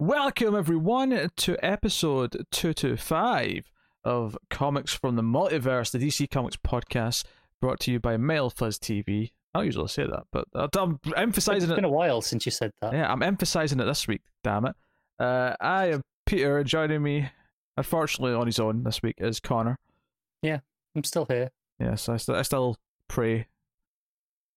Welcome, 0.00 0.56
everyone, 0.56 1.28
to 1.36 1.62
episode 1.62 2.46
225 2.52 3.70
of 4.02 4.38
Comics 4.48 4.94
from 4.94 5.16
the 5.16 5.22
Multiverse, 5.22 5.90
the 5.90 5.98
DC 5.98 6.30
Comics 6.30 6.56
podcast, 6.56 7.24
brought 7.60 7.80
to 7.80 7.92
you 7.92 8.00
by 8.00 8.16
Metal 8.16 8.48
Fuzz 8.48 8.78
TV. 8.78 9.32
I 9.52 9.58
don't 9.58 9.66
usually 9.66 9.88
say 9.88 10.06
that, 10.06 10.22
but 10.32 10.46
I'm 10.54 10.98
emphasizing 11.14 11.64
It's 11.64 11.72
It's 11.72 11.74
been 11.74 11.84
a 11.84 11.90
while 11.90 12.22
since 12.22 12.46
you 12.46 12.50
said 12.50 12.70
that. 12.80 12.94
Yeah, 12.94 13.12
I'm 13.12 13.22
emphasizing 13.22 13.78
it 13.78 13.84
this 13.84 14.08
week, 14.08 14.22
damn 14.42 14.64
it. 14.64 14.74
Uh, 15.18 15.54
I 15.60 15.88
am 15.88 16.00
Peter, 16.24 16.64
joining 16.64 17.02
me, 17.02 17.28
unfortunately, 17.76 18.32
on 18.32 18.46
his 18.46 18.58
own 18.58 18.84
this 18.84 19.02
week 19.02 19.16
is 19.18 19.38
Connor. 19.38 19.76
Yeah, 20.40 20.60
I'm 20.96 21.04
still 21.04 21.26
here. 21.26 21.50
Yes, 21.78 22.08
I, 22.08 22.16
st- 22.16 22.38
I 22.38 22.42
still 22.42 22.78
pray. 23.06 23.48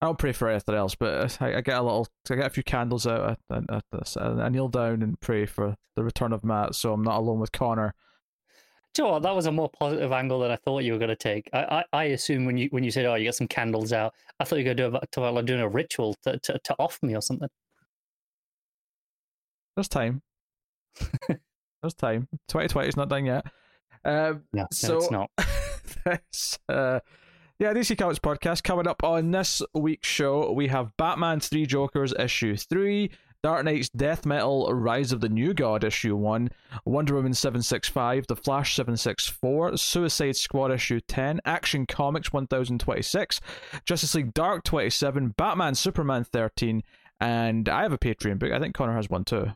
I 0.03 0.07
don't 0.07 0.19
pray 0.19 0.33
for 0.33 0.49
anything 0.49 0.75
else, 0.75 0.95
but 0.95 1.37
I, 1.39 1.55
I 1.55 1.61
get 1.61 1.77
a 1.77 1.81
little, 1.81 2.09
I 2.29 2.35
get 2.35 2.47
a 2.47 2.49
few 2.49 2.61
candles 2.61 3.07
out 3.07 3.39
this, 3.93 4.17
and 4.17 4.43
I 4.43 4.49
kneel 4.49 4.67
down 4.67 5.01
and 5.01 5.17
pray 5.21 5.45
for 5.45 5.77
the 5.95 6.03
return 6.03 6.33
of 6.33 6.43
Matt, 6.43 6.75
so 6.75 6.91
I'm 6.91 7.03
not 7.03 7.19
alone 7.19 7.39
with 7.39 7.53
Connor. 7.53 7.95
Do 8.93 9.01
you 9.01 9.07
know 9.07 9.13
what? 9.13 9.23
That 9.23 9.33
was 9.33 9.45
a 9.45 9.51
more 9.53 9.69
positive 9.69 10.11
angle 10.11 10.41
than 10.41 10.51
I 10.51 10.57
thought 10.57 10.83
you 10.83 10.91
were 10.91 10.99
going 10.99 11.07
to 11.07 11.15
take. 11.15 11.49
I, 11.53 11.63
I, 11.63 11.83
I 11.93 12.03
assume 12.07 12.43
when 12.43 12.57
you 12.57 12.67
when 12.71 12.83
you 12.83 12.91
said, 12.91 13.05
"Oh, 13.05 13.15
you 13.15 13.23
got 13.23 13.35
some 13.35 13.47
candles 13.47 13.93
out," 13.93 14.13
I 14.41 14.43
thought 14.43 14.57
you 14.57 14.65
were 14.65 14.75
going 14.75 14.77
to 14.77 14.83
do 14.83 14.87
about, 14.87 15.09
talk 15.09 15.21
about 15.21 15.35
like 15.35 15.45
doing 15.45 15.61
a 15.61 15.69
ritual 15.69 16.15
to, 16.23 16.37
to 16.37 16.59
to 16.61 16.75
off 16.79 17.01
me 17.01 17.15
or 17.15 17.21
something. 17.21 17.49
There's 19.77 19.87
time. 19.87 20.21
There's 21.29 21.93
time. 21.97 22.27
2020 22.49 22.89
is 22.89 22.97
not 22.97 23.07
done 23.07 23.25
yet. 23.25 23.45
Um, 24.03 24.43
No, 24.51 24.67
so 24.69 24.97
it's 24.97 25.11
not. 25.11 25.31
this, 26.05 26.59
uh, 26.67 26.99
yeah, 27.59 27.73
DC 27.73 27.97
Comics 27.97 28.19
podcast 28.19 28.63
coming 28.63 28.87
up 28.87 29.03
on 29.03 29.31
this 29.31 29.61
week's 29.73 30.07
show. 30.07 30.51
We 30.51 30.67
have 30.67 30.95
Batman 30.97 31.39
Three 31.39 31.65
Jokers 31.65 32.13
issue 32.17 32.57
three, 32.57 33.11
Dark 33.43 33.63
Nights 33.65 33.89
Death 33.89 34.25
Metal 34.25 34.73
Rise 34.73 35.11
of 35.11 35.21
the 35.21 35.29
New 35.29 35.53
God 35.53 35.83
issue 35.83 36.15
one, 36.15 36.49
Wonder 36.85 37.13
Woman 37.15 37.33
seven 37.33 37.61
six 37.61 37.87
five, 37.87 38.25
The 38.27 38.35
Flash 38.35 38.75
seven 38.75 38.97
six 38.97 39.27
four, 39.27 39.77
Suicide 39.77 40.35
Squad 40.35 40.71
issue 40.71 40.99
ten, 41.01 41.39
Action 41.45 41.85
Comics 41.85 42.33
one 42.33 42.47
thousand 42.47 42.79
twenty 42.79 43.03
six, 43.03 43.39
Justice 43.85 44.15
League 44.15 44.33
Dark 44.33 44.63
twenty 44.63 44.89
seven, 44.89 45.29
Batman 45.29 45.75
Superman 45.75 46.23
thirteen, 46.23 46.83
and 47.19 47.69
I 47.69 47.83
have 47.83 47.93
a 47.93 47.97
Patreon 47.99 48.39
book. 48.39 48.51
I 48.51 48.59
think 48.59 48.73
Connor 48.73 48.95
has 48.95 49.09
one 49.09 49.25
too. 49.25 49.51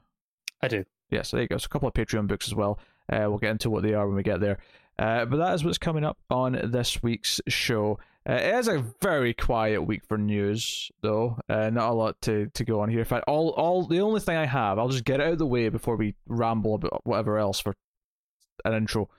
I 0.62 0.68
do. 0.68 0.86
Yes, 1.10 1.32
there 1.32 1.42
you 1.42 1.48
go. 1.48 1.58
So 1.58 1.66
a 1.66 1.70
couple 1.70 1.88
of 1.88 1.94
Patreon 1.94 2.28
books 2.28 2.48
as 2.48 2.54
well. 2.54 2.80
Uh, 3.12 3.26
we'll 3.30 3.38
get 3.38 3.52
into 3.52 3.70
what 3.70 3.84
they 3.84 3.94
are 3.94 4.06
when 4.06 4.18
we 4.18 4.24
get 4.24 4.40
there. 4.40 4.60
Uh, 5.00 5.26
but 5.26 5.38
that 5.38 5.54
is 5.54 5.64
what's 5.64 5.78
coming 5.78 6.04
up 6.04 6.18
on 6.30 6.60
this 6.72 7.04
week's 7.04 7.40
show. 7.48 8.00
Uh, 8.28 8.34
it 8.34 8.56
is 8.56 8.68
a 8.68 8.84
very 9.02 9.34
quiet 9.34 9.82
week 9.82 10.04
for 10.06 10.18
news, 10.18 10.92
though. 11.02 11.38
Uh, 11.48 11.70
not 11.70 11.92
a 11.92 11.94
lot 11.94 12.20
to, 12.22 12.48
to 12.54 12.66
go 12.66 12.82
on 12.82 12.90
here. 12.90 13.00
In 13.00 13.06
fact, 13.06 13.26
all 13.28 13.52
all 13.52 13.86
the 13.86 14.02
only 14.02 14.20
thing 14.20 14.36
I 14.36 14.46
have, 14.46 14.78
I'll 14.78 14.90
just 14.90 15.06
get 15.06 15.22
out 15.22 15.34
of 15.34 15.38
the 15.38 15.46
way 15.46 15.70
before 15.70 15.96
we 15.96 16.16
ramble 16.28 16.76
about 16.76 17.06
whatever 17.06 17.38
else 17.38 17.60
for 17.60 17.76
an 18.66 18.74
intro. 18.74 19.10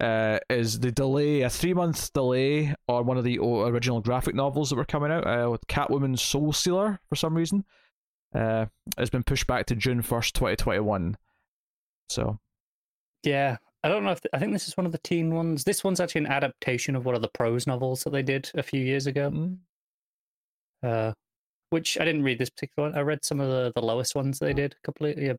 Uh, 0.00 0.38
is 0.48 0.78
the 0.78 0.92
delay 0.92 1.42
a 1.42 1.50
three 1.50 1.74
month 1.74 2.12
delay 2.12 2.72
on 2.88 3.04
one 3.06 3.18
of 3.18 3.24
the 3.24 3.38
original 3.38 4.00
graphic 4.00 4.34
novels 4.34 4.70
that 4.70 4.76
were 4.76 4.84
coming 4.84 5.10
out 5.10 5.26
uh, 5.26 5.50
with 5.50 5.66
Catwoman 5.66 6.18
Soul 6.18 6.52
Stealer 6.52 7.00
for 7.08 7.16
some 7.16 7.34
reason? 7.34 7.64
Uh, 8.34 8.66
has 8.96 9.10
been 9.10 9.24
pushed 9.24 9.46
back 9.46 9.66
to 9.66 9.74
June 9.76 10.02
first, 10.02 10.34
twenty 10.34 10.56
twenty 10.56 10.80
one. 10.80 11.16
So 12.08 12.38
Yeah, 13.22 13.58
I 13.84 13.88
don't 13.88 14.04
know 14.04 14.10
if 14.12 14.20
I 14.32 14.38
think 14.38 14.52
this 14.52 14.66
is 14.68 14.76
one 14.76 14.86
of 14.86 14.92
the 14.92 14.98
teen 14.98 15.34
ones. 15.34 15.64
This 15.64 15.84
one's 15.84 16.00
actually 16.00 16.22
an 16.24 16.32
adaptation 16.32 16.96
of 16.96 17.04
one 17.04 17.14
of 17.14 17.22
the 17.22 17.28
prose 17.28 17.66
novels 17.66 18.02
that 18.04 18.10
they 18.10 18.22
did 18.22 18.50
a 18.54 18.62
few 18.62 18.80
years 18.80 19.06
ago. 19.06 19.30
mm, 19.30 19.58
Uh, 20.82 21.12
which 21.70 21.98
I 22.00 22.04
didn't 22.04 22.22
read 22.22 22.38
this 22.38 22.50
particular 22.50 22.88
one. 22.88 22.98
I 22.98 23.02
read 23.02 23.24
some 23.24 23.40
of 23.40 23.48
the 23.48 23.72
the 23.74 23.84
lowest 23.84 24.14
ones 24.14 24.38
they 24.38 24.52
did 24.54 24.74
a 24.74 24.86
couple 24.86 25.06
of 25.06 25.18
yeah, 25.18 25.34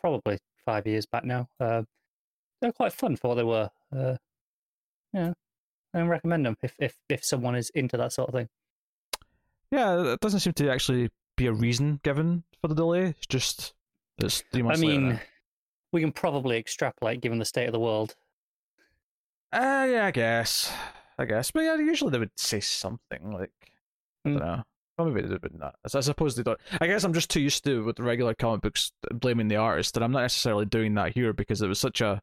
probably 0.00 0.38
five 0.64 0.86
years 0.86 1.06
back 1.06 1.24
now. 1.24 1.48
Uh, 1.58 1.82
they're 2.60 2.72
quite 2.72 2.92
fun 2.92 3.16
for 3.16 3.28
what 3.28 3.34
they 3.36 3.42
were. 3.42 3.70
Uh, 3.94 4.16
yeah, 5.12 5.32
I 5.94 6.00
recommend 6.02 6.46
them 6.46 6.56
if 6.62 6.74
if 6.78 6.94
if 7.08 7.24
someone 7.24 7.56
is 7.56 7.70
into 7.70 7.96
that 7.96 8.12
sort 8.12 8.28
of 8.28 8.34
thing. 8.34 8.48
Yeah, 9.70 10.12
it 10.12 10.20
doesn't 10.20 10.40
seem 10.40 10.52
to 10.54 10.70
actually 10.70 11.10
be 11.36 11.46
a 11.46 11.52
reason 11.52 11.98
given 12.04 12.44
for 12.60 12.68
the 12.68 12.74
delay. 12.74 13.06
It's 13.06 13.26
just 13.26 13.72
it's 14.18 14.42
three 14.52 14.60
I 14.60 14.64
months 14.64 14.82
later 14.82 15.00
mean, 15.00 15.08
now. 15.10 15.20
We 15.92 16.00
can 16.00 16.12
probably 16.12 16.56
extrapolate 16.58 17.20
given 17.20 17.38
the 17.38 17.44
state 17.44 17.66
of 17.66 17.72
the 17.72 17.80
world. 17.80 18.14
Uh, 19.52 19.86
yeah, 19.90 20.06
I 20.06 20.10
guess. 20.10 20.72
I 21.18 21.24
guess. 21.26 21.50
But 21.50 21.60
yeah, 21.60 21.76
usually 21.76 22.10
they 22.10 22.18
would 22.18 22.30
say 22.36 22.60
something 22.60 23.30
like, 23.32 23.50
I 24.24 24.28
Hmm. 24.28 24.36
don't 24.38 24.46
know. 24.46 24.62
Well, 24.98 25.08
maybe 25.10 25.26
they 25.26 25.36
would 25.42 25.58
not. 25.58 25.74
I 25.94 26.00
suppose 26.00 26.36
they 26.36 26.42
don't. 26.42 26.60
I 26.80 26.86
guess 26.86 27.02
I'm 27.02 27.14
just 27.14 27.30
too 27.30 27.40
used 27.40 27.64
to 27.64 27.82
with 27.84 27.96
the 27.96 28.02
regular 28.02 28.34
comic 28.34 28.60
books 28.60 28.92
blaming 29.10 29.48
the 29.48 29.56
artist 29.56 29.96
and 29.96 30.04
I'm 30.04 30.12
not 30.12 30.20
necessarily 30.20 30.66
doing 30.66 30.94
that 30.94 31.14
here 31.14 31.32
because 31.32 31.62
it 31.62 31.68
was 31.68 31.78
such 31.80 32.00
a 32.00 32.20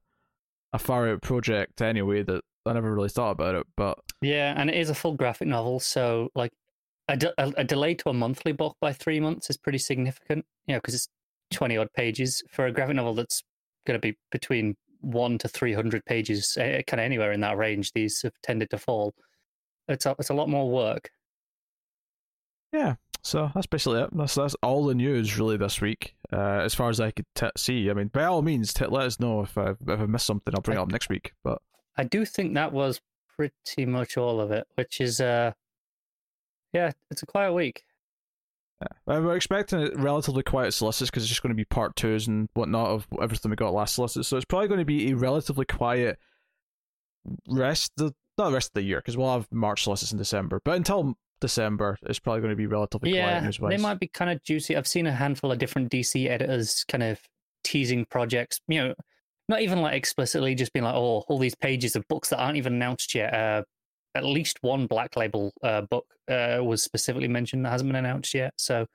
a 0.71 0.77
far 0.77 1.09
out 1.09 1.21
project 1.23 1.81
anyway 1.81 2.21
that 2.21 2.43
I 2.67 2.73
never 2.73 2.93
really 2.93 3.09
thought 3.09 3.31
about 3.31 3.55
it. 3.55 3.65
But 3.75 3.97
Yeah, 4.21 4.53
and 4.55 4.69
it 4.69 4.75
is 4.75 4.91
a 4.91 4.95
full 4.95 5.15
graphic 5.15 5.47
novel, 5.47 5.79
so 5.79 6.29
like 6.35 6.51
a, 7.07 7.17
de- 7.17 7.33
a, 7.41 7.51
a 7.57 7.63
delay 7.63 7.95
to 7.95 8.09
a 8.09 8.13
monthly 8.13 8.51
book 8.51 8.77
by 8.79 8.93
three 8.93 9.19
months 9.19 9.49
is 9.49 9.57
pretty 9.57 9.79
significant. 9.79 10.45
You 10.67 10.75
know, 10.75 10.77
because 10.79 10.93
it's 10.93 11.07
twenty 11.51 11.75
odd 11.75 11.91
pages 11.93 12.43
for 12.51 12.67
a 12.67 12.71
graphic 12.71 12.95
novel 12.97 13.15
that's 13.15 13.41
going 13.85 13.99
to 13.99 14.07
be 14.07 14.17
between 14.31 14.75
one 15.01 15.37
to 15.37 15.47
three 15.47 15.73
hundred 15.73 16.05
pages, 16.05 16.57
uh, 16.57 16.81
kind 16.87 16.99
of 16.99 17.05
anywhere 17.05 17.31
in 17.31 17.41
that 17.41 17.57
range. 17.57 17.91
These 17.93 18.21
have 18.23 18.33
tended 18.43 18.69
to 18.71 18.77
fall. 18.77 19.13
It's 19.87 20.05
a, 20.05 20.15
it's 20.19 20.29
a 20.29 20.33
lot 20.33 20.49
more 20.49 20.69
work. 20.69 21.09
yeah, 22.73 22.95
so 23.23 23.51
that's 23.53 23.67
basically 23.67 24.01
it. 24.01 24.09
That's 24.11 24.35
that's 24.35 24.55
all 24.61 24.85
the 24.85 24.95
news 24.95 25.37
really 25.37 25.57
this 25.57 25.81
week, 25.81 26.15
uh, 26.31 26.61
as 26.63 26.73
far 26.73 26.89
as 26.89 26.99
I 26.99 27.11
could 27.11 27.25
t- 27.35 27.49
see. 27.57 27.89
I 27.89 27.93
mean, 27.93 28.07
by 28.07 28.25
all 28.25 28.41
means, 28.41 28.73
t- 28.73 28.85
let 28.85 29.05
us 29.05 29.19
know 29.19 29.41
if 29.41 29.57
I 29.57 29.71
if 29.71 29.87
I 29.87 30.05
missed 30.05 30.25
something. 30.25 30.53
I'll 30.53 30.61
bring 30.61 30.77
it 30.77 30.81
up 30.81 30.91
next 30.91 31.09
week. 31.09 31.33
But 31.43 31.61
I 31.97 32.03
do 32.03 32.25
think 32.25 32.53
that 32.53 32.71
was 32.71 33.01
pretty 33.35 33.85
much 33.85 34.17
all 34.17 34.39
of 34.39 34.51
it, 34.51 34.67
which 34.75 35.01
is 35.01 35.19
uh, 35.19 35.51
yeah, 36.73 36.91
it's 37.09 37.23
a 37.23 37.25
quiet 37.25 37.53
week. 37.53 37.83
Yeah. 38.81 39.15
Uh, 39.15 39.21
We're 39.21 39.35
expecting 39.35 39.81
it 39.81 39.97
relatively 39.97 40.43
quiet 40.43 40.73
solicits 40.73 41.09
because 41.09 41.23
it's 41.23 41.29
just 41.29 41.43
going 41.43 41.51
to 41.51 41.55
be 41.55 41.65
part 41.65 41.95
twos 41.95 42.27
and 42.27 42.47
whatnot 42.53 42.89
of 42.89 43.07
everything 43.21 43.49
we 43.51 43.57
got 43.57 43.73
last 43.73 43.95
solicit. 43.95 44.25
So 44.25 44.37
it's 44.37 44.45
probably 44.45 44.67
going 44.67 44.79
to 44.79 44.85
be 44.85 45.11
a 45.11 45.15
relatively 45.15 45.65
quiet 45.65 46.17
rest 47.47 47.91
the 47.97 48.13
not 48.37 48.49
the 48.49 48.53
rest 48.53 48.69
of 48.69 48.73
the 48.75 48.83
year 48.83 48.99
because 48.99 49.17
we'll 49.17 49.33
have 49.33 49.47
March 49.51 49.83
solicits 49.83 50.11
in 50.11 50.17
December. 50.17 50.61
But 50.63 50.77
until 50.77 51.15
December, 51.41 51.97
it's 52.03 52.19
probably 52.19 52.41
going 52.41 52.51
to 52.51 52.55
be 52.55 52.67
relatively 52.67 53.11
quiet 53.11 53.43
yeah, 53.43 53.69
they 53.69 53.77
might 53.77 53.99
be 53.99 54.07
kind 54.07 54.31
of 54.31 54.41
juicy. 54.43 54.75
I've 54.75 54.87
seen 54.87 55.07
a 55.07 55.11
handful 55.11 55.51
of 55.51 55.57
different 55.57 55.91
DC 55.91 56.29
editors 56.29 56.85
kind 56.87 57.03
of 57.03 57.19
teasing 57.63 58.05
projects. 58.05 58.61
You 58.67 58.87
know, 58.87 58.93
not 59.49 59.61
even 59.61 59.81
like 59.81 59.95
explicitly, 59.95 60.55
just 60.55 60.73
being 60.73 60.85
like, 60.85 60.95
"Oh, 60.95 61.25
all 61.27 61.37
these 61.37 61.55
pages 61.55 61.95
of 61.95 62.07
books 62.07 62.29
that 62.29 62.39
aren't 62.39 62.57
even 62.57 62.73
announced 62.73 63.13
yet." 63.13 63.33
Uh, 63.33 63.63
at 64.15 64.25
least 64.25 64.57
one 64.61 64.87
Black 64.87 65.15
Label 65.15 65.51
uh, 65.63 65.81
book 65.81 66.05
uh, 66.29 66.59
was 66.61 66.83
specifically 66.83 67.27
mentioned 67.27 67.65
that 67.65 67.71
hasn't 67.71 67.89
been 67.89 67.95
announced 67.95 68.33
yet. 68.33 68.53
So 68.57 68.85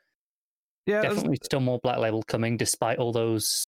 Yeah, 0.86 1.02
definitely 1.02 1.38
still 1.42 1.60
more 1.60 1.78
Black 1.82 1.98
Label 1.98 2.22
coming, 2.22 2.56
despite 2.56 2.98
all 2.98 3.12
those 3.12 3.64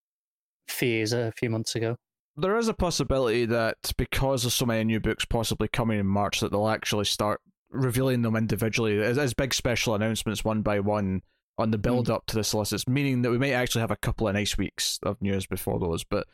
fears 0.69 1.13
a 1.13 1.33
few 1.39 1.49
months 1.51 1.75
ago. 1.77 1.97
there 2.37 2.57
is 2.57 2.69
a 2.69 2.75
possibility 2.75 3.47
that 3.47 3.93
because 3.97 4.43
there's 4.43 4.55
so 4.55 4.67
many 4.67 4.85
new 4.85 5.01
books 5.01 5.25
possibly 5.25 5.69
coming 5.69 5.99
in 5.99 6.07
March, 6.07 6.41
that 6.41 6.51
they'll 6.51 6.69
actually 6.69 7.05
start 7.05 7.41
revealing 7.71 8.23
them 8.23 8.37
individually 8.37 9.01
as, 9.03 9.19
as 9.19 9.35
big 9.35 9.55
special 9.55 9.95
announcements 9.95 10.45
one 10.45 10.63
by 10.63 10.81
one 10.81 11.23
on 11.59 11.71
the 11.71 11.79
build 11.79 12.11
up 12.11 12.27
to 12.27 12.37
the 12.37 12.45
solicits, 12.45 12.87
meaning 12.87 13.23
that 13.23 13.31
we 13.31 13.39
may 13.39 13.53
actually 13.53 13.81
have 13.81 13.91
a 13.91 13.97
couple 13.97 14.29
of 14.29 14.35
nice 14.35 14.59
weeks 14.59 14.99
of 15.03 15.21
news 15.23 15.47
before 15.47 15.79
those. 15.79 16.05
But 16.05 16.27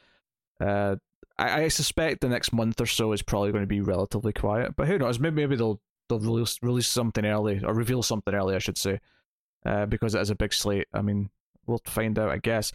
uh, 0.61 0.97
I, 1.39 1.63
I 1.65 1.69
suspect 1.69 2.21
the 2.21 2.29
next 2.29 2.53
month 2.53 2.81
or 2.81 2.87
so 2.87 3.13
is 3.13 3.23
probably 3.23 3.53
going 3.53 3.63
to 3.63 3.69
be 3.69 3.81
relatively 3.81 4.33
quiet. 4.33 4.77
But 4.77 4.89
who 4.89 4.99
knows? 4.99 5.19
Maybe 5.19 5.37
maybe 5.37 5.57
they'll 5.57 5.81
they'll 6.09 6.19
release 6.19 6.59
release 6.63 6.89
something 6.89 7.25
early 7.25 7.63
or 7.65 7.75
reveal 7.75 8.03
something 8.03 8.35
early, 8.35 8.55
I 8.55 8.59
should 8.59 8.79
say, 8.79 9.01
uh, 9.65 9.87
because 9.87 10.15
it 10.15 10.21
is 10.21 10.31
a 10.31 10.35
big 10.35 10.53
slate. 10.53 10.89
I 10.93 11.03
mean, 11.03 11.31
we'll 11.67 11.81
find 11.87 12.19
out, 12.19 12.31
I 12.31 12.39
guess. 12.39 12.73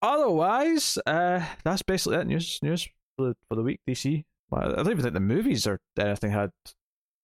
Otherwise, 0.00 0.98
uh, 1.06 1.44
that's 1.64 1.82
basically 1.82 2.18
it. 2.18 2.26
News 2.26 2.58
news 2.62 2.88
for 3.16 3.28
the, 3.28 3.36
for 3.48 3.54
the 3.54 3.62
week. 3.62 3.80
DC. 3.88 4.24
Well, 4.50 4.72
I 4.72 4.82
don't 4.82 4.90
even 4.90 5.02
think 5.02 5.14
the 5.14 5.20
movies 5.20 5.66
or 5.66 5.80
anything 5.98 6.30
had 6.30 6.50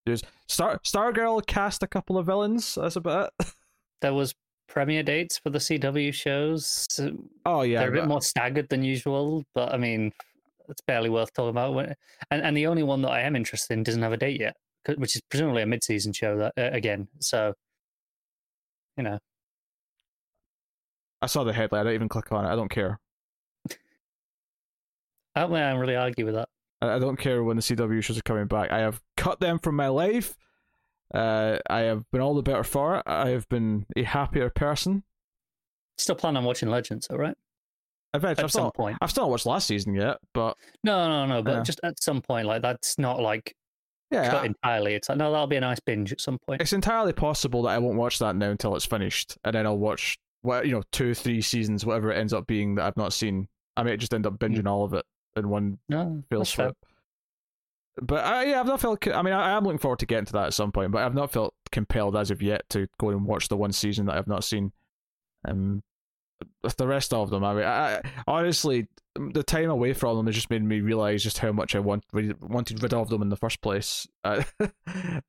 news. 0.06 0.22
Star 0.46 0.80
Stargirl 0.84 1.44
cast 1.46 1.82
a 1.82 1.86
couple 1.86 2.16
of 2.16 2.26
villains. 2.26 2.76
That's 2.80 2.96
about 2.96 3.32
it. 3.40 3.46
There 4.00 4.14
was 4.14 4.32
premiere 4.68 5.02
dates 5.02 5.38
for 5.38 5.50
the 5.50 5.58
CW 5.58 6.14
shows. 6.14 6.86
So 6.88 7.16
Oh 7.44 7.62
yeah, 7.62 7.80
They're 7.80 7.88
a 7.88 7.92
bit 7.92 8.06
more 8.06 8.22
staggered 8.22 8.68
than 8.68 8.84
usual, 8.84 9.44
but 9.56 9.72
I 9.72 9.76
mean, 9.76 10.12
it's 10.68 10.80
barely 10.80 11.08
worth 11.08 11.32
talking 11.32 11.50
about. 11.50 11.76
And 12.30 12.42
and 12.42 12.56
the 12.56 12.66
only 12.66 12.82
one 12.82 13.02
that 13.02 13.10
I 13.10 13.20
am 13.20 13.36
interested 13.36 13.72
in 13.74 13.82
doesn't 13.82 14.02
have 14.02 14.12
a 14.12 14.16
date 14.16 14.40
yet, 14.40 14.56
which 14.96 15.16
is 15.16 15.22
presumably 15.28 15.62
a 15.62 15.66
mid-season 15.66 16.12
show 16.12 16.36
that 16.38 16.52
uh, 16.56 16.70
again. 16.74 17.08
So, 17.20 17.54
you 18.96 19.04
know, 19.04 19.18
I 21.20 21.26
saw 21.26 21.44
the 21.44 21.52
headline. 21.52 21.80
I 21.80 21.84
didn't 21.84 21.94
even 21.94 22.08
click 22.08 22.30
on 22.32 22.44
it. 22.44 22.48
I 22.48 22.56
don't 22.56 22.70
care. 22.70 23.00
I 25.34 25.42
don't 25.42 25.50
think 25.50 25.60
I 25.60 25.70
really 25.72 25.96
argue 25.96 26.24
with 26.24 26.34
that. 26.34 26.48
I 26.80 26.94
I 26.94 26.98
don't 26.98 27.18
care 27.18 27.42
when 27.42 27.56
the 27.56 27.62
CW 27.62 28.02
shows 28.02 28.18
are 28.18 28.22
coming 28.22 28.46
back. 28.46 28.70
I 28.70 28.78
have 28.78 29.00
cut 29.16 29.40
them 29.40 29.58
from 29.58 29.76
my 29.76 29.88
life. 29.88 30.36
Uh, 31.12 31.58
I 31.68 31.80
have 31.80 32.10
been 32.10 32.20
all 32.20 32.34
the 32.34 32.42
better 32.42 32.64
for 32.64 32.96
it. 32.96 33.02
I 33.06 33.30
have 33.30 33.48
been 33.48 33.86
a 33.96 34.02
happier 34.02 34.50
person. 34.50 35.04
Still 35.96 36.16
plan 36.16 36.36
on 36.36 36.44
watching 36.44 36.68
Legends, 36.68 37.08
all 37.08 37.16
right? 37.16 37.36
Eventually, 38.14 38.42
at 38.42 38.44
I've 38.44 38.52
some 38.52 38.60
still, 38.62 38.70
point. 38.72 38.98
I've 39.00 39.10
still 39.10 39.24
not 39.24 39.30
watched 39.30 39.46
last 39.46 39.66
season 39.66 39.94
yet, 39.94 40.16
but 40.34 40.56
No, 40.82 41.08
no, 41.08 41.26
no. 41.26 41.42
But 41.42 41.56
Yeah. 41.56 41.62
just 41.62 41.80
at 41.82 42.02
some 42.02 42.22
point, 42.22 42.46
like 42.46 42.62
that's 42.62 42.98
not 42.98 43.20
like 43.20 43.54
yeah, 44.10 44.30
cut 44.30 44.46
entirely. 44.46 44.94
It's 44.94 45.08
like 45.08 45.18
no, 45.18 45.30
that'll 45.30 45.46
be 45.46 45.56
a 45.56 45.60
nice 45.60 45.80
binge 45.80 46.12
at 46.12 46.20
some 46.20 46.38
point. 46.46 46.62
it's 46.62 46.72
entirely 46.72 47.12
possible 47.12 47.62
that 47.62 47.70
I 47.70 47.78
won't 47.78 47.96
watch 47.98 48.18
that 48.20 48.34
now 48.36 48.50
until 48.50 48.74
it's 48.76 48.86
finished, 48.86 49.36
and 49.44 49.54
then 49.54 49.66
I'll 49.66 49.76
watch 49.78 50.16
what 50.42 50.66
you 50.66 50.72
know 50.72 50.82
two, 50.92 51.12
three 51.14 51.42
seasons, 51.42 51.84
whatever 51.84 52.10
it 52.10 52.16
ends 52.16 52.32
up 52.32 52.46
being 52.46 52.76
that 52.76 52.86
I've 52.86 52.96
not 52.96 53.12
seen. 53.12 53.48
I 53.76 53.82
may 53.82 53.96
just 53.96 54.14
end 54.14 54.26
up 54.26 54.38
binging 54.38 54.66
all 54.66 54.84
of 54.84 54.94
it 54.94 55.04
in 55.36 55.48
one 55.50 55.78
No, 55.88 56.22
fell 56.30 56.44
swoop. 56.44 56.76
But 58.00 58.24
I, 58.24 58.44
yeah, 58.44 58.60
I've 58.60 58.66
not 58.66 58.80
felt. 58.80 59.06
I 59.08 59.22
mean, 59.22 59.34
I, 59.34 59.50
I 59.52 59.56
am 59.56 59.64
looking 59.64 59.78
forward 59.78 59.98
to 59.98 60.06
getting 60.06 60.24
to 60.26 60.32
that 60.34 60.46
at 60.46 60.54
some 60.54 60.72
point, 60.72 60.92
but 60.92 61.02
I've 61.02 61.14
not 61.14 61.30
felt 61.32 61.54
compelled 61.72 62.16
as 62.16 62.30
of 62.30 62.40
yet 62.40 62.62
to 62.70 62.86
go 62.98 63.10
and 63.10 63.26
watch 63.26 63.48
the 63.48 63.56
one 63.56 63.72
season 63.72 64.06
that 64.06 64.16
I've 64.16 64.26
not 64.28 64.44
seen. 64.44 64.72
Um, 65.46 65.82
the 66.76 66.86
rest 66.86 67.12
of 67.12 67.30
them, 67.30 67.44
I 67.44 67.54
mean, 67.54 67.64
I, 67.64 67.96
I 67.96 68.02
honestly, 68.26 68.86
the 69.14 69.42
time 69.42 69.70
away 69.70 69.92
from 69.92 70.16
them 70.16 70.26
has 70.26 70.34
just 70.34 70.50
made 70.50 70.62
me 70.62 70.80
realize 70.80 71.22
just 71.22 71.38
how 71.38 71.52
much 71.52 71.74
I 71.74 71.80
want 71.80 72.04
wanted 72.12 72.82
rid 72.82 72.94
of 72.94 73.08
them 73.08 73.22
in 73.22 73.28
the 73.28 73.36
first 73.36 73.60
place. 73.60 74.06
Uh, 74.24 74.42
I, 74.86 75.20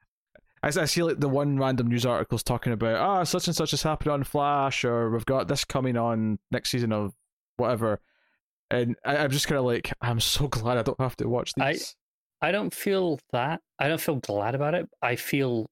I 0.64 0.86
see 0.86 1.04
like 1.04 1.20
the 1.20 1.30
one 1.30 1.58
random 1.58 1.88
news 1.88 2.06
articles 2.06 2.44
talking 2.44 2.74
about 2.74 2.96
ah 2.98 3.24
such 3.24 3.48
and 3.48 3.56
such 3.56 3.72
has 3.72 3.84
happened 3.84 4.12
on 4.12 4.24
Flash, 4.24 4.84
or 4.84 5.10
we've 5.10 5.26
got 5.26 5.48
this 5.48 5.66
coming 5.66 5.98
on 5.98 6.40
next 6.52 6.70
season 6.72 6.92
of 6.92 7.14
whatever, 7.58 8.00
and 8.70 8.96
I, 9.06 9.18
I'm 9.18 9.32
just 9.32 9.48
kind 9.48 9.60
of 9.60 9.66
like 9.66 9.92
I'm 10.02 10.20
so 10.20 10.48
glad 10.50 10.78
I 10.78 10.84
don't 10.84 11.00
have 11.00 11.16
to 11.18 11.30
watch 11.30 11.54
these. 11.54 11.64
I- 11.64 11.96
I 12.42 12.54
don't 12.54 12.74
feel 12.74 13.20
that. 13.34 13.60
I 13.80 13.90
don't 13.90 14.00
feel 14.00 14.16
glad 14.16 14.56
about 14.56 14.74
it. 14.74 14.88
I 15.02 15.18
feel 15.18 15.70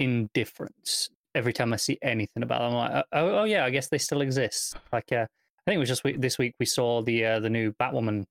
indifference 0.00 1.08
every 1.34 1.52
time 1.52 1.72
I 1.72 1.76
see 1.76 1.98
anything 2.02 2.42
about 2.42 2.60
them. 2.60 2.76
I'm 2.76 2.92
like, 2.94 3.04
oh, 3.12 3.38
oh 3.40 3.44
yeah, 3.44 3.64
I 3.64 3.70
guess 3.70 3.88
they 3.88 3.98
still 3.98 4.20
exist. 4.20 4.76
Like, 4.92 5.10
uh, 5.12 5.26
I 5.26 5.70
think 5.70 5.76
it 5.76 5.78
was 5.78 5.88
just 5.88 6.04
we- 6.04 6.16
this 6.16 6.38
week 6.38 6.54
we 6.60 6.66
saw 6.66 7.02
the 7.02 7.24
uh, 7.24 7.40
the 7.40 7.50
new 7.50 7.72
Batwoman, 7.72 8.24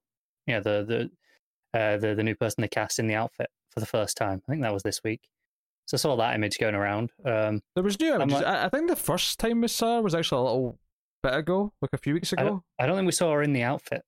yeah, 0.48 0.60
the 0.60 1.10
the 1.74 1.80
uh, 1.80 1.98
the 1.98 2.16
the 2.16 2.24
new 2.24 2.36
person 2.36 2.62
they 2.62 2.68
cast 2.68 3.00
in 3.00 3.08
the 3.08 3.16
outfit 3.16 3.50
for 3.72 3.80
the 3.80 3.86
first 3.86 4.16
time. 4.18 4.42
I 4.48 4.52
think 4.52 4.62
that 4.64 4.74
was 4.74 4.84
this 4.84 5.02
week. 5.04 5.22
So 5.86 5.96
I 5.96 5.98
saw 6.00 6.16
that 6.16 6.36
image 6.36 6.60
going 6.60 6.76
around. 6.76 7.12
Um, 7.26 7.62
There 7.76 7.84
was 7.84 8.00
new 8.00 8.14
images. 8.16 8.36
like- 8.36 8.46
I, 8.46 8.66
I 8.66 8.70
think 8.70 8.90
the 8.90 8.96
first 8.96 9.38
time 9.40 9.60
we 9.62 9.68
saw 9.68 9.98
her 9.98 10.02
was 10.02 10.16
actually 10.16 10.40
a 10.40 10.44
little 10.44 10.80
bit 11.22 11.34
ago, 11.34 11.74
like 11.82 11.90
a 11.94 11.98
few 11.98 12.14
weeks 12.14 12.32
I 12.34 12.42
ago. 12.42 12.50
don't, 12.50 12.64
I 12.80 12.86
don't 12.86 12.96
think 12.96 13.06
we 13.08 13.12
saw 13.12 13.34
her 13.34 13.42
in 13.44 13.52
the 13.54 13.64
outfit. 13.64 14.04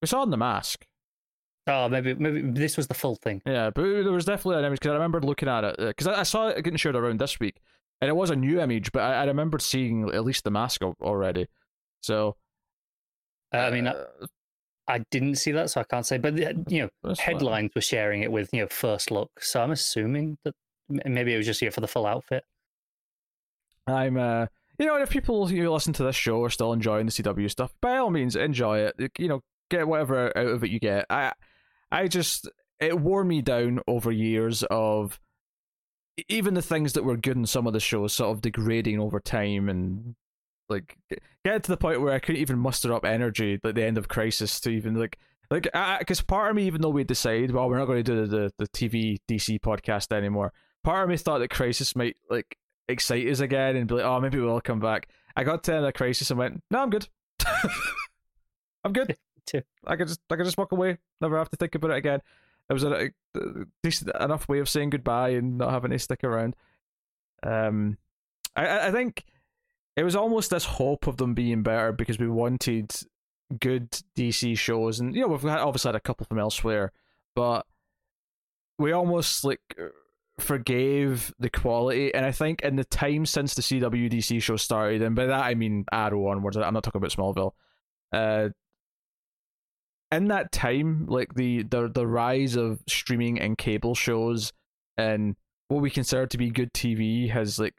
We 0.00 0.08
saw 0.08 0.18
her 0.18 0.24
in 0.24 0.30
the 0.30 0.36
mask. 0.36 0.84
Oh, 1.68 1.88
maybe 1.88 2.14
maybe 2.14 2.40
this 2.50 2.76
was 2.76 2.88
the 2.88 2.94
full 2.94 3.14
thing. 3.14 3.40
Yeah, 3.46 3.70
but 3.70 3.82
there 3.82 4.10
was 4.10 4.24
definitely 4.24 4.58
an 4.58 4.64
image 4.64 4.80
because 4.80 4.90
I 4.90 4.94
remember 4.94 5.20
looking 5.20 5.48
at 5.48 5.62
it 5.62 5.76
because 5.78 6.08
I, 6.08 6.20
I 6.20 6.22
saw 6.24 6.48
it 6.48 6.56
getting 6.64 6.76
shared 6.76 6.96
around 6.96 7.20
this 7.20 7.38
week, 7.38 7.60
and 8.02 8.08
it 8.10 8.14
was 8.16 8.28
a 8.30 8.36
new 8.36 8.60
image, 8.60 8.92
but 8.92 9.00
I, 9.02 9.22
I 9.22 9.24
remembered 9.24 9.62
seeing 9.62 10.10
at 10.10 10.24
least 10.24 10.44
the 10.44 10.50
mask 10.50 10.82
already. 10.82 11.46
So 12.02 12.36
Uh, 13.54 13.58
I 13.58 13.70
mean, 13.70 13.86
I, 13.86 13.92
uh, 13.92 14.26
I 14.88 14.98
didn't 15.10 15.36
see 15.36 15.52
that, 15.52 15.70
so 15.70 15.80
I 15.80 15.84
can't 15.84 16.04
say. 16.04 16.18
But 16.18 16.34
the- 16.36 16.64
you 16.68 16.82
know, 16.82 16.88
that's 17.02 17.20
fine. 17.20 17.34
headlines 17.34 17.70
were 17.74 17.80
sharing 17.80 18.22
it 18.22 18.32
with 18.32 18.50
you 18.52 18.60
know 18.62 18.66
first 18.68 19.10
look. 19.10 19.30
So 19.40 19.62
I'm 19.62 19.70
assuming 19.70 20.36
that 20.44 20.54
maybe 20.88 21.32
it 21.32 21.36
was 21.38 21.46
just 21.46 21.60
here 21.60 21.70
for 21.70 21.80
the 21.80 21.88
full 21.88 22.04
outfit. 22.04 22.44
I'm 23.86 24.16
uh 24.18 24.46
you 24.78 24.86
know, 24.86 24.96
if 24.96 25.10
people 25.10 25.46
who 25.46 25.70
listen 25.70 25.92
to 25.94 26.02
this 26.02 26.16
show 26.16 26.42
are 26.42 26.50
still 26.50 26.72
enjoying 26.72 27.06
the 27.06 27.12
CW 27.12 27.48
stuff, 27.50 27.72
by 27.80 27.98
all 27.98 28.10
means 28.10 28.34
enjoy 28.34 28.78
it. 28.80 29.12
You 29.18 29.28
know, 29.28 29.40
get 29.70 29.86
whatever 29.86 30.36
out 30.36 30.46
of 30.46 30.64
it 30.64 30.70
you 30.70 30.80
get. 30.80 31.06
I 31.08 31.32
I 31.90 32.08
just 32.08 32.48
it 32.80 32.98
wore 32.98 33.22
me 33.24 33.42
down 33.42 33.80
over 33.86 34.10
years 34.10 34.64
of 34.64 35.20
even 36.28 36.54
the 36.54 36.62
things 36.62 36.92
that 36.92 37.04
were 37.04 37.16
good 37.16 37.36
in 37.36 37.46
some 37.46 37.66
of 37.66 37.72
the 37.72 37.80
shows 37.80 38.12
sort 38.12 38.30
of 38.30 38.40
degrading 38.40 38.98
over 39.00 39.20
time 39.20 39.68
and 39.68 40.14
like 40.68 40.96
get 41.44 41.62
to 41.64 41.70
the 41.70 41.76
point 41.76 42.00
where 42.00 42.14
I 42.14 42.18
couldn't 42.18 42.40
even 42.40 42.58
muster 42.58 42.92
up 42.92 43.04
energy 43.04 43.58
at 43.62 43.74
the 43.74 43.84
end 43.84 43.98
of 43.98 44.08
Crisis 44.08 44.60
to 44.60 44.70
even 44.70 44.94
like 44.94 45.18
like 45.50 45.68
because 45.98 46.22
part 46.22 46.50
of 46.50 46.56
me 46.56 46.66
even 46.66 46.80
though 46.80 46.88
we 46.88 47.04
decided 47.04 47.50
well 47.50 47.68
we're 47.68 47.78
not 47.78 47.86
going 47.86 48.02
to 48.02 48.14
do 48.14 48.26
the, 48.26 48.36
the 48.36 48.52
the 48.58 48.68
TV 48.68 49.18
DC 49.28 49.60
podcast 49.60 50.16
anymore 50.16 50.52
part 50.82 51.04
of 51.04 51.10
me 51.10 51.16
thought 51.16 51.38
that 51.38 51.50
Crisis 51.50 51.94
might 51.94 52.16
like 52.30 52.56
excite 52.88 53.26
us 53.26 53.40
again 53.40 53.76
and 53.76 53.88
be 53.88 53.96
like, 53.96 54.04
oh, 54.04 54.20
maybe 54.20 54.38
we'll 54.38 54.60
come 54.60 54.80
back. 54.80 55.08
I 55.36 55.44
got 55.44 55.64
to 55.64 55.70
the 55.70 55.76
end 55.78 55.86
of 55.86 55.94
Crisis 55.94 56.30
and 56.30 56.38
went, 56.38 56.62
no, 56.70 56.80
I'm 56.80 56.90
good. 56.90 57.08
I'm 58.84 58.92
good. 58.92 59.16
I 59.86 59.96
could 59.96 60.08
just, 60.08 60.20
I 60.30 60.36
could 60.36 60.44
just 60.44 60.58
walk 60.58 60.72
away. 60.72 60.98
Never 61.20 61.38
have 61.38 61.50
to 61.50 61.56
think 61.56 61.74
about 61.74 61.92
it 61.92 61.96
again. 61.96 62.20
It 62.68 62.72
was 62.72 62.84
a, 62.84 63.10
a 63.36 63.40
decent 63.82 64.10
enough 64.18 64.48
way 64.48 64.58
of 64.58 64.68
saying 64.68 64.90
goodbye 64.90 65.30
and 65.30 65.58
not 65.58 65.70
having 65.70 65.90
to 65.90 65.98
stick 65.98 66.24
around. 66.24 66.56
Um, 67.42 67.98
I- 68.56 68.88
I, 68.88 68.90
think 68.92 69.24
it 69.96 70.04
was 70.04 70.16
almost 70.16 70.50
this 70.50 70.64
hope 70.64 71.06
of 71.06 71.16
them 71.16 71.34
being 71.34 71.62
better 71.62 71.92
because 71.92 72.18
we 72.18 72.28
wanted 72.28 72.92
good 73.60 73.90
DC 74.16 74.56
shows, 74.56 75.00
and 75.00 75.14
you 75.14 75.22
know 75.22 75.28
we've 75.28 75.42
had, 75.42 75.58
obviously 75.58 75.88
had 75.88 75.96
a 75.96 76.00
couple 76.00 76.26
from 76.26 76.38
elsewhere, 76.38 76.92
but 77.34 77.66
we 78.78 78.92
almost 78.92 79.44
like 79.44 79.60
forgave 80.38 81.32
the 81.38 81.50
quality, 81.50 82.14
and 82.14 82.24
I 82.24 82.32
think 82.32 82.62
in 82.62 82.76
the 82.76 82.84
time 82.84 83.26
since 83.26 83.54
the 83.54 83.62
CWDC 83.62 84.40
show 84.42 84.56
started, 84.56 85.02
and 85.02 85.14
by 85.14 85.26
that 85.26 85.44
I 85.44 85.54
mean 85.54 85.84
Arrow 85.92 86.28
onwards. 86.28 86.56
I'm 86.56 86.74
not 86.74 86.82
talking 86.84 87.00
about 87.00 87.10
Smallville. 87.10 87.52
Uh, 88.12 88.50
in 90.12 90.28
that 90.28 90.52
time, 90.52 91.06
like 91.06 91.34
the 91.34 91.62
the 91.64 91.88
the 91.88 92.06
rise 92.06 92.54
of 92.56 92.80
streaming 92.86 93.40
and 93.40 93.58
cable 93.58 93.94
shows, 93.94 94.52
and 94.96 95.36
what 95.68 95.82
we 95.82 95.90
consider 95.90 96.26
to 96.26 96.38
be 96.38 96.50
good 96.50 96.72
TV 96.72 97.30
has 97.30 97.58
like 97.58 97.74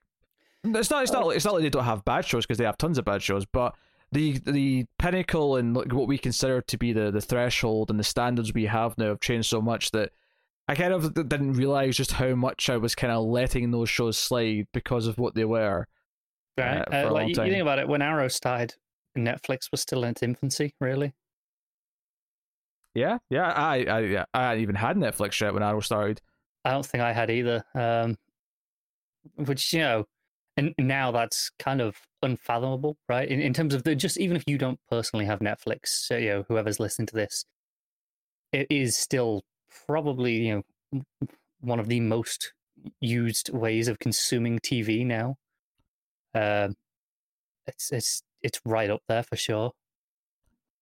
it's 0.64 0.90
not 0.90 1.04
it's 1.04 1.12
not 1.12 1.36
it's 1.36 1.46
not 1.46 1.54
like 1.54 1.64
they 1.64 1.70
don't 1.70 1.84
have 1.84 2.04
bad 2.06 2.26
shows 2.26 2.46
because 2.46 2.58
they 2.58 2.66
have 2.66 2.78
tons 2.78 2.98
of 2.98 3.06
bad 3.06 3.22
shows, 3.22 3.46
but 3.46 3.76
the 4.12 4.40
the 4.46 4.86
pinnacle 4.98 5.56
and 5.58 5.76
like 5.76 5.94
what 5.94 6.08
we 6.08 6.18
consider 6.18 6.62
to 6.62 6.78
be 6.78 6.94
the 6.94 7.12
the 7.12 7.22
threshold 7.22 7.90
and 7.90 8.00
the 8.00 8.04
standards 8.04 8.54
we 8.54 8.66
have 8.66 8.98
now 8.98 9.08
have 9.10 9.20
changed 9.20 9.50
so 9.50 9.62
much 9.62 9.92
that 9.92 10.12
I 10.68 10.76
kind 10.76 10.94
of 10.94 11.14
didn't 11.14 11.54
realize 11.54 11.98
just 11.98 12.14
how 12.14 12.36
much 12.36 12.70
I 12.70 12.78
was 12.78 12.96
kind 12.96 13.12
of 13.12 13.26
letting 13.26 13.72
those 13.72 13.90
shows 13.90 14.18
slide 14.18 14.68
because 14.74 15.08
of 15.08 15.18
what 15.18 15.36
they 15.36 15.46
were. 15.46 15.88
Right? 16.58 16.78
Uh, 16.80 17.08
Uh, 17.08 17.12
like 17.12 17.36
you, 17.36 17.44
you 17.44 17.52
think 17.52 17.62
about 17.62 17.80
it, 17.80 17.88
when 17.88 18.02
Arrow 18.02 18.30
started, 18.30 18.76
Netflix 19.18 19.72
was 19.72 19.82
still 19.82 20.04
in 20.04 20.12
its 20.12 20.24
infancy. 20.24 20.74
Really, 20.80 21.14
Yeah, 22.96 23.18
yeah, 23.30 23.52
I, 23.52 23.84
I, 23.86 24.00
yeah, 24.02 24.26
I 24.34 24.44
hadn't 24.50 24.62
even 24.62 24.76
had 24.76 24.98
Netflix 24.98 25.42
yet 25.42 25.54
when 25.54 25.64
Arrow 25.64 25.80
started. 25.80 26.22
I 26.64 26.72
don't 26.72 26.86
think 26.86 27.04
I 27.04 27.12
had 27.12 27.30
either. 27.30 27.64
Um, 27.74 28.18
which 29.36 29.74
you 29.74 29.80
know, 29.80 30.06
and 30.58 30.74
now 30.78 31.12
that's 31.12 31.50
kind 31.60 31.82
of 31.82 31.96
unfathomable, 32.22 32.98
right? 33.10 33.28
In, 33.28 33.42
in 33.42 33.54
terms 33.54 33.74
of 33.74 33.84
the 33.84 33.96
just 33.96 34.20
even 34.20 34.38
if 34.38 34.44
you 34.48 34.58
don't 34.58 34.80
personally 34.90 35.26
have 35.26 35.40
Netflix, 35.40 35.88
so, 35.88 36.18
you 36.18 36.30
know, 36.30 36.46
whoever's 36.48 36.80
listening 36.80 37.08
to 37.08 37.16
this, 37.16 37.46
it 38.52 38.68
is 38.70 38.96
still 38.96 39.42
probably 39.88 40.34
you 40.34 40.64
know 40.92 41.04
one 41.62 41.80
of 41.80 41.88
the 41.88 42.00
most 42.00 42.54
used 43.00 43.52
ways 43.54 43.88
of 43.88 44.00
consuming 44.00 44.60
TV 44.60 45.06
now. 45.06 45.38
Um, 46.36 46.76
it's 47.68 47.92
it's 47.92 48.22
it's 48.42 48.60
right 48.66 48.90
up 48.90 49.02
there 49.08 49.24
for 49.24 49.36
sure. 49.36 49.72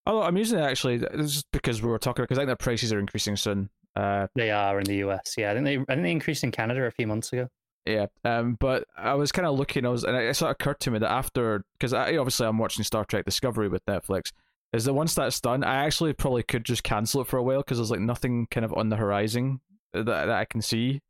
Oh, 0.06 0.22
I'm 0.22 0.36
using 0.36 0.58
it 0.58 0.62
actually 0.62 0.98
just 0.98 1.50
because 1.52 1.82
we 1.82 1.88
were 1.88 1.98
talking 1.98 2.24
because 2.24 2.38
I 2.38 2.42
think 2.42 2.48
their 2.48 2.56
prices 2.56 2.92
are 2.92 2.98
increasing 2.98 3.36
soon. 3.36 3.70
Uh, 3.94 4.26
They 4.34 4.50
are 4.50 4.78
in 4.78 4.84
the 4.84 4.96
US, 5.06 5.34
yeah. 5.36 5.50
I 5.50 5.54
think 5.54 5.64
they 5.64 5.76
I 5.76 5.84
think 5.94 6.02
they 6.02 6.10
increased 6.10 6.42
in 6.44 6.50
Canada 6.50 6.82
a 6.84 6.90
few 6.90 7.06
months 7.06 7.32
ago. 7.32 7.48
Yeah, 7.84 8.06
um, 8.24 8.56
but 8.60 8.84
I 8.96 9.14
was 9.14 9.32
kind 9.32 9.46
of 9.46 9.58
looking. 9.58 9.84
I 9.84 9.88
was, 9.88 10.04
and 10.04 10.16
it 10.16 10.36
sort 10.36 10.50
of 10.50 10.54
occurred 10.54 10.78
to 10.80 10.90
me 10.92 11.00
that 11.00 11.10
after, 11.10 11.64
because 11.72 11.92
I 11.92 12.16
obviously 12.16 12.46
I'm 12.46 12.58
watching 12.58 12.84
Star 12.84 13.04
Trek 13.04 13.24
Discovery 13.24 13.68
with 13.68 13.84
Netflix. 13.86 14.32
Is 14.72 14.84
that 14.84 14.94
once 14.94 15.14
that's 15.16 15.40
done, 15.40 15.64
I 15.64 15.84
actually 15.84 16.12
probably 16.12 16.44
could 16.44 16.64
just 16.64 16.84
cancel 16.84 17.20
it 17.22 17.26
for 17.26 17.38
a 17.38 17.42
while 17.42 17.58
because 17.58 17.78
there's 17.78 17.90
like 17.90 18.00
nothing 18.00 18.46
kind 18.50 18.64
of 18.64 18.72
on 18.74 18.88
the 18.88 18.96
horizon 18.96 19.60
that 19.92 20.04
that 20.06 20.30
I 20.30 20.44
can 20.44 20.62
see 20.62 21.00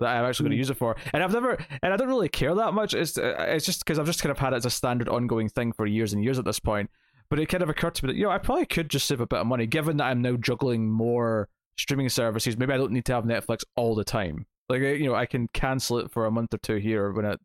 that 0.00 0.08
I'm 0.08 0.24
actually 0.26 0.44
going 0.44 0.50
to 0.50 0.56
Mm. 0.56 0.58
use 0.58 0.70
it 0.70 0.76
for. 0.76 0.96
And 1.14 1.22
I've 1.22 1.32
never, 1.32 1.56
and 1.80 1.94
I 1.94 1.96
don't 1.96 2.08
really 2.08 2.28
care 2.28 2.54
that 2.56 2.74
much. 2.74 2.92
It's 2.92 3.16
it's 3.16 3.64
just 3.64 3.84
because 3.84 3.98
I've 3.98 4.06
just 4.06 4.20
kind 4.20 4.30
of 4.32 4.38
had 4.38 4.52
it 4.52 4.56
as 4.56 4.66
a 4.66 4.70
standard 4.70 5.08
ongoing 5.08 5.48
thing 5.48 5.72
for 5.72 5.86
years 5.86 6.12
and 6.12 6.22
years 6.24 6.38
at 6.40 6.44
this 6.44 6.58
point. 6.60 6.90
But 7.28 7.40
it 7.40 7.46
kind 7.46 7.62
of 7.62 7.68
occurred 7.68 7.94
to 7.96 8.04
me 8.04 8.12
that 8.12 8.18
you 8.18 8.24
know 8.24 8.30
I 8.30 8.38
probably 8.38 8.66
could 8.66 8.88
just 8.88 9.06
save 9.06 9.20
a 9.20 9.26
bit 9.26 9.40
of 9.40 9.46
money, 9.46 9.66
given 9.66 9.96
that 9.98 10.04
I'm 10.04 10.22
now 10.22 10.36
juggling 10.36 10.88
more 10.88 11.48
streaming 11.76 12.08
services. 12.08 12.56
Maybe 12.56 12.72
I 12.72 12.76
don't 12.76 12.92
need 12.92 13.04
to 13.06 13.14
have 13.14 13.24
Netflix 13.24 13.64
all 13.74 13.94
the 13.94 14.04
time. 14.04 14.46
Like 14.68 14.80
you 14.80 15.06
know, 15.06 15.14
I 15.14 15.26
can 15.26 15.48
cancel 15.48 15.98
it 15.98 16.10
for 16.10 16.26
a 16.26 16.30
month 16.30 16.54
or 16.54 16.58
two 16.58 16.76
here 16.76 17.12
when 17.12 17.24
it 17.24 17.40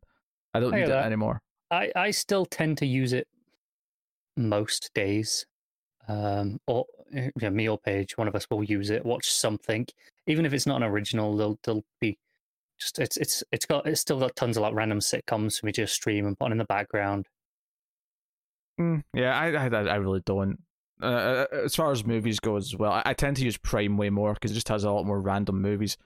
I 0.54 0.60
don't 0.60 0.74
I 0.74 0.78
need 0.78 0.84
it 0.84 0.90
that. 0.90 1.06
anymore. 1.06 1.42
I, 1.70 1.92
I 1.96 2.12
still 2.12 2.46
tend 2.46 2.78
to 2.80 2.86
use 2.86 3.14
it 3.14 3.28
most 4.36 4.92
days. 4.94 5.46
Um, 6.08 6.60
or 6.68 6.86
eh, 7.14 7.30
you 7.36 7.42
know, 7.42 7.50
me 7.52 7.70
or 7.70 7.78
Paige, 7.78 8.18
one 8.18 8.28
of 8.28 8.36
us 8.36 8.48
will 8.50 8.64
use 8.64 8.90
it, 8.90 9.06
watch 9.06 9.32
something, 9.32 9.88
even 10.28 10.46
if 10.46 10.54
it's 10.54 10.66
not 10.66 10.78
an 10.78 10.90
original. 10.90 11.38
They'll 11.38 11.60
they'll 11.64 11.84
be 12.00 12.18
just 12.80 13.00
it's 13.00 13.18
it's 13.18 13.44
it's 13.52 13.66
got 13.66 13.88
it's 13.88 14.02
still 14.02 14.20
got 14.20 14.36
tons 14.36 14.58
of 14.58 14.64
like 14.64 14.74
random 14.74 15.00
sitcoms 15.00 15.60
for 15.60 15.68
me 15.68 15.72
to 15.74 15.88
stream 15.88 16.26
and 16.26 16.38
put 16.38 16.46
on 16.46 16.52
in 16.52 16.58
the 16.58 16.66
background. 16.66 17.28
Mm, 18.82 19.04
yeah, 19.14 19.38
I, 19.38 19.52
I 19.52 19.68
I 19.68 19.96
really 19.96 20.22
don't. 20.26 20.58
Uh, 21.02 21.46
as 21.64 21.76
far 21.76 21.92
as 21.92 22.06
movies 22.06 22.40
go 22.40 22.58
as 22.58 22.76
well, 22.76 22.92
I, 22.92 23.02
I 23.06 23.14
tend 23.14 23.38
to 23.38 23.44
use 23.44 23.58
Prime 23.58 23.98
way 23.98 24.10
more 24.10 24.34
because 24.34 24.52
it 24.52 24.56
just 24.56 24.70
has 24.70 24.84
a 24.84 24.92
lot 24.92 25.06
more 25.06 25.20
random 25.20 25.62
movies. 25.62 25.98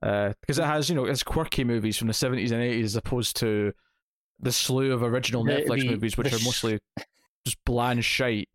Because 0.00 0.58
it 0.58 0.64
has, 0.64 0.88
you 0.88 0.94
know, 0.94 1.04
it's 1.04 1.22
quirky 1.22 1.62
movies 1.62 1.96
from 1.96 2.08
the 2.08 2.14
seventies 2.14 2.52
and 2.52 2.62
eighties 2.62 2.86
as 2.86 2.96
opposed 2.96 3.36
to 3.36 3.72
the 4.40 4.52
slew 4.52 4.92
of 4.92 5.02
original 5.02 5.44
Netflix 5.44 5.86
movies, 5.86 6.16
which 6.16 6.30
the 6.30 6.36
are 6.36 6.44
mostly 6.44 6.78
just 7.46 7.58
bland 7.64 8.04
shite. 8.04 8.48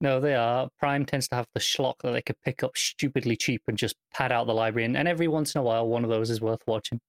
No, 0.00 0.20
they 0.20 0.34
are. 0.34 0.68
Prime 0.78 1.06
tends 1.06 1.28
to 1.28 1.36
have 1.36 1.46
the 1.54 1.60
schlock 1.60 1.94
that 2.02 2.12
they 2.12 2.22
could 2.22 2.40
pick 2.44 2.62
up 2.62 2.76
stupidly 2.76 3.36
cheap 3.36 3.62
and 3.68 3.78
just 3.78 3.94
pad 4.12 4.32
out 4.32 4.46
the 4.46 4.54
library, 4.54 4.84
and, 4.84 4.96
and 4.96 5.08
every 5.08 5.28
once 5.28 5.54
in 5.54 5.60
a 5.60 5.64
while, 5.64 5.86
one 5.86 6.04
of 6.04 6.10
those 6.10 6.30
is 6.30 6.40
worth 6.40 6.62
watching. 6.66 7.00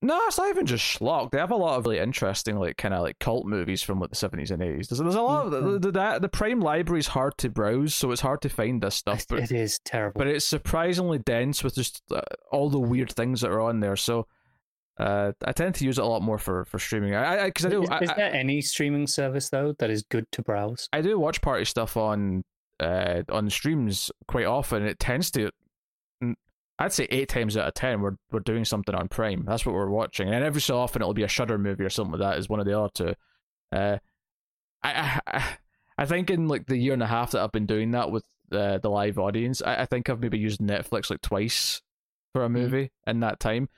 No, 0.00 0.16
it's 0.26 0.38
not 0.38 0.48
even 0.50 0.64
just 0.64 0.84
schlock. 0.84 1.32
They 1.32 1.38
have 1.38 1.50
a 1.50 1.56
lot 1.56 1.76
of 1.78 1.84
really 1.84 1.98
interesting, 1.98 2.56
like 2.56 2.76
kind 2.76 2.94
of 2.94 3.02
like 3.02 3.18
cult 3.18 3.46
movies 3.46 3.82
from 3.82 3.98
like 3.98 4.10
the 4.10 4.16
seventies 4.16 4.52
and 4.52 4.62
eighties. 4.62 4.86
There's, 4.88 5.00
there's 5.00 5.14
a 5.16 5.20
lot 5.22 5.46
of 5.46 5.52
Mhm. 5.52 5.82
the, 5.82 5.90
the 5.90 6.18
the 6.20 6.28
Prime 6.28 6.60
library 6.60 7.00
is 7.00 7.08
hard 7.08 7.36
to 7.38 7.50
browse, 7.50 7.94
so 7.94 8.12
it's 8.12 8.20
hard 8.20 8.40
to 8.42 8.48
find 8.48 8.80
this 8.80 8.94
stuff. 8.94 9.26
But 9.28 9.40
it 9.40 9.50
is 9.52 9.80
terrible. 9.84 10.18
but 10.18 10.28
it's 10.28 10.44
surprisingly 10.44 11.18
dense 11.18 11.64
with 11.64 11.74
just 11.74 12.02
uh, 12.12 12.20
all 12.52 12.70
the 12.70 12.78
weird 12.78 13.10
things 13.12 13.40
that 13.40 13.50
are 13.50 13.60
on 13.60 13.80
there. 13.80 13.96
So 13.96 14.28
uh, 15.00 15.32
I 15.44 15.50
tend 15.52 15.74
to 15.76 15.84
use 15.84 15.98
it 15.98 16.02
a 16.04 16.06
lot 16.06 16.22
more 16.22 16.38
for 16.38 16.64
for 16.66 16.78
streaming. 16.78 17.16
I 17.16 17.46
because 17.46 17.66
I, 17.66 17.68
do 17.70 17.82
is, 17.82 17.90
I, 17.90 17.98
is 17.98 18.10
I- 18.10 18.14
there 18.14 18.32
any 18.34 18.60
streaming 18.60 19.08
service 19.08 19.48
though 19.50 19.74
that 19.80 19.90
is 19.90 20.04
good 20.04 20.26
to 20.30 20.42
browse? 20.42 20.88
I 20.92 21.00
do 21.00 21.18
watch 21.18 21.40
party 21.42 21.64
stuff 21.64 21.96
on 21.96 22.44
uh 22.78 23.22
on 23.30 23.50
streams 23.50 24.12
quite 24.28 24.46
often. 24.46 24.84
It 24.84 25.00
tends 25.00 25.32
to, 25.32 25.50
I'd 26.78 26.92
say 26.92 27.08
eight 27.10 27.28
times 27.28 27.56
out 27.56 27.66
of 27.66 27.74
ten, 27.74 28.00
we're 28.00 28.16
we're 28.30 28.40
doing 28.40 28.64
something 28.64 28.94
on 28.94 29.08
Prime. 29.08 29.44
That's 29.46 29.66
what 29.66 29.74
we're 29.74 29.90
watching, 29.90 30.32
and 30.32 30.44
every 30.44 30.60
so 30.60 30.78
often 30.78 31.02
it'll 31.02 31.14
be 31.14 31.24
a 31.24 31.28
Shudder 31.28 31.58
movie 31.58 31.84
or 31.84 31.90
something 31.90 32.18
like 32.18 32.20
that. 32.20 32.38
Is 32.38 32.48
one 32.48 32.60
of 32.60 32.66
the 32.66 32.78
other 32.78 32.90
two. 32.94 33.14
Uh, 33.72 33.98
I 34.82 35.20
I 35.26 35.44
I 35.98 36.04
think 36.06 36.30
in 36.30 36.46
like 36.46 36.66
the 36.66 36.76
year 36.76 36.92
and 36.92 37.02
a 37.02 37.06
half 37.06 37.32
that 37.32 37.42
I've 37.42 37.52
been 37.52 37.66
doing 37.66 37.90
that 37.92 38.10
with 38.10 38.24
uh, 38.52 38.78
the 38.78 38.90
live 38.90 39.18
audience, 39.18 39.60
I, 39.60 39.82
I 39.82 39.86
think 39.86 40.08
I've 40.08 40.20
maybe 40.20 40.38
used 40.38 40.60
Netflix 40.60 41.10
like 41.10 41.20
twice 41.20 41.82
for 42.32 42.44
a 42.44 42.48
movie 42.48 42.92
in 43.06 43.20
that 43.20 43.40
time. 43.40 43.68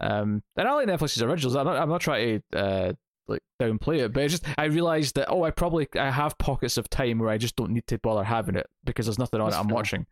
Um, 0.00 0.42
and 0.56 0.68
I 0.68 0.72
like 0.74 0.88
Netflix's 0.88 1.22
originals. 1.22 1.56
I'm 1.56 1.64
not, 1.64 1.76
I'm 1.76 1.88
not 1.88 2.02
trying 2.02 2.42
to 2.52 2.58
uh, 2.58 2.92
like 3.26 3.40
downplay 3.60 4.00
it, 4.04 4.12
but 4.12 4.28
just 4.28 4.44
I 4.58 4.64
realized 4.64 5.14
that 5.14 5.30
oh, 5.30 5.44
I 5.44 5.50
probably 5.50 5.88
I 5.98 6.10
have 6.10 6.36
pockets 6.36 6.76
of 6.76 6.90
time 6.90 7.18
where 7.18 7.30
I 7.30 7.38
just 7.38 7.56
don't 7.56 7.70
need 7.70 7.86
to 7.86 7.98
bother 7.98 8.24
having 8.24 8.56
it 8.56 8.66
because 8.84 9.06
there's 9.06 9.18
nothing 9.18 9.40
on 9.40 9.46
That's 9.46 9.56
it 9.56 9.60
I'm 9.60 9.68
fair. 9.68 9.74
watching. 9.74 10.06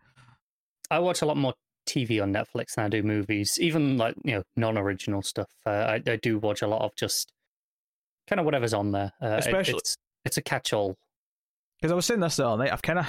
I 0.90 0.98
watch 1.00 1.20
a 1.20 1.26
lot 1.26 1.36
more 1.36 1.54
TV 1.86 2.22
on 2.22 2.32
Netflix 2.32 2.74
than 2.76 2.84
I 2.84 2.88
do 2.88 3.02
movies, 3.02 3.58
even 3.60 3.96
like 3.98 4.14
you 4.24 4.34
know 4.36 4.42
non-original 4.56 5.22
stuff. 5.22 5.48
Uh, 5.66 5.70
I, 5.70 6.02
I 6.06 6.16
do 6.16 6.38
watch 6.38 6.62
a 6.62 6.66
lot 6.66 6.82
of 6.82 6.94
just 6.96 7.32
kind 8.28 8.38
of 8.40 8.44
whatever's 8.44 8.74
on 8.74 8.92
there. 8.92 9.12
Uh, 9.22 9.26
it- 9.28 9.38
Especially- 9.40 9.78
it's 9.78 9.96
it's 10.24 10.36
a 10.36 10.42
catch-all. 10.42 10.96
Because 11.80 11.90
I 11.90 11.94
was 11.96 12.06
saying 12.06 12.20
this 12.20 12.36
the 12.36 12.46
other 12.46 12.62
night, 12.62 12.72
I've 12.72 12.80
kind 12.82 13.00
of, 13.00 13.08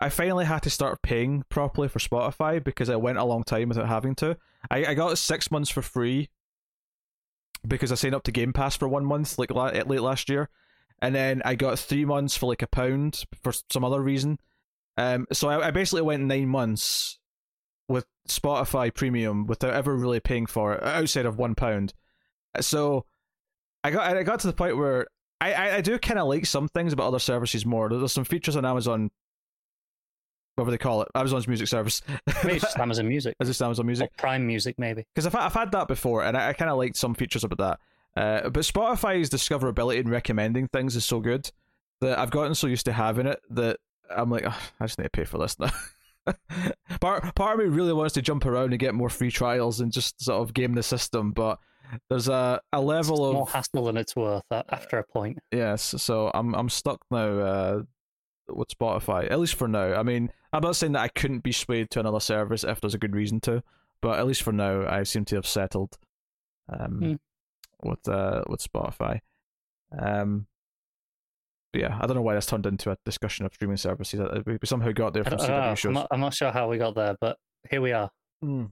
I 0.00 0.10
finally 0.10 0.44
had 0.44 0.62
to 0.64 0.70
start 0.70 1.00
paying 1.00 1.44
properly 1.48 1.88
for 1.88 1.98
Spotify 1.98 2.62
because 2.62 2.90
I 2.90 2.96
went 2.96 3.16
a 3.16 3.24
long 3.24 3.42
time 3.42 3.70
without 3.70 3.88
having 3.88 4.14
to. 4.16 4.36
I, 4.70 4.84
I 4.84 4.94
got 4.94 5.16
six 5.16 5.50
months 5.50 5.70
for 5.70 5.80
free 5.80 6.28
because 7.66 7.90
I 7.92 7.94
signed 7.94 8.14
up 8.14 8.24
to 8.24 8.32
Game 8.32 8.52
Pass 8.52 8.76
for 8.76 8.88
one 8.88 9.04
month, 9.04 9.38
like 9.38 9.50
la- 9.50 9.70
late 9.70 10.02
last 10.02 10.28
year, 10.28 10.48
and 11.00 11.14
then 11.14 11.40
I 11.44 11.54
got 11.54 11.78
three 11.78 12.04
months 12.04 12.36
for 12.36 12.46
like 12.46 12.62
a 12.62 12.66
pound 12.66 13.24
for 13.42 13.52
some 13.70 13.84
other 13.84 14.00
reason. 14.02 14.38
Um, 14.98 15.26
so 15.32 15.48
I, 15.48 15.68
I 15.68 15.70
basically 15.70 16.02
went 16.02 16.22
nine 16.24 16.48
months 16.48 17.18
with 17.90 18.06
Spotify 18.28 18.94
Premium 18.94 19.46
without 19.46 19.74
ever 19.74 19.94
really 19.94 20.20
paying 20.20 20.46
for 20.46 20.74
it 20.74 20.82
outside 20.82 21.26
of 21.26 21.36
one 21.36 21.54
pound. 21.54 21.92
So 22.60 23.04
I 23.82 23.90
got 23.90 24.16
I 24.16 24.22
got 24.22 24.40
to 24.40 24.46
the 24.46 24.52
point 24.52 24.76
where 24.76 25.08
I 25.40 25.52
I, 25.52 25.76
I 25.76 25.80
do 25.80 25.98
kind 25.98 26.18
of 26.18 26.28
like 26.28 26.46
some 26.46 26.68
things 26.68 26.92
about 26.92 27.08
other 27.08 27.18
services 27.18 27.66
more. 27.66 27.88
There's 27.88 28.12
some 28.12 28.24
features 28.24 28.56
on 28.56 28.64
Amazon, 28.64 29.10
whatever 30.54 30.70
they 30.70 30.78
call 30.78 31.02
it, 31.02 31.08
Amazon's 31.14 31.48
music 31.48 31.66
service. 31.66 32.00
Maybe 32.44 32.56
it's 32.56 32.64
just 32.64 32.78
Amazon 32.78 33.08
Music, 33.08 33.34
Is 33.40 33.48
this 33.48 33.60
Amazon 33.60 33.84
or 33.84 33.88
Music? 33.88 34.16
Prime 34.16 34.46
Music, 34.46 34.78
maybe. 34.78 35.04
Because 35.14 35.26
I've 35.26 35.34
I've 35.34 35.54
had 35.54 35.72
that 35.72 35.88
before, 35.88 36.24
and 36.24 36.36
I, 36.36 36.50
I 36.50 36.52
kind 36.52 36.70
of 36.70 36.78
liked 36.78 36.96
some 36.96 37.14
features 37.14 37.44
about 37.44 37.58
that. 37.58 37.80
Uh, 38.16 38.48
but 38.50 38.62
Spotify's 38.62 39.30
discoverability 39.30 40.00
and 40.00 40.08
recommending 40.08 40.68
things 40.68 40.96
is 40.96 41.04
so 41.04 41.20
good 41.20 41.50
that 42.00 42.18
I've 42.18 42.30
gotten 42.30 42.54
so 42.54 42.66
used 42.66 42.86
to 42.86 42.92
having 42.92 43.26
it 43.26 43.40
that 43.50 43.78
I'm 44.08 44.30
like, 44.30 44.46
"Ugh, 44.46 44.54
I 44.78 44.86
just 44.86 44.98
need 44.98 45.04
to 45.04 45.10
pay 45.10 45.24
for 45.24 45.38
this 45.38 45.58
now. 45.58 45.70
part 47.00 47.34
part 47.34 47.58
of 47.60 47.64
me 47.66 47.74
really 47.74 47.92
wants 47.92 48.14
to 48.14 48.22
jump 48.22 48.44
around 48.46 48.72
and 48.72 48.78
get 48.78 48.94
more 48.94 49.08
free 49.08 49.30
trials 49.30 49.80
and 49.80 49.92
just 49.92 50.22
sort 50.22 50.42
of 50.42 50.54
game 50.54 50.74
the 50.74 50.82
system, 50.82 51.32
but 51.32 51.58
there's 52.08 52.28
a, 52.28 52.60
a 52.72 52.80
level 52.80 53.26
of 53.28 53.34
more 53.34 53.48
hassle 53.48 53.84
than 53.86 53.96
it's 53.96 54.14
worth 54.14 54.44
after 54.50 54.98
a 54.98 55.04
point. 55.04 55.38
Yes, 55.52 55.94
so 55.98 56.30
I'm 56.34 56.54
I'm 56.54 56.68
stuck 56.68 57.00
now 57.10 57.38
uh, 57.38 57.82
with 58.48 58.68
Spotify, 58.68 59.30
at 59.30 59.40
least 59.40 59.54
for 59.54 59.66
now. 59.68 59.94
I 59.94 60.02
mean, 60.02 60.30
I'm 60.52 60.62
not 60.62 60.76
saying 60.76 60.92
that 60.92 61.02
I 61.02 61.08
couldn't 61.08 61.42
be 61.42 61.52
swayed 61.52 61.90
to 61.90 62.00
another 62.00 62.20
service 62.20 62.64
if 62.64 62.80
there's 62.80 62.94
a 62.94 62.98
good 62.98 63.14
reason 63.16 63.40
to, 63.40 63.62
but 64.02 64.18
at 64.18 64.26
least 64.26 64.42
for 64.42 64.52
now, 64.52 64.86
I 64.88 65.02
seem 65.02 65.24
to 65.26 65.36
have 65.36 65.46
settled 65.46 65.98
um, 66.68 66.98
Hmm. 67.82 67.88
with 67.88 68.08
uh, 68.08 68.42
with 68.48 68.62
Spotify. 68.62 69.20
Um, 69.98 70.46
yeah, 71.72 71.98
I 72.00 72.06
don't 72.06 72.16
know 72.16 72.22
why 72.22 72.34
this 72.34 72.46
turned 72.46 72.66
into 72.66 72.90
a 72.90 72.96
discussion 73.04 73.46
of 73.46 73.54
streaming 73.54 73.76
services. 73.76 74.20
We 74.46 74.58
somehow 74.64 74.92
got 74.92 75.14
there 75.14 75.24
from 75.24 75.38
don't- 75.38 75.42
I 75.42 75.46
don't 75.46 75.56
know, 75.56 75.62
CW 75.62 75.68
I'm, 75.70 75.76
shows. 75.76 75.94
not, 75.94 76.06
I'm 76.10 76.20
not 76.20 76.34
sure 76.34 76.50
how 76.50 76.68
we 76.68 76.78
got 76.78 76.94
there, 76.94 77.16
but 77.20 77.36
here 77.70 77.80
we 77.80 77.92
are. 77.92 78.10
Hmm. 78.42 78.66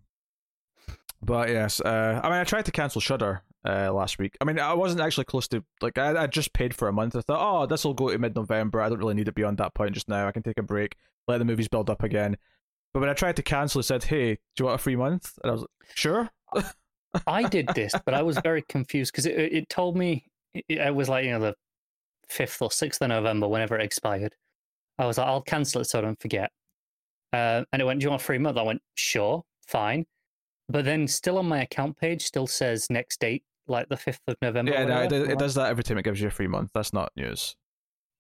But 1.21 1.49
yes, 1.49 1.81
uh, 1.81 2.21
I 2.23 2.28
mean, 2.28 2.38
I 2.38 2.45
tried 2.45 2.64
to 2.67 2.71
cancel 2.73 3.00
Shudder 3.00 3.43
uh, 3.69 3.93
last 3.93 4.19
week. 4.19 4.37
I 4.40 4.45
mean, 4.45 4.59
I 4.61 4.73
wasn't 4.75 5.00
actually 5.00 5.25
close 5.25 5.49
to 5.49 5.64
like 5.83 5.99
I, 5.99 6.23
I 6.23 6.26
just 6.28 6.52
paid 6.52 6.75
for 6.75 6.87
a 6.88 6.93
month. 6.93 7.17
I 7.17 7.23
thought, 7.23 7.40
oh, 7.40 7.67
this 7.67 7.85
will 7.85 7.95
go 7.95 8.11
to 8.11 8.19
mid 8.19 8.37
November. 8.37 8.81
I 8.81 8.88
don't 8.88 8.99
really 8.99 9.14
need 9.14 9.26
it 9.28 9.35
beyond 9.35 9.59
that 9.59 9.75
point 9.75 9.95
just 9.95 10.09
now. 10.09 10.28
I 10.28 10.33
can 10.33 10.43
take 10.45 10.59
a 10.59 10.62
break, 10.62 10.95
let 11.26 11.38
the 11.38 11.45
movies 11.45 11.67
build 11.69 11.90
up 11.90 12.02
again. 12.05 12.37
But 12.95 13.00
when 13.00 13.09
I 13.09 13.14
tried 13.14 13.37
to 13.37 13.43
cancel, 13.43 13.81
it 13.81 13.85
said, 13.85 14.05
"Hey, 14.05 14.35
do 14.35 14.40
you 14.61 14.64
want 14.67 14.81
a 14.81 14.83
free 14.83 14.97
month?" 14.97 15.33
And 15.43 15.50
I 15.50 15.52
was 15.55 15.62
like, 15.62 15.71
"Sure." 15.95 16.31
I 17.26 17.43
did 17.49 17.69
this, 17.75 17.95
but 18.05 18.14
I 18.14 18.23
was 18.23 18.38
very 18.45 18.62
confused 18.69 19.12
because 19.12 19.26
it, 19.26 19.33
it 19.37 19.69
told 19.69 19.97
me 19.97 20.26
it, 20.55 20.64
it 20.69 20.95
was 20.95 21.09
like 21.09 21.25
you 21.25 21.33
know 21.33 21.40
the 21.40 21.55
fifth 22.28 22.61
or 22.62 22.70
sixth 22.70 23.00
of 23.02 23.08
November, 23.08 23.49
whenever 23.49 23.76
it 23.78 23.82
expired. 23.85 24.35
I 24.99 25.06
was 25.06 25.18
like, 25.18 25.26
I'll 25.26 25.42
cancel 25.42 25.80
it 25.80 25.85
so 25.85 25.99
I 25.99 26.02
don't 26.02 26.20
forget. 26.20 26.50
Uh, 27.32 27.64
and 27.73 27.80
it 27.82 27.85
went, 27.85 28.00
"Do 28.00 28.04
you 28.04 28.11
want 28.11 28.23
a 28.23 28.25
free 28.25 28.38
month?" 28.38 28.56
I 28.56 28.62
went, 28.62 28.80
"Sure, 28.94 29.44
fine." 29.66 30.06
But 30.68 30.85
then, 30.85 31.06
still 31.06 31.38
on 31.38 31.47
my 31.47 31.62
account 31.62 31.97
page, 31.99 32.23
still 32.25 32.47
says 32.47 32.88
next 32.90 33.20
date, 33.20 33.42
like 33.66 33.88
the 33.88 33.97
fifth 33.97 34.20
of 34.26 34.37
November. 34.42 34.73
yeah, 34.73 34.85
no, 34.85 35.02
it, 35.02 35.08
does- 35.11 35.28
it 35.28 35.38
does 35.38 35.54
that 35.54 35.68
every 35.70 35.85
time 35.85 35.99
it 35.99 36.02
gives 36.04 36.20
you 36.20 36.28
a 36.28 36.30
free 36.30 36.47
month. 36.47 36.70
That's 36.75 36.92
not 36.92 37.12
news. 37.16 37.54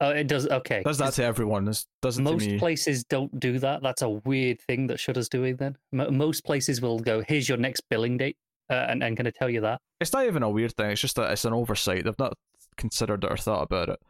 Oh, 0.00 0.10
it 0.10 0.28
does. 0.28 0.46
Okay, 0.46 0.82
does 0.84 0.98
that 0.98 1.14
to 1.14 1.24
everyone. 1.24 1.66
It 1.66 1.84
doesn't 2.02 2.22
most 2.22 2.48
places 2.58 3.02
don't 3.04 3.40
do 3.40 3.58
that. 3.58 3.82
That's 3.82 4.02
a 4.02 4.08
weird 4.10 4.60
thing 4.60 4.86
that 4.88 5.00
Shudder's 5.00 5.28
doing. 5.28 5.56
Then 5.56 5.76
Mo 5.90 6.10
most 6.10 6.44
places 6.44 6.80
will 6.80 7.00
go, 7.00 7.22
"Here's 7.26 7.48
your 7.48 7.58
next 7.58 7.80
billing 7.90 8.16
date," 8.18 8.36
uh, 8.70 8.74
and 8.88 9.02
and 9.02 9.16
going 9.16 9.24
to 9.24 9.32
tell 9.32 9.50
you 9.50 9.60
that. 9.62 9.80
It's 10.00 10.12
not 10.12 10.26
even 10.26 10.42
a 10.44 10.50
weird 10.50 10.74
thing. 10.76 10.90
It's 10.92 11.00
just 11.00 11.16
that 11.16 11.32
it's 11.32 11.44
an 11.44 11.52
oversight. 11.52 12.04
They've 12.04 12.18
not 12.18 12.34
considered 12.78 13.24
it 13.24 13.30
or 13.30 13.36
thought 13.36 13.62
about 13.64 13.90
it. 13.90 14.00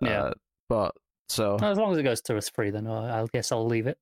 Yeah. 0.00 0.22
Uh, 0.24 0.32
but 0.68 0.94
so 1.28 1.56
As 1.60 1.76
long 1.78 1.92
as 1.92 1.98
it 1.98 2.02
goes 2.04 2.20
to 2.22 2.36
us 2.36 2.48
free, 2.48 2.70
then 2.70 2.86
I 2.86 3.22
I 3.22 3.26
guess 3.32 3.50
I'll 3.50 3.66
leave 3.66 3.86
it. 3.88 3.98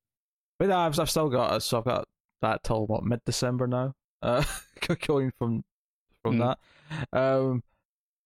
But 0.59 0.69
no, 0.69 0.79
I've, 0.79 0.99
I've 0.99 1.09
still 1.11 1.29
got 1.31 1.63
so 1.63 1.79
I've 1.79 1.85
got 1.85 2.07
that 2.43 2.63
till 2.65 2.87
what 2.87 3.05
mid 3.05 3.21
December 3.25 3.67
now. 3.67 3.95
Uh, 4.23 4.43
going 5.07 5.33
from 5.39 5.65
from 6.23 6.37
Mm. 6.39 6.57
that. 7.13 7.19
Um, 7.19 7.63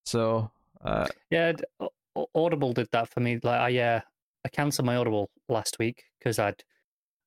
so 0.06 0.50
uh, 0.84 1.06
Yeah, 1.30 1.52
d- 1.52 1.64
Au- 1.80 1.90
Au- 2.16 2.30
Audible 2.34 2.72
did 2.72 2.88
that 2.92 3.08
for 3.08 3.20
me. 3.20 3.38
Like 3.42 3.60
I 3.60 3.78
uh, 3.78 4.00
I 4.44 4.48
cancelled 4.48 4.86
my 4.86 4.96
Audible 4.96 5.30
last 5.48 5.78
week 5.78 6.02
because 6.18 6.38
I'd 6.38 6.62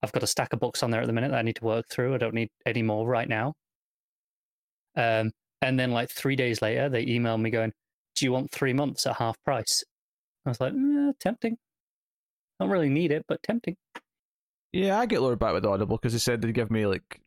I've 0.04 0.12
got 0.12 0.24
a 0.24 0.28
stack 0.28 0.54
of 0.54 0.60
books 0.60 0.84
on 0.84 0.92
there 0.92 1.02
at 1.02 1.08
the 1.08 1.14
minute 1.14 1.32
that 1.32 1.40
I 1.40 1.44
need 1.44 1.56
to 1.58 1.64
work 1.66 1.86
through. 1.90 2.14
I 2.14 2.18
don't 2.18 2.34
need 2.34 2.50
any 2.66 2.82
more 2.84 3.08
right 3.08 3.28
now. 3.30 3.54
Um, 4.96 5.32
and 5.62 5.80
then 5.80 5.92
like 5.92 6.10
three 6.10 6.36
days 6.36 6.62
later, 6.62 6.90
they 6.90 7.06
emailed 7.06 7.42
me 7.42 7.50
going, 7.50 7.74
"Do 8.16 8.26
you 8.26 8.32
want 8.32 8.52
three 8.52 8.74
months 8.74 9.06
at 9.06 9.18
half 9.18 9.36
price?" 9.44 9.84
I 10.46 10.50
was 10.50 10.62
like, 10.62 10.74
eh, 10.74 11.12
"Tempting. 11.20 11.58
Don't 12.60 12.70
really 12.70 12.90
need 12.90 13.12
it, 13.12 13.26
but 13.28 13.44
tempting." 13.44 13.78
yeah, 14.74 15.00
I 15.00 15.06
get 15.06 15.22
lured 15.22 15.40
back 15.40 15.54
with 15.54 15.66
Audible 15.66 15.98
because 15.98 16.12
they 16.14 16.20
said 16.20 16.42
they'd 16.42 16.54
give 16.54 16.70
me 16.70 16.86
like 16.86 17.22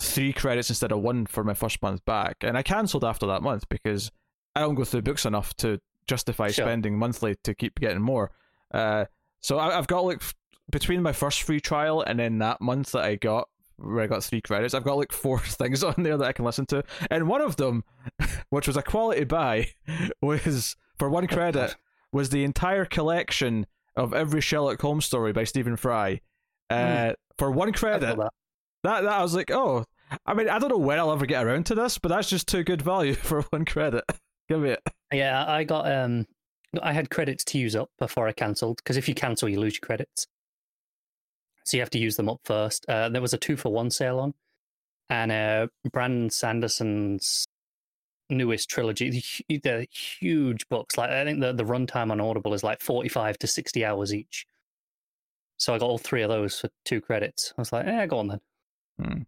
three 0.00 0.32
credits 0.32 0.70
instead 0.70 0.90
of 0.90 1.00
one 1.00 1.26
for 1.26 1.44
my 1.44 1.54
first 1.54 1.82
month 1.82 2.04
back, 2.04 2.36
and 2.40 2.56
I 2.56 2.62
cancelled 2.62 3.04
after 3.04 3.26
that 3.26 3.42
month 3.42 3.68
because 3.68 4.10
I 4.54 4.60
don't 4.60 4.74
go 4.74 4.84
through 4.84 5.02
books 5.02 5.24
enough 5.26 5.54
to 5.56 5.80
justify 6.06 6.50
Sure. 6.50 6.64
spending 6.66 6.98
monthly 6.98 7.34
to 7.44 7.54
keep 7.54 7.78
getting 7.80 8.00
more. 8.00 8.30
Uh, 8.72 9.04
so 9.40 9.58
I, 9.58 9.76
I've 9.78 9.86
got 9.86 10.04
like 10.04 10.18
f- 10.22 10.34
between 10.70 11.02
my 11.02 11.12
first 11.12 11.42
free 11.42 11.60
trial 11.60 12.02
and 12.02 12.18
then 12.18 12.38
that 12.38 12.60
month 12.60 12.92
that 12.92 13.04
I 13.04 13.16
got 13.16 13.48
where 13.76 14.04
I 14.04 14.06
got 14.06 14.24
three 14.24 14.40
credits, 14.40 14.74
I've 14.74 14.84
got 14.84 14.96
like 14.96 15.12
four 15.12 15.38
things 15.40 15.82
on 15.84 15.94
there 15.98 16.16
that 16.16 16.26
I 16.26 16.32
can 16.32 16.44
listen 16.44 16.66
to, 16.66 16.82
and 17.10 17.28
one 17.28 17.40
of 17.40 17.56
them, 17.56 17.84
which 18.50 18.66
was 18.66 18.76
a 18.76 18.82
quality 18.82 19.24
buy, 19.24 19.68
was 20.22 20.76
for 20.98 21.08
one 21.08 21.26
credit 21.26 21.76
was 22.12 22.30
the 22.30 22.44
entire 22.44 22.84
collection 22.84 23.66
of 23.96 24.14
every 24.14 24.40
Sherlock 24.40 24.80
Holmes 24.80 25.04
story 25.04 25.32
by 25.32 25.44
Stephen 25.44 25.76
Fry. 25.76 26.20
Uh, 26.70 27.14
For 27.36 27.50
one 27.50 27.72
credit, 27.72 28.16
that. 28.16 28.32
that 28.84 29.02
that 29.02 29.12
I 29.12 29.22
was 29.22 29.34
like, 29.34 29.50
oh, 29.50 29.84
I 30.24 30.34
mean, 30.34 30.48
I 30.48 30.58
don't 30.58 30.70
know 30.70 30.78
when 30.78 30.98
I'll 30.98 31.12
ever 31.12 31.26
get 31.26 31.44
around 31.44 31.66
to 31.66 31.74
this, 31.74 31.98
but 31.98 32.08
that's 32.08 32.28
just 32.30 32.46
too 32.48 32.62
good 32.64 32.82
value 32.82 33.14
for 33.14 33.42
one 33.42 33.64
credit. 33.64 34.04
Give 34.48 34.60
me 34.60 34.70
it. 34.70 34.80
Yeah, 35.12 35.44
I 35.46 35.64
got 35.64 35.90
um, 35.90 36.26
I 36.82 36.92
had 36.92 37.10
credits 37.10 37.44
to 37.44 37.58
use 37.58 37.76
up 37.76 37.90
before 37.98 38.26
I 38.28 38.32
cancelled 38.32 38.78
because 38.78 38.96
if 38.96 39.08
you 39.08 39.14
cancel, 39.14 39.48
you 39.48 39.60
lose 39.60 39.74
your 39.74 39.86
credits. 39.86 40.26
So 41.64 41.76
you 41.76 41.80
have 41.80 41.90
to 41.90 41.98
use 41.98 42.16
them 42.16 42.28
up 42.28 42.40
first. 42.44 42.84
Uh, 42.88 43.08
there 43.08 43.22
was 43.22 43.34
a 43.34 43.38
two 43.38 43.56
for 43.56 43.72
one 43.72 43.90
sale 43.90 44.18
on, 44.20 44.34
and 45.08 45.32
uh, 45.32 45.66
Brandon 45.92 46.28
Sanderson's 46.30 47.46
newest 48.30 48.68
trilogy, 48.68 49.22
the, 49.48 49.58
the 49.58 49.86
huge 49.90 50.68
books. 50.68 50.98
Like 50.98 51.10
I 51.10 51.24
think 51.24 51.40
the 51.40 51.52
the 51.52 51.64
runtime 51.64 52.10
on 52.10 52.20
Audible 52.20 52.54
is 52.54 52.62
like 52.62 52.80
forty 52.80 53.08
five 53.08 53.38
to 53.38 53.46
sixty 53.46 53.84
hours 53.84 54.14
each. 54.14 54.46
So 55.56 55.74
I 55.74 55.78
got 55.78 55.88
all 55.88 55.98
three 55.98 56.22
of 56.22 56.28
those 56.30 56.60
for 56.60 56.68
two 56.84 57.00
credits. 57.00 57.54
I 57.56 57.60
was 57.60 57.72
like, 57.72 57.86
"Yeah, 57.86 58.06
go 58.06 58.18
on 58.18 58.28
then." 58.28 58.40
Hmm. 59.00 59.22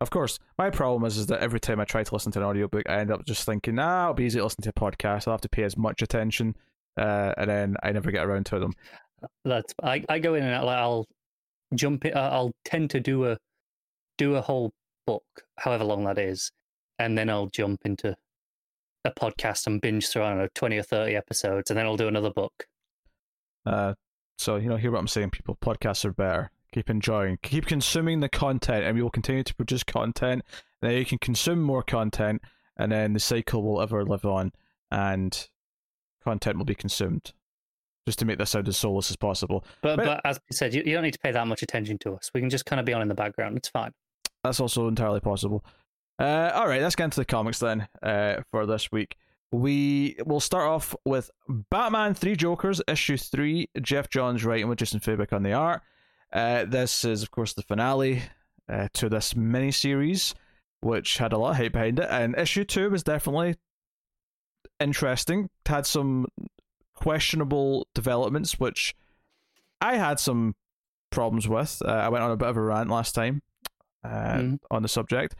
Of 0.00 0.10
course, 0.10 0.38
my 0.58 0.68
problem 0.68 1.06
is, 1.06 1.16
is 1.16 1.26
that 1.26 1.40
every 1.40 1.58
time 1.60 1.80
I 1.80 1.84
try 1.84 2.02
to 2.02 2.14
listen 2.14 2.30
to 2.32 2.38
an 2.40 2.44
audiobook, 2.44 2.88
I 2.88 2.98
end 2.98 3.10
up 3.10 3.24
just 3.24 3.44
thinking, 3.46 3.78
ah, 3.78 4.04
it'll 4.04 4.14
be 4.14 4.24
easy 4.24 4.38
to 4.38 4.44
listen 4.44 4.62
to 4.62 4.68
a 4.68 4.72
podcast. 4.72 5.26
I'll 5.26 5.32
have 5.32 5.40
to 5.40 5.48
pay 5.48 5.62
as 5.62 5.78
much 5.78 6.02
attention, 6.02 6.54
uh, 6.98 7.32
and 7.38 7.48
then 7.48 7.76
I 7.82 7.92
never 7.92 8.10
get 8.10 8.26
around 8.26 8.44
to 8.46 8.58
them. 8.58 8.74
That's 9.44 9.72
I, 9.82 10.04
I 10.08 10.18
go 10.18 10.34
in 10.34 10.44
and 10.44 10.54
I'll, 10.54 10.68
I'll 10.68 11.06
jump 11.74 12.04
it. 12.04 12.16
I'll 12.16 12.52
tend 12.64 12.90
to 12.90 13.00
do 13.00 13.26
a 13.26 13.38
do 14.18 14.34
a 14.34 14.40
whole 14.40 14.72
book, 15.06 15.24
however 15.58 15.84
long 15.84 16.04
that 16.04 16.18
is, 16.18 16.50
and 16.98 17.16
then 17.16 17.30
I'll 17.30 17.46
jump 17.46 17.80
into 17.84 18.16
a 19.04 19.10
podcast 19.10 19.66
and 19.66 19.80
binge 19.80 20.08
through 20.08 20.22
I 20.22 20.30
don't 20.30 20.38
know 20.38 20.48
twenty 20.54 20.78
or 20.78 20.82
thirty 20.82 21.16
episodes, 21.16 21.70
and 21.70 21.78
then 21.78 21.86
I'll 21.86 21.96
do 21.96 22.08
another 22.08 22.30
book. 22.30 22.66
Uh, 23.64 23.94
so 24.38 24.56
you 24.56 24.68
know, 24.68 24.76
hear 24.76 24.90
what 24.90 25.00
I'm 25.00 25.08
saying, 25.08 25.30
people. 25.30 25.56
Podcasts 25.56 26.04
are 26.04 26.12
better. 26.12 26.50
Keep 26.72 26.90
enjoying, 26.90 27.38
keep 27.42 27.66
consuming 27.66 28.20
the 28.20 28.28
content, 28.28 28.84
and 28.84 28.94
we 28.94 29.02
will 29.02 29.10
continue 29.10 29.42
to 29.42 29.54
produce 29.54 29.82
content. 29.82 30.42
Then 30.82 30.92
you 30.92 31.06
can 31.06 31.18
consume 31.18 31.62
more 31.62 31.82
content, 31.82 32.42
and 32.76 32.92
then 32.92 33.12
the 33.12 33.20
cycle 33.20 33.62
will 33.62 33.80
ever 33.80 34.04
live 34.04 34.26
on, 34.26 34.52
and 34.90 35.48
content 36.22 36.58
will 36.58 36.64
be 36.64 36.74
consumed. 36.74 37.32
Just 38.06 38.20
to 38.20 38.24
make 38.24 38.38
this 38.38 38.50
sound 38.50 38.68
as 38.68 38.76
soulless 38.76 39.10
as 39.10 39.16
possible. 39.16 39.64
But, 39.82 39.96
but, 39.96 40.06
but 40.06 40.20
as 40.24 40.38
I 40.38 40.54
said, 40.54 40.72
you, 40.72 40.82
you 40.86 40.94
don't 40.94 41.02
need 41.02 41.14
to 41.14 41.18
pay 41.18 41.32
that 41.32 41.46
much 41.46 41.62
attention 41.62 41.98
to 41.98 42.14
us. 42.14 42.30
We 42.32 42.40
can 42.40 42.50
just 42.50 42.64
kind 42.64 42.78
of 42.78 42.86
be 42.86 42.92
on 42.92 43.02
in 43.02 43.08
the 43.08 43.14
background. 43.14 43.56
It's 43.56 43.68
fine. 43.68 43.92
That's 44.44 44.60
also 44.60 44.86
entirely 44.86 45.18
possible. 45.18 45.64
Uh, 46.18 46.52
all 46.54 46.68
right, 46.68 46.80
let's 46.80 46.94
get 46.94 47.04
into 47.04 47.20
the 47.20 47.24
comics 47.24 47.58
then 47.58 47.88
uh, 48.02 48.42
for 48.50 48.64
this 48.64 48.92
week. 48.92 49.16
We 49.52 50.16
will 50.24 50.40
start 50.40 50.68
off 50.68 50.94
with 51.04 51.30
Batman 51.48 52.14
Three 52.14 52.36
Jokers, 52.36 52.80
issue 52.88 53.16
three. 53.16 53.68
Geoff 53.80 54.08
Johns 54.08 54.44
writing 54.44 54.68
with 54.68 54.78
Jason 54.78 55.00
Fabok 55.00 55.32
on 55.32 55.42
the 55.42 55.52
art. 55.52 55.82
Uh, 56.32 56.64
this 56.64 57.04
is, 57.04 57.22
of 57.22 57.30
course, 57.30 57.54
the 57.54 57.62
finale 57.62 58.22
uh, 58.68 58.88
to 58.94 59.08
this 59.08 59.34
mini 59.36 59.72
series, 59.72 60.34
which 60.80 61.18
had 61.18 61.32
a 61.32 61.38
lot 61.38 61.50
of 61.50 61.56
hype 61.56 61.72
behind 61.72 61.98
it. 61.98 62.08
And 62.10 62.36
issue 62.36 62.64
two 62.64 62.90
was 62.90 63.02
definitely 63.02 63.56
interesting. 64.80 65.48
It 65.64 65.68
Had 65.68 65.86
some 65.86 66.26
questionable 66.96 67.86
developments, 67.94 68.58
which 68.58 68.94
I 69.80 69.96
had 69.96 70.18
some 70.18 70.54
problems 71.10 71.48
with. 71.48 71.80
Uh, 71.84 71.90
I 71.90 72.08
went 72.08 72.24
on 72.24 72.32
a 72.32 72.36
bit 72.36 72.48
of 72.48 72.56
a 72.56 72.60
rant 72.60 72.90
last 72.90 73.14
time 73.14 73.42
mm. 74.04 74.58
on 74.70 74.82
the 74.82 74.88
subject. 74.88 75.34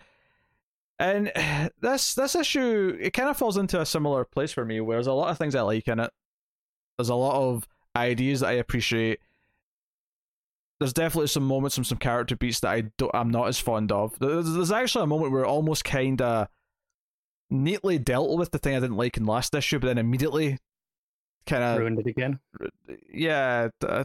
And 0.98 1.32
this 1.80 2.14
this 2.14 2.34
issue 2.34 2.96
it 3.00 3.12
kind 3.12 3.28
of 3.28 3.36
falls 3.36 3.56
into 3.56 3.80
a 3.80 3.86
similar 3.86 4.24
place 4.24 4.52
for 4.52 4.64
me, 4.64 4.80
where 4.80 4.96
there's 4.96 5.06
a 5.06 5.12
lot 5.12 5.30
of 5.30 5.38
things 5.38 5.54
I 5.54 5.62
like 5.62 5.88
in 5.88 6.00
it. 6.00 6.10
There's 6.96 7.08
a 7.08 7.14
lot 7.14 7.34
of 7.34 7.68
ideas 7.94 8.40
that 8.40 8.48
I 8.48 8.52
appreciate, 8.52 9.20
there's 10.78 10.92
definitely 10.92 11.28
some 11.28 11.46
moments 11.46 11.76
and 11.76 11.86
some 11.86 11.98
character 11.98 12.36
beats 12.36 12.60
that 12.60 12.70
I 12.70 12.82
don't, 12.98 13.14
I'm 13.14 13.30
not 13.30 13.48
as 13.48 13.58
fond 13.58 13.90
of. 13.92 14.18
There's, 14.18 14.52
there's 14.52 14.72
actually 14.72 15.04
a 15.04 15.08
moment 15.08 15.32
where 15.32 15.44
it 15.44 15.48
almost 15.48 15.84
kind 15.84 16.20
of 16.20 16.48
neatly 17.50 17.98
dealt 17.98 18.36
with 18.38 18.50
the 18.50 18.58
thing 18.58 18.76
I 18.76 18.80
didn't 18.80 18.96
like 18.96 19.16
in 19.16 19.24
last 19.24 19.54
issue, 19.54 19.78
but 19.78 19.86
then 19.86 19.98
immediately 19.98 20.58
kind 21.46 21.62
of 21.62 21.78
ruined 21.78 21.98
it 21.98 22.06
again. 22.06 22.38
Yeah, 23.12 23.68
I 23.82 24.04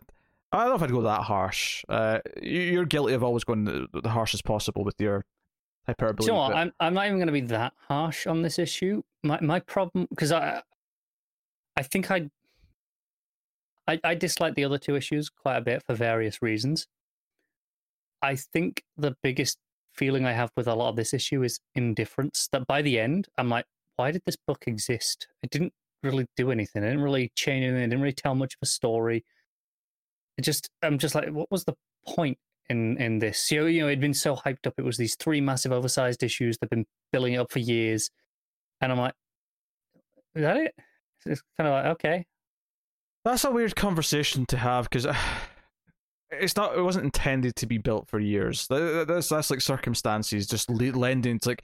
don't 0.51 0.69
know 0.69 0.75
if 0.75 0.83
I'd 0.83 0.91
go 0.91 1.01
that 1.01 1.23
harsh. 1.23 1.83
Uh, 1.87 2.19
you're 2.41 2.85
guilty 2.85 3.13
of 3.13 3.23
always 3.23 3.43
going 3.43 3.63
the, 3.63 3.87
the 3.93 4.09
harshest 4.09 4.43
possible 4.43 4.83
with 4.83 4.99
your 4.99 5.25
hyperbole. 5.87 6.25
you 6.25 6.33
know 6.33 6.39
what? 6.39 6.55
I'm 6.55 6.73
I'm 6.79 6.93
not 6.93 7.05
even 7.05 7.17
going 7.17 7.27
to 7.27 7.33
be 7.33 7.41
that 7.41 7.73
harsh 7.87 8.27
on 8.27 8.41
this 8.41 8.59
issue. 8.59 9.01
My 9.23 9.39
my 9.41 9.59
problem 9.59 10.07
because 10.09 10.31
I 10.31 10.61
I 11.77 11.83
think 11.83 12.11
I 12.11 12.29
I, 13.87 13.99
I 14.03 14.15
dislike 14.15 14.55
the 14.55 14.65
other 14.65 14.77
two 14.77 14.95
issues 14.95 15.29
quite 15.29 15.57
a 15.57 15.61
bit 15.61 15.83
for 15.85 15.95
various 15.95 16.41
reasons. 16.41 16.87
I 18.21 18.35
think 18.35 18.83
the 18.97 19.15
biggest 19.23 19.57
feeling 19.93 20.25
I 20.25 20.33
have 20.33 20.51
with 20.55 20.67
a 20.67 20.75
lot 20.75 20.89
of 20.89 20.95
this 20.95 21.13
issue 21.13 21.43
is 21.43 21.59
indifference. 21.75 22.47
That 22.51 22.67
by 22.67 22.81
the 22.81 22.99
end, 22.99 23.27
I'm 23.37 23.49
like, 23.49 23.65
why 23.95 24.11
did 24.11 24.21
this 24.25 24.37
book 24.37 24.65
exist? 24.67 25.27
It 25.41 25.49
didn't 25.49 25.73
really 26.03 26.25
do 26.35 26.51
anything. 26.51 26.83
It 26.83 26.87
didn't 26.87 27.03
really 27.03 27.31
change 27.35 27.63
anything. 27.63 27.83
It 27.83 27.87
didn't 27.87 28.01
really 28.01 28.13
tell 28.13 28.35
much 28.35 28.53
of 28.53 28.59
a 28.61 28.65
story. 28.65 29.25
It 30.37 30.41
just, 30.43 30.69
I'm 30.81 30.97
just 30.97 31.15
like, 31.15 31.29
what 31.29 31.51
was 31.51 31.65
the 31.65 31.75
point 32.07 32.37
in 32.69 32.97
in 32.97 33.19
this? 33.19 33.51
You 33.51 33.61
know, 33.61 33.65
you 33.67 33.81
know, 33.81 33.87
it'd 33.87 33.99
been 33.99 34.13
so 34.13 34.35
hyped 34.35 34.65
up. 34.65 34.73
It 34.77 34.85
was 34.85 34.97
these 34.97 35.15
three 35.15 35.41
massive, 35.41 35.71
oversized 35.71 36.23
issues. 36.23 36.57
They've 36.57 36.69
been 36.69 36.85
building 37.11 37.33
it 37.33 37.37
up 37.37 37.51
for 37.51 37.59
years, 37.59 38.09
and 38.79 38.91
I'm 38.91 38.97
like, 38.97 39.13
is 40.35 40.41
that 40.41 40.57
it? 40.57 40.75
It's 41.25 41.41
kind 41.57 41.67
of 41.67 41.73
like, 41.73 41.85
okay, 41.97 42.25
that's 43.23 43.43
a 43.43 43.51
weird 43.51 43.75
conversation 43.75 44.45
to 44.47 44.57
have 44.57 44.89
because 44.89 45.05
it's 46.31 46.55
not. 46.55 46.75
It 46.77 46.81
wasn't 46.81 47.05
intended 47.05 47.55
to 47.57 47.67
be 47.67 47.77
built 47.77 48.07
for 48.07 48.19
years. 48.19 48.67
That's 48.67 49.29
that's 49.29 49.51
like 49.51 49.61
circumstances 49.61 50.47
just 50.47 50.69
lending 50.69 51.39
to 51.39 51.49
like. 51.49 51.63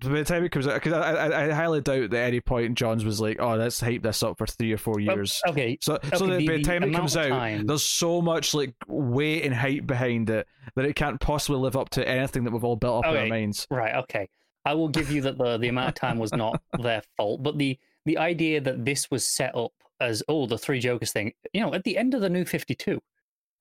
By 0.00 0.10
the 0.10 0.24
time 0.24 0.44
it 0.44 0.50
comes 0.50 0.66
out, 0.66 0.74
because 0.74 0.92
I, 0.92 1.12
I, 1.12 1.46
I 1.46 1.52
highly 1.52 1.80
doubt 1.80 2.10
that 2.10 2.18
at 2.18 2.28
any 2.28 2.40
point 2.40 2.76
Johns 2.76 3.04
was 3.04 3.20
like, 3.20 3.40
"Oh, 3.40 3.56
let's 3.56 3.80
hype 3.80 4.02
this 4.02 4.22
up 4.22 4.36
for 4.36 4.46
three 4.46 4.72
or 4.72 4.76
four 4.76 5.00
years." 5.00 5.40
Well, 5.44 5.52
okay, 5.52 5.78
so 5.80 5.94
okay, 5.94 6.16
so 6.16 6.26
the, 6.26 6.46
by 6.46 6.56
the 6.58 6.62
time 6.62 6.82
it 6.82 6.92
comes 6.92 7.16
out, 7.16 7.30
time... 7.30 7.66
there's 7.66 7.82
so 7.82 8.20
much 8.20 8.52
like 8.52 8.74
weight 8.86 9.44
and 9.44 9.54
hype 9.54 9.86
behind 9.86 10.28
it 10.28 10.46
that 10.74 10.84
it 10.84 10.96
can't 10.96 11.18
possibly 11.18 11.60
live 11.60 11.76
up 11.76 11.88
to 11.90 12.06
anything 12.06 12.44
that 12.44 12.52
we've 12.52 12.64
all 12.64 12.76
built 12.76 13.04
up 13.04 13.10
okay. 13.10 13.18
in 13.18 13.22
our 13.24 13.38
minds. 13.38 13.66
Right. 13.70 13.94
Okay. 13.94 14.28
I 14.66 14.74
will 14.74 14.88
give 14.88 15.10
you 15.10 15.22
that 15.22 15.38
the 15.38 15.56
the 15.56 15.68
amount 15.68 15.88
of 15.88 15.94
time 15.94 16.18
was 16.18 16.32
not 16.32 16.60
their 16.78 17.02
fault, 17.16 17.42
but 17.42 17.56
the 17.56 17.78
the 18.04 18.18
idea 18.18 18.60
that 18.60 18.84
this 18.84 19.10
was 19.10 19.26
set 19.26 19.54
up 19.56 19.72
as 20.00 20.22
oh 20.28 20.46
the 20.46 20.58
three 20.58 20.80
jokers 20.80 21.12
thing 21.12 21.32
you 21.52 21.60
know 21.60 21.74
at 21.74 21.84
the 21.84 21.96
end 21.96 22.14
of 22.14 22.20
the 22.20 22.30
new 22.30 22.44
52 22.44 23.00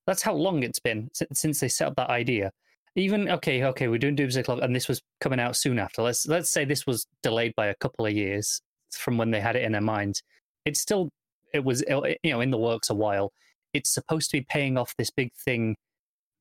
that's 0.05 0.21
how 0.21 0.33
long 0.33 0.63
it's 0.63 0.79
been 0.79 1.09
since 1.13 1.59
they 1.59 1.67
set 1.67 1.87
up 1.87 1.95
that 1.95 2.09
idea 2.09 2.51
even 2.95 3.29
okay 3.29 3.63
okay 3.63 3.87
we're 3.87 3.97
doing 3.97 4.15
doomsday 4.15 4.43
clock 4.43 4.59
and 4.61 4.75
this 4.75 4.87
was 4.87 5.01
coming 5.19 5.39
out 5.39 5.55
soon 5.55 5.79
after. 5.79 6.01
Let's 6.01 6.27
let's 6.27 6.49
say 6.49 6.65
this 6.65 6.85
was 6.85 7.07
delayed 7.23 7.53
by 7.55 7.67
a 7.67 7.75
couple 7.75 8.05
of 8.05 8.13
years 8.13 8.61
from 8.91 9.17
when 9.17 9.31
they 9.31 9.41
had 9.41 9.55
it 9.55 9.63
in 9.63 9.73
their 9.73 9.81
minds 9.81 10.23
it's 10.65 10.79
still 10.79 11.09
it 11.53 11.63
was 11.63 11.83
you 11.87 12.31
know 12.31 12.41
in 12.41 12.51
the 12.51 12.57
works 12.57 12.89
a 12.89 12.95
while. 12.95 13.31
It's 13.73 13.93
supposed 13.93 14.31
to 14.31 14.37
be 14.37 14.45
paying 14.49 14.77
off 14.77 14.95
this 14.97 15.11
big 15.11 15.31
thing 15.33 15.77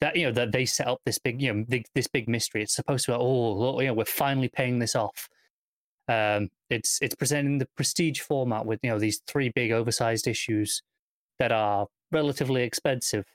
that 0.00 0.16
you 0.16 0.26
know 0.26 0.32
that 0.32 0.52
they 0.52 0.64
set 0.64 0.88
up 0.88 1.00
this 1.04 1.18
big 1.18 1.40
you 1.40 1.52
know 1.52 1.80
this 1.94 2.08
big 2.08 2.28
mystery. 2.28 2.62
It's 2.62 2.74
supposed 2.74 3.06
to 3.06 3.12
be 3.12 3.18
oh 3.20 3.80
you 3.80 3.86
know 3.86 3.94
we're 3.94 4.06
finally 4.06 4.48
paying 4.48 4.78
this 4.78 4.96
off. 4.96 5.28
Um, 6.08 6.48
it's 6.70 6.98
it's 7.00 7.14
presenting 7.14 7.58
the 7.58 7.68
prestige 7.76 8.20
format 8.20 8.66
with 8.66 8.80
you 8.82 8.90
know 8.90 8.98
these 8.98 9.20
three 9.26 9.50
big 9.50 9.70
oversized 9.70 10.26
issues 10.26 10.82
that 11.38 11.52
are 11.52 11.86
relatively 12.10 12.62
expensive. 12.62 13.26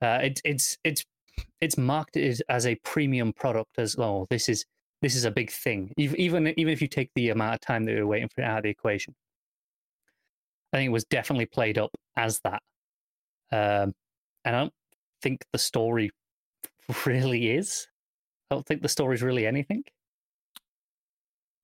Uh, 0.00 0.18
it, 0.22 0.40
it's 0.44 0.76
it's 0.84 1.04
it's 1.62 1.78
marketed 1.78 2.42
as 2.48 2.66
a 2.66 2.74
premium 2.84 3.32
product 3.32 3.78
as 3.78 3.96
oh 3.98 4.26
this 4.28 4.48
is 4.48 4.66
this 5.00 5.14
is 5.14 5.24
a 5.24 5.30
big 5.30 5.50
thing 5.50 5.92
even 5.96 6.48
even 6.58 6.72
if 6.72 6.82
you 6.82 6.88
take 6.88 7.10
the 7.14 7.30
amount 7.30 7.54
of 7.54 7.60
time 7.60 7.84
that 7.84 7.94
we 7.94 8.00
are 8.00 8.06
waiting 8.06 8.28
for 8.28 8.42
it 8.42 8.44
out 8.44 8.58
of 8.58 8.62
the 8.64 8.70
equation. 8.70 9.14
I 10.72 10.78
think 10.78 10.88
it 10.88 10.92
was 10.92 11.04
definitely 11.04 11.46
played 11.46 11.76
up 11.76 11.90
as 12.16 12.40
that, 12.44 12.62
um, 13.52 13.92
and 14.44 14.56
I 14.56 14.60
don't 14.60 14.72
think 15.20 15.44
the 15.52 15.58
story 15.58 16.10
really 17.06 17.50
is. 17.50 17.86
I 18.50 18.54
don't 18.54 18.66
think 18.66 18.82
the 18.82 18.88
story 18.88 19.14
is 19.14 19.22
really 19.22 19.46
anything. 19.46 19.84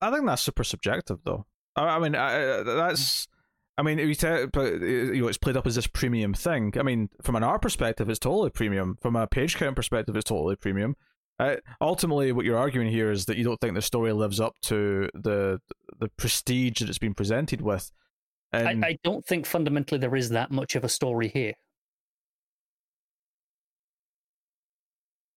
I 0.01 0.11
think 0.11 0.27
that's 0.27 0.43
super 0.43 0.65
subjective, 0.65 1.19
though. 1.25 1.47
I, 1.75 1.85
I 1.85 1.99
mean, 1.99 2.15
I, 2.15 2.63
that's. 2.63 3.29
I 3.79 3.83
mean, 3.83 3.99
you 4.01 4.15
tell, 4.17 4.41
you 4.41 5.21
know, 5.21 5.29
it's 5.29 5.39
played 5.39 5.57
up 5.57 5.65
as 5.65 5.77
this 5.77 5.87
premium 5.87 6.35
thing. 6.35 6.75
I 6.77 6.83
mean, 6.83 7.11
from 7.23 7.37
an 7.37 7.45
art 7.45 7.63
perspective, 7.63 8.11
it's 8.11 8.19
totally 8.19 8.51
premium. 8.51 8.99
From 9.01 9.15
a 9.15 9.29
page 9.29 9.57
count 9.57 9.77
perspective, 9.77 10.17
it's 10.17 10.29
totally 10.29 10.57
premium. 10.57 10.97
Uh, 11.39 11.57
ultimately, 11.81 12.33
what 12.33 12.45
you're 12.45 12.59
arguing 12.59 12.91
here 12.91 13.13
is 13.13 13.27
that 13.27 13.37
you 13.37 13.45
don't 13.45 13.61
think 13.61 13.75
the 13.75 13.83
story 13.83 14.13
lives 14.13 14.41
up 14.41 14.55
to 14.63 15.09
the 15.15 15.61
the 16.01 16.09
prestige 16.17 16.81
that 16.81 16.89
it's 16.89 16.99
been 16.99 17.15
presented 17.15 17.61
with. 17.61 17.93
And... 18.53 18.85
I, 18.85 18.89
I 18.89 18.99
don't 19.05 19.25
think 19.25 19.47
fundamentally 19.47 20.01
there 20.01 20.17
is 20.17 20.31
that 20.31 20.51
much 20.51 20.75
of 20.75 20.83
a 20.83 20.89
story 20.89 21.29
here. 21.29 21.55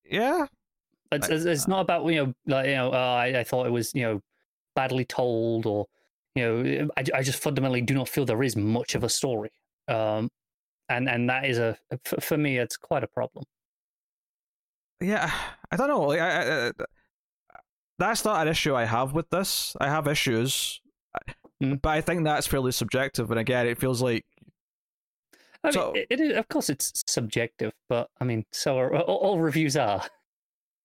Yeah, 0.03 0.47
it's, 1.11 1.29
it's 1.29 1.67
not 1.67 1.81
about 1.81 2.05
you 2.07 2.25
know 2.25 2.33
like 2.47 2.67
you 2.67 2.75
know 2.75 2.91
uh, 2.91 2.95
I, 2.95 3.39
I 3.39 3.43
thought 3.43 3.67
it 3.67 3.71
was 3.71 3.93
you 3.93 4.01
know 4.01 4.21
badly 4.75 5.05
told 5.05 5.67
or 5.67 5.85
you 6.35 6.43
know 6.43 6.89
I, 6.97 7.03
I 7.15 7.23
just 7.23 7.41
fundamentally 7.41 7.81
do 7.81 7.93
not 7.93 8.09
feel 8.09 8.25
there 8.25 8.43
is 8.43 8.55
much 8.55 8.95
of 8.95 9.03
a 9.03 9.09
story 9.09 9.49
um 9.87 10.29
and 10.89 11.09
and 11.09 11.29
that 11.29 11.45
is 11.45 11.57
a 11.57 11.77
for 12.19 12.37
me 12.37 12.57
it's 12.57 12.77
quite 12.77 13.03
a 13.03 13.07
problem 13.07 13.45
yeah 14.99 15.31
i 15.71 15.75
don't 15.75 15.87
know 15.87 16.01
like 16.01 16.19
I, 16.19 16.67
I, 16.67 16.71
that's 17.99 18.23
not 18.25 18.41
an 18.41 18.47
issue 18.47 18.75
i 18.75 18.85
have 18.85 19.13
with 19.13 19.29
this 19.29 19.75
i 19.81 19.87
have 19.87 20.07
issues 20.07 20.81
mm. 21.61 21.81
but 21.81 21.89
i 21.89 22.01
think 22.01 22.23
that's 22.23 22.47
fairly 22.47 22.71
subjective 22.71 23.31
and 23.31 23.39
again 23.39 23.67
it 23.67 23.77
feels 23.77 24.01
like 24.01 24.25
I 25.63 25.67
mean, 25.67 25.73
so, 25.73 25.91
it, 25.93 26.07
it 26.09 26.19
is, 26.19 26.37
of 26.37 26.47
course 26.47 26.69
it's 26.69 27.03
subjective 27.07 27.73
but 27.89 28.09
i 28.19 28.23
mean 28.23 28.45
so 28.51 28.77
are, 28.77 28.95
all, 28.95 29.17
all 29.17 29.39
reviews 29.39 29.75
are 29.77 30.03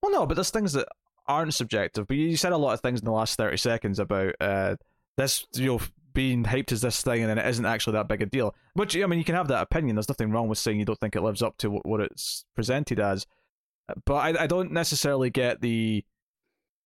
well 0.03 0.13
no 0.13 0.27
but 0.27 0.35
there's 0.35 0.51
things 0.51 0.73
that 0.75 0.89
aren't 1.29 1.55
subjective. 1.55 2.07
But 2.07 2.17
you 2.17 2.37
said 2.37 2.53
a 2.53 2.57
lot 2.57 2.75
of 2.75 2.81
things 2.81 3.01
in 3.01 3.05
the 3.05 3.13
last 3.13 3.37
thirty 3.37 3.57
seconds 3.57 3.99
about 3.99 4.35
uh, 4.41 4.77
this, 5.17 5.47
you 5.55 5.67
know, 5.67 5.81
being 6.17 6.45
hyped 6.45 6.73
as 6.73 6.81
this 6.81 7.03
thing, 7.03 7.21
and 7.21 7.31
then 7.31 7.39
it 7.39 7.47
isn't 7.47 7.67
actually 7.67 7.93
that 7.93 8.09
big 8.09 8.23
a 8.23 8.27
deal. 8.27 8.55
Which 8.75 8.97
I 8.97 9.07
mean, 9.07 9.19
you 9.19 9.25
can 9.25 9.35
have 9.35 9.49
that 9.49 9.63
opinion. 9.63 9.97
There's 9.97 10.09
nothing 10.09 10.31
wrong 10.31 10.49
with 10.49 10.59
saying 10.59 10.79
you 10.79 10.85
don't 10.85 10.99
think 10.99 11.15
it 11.15 11.23
lives 11.23 11.43
up 11.43 11.59
to 11.59 11.71
what, 11.71 12.01
it's 12.01 12.45
presented 12.55 12.99
as. 12.99 13.27
But 14.05 14.15
I, 14.15 14.45
I 14.45 14.47
don't 14.47 14.73
necessarily 14.73 15.31
get 15.31 15.61
the 15.61 16.05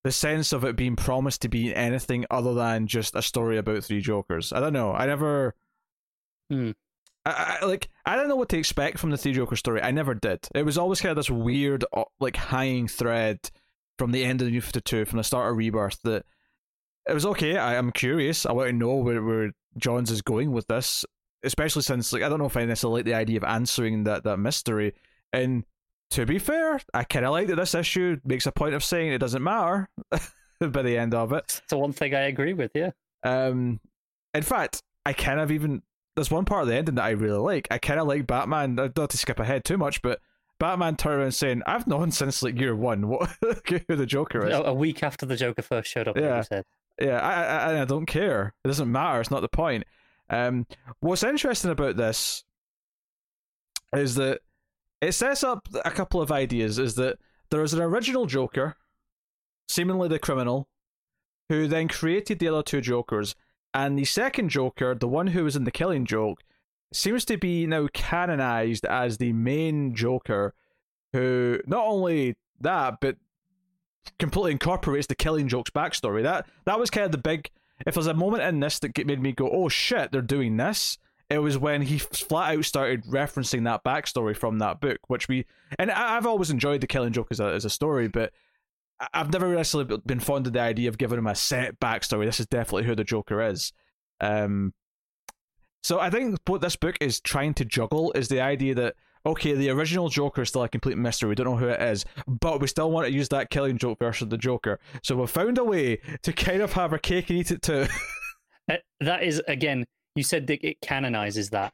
the 0.02 0.10
sense 0.10 0.52
of 0.52 0.64
it 0.64 0.76
being 0.76 0.96
promised 0.96 1.42
to 1.42 1.48
be 1.48 1.74
anything 1.74 2.24
other 2.30 2.54
than 2.54 2.86
just 2.86 3.14
a 3.14 3.22
story 3.22 3.58
about 3.58 3.84
three 3.84 4.00
Jokers. 4.00 4.52
I 4.52 4.60
don't 4.60 4.72
know. 4.72 4.92
I 4.92 5.06
never. 5.06 5.54
Hmm. 6.50 6.72
I, 7.24 7.58
I, 7.60 7.66
like 7.66 7.88
I 8.04 8.16
don't 8.16 8.28
know 8.28 8.36
what 8.36 8.48
to 8.48 8.58
expect 8.58 8.98
from 8.98 9.10
the 9.10 9.18
Three 9.18 9.32
Joker 9.32 9.56
story. 9.56 9.82
I 9.82 9.90
never 9.90 10.14
did. 10.14 10.40
It 10.54 10.64
was 10.64 10.78
always 10.78 11.00
kind 11.00 11.10
of 11.10 11.16
this 11.16 11.30
weird, 11.30 11.84
uh, 11.92 12.04
like 12.18 12.36
hanging 12.36 12.88
thread 12.88 13.38
from 13.98 14.10
the 14.10 14.24
end 14.24 14.40
of 14.40 14.46
the 14.46 14.50
New 14.50 14.62
Fifty 14.62 14.80
Two, 14.80 15.04
from 15.04 15.18
the 15.18 15.24
start 15.24 15.50
of 15.50 15.56
Rebirth. 15.56 16.00
That 16.02 16.24
it 17.10 17.14
was 17.14 17.26
okay. 17.26 17.56
I 17.56 17.74
am 17.74 17.90
curious. 17.90 18.46
I 18.46 18.52
want 18.52 18.68
to 18.68 18.72
know 18.72 18.94
where 18.94 19.22
where 19.22 19.52
Johns 19.76 20.10
is 20.10 20.22
going 20.22 20.52
with 20.52 20.66
this, 20.68 21.04
especially 21.42 21.82
since 21.82 22.12
like 22.12 22.22
I 22.22 22.28
don't 22.28 22.38
know 22.38 22.46
if 22.46 22.56
I 22.56 22.64
necessarily 22.64 23.00
like 23.00 23.06
the 23.06 23.14
idea 23.14 23.38
of 23.38 23.44
answering 23.44 24.04
that 24.04 24.24
that 24.24 24.38
mystery. 24.38 24.94
And 25.32 25.64
to 26.10 26.26
be 26.26 26.38
fair, 26.38 26.80
I 26.94 27.04
kind 27.04 27.24
of 27.24 27.32
like 27.32 27.48
that 27.48 27.56
this 27.56 27.74
issue 27.74 28.18
makes 28.24 28.46
a 28.46 28.52
point 28.52 28.74
of 28.74 28.84
saying 28.84 29.12
it 29.12 29.18
doesn't 29.18 29.42
matter 29.42 29.88
by 30.60 30.82
the 30.82 30.96
end 30.96 31.14
of 31.14 31.32
it. 31.32 31.44
It's 31.46 31.62
the 31.68 31.78
one 31.78 31.92
thing 31.92 32.14
I 32.14 32.22
agree 32.22 32.52
with. 32.52 32.72
Yeah. 32.74 32.90
Um, 33.22 33.80
in 34.34 34.42
fact, 34.42 34.82
I 35.04 35.12
kind 35.12 35.40
of 35.40 35.50
even 35.50 35.82
there's 36.16 36.30
one 36.30 36.44
part 36.44 36.62
of 36.62 36.68
the 36.68 36.76
ending 36.76 36.96
that 36.96 37.04
I 37.04 37.10
really 37.10 37.38
like. 37.38 37.68
I 37.70 37.78
kind 37.78 38.00
of 38.00 38.06
like 38.06 38.26
Batman. 38.26 38.74
Not 38.74 38.96
have 38.96 39.08
to 39.08 39.18
skip 39.18 39.40
ahead 39.40 39.64
too 39.64 39.78
much, 39.78 40.02
but 40.02 40.20
Batman 40.58 40.96
turning 40.96 41.20
around 41.20 41.32
saying, 41.32 41.62
"I've 41.66 41.86
known 41.86 42.10
since 42.10 42.42
like 42.42 42.58
year 42.58 42.76
one 42.76 43.08
what 43.08 43.30
who 43.88 43.96
the 43.96 44.06
Joker 44.06 44.46
is." 44.46 44.54
A, 44.54 44.62
a 44.62 44.74
week 44.74 45.02
after 45.02 45.26
the 45.26 45.36
Joker 45.36 45.62
first 45.62 45.90
showed 45.90 46.08
up. 46.08 46.16
Yeah. 46.16 46.44
Yeah, 47.00 47.18
I, 47.18 47.42
I 47.72 47.82
I 47.82 47.84
don't 47.84 48.06
care. 48.06 48.54
It 48.64 48.68
doesn't 48.68 48.90
matter. 48.90 49.20
It's 49.20 49.30
not 49.30 49.40
the 49.40 49.48
point. 49.48 49.84
Um, 50.28 50.66
what's 51.00 51.22
interesting 51.22 51.70
about 51.70 51.96
this 51.96 52.44
is 53.96 54.14
that 54.16 54.40
it 55.00 55.12
sets 55.12 55.42
up 55.42 55.66
a 55.84 55.90
couple 55.90 56.20
of 56.20 56.30
ideas. 56.30 56.78
Is 56.78 56.94
that 56.96 57.18
there 57.50 57.62
is 57.62 57.72
an 57.72 57.80
original 57.80 58.26
Joker, 58.26 58.76
seemingly 59.68 60.08
the 60.08 60.18
criminal, 60.18 60.68
who 61.48 61.66
then 61.66 61.88
created 61.88 62.38
the 62.38 62.48
other 62.48 62.62
two 62.62 62.80
Jokers, 62.80 63.34
and 63.72 63.98
the 63.98 64.04
second 64.04 64.50
Joker, 64.50 64.94
the 64.94 65.08
one 65.08 65.28
who 65.28 65.44
was 65.44 65.56
in 65.56 65.64
the 65.64 65.70
Killing 65.70 66.04
Joke, 66.04 66.42
seems 66.92 67.24
to 67.24 67.38
be 67.38 67.66
now 67.66 67.88
canonized 67.92 68.84
as 68.84 69.18
the 69.18 69.32
main 69.32 69.94
Joker, 69.94 70.54
who 71.12 71.60
not 71.66 71.86
only 71.86 72.36
that, 72.60 72.98
but 73.00 73.16
completely 74.18 74.52
incorporates 74.52 75.06
the 75.06 75.14
Killing 75.14 75.48
Joke's 75.48 75.70
backstory. 75.70 76.22
That 76.22 76.46
that 76.64 76.78
was 76.78 76.90
kind 76.90 77.06
of 77.06 77.12
the 77.12 77.18
big. 77.18 77.50
If 77.86 77.94
there's 77.94 78.06
a 78.06 78.14
moment 78.14 78.42
in 78.42 78.60
this 78.60 78.78
that 78.80 79.06
made 79.06 79.20
me 79.20 79.32
go, 79.32 79.50
"Oh 79.50 79.68
shit, 79.68 80.12
they're 80.12 80.22
doing 80.22 80.56
this," 80.56 80.98
it 81.28 81.38
was 81.38 81.56
when 81.56 81.82
he 81.82 81.98
flat 81.98 82.56
out 82.56 82.64
started 82.64 83.04
referencing 83.04 83.64
that 83.64 83.84
backstory 83.84 84.36
from 84.36 84.58
that 84.58 84.80
book, 84.80 84.98
which 85.08 85.28
we 85.28 85.46
and 85.78 85.90
I've 85.90 86.26
always 86.26 86.50
enjoyed 86.50 86.80
the 86.80 86.86
Killing 86.86 87.12
Joke 87.12 87.28
as 87.30 87.40
a 87.40 87.46
as 87.46 87.64
a 87.64 87.70
story, 87.70 88.08
but 88.08 88.32
I've 89.14 89.32
never 89.32 89.54
necessarily 89.54 89.98
been 90.04 90.20
fond 90.20 90.46
of 90.46 90.52
the 90.52 90.60
idea 90.60 90.88
of 90.88 90.98
giving 90.98 91.18
him 91.18 91.26
a 91.26 91.34
set 91.34 91.80
backstory. 91.80 92.26
This 92.26 92.40
is 92.40 92.46
definitely 92.46 92.84
who 92.84 92.94
the 92.94 93.04
Joker 93.04 93.40
is. 93.40 93.72
Um, 94.20 94.74
so 95.82 95.98
I 95.98 96.10
think 96.10 96.38
what 96.46 96.60
this 96.60 96.76
book 96.76 96.96
is 97.00 97.20
trying 97.20 97.54
to 97.54 97.64
juggle 97.64 98.12
is 98.12 98.28
the 98.28 98.40
idea 98.40 98.74
that 98.74 98.96
okay, 99.26 99.54
the 99.54 99.70
original 99.70 100.08
Joker 100.08 100.42
is 100.42 100.48
still 100.48 100.62
a 100.62 100.68
complete 100.68 100.96
mystery. 100.98 101.28
We 101.28 101.34
don't 101.34 101.46
know 101.46 101.56
who 101.56 101.68
it 101.68 101.80
is, 101.80 102.04
but 102.26 102.60
we 102.60 102.66
still 102.66 102.90
want 102.90 103.06
to 103.06 103.12
use 103.12 103.28
that 103.30 103.50
Killing 103.50 103.78
Joke 103.78 103.98
version 103.98 104.26
of 104.26 104.30
the 104.30 104.38
Joker. 104.38 104.78
So 105.02 105.16
we've 105.16 105.28
found 105.30 105.58
a 105.58 105.64
way 105.64 106.00
to 106.22 106.32
kind 106.32 106.62
of 106.62 106.72
have 106.74 106.92
our 106.92 106.98
cake 106.98 107.30
and 107.30 107.38
eat 107.38 107.50
it 107.50 107.62
too. 107.62 107.86
Uh, 108.70 108.76
That 109.00 109.22
is 109.24 109.42
again. 109.48 109.84
You 110.14 110.22
said 110.22 110.46
that 110.48 110.64
it 110.64 110.80
canonizes 110.80 111.50
that. 111.50 111.72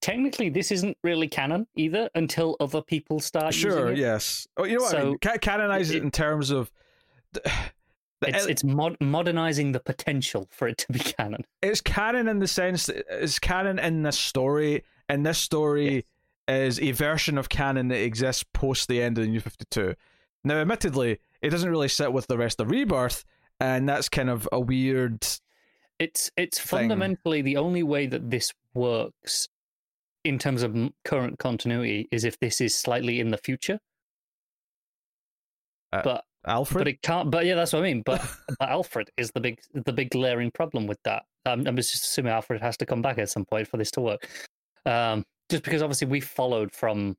Technically, 0.00 0.48
this 0.48 0.72
isn't 0.72 0.96
really 1.04 1.28
canon 1.28 1.66
either 1.76 2.10
until 2.16 2.56
other 2.58 2.82
people 2.82 3.20
start 3.20 3.54
sure, 3.54 3.70
using 3.90 3.96
it. 3.96 3.98
yes. 4.00 4.46
Oh, 4.56 4.64
you 4.64 4.78
know 4.78 4.82
what 4.84 4.94
I 4.96 5.04
mean? 5.04 5.12
So, 5.22 5.30
Ca- 5.30 5.38
canonize 5.38 5.90
it, 5.90 5.96
it- 5.98 6.02
in 6.02 6.10
terms 6.10 6.50
of. 6.50 6.72
It's 8.26 8.46
it's 8.46 8.64
mod- 8.64 8.96
modernizing 9.02 9.72
the 9.72 9.80
potential 9.80 10.48
for 10.50 10.66
it 10.68 10.78
to 10.78 10.92
be 10.92 10.98
canon. 11.18 11.44
it's 11.60 11.82
canon 11.82 12.26
in 12.26 12.38
the 12.38 12.48
sense 12.48 12.86
that 12.86 13.04
it's 13.10 13.38
canon 13.38 13.78
in 13.78 14.02
this 14.02 14.18
story, 14.18 14.82
and 15.10 15.26
this 15.26 15.36
story 15.38 16.06
is 16.48 16.80
a 16.80 16.92
version 16.92 17.38
of 17.38 17.48
canon 17.48 17.88
that 17.88 18.02
exists 18.02 18.44
post 18.52 18.88
the 18.88 19.02
end 19.02 19.18
of 19.18 19.24
the 19.24 19.30
New 19.30 19.40
Fifty 19.40 19.64
Two. 19.70 19.94
Now, 20.44 20.56
admittedly, 20.56 21.18
it 21.40 21.50
doesn't 21.50 21.70
really 21.70 21.88
sit 21.88 22.12
with 22.12 22.26
the 22.26 22.36
rest 22.36 22.60
of 22.60 22.70
Rebirth, 22.70 23.24
and 23.60 23.88
that's 23.88 24.08
kind 24.08 24.30
of 24.30 24.48
a 24.52 24.60
weird. 24.60 25.26
It's 25.98 26.30
it's 26.36 26.58
thing. 26.58 26.80
fundamentally 26.80 27.40
the 27.42 27.56
only 27.56 27.82
way 27.82 28.06
that 28.06 28.30
this 28.30 28.52
works 28.74 29.48
in 30.24 30.38
terms 30.38 30.62
of 30.62 30.76
current 31.04 31.38
continuity 31.38 32.08
is 32.10 32.24
if 32.24 32.38
this 32.40 32.60
is 32.60 32.74
slightly 32.74 33.20
in 33.20 33.30
the 33.30 33.38
future. 33.38 33.78
Uh, 35.92 36.02
but 36.02 36.24
Alfred. 36.46 36.80
but 36.80 36.88
it 36.88 37.02
can't. 37.02 37.30
But 37.30 37.46
yeah, 37.46 37.54
that's 37.54 37.72
what 37.72 37.80
I 37.80 37.82
mean. 37.82 38.02
But, 38.04 38.26
but 38.58 38.68
Alfred 38.68 39.10
is 39.16 39.30
the 39.32 39.40
big 39.40 39.60
the 39.72 39.92
big 39.92 40.10
glaring 40.10 40.50
problem 40.50 40.86
with 40.86 40.98
that. 41.04 41.24
I'm, 41.46 41.66
I'm 41.66 41.76
just 41.76 41.94
assuming 41.94 42.32
Alfred 42.32 42.60
has 42.60 42.76
to 42.78 42.86
come 42.86 43.02
back 43.02 43.18
at 43.18 43.30
some 43.30 43.44
point 43.44 43.68
for 43.68 43.76
this 43.76 43.90
to 43.92 44.00
work. 44.00 44.28
Um, 44.86 45.24
just 45.50 45.62
because 45.64 45.82
obviously 45.82 46.08
we 46.08 46.20
followed 46.20 46.72
from 46.72 47.16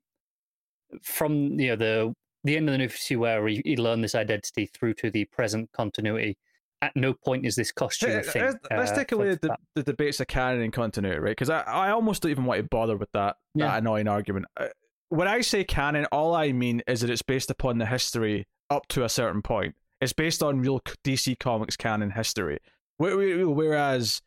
from 1.02 1.58
you 1.58 1.68
know 1.68 1.76
the 1.76 2.14
the 2.44 2.56
end 2.56 2.68
of 2.68 2.72
the 2.72 2.78
new 2.78 2.88
52 2.88 3.18
where 3.18 3.46
he, 3.48 3.60
he 3.64 3.76
learned 3.76 4.04
this 4.04 4.14
identity 4.14 4.66
through 4.66 4.94
to 4.94 5.10
the 5.10 5.24
present 5.26 5.70
continuity. 5.72 6.36
At 6.82 6.94
no 6.94 7.12
point 7.14 7.44
is 7.46 7.56
this 7.56 7.72
costume 7.72 8.10
a 8.10 8.14
Let's, 8.16 8.32
thing. 8.32 8.54
let's 8.70 8.90
uh, 8.92 8.94
take 8.94 9.12
away 9.12 9.30
the, 9.34 9.48
that. 9.48 9.60
the 9.74 9.82
debates 9.82 10.20
of 10.20 10.28
canon 10.28 10.60
and 10.60 10.72
continuity, 10.72 11.18
right? 11.18 11.30
Because 11.30 11.48
I, 11.50 11.60
I 11.62 11.90
almost 11.90 12.22
don't 12.22 12.30
even 12.30 12.44
want 12.44 12.58
to 12.60 12.68
bother 12.68 12.96
with 12.96 13.10
that, 13.12 13.36
Yeah. 13.54 13.68
that 13.68 13.78
annoying 13.78 14.06
argument. 14.06 14.46
Uh, 14.58 14.68
When 15.08 15.26
I 15.26 15.40
say 15.40 15.64
canon, 15.64 16.04
all 16.12 16.34
I 16.34 16.52
mean 16.52 16.82
is 16.86 17.00
that 17.00 17.08
it's 17.10 17.22
based 17.22 17.50
upon 17.50 17.78
the 17.78 17.86
history 17.86 18.46
up 18.70 18.86
to 18.88 19.04
a 19.04 19.08
certain 19.08 19.40
point. 19.42 19.74
It's 20.02 20.12
based 20.12 20.42
on 20.42 20.60
real 20.60 20.80
DC 21.02 21.38
Comics 21.40 21.76
canon 21.76 22.10
history. 22.10 22.58
Wh- 23.02 23.14
wh- 23.14 23.56
Whereas 23.56 24.20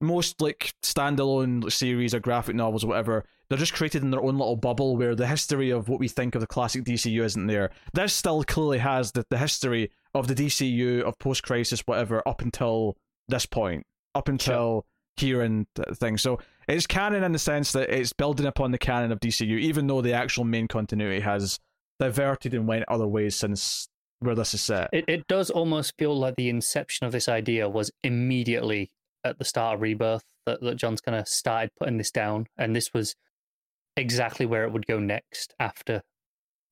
most 0.00 0.40
like 0.40 0.72
standalone 0.82 1.70
series 1.70 2.14
or 2.14 2.20
graphic 2.20 2.56
novels 2.56 2.82
or 2.82 2.88
whatever, 2.88 3.26
they're 3.50 3.58
just 3.58 3.74
created 3.74 4.02
in 4.02 4.12
their 4.12 4.22
own 4.22 4.38
little 4.38 4.56
bubble 4.56 4.96
where 4.96 5.16
the 5.16 5.26
history 5.26 5.70
of 5.70 5.88
what 5.88 5.98
we 5.98 6.06
think 6.06 6.36
of 6.36 6.40
the 6.40 6.46
classic 6.46 6.84
DCU 6.84 7.24
isn't 7.24 7.48
there. 7.48 7.70
This 7.92 8.14
still 8.14 8.44
clearly 8.44 8.78
has 8.78 9.10
the, 9.10 9.26
the 9.28 9.38
history 9.38 9.90
of 10.14 10.28
the 10.28 10.36
DCU 10.36 11.02
of 11.02 11.18
post 11.18 11.42
crisis 11.42 11.80
whatever 11.80 12.26
up 12.26 12.42
until 12.42 12.96
this 13.26 13.46
point, 13.46 13.84
up 14.14 14.28
until 14.28 14.86
here 15.16 15.42
and 15.42 15.66
th- 15.74 15.98
things. 15.98 16.22
So 16.22 16.38
it's 16.68 16.86
canon 16.86 17.24
in 17.24 17.32
the 17.32 17.40
sense 17.40 17.72
that 17.72 17.90
it's 17.90 18.12
building 18.12 18.46
upon 18.46 18.70
the 18.70 18.78
canon 18.78 19.10
of 19.10 19.18
DCU, 19.18 19.58
even 19.58 19.88
though 19.88 20.00
the 20.00 20.12
actual 20.12 20.44
main 20.44 20.68
continuity 20.68 21.20
has 21.20 21.58
diverted 21.98 22.54
and 22.54 22.68
went 22.68 22.84
other 22.86 23.08
ways 23.08 23.34
since 23.34 23.88
where 24.20 24.36
this 24.36 24.54
is 24.54 24.60
set. 24.60 24.90
It, 24.92 25.06
it 25.08 25.26
does 25.26 25.50
almost 25.50 25.94
feel 25.98 26.16
like 26.16 26.36
the 26.36 26.48
inception 26.48 27.04
of 27.04 27.12
this 27.12 27.28
idea 27.28 27.68
was 27.68 27.90
immediately 28.04 28.92
at 29.24 29.38
the 29.38 29.44
start 29.44 29.74
of 29.74 29.80
Rebirth 29.80 30.24
that, 30.46 30.60
that 30.60 30.76
Johns 30.76 31.00
kind 31.00 31.18
of 31.18 31.26
started 31.26 31.70
putting 31.80 31.98
this 31.98 32.12
down, 32.12 32.46
and 32.56 32.76
this 32.76 32.94
was 32.94 33.16
exactly 33.96 34.46
where 34.46 34.64
it 34.64 34.72
would 34.72 34.86
go 34.86 34.98
next 34.98 35.54
after, 35.60 36.02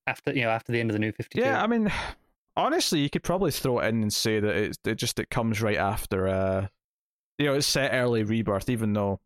after 0.07 0.33
you 0.33 0.43
know, 0.43 0.51
after 0.51 0.73
the 0.73 0.81
end 0.81 0.91
of 0.91 0.95
the 0.95 1.01
New 1.01 1.13
Fifty 1.13 1.41
Two. 1.41 1.45
Yeah, 1.45 1.63
I 1.63 1.67
mean, 1.67 1.91
honestly, 2.57 3.01
you 3.01 3.11
could 3.11 3.23
probably 3.23 3.51
throw 3.51 3.79
it 3.81 3.89
in 3.89 4.03
and 4.03 4.13
say 4.13 4.41
that 4.41 4.55
it, 4.55 4.79
it 4.85 4.95
just 4.97 5.19
it 5.19 5.31
comes 5.31 5.63
right 5.63 5.77
after. 5.77 6.29
Uh, 6.29 6.67
you 7.39 7.47
know, 7.47 7.55
it's 7.55 7.67
set 7.67 7.93
early 7.93 8.25
rebirth, 8.25 8.69
even 8.69 8.93
though 8.93 9.21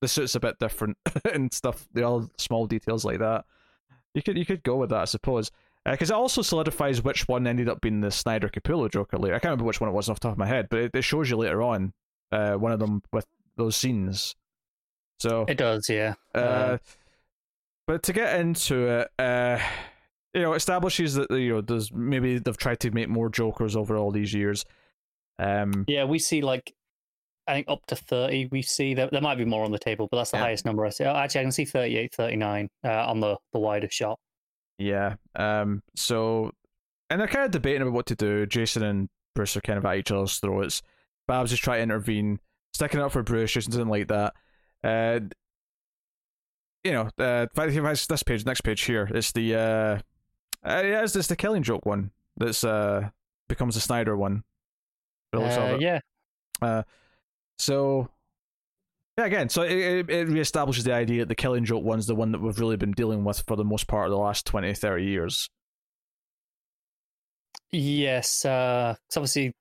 the 0.00 0.08
suit's 0.08 0.34
a 0.34 0.40
bit 0.40 0.58
different 0.58 0.96
and 1.32 1.52
stuff. 1.52 1.86
The 1.92 2.02
all 2.02 2.28
small 2.36 2.66
details 2.66 3.04
like 3.04 3.20
that. 3.20 3.44
You 4.14 4.22
could 4.22 4.36
you 4.36 4.46
could 4.46 4.62
go 4.62 4.76
with 4.76 4.90
that, 4.90 5.00
I 5.00 5.04
suppose, 5.06 5.50
because 5.84 6.10
it 6.10 6.14
also 6.14 6.42
solidifies 6.42 7.02
which 7.02 7.26
one 7.28 7.46
ended 7.46 7.68
up 7.68 7.80
being 7.80 8.00
the 8.00 8.10
Snyder 8.10 8.48
Capullo 8.48 8.90
Joker 8.90 9.18
later. 9.18 9.34
I 9.34 9.38
can't 9.38 9.50
remember 9.50 9.64
which 9.64 9.80
one 9.80 9.90
it 9.90 9.94
was 9.94 10.08
off 10.08 10.20
the 10.20 10.28
top 10.28 10.32
of 10.32 10.38
my 10.38 10.46
head, 10.46 10.68
but 10.70 10.80
it, 10.80 10.90
it 10.94 11.02
shows 11.02 11.30
you 11.30 11.36
later 11.36 11.62
on. 11.62 11.92
Uh, 12.32 12.54
one 12.54 12.72
of 12.72 12.80
them 12.80 13.02
with 13.12 13.26
those 13.56 13.76
scenes. 13.76 14.34
So 15.20 15.44
it 15.48 15.56
does. 15.56 15.88
Yeah. 15.88 16.14
uh, 16.34 16.78
but 17.86 18.02
to 18.04 18.12
get 18.12 18.38
into 18.40 18.86
it, 18.88 19.10
uh, 19.18 19.58
you 20.34 20.42
know, 20.42 20.54
establishes 20.54 21.14
that 21.14 21.30
you 21.30 21.54
know 21.54 21.60
there's 21.60 21.92
maybe 21.92 22.38
they've 22.38 22.56
tried 22.56 22.80
to 22.80 22.90
make 22.90 23.08
more 23.08 23.28
Jokers 23.28 23.76
over 23.76 23.96
all 23.96 24.10
these 24.10 24.32
years. 24.34 24.64
Um, 25.38 25.84
yeah, 25.88 26.04
we 26.04 26.18
see 26.18 26.40
like 26.42 26.72
I 27.46 27.54
think 27.54 27.68
up 27.68 27.84
to 27.86 27.96
thirty. 27.96 28.46
We 28.50 28.62
see 28.62 28.94
there, 28.94 29.08
there 29.10 29.20
might 29.20 29.36
be 29.38 29.44
more 29.44 29.64
on 29.64 29.72
the 29.72 29.78
table, 29.78 30.08
but 30.10 30.16
that's 30.18 30.30
the 30.30 30.38
Yeah. 30.38 30.44
highest 30.44 30.64
number 30.64 30.84
I 30.86 30.90
see. 30.90 31.04
Oh, 31.04 31.14
actually, 31.14 31.40
I 31.40 31.44
can 31.44 31.52
see 31.52 31.64
38, 31.64 32.14
39 32.14 32.68
uh, 32.84 32.88
on 33.06 33.20
the 33.20 33.36
the 33.52 33.58
wider 33.58 33.88
shot. 33.90 34.18
yeah. 34.78 35.14
Um. 35.36 35.82
So, 35.94 36.50
and 37.10 37.20
they're 37.20 37.28
kind 37.28 37.44
of 37.44 37.50
debating 37.50 37.82
about 37.82 37.92
what 37.94 38.06
to 38.06 38.14
do. 38.16 38.46
Jason 38.46 38.82
and 38.82 39.08
Bruce 39.34 39.56
are 39.56 39.60
kind 39.60 39.78
of 39.78 39.84
at 39.84 39.96
each 39.96 40.10
other's 40.10 40.38
throats. 40.38 40.82
Babs 41.28 41.52
is 41.52 41.58
trying 41.58 41.78
to 41.78 41.82
intervene, 41.84 42.38
sticking 42.72 43.00
up 43.00 43.12
for 43.12 43.22
Bruce. 43.22 43.52
Jason 43.52 43.72
doesn't 43.72 43.88
like 43.88 44.08
that. 44.08 44.32
Uh, 44.82 45.20
you 46.84 46.92
know, 46.92 47.08
uh, 47.18 47.42
in 47.42 47.48
fact, 47.54 47.72
if 47.72 47.84
it's 47.84 48.06
this 48.06 48.22
page, 48.22 48.44
next 48.44 48.60
page 48.60 48.82
here, 48.82 49.10
it's 49.12 49.32
the 49.32 49.54
uh, 49.54 49.58
uh 49.58 49.98
yeah, 50.64 51.02
it's, 51.02 51.16
it's 51.16 51.28
the 51.28 51.36
Killing 51.36 51.62
Joke 51.62 51.84
one 51.86 52.10
that's 52.36 52.62
uh 52.62 53.08
becomes 53.48 53.74
the 53.74 53.80
Snyder 53.80 54.16
one. 54.16 54.44
by 55.32 55.38
the 55.38 55.44
looks 55.44 55.56
of 55.56 55.62
Uh, 55.62 55.78
yeah, 56.60 56.82
So, 57.58 58.08
yeah, 59.18 59.26
again, 59.26 59.48
so 59.48 59.62
it, 59.62 60.10
it, 60.10 60.28
reestablishes 60.28 60.84
the 60.84 60.92
idea 60.92 61.20
that 61.22 61.28
the 61.28 61.34
Killing 61.34 61.64
Joke 61.64 61.84
one's 61.84 62.06
the 62.06 62.14
one 62.14 62.32
that 62.32 62.40
we've 62.40 62.58
really 62.58 62.76
been 62.76 62.92
dealing 62.92 63.24
with 63.24 63.42
for 63.46 63.56
the 63.56 63.64
most 63.64 63.86
part 63.86 64.06
of 64.06 64.10
the 64.10 64.18
last 64.18 64.44
20, 64.46 64.74
30 64.74 65.04
years. 65.04 65.48
yes. 67.70 68.44
Uh, 68.44 68.94
'cause 69.08 69.16
obviously, 69.16 69.52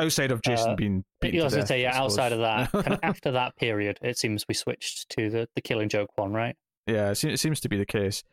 Outside 0.00 0.30
of 0.30 0.42
Jason 0.42 0.70
Uh, 0.72 0.76
being 0.76 1.04
beaten 1.20 1.42
was 1.42 1.54
to 1.54 1.58
death, 1.60 1.68
say, 1.68 1.82
yeah, 1.82 1.96
outside 1.98 2.32
of 2.32 2.38
that, 2.38 2.70
kind 2.70 2.92
of 2.92 3.00
after 3.02 3.32
that 3.32 3.56
period, 3.56 3.98
it 4.00 4.16
seems 4.16 4.44
we 4.46 4.54
switched 4.54 5.08
to 5.10 5.28
the, 5.28 5.48
the 5.56 5.60
Killing 5.60 5.88
Joke 5.88 6.10
one, 6.16 6.32
right? 6.32 6.54
Yeah, 6.88 7.10
it 7.10 7.16
seems, 7.16 7.60
to 7.60 7.68
be 7.68 7.76
the 7.76 7.86
case. 7.86 8.24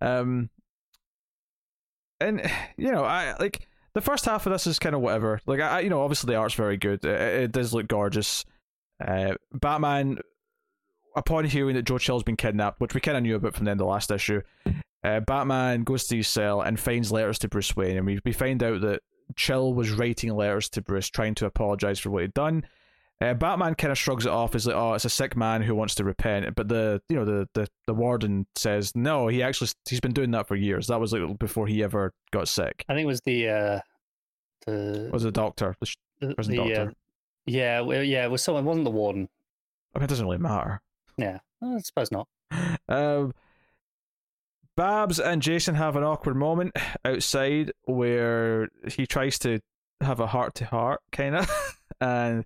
Um, 0.00 0.50
and 2.20 2.40
you 2.76 2.92
know, 2.92 3.04
I 3.04 3.34
like 3.38 3.68
the 3.94 4.00
first 4.00 4.24
half 4.24 4.46
of 4.46 4.52
this 4.52 4.66
is 4.66 4.78
kind 4.78 4.94
of 4.94 5.00
whatever. 5.00 5.40
Like, 5.46 5.60
I, 5.60 5.80
you 5.80 5.90
know, 5.90 6.02
obviously 6.02 6.32
the 6.32 6.38
art's 6.38 6.54
very 6.54 6.76
good. 6.76 7.04
It, 7.04 7.42
it 7.44 7.52
does 7.52 7.74
look 7.74 7.88
gorgeous. 7.88 8.44
Uh, 9.04 9.34
Batman, 9.52 10.18
upon 11.16 11.44
hearing 11.44 11.74
that 11.74 11.82
Joe 11.82 11.98
Chill's 11.98 12.22
been 12.22 12.36
kidnapped, 12.36 12.80
which 12.80 12.94
we 12.94 13.00
kind 13.00 13.16
of 13.16 13.22
knew 13.22 13.36
about 13.36 13.54
from 13.54 13.64
the 13.64 13.72
end 13.72 13.80
of 13.80 13.86
the 13.86 13.90
last 13.90 14.10
issue, 14.10 14.42
uh, 15.04 15.20
Batman 15.20 15.82
goes 15.82 16.06
to 16.06 16.16
his 16.16 16.28
cell 16.28 16.60
and 16.60 16.78
finds 16.78 17.10
letters 17.10 17.38
to 17.40 17.48
Bruce 17.48 17.74
Wayne, 17.74 17.96
and 17.96 18.06
we 18.06 18.20
we 18.24 18.32
find 18.32 18.62
out 18.62 18.80
that 18.82 19.00
Chill 19.36 19.74
was 19.74 19.90
writing 19.90 20.34
letters 20.34 20.68
to 20.70 20.82
Bruce, 20.82 21.08
trying 21.08 21.34
to 21.36 21.46
apologize 21.46 21.98
for 21.98 22.10
what 22.10 22.22
he'd 22.22 22.34
done. 22.34 22.64
Uh, 23.22 23.34
Batman 23.34 23.74
kind 23.76 23.92
of 23.92 23.98
shrugs 23.98 24.26
it 24.26 24.32
off 24.32 24.54
as 24.54 24.66
like, 24.66 24.74
oh, 24.74 24.94
it's 24.94 25.04
a 25.04 25.10
sick 25.10 25.36
man 25.36 25.62
who 25.62 25.74
wants 25.74 25.94
to 25.96 26.04
repent. 26.04 26.54
But 26.56 26.68
the 26.68 27.00
you 27.08 27.16
know 27.16 27.24
the, 27.24 27.48
the 27.54 27.68
the 27.86 27.94
warden 27.94 28.46
says 28.56 28.92
no, 28.96 29.28
he 29.28 29.42
actually 29.42 29.70
he's 29.88 30.00
been 30.00 30.12
doing 30.12 30.32
that 30.32 30.48
for 30.48 30.56
years. 30.56 30.88
That 30.88 31.00
was 31.00 31.12
like 31.12 31.38
before 31.38 31.66
he 31.66 31.82
ever 31.84 32.12
got 32.32 32.48
sick. 32.48 32.84
I 32.88 32.94
think 32.94 33.04
it 33.04 33.06
was 33.06 33.20
the 33.20 33.48
uh, 33.48 33.80
the 34.66 35.10
was 35.12 35.22
the 35.22 35.30
doctor? 35.30 35.76
The 35.78 35.86
sh- 35.86 35.96
the, 36.20 36.34
prison 36.34 36.54
the, 36.54 36.62
uh, 36.62 36.66
doctor. 36.66 36.94
yeah, 37.46 37.80
well, 37.80 38.02
yeah, 38.02 38.24
it 38.24 38.30
was 38.30 38.42
someone. 38.42 38.64
It 38.64 38.66
wasn't 38.66 38.84
the 38.84 38.90
warden. 38.90 39.28
I 39.94 39.98
mean, 39.98 40.04
it 40.04 40.08
doesn't 40.08 40.26
really 40.26 40.38
matter. 40.38 40.80
Yeah, 41.16 41.38
I 41.62 41.78
suppose 41.78 42.10
not. 42.10 42.28
Um, 42.88 43.32
Babs 44.76 45.20
and 45.20 45.40
Jason 45.40 45.74
have 45.74 45.96
an 45.96 46.02
awkward 46.02 46.36
moment 46.36 46.76
outside 47.04 47.72
where 47.84 48.68
he 48.88 49.06
tries 49.06 49.38
to 49.40 49.60
have 50.00 50.20
a 50.20 50.26
heart 50.26 50.54
to 50.56 50.64
heart, 50.66 51.00
kind 51.12 51.36
of, 51.36 51.50
and 52.00 52.44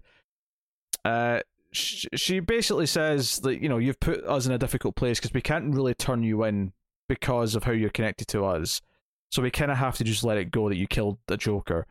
uh, 1.07 1.40
sh- 1.71 2.07
she 2.14 2.40
basically 2.40 2.87
says 2.87 3.38
that 3.40 3.62
you 3.62 3.69
know 3.69 3.79
you've 3.79 4.01
put 4.01 4.25
us 4.25 4.47
in 4.47 4.53
a 4.53 4.59
difficult 4.59 4.97
place 4.97 5.19
because 5.19 5.33
we 5.33 5.40
can't 5.40 5.73
really 5.73 5.95
turn 5.95 6.23
you 6.23 6.42
in 6.45 6.73
because 7.09 7.55
of 7.55 7.62
how 7.62 7.73
you're 7.73 7.90
connected 7.90 8.27
to 8.29 8.45
us, 8.45 8.83
so 9.31 9.40
we 9.40 9.51
kind 9.51 9.71
of 9.71 9.77
have 9.77 9.97
to 9.97 10.05
just 10.05 10.25
let 10.25 10.38
it 10.38 10.51
go 10.51 10.69
that 10.69 10.77
you 10.77 10.88
killed 10.88 11.19
the 11.29 11.37
Joker. 11.37 11.87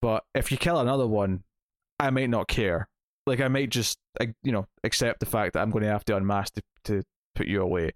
But 0.00 0.24
if 0.34 0.52
you 0.52 0.56
kill 0.56 0.78
another 0.78 1.06
one, 1.06 1.42
I 1.98 2.10
might 2.10 2.30
not 2.30 2.48
care. 2.48 2.88
Like 3.26 3.40
I 3.40 3.48
might 3.48 3.70
just 3.70 3.98
you 4.42 4.52
know 4.52 4.66
accept 4.84 5.20
the 5.20 5.26
fact 5.26 5.54
that 5.54 5.62
I'm 5.62 5.70
going 5.70 5.84
to 5.84 5.90
have 5.90 6.04
to 6.06 6.16
unmask 6.16 6.54
to, 6.54 6.62
to 6.84 7.02
put 7.34 7.48
you 7.48 7.62
away. 7.62 7.90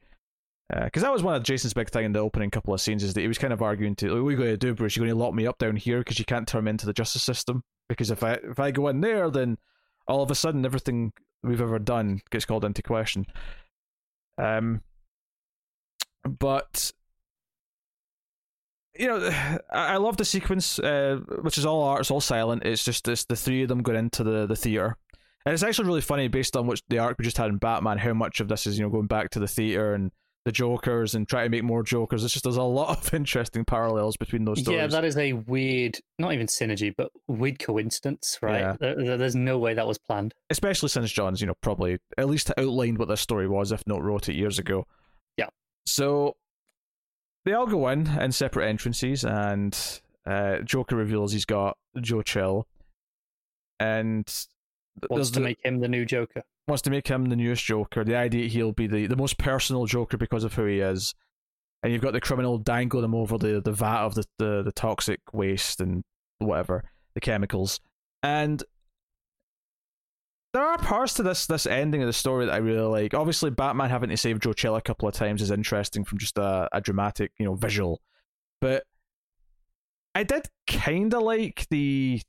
Because 0.82 1.02
that 1.02 1.12
was 1.12 1.22
one 1.22 1.36
of 1.36 1.42
Jason's 1.44 1.74
big 1.74 1.90
thing 1.90 2.06
in 2.06 2.12
the 2.12 2.18
opening 2.18 2.50
couple 2.50 2.74
of 2.74 2.80
scenes 2.80 3.04
is 3.04 3.14
that 3.14 3.20
he 3.20 3.28
was 3.28 3.38
kind 3.38 3.52
of 3.52 3.62
arguing 3.62 3.94
to, 3.96 4.06
like, 4.08 4.22
what 4.22 4.28
are 4.28 4.30
you 4.32 4.36
going 4.38 4.50
to 4.50 4.56
do, 4.56 4.74
Bruce? 4.74 4.96
You're 4.96 5.06
going 5.06 5.16
to 5.16 5.22
lock 5.22 5.34
me 5.34 5.46
up 5.46 5.58
down 5.58 5.76
here 5.76 5.98
because 5.98 6.18
you 6.18 6.24
can't 6.24 6.48
turn 6.48 6.64
me 6.64 6.70
into 6.70 6.86
the 6.86 6.94
justice 6.94 7.22
system? 7.22 7.62
Because 7.88 8.10
if 8.10 8.24
I 8.24 8.32
if 8.42 8.58
I 8.58 8.70
go 8.70 8.88
in 8.88 9.02
there, 9.02 9.30
then 9.30 9.58
all 10.06 10.22
of 10.22 10.30
a 10.30 10.34
sudden 10.34 10.64
everything 10.64 11.12
we've 11.42 11.60
ever 11.60 11.78
done 11.78 12.20
gets 12.30 12.44
called 12.44 12.64
into 12.64 12.82
question. 12.82 13.26
Um, 14.38 14.82
but 16.24 16.92
you 18.98 19.06
know, 19.08 19.30
I, 19.72 19.96
love 19.96 20.16
the 20.16 20.24
sequence, 20.24 20.78
uh, 20.78 21.20
which 21.42 21.58
is 21.58 21.66
all 21.66 21.82
art, 21.82 22.00
it's 22.00 22.10
all 22.10 22.20
silent. 22.20 22.64
It's 22.64 22.84
just 22.84 23.08
it's 23.08 23.24
the 23.24 23.36
three 23.36 23.62
of 23.62 23.68
them 23.68 23.82
going 23.82 23.98
into 23.98 24.24
the 24.24 24.46
the 24.46 24.56
theater, 24.56 24.96
and 25.44 25.52
it's 25.52 25.62
actually 25.62 25.88
really 25.88 26.00
funny 26.00 26.28
based 26.28 26.56
on 26.56 26.66
what 26.66 26.80
the 26.88 26.98
arc 26.98 27.18
we 27.18 27.24
just 27.24 27.38
had 27.38 27.50
in 27.50 27.58
Batman. 27.58 27.98
How 27.98 28.14
much 28.14 28.40
of 28.40 28.48
this 28.48 28.66
is 28.66 28.78
you 28.78 28.84
know 28.84 28.90
going 28.90 29.06
back 29.06 29.30
to 29.30 29.40
the 29.40 29.48
theater 29.48 29.94
and 29.94 30.10
the 30.44 30.52
Jokers 30.52 31.14
and 31.14 31.26
try 31.28 31.44
to 31.44 31.48
make 31.48 31.64
more 31.64 31.82
Jokers. 31.82 32.22
It's 32.22 32.32
just 32.34 32.44
there's 32.44 32.56
a 32.56 32.62
lot 32.62 32.90
of 32.98 33.14
interesting 33.14 33.64
parallels 33.64 34.16
between 34.16 34.44
those 34.44 34.60
stories. 34.60 34.76
Yeah, 34.78 34.86
that 34.88 35.04
is 35.04 35.16
a 35.16 35.32
weird, 35.32 35.98
not 36.18 36.32
even 36.34 36.46
synergy, 36.46 36.94
but 36.96 37.10
weird 37.28 37.58
coincidence, 37.58 38.38
right? 38.42 38.60
Yeah. 38.60 38.76
There, 38.78 38.94
there- 38.96 39.16
there's 39.16 39.34
no 39.34 39.58
way 39.58 39.72
that 39.74 39.86
was 39.86 39.96
planned. 39.98 40.34
especially 40.50 40.90
since 40.90 41.10
Johns, 41.10 41.40
you 41.40 41.46
know, 41.46 41.54
probably 41.62 41.98
at 42.18 42.28
least 42.28 42.50
outlined 42.58 42.98
what 42.98 43.08
this 43.08 43.20
story 43.22 43.48
was, 43.48 43.72
if 43.72 43.86
not 43.86 44.02
wrote 44.02 44.28
it 44.28 44.34
years 44.34 44.58
ago. 44.58 44.86
Yeah. 45.38 45.48
So 45.86 46.36
they 47.46 47.52
all 47.54 47.66
go 47.66 47.88
in 47.88 48.06
in 48.20 48.32
separate 48.32 48.68
entrances, 48.68 49.24
and 49.24 49.78
uh, 50.26 50.58
Joker 50.58 50.96
reveals 50.96 51.32
he's 51.32 51.44
got 51.46 51.76
Joe 52.00 52.20
Chill, 52.22 52.66
and 53.80 54.30
Wants 55.10 55.30
to 55.30 55.40
the- 55.40 55.44
make 55.44 55.58
him 55.64 55.80
the 55.80 55.88
new 55.88 56.04
Joker. 56.04 56.42
Wants 56.66 56.82
to 56.82 56.90
make 56.90 57.08
him 57.08 57.26
the 57.26 57.36
newest 57.36 57.64
Joker. 57.64 58.04
The 58.04 58.16
idea 58.16 58.48
he'll 58.48 58.72
be 58.72 58.86
the, 58.86 59.06
the 59.06 59.16
most 59.16 59.38
personal 59.38 59.86
Joker 59.86 60.16
because 60.16 60.44
of 60.44 60.54
who 60.54 60.64
he 60.64 60.80
is. 60.80 61.14
And 61.82 61.92
you've 61.92 62.02
got 62.02 62.12
the 62.12 62.20
criminal 62.20 62.56
dangling 62.56 63.04
him 63.04 63.14
over 63.14 63.36
the, 63.36 63.60
the 63.60 63.72
vat 63.72 64.04
of 64.04 64.14
the, 64.14 64.24
the, 64.38 64.62
the 64.62 64.72
toxic 64.72 65.20
waste 65.34 65.80
and 65.80 66.02
whatever, 66.38 66.84
the 67.14 67.20
chemicals. 67.20 67.78
And 68.22 68.64
there 70.54 70.62
are 70.62 70.78
parts 70.78 71.14
to 71.14 71.22
this 71.22 71.46
this 71.46 71.66
ending 71.66 72.00
of 72.00 72.06
the 72.06 72.12
story 72.12 72.46
that 72.46 72.54
I 72.54 72.58
really 72.58 72.86
like. 72.86 73.12
Obviously, 73.12 73.50
Batman 73.50 73.90
having 73.90 74.08
to 74.10 74.16
save 74.16 74.38
Joe 74.38 74.52
Chill 74.52 74.76
a 74.76 74.80
couple 74.80 75.08
of 75.08 75.14
times 75.14 75.42
is 75.42 75.50
interesting 75.50 76.04
from 76.04 76.18
just 76.18 76.38
a, 76.38 76.68
a 76.72 76.80
dramatic, 76.80 77.32
you 77.38 77.44
know, 77.44 77.54
visual. 77.54 78.00
But 78.60 78.84
I 80.14 80.22
did 80.22 80.48
kind 80.68 81.12
of 81.12 81.22
like 81.22 81.66
the, 81.70 82.22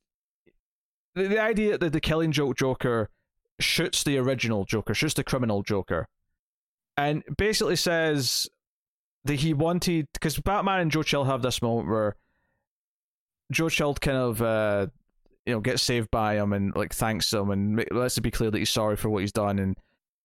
the 1.13 1.27
the 1.27 1.39
idea 1.39 1.77
that 1.77 1.93
the 1.93 2.01
Killing 2.01 2.31
Joke 2.31 2.57
Joker 2.57 3.09
shoots 3.59 4.03
the 4.03 4.17
original 4.17 4.65
Joker, 4.65 4.93
shoots 4.93 5.13
the 5.13 5.23
criminal 5.23 5.63
Joker, 5.63 6.07
and 6.97 7.23
basically 7.37 7.75
says 7.75 8.47
that 9.25 9.35
he 9.35 9.53
wanted 9.53 10.07
because 10.13 10.37
Batman 10.39 10.81
and 10.81 10.91
Joe 10.91 11.03
Chill 11.03 11.23
have 11.23 11.41
this 11.41 11.61
moment 11.61 11.89
where 11.89 12.15
Joe 13.51 13.69
Chill 13.69 13.93
kind 13.95 14.17
of 14.17 14.41
uh, 14.41 14.87
you 15.45 15.53
know 15.53 15.59
gets 15.59 15.81
saved 15.81 16.11
by 16.11 16.35
him 16.35 16.53
and 16.53 16.75
like 16.75 16.93
thanks 16.93 17.31
him 17.31 17.49
and 17.49 17.85
lets 17.91 18.17
it 18.17 18.21
be 18.21 18.31
clear 18.31 18.51
that 18.51 18.57
he's 18.57 18.69
sorry 18.69 18.95
for 18.95 19.09
what 19.09 19.21
he's 19.21 19.31
done, 19.31 19.59
and 19.59 19.77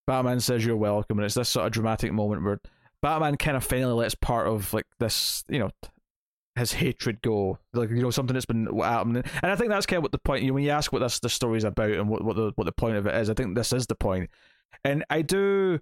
Batman 0.07 0.41
says 0.41 0.65
you're 0.65 0.77
welcome, 0.77 1.19
and 1.19 1.27
it's 1.27 1.35
this 1.35 1.49
sort 1.49 1.67
of 1.67 1.73
dramatic 1.73 2.13
moment 2.13 2.45
where 2.45 2.61
Batman 3.03 3.37
kind 3.37 3.57
of 3.57 3.65
finally 3.65 3.95
lets 3.95 4.15
part 4.15 4.47
of 4.47 4.73
like 4.73 4.87
this 4.99 5.45
you 5.49 5.59
know 5.59 5.71
his 6.57 6.73
hatred 6.73 7.23
go, 7.23 7.59
like 7.73 7.91
you 7.91 8.03
know 8.03 8.11
something 8.11 8.35
that's 8.35 8.47
been 8.47 8.67
happening, 8.79 9.23
and 9.43 9.53
I 9.53 9.57
think 9.57 9.71
that's 9.71 9.87
kind 9.87 9.99
of 9.99 10.03
what 10.03 10.13
the 10.13 10.19
point. 10.19 10.43
You 10.43 10.49
know, 10.49 10.55
when 10.55 10.65
you 10.65 10.71
ask 10.71 10.93
what 10.93 10.99
this 10.99 11.21
the 11.21 11.29
story's 11.29 11.65
about 11.65 11.91
and 11.91 12.09
what 12.09 12.25
what 12.25 12.37
the 12.37 12.53
what 12.57 12.65
the 12.65 12.73
point 12.73 12.97
of 12.97 13.07
it 13.07 13.15
is, 13.15 13.31
I 13.31 13.35
think 13.35 13.55
this 13.55 13.73
is 13.73 13.87
the 13.87 13.95
point. 13.95 14.31
and 14.85 15.05
I 15.11 15.23
do 15.23 15.81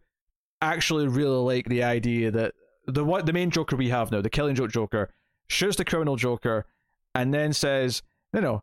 actually 0.61 1.07
really 1.07 1.39
like 1.39 1.69
the 1.69 1.83
idea 1.85 2.31
that 2.31 2.55
the 2.87 3.05
what 3.05 3.27
the 3.27 3.33
main 3.33 3.51
Joker 3.51 3.77
we 3.77 3.89
have 3.91 4.11
now, 4.11 4.21
the 4.21 4.31
Killing 4.31 4.55
Joke 4.55 4.71
Joker, 4.71 5.11
shoots 5.49 5.77
the 5.77 5.85
criminal 5.85 6.17
Joker, 6.17 6.67
and 7.15 7.33
then 7.33 7.53
says, 7.53 8.03
no, 8.33 8.41
no, 8.41 8.63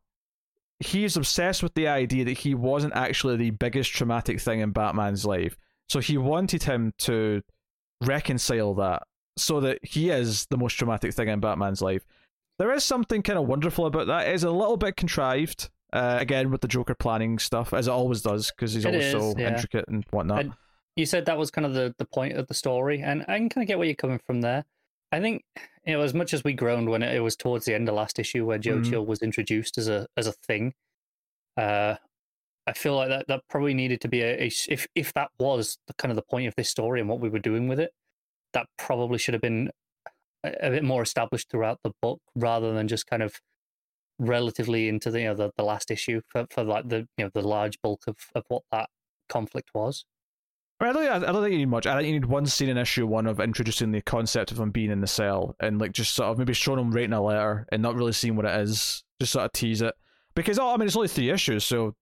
he's 0.80 1.18
obsessed 1.18 1.64
with 1.64 1.74
the 1.74 1.88
idea 1.88 2.26
that 2.26 2.40
he 2.40 2.54
wasn't 2.54 2.96
actually 2.96 3.38
the 3.38 3.52
biggest 3.52 3.92
traumatic 3.92 4.40
thing 4.40 4.60
in 4.60 4.72
Batman's 4.72 5.26
life, 5.26 5.58
so 5.90 6.00
he 6.00 6.18
wanted 6.18 6.64
him 6.64 6.94
to 7.00 7.42
reconcile 8.02 8.74
that 8.76 9.04
so 9.38 9.60
that 9.62 9.80
he 9.84 10.10
is 10.10 10.46
the 10.50 10.58
most 10.58 10.74
traumatic 10.74 11.14
thing 11.14 11.28
in 11.28 11.40
Batman's 11.40 11.82
life. 11.82 12.06
There 12.58 12.72
is 12.74 12.84
something 12.84 13.22
kind 13.22 13.38
of 13.38 13.48
wonderful 13.48 13.86
about 13.86 14.08
that. 14.08 14.28
It's 14.28 14.44
a 14.44 14.50
little 14.52 14.78
bit 14.78 14.96
contrived, 14.96 15.70
uh, 15.94 16.18
again 16.20 16.52
with 16.52 16.62
the 16.62 16.68
Joker 16.68 16.96
planning 16.96 17.38
stuff, 17.40 17.74
as 17.74 17.88
it 17.88 17.92
always 17.92 18.22
does, 18.22 18.52
because 18.52 18.74
he's 18.74 18.86
It 18.86 18.90
always 18.90 19.06
is, 19.06 19.12
so 19.12 19.34
yeah. 19.38 19.50
intricate 19.50 19.86
and 19.90 20.06
whatnot. 20.12 20.40
And- 20.42 20.54
You 20.96 21.06
said 21.06 21.26
that 21.26 21.38
was 21.38 21.52
kind 21.52 21.66
of 21.66 21.74
the, 21.74 21.94
the 21.98 22.06
point 22.06 22.38
of 22.38 22.48
the 22.48 22.54
story, 22.54 23.02
and 23.02 23.24
I 23.28 23.38
can 23.38 23.50
kind 23.50 23.64
of 23.64 23.68
get 23.68 23.78
where 23.78 23.86
you're 23.88 23.96
coming 23.96 24.20
from 24.26 24.40
there. 24.42 24.64
I 25.12 25.20
think 25.20 25.44
you 25.86 25.94
know, 25.94 26.02
as 26.02 26.14
much 26.14 26.34
as 26.34 26.44
we 26.44 26.54
groaned 26.54 26.90
when 26.90 27.04
it, 27.04 27.14
it 27.14 27.20
was 27.20 27.36
towards 27.36 27.66
the 27.66 27.76
end 27.76 27.88
of 27.90 27.96
last 27.96 28.18
issue 28.18 28.46
where 28.46 28.58
Joe 28.58 28.78
Mhm. 28.80 28.90
Chill 28.90 29.06
was 29.06 29.22
introduced 29.22 29.78
as 29.78 29.88
a 29.90 30.08
as 30.18 30.26
a 30.28 30.32
thing, 30.32 30.74
uh, 31.58 31.96
I 32.68 32.74
feel 32.74 32.96
like 32.96 33.10
that 33.10 33.28
that 33.28 33.44
probably 33.50 33.74
needed 33.74 34.02
to 34.02 34.08
be 34.08 34.22
a 34.22 34.34
if 34.70 34.88
if 34.96 35.14
that 35.14 35.30
was 35.38 35.78
the 35.88 35.94
kind 35.96 36.12
of 36.12 36.16
the 36.16 36.22
point 36.24 36.48
of 36.48 36.56
this 36.56 36.70
story 36.70 37.00
and 37.02 37.08
what 37.10 37.20
we 37.20 37.30
were 37.30 37.40
doing 37.40 37.68
with 37.68 37.80
it, 37.80 37.94
that 38.56 38.68
probably 38.78 39.20
should 39.20 39.36
have 39.36 39.42
been 39.42 39.70
a, 40.44 40.72
bit 40.72 40.84
more 40.84 41.04
established 41.04 41.50
throughout 41.52 41.80
the 41.84 41.92
book 42.02 42.20
rather 42.36 42.74
than 42.74 42.88
just 42.88 43.06
kind 43.06 43.22
of 43.22 43.36
relatively 44.18 44.88
into 44.88 45.12
the 45.12 45.20
you 45.20 45.28
know 45.28 45.36
the, 45.36 45.52
the 45.58 45.64
last 45.64 45.92
issue 45.92 46.22
for, 46.30 46.48
for 46.50 46.64
like 46.64 46.88
the 46.88 47.08
you 47.18 47.26
know 47.26 47.30
the 47.34 47.48
large 47.48 47.80
bulk 47.82 48.04
of, 48.08 48.16
of 48.34 48.44
what 48.48 48.64
that 48.72 48.90
conflict 49.30 49.70
was. 49.76 50.06
I, 50.80 50.86
mean, 50.86 50.98
I 50.98 51.20
don't. 51.20 51.24
I 51.26 51.32
don't 51.32 51.42
think 51.42 51.54
you 51.54 51.60
need 51.60 51.70
much. 51.70 51.86
I 51.86 51.96
think 51.98 52.08
you 52.08 52.14
need 52.14 52.26
one 52.26 52.46
scene 52.46 52.70
in 52.70 52.78
issue 52.78 53.06
one 53.06 53.28
of 53.28 53.40
introducing 53.40 53.92
the 53.92 54.02
concept 54.02 54.52
of 54.52 54.60
him 54.60 54.72
being 54.72 54.92
in 54.92 55.02
the 55.02 55.08
cell 55.08 55.56
and 55.60 55.80
like 55.80 55.92
just 55.92 56.16
sort 56.16 56.30
of 56.30 56.38
maybe 56.38 56.54
showing 56.54 56.80
him 56.80 56.92
writing 56.92 57.14
a 57.14 57.22
letter 57.22 57.66
and 57.72 57.82
not 57.82 57.96
really 57.96 58.12
seeing 58.12 58.36
what 58.36 58.46
it 58.46 58.60
is. 58.62 59.04
Just 59.20 59.34
sort 59.34 59.46
of 59.46 59.54
tease 59.54 59.82
it 59.82 59.94
because 60.36 60.60
oh, 60.60 60.74
I 60.74 60.78
mean 60.78 60.88
it's 60.88 60.96
only 60.96 61.08
three 61.08 61.30
issues, 61.30 61.64
so 61.64 61.96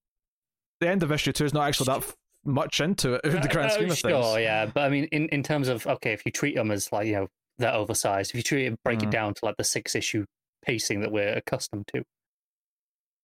the 0.79 0.89
end 0.89 1.03
of 1.03 1.11
issue 1.11 1.31
two 1.31 1.45
is 1.45 1.53
not 1.53 1.67
actually 1.67 1.85
that 1.85 2.15
much 2.45 2.81
into 2.81 3.13
it 3.15 3.25
in 3.25 3.41
the 3.41 3.47
grand 3.47 3.71
Uh, 3.71 3.75
scheme 3.75 3.91
of 3.91 3.97
sure, 3.97 4.11
things. 4.11 4.43
yeah, 4.43 4.65
but 4.65 4.83
I 4.83 4.89
mean, 4.89 5.05
in, 5.05 5.27
in 5.29 5.43
terms 5.43 5.67
of 5.67 5.85
okay, 5.87 6.13
if 6.13 6.25
you 6.25 6.31
treat 6.31 6.55
them 6.55 6.71
as 6.71 6.91
like 6.91 7.07
you 7.07 7.13
know 7.13 7.27
they're 7.57 7.73
oversized, 7.73 8.31
if 8.31 8.35
you 8.35 8.43
treat 8.43 8.65
it 8.67 8.83
break 8.83 8.99
Mhm. 8.99 9.03
it 9.03 9.11
down 9.11 9.33
to 9.35 9.45
like 9.45 9.57
the 9.57 9.63
six 9.63 9.95
issue 9.95 10.25
pacing 10.63 11.01
that 11.01 11.11
we're 11.11 11.33
accustomed 11.37 11.87
to, 11.93 12.03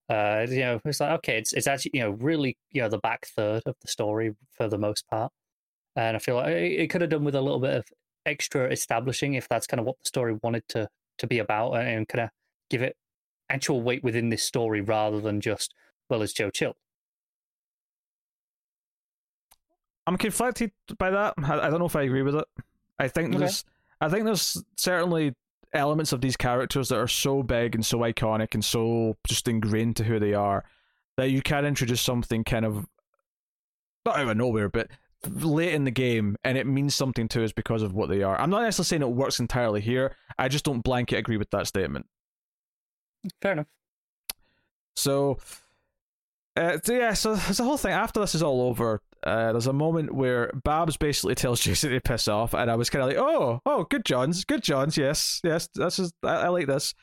Uh, 0.10 0.48
you 0.50 0.60
know, 0.60 0.82
it's 0.86 1.00
like 1.00 1.12
okay, 1.20 1.38
it's 1.38 1.54
it's 1.54 1.68
actually 1.68 1.92
you 1.94 2.02
know 2.02 2.10
really 2.12 2.58
you 2.72 2.82
know 2.82 2.90
the 2.90 2.98
back 2.98 3.28
third 3.28 3.62
of 3.68 3.76
the 3.82 3.88
story 3.88 4.36
for 4.52 4.68
the 4.68 4.78
most 4.78 5.08
part, 5.08 5.32
and 5.96 6.16
I 6.18 6.20
feel 6.20 6.36
like 6.36 6.48
it, 6.50 6.82
it 6.82 6.90
could 6.90 7.02
have 7.02 7.12
done 7.12 7.24
with 7.24 7.36
a 7.36 7.42
little 7.42 7.60
bit 7.60 7.76
of 7.76 7.86
extra 8.26 8.72
establishing 8.72 9.36
if 9.36 9.48
that's 9.48 9.68
kind 9.68 9.80
of 9.80 9.86
what 9.86 9.98
the 10.00 10.08
story 10.08 10.38
wanted 10.42 10.64
to 10.70 10.90
to 11.20 11.28
be 11.28 11.40
about, 11.40 11.74
and 11.76 12.08
kind 12.08 12.24
of 12.26 12.30
give 12.72 12.82
it 12.82 12.96
actual 13.50 13.82
weight 13.82 14.04
within 14.04 14.30
this 14.30 14.44
story 14.44 14.82
rather 14.82 15.22
than 15.22 15.42
just 15.42 15.74
well, 16.10 16.22
it's 16.24 16.34
Joe 16.34 16.50
Chill. 16.50 16.76
I'm 20.10 20.18
conflicted 20.18 20.72
by 20.98 21.12
that. 21.12 21.36
I, 21.38 21.68
I 21.68 21.70
don't 21.70 21.78
know 21.78 21.86
if 21.86 21.96
I 21.96 22.02
agree 22.02 22.24
with 22.24 22.36
it. 22.36 22.46
I 22.98 23.08
think 23.08 23.30
Okay. 23.30 23.38
there's, 23.38 23.64
I 24.02 24.10
think 24.10 24.26
there's 24.26 24.62
certainly 24.76 25.36
elements 25.72 26.12
of 26.14 26.20
these 26.22 26.36
characters 26.36 26.90
that 26.90 26.98
are 26.98 27.08
so 27.08 27.44
big 27.44 27.76
and 27.76 27.86
so 27.86 28.00
iconic 28.00 28.56
and 28.56 28.66
so 28.66 29.18
just 29.28 29.48
ingrained 29.48 29.96
to 29.98 30.04
who 30.04 30.20
they 30.20 30.34
are 30.34 30.66
that 31.18 31.30
you 31.30 31.44
can 31.44 31.64
introduce 31.64 32.02
something 32.02 32.44
kind 32.44 32.66
of 32.66 32.88
not 34.04 34.18
out 34.18 34.30
of 34.30 34.38
nowhere, 34.38 34.68
but 34.68 34.88
late 35.28 35.76
in 35.76 35.84
the 35.84 35.92
game, 35.92 36.38
and 36.44 36.58
it 36.58 36.66
means 36.66 36.96
something 36.96 37.28
to 37.28 37.44
us 37.44 37.52
because 37.52 37.84
of 37.84 37.94
what 37.94 38.10
they 38.10 38.24
are. 38.24 38.40
I'm 38.42 38.50
not 38.50 38.64
necessarily 38.64 38.88
saying 38.88 39.02
it 39.12 39.16
works 39.16 39.40
entirely 39.40 39.82
here. 39.82 40.16
I 40.40 40.48
just 40.48 40.66
don't 40.66 40.82
blanket 40.82 41.18
agree 41.18 41.38
with 41.38 41.52
that 41.52 41.68
statement. 41.68 42.08
Fair 43.44 43.52
enough. 43.52 43.68
So, 44.96 45.38
uh, 46.60 46.78
yeah, 46.88 47.14
so 47.14 47.36
there's 47.36 47.58
the 47.58 47.64
whole 47.64 47.78
thing. 47.78 47.94
After 47.94 48.20
this 48.20 48.36
is 48.36 48.44
all 48.44 48.62
over, 48.62 49.02
uh, 49.24 49.52
there's 49.52 49.68
a 49.68 49.74
moment 49.74 50.14
where 50.14 50.52
Babs 50.64 50.98
basically 50.98 51.36
tells 51.36 51.60
Jason 51.62 51.92
to 51.92 52.02
piss 52.02 52.28
off, 52.28 52.54
and 52.54 52.70
I 52.70 52.76
was 52.76 52.90
kind 52.90 53.02
of 53.02 53.08
like, 53.10 53.18
oh, 53.18 53.62
oh, 53.66 53.84
good 53.86 54.06
Johns, 54.06 54.44
good 54.44 54.64
Johns, 54.64 54.98
yes, 54.98 55.40
yes, 55.44 55.70
this 55.74 56.00
is, 56.00 56.12
I, 56.24 56.36
I 56.36 56.48
like 56.50 56.68
this. 56.68 56.94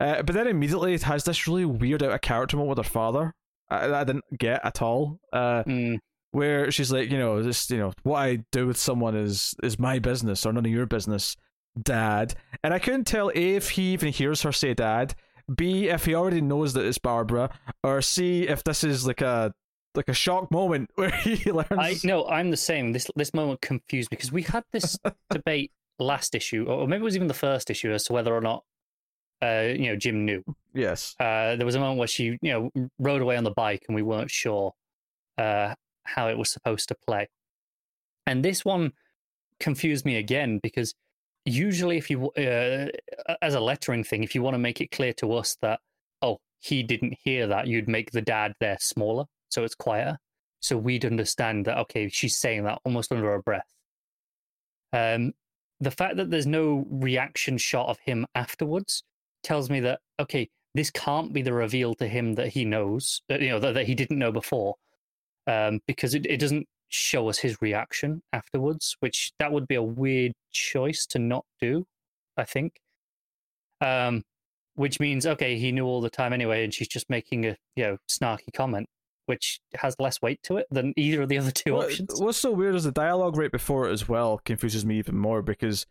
Uh, 0.00 0.22
but 0.22 0.34
then 0.34 0.46
immediately 0.46 0.94
it 0.94 1.04
has 1.04 1.24
this 1.24 1.46
really 1.46 1.64
weird 1.64 2.02
out 2.02 2.12
of 2.12 2.20
character 2.20 2.56
moment 2.56 2.76
with 2.76 2.86
her 2.86 2.90
father. 2.90 3.34
I, 3.70 3.92
I 3.92 4.04
didn't 4.04 4.24
get 4.38 4.60
at 4.64 4.82
all. 4.82 5.20
Uh, 5.32 5.62
Mm, 5.64 5.98
where 6.32 6.70
she's 6.70 6.92
like, 6.92 7.10
you 7.10 7.16
know, 7.16 7.42
this, 7.42 7.70
you 7.70 7.78
know, 7.78 7.92
what 8.02 8.18
I 8.18 8.44
do 8.52 8.66
with 8.66 8.76
someone 8.76 9.16
is 9.16 9.54
is 9.62 9.78
my 9.78 9.98
business 9.98 10.44
or 10.44 10.52
none 10.52 10.66
of 10.66 10.70
your 10.70 10.84
business, 10.84 11.34
Dad. 11.80 12.34
And 12.62 12.74
I 12.74 12.78
couldn't 12.78 13.04
tell 13.04 13.30
if 13.34 13.70
he 13.70 13.94
even 13.94 14.12
hears 14.12 14.42
her 14.42 14.52
say 14.52 14.74
Dad, 14.74 15.14
b 15.54 15.88
if 15.88 16.04
he 16.04 16.14
already 16.14 16.40
knows 16.40 16.72
that 16.74 16.84
it's 16.84 16.98
Barbara, 16.98 17.50
or 17.82 18.02
c 18.02 18.48
if 18.48 18.64
this 18.64 18.84
is 18.84 19.06
like 19.06 19.20
a 19.20 19.52
like 19.94 20.08
a 20.08 20.14
shock 20.14 20.50
moment 20.50 20.90
where 20.94 21.10
he 21.10 21.50
learns. 21.50 21.66
I 21.70 21.96
no, 22.04 22.26
I'm 22.26 22.50
the 22.50 22.56
same. 22.56 22.92
This 22.92 23.08
this 23.16 23.34
moment 23.34 23.60
confused 23.60 24.10
me 24.10 24.16
because 24.16 24.32
we 24.32 24.42
had 24.42 24.64
this 24.72 24.98
debate 25.30 25.72
last 25.98 26.34
issue, 26.34 26.64
or 26.64 26.86
maybe 26.86 27.00
it 27.00 27.04
was 27.04 27.16
even 27.16 27.28
the 27.28 27.34
first 27.34 27.70
issue, 27.70 27.92
as 27.92 28.04
to 28.04 28.12
whether 28.12 28.34
or 28.34 28.40
not 28.40 28.64
uh, 29.42 29.72
you 29.76 29.86
know 29.86 29.96
Jim 29.96 30.24
knew. 30.24 30.42
Yes. 30.74 31.14
Uh, 31.18 31.56
there 31.56 31.66
was 31.66 31.74
a 31.74 31.80
moment 31.80 31.98
where 31.98 32.08
she 32.08 32.38
you 32.42 32.52
know 32.52 32.70
rode 32.98 33.22
away 33.22 33.36
on 33.36 33.44
the 33.44 33.50
bike, 33.50 33.84
and 33.88 33.94
we 33.94 34.02
weren't 34.02 34.30
sure 34.30 34.72
uh, 35.38 35.74
how 36.04 36.28
it 36.28 36.38
was 36.38 36.50
supposed 36.50 36.88
to 36.88 36.96
play. 37.06 37.28
And 38.26 38.44
this 38.44 38.64
one 38.64 38.92
confused 39.60 40.04
me 40.04 40.16
again 40.16 40.58
because 40.62 40.94
usually, 41.46 41.96
if 41.96 42.10
you 42.10 42.30
uh, 42.32 42.88
as 43.40 43.54
a 43.54 43.60
lettering 43.60 44.04
thing, 44.04 44.22
if 44.22 44.34
you 44.34 44.42
want 44.42 44.54
to 44.54 44.58
make 44.58 44.80
it 44.80 44.90
clear 44.90 45.12
to 45.14 45.32
us 45.32 45.56
that 45.62 45.80
oh 46.22 46.38
he 46.60 46.82
didn't 46.82 47.16
hear 47.22 47.46
that, 47.46 47.66
you'd 47.66 47.88
make 47.88 48.10
the 48.10 48.22
dad 48.22 48.52
there 48.60 48.76
smaller 48.80 49.24
so 49.48 49.64
it's 49.64 49.74
quieter, 49.74 50.18
so 50.60 50.76
we'd 50.76 51.04
understand 51.04 51.64
that 51.66 51.78
okay 51.78 52.08
she's 52.08 52.36
saying 52.36 52.64
that 52.64 52.78
almost 52.84 53.12
under 53.12 53.30
her 53.30 53.42
breath. 53.42 53.72
Um, 54.92 55.32
the 55.80 55.90
fact 55.90 56.16
that 56.16 56.30
there's 56.30 56.46
no 56.46 56.86
reaction 56.90 57.58
shot 57.58 57.88
of 57.88 57.98
him 57.98 58.26
afterwards 58.34 59.02
tells 59.42 59.70
me 59.70 59.80
that 59.80 60.00
okay 60.20 60.48
this 60.74 60.90
can't 60.90 61.32
be 61.32 61.42
the 61.42 61.52
reveal 61.52 61.94
to 61.94 62.06
him 62.06 62.34
that 62.34 62.48
he 62.48 62.64
knows 62.64 63.22
that 63.28 63.40
you 63.40 63.50
know 63.50 63.60
that, 63.60 63.74
that 63.74 63.86
he 63.86 63.94
didn't 63.94 64.18
know 64.18 64.32
before 64.32 64.74
um, 65.46 65.80
because 65.86 66.14
it, 66.14 66.26
it 66.26 66.38
doesn't 66.38 66.66
show 66.88 67.28
us 67.28 67.38
his 67.38 67.60
reaction 67.60 68.22
afterwards 68.32 68.96
which 69.00 69.32
that 69.38 69.52
would 69.52 69.66
be 69.66 69.74
a 69.74 69.82
weird 69.82 70.32
choice 70.52 71.06
to 71.06 71.18
not 71.18 71.44
do 71.60 71.84
i 72.36 72.44
think 72.44 72.72
um, 73.80 74.22
which 74.74 75.00
means 75.00 75.26
okay 75.26 75.58
he 75.58 75.72
knew 75.72 75.84
all 75.84 76.00
the 76.00 76.08
time 76.10 76.32
anyway 76.32 76.64
and 76.64 76.72
she's 76.72 76.88
just 76.88 77.10
making 77.10 77.44
a 77.44 77.56
you 77.74 77.84
know 77.84 77.96
snarky 78.08 78.52
comment 78.54 78.88
which 79.26 79.60
has 79.74 79.96
less 79.98 80.22
weight 80.22 80.40
to 80.44 80.56
it 80.56 80.66
than 80.70 80.94
either 80.96 81.22
of 81.22 81.28
the 81.28 81.36
other 81.38 81.50
two 81.50 81.74
What- 81.74 81.86
options 81.86 82.20
What's 82.20 82.38
so 82.38 82.52
weird 82.52 82.74
is 82.74 82.84
the 82.84 82.92
dialogue 82.92 83.36
right 83.36 83.50
before 83.52 83.88
it 83.88 83.92
as 83.92 84.08
well 84.08 84.40
confuses 84.44 84.86
me 84.86 84.98
even 84.98 85.16
more 85.16 85.42
because 85.42 85.86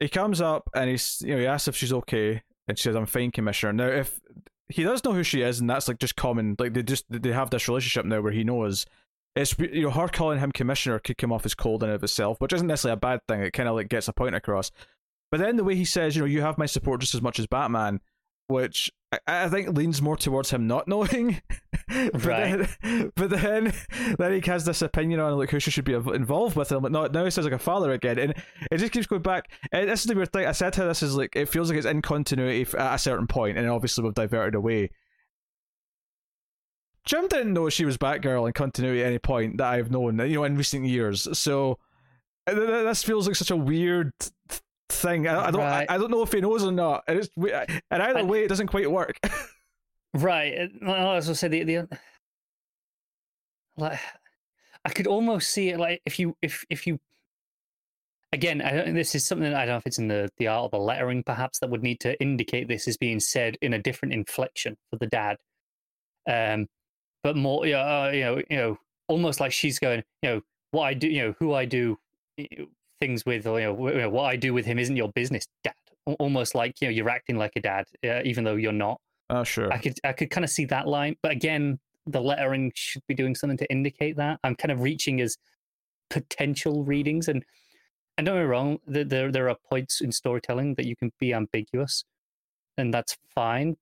he 0.00 0.08
comes 0.08 0.40
up 0.40 0.68
and 0.74 0.90
he's 0.90 1.22
you 1.24 1.34
know 1.34 1.40
he 1.40 1.46
asks 1.46 1.68
if 1.68 1.76
she's 1.76 1.92
okay 1.92 2.42
and 2.68 2.78
she 2.78 2.82
says 2.82 2.96
I'm 2.96 3.06
fine, 3.06 3.30
Commissioner. 3.30 3.72
Now 3.72 3.86
if 3.86 4.20
he 4.68 4.82
does 4.82 5.04
know 5.04 5.12
who 5.12 5.22
she 5.22 5.42
is 5.42 5.60
and 5.60 5.68
that's 5.68 5.88
like 5.88 5.98
just 5.98 6.16
common, 6.16 6.56
like 6.58 6.72
they 6.74 6.82
just 6.82 7.04
they 7.10 7.32
have 7.32 7.50
this 7.50 7.68
relationship 7.68 8.06
now 8.06 8.20
where 8.20 8.32
he 8.32 8.44
knows. 8.44 8.86
It's 9.36 9.58
you 9.58 9.82
know 9.82 9.90
her 9.90 10.08
calling 10.08 10.38
him 10.38 10.52
Commissioner 10.52 10.98
could 11.00 11.18
come 11.18 11.32
off 11.32 11.44
as 11.44 11.54
cold 11.54 11.82
in 11.82 11.88
and 11.88 11.96
of 11.96 12.04
itself, 12.04 12.40
which 12.40 12.52
isn't 12.52 12.66
necessarily 12.66 12.94
a 12.94 13.00
bad 13.00 13.20
thing. 13.26 13.40
It 13.40 13.52
kind 13.52 13.68
of 13.68 13.74
like 13.74 13.88
gets 13.88 14.08
a 14.08 14.12
point 14.12 14.34
across. 14.34 14.70
But 15.30 15.40
then 15.40 15.56
the 15.56 15.64
way 15.64 15.74
he 15.74 15.84
says, 15.84 16.14
you 16.14 16.22
know, 16.22 16.26
you 16.26 16.42
have 16.42 16.58
my 16.58 16.66
support 16.66 17.00
just 17.00 17.14
as 17.14 17.22
much 17.22 17.40
as 17.40 17.46
Batman, 17.48 18.00
which 18.46 18.90
I, 19.12 19.18
I 19.26 19.48
think 19.48 19.76
leans 19.76 20.00
more 20.00 20.16
towards 20.16 20.50
him 20.50 20.66
not 20.68 20.86
knowing. 20.88 21.40
but 21.88 22.24
Right. 22.24 22.68
Then, 22.82 23.12
but 23.16 23.30
then, 23.30 23.72
then 24.18 24.32
he 24.32 24.50
has 24.50 24.64
this 24.64 24.82
opinion 24.82 25.20
on 25.20 25.36
like 25.36 25.50
who 25.50 25.58
she 25.58 25.70
should 25.70 25.84
be 25.84 25.94
involved 25.94 26.56
with 26.56 26.70
him. 26.70 26.82
But 26.82 26.92
no, 26.92 27.06
now 27.06 27.24
he 27.24 27.30
says 27.30 27.44
like 27.44 27.54
a 27.54 27.58
father 27.58 27.92
again, 27.92 28.18
and 28.18 28.34
it 28.70 28.78
just 28.78 28.92
keeps 28.92 29.06
going 29.06 29.22
back. 29.22 29.50
And 29.72 29.88
this 29.88 30.00
is 30.00 30.06
the 30.06 30.14
weird 30.14 30.32
thing. 30.32 30.46
I 30.46 30.52
said 30.52 30.74
how 30.74 30.86
this 30.86 31.02
is 31.02 31.16
like 31.16 31.34
it 31.34 31.48
feels 31.48 31.68
like 31.68 31.78
it's 31.78 31.86
in 31.86 32.02
continuity 32.02 32.66
at 32.78 32.94
a 32.94 32.98
certain 32.98 33.26
point, 33.26 33.58
and 33.58 33.68
obviously 33.68 34.04
we've 34.04 34.14
diverted 34.14 34.54
away. 34.54 34.90
Jim 37.04 37.28
didn't 37.28 37.52
know 37.52 37.68
she 37.68 37.84
was 37.84 37.96
Batgirl 37.98 38.46
in 38.46 38.52
continuity 38.52 39.02
at 39.02 39.06
any 39.08 39.18
point 39.18 39.58
that 39.58 39.66
I've 39.66 39.90
known, 39.90 40.18
you 40.20 40.36
know, 40.36 40.44
in 40.44 40.56
recent 40.56 40.86
years. 40.86 41.28
So 41.38 41.78
th- 42.48 42.58
th- 42.58 42.68
this 42.84 43.02
feels 43.02 43.26
like 43.26 43.36
such 43.36 43.50
a 43.50 43.56
weird 43.56 44.12
th- 44.48 44.60
thing. 44.88 45.28
I, 45.28 45.46
I 45.46 45.50
don't, 45.50 45.60
Right. 45.60 45.86
I, 45.88 45.94
I 45.96 45.98
don't 45.98 46.10
know 46.10 46.22
if 46.22 46.32
he 46.32 46.40
knows 46.40 46.64
or 46.64 46.72
not. 46.72 47.04
And 47.06 47.18
it's 47.18 47.28
and 47.36 48.02
either 48.02 48.20
I- 48.20 48.22
way, 48.22 48.44
it 48.44 48.48
doesn't 48.48 48.68
quite 48.68 48.90
work. 48.90 49.18
Right. 50.16 50.70
I 50.86 51.14
was 51.16 51.26
gonna 51.26 51.34
say 51.34 51.48
the 51.48 51.64
the 51.64 51.88
like 53.76 53.98
I 54.84 54.90
could 54.90 55.08
almost 55.08 55.50
see 55.50 55.70
it 55.70 55.80
like 55.80 56.02
if 56.06 56.20
you 56.20 56.36
if 56.40 56.64
if 56.70 56.86
you 56.86 57.00
again 58.32 58.60
I 58.62 58.70
don't 58.72 58.94
this 58.94 59.16
is 59.16 59.26
something 59.26 59.52
I 59.52 59.66
don't 59.66 59.74
know 59.74 59.76
if 59.78 59.86
it's 59.86 59.98
in 59.98 60.06
the 60.06 60.30
the 60.38 60.46
art 60.46 60.62
or 60.62 60.68
the 60.68 60.78
lettering 60.84 61.24
perhaps 61.24 61.58
that 61.58 61.70
would 61.70 61.82
need 61.82 61.98
to 62.00 62.20
indicate 62.22 62.68
this 62.68 62.86
is 62.86 62.96
being 62.96 63.18
said 63.18 63.56
in 63.60 63.72
a 63.72 63.78
different 63.82 64.14
inflection 64.14 64.76
for 64.88 64.98
the 64.98 65.08
dad. 65.08 65.38
Um, 66.28 66.68
but 67.24 67.36
more 67.36 67.66
yeah 67.66 67.78
uh, 67.80 68.10
you 68.12 68.20
know 68.20 68.42
you 68.48 68.56
know 68.56 68.78
almost 69.08 69.40
like 69.40 69.52
she's 69.52 69.80
going 69.80 70.04
you 70.22 70.30
know 70.30 70.40
what 70.70 70.84
I 70.84 70.94
do 70.94 71.08
you 71.08 71.22
know 71.22 71.34
who 71.40 71.52
I 71.54 71.64
do 71.64 71.98
things 73.00 73.26
with 73.26 73.46
or 73.46 73.60
you 73.60 73.66
know, 73.66 73.88
you 73.88 73.98
know 73.98 74.10
what 74.10 74.24
I 74.24 74.36
do 74.36 74.54
with 74.54 74.64
him 74.64 74.78
isn't 74.78 74.96
your 74.96 75.10
business, 75.12 75.46
dad. 75.62 75.74
Almost 76.18 76.54
like 76.54 76.80
you 76.80 76.88
know 76.88 76.92
you're 76.92 77.08
acting 77.08 77.36
like 77.36 77.52
a 77.56 77.60
dad 77.60 77.86
uh, 78.06 78.20
even 78.24 78.44
though 78.44 78.56
you're 78.56 78.72
not. 78.72 79.00
oh 79.30 79.44
sure. 79.44 79.72
I 79.72 79.78
could 79.78 79.98
I 80.04 80.12
could 80.12 80.30
kind 80.30 80.44
of 80.44 80.50
see 80.50 80.66
that 80.66 80.86
line, 80.86 81.16
but 81.22 81.32
again, 81.32 81.78
the 82.06 82.20
lettering 82.20 82.72
should 82.74 83.02
be 83.06 83.14
doing 83.14 83.34
something 83.34 83.56
to 83.58 83.70
indicate 83.70 84.16
that. 84.16 84.38
I'm 84.44 84.54
kind 84.54 84.70
of 84.70 84.80
reaching 84.80 85.20
as 85.20 85.38
potential 86.10 86.84
readings, 86.84 87.28
and 87.28 87.44
and 88.18 88.26
don't 88.26 88.36
get 88.36 88.42
me 88.42 88.46
wrong, 88.46 88.78
there, 88.86 89.32
there 89.32 89.48
are 89.48 89.56
points 89.70 90.00
in 90.00 90.12
storytelling 90.12 90.74
that 90.74 90.86
you 90.86 90.94
can 90.94 91.10
be 91.18 91.32
ambiguous, 91.32 92.04
and 92.76 92.92
that's 92.92 93.16
fine. 93.34 93.76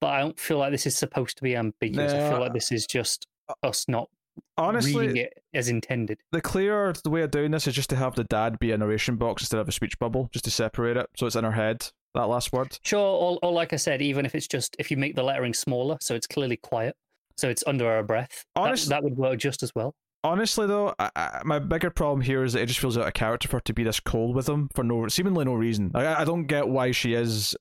But 0.00 0.08
I 0.08 0.20
don't 0.20 0.38
feel 0.38 0.58
like 0.58 0.70
this 0.70 0.86
is 0.86 0.96
supposed 0.96 1.36
to 1.38 1.42
be 1.42 1.56
ambiguous. 1.56 2.12
I 2.12 2.30
feel 2.30 2.40
like 2.40 2.52
this 2.52 2.70
is 2.70 2.86
just 2.86 3.26
us 3.62 3.86
not 3.88 4.08
Honestly, 4.56 5.08
reading 5.08 5.16
it 5.16 5.42
as 5.54 5.68
intended. 5.68 6.18
the 6.32 6.40
clearer 6.40 6.92
the 7.02 7.10
way 7.10 7.22
of 7.22 7.30
doing 7.30 7.50
this 7.50 7.66
is 7.66 7.74
just 7.74 7.90
to 7.90 7.96
have 7.96 8.14
the 8.14 8.24
dad 8.24 8.58
be 8.58 8.70
a 8.72 8.78
narration 8.78 9.16
box 9.16 9.42
instead 9.42 9.58
of 9.60 9.68
a 9.68 9.72
speech 9.72 9.98
bubble, 9.98 10.28
just 10.32 10.44
to 10.44 10.50
separate 10.50 10.96
it, 10.96 11.06
so 11.16 11.26
it's 11.26 11.36
in 11.36 11.44
her 11.44 11.52
head. 11.52 11.90
That 12.14 12.28
last 12.28 12.52
word. 12.52 12.78
Sure, 12.84 13.00
or, 13.00 13.38
or 13.42 13.52
like 13.52 13.72
I 13.72 13.76
said, 13.76 14.00
even 14.00 14.24
if 14.24 14.34
it's 14.34 14.46
just 14.46 14.74
if 14.78 14.90
you 14.90 14.96
make 14.96 15.14
the 15.14 15.22
lettering 15.22 15.54
smaller, 15.54 15.98
so 16.00 16.14
it's 16.14 16.26
clearly 16.26 16.56
quiet, 16.56 16.96
so 17.36 17.48
it's 17.48 17.64
under 17.66 17.90
our 17.90 18.02
breath, 18.02 18.44
that, 18.54 18.78
that 18.88 19.02
would 19.02 19.16
work 19.16 19.38
just 19.38 19.62
as 19.62 19.74
well. 19.74 19.94
Honestly, 20.24 20.66
though, 20.66 20.94
I, 20.98 21.10
I, 21.14 21.42
my 21.44 21.60
bigger 21.60 21.90
problem 21.90 22.22
here 22.22 22.42
is 22.42 22.54
that 22.54 22.62
it 22.62 22.66
just 22.66 22.80
feels 22.80 22.98
out 22.98 23.06
of 23.06 23.14
character 23.14 23.46
for 23.46 23.58
her 23.58 23.60
to 23.60 23.72
be 23.72 23.84
this 23.84 24.00
cold 24.00 24.34
with 24.34 24.48
him 24.48 24.68
for 24.74 24.82
no 24.82 25.06
seemingly 25.08 25.44
no 25.44 25.54
reason. 25.54 25.92
I, 25.94 26.22
I 26.22 26.24
don't 26.24 26.46
get 26.46 26.68
why 26.68 26.90
she 26.90 27.14
is 27.14 27.56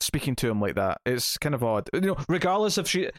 speaking 0.00 0.36
to 0.36 0.48
him 0.48 0.60
like 0.60 0.74
that. 0.76 1.00
It's 1.04 1.38
kind 1.38 1.54
of 1.54 1.64
odd. 1.64 1.88
You 1.92 2.00
know, 2.00 2.16
regardless 2.28 2.78
if 2.78 2.88
she, 2.88 3.10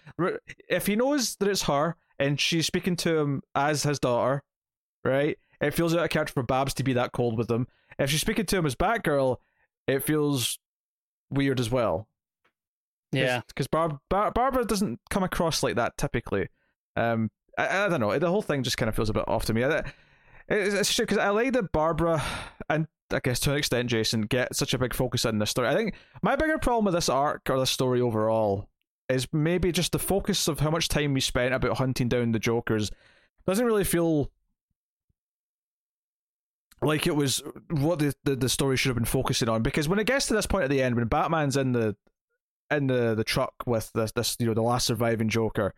if 0.70 0.88
he 0.88 0.96
knows 0.96 1.36
that 1.38 1.48
it's 1.48 1.64
her 1.64 1.96
and 2.18 2.40
she's 2.40 2.66
speaking 2.66 2.96
to 2.98 3.18
him 3.18 3.42
as 3.56 3.84
his 3.84 4.00
daughter, 4.00 4.44
right? 5.04 5.38
It 5.62 5.74
feels 5.74 5.94
out 5.94 6.04
of 6.04 6.10
character 6.10 6.34
for 6.34 6.44
Babs 6.44 6.74
to 6.76 6.84
be 6.84 6.94
that 6.94 7.12
cold 7.12 7.38
with 7.38 7.50
him. 7.50 7.68
If 7.98 8.10
she's 8.10 8.22
speaking 8.22 8.46
to 8.46 8.58
him 8.58 8.66
as 8.66 8.76
Batgirl, 8.76 9.38
it 9.88 10.04
feels 10.04 10.58
weird 11.30 11.60
as 11.60 11.70
well. 11.70 12.08
Yeah, 13.12 13.42
because 13.48 13.68
Bar- 13.68 14.00
Bar- 14.10 14.32
Barbara 14.32 14.66
doesn't 14.66 15.00
come 15.10 15.24
across 15.24 15.64
like 15.64 15.76
that 15.76 15.98
typically. 15.98 16.48
Um, 16.96 17.32
I, 17.58 17.86
I 17.86 17.90
don't 17.90 18.00
know. 18.00 18.18
The 18.18 18.30
whole 18.30 18.42
thing 18.42 18.64
just 18.64 18.78
kind 18.78 18.88
of 18.88 18.96
feels 18.96 19.10
a 19.10 19.14
bit 19.14 19.28
off 19.28 19.46
to 19.46 19.54
me. 19.54 19.64
I, 19.64 19.84
it's 20.48 20.76
it's 20.76 20.96
because 20.98 21.18
I 21.18 21.30
like 21.30 21.54
that 21.54 21.72
Barbara 21.72 22.24
and 22.70 22.88
I 23.12 23.20
guess 23.24 23.40
to 23.42 23.52
an 23.52 23.58
extent 23.58 23.90
Jason 23.90 24.22
get 24.22 24.56
such 24.56 24.74
a 24.74 24.78
big 24.78 24.94
focus 24.94 25.26
on 25.26 25.40
this 25.40 25.50
story. 25.50 25.68
I 25.68 25.76
think 25.76 25.96
my 26.22 26.36
bigger 26.36 26.58
problem 26.58 26.86
with 26.86 26.94
this 26.94 27.10
arc 27.10 27.50
or 27.50 27.60
this 27.60 27.72
story 27.72 28.02
overall 28.02 28.70
is 29.10 29.28
maybe 29.34 29.72
just 29.72 29.92
the 29.92 30.00
focus 30.00 30.48
of 30.48 30.60
how 30.60 30.70
much 30.70 30.88
time 30.88 31.14
we 31.14 31.22
spent 31.22 31.54
about 31.54 31.78
hunting 31.78 32.08
down 32.08 32.32
the 32.32 32.40
Jokers 32.40 32.92
doesn't 33.46 33.66
really 33.66 33.84
feel 33.84 34.32
like 36.82 37.08
it 37.08 37.16
was 37.16 37.42
what 37.70 38.00
the, 38.00 38.14
the, 38.24 38.36
the 38.36 38.50
story 38.50 38.78
should 38.78 38.90
have 38.90 38.96
been 38.96 39.06
focusing 39.06 39.50
on. 39.50 39.64
Because 39.64 39.90
when 39.90 40.00
it 40.00 40.08
gets 40.08 40.28
to 40.28 40.34
this 40.34 40.46
point 40.46 40.64
at 40.64 40.70
the 40.70 40.82
end, 40.82 40.96
when 40.96 41.08
Batman's 41.08 41.58
in 41.58 41.72
the 41.72 41.96
in 42.72 42.88
the, 42.88 43.16
the 43.16 43.24
truck 43.24 43.54
with 43.66 43.92
this 43.94 44.12
this 44.12 44.36
you 44.40 44.46
know 44.46 44.54
the 44.54 44.62
last 44.62 44.86
surviving 44.86 45.30
Joker, 45.30 45.74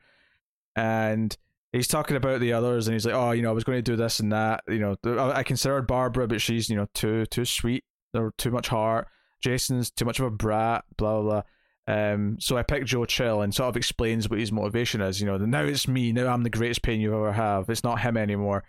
and 0.76 1.36
he's 1.72 1.88
talking 1.88 2.18
about 2.18 2.40
the 2.40 2.54
others, 2.54 2.88
and 2.88 2.94
he's 2.94 3.06
like, 3.06 3.16
oh, 3.16 3.32
you 3.32 3.42
know, 3.42 3.50
I 3.50 3.54
was 3.54 3.64
going 3.64 3.78
to 3.78 3.82
do 3.82 3.96
this 3.96 4.20
and 4.20 4.32
that. 4.32 4.64
You 4.68 4.80
know, 4.80 5.32
I, 5.34 5.44
considered 5.44 5.88
Barbara, 5.88 6.28
but 6.28 6.42
she's 6.42 6.70
you 6.70 6.76
know 6.76 6.88
too 6.94 7.26
too 7.28 7.46
sweet 7.46 7.84
or 8.14 8.34
too 8.38 8.52
much 8.52 8.68
heart. 8.68 9.08
Jason's 9.42 9.92
too 9.92 10.06
much 10.06 10.20
of 10.20 10.26
a 10.26 10.32
brat. 10.32 10.84
Blah 10.98 11.22
blah. 11.22 11.30
blah. 11.32 11.44
Um, 11.88 12.38
so 12.40 12.58
I 12.58 12.64
picked 12.64 12.86
Joe 12.86 13.06
Chill 13.06 13.42
and 13.42 13.54
sort 13.54 13.70
of 13.70 13.78
explains 13.78 14.30
what 14.30 14.40
his 14.40 14.52
motivation 14.52 15.02
is. 15.02 15.20
You 15.20 15.28
know, 15.28 15.38
now 15.38 15.64
it's 15.64 15.88
me. 15.88 16.12
Now 16.12 16.28
I'm 16.28 16.44
the 16.44 16.50
greatest 16.50 16.84
pain 16.84 17.02
you 17.02 17.14
ever 17.14 17.34
have. 17.34 17.70
It's 17.70 17.84
not 17.84 18.00
him 18.00 18.18
anymore. 18.18 18.64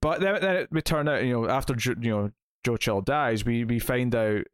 But 0.00 0.20
then, 0.20 0.40
then 0.40 0.56
it, 0.56 0.68
we 0.72 0.82
turn 0.82 1.08
out, 1.08 1.24
you 1.24 1.32
know, 1.32 1.48
after 1.48 1.74
you 1.78 2.10
know 2.10 2.30
Joe 2.64 2.76
Chill 2.76 3.00
dies, 3.00 3.44
we 3.44 3.64
we 3.64 3.78
find 3.78 4.14
out 4.14 4.44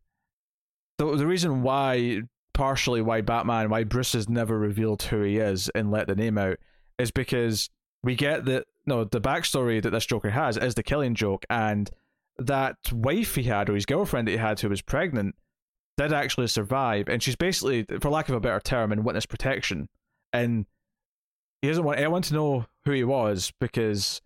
the 0.99 1.17
the 1.17 1.27
reason 1.27 1.63
why, 1.63 2.23
partially 2.53 3.01
why 3.01 3.21
Batman, 3.21 3.71
why 3.71 3.85
Bruce 3.85 4.13
has 4.13 4.29
never 4.29 4.59
revealed 4.59 5.03
who 5.03 5.23
he 5.23 5.39
is 5.39 5.69
and 5.71 5.91
let 5.91 6.09
the 6.09 6.17
name 6.17 6.39
out, 6.39 6.59
is 6.99 7.11
because 7.11 7.71
we 8.03 8.15
get 8.15 8.45
that 8.47 8.67
no 8.87 9.05
the 9.05 9.21
backstory 9.21 9.83
that 9.83 9.91
this 9.91 10.07
Joker 10.07 10.31
has 10.31 10.57
is 10.57 10.75
the 10.75 10.83
killing 10.83 11.15
joke, 11.15 11.45
and 11.51 11.91
that 12.39 12.77
wife 12.93 13.35
he 13.35 13.45
had 13.45 13.69
or 13.69 13.75
his 13.75 13.87
girlfriend 13.87 14.29
that 14.29 14.33
he 14.33 14.39
had 14.39 14.61
who 14.61 14.69
was 14.69 14.83
pregnant 14.83 15.35
did 15.97 16.13
actually 16.13 16.47
survive, 16.47 17.09
and 17.09 17.23
she's 17.23 17.37
basically, 17.37 17.85
for 18.01 18.09
lack 18.09 18.29
of 18.29 18.35
a 18.37 18.41
better 18.41 18.61
term, 18.61 18.93
in 18.93 19.03
witness 19.03 19.27
protection, 19.27 19.89
and 20.33 20.65
he 21.61 21.69
doesn't 21.69 21.85
want 21.85 21.99
anyone 21.99 22.23
to 22.23 22.35
know 22.35 22.67
who 22.85 22.93
he 22.93 23.05
was 23.05 23.53
because 23.61 24.23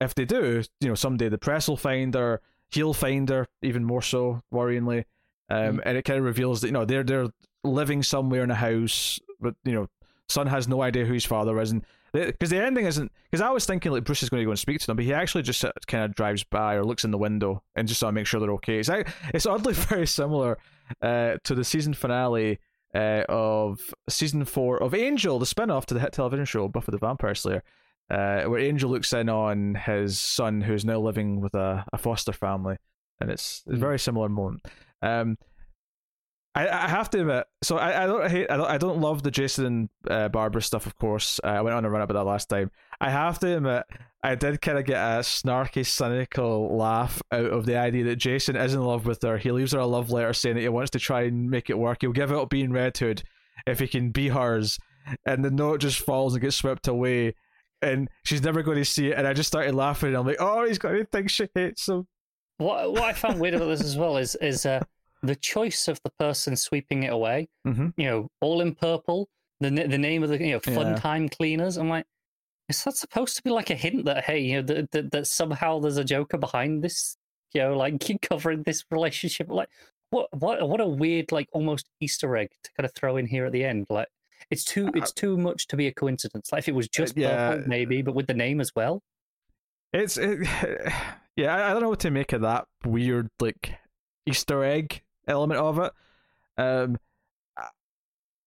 if 0.00 0.14
they 0.14 0.26
do, 0.26 0.62
you 0.80 0.88
know, 0.88 0.94
someday 0.94 1.28
the 1.28 1.38
press 1.38 1.68
will 1.68 1.76
find 1.76 2.14
her, 2.14 2.40
he'll 2.70 2.92
find 2.92 3.28
her, 3.30 3.46
even 3.62 3.84
more 3.84 4.02
so, 4.02 4.42
worryingly. 4.52 5.04
Um, 5.48 5.78
mm. 5.78 5.82
and 5.84 5.96
it 5.96 6.04
kind 6.04 6.18
of 6.18 6.24
reveals 6.24 6.60
that 6.60 6.68
you 6.68 6.72
know 6.72 6.84
they're 6.84 7.02
they're 7.02 7.28
living 7.64 8.02
somewhere 8.02 8.44
in 8.44 8.50
a 8.50 8.54
house, 8.54 9.18
but 9.40 9.54
you 9.64 9.72
know, 9.72 9.88
son 10.30 10.46
has 10.46 10.68
no 10.68 10.82
idea 10.82 11.04
who 11.04 11.12
his 11.12 11.24
father 11.24 11.60
is, 11.60 11.70
and 11.70 11.84
because 12.12 12.50
the 12.50 12.62
ending 12.62 12.86
isn't 12.86 13.12
because 13.30 13.40
I 13.40 13.50
was 13.50 13.66
thinking 13.66 13.92
like 13.92 14.04
Bruce 14.04 14.22
is 14.22 14.30
going 14.30 14.40
to 14.40 14.44
go 14.44 14.50
and 14.50 14.58
speak 14.58 14.80
to 14.80 14.86
them, 14.86 14.96
but 14.96 15.04
he 15.04 15.14
actually 15.14 15.42
just 15.42 15.64
kind 15.86 16.04
of 16.04 16.14
drives 16.14 16.42
by 16.44 16.74
or 16.74 16.84
looks 16.84 17.04
in 17.04 17.10
the 17.10 17.18
window 17.18 17.62
and 17.76 17.86
just 17.86 18.00
sort 18.00 18.08
of 18.08 18.14
make 18.14 18.26
sure 18.26 18.40
they're 18.40 18.52
okay. 18.52 18.78
It's 18.78 18.90
it's 19.34 19.46
oddly 19.46 19.72
very 19.74 20.06
similar 20.06 20.58
uh, 21.02 21.36
to 21.44 21.54
the 21.54 21.64
season 21.64 21.94
finale 21.94 22.58
uh, 22.94 23.22
of 23.28 23.80
season 24.08 24.44
four 24.44 24.82
of 24.82 24.94
Angel, 24.94 25.38
the 25.38 25.46
spin-off 25.46 25.86
to 25.86 25.94
the 25.94 26.00
hit 26.00 26.12
television 26.12 26.44
show 26.44 26.66
Buffy 26.68 26.90
the 26.90 26.98
Vampire 26.98 27.34
Slayer 27.34 27.62
uh, 28.10 28.42
where 28.44 28.58
Angel 28.58 28.90
looks 28.90 29.12
in 29.12 29.28
on 29.28 29.76
his 29.76 30.18
son 30.18 30.60
who's 30.60 30.84
now 30.84 30.98
living 30.98 31.40
with 31.40 31.54
a, 31.54 31.84
a 31.92 31.98
foster 31.98 32.32
family, 32.32 32.76
and 33.20 33.30
it's, 33.30 33.62
it's 33.66 33.74
a 33.74 33.76
hmm. 33.76 33.80
very 33.80 33.98
similar 33.98 34.28
moment. 34.28 34.66
Um, 35.02 35.38
I, 36.54 36.68
I 36.68 36.88
have 36.88 37.08
to 37.10 37.20
admit, 37.20 37.46
so 37.62 37.78
I, 37.78 38.04
I 38.04 38.06
don't 38.06 38.28
hate 38.28 38.50
I 38.50 38.56
don't 38.56 38.70
I 38.70 38.78
don't 38.78 39.00
love 39.00 39.22
the 39.22 39.30
Jason 39.30 39.66
and 39.66 39.88
uh, 40.08 40.28
Barbara 40.28 40.62
stuff. 40.62 40.86
Of 40.86 40.96
course, 40.96 41.38
uh, 41.44 41.48
I 41.48 41.60
went 41.60 41.76
on 41.76 41.84
a 41.84 41.90
run 41.90 42.02
about 42.02 42.14
that 42.14 42.24
last 42.24 42.48
time. 42.48 42.70
I 43.00 43.08
have 43.10 43.38
to 43.40 43.56
admit, 43.56 43.84
I 44.24 44.34
did 44.34 44.60
kind 44.60 44.76
of 44.76 44.84
get 44.84 44.96
a 44.96 45.20
snarky, 45.20 45.86
cynical 45.86 46.76
laugh 46.76 47.22
out 47.30 47.46
of 47.46 47.66
the 47.66 47.76
idea 47.76 48.04
that 48.04 48.16
Jason 48.16 48.56
is 48.56 48.74
in 48.74 48.82
love 48.82 49.06
with 49.06 49.22
her. 49.22 49.38
He 49.38 49.52
leaves 49.52 49.72
her 49.72 49.78
a 49.78 49.86
love 49.86 50.10
letter 50.10 50.32
saying 50.32 50.56
that 50.56 50.62
he 50.62 50.68
wants 50.68 50.90
to 50.90 50.98
try 50.98 51.22
and 51.22 51.48
make 51.48 51.70
it 51.70 51.78
work. 51.78 51.98
He'll 52.00 52.12
give 52.12 52.32
up 52.32 52.50
being 52.50 52.72
Red 52.72 52.96
Hood 52.98 53.22
if 53.66 53.78
he 53.78 53.86
can 53.86 54.10
be 54.10 54.28
hers, 54.28 54.78
and 55.24 55.44
the 55.44 55.50
note 55.52 55.80
just 55.80 56.00
falls 56.00 56.34
and 56.34 56.42
gets 56.42 56.56
swept 56.56 56.88
away 56.88 57.34
and 57.82 58.08
she's 58.24 58.42
never 58.42 58.62
going 58.62 58.76
to 58.76 58.84
see 58.84 59.08
it. 59.08 59.16
And 59.16 59.26
I 59.26 59.32
just 59.32 59.48
started 59.48 59.74
laughing. 59.74 60.08
And 60.08 60.18
I'm 60.18 60.26
like, 60.26 60.36
oh, 60.38 60.66
he's 60.66 60.78
going 60.78 60.98
to 60.98 61.04
think 61.04 61.30
she 61.30 61.48
hates 61.54 61.88
him. 61.88 62.06
What 62.58 62.92
what 62.92 63.02
I 63.04 63.12
found 63.14 63.40
weird 63.40 63.54
about 63.54 63.68
this 63.68 63.82
as 63.82 63.96
well 63.96 64.18
is 64.18 64.36
is 64.36 64.66
uh, 64.66 64.82
the 65.22 65.36
choice 65.36 65.88
of 65.88 66.00
the 66.02 66.10
person 66.18 66.56
sweeping 66.56 67.04
it 67.04 67.12
away. 67.12 67.48
Mm-hmm. 67.66 67.88
You 67.96 68.06
know, 68.06 68.28
all 68.40 68.60
in 68.60 68.74
purple. 68.74 69.28
The 69.60 69.70
the 69.70 69.98
name 69.98 70.22
of 70.22 70.30
the 70.30 70.42
you 70.42 70.52
know 70.52 70.60
fun 70.60 70.92
yeah. 70.92 70.96
time 70.96 71.28
cleaners. 71.28 71.76
I'm 71.76 71.88
like, 71.88 72.06
is 72.68 72.82
that 72.84 72.96
supposed 72.96 73.36
to 73.36 73.42
be 73.42 73.50
like 73.50 73.70
a 73.70 73.74
hint 73.74 74.06
that 74.06 74.24
hey, 74.24 74.38
you 74.40 74.56
know, 74.56 74.62
that, 74.62 74.90
that, 74.92 75.10
that 75.12 75.26
somehow 75.26 75.80
there's 75.80 75.98
a 75.98 76.04
Joker 76.04 76.38
behind 76.38 76.82
this? 76.82 77.16
You 77.52 77.62
know, 77.62 77.76
like 77.76 78.02
covering 78.22 78.62
this 78.62 78.84
relationship. 78.90 79.50
Like, 79.50 79.68
what 80.10 80.28
what 80.32 80.66
what 80.66 80.80
a 80.80 80.86
weird 80.86 81.32
like 81.32 81.48
almost 81.52 81.88
Easter 82.00 82.34
egg 82.36 82.50
to 82.64 82.70
kind 82.76 82.86
of 82.86 82.94
throw 82.94 83.16
in 83.18 83.26
here 83.26 83.44
at 83.44 83.52
the 83.52 83.64
end. 83.64 83.86
Like, 83.90 84.08
it's 84.50 84.64
too 84.64 84.86
uh, 84.88 84.92
it's 84.94 85.12
too 85.12 85.36
much 85.36 85.66
to 85.68 85.76
be 85.76 85.86
a 85.88 85.92
coincidence. 85.92 86.52
Like 86.52 86.60
if 86.60 86.68
it 86.68 86.74
was 86.74 86.86
uh, 86.86 86.90
just 86.92 87.16
yeah. 87.16 87.50
purple, 87.50 87.68
maybe, 87.68 88.00
but 88.02 88.14
with 88.14 88.26
the 88.26 88.34
name 88.34 88.60
as 88.60 88.74
well. 88.74 89.02
It's 89.92 90.16
it, 90.16 90.48
yeah, 91.36 91.54
I, 91.54 91.70
I 91.70 91.72
don't 91.72 91.82
know 91.82 91.90
what 91.90 92.00
to 92.00 92.10
make 92.10 92.32
of 92.32 92.40
that 92.42 92.66
weird 92.84 93.28
like 93.40 93.74
Easter 94.26 94.64
egg 94.64 95.02
element 95.26 95.60
of 95.60 95.78
it. 95.78 95.92
Um, 96.56 96.96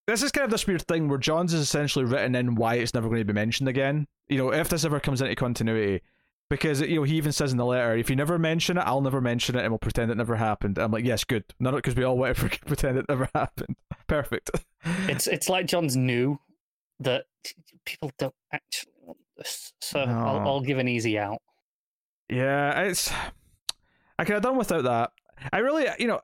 this 0.08 0.22
is 0.22 0.32
kind 0.32 0.46
of 0.46 0.52
this 0.52 0.68
weird 0.68 0.82
thing 0.82 1.08
where 1.08 1.18
Johns 1.18 1.54
is 1.54 1.62
essentially 1.62 2.06
written 2.06 2.36
in 2.36 2.56
why 2.56 2.76
it's 2.76 2.94
never 2.94 3.08
going 3.08 3.22
to 3.22 3.26
be 3.26 3.34
mentioned 3.34 3.70
again. 3.70 4.08
You 4.28 4.38
know, 4.38 4.52
if 4.52 4.70
this 4.70 4.84
ever 4.84 5.00
comes 5.00 5.22
into 5.22 5.36
continuity, 5.36 6.02
because 6.50 6.82
you 6.82 6.98
know 6.98 7.04
he 7.04 7.16
even 7.16 7.32
says 7.32 7.52
in 7.52 7.58
the 7.58 7.66
letter, 7.66 7.96
if 7.96 8.10
you 8.10 8.16
never 8.16 8.38
mention 8.38 8.78
it, 8.78 8.82
I'll 8.82 9.02
never 9.02 9.22
mention 9.22 9.56
it, 9.56 9.62
and 9.62 9.72
we'll 9.72 9.80
pretend 9.80 10.12
it 10.12 10.18
never 10.18 10.36
happened. 10.36 10.78
I'm 10.78 10.92
like, 10.92 11.06
yes, 11.06 11.24
good. 11.24 11.46
None 11.60 11.74
Not 11.74 11.78
because 11.78 11.96
we 11.96 12.04
all 12.04 12.18
want 12.18 12.36
to 12.36 12.50
pretend 12.66 12.98
it 12.98 13.06
never 13.08 13.30
happened. 13.36 13.76
Perfect. 14.08 14.52
it's 15.08 15.28
it's 15.28 15.48
like 15.48 15.68
Johns 15.68 15.96
knew 15.96 16.40
that 17.00 17.26
people 17.86 18.12
don't 18.18 18.36
actually 18.52 18.94
want 19.02 19.20
this, 19.38 19.74
so 19.80 20.04
no. 20.04 20.12
I'll, 20.12 20.40
I'll 20.40 20.62
give 20.62 20.80
an 20.80 20.88
easy 20.88 21.18
out. 21.18 21.42
Yeah, 22.30 22.82
it's. 22.82 23.12
I 24.20 24.26
could 24.26 24.34
have 24.34 24.44
done 24.44 24.58
without 24.58 24.84
that. 24.84 25.12
I 25.52 25.60
really, 25.60 25.88
you 25.98 26.08
know, 26.08 26.22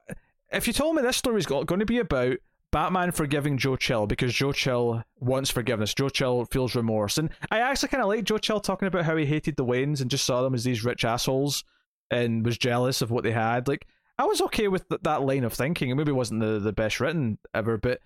if 0.52 0.68
you 0.68 0.74
told 0.74 0.96
me 0.96 1.02
this 1.02 1.18
story 1.18 1.42
story's 1.42 1.66
going 1.66 1.80
to 1.80 1.86
be 1.86 2.00
about 2.00 2.38
Batman 2.72 3.12
forgiving 3.12 3.58
Joe 3.58 3.76
Chill 3.76 4.08
because 4.08 4.34
Joe 4.34 4.52
Chill 4.52 5.04
wants 5.20 5.50
forgiveness. 5.50 5.94
Joe 5.94 6.10
Chill 6.10 6.46
feels 6.46 6.76
remorse. 6.76 7.18
And 7.18 7.30
I 7.50 7.60
actually 7.60 7.90
kind 7.90 8.04
of 8.04 8.10
like 8.10 8.24
Joe 8.24 8.38
Chill 8.38 8.60
talking 8.60 8.88
about 8.88 9.06
how 9.06 9.16
he 9.16 9.26
hated 9.26 9.56
the 9.56 9.66
Waynes 9.66 10.02
and 10.02 10.12
just 10.12 10.26
saw 10.26 10.44
them 10.44 10.54
as 10.54 10.64
these 10.64 10.86
rich 10.86 11.04
assholes 11.04 11.64
and 12.12 12.46
was 12.46 12.58
jealous 12.58 13.02
of 13.02 13.12
what 13.12 13.24
they 13.24 13.32
had. 13.32 13.68
Like, 13.68 13.88
I 14.18 14.26
was 14.26 14.42
okay 14.42 14.68
with 14.68 14.88
th- 14.90 15.02
that 15.04 15.24
line 15.24 15.44
of 15.44 15.54
thinking. 15.54 15.90
It 15.90 15.96
maybe 15.96 16.12
wasn't 16.12 16.42
the, 16.42 16.60
the 16.60 16.74
best 16.74 17.00
written 17.00 17.40
ever, 17.54 17.78
but 17.78 18.02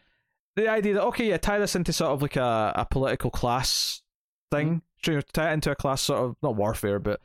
the 0.55 0.69
idea 0.69 0.93
that, 0.93 1.03
okay, 1.05 1.29
yeah, 1.29 1.37
tie 1.37 1.59
this 1.59 1.75
into 1.75 1.91
sort 1.91 2.11
of 2.11 2.21
like 2.21 2.35
a, 2.35 2.71
a 2.75 2.85
political 2.85 3.31
class 3.31 4.01
thing, 4.51 4.81
mm-hmm. 5.03 5.19
tie 5.33 5.51
it 5.51 5.53
into 5.53 5.71
a 5.71 5.75
class 5.75 6.01
sort 6.01 6.23
of, 6.23 6.35
not 6.41 6.55
warfare, 6.55 6.99
but 6.99 7.19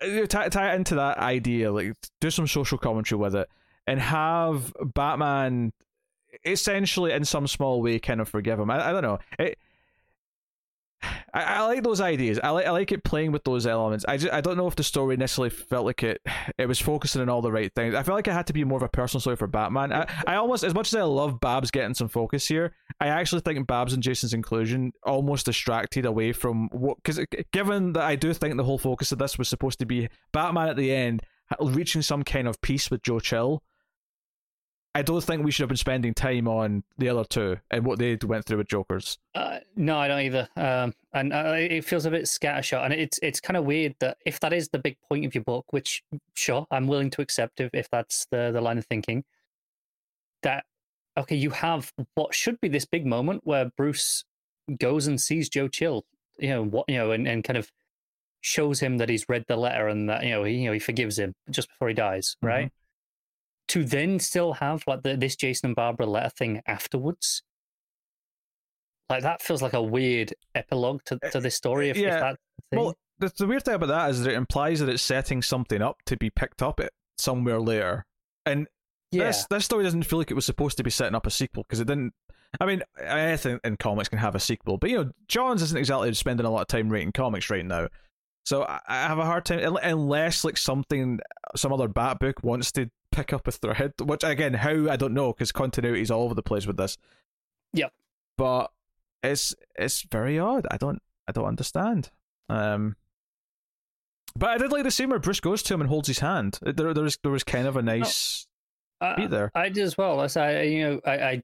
uh, 0.00 0.26
tie, 0.26 0.48
tie 0.48 0.72
it 0.72 0.76
into 0.76 0.94
that 0.96 1.18
idea, 1.18 1.70
like 1.70 1.92
do 2.20 2.30
some 2.30 2.46
social 2.46 2.78
commentary 2.78 3.18
with 3.18 3.36
it 3.36 3.48
and 3.88 3.98
have 4.00 4.70
Batman 4.94 5.72
essentially 6.44 7.10
in 7.10 7.24
some 7.24 7.46
small 7.46 7.80
way 7.80 7.98
kind 7.98 8.20
of 8.20 8.28
forgive 8.28 8.60
him. 8.60 8.70
I, 8.70 8.90
I 8.90 8.92
don't 8.92 9.02
know. 9.02 9.18
It, 9.38 9.58
I, 11.32 11.42
I 11.42 11.60
like 11.62 11.82
those 11.82 12.00
ideas. 12.02 12.38
I 12.42 12.50
like 12.50 12.66
I 12.66 12.70
like 12.70 12.92
it 12.92 13.02
playing 13.02 13.32
with 13.32 13.44
those 13.44 13.66
elements. 13.66 14.04
I 14.06 14.18
just 14.18 14.30
I 14.30 14.42
don't 14.42 14.58
know 14.58 14.66
if 14.66 14.76
the 14.76 14.82
story 14.82 15.16
necessarily 15.16 15.48
felt 15.48 15.86
like 15.86 16.02
it 16.02 16.20
it 16.58 16.66
was 16.66 16.78
focusing 16.78 17.22
on 17.22 17.30
all 17.30 17.40
the 17.40 17.50
right 17.50 17.72
things. 17.74 17.94
I 17.94 18.02
felt 18.02 18.16
like 18.16 18.28
it 18.28 18.32
had 18.32 18.46
to 18.48 18.52
be 18.52 18.62
more 18.62 18.76
of 18.76 18.82
a 18.82 18.88
personal 18.88 19.22
story 19.22 19.36
for 19.36 19.46
Batman. 19.46 19.90
I, 19.90 20.06
I 20.26 20.34
almost 20.34 20.64
as 20.64 20.74
much 20.74 20.92
as 20.92 20.96
I 20.96 21.02
love 21.04 21.40
Babs 21.40 21.70
getting 21.70 21.94
some 21.94 22.08
focus 22.08 22.46
here, 22.46 22.74
I 23.00 23.08
actually 23.08 23.40
think 23.40 23.66
Babs 23.66 23.94
and 23.94 24.02
Jason's 24.02 24.34
inclusion 24.34 24.92
almost 25.02 25.46
distracted 25.46 26.04
away 26.04 26.32
from 26.32 26.68
what 26.72 26.98
because 27.02 27.20
given 27.54 27.94
that 27.94 28.02
I 28.02 28.16
do 28.16 28.34
think 28.34 28.58
the 28.58 28.64
whole 28.64 28.78
focus 28.78 29.12
of 29.12 29.18
this 29.18 29.38
was 29.38 29.48
supposed 29.48 29.78
to 29.78 29.86
be 29.86 30.10
Batman 30.32 30.68
at 30.68 30.76
the 30.76 30.92
end 30.92 31.22
reaching 31.58 32.02
some 32.02 32.22
kind 32.22 32.46
of 32.46 32.60
peace 32.60 32.90
with 32.90 33.02
Joe 33.02 33.20
Chill 33.20 33.62
I 34.94 35.02
don't 35.02 35.22
think 35.22 35.44
we 35.44 35.50
should 35.50 35.62
have 35.62 35.68
been 35.68 35.76
spending 35.76 36.14
time 36.14 36.48
on 36.48 36.82
the 36.96 37.08
other 37.08 37.24
two 37.24 37.58
and 37.70 37.84
what 37.84 37.98
they 37.98 38.16
went 38.24 38.46
through 38.46 38.58
with 38.58 38.68
Jokers. 38.68 39.18
Uh, 39.34 39.58
no, 39.76 39.98
I 39.98 40.08
don't 40.08 40.20
either. 40.20 40.48
Um, 40.56 40.94
and 41.12 41.32
uh, 41.32 41.54
it 41.56 41.84
feels 41.84 42.06
a 42.06 42.10
bit 42.10 42.24
scattershot, 42.24 42.84
and 42.84 42.94
it's 42.94 43.18
it's 43.22 43.40
kind 43.40 43.56
of 43.56 43.64
weird 43.64 43.94
that 44.00 44.16
if 44.24 44.40
that 44.40 44.52
is 44.52 44.70
the 44.70 44.78
big 44.78 44.96
point 45.08 45.24
of 45.24 45.34
your 45.34 45.44
book, 45.44 45.66
which 45.72 46.02
sure 46.34 46.66
I'm 46.70 46.86
willing 46.86 47.10
to 47.10 47.22
accept 47.22 47.60
if, 47.60 47.70
if 47.74 47.88
that's 47.90 48.26
the 48.30 48.50
the 48.50 48.60
line 48.60 48.78
of 48.78 48.86
thinking, 48.86 49.24
that 50.42 50.64
okay, 51.16 51.36
you 51.36 51.50
have 51.50 51.92
what 52.14 52.34
should 52.34 52.60
be 52.60 52.68
this 52.68 52.86
big 52.86 53.06
moment 53.06 53.42
where 53.44 53.70
Bruce 53.76 54.24
goes 54.78 55.06
and 55.06 55.20
sees 55.20 55.48
Joe 55.48 55.68
Chill, 55.68 56.04
you 56.38 56.48
know 56.48 56.64
what 56.64 56.86
you 56.88 56.96
know, 56.96 57.10
and, 57.10 57.28
and 57.28 57.44
kind 57.44 57.56
of 57.56 57.70
shows 58.40 58.80
him 58.80 58.98
that 58.98 59.08
he's 59.08 59.28
read 59.28 59.44
the 59.48 59.56
letter 59.56 59.88
and 59.88 60.08
that 60.08 60.24
you 60.24 60.30
know 60.30 60.44
he 60.44 60.54
you 60.54 60.66
know 60.66 60.72
he 60.72 60.78
forgives 60.78 61.18
him 61.18 61.34
just 61.50 61.68
before 61.68 61.88
he 61.88 61.94
dies, 61.94 62.36
mm-hmm. 62.42 62.48
To 63.68 63.84
then 63.84 64.18
still 64.18 64.54
have 64.54 64.82
like 64.86 65.02
the, 65.02 65.16
this 65.16 65.36
Jason 65.36 65.68
and 65.68 65.76
Barbara 65.76 66.06
letter 66.06 66.30
thing 66.30 66.62
afterwards. 66.66 67.42
Like 69.08 69.22
that 69.22 69.40
feels 69.40 69.62
like 69.62 69.72
a 69.72 69.82
weird 69.82 70.34
epilogue 70.54 71.00
to, 71.06 71.18
to 71.32 71.40
this 71.40 71.54
story. 71.54 71.88
Eh, 71.88 71.90
if, 71.90 71.96
yeah. 71.96 72.34
If 72.70 72.78
well, 72.78 72.94
the, 73.18 73.32
the 73.36 73.46
weird 73.46 73.64
thing 73.64 73.74
about 73.74 73.88
that 73.88 74.10
is 74.10 74.22
that 74.22 74.32
it 74.32 74.36
implies 74.36 74.80
that 74.80 74.88
it's 74.88 75.02
setting 75.02 75.42
something 75.42 75.80
up 75.80 75.96
to 76.06 76.16
be 76.16 76.30
picked 76.30 76.62
up 76.62 76.80
at 76.80 76.92
somewhere 77.16 77.60
later, 77.60 78.04
and 78.44 78.66
yeah. 79.10 79.24
this 79.24 79.46
this 79.48 79.64
story 79.64 79.84
doesn't 79.84 80.04
feel 80.04 80.18
like 80.18 80.30
it 80.30 80.34
was 80.34 80.46
supposed 80.46 80.76
to 80.76 80.84
be 80.84 80.90
setting 80.90 81.14
up 81.14 81.26
a 81.26 81.30
sequel 81.30 81.64
because 81.64 81.80
it 81.80 81.86
didn't. 81.86 82.12
I 82.60 82.66
mean, 82.66 82.82
anything 83.02 83.60
in 83.64 83.76
comics 83.76 84.08
can 84.08 84.18
have 84.18 84.34
a 84.34 84.40
sequel, 84.40 84.78
but 84.78 84.90
you 84.90 84.96
know, 84.96 85.10
Johns 85.26 85.62
isn't 85.62 85.76
exactly 85.76 86.12
spending 86.14 86.46
a 86.46 86.50
lot 86.50 86.62
of 86.62 86.68
time 86.68 86.88
writing 86.88 87.12
comics 87.12 87.50
right 87.50 87.64
now. 87.64 87.88
So 88.46 88.64
I 88.66 88.80
have 88.88 89.18
a 89.18 89.26
hard 89.26 89.44
time 89.44 89.76
unless 89.82 90.42
like 90.42 90.56
something, 90.56 91.20
some 91.54 91.70
other 91.70 91.86
Bat 91.86 92.20
book 92.20 92.42
wants 92.42 92.72
to 92.72 92.90
pick 93.18 93.32
up 93.32 93.46
a 93.48 93.52
thread. 93.52 93.94
Which 94.00 94.22
again, 94.24 94.54
how 94.54 94.88
I 94.88 94.96
don't 94.96 95.14
know 95.14 95.32
because 95.32 95.52
continuity 95.52 96.02
is 96.02 96.10
all 96.10 96.22
over 96.22 96.34
the 96.34 96.42
place 96.42 96.66
with 96.66 96.76
this. 96.76 96.96
Yep. 97.72 97.92
But 98.36 98.70
it's 99.22 99.54
it's 99.76 100.02
very 100.02 100.38
odd. 100.38 100.66
I 100.70 100.76
don't 100.76 101.02
I 101.26 101.32
don't 101.32 101.46
understand. 101.46 102.10
Um. 102.48 102.96
But 104.36 104.50
I 104.50 104.58
did 104.58 104.70
like 104.70 104.84
the 104.84 104.90
scene 104.90 105.10
where 105.10 105.18
Bruce 105.18 105.40
goes 105.40 105.62
to 105.64 105.74
him 105.74 105.80
and 105.80 105.90
holds 105.90 106.06
his 106.06 106.20
hand. 106.20 106.60
There, 106.62 106.94
there 106.94 107.02
was 107.02 107.18
there 107.22 107.32
was 107.32 107.44
kind 107.44 107.66
of 107.66 107.76
a 107.76 107.82
nice 107.82 108.46
oh, 109.00 109.16
beat 109.16 109.30
there. 109.30 109.50
I, 109.54 109.62
I 109.62 109.68
did 109.68 109.82
as 109.82 109.98
well. 109.98 110.20
As 110.20 110.36
I, 110.36 110.62
you 110.62 110.86
know, 110.86 111.00
I, 111.04 111.12
I, 111.12 111.42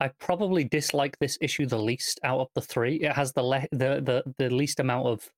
I 0.00 0.08
probably 0.08 0.64
dislike 0.64 1.16
this 1.20 1.38
issue 1.40 1.66
the 1.66 1.78
least 1.78 2.18
out 2.24 2.40
of 2.40 2.48
the 2.54 2.60
three. 2.60 2.96
It 2.96 3.12
has 3.12 3.34
the 3.34 3.42
le- 3.42 3.68
the 3.70 4.00
the 4.02 4.34
the 4.38 4.50
least 4.50 4.80
amount 4.80 5.06
of 5.06 5.30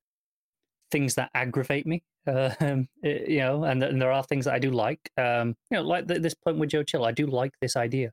things 0.91 1.14
that 1.14 1.30
aggravate 1.34 1.86
me. 1.86 2.03
Uh, 2.26 2.51
it, 3.03 3.28
you 3.28 3.39
know, 3.41 3.64
and, 3.64 3.82
and, 3.82 4.01
there 4.01 4.12
are 4.12 4.22
things 4.22 4.45
that 4.45 4.55
I 4.55 4.59
do 4.59 4.70
like. 4.70 5.01
Um, 5.16 5.55
you 5.70 5.78
know, 5.78 5.82
like 5.82 6.07
the, 6.07 6.18
this 6.18 6.34
point 6.34 6.59
with 6.59 6.70
Joe 6.70 6.82
Chill, 6.82 7.05
I 7.05 7.12
do 7.12 7.26
like 7.26 7.53
this 7.61 7.76
idea, 7.76 8.12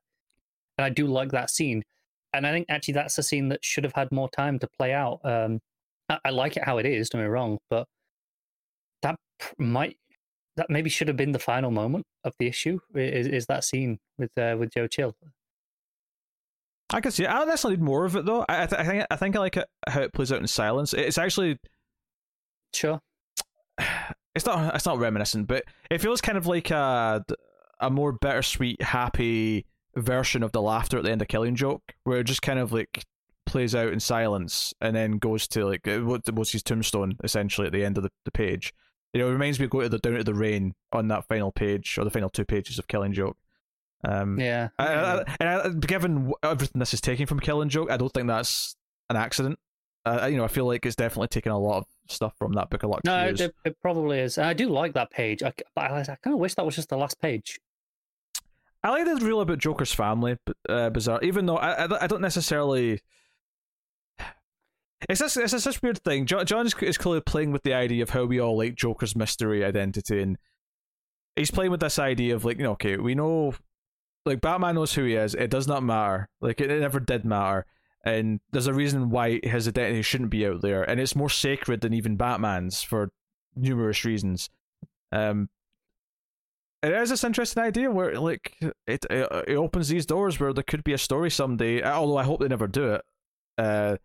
and 0.77 0.85
I 0.85 0.89
do 0.89 1.07
like 1.07 1.31
that 1.31 1.49
scene. 1.49 1.83
And 2.33 2.45
I 2.45 2.51
think 2.51 2.67
actually 2.69 2.95
that's 2.95 3.17
a 3.17 3.23
scene 3.23 3.49
that 3.49 3.63
should 3.63 3.83
have 3.83 3.93
had 3.93 4.11
more 4.11 4.29
time 4.29 4.59
to 4.59 4.67
play 4.67 4.93
out. 4.93 5.19
Um, 5.23 5.59
I, 6.09 6.19
I 6.25 6.29
like 6.31 6.57
it 6.57 6.63
how 6.63 6.77
it 6.77 6.85
is. 6.85 7.09
Don't 7.09 7.21
me 7.21 7.27
wrong, 7.27 7.59
but 7.69 7.87
that 9.01 9.15
might 9.57 9.97
that 10.57 10.69
maybe 10.69 10.89
should 10.89 11.07
have 11.07 11.17
been 11.17 11.33
the 11.33 11.39
final 11.39 11.71
moment 11.71 12.05
of 12.23 12.33
the 12.39 12.47
issue. 12.47 12.79
Is, 12.93 13.27
is 13.27 13.45
that 13.47 13.63
scene 13.63 13.99
with 14.17 14.31
uh, 14.37 14.55
with 14.57 14.73
Joe 14.73 14.87
Chill? 14.87 15.15
I 16.91 17.01
can 17.01 17.11
see. 17.11 17.23
It. 17.23 17.29
I 17.29 17.45
definitely 17.45 17.77
need 17.77 17.83
more 17.83 18.05
of 18.05 18.15
it 18.15 18.25
though. 18.25 18.45
I, 18.47 18.65
th- 18.67 18.79
I 18.79 18.85
think 18.85 19.05
I 19.09 19.15
think 19.15 19.35
I 19.35 19.39
like 19.39 19.57
it, 19.57 19.67
how 19.87 20.01
it 20.01 20.13
plays 20.13 20.31
out 20.31 20.39
in 20.39 20.47
silence. 20.47 20.93
It's 20.93 21.17
actually 21.17 21.57
sure. 22.75 23.01
It's 24.35 24.45
not. 24.45 24.75
It's 24.75 24.85
not 24.85 24.99
reminiscent, 24.99 25.47
but 25.47 25.63
it 25.89 26.01
feels 26.01 26.21
kind 26.21 26.37
of 26.37 26.45
like 26.45 26.69
a 26.69 27.23
a 27.79 27.89
more 27.89 28.11
bittersweet, 28.11 28.81
happy 28.81 29.65
version 29.95 30.43
of 30.43 30.51
the 30.51 30.61
laughter 30.61 30.97
at 30.97 31.03
the 31.03 31.11
end 31.11 31.21
of 31.21 31.27
Killing 31.27 31.55
Joke, 31.55 31.93
where 32.03 32.19
it 32.19 32.25
just 32.25 32.41
kind 32.41 32.59
of 32.59 32.73
like 32.73 33.05
plays 33.45 33.75
out 33.75 33.93
in 33.93 33.99
silence 33.99 34.73
and 34.81 34.95
then 34.95 35.17
goes 35.17 35.47
to 35.47 35.65
like 35.65 35.85
what 35.85 36.29
was 36.33 36.51
his 36.51 36.63
tombstone 36.63 37.15
essentially 37.23 37.67
at 37.67 37.73
the 37.73 37.85
end 37.85 37.97
of 37.97 38.03
the, 38.03 38.11
the 38.25 38.31
page. 38.31 38.73
You 39.13 39.21
know, 39.21 39.29
it 39.29 39.33
reminds 39.33 39.59
me 39.59 39.65
of 39.65 39.71
going 39.71 39.85
to 39.85 39.89
the 39.89 39.99
down 39.99 40.17
to 40.17 40.23
the 40.23 40.33
rain 40.33 40.73
on 40.91 41.07
that 41.07 41.27
final 41.27 41.51
page 41.51 41.97
or 41.97 42.03
the 42.03 42.09
final 42.09 42.29
two 42.29 42.43
pages 42.43 42.79
of 42.79 42.87
Killing 42.87 43.13
Joke. 43.13 43.37
Um, 44.03 44.39
yeah, 44.39 44.69
I, 44.77 44.87
I, 44.87 45.23
and 45.39 45.49
I, 45.49 45.69
given 45.69 46.33
everything 46.43 46.79
this 46.79 46.93
is 46.93 47.01
taking 47.01 47.25
from 47.25 47.39
Killing 47.39 47.69
Joke, 47.69 47.89
I 47.89 47.97
don't 47.97 48.11
think 48.11 48.27
that's 48.27 48.75
an 49.09 49.15
accident. 49.15 49.57
Uh, 50.05 50.27
you 50.29 50.37
know, 50.37 50.43
I 50.43 50.47
feel 50.47 50.65
like 50.65 50.85
it's 50.85 50.95
definitely 50.95 51.29
taken 51.29 51.51
a 51.51 51.57
lot 51.57 51.77
of 51.79 51.85
stuff 52.07 52.35
from 52.37 52.53
that 52.53 52.69
book 52.69 52.83
a 52.83 52.87
lot. 52.87 53.01
No, 53.03 53.27
it, 53.27 53.41
it, 53.65 53.81
probably 53.81 54.19
is. 54.19 54.37
I 54.37 54.53
do 54.53 54.69
like 54.69 54.93
that 54.93 55.09
page. 55.09 55.41
I, 55.41 55.51
I, 55.75 56.01
I 56.01 56.03
kind 56.03 56.33
of 56.33 56.39
wish 56.39 56.53
that 56.55 56.65
was 56.65 56.75
just 56.75 56.89
the 56.89 56.97
last 56.97 57.19
page. 57.19 57.59
I 58.83 58.89
like 58.89 59.05
the 59.05 59.25
real 59.25 59.41
about 59.41 59.57
Joker's 59.57 59.93
family, 59.93 60.37
uh, 60.69 60.91
bizarre. 60.91 61.19
Even 61.23 61.47
though 61.47 61.57
I, 61.57 61.85
I, 61.85 62.03
I 62.03 62.07
don't 62.07 62.21
necessarily. 62.21 63.01
It's 65.07 65.19
this, 65.19 65.37
it's 65.37 65.51
this 65.51 65.81
weird 65.83 65.99
thing. 66.03 66.25
John, 66.25 66.47
John 66.47 66.65
is, 66.65 66.73
is 66.81 66.97
clearly 66.97 67.21
playing 67.21 67.51
with 67.51 67.61
the 67.61 67.75
idea 67.75 68.01
of 68.01 68.09
how 68.09 68.25
we 68.25 68.39
all 68.39 68.57
like 68.57 68.73
Joker's 68.73 69.15
mystery 69.15 69.63
identity, 69.63 70.19
and 70.19 70.37
he's 71.35 71.51
playing 71.51 71.69
with 71.69 71.81
this 71.81 71.99
idea 71.99 72.33
of 72.33 72.43
like, 72.43 72.57
you 72.57 72.63
know, 72.63 72.71
okay, 72.71 72.97
we 72.97 73.13
know 73.13 73.53
like 74.25 74.41
Batman 74.41 74.75
knows 74.75 74.93
who 74.93 75.03
he 75.03 75.13
is. 75.13 75.35
It 75.35 75.51
does 75.51 75.67
not 75.67 75.83
matter. 75.83 76.29
Like 76.41 76.59
it, 76.59 76.71
it 76.71 76.79
never 76.79 76.99
did 76.99 77.23
matter. 77.23 77.67
And 78.05 78.39
there's 78.51 78.67
a 78.67 78.73
reason 78.73 79.09
why 79.09 79.39
his 79.43 79.67
identity 79.67 80.03
shouldn't 80.03 80.29
be 80.29 80.45
out 80.45 80.61
there, 80.61 80.83
and 80.83 80.99
it's 80.99 81.15
more 81.15 81.29
sacred 81.29 81.81
than 81.81 81.93
even 81.93 82.17
Batman's 82.17 82.83
for 82.83 83.09
numerous 83.55 84.05
reasons. 84.05 84.49
Um, 85.11 85.49
it 86.83 86.91
is 86.91 87.09
this 87.09 87.23
interesting 87.23 87.63
idea 87.63 87.89
where 87.89 88.19
like 88.19 88.55
it, 88.61 89.05
it 89.09 89.27
it 89.47 89.55
opens 89.55 89.89
these 89.89 90.05
doors 90.05 90.39
where 90.39 90.53
there 90.53 90.63
could 90.63 90.83
be 90.83 90.93
a 90.93 90.99
story 90.99 91.31
someday. 91.31 91.81
Although 91.81 92.17
I 92.17 92.23
hope 92.23 92.41
they 92.41 92.47
never 92.47 92.67
do 92.67 92.93
it. 92.93 93.01
Uh, 93.57 93.97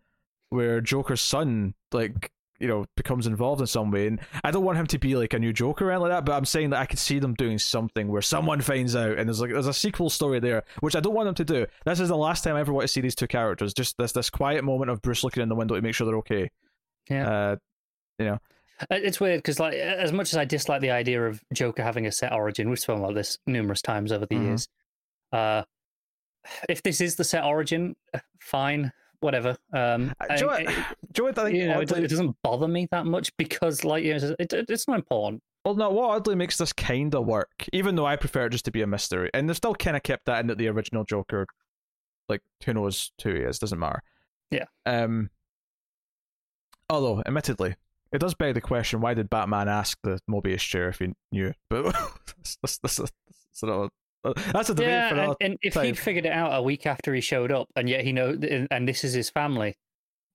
where 0.49 0.81
Joker's 0.81 1.21
son 1.21 1.75
like 1.91 2.31
you 2.61 2.67
know 2.67 2.85
becomes 2.95 3.27
involved 3.27 3.59
in 3.59 3.67
some 3.67 3.91
way. 3.91 4.07
And 4.07 4.19
i 4.43 4.51
don't 4.51 4.63
want 4.63 4.77
him 4.77 4.87
to 4.87 4.99
be 4.99 5.15
like 5.15 5.33
a 5.33 5.39
new 5.39 5.51
joker 5.51 5.87
or 5.87 5.91
anything 5.91 6.03
like 6.03 6.11
that 6.11 6.25
but 6.25 6.33
i'm 6.33 6.45
saying 6.45 6.69
that 6.69 6.79
i 6.79 6.85
could 6.85 6.99
see 6.99 7.19
them 7.19 7.33
doing 7.33 7.57
something 7.57 8.07
where 8.07 8.21
someone 8.21 8.61
finds 8.61 8.95
out 8.95 9.17
and 9.17 9.27
there's 9.27 9.41
like 9.41 9.51
there's 9.51 9.67
a 9.67 9.73
sequel 9.73 10.09
story 10.09 10.39
there 10.39 10.63
which 10.79 10.95
i 10.95 10.99
don't 10.99 11.13
want 11.13 11.25
them 11.25 11.35
to 11.35 11.45
do. 11.45 11.65
This 11.85 11.99
is 11.99 12.09
the 12.09 12.17
last 12.17 12.43
time 12.43 12.55
i 12.55 12.59
ever 12.59 12.71
want 12.71 12.83
to 12.83 12.87
see 12.87 13.01
these 13.01 13.15
two 13.15 13.27
characters. 13.27 13.73
Just 13.73 13.97
this 13.97 14.11
this 14.11 14.29
quiet 14.29 14.63
moment 14.63 14.91
of 14.91 15.01
bruce 15.01 15.23
looking 15.23 15.43
in 15.43 15.49
the 15.49 15.55
window 15.55 15.75
to 15.75 15.81
make 15.81 15.95
sure 15.95 16.05
they're 16.05 16.17
okay. 16.17 16.49
Yeah. 17.09 17.29
Uh, 17.29 17.55
you 18.19 18.25
know. 18.25 18.39
Uh, 18.89 18.95
it's 18.95 19.19
weird 19.19 19.39
because 19.39 19.59
like 19.59 19.75
as 19.75 20.11
much 20.11 20.33
as 20.33 20.37
i 20.37 20.43
dislike 20.43 20.81
the 20.81 20.89
idea 20.89 21.23
of 21.23 21.43
joker 21.53 21.83
having 21.83 22.07
a 22.07 22.11
set 22.11 22.33
origin 22.33 22.67
we've 22.67 22.79
spoken 22.79 23.03
about 23.03 23.13
this 23.13 23.37
numerous 23.45 23.79
times 23.79 24.11
over 24.11 24.25
the 24.25 24.33
mm-hmm. 24.33 24.47
years 24.47 24.67
uh 25.33 25.61
if 26.67 26.81
this 26.81 26.99
is 26.99 27.15
the 27.15 27.23
set 27.23 27.43
origin 27.43 27.95
fine 28.39 28.91
whatever. 29.21 29.57
Um, 29.73 30.13
uh, 30.19 30.35
do, 30.35 30.49
I, 30.49 30.85
do 31.13 31.27
I 31.27 31.31
think 31.31 31.55
you 31.55 31.67
know, 31.67 31.81
oddly... 31.81 32.03
it, 32.03 32.09
doesn't 32.09 32.35
bother 32.43 32.67
me 32.67 32.87
that 32.91 33.05
much 33.05 33.35
because, 33.37 33.83
like, 33.83 34.03
you 34.03 34.17
know, 34.17 34.35
it, 34.37 34.51
it, 34.53 34.65
it's 34.69 34.87
not 34.87 34.97
important. 34.97 35.41
Well, 35.63 35.75
no, 35.75 35.89
what 35.91 36.09
oddly 36.09 36.35
makes 36.35 36.57
this 36.57 36.73
kind 36.73 37.13
of 37.15 37.25
work, 37.25 37.65
even 37.71 37.95
though 37.95 38.05
I 38.05 38.15
prefer 38.15 38.47
it 38.47 38.49
just 38.49 38.65
to 38.65 38.71
be 38.71 38.81
a 38.81 38.87
mystery, 38.87 39.29
and 39.33 39.47
they've 39.47 39.55
still 39.55 39.75
kind 39.75 39.95
of 39.95 40.03
kept 40.03 40.25
that 40.25 40.39
in 40.39 40.47
that 40.47 40.57
the 40.57 40.67
original 40.67 41.03
Joker, 41.03 41.45
like, 42.27 42.41
who 42.65 42.73
knows 42.73 43.11
who 43.23 43.35
he 43.35 43.41
is, 43.41 43.59
doesn't 43.59 43.79
matter. 43.79 44.01
Yeah. 44.49 44.65
Um. 44.85 45.29
Although, 46.89 47.23
admittedly, 47.25 47.75
it 48.11 48.19
does 48.19 48.33
beg 48.33 48.55
the 48.55 48.61
question: 48.61 49.01
Why 49.01 49.13
did 49.13 49.29
Batman 49.29 49.69
ask 49.69 49.97
the 50.03 50.19
Mobius 50.29 50.59
chair 50.59 50.89
if 50.89 50.99
he 50.99 51.13
knew? 51.31 51.53
But 51.69 51.93
that's, 51.93 52.57
that's, 52.61 52.77
that's, 52.79 52.97
that's, 52.97 53.91
that's 54.23 54.69
a 54.69 54.75
debate 54.75 54.89
yeah, 54.89 55.09
for 55.09 55.15
and, 55.15 55.35
and 55.41 55.57
if 55.61 55.73
he'd 55.75 55.97
figured 55.97 56.25
it 56.25 56.31
out 56.31 56.53
a 56.53 56.61
week 56.61 56.85
after 56.85 57.13
he 57.13 57.21
showed 57.21 57.51
up, 57.51 57.67
and 57.75 57.89
yet 57.89 58.03
he 58.03 58.11
know, 58.11 58.37
and 58.69 58.87
this 58.87 59.03
is 59.03 59.13
his 59.13 59.29
family, 59.29 59.77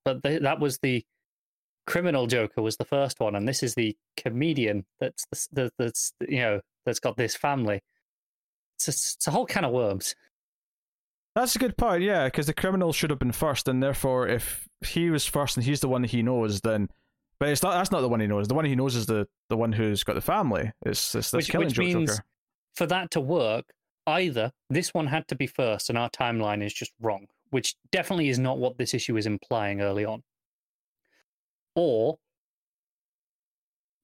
but 0.04 0.22
the, 0.22 0.40
that 0.40 0.60
was 0.60 0.78
the 0.78 1.04
criminal 1.86 2.26
Joker 2.26 2.62
was 2.62 2.76
the 2.76 2.84
first 2.84 3.20
one, 3.20 3.34
and 3.34 3.46
this 3.46 3.62
is 3.62 3.74
the 3.74 3.96
comedian 4.16 4.84
that's 5.00 5.26
the, 5.52 5.70
that's 5.78 6.12
you 6.28 6.40
know 6.40 6.60
that's 6.84 7.00
got 7.00 7.16
this 7.16 7.36
family. 7.36 7.80
It's 8.76 8.88
a, 8.88 8.90
it's 8.90 9.26
a 9.26 9.30
whole 9.30 9.46
can 9.46 9.64
of 9.64 9.72
worms. 9.72 10.14
That's 11.34 11.54
a 11.54 11.58
good 11.58 11.76
point, 11.76 12.02
yeah, 12.02 12.24
because 12.24 12.46
the 12.46 12.54
criminal 12.54 12.92
should 12.92 13.10
have 13.10 13.18
been 13.18 13.32
first, 13.32 13.68
and 13.68 13.82
therefore, 13.82 14.26
if 14.26 14.66
he 14.86 15.10
was 15.10 15.26
first 15.26 15.56
and 15.56 15.64
he's 15.64 15.80
the 15.80 15.88
one 15.88 16.02
that 16.02 16.10
he 16.10 16.22
knows, 16.22 16.60
then. 16.60 16.88
But 17.38 17.50
it's 17.50 17.62
not. 17.62 17.72
That's 17.72 17.90
not 17.90 18.00
the 18.00 18.08
one 18.08 18.20
he 18.20 18.26
knows. 18.26 18.48
The 18.48 18.54
one 18.54 18.64
he 18.64 18.74
knows 18.74 18.96
is 18.96 19.04
the 19.04 19.28
the 19.50 19.56
one 19.56 19.70
who's 19.70 20.02
got 20.02 20.14
the 20.14 20.22
family. 20.22 20.72
It's, 20.86 21.14
it's 21.14 21.30
this 21.30 21.32
which, 21.32 21.50
killing 21.50 21.66
which 21.68 21.78
means 21.78 22.10
Joker. 22.12 22.24
For 22.74 22.86
that 22.86 23.10
to 23.10 23.20
work, 23.20 23.66
either 24.06 24.52
this 24.70 24.94
one 24.94 25.06
had 25.06 25.26
to 25.28 25.34
be 25.34 25.46
first 25.46 25.88
and 25.88 25.98
our 25.98 26.10
timeline 26.10 26.64
is 26.64 26.72
just 26.72 26.92
wrong, 27.00 27.26
which 27.50 27.74
definitely 27.90 28.28
is 28.28 28.38
not 28.38 28.58
what 28.58 28.78
this 28.78 28.94
issue 28.94 29.16
is 29.16 29.26
implying 29.26 29.80
early 29.80 30.04
on. 30.04 30.22
Or 31.74 32.18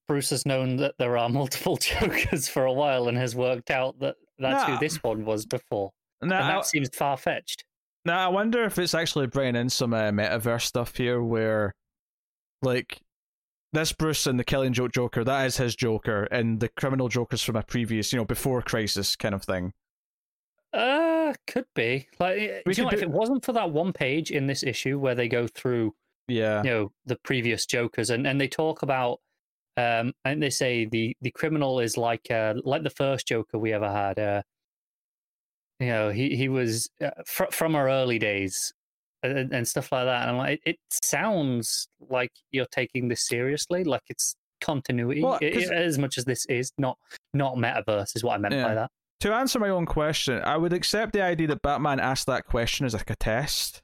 Bruce 0.07 0.29
has 0.31 0.45
known 0.45 0.77
that 0.77 0.95
there 0.99 1.17
are 1.17 1.29
multiple 1.29 1.77
Jokers 1.77 2.47
for 2.47 2.65
a 2.65 2.73
while 2.73 3.07
and 3.07 3.17
has 3.17 3.35
worked 3.35 3.71
out 3.71 3.99
that 3.99 4.15
that's 4.39 4.63
who 4.63 4.77
this 4.77 5.01
one 5.03 5.25
was 5.25 5.45
before. 5.45 5.91
Now, 6.21 6.39
and 6.39 6.49
that 6.49 6.57
I, 6.57 6.61
seems 6.61 6.89
far 6.93 7.17
fetched. 7.17 7.65
Now, 8.05 8.25
I 8.25 8.29
wonder 8.29 8.63
if 8.63 8.77
it's 8.77 8.93
actually 8.93 9.27
bringing 9.27 9.55
in 9.55 9.69
some 9.69 9.93
uh, 9.93 10.11
metaverse 10.11 10.63
stuff 10.63 10.95
here 10.95 11.21
where, 11.21 11.73
like, 12.61 12.99
this 13.71 13.91
Bruce 13.91 14.27
and 14.27 14.39
the 14.39 14.43
Killing 14.43 14.73
Joke 14.73 14.91
Joker, 14.91 15.23
that 15.23 15.45
is 15.45 15.57
his 15.57 15.75
Joker, 15.75 16.23
and 16.25 16.59
the 16.59 16.69
criminal 16.69 17.09
Joker's 17.09 17.43
from 17.43 17.55
a 17.55 17.63
previous, 17.63 18.11
you 18.13 18.17
know, 18.17 18.25
before 18.25 18.61
Crisis 18.61 19.15
kind 19.15 19.33
of 19.33 19.43
thing. 19.43 19.73
Uh, 20.73 21.33
could 21.45 21.65
be. 21.75 22.07
Like, 22.19 22.37
eh, 22.37 22.61
we 22.65 22.73
you 22.73 22.83
know, 22.83 22.89
if 22.89 23.03
it 23.03 23.09
wasn't 23.09 23.45
for 23.45 23.53
that 23.53 23.71
one 23.71 23.93
page 23.93 24.31
in 24.31 24.47
this 24.47 24.63
issue 24.63 24.97
where 24.97 25.13
they 25.13 25.27
go 25.27 25.45
through, 25.47 25.93
yeah, 26.27 26.63
you 26.63 26.69
know, 26.69 26.91
the 27.05 27.17
previous 27.23 27.65
Jokers, 27.65 28.09
and 28.09 28.25
and 28.25 28.41
they 28.41 28.47
talk 28.47 28.81
about, 28.81 29.19
um, 29.77 30.13
and 30.25 30.41
they 30.41 30.49
say 30.49 30.85
the 30.85 31.15
the 31.21 31.31
criminal 31.31 31.79
is 31.79 31.95
like 31.95 32.31
uh 32.31 32.55
like 32.63 32.83
the 32.83 32.89
first 32.89 33.27
Joker 33.27 33.59
we 33.59 33.71
ever 33.71 33.89
had. 33.91 34.17
Uh, 34.17 34.41
you 35.79 35.87
know, 35.87 36.09
he 36.09 36.35
he 36.35 36.49
was 36.49 36.89
uh, 37.01 37.11
fr- 37.25 37.51
from 37.51 37.75
our 37.75 37.89
early 37.89 38.19
days. 38.19 38.73
And, 39.25 39.53
and 39.53 39.65
stuff 39.65 39.89
like 39.93 40.03
that, 40.03 40.23
and 40.23 40.31
I'm 40.31 40.37
like, 40.37 40.59
it, 40.65 40.71
it 40.71 40.79
sounds 40.91 41.87
like 42.09 42.33
you're 42.51 42.65
taking 42.65 43.07
this 43.07 43.25
seriously, 43.25 43.85
like 43.85 44.01
it's 44.09 44.35
continuity 44.59 45.21
well, 45.21 45.37
it, 45.41 45.71
as 45.71 45.97
much 45.97 46.17
as 46.17 46.25
this 46.25 46.45
is 46.47 46.73
not 46.77 46.97
not 47.33 47.55
metaverse 47.55 48.17
is 48.17 48.23
what 48.25 48.33
I 48.33 48.37
meant 48.39 48.55
yeah. 48.55 48.67
by 48.67 48.75
that 48.75 48.91
to 49.23 49.33
answer 49.33 49.57
my 49.57 49.69
own 49.69 49.85
question, 49.85 50.41
I 50.43 50.57
would 50.57 50.73
accept 50.73 51.13
the 51.13 51.21
idea 51.21 51.47
that 51.47 51.61
Batman 51.61 52.01
asked 52.01 52.27
that 52.27 52.45
question 52.45 52.85
as 52.85 52.93
like 52.93 53.09
a 53.09 53.15
test, 53.15 53.81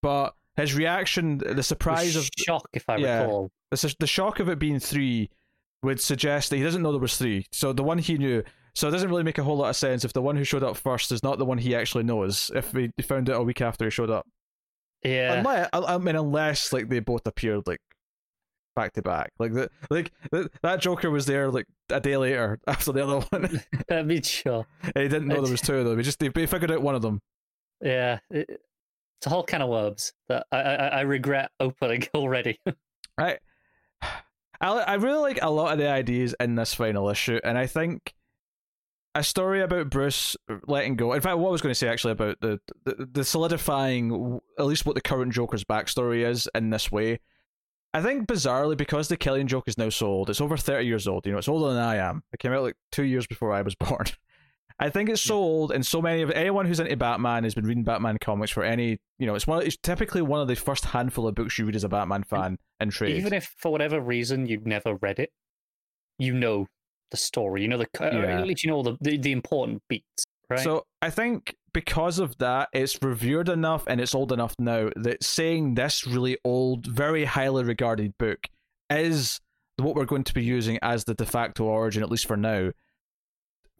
but 0.00 0.34
his 0.56 0.74
reaction, 0.74 1.36
the 1.36 1.62
surprise 1.62 2.16
of 2.16 2.26
shock, 2.38 2.66
if 2.72 2.88
I 2.88 2.96
yeah, 2.96 3.20
recall, 3.20 3.50
the, 3.70 3.94
the 4.00 4.06
shock 4.06 4.40
of 4.40 4.48
it 4.48 4.58
being 4.58 4.80
three 4.80 5.28
would 5.82 6.00
suggest 6.00 6.48
that 6.48 6.56
he 6.56 6.62
doesn't 6.62 6.82
know 6.82 6.90
there 6.90 7.00
was 7.00 7.18
three. 7.18 7.44
So 7.52 7.74
the 7.74 7.82
one 7.82 7.98
he 7.98 8.16
knew. 8.16 8.42
So 8.74 8.88
it 8.88 8.92
doesn't 8.92 9.10
really 9.10 9.24
make 9.24 9.36
a 9.36 9.42
whole 9.42 9.58
lot 9.58 9.68
of 9.68 9.76
sense 9.76 10.06
if 10.06 10.14
the 10.14 10.22
one 10.22 10.36
who 10.36 10.44
showed 10.44 10.62
up 10.62 10.78
first 10.78 11.12
is 11.12 11.22
not 11.22 11.38
the 11.38 11.44
one 11.44 11.58
he 11.58 11.74
actually 11.74 12.04
knows. 12.04 12.50
If 12.54 12.72
we 12.72 12.90
found 13.02 13.28
out 13.28 13.40
a 13.40 13.44
week 13.44 13.60
after 13.60 13.84
he 13.84 13.90
showed 13.90 14.10
up, 14.10 14.26
Yeah. 15.04 15.34
unless 15.34 15.68
I, 15.74 15.78
I 15.80 15.98
mean, 15.98 16.16
unless 16.16 16.72
like 16.72 16.88
they 16.88 17.00
both 17.00 17.26
appeared 17.26 17.66
like 17.66 17.80
back 18.76 18.92
to 18.92 19.02
back, 19.02 19.32
like 19.40 19.52
the 19.52 19.68
like 19.90 20.12
the, 20.30 20.48
that 20.62 20.80
Joker 20.80 21.10
was 21.10 21.26
there 21.26 21.50
like 21.50 21.66
a 21.90 21.98
day 21.98 22.16
later 22.16 22.60
after 22.68 22.92
the 22.92 23.02
other 23.02 23.26
one, 23.30 23.60
I 23.90 24.02
mean, 24.02 24.22
sure. 24.22 24.66
and 24.82 25.02
he 25.02 25.08
didn't 25.08 25.26
know 25.26 25.42
there 25.42 25.50
was 25.50 25.60
two 25.60 25.74
of 25.74 25.86
them. 25.86 25.98
He 25.98 26.04
just 26.04 26.22
he 26.22 26.28
figured 26.28 26.70
out 26.70 26.82
one 26.82 26.94
of 26.94 27.02
them. 27.02 27.20
Yeah. 27.82 28.20
It, 28.30 28.60
it's 29.18 29.26
a 29.26 29.30
whole 29.30 29.42
can 29.42 29.62
of 29.62 29.68
worms 29.68 30.12
that 30.28 30.46
I, 30.52 30.58
I, 30.58 30.86
I 30.88 31.00
regret 31.00 31.50
opening 31.58 32.06
already. 32.14 32.60
right. 33.18 33.38
I 34.60 34.68
I 34.68 34.94
really 34.94 35.20
like 35.20 35.38
a 35.42 35.50
lot 35.50 35.72
of 35.72 35.78
the 35.78 35.88
ideas 35.88 36.34
in 36.38 36.54
this 36.54 36.74
final 36.74 37.08
issue, 37.08 37.40
and 37.44 37.58
I 37.58 37.66
think 37.66 38.14
a 39.14 39.22
story 39.22 39.62
about 39.62 39.90
Bruce 39.90 40.36
letting 40.66 40.96
go. 40.96 41.12
In 41.12 41.20
fact, 41.20 41.38
what 41.38 41.48
I 41.48 41.52
was 41.52 41.62
going 41.62 41.72
to 41.72 41.78
say 41.78 41.88
actually 41.88 42.12
about 42.12 42.40
the 42.40 42.60
the, 42.84 43.08
the 43.10 43.24
solidifying 43.24 44.40
at 44.58 44.66
least 44.66 44.86
what 44.86 44.94
the 44.94 45.00
current 45.00 45.32
Joker's 45.32 45.64
backstory 45.64 46.26
is 46.26 46.48
in 46.54 46.70
this 46.70 46.92
way. 46.92 47.20
I 47.94 48.02
think 48.02 48.26
bizarrely 48.26 48.76
because 48.76 49.08
the 49.08 49.16
Killing 49.16 49.46
Joke 49.46 49.64
is 49.68 49.78
now 49.78 49.88
so 49.88 50.06
old, 50.06 50.30
it's 50.30 50.40
over 50.40 50.56
thirty 50.56 50.86
years 50.86 51.08
old. 51.08 51.24
You 51.26 51.32
know, 51.32 51.38
it's 51.38 51.48
older 51.48 51.72
than 51.72 51.82
I 51.82 51.96
am. 51.96 52.22
It 52.32 52.38
came 52.40 52.52
out 52.52 52.62
like 52.62 52.76
two 52.92 53.04
years 53.04 53.26
before 53.26 53.52
I 53.52 53.62
was 53.62 53.74
born. 53.80 54.06
I 54.78 54.90
think 54.90 55.08
it's 55.08 55.22
so 55.22 55.36
old, 55.36 55.72
and 55.72 55.86
so 55.86 56.02
many 56.02 56.20
of 56.20 56.30
anyone 56.32 56.66
who's 56.66 56.78
into 56.80 56.94
Batman 56.98 57.44
has 57.44 57.54
been 57.54 57.64
reading 57.64 57.84
Batman 57.84 58.18
comics 58.20 58.50
for 58.50 58.62
any. 58.62 58.98
You 59.18 59.26
know, 59.26 59.34
it's 59.34 59.46
one. 59.46 59.62
It's 59.64 59.78
typically 59.82 60.20
one 60.20 60.40
of 60.42 60.48
the 60.48 60.56
first 60.56 60.84
handful 60.84 61.26
of 61.26 61.34
books 61.34 61.58
you 61.58 61.64
read 61.64 61.76
as 61.76 61.84
a 61.84 61.88
Batman 61.88 62.24
fan 62.24 62.58
in 62.80 62.90
trade. 62.90 63.16
Even 63.16 63.32
if 63.32 63.54
for 63.56 63.72
whatever 63.72 63.98
reason 64.00 64.46
you've 64.46 64.66
never 64.66 64.96
read 64.96 65.18
it, 65.18 65.30
you 66.18 66.34
know 66.34 66.66
the 67.10 67.16
story. 67.16 67.62
You 67.62 67.68
know 67.68 67.78
the 67.78 67.88
Yeah. 67.98 68.40
at 68.40 68.46
least 68.46 68.64
you 68.64 68.70
know 68.70 68.82
the, 68.82 68.98
the 69.00 69.16
the 69.16 69.32
important 69.32 69.82
beats, 69.88 70.24
right? 70.50 70.60
So 70.60 70.84
I 71.00 71.08
think 71.08 71.54
because 71.76 72.18
of 72.18 72.38
that, 72.38 72.70
it's 72.72 73.02
revered 73.02 73.50
enough 73.50 73.84
and 73.86 74.00
it's 74.00 74.14
old 74.14 74.32
enough 74.32 74.54
now 74.58 74.88
that 74.96 75.22
saying 75.22 75.74
this 75.74 76.06
really 76.06 76.38
old, 76.42 76.86
very 76.86 77.26
highly 77.26 77.64
regarded 77.64 78.16
book 78.16 78.48
is 78.88 79.42
what 79.76 79.94
we're 79.94 80.06
going 80.06 80.24
to 80.24 80.32
be 80.32 80.42
using 80.42 80.78
as 80.80 81.04
the 81.04 81.12
de 81.12 81.26
facto 81.26 81.64
origin, 81.64 82.02
at 82.02 82.10
least 82.10 82.26
for 82.26 82.36
now. 82.38 82.70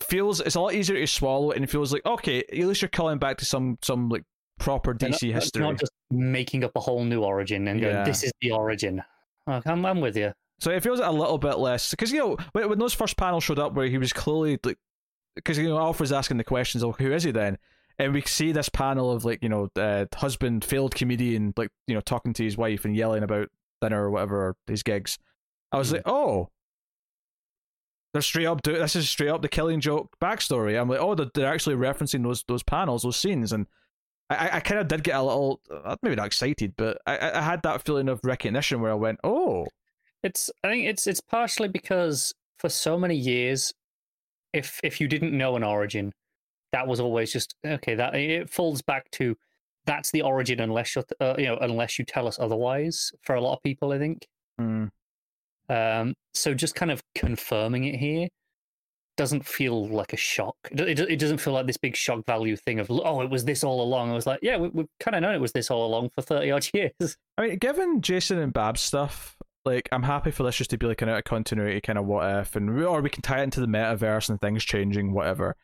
Feels 0.01 0.43
it's 0.43 0.57
a 0.57 0.61
lot 0.61 0.75
easier 0.75 1.01
to 1.01 1.07
swallow 1.07 1.53
and 1.53 1.65
it 1.65 1.71
feels 1.71 1.91
like 1.91 2.05
okay, 2.05 2.41
at 2.41 2.67
least 2.67 2.83
you're 2.83 2.91
calling 2.91 3.17
back 3.17 3.39
to 3.39 3.47
some 3.47 3.79
some 3.81 4.11
like 4.11 4.25
proper 4.59 4.93
DC 4.93 5.33
not, 5.33 5.35
history. 5.43 5.63
Not 5.63 5.81
just 5.81 5.93
making 6.11 6.65
up 6.65 6.73
a 6.77 6.81
whole 6.81 7.03
new 7.03 7.23
origin 7.23 7.67
and 7.67 7.81
going, 7.81 8.05
this 8.05 8.23
is 8.23 8.33
the 8.43 8.51
origin. 8.51 9.03
I'm, 9.47 9.87
I'm 9.87 10.03
with 10.03 10.19
you. 10.19 10.35
So 10.61 10.71
it 10.71 10.83
feels 10.83 11.01
a 11.01 11.11
little 11.11 11.39
bit 11.39 11.57
less 11.57 11.93
because 11.93 12.13
you 12.13 12.19
know 12.19 12.37
when, 12.53 12.69
when 12.69 12.79
those 12.79 12.93
first 12.93 13.17
panels 13.17 13.43
showed 13.43 13.59
up 13.59 13.73
where 13.73 13.87
he 13.87 13.97
was 13.97 14.13
clearly 14.13 14.59
like 14.63 14.77
because 15.35 15.57
you 15.57 15.67
know 15.67 15.79
Alfred's 15.79 16.13
asking 16.13 16.37
the 16.37 16.45
questions 16.45 16.85
of 16.85 16.99
who 16.99 17.11
is 17.11 17.23
he 17.23 17.31
then, 17.31 17.57
and 17.99 18.13
we 18.13 18.21
see 18.23 18.53
this 18.53 18.69
panel 18.69 19.11
of 19.11 19.25
like 19.25 19.43
you 19.43 19.49
know 19.49 19.69
uh, 19.77 20.05
husband 20.15 20.65
failed 20.65 20.95
comedian 20.95 21.53
like 21.57 21.71
you 21.87 21.95
know 21.95 22.01
talking 22.01 22.33
to 22.35 22.45
his 22.45 22.57
wife 22.57 22.85
and 22.85 22.97
yelling 22.97 23.23
about 23.23 23.49
dinner 23.81 24.05
or 24.07 24.11
whatever 24.11 24.49
or 24.49 24.57
his 24.67 24.83
gigs. 24.83 25.19
I 25.73 25.79
was 25.79 25.91
Mhm. 25.91 25.95
like, 25.95 26.03
oh, 26.07 26.49
they're 28.13 28.23
straight 28.23 28.47
up. 28.47 28.63
Do- 28.63 28.79
this 28.79 28.97
is 28.97 29.09
straight 29.09 29.29
up 29.29 29.43
the 29.43 29.49
Killing 29.49 29.81
Joke 29.81 30.09
backstory. 30.23 30.81
I'm 30.81 30.89
like, 30.89 31.01
oh, 31.01 31.15
they're, 31.15 31.27
they're 31.35 31.53
actually 31.53 31.77
referencing 31.77 32.23
those 32.23 32.45
those 32.49 32.63
panels, 32.63 33.03
those 33.03 33.17
scenes, 33.17 33.53
and 33.53 33.67
I 34.31 34.51
I 34.57 34.61
kind 34.61 34.81
of 34.81 34.89
did 34.89 35.03
get 35.05 35.17
a 35.17 35.23
little 35.23 35.61
uh, 35.71 35.97
maybe 36.03 36.17
not 36.17 36.27
excited, 36.27 36.75
but 36.77 36.99
I 37.07 37.19
I 37.39 37.43
had 37.43 37.63
that 37.63 37.83
feeling 37.83 38.09
of 38.09 38.21
recognition 38.25 38.81
where 38.81 38.91
I 38.93 38.95
went, 38.95 39.21
oh. 39.25 39.67
It's 40.23 40.51
I 40.65 40.69
think 40.69 40.87
it's 40.87 41.07
it's 41.07 41.21
partially 41.21 41.69
because 41.69 42.33
for 42.59 42.69
so 42.69 42.99
many 42.99 43.15
years, 43.17 43.75
if 44.53 44.81
if 44.83 45.01
you 45.01 45.09
didn't 45.09 45.37
know 45.37 45.55
an 45.57 45.63
origin, 45.63 46.13
that 46.73 46.87
was 46.87 47.01
always 47.01 47.33
just 47.33 47.55
okay. 47.65 47.95
That 47.95 48.15
it 48.15 48.51
falls 48.51 48.83
back 48.83 49.11
to 49.13 49.37
that's 49.87 50.11
the 50.11 50.23
origin 50.23 50.61
unless 50.61 50.97
you 50.97 51.05
uh, 51.21 51.35
you 51.39 51.47
know 51.47 51.59
unless 51.61 51.99
you 51.99 52.05
tell 52.05 52.27
us 52.27 52.39
otherwise. 52.39 53.13
For 53.23 53.35
a 53.35 53.41
lot 53.41 53.55
of 53.55 53.63
people, 53.63 53.93
I 53.93 53.99
think. 53.99 54.27
hmm. 54.59 54.87
Um, 55.69 56.15
so 56.33 56.55
just 56.55 56.77
kind 56.77 56.93
of 56.93 57.03
confirming 57.17 57.85
it 57.85 57.97
here 57.97 58.29
doesn't 59.17 59.47
feel 59.47 59.89
like 59.89 60.13
a 60.13 60.17
shock. 60.17 60.57
It, 60.71 61.01
it, 61.01 61.19
doesn't 61.19 61.39
feel 61.39 61.55
like 61.55 61.67
this 61.67 61.79
big 61.79 61.97
shock 61.97 62.25
value 62.27 62.55
thing 62.55 62.79
of 62.79 62.91
oh, 62.91 63.23
it 63.23 63.31
was 63.31 63.45
this 63.45 63.65
all 63.65 63.83
along. 63.83 64.11
I 64.11 64.15
was 64.15 64.27
like, 64.27 64.41
yeah, 64.43 64.59
we, 64.59 64.69
we've 64.69 64.87
kind 65.01 65.17
of 65.17 65.23
known 65.23 65.35
it 65.35 65.41
was 65.41 65.53
this 65.53 65.71
all 65.71 65.87
along 65.87 66.11
for 66.11 66.23
thirty 66.23 66.51
odd 66.51 66.69
years. 66.75 67.17
I 67.39 67.49
mean, 67.49 67.59
given 67.59 68.01
Jason 68.01 68.39
and 68.39 68.53
Bab's 68.53 68.81
stuff, 68.81 69.37
like 69.65 69.89
I'm 69.91 70.03
happy 70.03 70.31
for 70.31 70.43
this 70.43 70.57
just 70.57 70.71
to 70.71 70.79
be 70.79 70.87
like 70.87 71.03
an 71.03 71.09
out 71.09 71.19
of 71.19 71.25
continuity 71.25 71.81
kind 71.81 71.99
of 71.99 72.07
what 72.07 72.31
if, 72.41 72.57
and 72.57 72.71
or 72.83 73.01
we 73.01 73.11
can 73.11 73.23
tie 73.23 73.41
it 73.41 73.45
into 73.45 73.61
the 73.61 73.67
metaverse 73.67 74.29
and 74.29 74.41
things 74.41 74.65
changing, 74.65 75.13
whatever. 75.13 75.57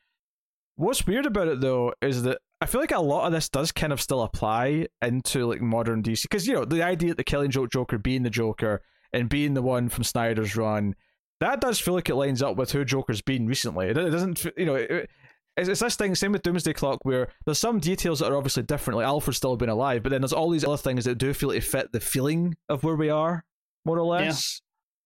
What's 0.76 1.06
weird 1.06 1.26
about 1.26 1.48
it 1.48 1.60
though 1.60 1.92
is 2.00 2.22
that 2.22 2.38
I 2.60 2.66
feel 2.66 2.80
like 2.80 2.92
a 2.92 3.00
lot 3.00 3.26
of 3.26 3.32
this 3.32 3.48
does 3.48 3.72
kind 3.72 3.92
of 3.92 4.00
still 4.00 4.22
apply 4.22 4.86
into 5.02 5.46
like 5.46 5.60
modern 5.60 6.02
DC 6.02 6.22
because 6.22 6.46
you 6.46 6.54
know 6.54 6.64
the 6.64 6.82
idea 6.82 7.10
that 7.10 7.16
the 7.16 7.24
Killing 7.24 7.50
Joke 7.50 7.70
Joker 7.70 7.98
being 7.98 8.22
the 8.22 8.30
Joker 8.30 8.82
and 9.12 9.28
being 9.28 9.54
the 9.54 9.62
one 9.62 9.88
from 9.88 10.04
Snyder's 10.04 10.56
run, 10.56 10.94
that 11.40 11.60
does 11.60 11.78
feel 11.78 11.94
like 11.94 12.08
it 12.08 12.14
lines 12.14 12.42
up 12.42 12.56
with 12.56 12.72
who 12.72 12.84
Joker's 12.84 13.20
been 13.20 13.46
recently. 13.46 13.88
It, 13.88 13.94
doesn't, 13.94 14.44
you 14.56 14.64
know. 14.64 14.76
It, 14.76 15.10
it's, 15.58 15.68
it's 15.68 15.80
this 15.80 15.96
thing, 15.96 16.14
same 16.14 16.32
with 16.32 16.40
Doomsday 16.42 16.72
Clock, 16.72 17.00
where 17.02 17.28
there's 17.44 17.58
some 17.58 17.78
details 17.78 18.20
that 18.20 18.32
are 18.32 18.36
obviously 18.38 18.62
different. 18.62 18.96
Like 18.96 19.06
Alfred's 19.06 19.36
still 19.36 19.54
been 19.58 19.68
alive, 19.68 20.02
but 20.02 20.08
then 20.08 20.22
there's 20.22 20.32
all 20.32 20.48
these 20.48 20.64
other 20.64 20.78
things 20.78 21.04
that 21.04 21.18
do 21.18 21.34
feel 21.34 21.50
like 21.50 21.62
fit 21.62 21.92
the 21.92 22.00
feeling 22.00 22.54
of 22.70 22.82
where 22.84 22.96
we 22.96 23.10
are, 23.10 23.44
more 23.84 23.98
or 23.98 24.18
Yeah. 24.18 24.26
less. 24.28 24.62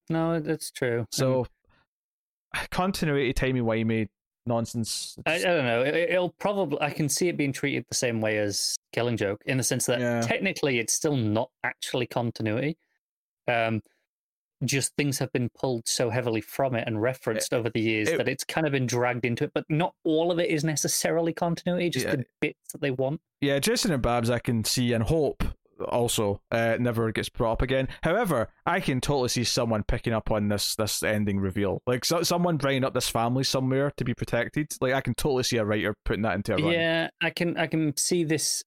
No, 0.08 0.38
that's 0.38 0.70
true. 0.70 1.06
So, 1.10 1.46
continuity, 2.70 3.32
timey 3.32 3.60
wimey 3.60 4.06
nonsense. 4.46 5.16
I, 5.26 5.34
I 5.36 5.42
don't 5.42 5.64
know. 5.64 5.82
It, 5.82 5.94
it'll 6.10 6.34
probably. 6.38 6.80
I 6.80 6.90
can 6.90 7.08
see 7.08 7.28
it 7.28 7.36
being 7.36 7.52
treated 7.52 7.84
the 7.88 7.94
same 7.94 8.20
way 8.20 8.38
as 8.38 8.76
Killing 8.92 9.16
Joke 9.16 9.42
in 9.46 9.56
the 9.58 9.62
sense 9.64 9.86
that 9.86 10.00
Yeah. 10.00 10.20
technically 10.20 10.78
it's 10.78 10.92
still 10.92 11.16
not 11.16 11.50
actually 11.64 12.06
continuity. 12.06 12.76
Um, 13.48 13.80
just 14.64 14.94
things 14.96 15.18
have 15.18 15.30
been 15.32 15.50
pulled 15.50 15.86
so 15.86 16.08
heavily 16.08 16.40
from 16.40 16.74
it 16.74 16.84
and 16.86 17.00
referenced 17.02 17.52
over 17.52 17.68
the 17.68 17.80
years 17.80 18.08
it- 18.08 18.16
that 18.16 18.26
it's 18.28 18.42
kind 18.44 18.66
of 18.66 18.72
been 18.72 18.86
dragged 18.86 19.24
into 19.26 19.44
it. 19.44 19.50
But 19.54 19.64
not 19.68 19.94
all 20.04 20.30
of 20.32 20.38
it 20.38 20.48
is 20.48 20.64
necessarily 20.64 21.32
continuity. 21.34 21.90
Just 21.90 22.06
Yeah. 22.06 22.16
the 22.16 22.24
bits 22.40 22.72
that 22.72 22.80
they 22.80 22.90
want. 22.90 23.20
yeah, 23.42 23.58
Jason 23.58 23.92
and 23.92 24.02
Babs, 24.02 24.30
I 24.30 24.38
can 24.38 24.64
see 24.64 24.92
and 24.94 25.04
hope 25.04 25.44
also 25.88 26.40
uh, 26.50 26.76
never 26.80 27.12
gets 27.12 27.28
brought 27.28 27.52
up 27.52 27.62
again. 27.62 27.88
However, 28.02 28.48
I 28.64 28.80
can 28.80 29.00
totally 29.00 29.28
see 29.28 29.44
someone 29.44 29.82
picking 29.84 30.12
up 30.12 30.30
on 30.30 30.48
this 30.48 30.74
this 30.76 31.02
ending 31.02 31.38
reveal, 31.38 31.82
like 31.86 32.04
so, 32.04 32.22
someone 32.22 32.56
bringing 32.56 32.84
up 32.84 32.94
this 32.94 33.08
family 33.08 33.44
somewhere 33.44 33.92
to 33.96 34.04
be 34.04 34.14
protected. 34.14 34.72
Like 34.80 34.94
I 34.94 35.00
can 35.00 35.14
totally 35.14 35.42
see 35.42 35.56
a 35.58 35.64
writer 35.64 35.94
putting 36.04 36.22
that 36.22 36.34
into 36.34 36.54
a 36.54 36.56
run. 36.62 36.72
Yeah, 36.72 37.08
I 37.20 37.30
can. 37.30 37.56
I 37.56 37.66
can 37.66 37.96
see 37.96 38.24
this. 38.24 38.62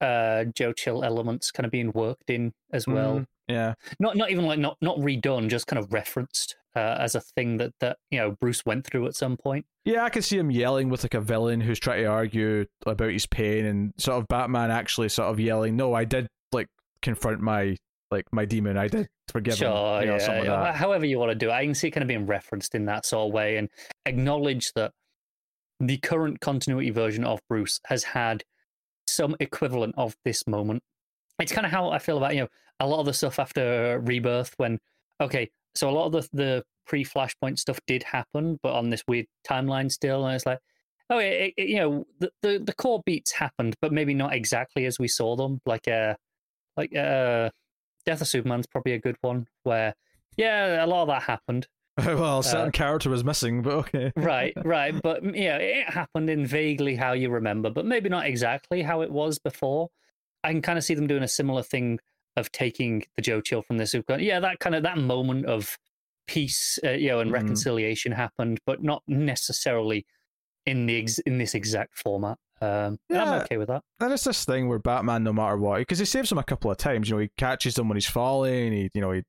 Uh, 0.00 0.44
Joe 0.56 0.72
Chill 0.72 1.04
elements 1.04 1.52
kind 1.52 1.64
of 1.64 1.70
being 1.70 1.92
worked 1.92 2.28
in 2.28 2.52
as 2.72 2.88
well. 2.88 3.20
Mhm. 3.20 3.26
Yeah, 3.48 3.74
not 4.00 4.16
not 4.16 4.30
even 4.32 4.46
like 4.46 4.58
not 4.58 4.76
not 4.80 4.96
redone, 4.98 5.48
just 5.48 5.68
kind 5.68 5.78
of 5.78 5.92
referenced 5.92 6.56
uh, 6.74 6.96
as 6.98 7.14
a 7.14 7.20
thing 7.20 7.58
that 7.58 7.72
that 7.80 7.98
you 8.10 8.18
know 8.18 8.32
Bruce 8.40 8.64
went 8.66 8.84
through 8.84 9.06
at 9.06 9.14
some 9.14 9.36
point. 9.36 9.64
yeah, 9.84 10.04
I 10.04 10.10
can 10.10 10.22
see 10.22 10.38
him 10.38 10.50
yelling 10.50 10.88
with 10.88 11.04
like 11.04 11.14
a 11.14 11.20
villain 11.20 11.60
who's 11.60 11.78
trying 11.78 12.02
to 12.02 12.06
argue 12.06 12.66
about 12.84 13.10
his 13.10 13.26
pain, 13.26 13.64
and 13.64 13.92
sort 13.96 14.20
of 14.20 14.26
Batman 14.28 14.72
actually 14.72 15.08
sort 15.08 15.28
of 15.30 15.38
yelling, 15.38 15.76
"No, 15.76 15.94
I 15.94 16.04
did 16.04 16.26
confront 17.02 17.40
my 17.40 17.76
like 18.12 18.26
my 18.30 18.44
demon. 18.44 18.76
I 18.76 18.86
did 18.86 19.08
forgive 19.28 19.56
sure, 19.56 20.00
him." 20.00 20.02
You 20.02 20.16
know, 20.16 20.18
yeah, 20.18 20.38
like 20.38 20.46
that. 20.46 20.74
however 20.76 21.06
you 21.06 21.18
want 21.18 21.30
to 21.30 21.34
do 21.34 21.48
it, 21.48 21.52
I 21.52 21.64
can 21.64 21.74
see 21.74 21.88
it 21.88 21.90
kind 21.90 22.02
of 22.02 22.08
being 22.08 22.26
referenced 22.26 22.74
in 22.74 22.84
that 22.84 23.04
sort 23.04 23.28
of 23.28 23.32
way, 23.32 23.56
and 23.56 23.68
acknowledge 24.06 24.72
that 24.74 24.92
the 25.80 25.96
current 25.98 26.40
continuity 26.40 26.90
version 26.90 27.24
of 27.24 27.40
Bruce 27.48 27.80
has 27.86 28.04
had 28.04 28.44
some 29.08 29.34
equivalent 29.40 29.94
of 29.96 30.14
this 30.24 30.46
moment. 30.46 30.82
It's 31.40 31.50
kind 31.50 31.66
of 31.66 31.72
how 31.72 31.90
I 31.90 31.98
feel 31.98 32.18
about 32.18 32.34
you 32.34 32.42
know 32.42 32.48
a 32.78 32.86
lot 32.86 33.00
of 33.00 33.06
the 33.06 33.14
stuff 33.14 33.38
after 33.38 34.00
Rebirth 34.04 34.54
when 34.58 34.78
okay, 35.20 35.50
so 35.74 35.88
a 35.88 35.92
lot 35.92 36.06
of 36.06 36.12
the 36.12 36.28
the 36.32 36.64
pre 36.86 37.04
Flashpoint 37.04 37.58
stuff 37.58 37.80
did 37.86 38.02
happen, 38.04 38.58
but 38.62 38.74
on 38.74 38.90
this 38.90 39.02
weird 39.08 39.26
timeline 39.48 39.90
still, 39.90 40.26
and 40.26 40.36
it's 40.36 40.46
like. 40.46 40.58
Oh, 41.10 41.18
it, 41.18 41.52
it, 41.58 41.68
you 41.68 41.76
know 41.76 42.06
the, 42.20 42.30
the 42.40 42.58
the 42.58 42.72
core 42.72 43.02
beats 43.04 43.32
happened, 43.32 43.76
but 43.82 43.92
maybe 43.92 44.14
not 44.14 44.32
exactly 44.32 44.86
as 44.86 44.98
we 44.98 45.08
saw 45.08 45.36
them. 45.36 45.60
Like 45.66 45.86
uh, 45.86 46.14
like 46.76 46.94
uh, 46.96 47.50
Death 48.06 48.20
of 48.20 48.28
Superman's 48.28 48.66
probably 48.66 48.92
a 48.92 48.98
good 48.98 49.16
one 49.20 49.46
where 49.62 49.94
yeah, 50.36 50.84
a 50.84 50.86
lot 50.86 51.02
of 51.02 51.08
that 51.08 51.22
happened. 51.22 51.66
well, 51.98 52.38
a 52.38 52.44
certain 52.44 52.68
Uh, 52.68 52.70
character 52.70 53.10
was 53.10 53.22
missing, 53.24 53.62
but 53.62 53.72
okay. 53.74 54.12
Right, 54.16 54.54
right, 54.64 54.94
but 55.02 55.22
mm, 55.22 55.36
yeah, 55.36 55.56
it 55.58 55.88
happened 55.90 56.30
in 56.30 56.46
vaguely 56.46 56.96
how 56.96 57.12
you 57.12 57.28
remember, 57.30 57.70
but 57.70 57.84
maybe 57.84 58.08
not 58.08 58.26
exactly 58.26 58.82
how 58.82 59.02
it 59.02 59.10
was 59.10 59.38
before. 59.38 59.88
I 60.44 60.52
can 60.52 60.62
kind 60.62 60.78
of 60.78 60.84
see 60.84 60.94
them 60.94 61.06
doing 61.06 61.22
a 61.22 61.28
similar 61.28 61.62
thing 61.62 61.98
of 62.36 62.50
taking 62.50 63.04
the 63.16 63.22
Joe 63.22 63.40
Chill 63.42 63.62
from 63.62 63.76
the 63.78 63.86
Super. 63.86 64.18
Yeah, 64.18 64.40
that 64.40 64.58
kind 64.58 64.74
of 64.74 64.82
that 64.84 64.96
moment 64.98 65.46
of 65.46 65.76
peace, 66.26 66.78
uh, 66.84 66.90
you 66.92 67.08
know, 67.08 67.20
and 67.20 67.30
Mhm. 67.30 67.34
reconciliation 67.34 68.12
happened, 68.12 68.58
but 68.64 68.82
not 68.82 69.02
necessarily 69.06 70.06
in 70.66 70.86
the 70.86 70.98
ex- 71.00 71.18
in 71.20 71.38
this 71.38 71.54
exact 71.54 71.94
format. 71.98 72.38
Um, 72.62 72.98
and 73.10 73.18
I'm 73.18 73.40
okay 73.42 73.56
with 73.56 73.68
that. 73.68 73.82
then 73.98 74.12
it's 74.12 74.24
this 74.24 74.44
thing 74.44 74.68
where 74.68 74.78
Batman, 74.78 75.24
no 75.24 75.32
matter 75.32 75.56
what, 75.56 75.78
because 75.78 75.98
he 75.98 76.04
saves 76.04 76.30
him 76.30 76.38
a 76.38 76.44
couple 76.44 76.70
of 76.70 76.76
times. 76.76 77.08
You 77.08 77.16
know, 77.16 77.20
he 77.22 77.30
catches 77.36 77.76
him 77.76 77.88
when 77.88 77.96
he's 77.96 78.06
falling. 78.06 78.72
He, 78.72 78.88
you 78.94 79.00
know, 79.00 79.10
he 79.12 79.18
him 79.18 79.24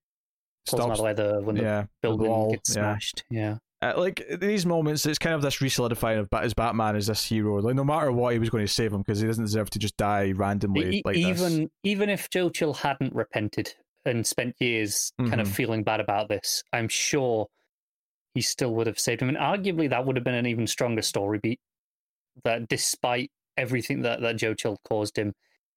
out 0.80 0.92
of 0.92 0.96
stops. 0.96 0.98
the 1.00 1.04
way 1.04 1.14
the 1.14 1.42
when 1.42 1.56
the 1.56 1.62
Yeah, 1.64 1.86
the 2.02 2.16
wall. 2.16 2.52
gets 2.52 2.70
Yeah, 2.76 2.82
smashed. 2.94 3.24
Yeah. 3.32 3.58
uh, 3.82 3.94
like 3.98 4.24
these 4.40 4.66
moments, 4.66 5.06
it's 5.06 5.18
kind 5.20 5.34
of 5.36 5.42
this 5.42 5.62
re-solidifying 5.62 6.20
of 6.20 6.28
as 6.34 6.54
Batman 6.54 6.96
as 6.96 7.08
this 7.08 7.26
hero. 7.26 7.60
Like 7.60 7.76
no 7.76 7.84
matter 7.84 8.12
what, 8.12 8.34
he 8.34 8.40
was 8.40 8.50
going 8.52 8.64
to 8.66 8.72
save 8.72 8.94
him 8.94 9.02
because 9.02 9.20
he 9.20 9.28
doesn't 9.28 9.44
deserve 9.44 9.70
to 9.72 9.80
just 9.80 9.98
die 9.98 10.32
randomly. 10.32 10.98
E- 10.98 11.02
like 11.04 11.16
even 11.18 11.62
this. 11.64 11.70
even 11.84 12.10
if 12.10 12.30
Joe 12.30 12.50
Chill 12.50 12.74
hadn't 12.76 13.14
repented 13.16 13.74
and 14.06 14.28
spent 14.28 14.56
years 14.60 15.12
kind 15.18 15.42
of 15.42 15.48
Mhm. 15.48 15.52
feeling 15.56 15.84
bad 15.84 16.00
about 16.02 16.30
this, 16.30 16.64
I'm 16.72 16.88
sure 16.88 17.48
he 18.36 18.42
still 18.42 18.74
would 18.76 18.88
have 18.88 19.00
saved 19.00 19.22
him. 19.22 19.30
And 19.30 19.38
arguably, 19.38 19.90
that 19.90 20.06
would 20.06 20.16
have 20.18 20.24
been 20.26 20.34
an 20.36 20.46
even 20.46 20.68
stronger 20.68 21.02
story 21.02 21.40
beat. 21.42 21.60
That 22.44 22.68
despite 22.68 23.32
everything 23.58 24.02
that, 24.02 24.22
that 24.22 24.38
Joe 24.38 24.54
Chill 24.54 24.78
caused 24.88 25.18
him, 25.18 25.34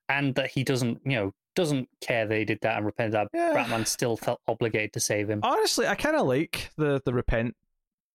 and 0.09 0.35
that 0.37 0.51
he 0.51 0.65
doesn't, 0.65 1.01
you 1.05 1.13
know, 1.17 1.33
doesn't 1.55 1.89
care 2.01 2.27
that 2.27 2.37
he 2.39 2.45
did 2.45 2.59
that 2.63 2.77
and 2.77 2.87
repented 2.87 3.13
that, 3.15 3.29
Yeah. 3.35 3.53
Batman 3.55 3.87
still 3.87 4.17
felt 4.17 4.41
obligated 4.49 4.93
to 4.95 5.01
save 5.01 5.29
him. 5.31 5.41
Honestly, 5.43 5.87
I 5.87 5.95
kind 5.95 6.17
of 6.17 6.27
like 6.27 6.71
the 6.77 7.01
the 7.05 7.13
repent 7.15 7.55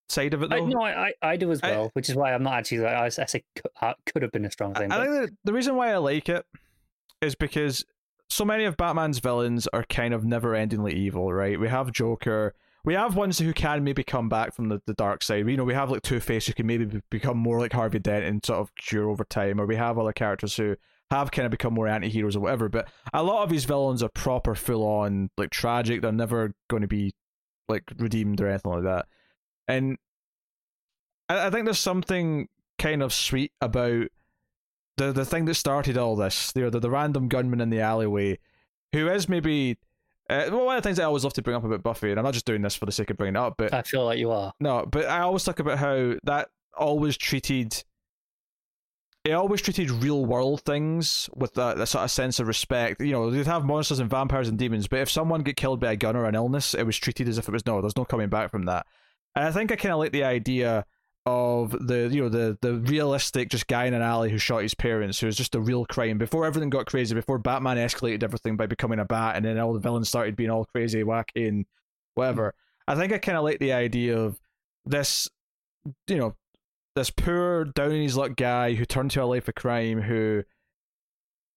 side 0.09 0.33
of 0.33 0.43
it 0.43 0.49
though. 0.49 0.57
I, 0.57 0.59
no, 0.69 0.81
I, 0.81 1.07
I, 1.07 1.13
I 1.21 1.37
do 1.37 1.51
as 1.51 1.59
I- 1.63 1.71
well, 1.71 1.89
which 1.93 2.09
is 2.09 2.15
why 2.15 2.33
I'm 2.33 2.43
not 2.43 2.53
actually. 2.53 2.79
like, 2.79 2.93
I, 2.95 3.05
I 3.05 3.09
say 3.09 3.43
could, 4.05 4.21
have 4.23 4.31
been 4.31 4.45
a 4.45 4.51
strong 4.51 4.73
thing. 4.73 4.91
I 4.91 4.97
but- 5.05 5.11
think 5.27 5.31
the 5.43 5.53
reason 5.53 5.75
why 5.75 5.91
I 5.93 5.97
like 5.97 6.29
it 6.29 6.45
is 7.21 7.35
because 7.35 7.85
so 8.29 8.45
many 8.45 8.63
of 8.65 8.77
Batman's 8.77 9.19
villains 9.19 9.67
are 9.73 9.83
kind 9.83 10.13
of 10.13 10.23
never-endingly 10.23 10.93
evil, 10.93 11.31
right? 11.33 11.59
We 11.59 11.67
have 11.67 11.91
Joker. 11.91 12.53
We 12.83 12.95
have 12.95 13.15
ones 13.15 13.37
who 13.37 13.53
can 13.53 13.83
maybe 13.83 14.03
come 14.03 14.27
back 14.27 14.53
from 14.53 14.69
the, 14.69 14.81
the 14.87 14.93
dark 14.93 15.21
side. 15.23 15.47
You 15.47 15.57
know, 15.57 15.63
we 15.63 15.73
have 15.73 15.91
like 15.91 16.01
Two 16.01 16.19
Face 16.19 16.47
who 16.47 16.53
can 16.53 16.65
maybe 16.65 17.01
become 17.09 17.37
more 17.37 17.59
like 17.59 17.73
Harvey 17.73 17.99
Dent 17.99 18.25
and 18.25 18.43
sort 18.43 18.59
of 18.59 18.73
cure 18.75 19.09
over 19.09 19.23
time, 19.23 19.61
or 19.61 19.65
we 19.65 19.75
have 19.75 19.99
other 19.99 20.13
characters 20.13 20.55
who 20.55 20.75
have 21.11 21.29
kind 21.31 21.45
of 21.45 21.51
become 21.51 21.73
more 21.73 21.87
anti-heroes 21.87 22.35
or 22.35 22.39
whatever. 22.39 22.69
But 22.69 22.89
a 23.13 23.21
lot 23.21 23.43
of 23.43 23.49
these 23.49 23.65
villains 23.65 24.01
are 24.01 24.09
proper, 24.09 24.55
full-on, 24.55 25.29
like 25.37 25.51
tragic. 25.51 26.01
They're 26.01 26.11
never 26.11 26.53
going 26.69 26.81
to 26.81 26.87
be 26.87 27.13
like 27.69 27.83
redeemed 27.97 28.41
or 28.41 28.47
anything 28.47 28.71
like 28.71 28.83
that. 28.83 29.05
And 29.67 29.97
I, 31.29 31.47
I 31.47 31.49
think 31.49 31.65
there's 31.65 31.79
something 31.79 32.47
kind 32.79 33.03
of 33.03 33.13
sweet 33.13 33.51
about 33.61 34.07
the 34.97 35.11
the 35.11 35.25
thing 35.25 35.45
that 35.45 35.53
started 35.53 35.97
all 35.97 36.15
this, 36.15 36.51
you 36.55 36.63
know, 36.63 36.69
the, 36.69 36.79
the 36.79 36.89
random 36.89 37.27
gunman 37.27 37.61
in 37.61 37.69
the 37.69 37.79
alleyway, 37.79 38.39
who 38.91 39.07
is 39.07 39.29
maybe 39.29 39.77
uh, 40.31 40.49
well, 40.49 40.65
one 40.65 40.77
of 40.77 40.83
the 40.83 40.87
things 40.87 40.97
I 40.97 41.03
always 41.03 41.23
love 41.23 41.33
to 41.33 41.41
bring 41.41 41.55
up 41.55 41.63
about 41.63 41.83
Buffy, 41.83 42.09
and 42.09 42.19
I'm 42.19 42.23
not 42.23 42.33
just 42.33 42.45
doing 42.45 42.61
this 42.61 42.75
for 42.75 42.85
the 42.85 42.91
sake 42.91 43.09
of 43.09 43.17
bringing 43.17 43.35
it 43.35 43.39
up, 43.39 43.55
but 43.57 43.73
I 43.73 43.81
feel 43.81 44.05
like 44.05 44.17
you 44.17 44.31
are. 44.31 44.53
no, 44.59 44.85
but 44.89 45.05
I 45.05 45.19
always 45.19 45.43
talk 45.43 45.59
about 45.59 45.77
how 45.77 46.15
that 46.23 46.49
always 46.77 47.17
treated 47.17 47.83
it 49.23 49.33
always 49.33 49.61
treated 49.61 49.91
real 49.91 50.25
world 50.25 50.61
things 50.61 51.29
with 51.35 51.53
that, 51.53 51.77
that 51.77 51.85
sort 51.85 52.03
of 52.03 52.11
sense 52.11 52.39
of 52.39 52.47
respect. 52.47 53.01
You 53.01 53.11
know, 53.11 53.29
you'd 53.29 53.45
have 53.45 53.65
monsters 53.65 53.99
and 53.99 54.09
vampires 54.09 54.47
and 54.47 54.57
demons, 54.57 54.87
but 54.87 54.99
if 54.99 55.11
someone 55.11 55.43
get 55.43 55.57
killed 55.57 55.79
by 55.79 55.91
a 55.91 55.95
gun 55.95 56.15
or 56.15 56.25
an 56.25 56.33
illness, 56.33 56.73
it 56.73 56.83
was 56.83 56.97
treated 56.97 57.27
as 57.27 57.37
if 57.37 57.47
it 57.47 57.51
was 57.51 57.65
no, 57.65 57.81
there's 57.81 57.97
no 57.97 58.05
coming 58.05 58.29
back 58.29 58.49
from 58.49 58.65
that. 58.65 58.87
And 59.35 59.45
I 59.45 59.51
think 59.51 59.71
I 59.71 59.75
kind 59.75 59.93
of 59.93 59.99
like 59.99 60.11
the 60.11 60.23
idea 60.23 60.85
of 61.25 61.71
the 61.85 62.09
you 62.11 62.23
know 62.23 62.29
the 62.29 62.57
the 62.61 62.75
realistic 62.75 63.49
just 63.49 63.67
guy 63.67 63.85
in 63.85 63.93
an 63.93 64.01
alley 64.01 64.31
who 64.31 64.37
shot 64.37 64.63
his 64.63 64.73
parents, 64.73 65.19
who 65.19 65.27
was 65.27 65.37
just 65.37 65.55
a 65.55 65.59
real 65.59 65.85
crime 65.85 66.17
before 66.17 66.45
everything 66.45 66.69
got 66.69 66.87
crazy, 66.87 67.13
before 67.13 67.37
Batman 67.37 67.77
escalated 67.77 68.23
everything 68.23 68.57
by 68.57 68.65
becoming 68.65 68.99
a 68.99 69.05
bat, 69.05 69.35
and 69.35 69.45
then 69.45 69.59
all 69.59 69.73
the 69.73 69.79
villains 69.79 70.09
started 70.09 70.35
being 70.35 70.49
all 70.49 70.65
crazy, 70.65 71.03
wacky, 71.03 71.47
and 71.47 71.65
whatever. 72.15 72.55
I 72.87 72.95
think 72.95 73.13
I 73.13 73.19
kind 73.19 73.37
of 73.37 73.43
like 73.43 73.59
the 73.59 73.73
idea 73.73 74.17
of 74.17 74.39
this, 74.85 75.29
you 76.07 76.17
know, 76.17 76.35
this 76.95 77.11
poor 77.11 77.65
down 77.65 77.91
in 77.91 78.01
his 78.01 78.17
luck 78.17 78.35
guy 78.35 78.73
who 78.73 78.85
turned 78.85 79.11
to 79.11 79.23
a 79.23 79.25
life 79.25 79.47
of 79.47 79.55
crime 79.55 80.01
who 80.01 80.43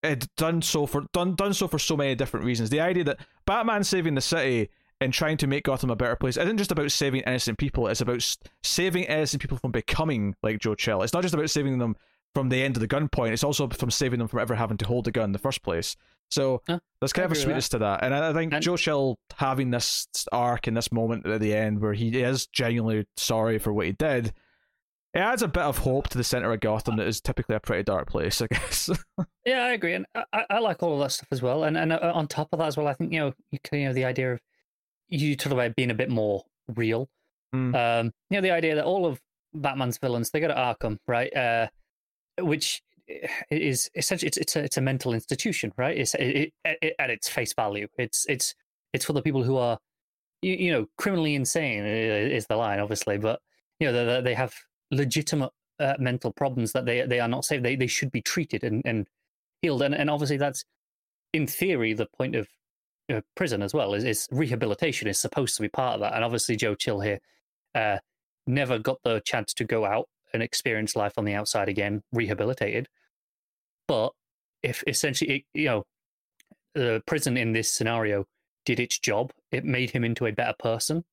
had 0.02 0.26
done 0.36 0.60
so 0.60 0.84
for 0.86 1.06
done 1.12 1.34
done 1.34 1.54
so 1.54 1.66
for 1.66 1.78
so 1.78 1.96
many 1.96 2.14
different 2.14 2.44
reasons. 2.44 2.68
The 2.68 2.80
idea 2.80 3.04
that 3.04 3.20
Batman 3.46 3.82
saving 3.82 4.14
the 4.14 4.20
city 4.20 4.68
and 5.00 5.12
trying 5.12 5.36
to 5.38 5.46
make 5.46 5.64
Gotham 5.64 5.90
a 5.90 5.96
better 5.96 6.16
place 6.16 6.36
isn't 6.36 6.56
just 6.58 6.72
about 6.72 6.90
saving 6.90 7.22
innocent 7.22 7.58
people. 7.58 7.88
It's 7.88 8.00
about 8.00 8.24
saving 8.62 9.04
innocent 9.04 9.42
people 9.42 9.58
from 9.58 9.72
becoming 9.72 10.34
like 10.42 10.60
Joe 10.60 10.74
Chill. 10.74 11.02
It's 11.02 11.12
not 11.12 11.22
just 11.22 11.34
about 11.34 11.50
saving 11.50 11.78
them 11.78 11.96
from 12.34 12.48
the 12.48 12.62
end 12.62 12.76
of 12.76 12.80
the 12.80 12.88
gunpoint. 12.88 13.32
It's 13.32 13.44
also 13.44 13.68
from 13.68 13.90
saving 13.90 14.18
them 14.18 14.28
from 14.28 14.40
ever 14.40 14.54
having 14.54 14.76
to 14.78 14.86
hold 14.86 15.06
a 15.08 15.10
gun 15.10 15.26
in 15.26 15.32
the 15.32 15.38
first 15.38 15.62
place. 15.62 15.96
So 16.30 16.62
Huh, 16.66 16.78
there's 17.00 17.12
kind 17.12 17.24
I 17.24 17.26
of 17.26 17.32
a 17.32 17.34
sweetness 17.36 17.68
to 17.70 17.78
that, 17.78 18.02
and 18.02 18.14
I 18.14 18.30
I 18.30 18.32
think 18.32 18.52
And- 18.52 18.62
Joe 18.62 18.76
Chill 18.76 19.18
having 19.36 19.70
this 19.70 20.08
arc 20.32 20.66
in 20.66 20.74
this 20.74 20.90
moment 20.90 21.26
at 21.26 21.40
the 21.40 21.54
end 21.54 21.80
where 21.80 21.92
he 21.92 22.08
is 22.22 22.46
genuinely 22.46 23.06
sorry 23.16 23.58
for 23.58 23.72
what 23.72 23.86
he 23.86 23.92
did. 23.92 24.32
It 25.12 25.20
adds 25.20 25.42
a 25.42 25.48
bit 25.48 25.62
of 25.62 25.78
hope 25.78 26.08
to 26.08 26.18
the 26.18 26.24
center 26.24 26.52
of 26.52 26.58
Gotham 26.58 26.96
that 26.96 27.06
is 27.06 27.20
typically 27.20 27.54
a 27.54 27.60
pretty 27.60 27.84
dark 27.84 28.08
place, 28.08 28.42
I 28.42 28.46
guess. 28.50 28.90
Yeah, 29.44 29.64
I 29.64 29.72
agree, 29.74 29.94
and 29.94 30.06
I, 30.14 30.24
I- 30.32 30.46
I 30.50 30.58
like 30.58 30.82
all 30.82 30.94
of 30.94 31.00
that 31.00 31.12
stuff 31.12 31.28
as 31.30 31.40
well. 31.42 31.62
And 31.64 31.76
and 31.76 31.92
uh, 31.92 32.10
on 32.14 32.26
top 32.26 32.48
of 32.52 32.58
that 32.58 32.66
as 32.68 32.76
well, 32.76 32.88
I 32.88 32.94
think 32.94 33.12
you 33.12 33.20
know 33.20 33.34
you, 33.52 33.58
you 33.70 33.84
know 33.84 33.92
the 33.92 34.06
idea 34.06 34.32
of 34.32 34.40
you 35.14 35.36
talk 35.36 35.52
about 35.52 35.76
being 35.76 35.90
a 35.90 35.94
bit 35.94 36.10
more 36.10 36.44
real. 36.74 37.08
Mm. 37.54 37.74
Um, 37.74 38.12
you 38.30 38.38
know 38.38 38.40
the 38.40 38.50
idea 38.50 38.74
that 38.74 38.84
all 38.84 39.06
of 39.06 39.20
Batman's 39.54 39.98
villains 39.98 40.30
they 40.30 40.40
go 40.40 40.48
to 40.48 40.54
Arkham, 40.54 40.98
right? 41.06 41.34
Uh, 41.34 41.68
which 42.40 42.82
is 43.50 43.90
essentially 43.94 44.28
it's 44.28 44.38
it's 44.38 44.56
a, 44.56 44.64
it's 44.64 44.76
a 44.76 44.80
mental 44.80 45.14
institution, 45.14 45.72
right? 45.76 45.96
It's 45.96 46.14
it, 46.14 46.52
it, 46.64 46.78
it, 46.82 46.94
at 46.98 47.10
its 47.10 47.28
face 47.28 47.52
value. 47.54 47.88
It's 47.98 48.26
it's 48.28 48.54
it's 48.92 49.04
for 49.04 49.12
the 49.12 49.22
people 49.22 49.44
who 49.44 49.56
are 49.56 49.78
you, 50.42 50.54
you 50.54 50.72
know 50.72 50.86
criminally 50.98 51.34
insane 51.34 51.84
is 51.84 52.46
the 52.46 52.56
line, 52.56 52.80
obviously, 52.80 53.18
but 53.18 53.40
you 53.78 53.90
know 53.90 54.06
they, 54.06 54.20
they 54.20 54.34
have 54.34 54.54
legitimate 54.90 55.50
uh, 55.80 55.94
mental 55.98 56.32
problems 56.32 56.72
that 56.72 56.86
they 56.86 57.06
they 57.06 57.20
are 57.20 57.28
not 57.28 57.44
safe. 57.44 57.62
They 57.62 57.76
they 57.76 57.86
should 57.86 58.10
be 58.10 58.22
treated 58.22 58.64
and 58.64 58.82
and 58.84 59.06
healed, 59.62 59.82
and 59.82 59.94
and 59.94 60.10
obviously 60.10 60.38
that's 60.38 60.64
in 61.32 61.46
theory 61.46 61.92
the 61.92 62.06
point 62.16 62.34
of 62.34 62.48
uh, 63.12 63.20
prison 63.34 63.62
as 63.62 63.74
well. 63.74 63.94
Is, 63.94 64.04
is 64.04 64.28
rehabilitation 64.30 65.08
is 65.08 65.18
supposed 65.18 65.56
to 65.56 65.62
be 65.62 65.68
part 65.68 65.94
of 65.94 66.00
that, 66.00 66.14
and 66.14 66.24
obviously 66.24 66.56
Joe 66.56 66.74
Chill 66.74 67.00
here 67.00 67.20
uh, 67.74 67.98
never 68.46 68.78
got 68.78 68.98
the 69.04 69.20
chance 69.24 69.54
to 69.54 69.64
go 69.64 69.84
out 69.84 70.08
and 70.32 70.42
experience 70.42 70.96
life 70.96 71.14
on 71.16 71.24
the 71.24 71.34
outside 71.34 71.68
again, 71.68 72.02
rehabilitated. 72.12 72.88
But 73.86 74.12
if 74.62 74.82
essentially, 74.86 75.36
it, 75.36 75.42
you 75.54 75.66
know, 75.66 75.84
the 76.74 77.02
prison 77.06 77.36
in 77.36 77.52
this 77.52 77.70
scenario 77.70 78.24
did 78.64 78.80
its 78.80 78.98
job, 78.98 79.32
it 79.52 79.64
made 79.64 79.90
him 79.90 80.04
into 80.04 80.26
a 80.26 80.32
better 80.32 80.54
person. 80.58 81.04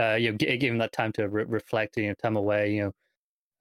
Uh, 0.00 0.14
you 0.14 0.32
know, 0.32 0.36
give 0.36 0.62
him 0.62 0.78
that 0.78 0.92
time 0.92 1.12
to 1.12 1.28
re- 1.28 1.44
reflect, 1.46 1.96
you 1.96 2.08
know, 2.08 2.14
time 2.14 2.36
away, 2.36 2.72
you 2.72 2.82
know, 2.82 2.92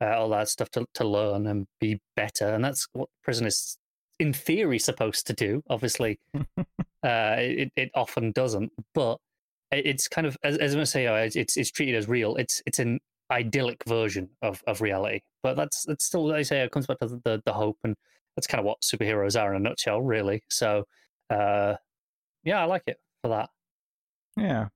uh, 0.01 0.15
all 0.17 0.29
that 0.29 0.49
stuff 0.49 0.69
to 0.71 0.85
to 0.95 1.07
learn 1.07 1.47
and 1.47 1.67
be 1.79 1.99
better, 2.15 2.47
and 2.47 2.63
that's 2.63 2.87
what 2.93 3.09
prison 3.23 3.45
is, 3.45 3.77
in 4.19 4.33
theory, 4.33 4.79
supposed 4.79 5.27
to 5.27 5.33
do. 5.33 5.63
Obviously, 5.69 6.19
uh, 6.35 7.35
it 7.37 7.71
it 7.75 7.91
often 7.95 8.31
doesn't, 8.31 8.71
but 8.93 9.19
it's 9.71 10.07
kind 10.07 10.27
of 10.27 10.37
as, 10.43 10.57
as 10.57 10.75
I 10.75 10.83
say, 10.83 11.07
uh, 11.07 11.15
it's 11.15 11.35
it's 11.35 11.57
it's 11.57 11.71
treated 11.71 11.95
as 11.95 12.07
real. 12.07 12.35
It's 12.35 12.61
it's 12.65 12.79
an 12.79 12.99
idyllic 13.31 13.83
version 13.87 14.29
of, 14.41 14.61
of 14.67 14.81
reality, 14.81 15.21
but 15.41 15.55
that's 15.55 15.83
that's 15.85 16.05
still, 16.05 16.27
like 16.27 16.37
I 16.37 16.43
say, 16.43 16.61
it 16.61 16.71
comes 16.71 16.87
back 16.87 16.99
to 16.99 17.07
the, 17.07 17.21
the 17.23 17.41
the 17.45 17.53
hope, 17.53 17.77
and 17.83 17.95
that's 18.35 18.47
kind 18.47 18.59
of 18.59 18.65
what 18.65 18.81
superheroes 18.81 19.39
are 19.39 19.53
in 19.53 19.65
a 19.65 19.69
nutshell, 19.69 20.01
really. 20.01 20.43
So, 20.49 20.85
uh, 21.29 21.75
yeah, 22.43 22.61
I 22.61 22.65
like 22.65 22.83
it 22.87 22.97
for 23.21 23.29
that. 23.29 23.49
Yeah. 24.37 24.67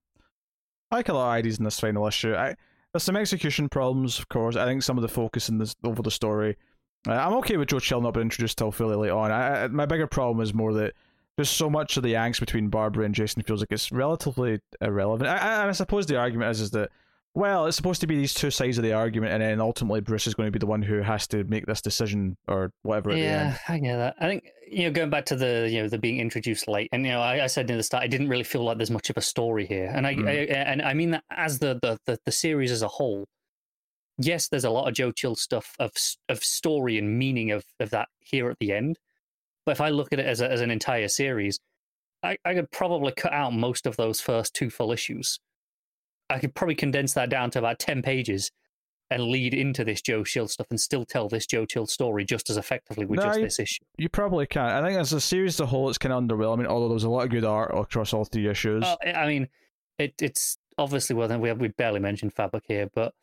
I 0.92 0.96
like 0.98 1.10
a 1.10 1.14
lot 1.14 1.28
of 1.28 1.34
ideas 1.34 1.58
in 1.58 1.66
this 1.66 1.80
final 1.80 2.08
issue. 2.08 2.36
I, 2.36 2.56
there's 2.94 3.04
some 3.04 3.18
execution 3.18 3.68
problems, 3.68 4.20
of 4.20 4.30
course. 4.30 4.56
I 4.56 4.66
think 4.66 4.84
some 4.84 4.98
of 4.98 5.02
the 5.02 5.08
focus 5.08 5.50
in 5.50 5.58
this 5.58 5.76
over 5.84 6.02
the 6.02 6.12
story. 6.12 6.56
Uh, 7.08 7.14
I'm 7.14 7.34
okay 7.36 7.58
with 7.58 7.70
Joe 7.70 7.80
Chill 7.80 8.02
not 8.02 8.14
being 8.14 8.26
introduced 8.26 8.58
till 8.58 8.72
fairly 8.72 8.96
late 8.96 9.12
on. 9.12 9.32
I, 9.32 9.64
I, 9.64 9.68
my 9.68 9.86
bigger 9.86 10.08
problem 10.08 10.42
is 10.42 10.54
more 10.54 10.74
that 10.74 10.94
there's 11.36 11.50
so 11.50 11.70
much 11.70 11.98
of 11.98 12.04
the 12.04 12.14
angst 12.14 12.40
between 12.40 12.70
Barbara 12.70 13.06
and 13.06 13.14
Jason 13.14 13.44
feels 13.44 13.62
like 13.62 13.72
it's 13.72 13.92
relatively 13.92 14.60
irrelevant. 14.82 15.30
I, 15.30 15.38
I, 15.38 15.62
and 15.62 15.70
I 15.70 15.74
suppose 15.74 16.06
the 16.06 16.18
argument 16.18 16.52
is 16.52 16.62
is 16.62 16.72
that 16.72 16.90
well, 17.38 17.68
it's 17.68 17.78
supposed 17.78 18.02
to 18.02 18.08
be 18.08 18.16
these 18.16 18.34
two 18.34 18.50
sides 18.50 18.80
of 18.80 18.84
the 18.84 18.94
argument, 18.94 19.32
and 19.32 19.44
then 19.44 19.62
ultimately 19.62 20.02
Bruce 20.02 20.26
is 20.26 20.34
going 20.34 20.48
to 20.48 20.52
be 20.52 20.58
the 20.58 20.66
one 20.66 20.82
who 20.82 21.02
has 21.02 21.28
to 21.28 21.44
make 21.44 21.68
this 21.68 21.84
decision 21.84 22.36
or 22.48 22.72
whatever 22.82 23.12
at 23.12 23.16
the 23.16 23.22
end. 23.22 23.52
Yeah, 23.52 23.76
I 23.76 23.78
get 23.78 23.98
that. 23.98 24.16
I 24.20 24.28
think 24.28 24.50
you 24.68 24.86
know, 24.86 24.92
going 24.92 25.12
back 25.12 25.26
to 25.26 25.36
the 25.36 25.70
you 25.72 25.84
know 25.84 25.88
the 25.88 26.00
being 26.00 26.20
introduced 26.20 26.68
late, 26.68 26.90
and 26.92 27.06
you 27.06 27.12
know, 27.12 27.22
I, 27.22 27.44
I 27.44 27.48
said 27.48 27.70
in 27.70 27.78
the 27.78 27.84
start, 27.84 28.04
I 28.04 28.08
didn't 28.08 28.30
really 28.30 28.44
feel 28.44 28.64
like 28.64 28.78
there's 28.78 28.90
much 28.90 29.12
of 29.12 29.18
a 29.18 29.22
story 29.22 29.68
here, 29.68 29.92
and 29.94 30.08
I, 30.08 30.16
Mm. 30.16 30.28
I 30.28 30.32
and 30.56 30.82
I 30.82 30.96
mean 30.96 31.12
that 31.12 31.24
as 31.30 31.60
the, 31.60 31.78
the 31.80 32.00
the 32.08 32.18
the 32.26 32.32
series 32.32 32.72
as 32.72 32.82
a 32.82 32.88
whole. 32.88 33.28
Yes, 34.20 34.48
there's 34.48 34.64
a 34.66 34.70
lot 34.70 34.88
of 34.88 34.96
Joe 34.96 35.12
Chill 35.12 35.36
stuff 35.36 35.76
of 35.80 35.92
of 36.30 36.44
story 36.44 36.98
and 36.98 37.18
meaning 37.20 37.52
of 37.52 37.64
of 37.80 37.92
that 37.92 38.08
here 38.20 38.50
at 38.50 38.58
the 38.60 38.72
end, 38.72 38.98
but 39.66 39.74
if 39.74 39.82
I 39.82 39.90
look 39.90 40.12
at 40.12 40.20
it 40.20 40.26
as 40.26 40.42
a, 40.42 40.52
as 40.52 40.62
an 40.62 40.72
entire 40.72 41.08
series, 41.08 41.60
I, 42.24 42.38
I 42.44 42.54
could 42.56 42.72
probably 42.72 43.14
cut 43.16 43.34
out 43.34 43.54
most 43.54 43.86
of 43.86 43.96
those 43.96 44.20
first 44.20 44.54
two 44.54 44.70
full 44.70 44.92
issues. 44.92 45.40
I 46.30 46.40
could 46.40 46.56
probably 46.56 46.76
condense 46.76 47.14
that 47.14 47.30
down 47.30 47.52
to 47.52 47.60
about 47.60 47.80
ten 47.80 48.02
pages 48.02 48.52
and 49.10 49.24
lead 49.24 49.54
into 49.54 49.86
this 49.86 50.02
Joe 50.02 50.24
Chill 50.24 50.48
stuff 50.48 50.68
and 50.70 50.82
still 50.82 51.06
tell 51.06 51.30
this 51.30 51.46
Joe 51.46 51.66
Chill 51.66 51.86
story 51.86 52.26
just 52.26 52.50
as 52.50 52.58
effectively 52.58 53.06
with 53.06 53.20
No, 53.20 53.26
just 53.28 53.40
you- 53.40 53.46
this 53.46 53.60
issue. 53.60 53.84
You 53.98 54.10
probably 54.10 54.48
can. 54.48 54.66
I 54.66 54.86
think 54.86 55.00
as 55.00 55.14
a 55.14 55.22
series 55.22 55.56
as 55.56 55.60
a 55.62 55.66
whole, 55.68 55.90
it's 55.90 55.98
kind 55.98 56.12
of 56.12 56.22
underwhelming. 56.24 56.66
Although 56.66 56.90
there's 56.90 57.06
a 57.06 57.10
lot 57.10 57.24
of 57.24 57.30
good 57.30 57.46
art 57.46 57.72
across 57.74 58.14
all 58.14 58.26
three 58.26 58.48
issues. 58.48 58.84
I 58.84 59.12
I 59.12 59.28
mean, 59.28 59.48
it, 60.00 60.16
it's 60.22 60.58
obviously 60.78 61.16
well. 61.16 61.28
Then 61.28 61.40
we 61.40 61.50
have 61.50 61.60
we 61.62 61.70
barely 61.70 62.00
mentioned 62.00 62.36
Fabok 62.36 62.64
here, 62.68 62.90
but 62.94 63.14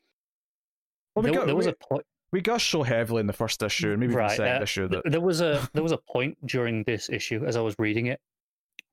Well, 1.15 1.23
we 1.23 1.31
there, 1.31 1.41
got- 1.41 1.47
there 1.47 1.57
was 1.57 1.67
we- 1.67 1.73
a 1.73 1.77
point. 1.89 2.05
We 2.33 2.41
gush 2.41 2.69
so 2.69 2.83
heavily 2.83 3.21
in 3.21 3.29
the 3.29 3.33
first 3.33 3.63
issue, 3.63 3.93
and 3.93 4.01
maybe 4.01 4.13
even 4.13 4.25
the 4.25 4.31
second 4.31 4.59
uh, 4.59 4.63
issue. 4.63 4.89
That 4.89 5.03
there 5.05 5.21
was 5.21 5.41
a 5.41 5.69
there 5.73 5.85
was 5.85 5.93
a 5.93 5.99
point 5.99 6.37
during 6.45 6.83
this 6.83 7.09
issue 7.09 7.45
as 7.47 7.55
I 7.57 7.61
was 7.61 7.77
reading 7.79 8.07
it 8.07 8.19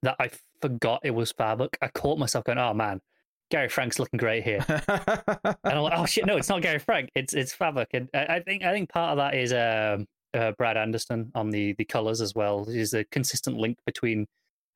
that 0.04 0.16
I 0.20 0.30
forgot 0.62 1.00
it 1.04 1.10
was 1.12 1.34
Fabok. 1.34 1.76
I 1.82 1.88
caught 1.88 2.20
myself 2.20 2.44
going, 2.46 2.60
"Oh 2.60 2.76
man, 2.76 3.02
Gary 3.50 3.68
Frank's 3.68 3.98
looking 3.98 4.18
great 4.18 4.44
here. 4.44 4.64
and 4.68 5.56
I'm 5.64 5.82
like, 5.82 5.94
oh 5.96 6.06
shit, 6.06 6.28
no, 6.28 6.38
it's 6.38 6.50
not 6.50 6.62
Gary 6.62 6.78
Frank. 6.78 7.10
It's 7.16 7.34
it's 7.34 7.56
Fabok. 7.56 7.88
And 7.94 8.10
I, 8.14 8.36
I 8.36 8.40
think 8.42 8.64
I 8.64 8.72
think 8.74 8.90
part 8.90 9.12
of 9.12 9.18
that 9.18 9.34
is 9.34 9.52
um, 9.54 10.06
uh, 10.36 10.52
Brad 10.58 10.78
Anderson 10.78 11.32
on 11.34 11.50
the 11.50 11.74
the 11.80 11.86
colors 11.86 12.22
as 12.22 12.36
well. 12.36 12.66
Is 12.70 12.94
a 12.94 13.04
consistent 13.06 13.58
link 13.58 13.78
between 13.88 14.28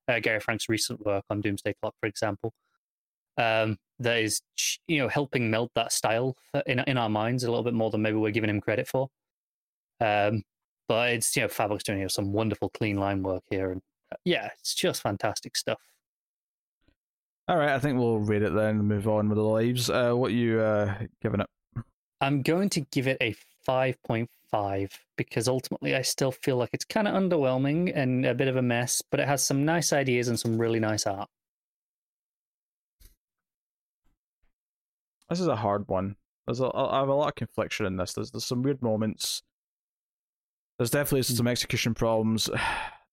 uh, 0.07 0.19
Gary 0.19 0.39
Frank's 0.39 0.67
recent 0.69 1.05
work 1.05 1.23
on 1.29 1.39
Doomsday 1.41 1.75
Clock, 1.81 1.93
for 1.99 2.07
example, 2.07 2.51
um, 3.37 3.77
that 3.99 4.17
is 4.17 4.41
you 4.87 4.99
know 4.99 5.07
helping 5.07 5.49
meld 5.49 5.69
that 5.75 5.91
style 5.91 6.35
in 6.65 6.79
in 6.79 6.97
our 6.97 7.09
minds 7.09 7.43
a 7.43 7.49
little 7.49 7.63
bit 7.63 7.73
more 7.73 7.89
than 7.89 8.01
maybe 8.01 8.17
we're 8.17 8.31
giving 8.31 8.49
him 8.49 8.61
credit 8.61 8.87
for. 8.87 9.09
Um, 10.01 10.43
but 10.87 11.11
it's 11.11 11.35
you 11.35 11.43
know 11.43 11.47
Fabok's 11.47 11.83
doing 11.83 11.99
you 11.99 12.05
know, 12.05 12.09
some 12.09 12.33
wonderful 12.33 12.69
clean 12.69 12.97
line 12.97 13.23
work 13.23 13.43
here, 13.49 13.71
and 13.71 13.81
uh, 14.11 14.17
yeah, 14.25 14.49
it's 14.59 14.75
just 14.75 15.01
fantastic 15.01 15.55
stuff. 15.55 15.79
All 17.47 17.57
right, 17.57 17.69
I 17.69 17.79
think 17.79 17.99
we'll 17.99 18.19
read 18.19 18.41
it 18.41 18.53
then 18.53 18.79
and 18.79 18.87
move 18.87 19.07
on 19.07 19.29
with 19.29 19.37
the 19.37 19.43
lives. 19.43 19.89
Uh, 19.89 20.13
what 20.13 20.31
you 20.31 20.59
uh, 20.59 20.95
giving 21.21 21.41
it? 21.41 21.47
I'm 22.19 22.41
going 22.41 22.69
to 22.69 22.81
give 22.81 23.07
it 23.07 23.17
a 23.21 23.35
5.5 23.67 24.91
because 25.15 25.47
ultimately 25.47 25.95
I 25.95 26.01
still 26.01 26.31
feel 26.31 26.57
like 26.57 26.71
it's 26.73 26.85
kind 26.85 27.07
of 27.07 27.13
underwhelming 27.13 27.91
and 27.95 28.25
a 28.25 28.33
bit 28.33 28.47
of 28.47 28.55
a 28.55 28.61
mess, 28.63 29.03
but 29.11 29.19
it 29.19 29.27
has 29.27 29.45
some 29.45 29.63
nice 29.63 29.93
ideas 29.93 30.27
and 30.27 30.39
some 30.39 30.57
really 30.57 30.79
nice 30.79 31.05
art. 31.05 31.29
This 35.30 35.39
is 35.39 35.47
a 35.47 35.55
hard 35.55 35.88
one. 35.88 36.15
There's 36.45 36.59
a, 36.59 36.69
I 36.76 36.99
have 36.99 37.07
a 37.09 37.13
lot 37.13 37.30
of 37.30 37.36
confliction 37.36 37.86
in 37.86 37.97
this. 37.97 38.13
There's 38.13 38.32
there's 38.32 38.45
some 38.45 38.61
weird 38.61 38.82
moments. 38.82 39.41
There's 40.78 40.89
definitely 40.91 41.21
Hmm. 41.28 41.38
some 41.38 41.47
execution 41.47 41.93
problems. 41.93 42.49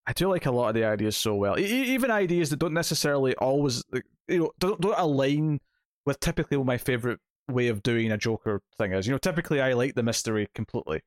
I 0.04 0.12
do 0.14 0.28
like 0.28 0.46
a 0.46 0.50
lot 0.50 0.68
of 0.70 0.74
the 0.74 0.84
ideas 0.84 1.16
so 1.16 1.36
well. 1.36 1.56
E- 1.58 1.62
e- 1.64 1.94
even 1.94 2.10
ideas 2.10 2.50
that 2.50 2.58
don't 2.58 2.74
necessarily 2.74 3.36
always, 3.36 3.84
you 4.26 4.38
know, 4.40 4.50
don't, 4.58 4.80
don't 4.80 4.98
align 4.98 5.60
with 6.04 6.18
typically 6.18 6.56
what 6.56 6.66
my 6.66 6.76
favorite 6.76 7.20
way 7.48 7.68
of 7.68 7.84
doing 7.84 8.10
a 8.10 8.18
Joker 8.18 8.60
thing 8.76 8.92
is. 8.92 9.06
You 9.06 9.12
know, 9.12 9.18
typically 9.18 9.60
I 9.60 9.74
like 9.74 9.94
the 9.94 10.02
mystery 10.02 10.48
completely. 10.56 11.02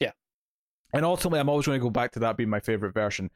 Yeah. 0.00 0.12
And 0.94 1.04
ultimately, 1.04 1.40
I'm 1.40 1.50
always 1.50 1.66
going 1.66 1.78
to 1.78 1.82
go 1.84 1.90
back 1.90 2.12
to 2.12 2.20
that 2.20 2.38
being 2.38 2.48
my 2.48 2.60
favorite 2.60 2.94
version. 2.94 3.30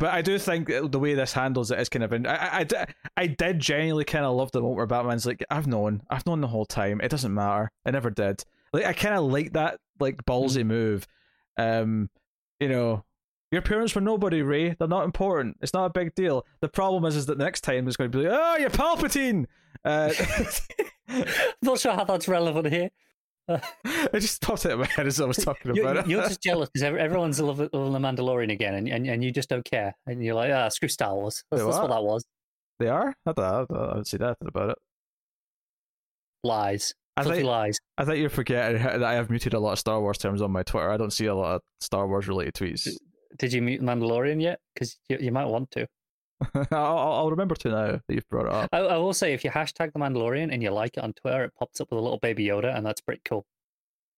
But 0.00 0.14
I 0.14 0.22
do 0.22 0.38
think 0.38 0.68
the 0.68 0.98
way 0.98 1.12
this 1.12 1.34
handles 1.34 1.70
it 1.70 1.78
is 1.78 1.90
kind 1.90 2.02
of. 2.02 2.12
I, 2.12 2.18
I, 2.26 2.66
I, 2.74 2.86
I 3.18 3.26
did 3.26 3.60
genuinely 3.60 4.04
kind 4.04 4.24
of 4.24 4.34
love 4.34 4.50
the 4.50 4.62
moment 4.62 4.78
where 4.78 4.86
Batman's 4.86 5.26
like, 5.26 5.44
I've 5.50 5.66
known, 5.66 6.02
I've 6.08 6.24
known 6.24 6.40
the 6.40 6.48
whole 6.48 6.64
time. 6.64 7.02
It 7.02 7.10
doesn't 7.10 7.34
matter. 7.34 7.70
I 7.84 7.90
never 7.90 8.08
did. 8.08 8.42
Like 8.72 8.86
I 8.86 8.94
kind 8.94 9.14
of 9.14 9.24
like 9.24 9.52
that 9.52 9.78
like 10.00 10.24
ballsy 10.24 10.64
move. 10.64 11.06
Um, 11.58 12.08
you 12.60 12.70
know, 12.70 13.04
your 13.52 13.60
parents 13.60 13.94
were 13.94 14.00
nobody, 14.00 14.40
Rey. 14.40 14.74
They're 14.78 14.88
not 14.88 15.04
important. 15.04 15.58
It's 15.60 15.74
not 15.74 15.84
a 15.84 15.90
big 15.90 16.14
deal. 16.14 16.46
The 16.60 16.68
problem 16.70 17.04
is, 17.04 17.14
is 17.14 17.26
that 17.26 17.36
the 17.36 17.44
next 17.44 17.60
time 17.60 17.86
it's 17.86 17.98
going 17.98 18.10
to 18.10 18.16
be 18.16 18.24
like, 18.24 18.38
oh, 18.40 18.56
you're 18.56 18.70
Palpatine. 18.70 19.44
Uh, 19.84 20.12
not 21.62 21.78
sure 21.78 21.92
how 21.92 22.04
that's 22.04 22.26
relevant 22.26 22.72
here. 22.72 22.90
It 23.84 24.20
just 24.20 24.40
popped 24.42 24.66
out 24.66 24.72
of 24.72 24.78
my 24.80 24.86
head 24.86 25.06
as 25.06 25.20
I 25.20 25.26
was 25.26 25.36
talking 25.38 25.74
You're, 25.74 25.90
about 25.90 26.08
you're 26.08 26.22
just 26.22 26.42
jealous 26.42 26.68
because 26.72 26.84
everyone's 26.84 27.40
loving, 27.40 27.68
the 27.72 27.78
Mandalorian 27.78 28.52
again, 28.52 28.74
and, 28.74 28.88
and 28.88 29.06
and 29.06 29.24
you 29.24 29.30
just 29.30 29.48
don't 29.48 29.64
care, 29.64 29.94
and 30.06 30.22
you're 30.22 30.34
like, 30.34 30.52
ah, 30.52 30.68
screw 30.68 30.88
Star 30.88 31.14
Wars. 31.14 31.42
That's, 31.50 31.64
that's 31.64 31.76
what 31.76 31.90
that 31.90 32.02
was. 32.02 32.24
they 32.78 32.88
are. 32.88 33.14
I 33.26 33.32
don't, 33.32 33.44
I 33.44 33.64
don't, 33.68 33.70
I 33.72 33.94
don't 33.94 34.06
see 34.06 34.16
that 34.18 34.36
about 34.40 34.70
it. 34.70 34.78
Lies, 36.44 36.94
I 37.16 37.22
filthy 37.22 37.38
think 37.38 37.48
lies. 37.48 37.78
I 37.98 38.04
think 38.04 38.18
you're 38.18 38.30
forgetting 38.30 38.82
that 38.82 39.04
I 39.04 39.14
have 39.14 39.30
muted 39.30 39.54
a 39.54 39.60
lot 39.60 39.72
of 39.72 39.78
Star 39.78 40.00
Wars 40.00 40.18
terms 40.18 40.42
on 40.42 40.50
my 40.50 40.62
Twitter. 40.62 40.90
I 40.90 40.96
don't 40.96 41.12
see 41.12 41.26
a 41.26 41.34
lot 41.34 41.56
of 41.56 41.62
Star 41.80 42.06
Wars 42.06 42.28
related 42.28 42.54
tweets. 42.54 42.88
Did 43.38 43.52
you 43.52 43.62
mute 43.62 43.82
Mandalorian 43.82 44.40
yet? 44.40 44.58
Because 44.74 44.98
you, 45.08 45.18
you 45.20 45.32
might 45.32 45.46
want 45.46 45.70
to. 45.72 45.86
I'll, 46.70 46.98
I'll 46.98 47.30
remember 47.30 47.54
to 47.56 47.68
now 47.68 47.86
that 47.92 48.02
you've 48.08 48.28
brought 48.28 48.46
it 48.46 48.52
up. 48.52 48.68
I, 48.72 48.78
I 48.78 48.96
will 48.96 49.14
say, 49.14 49.32
if 49.34 49.44
you 49.44 49.50
hashtag 49.50 49.92
the 49.92 49.98
Mandalorian 49.98 50.52
and 50.52 50.62
you 50.62 50.70
like 50.70 50.96
it 50.96 51.04
on 51.04 51.12
Twitter, 51.12 51.44
it 51.44 51.54
pops 51.58 51.80
up 51.80 51.90
with 51.90 51.98
a 51.98 52.02
little 52.02 52.18
baby 52.18 52.46
Yoda, 52.46 52.74
and 52.76 52.84
that's 52.84 53.00
pretty 53.00 53.22
cool. 53.24 53.46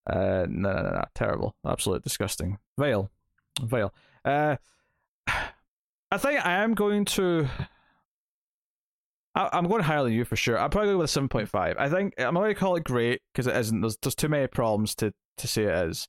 Uh, 0.08 0.46
no, 0.48 0.72
no, 0.72 0.82
no, 0.82 0.90
no, 0.90 1.04
terrible, 1.14 1.54
absolute 1.66 2.02
disgusting. 2.02 2.58
Vale, 2.78 3.10
Vale. 3.60 3.92
Uh, 4.24 4.56
I 5.26 6.18
think 6.18 6.44
I 6.44 6.62
am 6.62 6.74
going 6.74 7.04
to. 7.06 7.48
I, 9.34 9.48
I'm 9.52 9.66
going 9.66 9.82
higher 9.82 10.04
than 10.04 10.12
you 10.12 10.24
for 10.24 10.36
sure. 10.36 10.58
I'm 10.58 10.70
probably 10.70 10.88
going 10.88 10.98
with 10.98 11.06
a 11.06 11.12
seven 11.12 11.28
point 11.28 11.48
five. 11.48 11.76
I 11.78 11.88
think 11.88 12.14
I'm 12.18 12.34
not 12.34 12.40
going 12.40 12.54
to 12.54 12.60
call 12.60 12.76
it 12.76 12.84
great 12.84 13.22
because 13.32 13.46
it 13.46 13.56
isn't. 13.56 13.80
There's 13.80 13.96
there's 14.02 14.14
too 14.14 14.28
many 14.28 14.46
problems 14.46 14.94
to 14.96 15.14
to 15.38 15.48
say 15.48 15.64
it 15.64 15.88
is. 15.88 16.08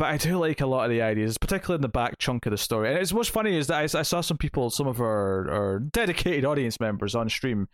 But 0.00 0.08
I 0.08 0.16
do 0.16 0.38
like 0.38 0.62
a 0.62 0.66
lot 0.66 0.84
of 0.84 0.90
the 0.90 1.02
ideas, 1.02 1.36
particularly 1.36 1.74
in 1.76 1.82
the 1.82 1.88
back 1.88 2.16
chunk 2.16 2.46
of 2.46 2.52
the 2.52 2.56
story. 2.56 2.88
And 2.88 2.96
it's 2.96 3.12
what's 3.12 3.28
funny 3.28 3.54
is 3.54 3.66
that 3.66 3.76
I, 3.94 3.98
I 3.98 4.02
saw 4.02 4.22
some 4.22 4.38
people, 4.38 4.70
some 4.70 4.86
of 4.86 4.98
our, 4.98 5.50
our 5.50 5.78
dedicated 5.80 6.46
audience 6.46 6.80
members 6.80 7.14
on 7.14 7.28
stream, 7.28 7.68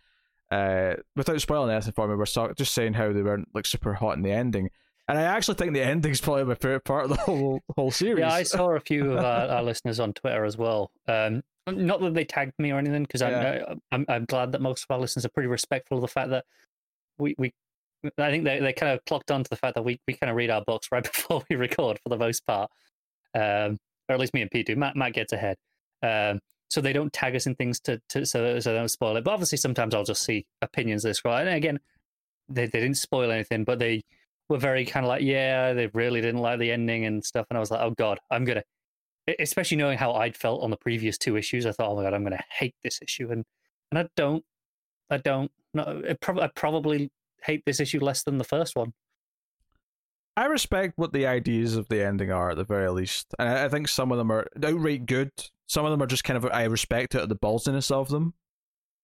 uh, 0.51 0.95
without 1.15 1.39
spoiling 1.39 1.71
anything 1.71 1.93
for 1.93 2.05
me, 2.05 2.15
were 2.15 2.25
so- 2.25 2.51
just 2.57 2.73
saying 2.73 2.95
how 2.95 3.13
they 3.13 3.21
weren't 3.23 3.47
like 3.53 3.65
super 3.65 3.93
hot 3.93 4.17
in 4.17 4.23
the 4.23 4.31
ending. 4.33 4.69
And 5.07 5.17
I 5.17 5.21
actually 5.21 5.55
think 5.55 5.71
the 5.73 5.81
ending's 5.81 6.19
probably 6.19 6.43
my 6.43 6.55
favorite 6.55 6.83
part 6.83 7.05
of 7.05 7.11
the 7.11 7.15
whole 7.15 7.61
whole 7.77 7.91
series. 7.91 8.19
Yeah, 8.19 8.33
I 8.33 8.43
saw 8.57 8.71
a 8.75 8.81
few 8.81 9.13
of 9.13 9.23
our, 9.23 9.47
our 9.47 9.63
listeners 9.63 10.01
on 10.01 10.11
Twitter 10.11 10.43
as 10.43 10.57
well. 10.57 10.91
Um, 11.07 11.43
not 11.65 12.01
that 12.01 12.13
they 12.13 12.25
tagged 12.25 12.59
me 12.59 12.73
or 12.73 12.77
anything, 12.77 13.03
because 13.03 13.21
Yeah. 13.21 13.63
I'm, 13.69 13.81
I'm 13.93 14.05
I'm 14.09 14.25
glad 14.25 14.51
that 14.51 14.59
most 14.59 14.83
of 14.83 14.93
our 14.93 14.99
listeners 14.99 15.23
are 15.25 15.29
pretty 15.29 15.47
respectful 15.47 15.97
of 15.97 16.01
the 16.01 16.09
fact 16.09 16.31
that 16.31 16.43
we 17.17 17.35
we. 17.37 17.53
I 18.17 18.29
think 18.29 18.43
they, 18.43 18.59
they 18.59 18.73
kind 18.73 18.93
of 18.93 19.03
clocked 19.05 19.31
on 19.31 19.43
to 19.43 19.49
the 19.49 19.55
fact 19.55 19.75
that 19.75 19.83
we, 19.83 19.99
we 20.07 20.13
kind 20.13 20.29
of 20.29 20.35
read 20.35 20.49
our 20.49 20.63
books 20.63 20.89
right 20.91 21.03
before 21.03 21.43
we 21.49 21.55
record 21.55 21.99
for 22.03 22.09
the 22.09 22.17
most 22.17 22.45
part, 22.45 22.69
um, 23.33 23.77
or 24.09 24.15
at 24.15 24.19
least 24.19 24.33
me 24.33 24.41
and 24.41 24.51
Pete 24.51 24.67
do. 24.67 24.75
Matt 24.75 24.95
Matt 24.95 25.13
gets 25.13 25.33
ahead, 25.33 25.57
um, 26.03 26.39
so 26.69 26.81
they 26.81 26.93
don't 26.93 27.13
tag 27.13 27.35
us 27.35 27.47
in 27.47 27.55
things 27.55 27.79
to, 27.81 28.01
to 28.09 28.25
so 28.25 28.59
so 28.59 28.71
they 28.71 28.77
don't 28.77 28.89
spoil 28.89 29.15
it. 29.17 29.23
But 29.23 29.31
obviously, 29.31 29.57
sometimes 29.57 29.93
I'll 29.93 30.03
just 30.03 30.23
see 30.23 30.45
opinions 30.61 31.03
they 31.03 31.13
scroll, 31.13 31.35
and 31.35 31.49
again, 31.49 31.79
they 32.49 32.65
they 32.65 32.79
didn't 32.79 32.97
spoil 32.97 33.31
anything, 33.31 33.63
but 33.63 33.79
they 33.79 34.03
were 34.49 34.57
very 34.57 34.85
kind 34.85 35.05
of 35.05 35.09
like, 35.09 35.21
yeah, 35.23 35.73
they 35.73 35.87
really 35.87 36.21
didn't 36.21 36.41
like 36.41 36.59
the 36.59 36.71
ending 36.71 37.05
and 37.05 37.23
stuff. 37.23 37.45
And 37.49 37.57
I 37.57 37.59
was 37.59 37.71
like, 37.71 37.81
oh 37.81 37.91
god, 37.91 38.19
I'm 38.31 38.45
gonna, 38.45 38.63
especially 39.39 39.77
knowing 39.77 39.97
how 39.97 40.13
I'd 40.13 40.37
felt 40.37 40.63
on 40.63 40.69
the 40.69 40.77
previous 40.77 41.17
two 41.17 41.35
issues, 41.35 41.65
I 41.65 41.71
thought, 41.71 41.91
oh 41.91 41.95
my 41.95 42.03
god, 42.03 42.13
I'm 42.13 42.23
gonna 42.23 42.43
hate 42.49 42.75
this 42.83 43.01
issue, 43.01 43.31
and 43.31 43.43
and 43.91 43.99
I 43.99 44.07
don't, 44.15 44.43
I 45.09 45.17
don't, 45.17 45.51
no, 45.73 46.01
it 46.05 46.19
prob- 46.21 46.39
I 46.39 46.49
probably 46.55 47.09
hate 47.47 47.63
this 47.65 47.79
issue 47.79 47.99
less 48.03 48.23
than 48.23 48.37
the 48.37 48.43
first 48.43 48.75
one. 48.75 48.93
I 50.35 50.45
respect 50.45 50.93
what 50.97 51.13
the 51.13 51.25
ideas 51.25 51.75
of 51.75 51.87
the 51.89 52.05
ending 52.05 52.31
are 52.31 52.51
at 52.51 52.57
the 52.57 52.63
very 52.63 52.89
least, 52.91 53.33
and 53.39 53.49
I, 53.49 53.67
think 53.69 53.87
some 53.87 54.11
of 54.11 54.19
them 54.19 54.31
are 54.31 54.47
outright 54.63 55.07
good. 55.07 55.31
Some 55.65 55.83
of 55.83 55.89
them 55.91 56.01
are 56.01 56.07
just 56.07 56.23
kind 56.23 56.37
of 56.37 56.45
I 56.51 56.65
respect 56.65 57.15
it 57.15 57.21
at 57.21 57.29
the 57.29 57.35
ballsiness 57.35 57.89
of 57.91 58.09
them. 58.09 58.35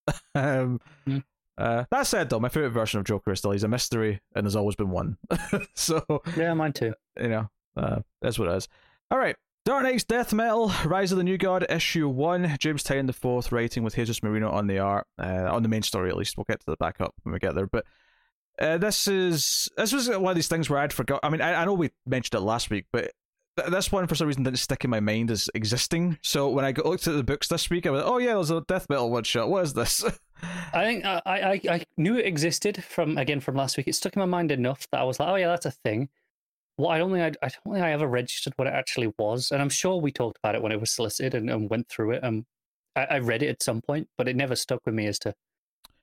um, 0.36 0.80
Hmm. 1.06 1.18
uh, 1.58 1.86
that 1.90 2.06
said, 2.06 2.30
though, 2.30 2.40
my 2.40 2.50
favorite 2.50 2.70
version 2.70 3.00
of 3.00 3.06
Joker 3.06 3.32
is 3.32 3.40
still 3.40 3.52
he's 3.52 3.64
a 3.64 3.68
mystery, 3.68 4.22
and 4.36 4.46
there's 4.46 4.56
always 4.56 4.76
been 4.76 4.92
one. 4.92 5.18
so 5.74 6.06
Yeah, 6.38 6.54
mine 6.54 6.74
too. 6.74 6.94
you 7.20 7.30
know, 7.30 7.50
uh, 7.76 8.02
that's 8.22 8.38
what 8.38 8.50
it 8.50 8.56
is. 8.56 8.68
All 9.10 9.18
right. 9.18 9.36
Dark 9.66 9.84
Nights 9.84 10.04
Death 10.04 10.34
Metal, 10.34 10.74
Rise 10.86 11.14
of 11.14 11.18
the 11.18 11.24
New 11.24 11.38
God, 11.38 11.66
issue 11.70 12.10
one. 12.10 12.58
James 12.60 12.84
Tynion 12.84 13.08
the 13.08 13.14
fourth, 13.14 13.52
writing 13.54 13.82
with 13.82 13.96
Jesus 13.96 14.22
Merino 14.22 14.52
on 14.52 14.68
the 14.68 14.80
art, 14.80 15.08
uh, 15.18 15.48
on 15.50 15.64
the 15.64 15.70
main 15.70 15.82
story 15.84 16.10
at 16.10 16.18
least. 16.18 16.38
We'll 16.38 16.44
get 16.50 16.60
to 16.60 16.66
the 16.66 16.76
backup 16.76 17.14
when 17.24 17.32
we 17.32 17.40
get 17.40 17.56
there. 17.56 17.66
But 17.66 17.86
uh, 18.60 18.78
this 18.78 19.08
is 19.08 19.70
this 19.78 19.92
was 19.92 20.10
one 20.10 20.32
of 20.32 20.36
these 20.36 20.48
things 20.48 20.70
where 20.70 20.80
I'd 20.80 20.94
forgot. 20.94 21.20
I 21.24 21.30
mean, 21.30 21.42
I, 21.42 21.62
I 21.62 21.66
know 21.66 21.74
we 21.74 21.92
mentioned 22.06 22.40
it 22.40 22.44
last 22.44 22.70
week, 22.70 22.86
but 22.92 23.12
th- 23.58 23.72
this 23.72 23.92
one 23.92 24.08
for 24.08 24.16
some 24.16 24.28
reason 24.28 24.44
didn't 24.44 24.60
stick 24.60 24.84
in 24.84 24.90
my 24.90 25.00
mind 25.00 25.32
as 25.32 25.50
existing. 25.56 26.20
So 26.22 26.50
when 26.50 26.66
I 26.66 26.72
got, 26.72 26.86
looked 26.86 27.08
at 27.08 27.16
the 27.16 27.24
books 27.24 27.48
this 27.48 27.70
week, 27.70 27.88
I 27.88 27.92
was, 27.92 28.04
like, 28.04 28.12
oh 28.12 28.18
yeah, 28.20 28.34
there's 28.34 28.52
a 28.52 28.62
Death 28.62 28.88
Metal 28.90 29.10
one 29.10 29.24
shot. 29.24 29.50
What 29.50 29.64
is 29.64 29.74
this? 29.74 30.04
I 30.74 30.84
think 30.84 31.06
uh, 31.06 31.22
I, 31.26 31.42
I 31.42 31.62
I 31.70 31.84
knew 31.98 32.18
it 32.18 32.26
existed 32.26 32.84
from 32.84 33.18
again 33.18 33.40
from 33.40 33.56
last 33.56 33.78
week. 33.78 33.88
It 33.88 33.96
stuck 33.96 34.16
in 34.16 34.20
my 34.20 34.26
mind 34.26 34.52
enough 34.52 34.88
that 34.92 35.02
I 35.02 35.04
was 35.04 35.20
like, 35.20 35.30
oh 35.30 35.36
yeah, 35.36 35.48
that's 35.48 35.66
a 35.66 35.72
thing. 35.72 36.10
Well, 36.78 36.90
I 36.90 36.98
don't 36.98 37.12
think 37.12 37.38
I, 37.42 37.46
I 37.46 37.50
don't 37.50 37.74
think 37.74 37.86
I 37.86 37.92
ever 37.92 38.08
registered 38.08 38.54
what 38.56 38.68
it 38.68 38.74
actually 38.74 39.14
was, 39.18 39.52
and 39.52 39.62
I'm 39.62 39.70
sure 39.70 39.98
we 39.98 40.12
talked 40.12 40.38
about 40.38 40.56
it 40.56 40.62
when 40.62 40.72
it 40.72 40.80
was 40.80 40.92
solicited 40.92 41.34
and, 41.34 41.50
and 41.50 41.70
went 41.70 41.88
through 41.88 42.12
it. 42.12 42.24
And 42.24 42.46
I, 42.96 43.06
I 43.06 43.20
read 43.20 43.42
it 43.44 43.50
at 43.50 43.64
some 43.64 43.82
point, 43.82 44.10
but 44.18 44.28
it 44.28 44.36
never 44.36 44.56
stuck 44.56 44.82
with 44.86 44.96
me 44.96 45.08
as 45.08 45.18
to 45.20 45.34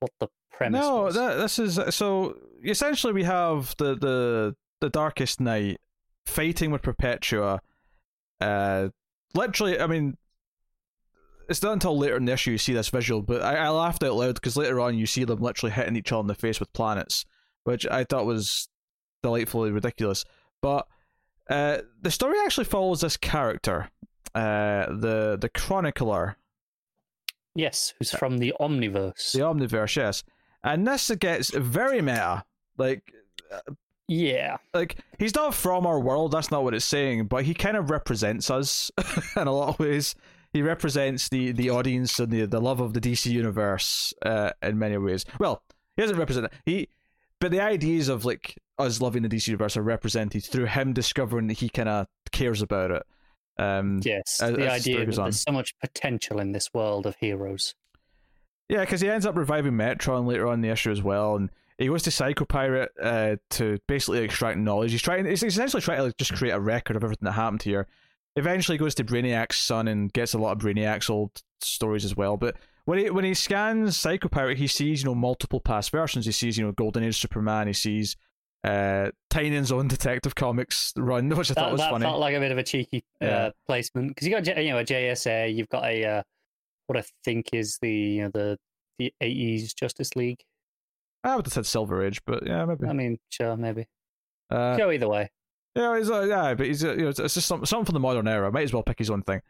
what 0.01 0.13
the 0.19 0.29
premise 0.61 0.81
no, 0.81 1.11
that, 1.11 1.37
this 1.37 1.59
is 1.59 1.79
so 1.95 2.37
essentially 2.65 3.13
we 3.13 3.25
have 3.25 3.75
the 3.79 3.95
the 3.95 4.55
the 4.81 4.91
Darkest 4.91 5.41
Knight 5.41 5.79
fighting 6.27 6.71
with 6.71 6.83
Perpetua. 6.83 7.61
Uh, 8.41 8.89
literally, 9.35 9.79
I 9.79 9.87
mean, 9.87 10.17
it's 11.49 11.63
not 11.63 11.73
until 11.73 11.99
later 11.99 12.17
in 12.17 12.25
the 12.25 12.33
issue 12.33 12.53
you 12.53 12.59
see 12.59 12.73
this 12.73 12.89
visual, 12.89 13.23
but 13.23 13.43
I, 13.43 13.57
I 13.57 13.69
laughed 13.71 14.03
out 14.03 14.15
loud 14.15 14.35
because 14.35 14.57
later 14.57 14.81
on 14.81 14.97
you 14.97 15.07
see 15.07 15.25
them 15.25 15.41
literally 15.41 15.73
hitting 15.73 15.97
each 15.97 16.13
other 16.13 16.21
in 16.23 16.27
the 16.29 16.35
face 16.35 16.61
with 16.61 16.73
planets, 16.73 17.25
which 17.65 17.87
I 17.87 18.05
thought 18.05 18.25
was 18.27 18.69
delightfully 19.23 19.71
ridiculous. 19.71 20.25
But 20.63 20.87
uh, 21.49 21.79
the 22.01 22.11
story 22.11 22.39
actually 22.45 22.65
follows 22.65 23.01
this 23.01 23.17
character, 23.17 23.91
uh, 24.35 24.87
the 24.87 25.37
the 25.41 25.51
chronicler, 25.51 26.37
Yes, 27.55 27.93
who's 27.99 28.13
from 28.13 28.39
the 28.39 28.55
Omniverse. 28.61 29.33
the 29.33 29.41
Omniverse, 29.41 29.97
yes, 29.97 30.23
and 30.65 30.87
this 30.87 31.11
gets 31.19 31.51
very 31.55 32.01
meta. 32.03 32.45
Like 32.77 33.13
Yeah, 34.09 34.57
like 34.75 34.97
he's 35.19 35.35
not 35.35 35.55
from 35.55 35.87
our 35.87 36.01
world 36.01 36.33
that's 36.33 36.51
not 36.51 36.65
what 36.65 36.75
it's 36.75 36.85
saying 36.85 37.27
but 37.27 37.45
he 37.45 37.55
kind 37.55 37.77
of 37.77 37.91
represents 37.91 38.51
us 38.51 38.91
in 39.37 39.47
a 39.47 39.53
lot 39.53 39.69
of 39.71 39.79
ways 39.79 40.15
he 40.53 40.63
represents 40.63 41.29
the 41.29 41.53
the 41.53 41.71
audience 41.71 42.19
and 42.19 42.31
the 42.33 42.45
the 42.47 42.61
love 42.61 42.81
of 42.81 42.93
the 42.93 43.01
DC 43.01 43.27
universe 43.31 44.13
uh, 44.23 44.51
in 44.63 44.79
many 44.79 44.97
ways. 44.97 45.25
Well, 45.39 45.63
he 45.97 46.03
doesn't 46.03 46.19
represent 46.19 46.47
it. 46.47 46.53
He, 46.67 46.89
but 47.39 47.51
the 47.53 47.61
ideas 47.61 48.09
of 48.09 48.25
like 48.25 48.57
us 48.79 49.01
loving 49.01 49.23
the 49.23 49.29
DC 49.29 49.47
universe 49.49 49.77
are 49.77 49.83
represented 49.83 50.43
through 50.45 50.67
him 50.67 50.93
discovering 50.93 51.47
that 51.49 51.59
he 51.59 51.69
kind 51.69 51.89
of 51.89 52.07
cares 52.33 52.63
about 52.63 52.91
it. 52.91 53.03
Um, 53.59 54.01
Yes, 54.05 54.41
as- 54.43 54.57
the 54.57 54.67
as 54.67 54.81
idea 54.83 55.07
that 55.07 55.19
on. 55.19 55.25
there's 55.27 55.43
so 55.43 55.53
much 55.53 55.75
potential 55.79 56.41
in 56.41 56.51
this 56.53 56.71
world 56.75 57.07
of 57.07 57.15
heroes. 57.17 57.75
Yeah, 58.71 58.81
because 58.81 59.01
he 59.01 59.09
ends 59.11 59.27
up 59.27 59.37
reviving 59.37 59.73
Metron 59.73 60.27
later 60.27 60.47
on 60.47 60.55
in 60.55 60.61
the 60.61 60.69
issue 60.69 60.91
as 60.93 61.03
well, 61.03 61.35
and 61.37 61.51
he 61.77 61.89
goes 61.89 62.03
to 62.05 62.11
Psycho 62.11 62.45
Pirate 62.45 62.93
uh, 63.03 63.37
to 63.51 63.79
basically 63.89 64.21
extract 64.21 64.59
knowledge. 64.59 64.93
He's 64.93 65.03
trying, 65.03 65.27
he's 65.27 65.43
essentially 65.43 65.81
trying 65.83 65.99
to 65.99 66.05
like, 66.05 66.17
just 66.19 66.35
create 66.35 66.53
a 66.53 66.61
record 66.61 66.95
of 66.97 67.03
everything 67.03 67.25
that 67.27 67.33
happened 67.33 67.63
here. 67.63 67.89
Eventually, 68.37 68.79
goes 68.79 68.95
to 68.95 69.05
Brainiac's 69.05 69.57
son 69.57 69.89
and 69.89 70.13
gets 70.13 70.35
a 70.35 70.39
lot 70.39 70.53
of 70.53 70.59
Brainiac's 70.59 71.11
old 71.11 71.43
stories 71.61 72.05
as 72.05 72.17
well. 72.17 72.37
But 72.37 72.57
when 72.85 72.99
he 72.99 73.11
when 73.11 73.25
he 73.25 73.35
scans 73.35 73.97
Psycho 73.97 74.29
Pirate, 74.29 74.59
he 74.59 74.69
sees 74.69 75.03
you 75.03 75.09
know 75.09 75.15
multiple 75.17 75.59
past 75.59 75.91
versions. 75.91 76.27
He 76.27 76.33
sees 76.33 76.57
you 76.57 76.65
know 76.65 76.71
Golden 76.73 77.03
Age 77.03 77.19
Superman. 77.19 77.67
He 77.67 77.73
sees 77.73 78.17
uh, 78.63 79.11
Tynion's 79.31 79.73
own 79.73 79.89
Detective 79.89 80.35
Comics 80.37 80.93
run, 80.97 81.29
which 81.37 81.51
I 81.51 81.55
thought 81.55 81.65
That, 81.67 81.73
was 81.73 81.81
that 81.81 81.91
funny. 81.91 82.05
felt 82.05 82.21
like 82.21 82.37
a 82.37 82.41
bit 82.41 82.53
of 82.53 82.59
a 82.59 82.63
cheeky 82.63 83.05
Yeah. 83.21 83.29
uh, 83.47 83.51
placement 83.67 84.09
because 84.15 84.29
you 84.29 84.35
got 84.39 84.47
you 84.63 84.71
know 84.71 84.79
a 84.79 84.85
JSA, 84.85 85.53
you've 85.53 85.69
got 85.71 85.85
a 85.87 86.05
uh, 86.05 86.23
what 86.91 86.99
I 86.99 87.05
think 87.25 87.51
is 87.53 87.79
the 87.81 87.91
you 87.93 88.23
know 88.25 88.31
the 88.35 88.59
the 88.99 89.15
80s 89.23 89.75
Justice 89.75 90.15
League. 90.17 90.41
I 91.25 91.37
would 91.37 91.47
have 91.47 91.53
said 91.53 91.67
Silver 91.67 92.05
Age, 92.05 92.21
but 92.27 92.47
yeah, 92.47 92.65
maybe. 92.65 92.87
I 92.87 92.93
mean, 92.93 93.19
sure, 93.31 93.57
maybe. 93.57 93.87
Uh, 94.51 94.77
Go 94.77 94.91
either 94.91 95.09
way. 95.09 95.31
yeah, 95.77 95.97
he's, 95.97 96.11
uh, 96.11 96.23
yeah, 96.23 96.55
but 96.55 96.67
he's 96.67 96.85
uh, 96.85 96.93
you 96.95 97.03
know, 97.03 97.09
it's 97.11 97.19
just 97.35 97.47
something, 97.47 97.67
something 97.67 97.87
from 97.87 97.95
the 97.95 98.01
modern 98.01 98.27
era. 98.27 98.51
Might 98.51 98.65
as 98.65 98.73
well 98.73 98.83
pick 98.83 98.99
his 98.99 99.11
own 99.11 99.23
thing. 99.23 99.41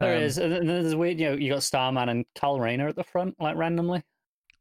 There 0.00 0.16
Um, 0.16 0.22
is, 0.22 0.38
and 0.38 0.52
then 0.52 0.66
there's 0.66 0.94
weird. 0.94 1.18
You 1.18 1.30
know, 1.30 1.34
you 1.36 1.52
got 1.52 1.62
Starman 1.64 2.08
and 2.08 2.24
Kyle 2.38 2.60
Rayner 2.60 2.86
at 2.88 2.94
the 2.96 3.02
front, 3.04 3.34
like 3.40 3.56
randomly. 3.56 4.02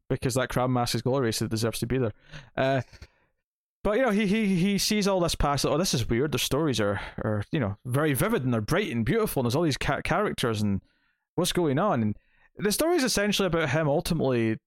because 0.10 0.34
that 0.34 0.50
crab 0.50 0.70
mask 0.72 0.96
is 0.96 1.02
glorious. 1.04 1.42
It 1.42 1.52
deserves 1.52 1.80
to 1.80 1.86
be 1.88 1.98
there. 2.00 2.14
Uh, 2.56 2.82
but 3.84 3.98
you 3.98 4.04
know, 4.04 4.12
he 4.12 4.26
he 4.28 4.56
he 4.56 4.78
sees 4.78 5.08
all 5.08 5.20
this 5.20 5.36
past. 5.36 5.66
Oh, 5.66 5.78
this 5.78 5.94
is 5.94 6.10
weird. 6.10 6.32
The 6.32 6.40
stories 6.40 6.80
are 6.82 7.00
are 7.24 7.44
you 7.52 7.60
know 7.60 7.78
very 7.86 8.14
vivid 8.14 8.44
and 8.44 8.54
they're 8.54 8.62
bright 8.62 8.92
and 8.92 9.06
beautiful. 9.06 9.42
And 9.42 9.46
there's 9.46 9.56
all 9.56 9.64
these 9.64 9.78
ca- 9.78 10.02
characters 10.02 10.62
and 10.62 10.82
what's 11.38 11.54
going 11.54 11.80
on. 11.80 12.02
And 12.02 12.16
the 12.58 12.72
story 12.72 12.98
is 12.98 13.04
essentially 13.04 13.46
about 13.48 13.70
him 13.70 13.88
ultimately 13.88 14.58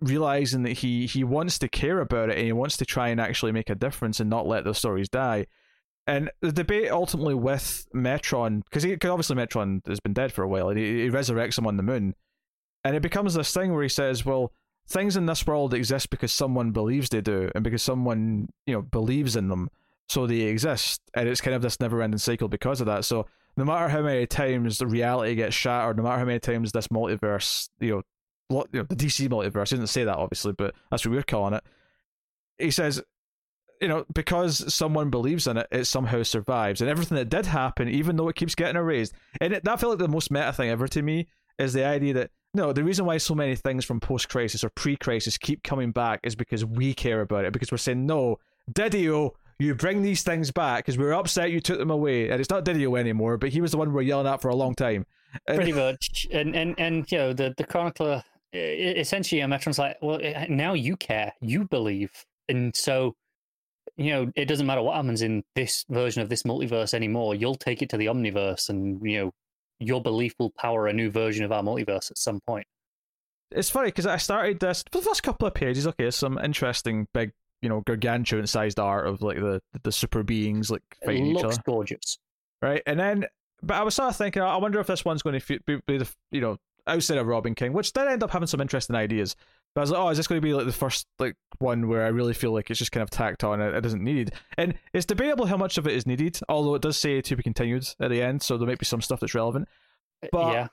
realizing 0.00 0.62
that 0.62 0.72
he 0.72 1.06
he 1.06 1.22
wants 1.24 1.58
to 1.58 1.68
care 1.68 2.00
about 2.00 2.28
it 2.28 2.36
and 2.36 2.46
he 2.46 2.52
wants 2.52 2.76
to 2.76 2.84
try 2.84 3.08
and 3.08 3.20
actually 3.20 3.52
make 3.52 3.70
a 3.70 3.74
difference 3.74 4.20
and 4.20 4.30
not 4.30 4.46
let 4.46 4.64
those 4.64 4.78
stories 4.78 5.08
die. 5.08 5.46
And 6.06 6.30
the 6.40 6.52
debate 6.52 6.90
ultimately 6.90 7.34
with 7.34 7.86
Metron, 7.94 8.62
because 8.64 8.84
because 8.84 9.10
obviously 9.10 9.36
Metron 9.36 9.86
has 9.86 10.00
been 10.00 10.12
dead 10.12 10.32
for 10.32 10.42
a 10.42 10.48
while, 10.48 10.68
and 10.68 10.78
he, 10.78 11.02
he 11.02 11.10
resurrects 11.10 11.58
him 11.58 11.66
on 11.66 11.76
the 11.76 11.82
moon, 11.82 12.14
and 12.84 12.96
it 12.96 13.02
becomes 13.02 13.34
this 13.34 13.52
thing 13.52 13.72
where 13.72 13.84
he 13.84 13.88
says, 13.88 14.24
"Well, 14.24 14.52
things 14.88 15.16
in 15.16 15.26
this 15.26 15.46
world 15.46 15.74
exist 15.74 16.10
because 16.10 16.32
someone 16.32 16.72
believes 16.72 17.08
they 17.08 17.20
do, 17.20 17.50
and 17.54 17.62
because 17.62 17.82
someone 17.82 18.48
you 18.66 18.74
know 18.74 18.82
believes 18.82 19.36
in 19.36 19.48
them, 19.48 19.68
so 20.08 20.26
they 20.26 20.40
exist." 20.40 21.00
And 21.14 21.28
it's 21.28 21.40
kind 21.40 21.54
of 21.54 21.62
this 21.62 21.78
never-ending 21.78 22.18
cycle 22.18 22.48
because 22.48 22.80
of 22.80 22.86
that. 22.86 23.04
So 23.04 23.26
no 23.56 23.64
matter 23.64 23.88
how 23.88 24.02
many 24.02 24.26
times 24.26 24.78
the 24.78 24.86
reality 24.86 25.34
gets 25.34 25.54
shattered, 25.54 25.96
no 25.96 26.02
matter 26.02 26.18
how 26.18 26.24
many 26.24 26.40
times 26.40 26.72
this 26.72 26.88
multiverse, 26.88 27.68
you 27.80 28.02
know, 28.50 28.64
you 28.72 28.80
know 28.80 28.86
the 28.88 28.96
DC 28.96 29.28
multiverse, 29.28 29.70
he 29.70 29.76
doesn't 29.76 29.86
say 29.88 30.04
that 30.04 30.16
obviously, 30.16 30.52
but 30.52 30.74
that's 30.90 31.04
what 31.04 31.12
we're 31.12 31.22
calling 31.22 31.54
it. 31.54 31.64
He 32.58 32.70
says, 32.70 33.02
you 33.80 33.88
know, 33.88 34.04
because 34.14 34.72
someone 34.72 35.10
believes 35.10 35.46
in 35.46 35.56
it, 35.56 35.66
it 35.72 35.84
somehow 35.86 36.22
survives, 36.22 36.80
and 36.80 36.88
everything 36.88 37.16
that 37.16 37.28
did 37.28 37.46
happen, 37.46 37.88
even 37.88 38.16
though 38.16 38.28
it 38.28 38.36
keeps 38.36 38.54
getting 38.54 38.76
erased, 38.76 39.12
and 39.40 39.52
it, 39.54 39.64
that 39.64 39.80
felt 39.80 39.90
like 39.90 39.98
the 39.98 40.08
most 40.08 40.30
meta 40.30 40.52
thing 40.52 40.70
ever 40.70 40.86
to 40.88 41.02
me 41.02 41.26
is 41.58 41.72
the 41.72 41.84
idea 41.84 42.14
that 42.14 42.30
no, 42.54 42.72
the 42.72 42.84
reason 42.84 43.06
why 43.06 43.16
so 43.16 43.34
many 43.34 43.56
things 43.56 43.84
from 43.84 43.98
post-crisis 43.98 44.62
or 44.62 44.68
pre-crisis 44.70 45.38
keep 45.38 45.62
coming 45.62 45.90
back 45.90 46.20
is 46.22 46.36
because 46.36 46.64
we 46.64 46.92
care 46.92 47.22
about 47.22 47.44
it, 47.44 47.52
because 47.52 47.72
we're 47.72 47.78
saying 47.78 48.06
no, 48.06 48.38
DiDio. 48.70 49.32
You 49.62 49.74
bring 49.74 50.02
these 50.02 50.22
things 50.22 50.50
back 50.50 50.84
because 50.84 50.98
we 50.98 51.04
were 51.04 51.14
upset 51.14 51.50
you 51.50 51.60
took 51.60 51.78
them 51.78 51.90
away, 51.90 52.30
and 52.30 52.40
it's 52.40 52.50
not 52.50 52.64
DiDio 52.64 52.98
anymore. 52.98 53.36
But 53.38 53.50
he 53.50 53.60
was 53.60 53.70
the 53.70 53.76
one 53.78 53.88
we 53.88 53.94
were 53.94 54.02
yelling 54.02 54.26
at 54.26 54.40
for 54.42 54.48
a 54.48 54.56
long 54.56 54.74
time. 54.74 55.06
And- 55.46 55.56
Pretty 55.56 55.72
much, 55.72 56.26
and 56.32 56.54
and 56.56 56.74
and 56.78 57.10
you 57.10 57.18
know 57.18 57.32
the 57.32 57.54
the 57.56 57.64
chronicler 57.64 58.22
essentially, 58.54 59.40
uh, 59.40 59.48
Metron's 59.48 59.78
like, 59.78 59.96
well, 60.02 60.18
eh, 60.22 60.46
now 60.48 60.74
you 60.74 60.96
care, 60.96 61.32
you 61.40 61.64
believe, 61.64 62.10
and 62.48 62.74
so 62.76 63.14
you 63.96 64.10
know 64.10 64.32
it 64.36 64.46
doesn't 64.46 64.66
matter 64.66 64.82
what 64.82 64.96
happens 64.96 65.22
in 65.22 65.42
this 65.54 65.84
version 65.88 66.22
of 66.22 66.28
this 66.28 66.42
multiverse 66.42 66.92
anymore. 66.92 67.34
You'll 67.34 67.54
take 67.54 67.82
it 67.82 67.88
to 67.90 67.96
the 67.96 68.06
omniverse, 68.06 68.68
and 68.68 69.00
you 69.08 69.18
know 69.18 69.32
your 69.78 70.02
belief 70.02 70.34
will 70.38 70.50
power 70.50 70.86
a 70.86 70.92
new 70.92 71.10
version 71.10 71.44
of 71.44 71.52
our 71.52 71.62
multiverse 71.62 72.10
at 72.10 72.18
some 72.18 72.40
point. 72.46 72.66
it's 73.50 73.70
funny 73.70 73.88
because 73.88 74.06
I 74.06 74.16
started 74.16 74.60
this 74.60 74.84
for 74.90 74.98
the 74.98 75.04
first 75.04 75.22
couple 75.22 75.46
of 75.48 75.54
pages. 75.54 75.86
Okay, 75.86 76.10
some 76.10 76.38
interesting 76.38 77.08
big, 77.14 77.32
you 77.62 77.68
know, 77.68 77.80
gargantuan 77.80 78.46
sized 78.46 78.78
art 78.78 79.06
of 79.06 79.22
like 79.22 79.38
the 79.38 79.62
the 79.82 79.92
super 79.92 80.22
beings 80.22 80.70
like 80.70 80.82
It 81.00 81.06
fighting 81.06 81.26
each 81.26 81.36
looks 81.42 81.54
other, 81.56 81.62
gorgeous. 81.64 82.18
right? 82.60 82.82
And 82.86 82.98
then, 83.00 83.26
but 83.62 83.74
I 83.74 83.82
was 83.82 83.94
sort 83.94 84.10
of 84.10 84.16
thinking, 84.16 84.42
I 84.42 84.56
wonder 84.56 84.80
if 84.80 84.86
this 84.88 85.04
one's 85.04 85.22
going 85.22 85.40
to 85.40 85.58
be, 85.66 85.76
be 85.86 85.98
the 85.98 86.08
you 86.30 86.40
know 86.40 86.58
outside 86.86 87.18
of 87.18 87.26
Robin 87.26 87.54
King, 87.54 87.72
which 87.72 87.92
did 87.92 88.08
end 88.08 88.22
up 88.22 88.30
having 88.32 88.48
some 88.48 88.60
interesting 88.60 88.96
ideas. 88.96 89.36
But 89.74 89.80
I 89.80 89.82
was 89.84 89.90
like, 89.92 90.00
oh, 90.00 90.08
is 90.10 90.16
this 90.18 90.26
going 90.26 90.40
to 90.40 90.44
be 90.46 90.52
like 90.52 90.66
the 90.66 90.72
first 90.72 91.06
like 91.18 91.34
one 91.58 91.88
where 91.88 92.04
I 92.04 92.08
really 92.08 92.34
feel 92.34 92.52
like 92.52 92.68
it's 92.70 92.78
just 92.78 92.92
kind 92.92 93.02
of 93.02 93.08
tacked 93.08 93.42
on, 93.44 93.60
it, 93.62 93.74
it 93.74 93.86
isn't 93.86 94.02
needed, 94.04 94.32
and 94.58 94.74
it's 94.92 95.06
debatable 95.06 95.46
how 95.46 95.56
much 95.56 95.78
of 95.78 95.86
it 95.86 95.94
is 95.94 96.06
needed. 96.06 96.38
Although 96.48 96.74
it 96.74 96.82
does 96.82 96.98
say 96.98 97.20
to 97.22 97.36
be 97.36 97.42
continued 97.42 97.86
at 98.00 98.10
the 98.10 98.20
end, 98.20 98.42
so 98.42 98.58
there 98.58 98.66
might 98.68 98.78
be 98.80 98.84
some 98.84 99.00
stuff 99.00 99.20
that's 99.20 99.34
relevant. 99.34 99.68
Uh, 100.22 100.28
But- 100.32 100.52
yeah, 100.52 100.66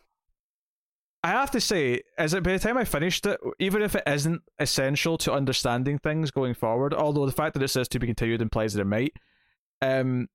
I 1.23 1.29
have 1.29 1.51
to 1.51 1.59
say, 1.59 2.01
as 2.17 2.33
it 2.33 2.43
by 2.43 2.53
the 2.53 2.59
time 2.59 2.77
I 2.77 2.85
finished 2.85 3.25
it, 3.25 3.39
even 3.59 3.81
if 3.81 3.93
it 3.93 4.03
isn't 4.07 4.41
essential 4.57 5.17
to 5.19 5.33
understanding 5.33 5.99
things 5.99 6.31
going 6.31 6.53
forward, 6.53 6.93
although 6.93 7.25
the 7.25 7.31
fact 7.33 7.55
that 7.55 7.63
it 7.63 7.67
says 7.67 7.89
to 7.89 7.99
be 7.99 8.07
continued 8.07 8.41
implies 8.41 8.73
that 8.73 8.81
it 8.81 8.85
might, 8.85 9.13
um, 9.81 10.29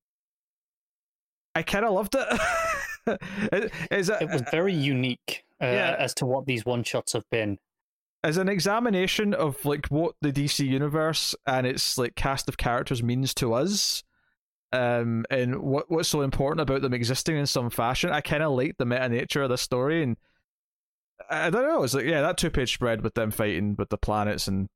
I 1.54 1.62
kind 1.62 1.86
of 1.86 1.92
loved 1.92 2.14
it. 2.18 2.40
it 3.52 3.72
is 3.90 4.10
it 4.10 4.28
was 4.28 4.42
very 4.50 4.74
unique 4.74 5.44
uh, 5.62 5.66
yeah. 5.66 5.96
as 5.98 6.12
to 6.14 6.26
what 6.26 6.46
these 6.46 6.66
one 6.66 6.82
shots 6.82 7.12
have 7.14 7.28
been. 7.30 7.58
as 8.22 8.36
an 8.36 8.48
examination 8.48 9.32
of 9.32 9.64
like 9.64 9.86
what 9.86 10.14
the 10.20 10.32
DC 10.32 10.66
universe 10.66 11.34
and 11.46 11.66
its 11.66 11.96
like 11.96 12.14
cast 12.14 12.48
of 12.48 12.56
characters 12.56 13.02
means 13.02 13.32
to 13.34 13.54
us, 13.54 14.02
um, 14.72 15.24
and 15.30 15.62
what 15.62 15.90
what's 15.90 16.08
so 16.08 16.20
important 16.20 16.60
about 16.60 16.82
them 16.82 16.92
existing 16.92 17.36
in 17.36 17.46
some 17.46 17.70
fashion. 17.70 18.10
I 18.10 18.20
kind 18.20 18.42
of 18.42 18.52
like 18.52 18.76
the 18.76 18.84
meta 18.84 19.08
nature 19.08 19.42
of 19.42 19.50
the 19.50 19.58
story, 19.58 20.02
and 20.02 20.16
I 21.30 21.50
don't 21.50 21.66
know. 21.66 21.82
It's 21.84 21.94
like 21.94 22.04
yeah, 22.04 22.20
that 22.22 22.36
two 22.38 22.50
page 22.50 22.72
spread 22.74 23.02
with 23.02 23.14
them 23.14 23.30
fighting 23.30 23.76
with 23.78 23.88
the 23.88 23.96
planets, 23.98 24.48
and 24.48 24.68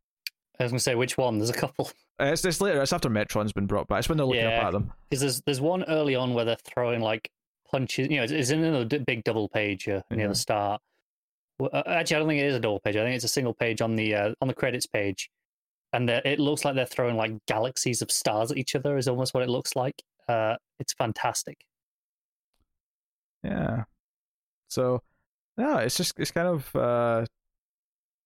I 0.59 0.65
was 0.65 0.73
going 0.73 0.79
to 0.79 0.83
say 0.83 0.95
which 0.95 1.17
one. 1.19 1.39
There's 1.39 1.51
a 1.51 1.55
couple. 1.55 1.91
uh, 2.21 2.25
it's 2.27 2.45
it's 2.45 2.61
later. 2.61 2.81
It's 2.83 2.93
after 2.93 3.11
Metron's 3.11 3.53
been 3.53 3.67
brought 3.67 3.89
back. 3.89 4.01
It's 4.01 4.09
when 4.09 4.19
they're 4.19 4.27
looking 4.27 4.43
Yeah. 4.45 4.59
up 4.61 4.65
at 4.67 4.73
them. 4.73 4.93
Because 5.11 5.21
there's 5.21 5.41
there's 5.43 5.61
one 5.61 5.85
early 5.85 6.15
on 6.15 6.35
where 6.35 6.45
they're 6.45 6.57
throwing 6.57 7.01
like 7.01 7.31
punches. 7.71 8.09
You 8.09 8.19
know, 8.19 8.23
it's, 8.23 8.33
it's 8.33 8.51
in 8.51 8.65
a 8.65 8.85
big 8.85 9.25
double 9.25 9.49
page 9.49 9.87
near 10.11 10.29
the 10.29 10.35
start. 10.35 10.81
Well, 11.59 11.71
uh, 11.73 11.83
actually, 11.87 12.17
I 12.17 12.19
don't 12.21 12.29
think 12.29 12.41
it 12.41 12.47
is 12.47 12.55
a 12.57 12.61
double 12.61 12.81
page. 12.81 12.97
I 12.97 13.03
think 13.05 13.17
it's 13.17 13.25
a 13.25 13.29
single 13.29 13.55
page 13.55 13.83
on 13.83 13.97
the 13.97 14.15
uh, 14.15 14.35
on 14.41 14.47
the 14.49 14.55
credits 14.55 14.87
page, 14.87 15.29
and 15.93 16.09
it 16.09 16.39
looks 16.39 16.65
like 16.65 16.77
they're 16.77 16.87
throwing 16.87 17.17
like 17.17 17.33
galaxies 17.47 18.01
of 18.01 18.11
stars 18.13 18.53
at 18.53 18.59
each 18.59 18.77
other. 18.77 18.97
Is 18.97 19.09
almost 19.09 19.35
what 19.35 19.43
it 19.43 19.49
looks 19.49 19.75
like. 19.75 20.03
Uh, 20.29 20.55
it's 20.79 20.93
fantastic. 20.93 21.65
Yeah. 23.43 23.85
So, 24.69 25.03
yeah, 25.59 25.79
it's 25.79 25.97
just 25.97 26.19
it's 26.19 26.31
kind 26.31 26.49
of 26.49 26.75
uh, 26.77 27.27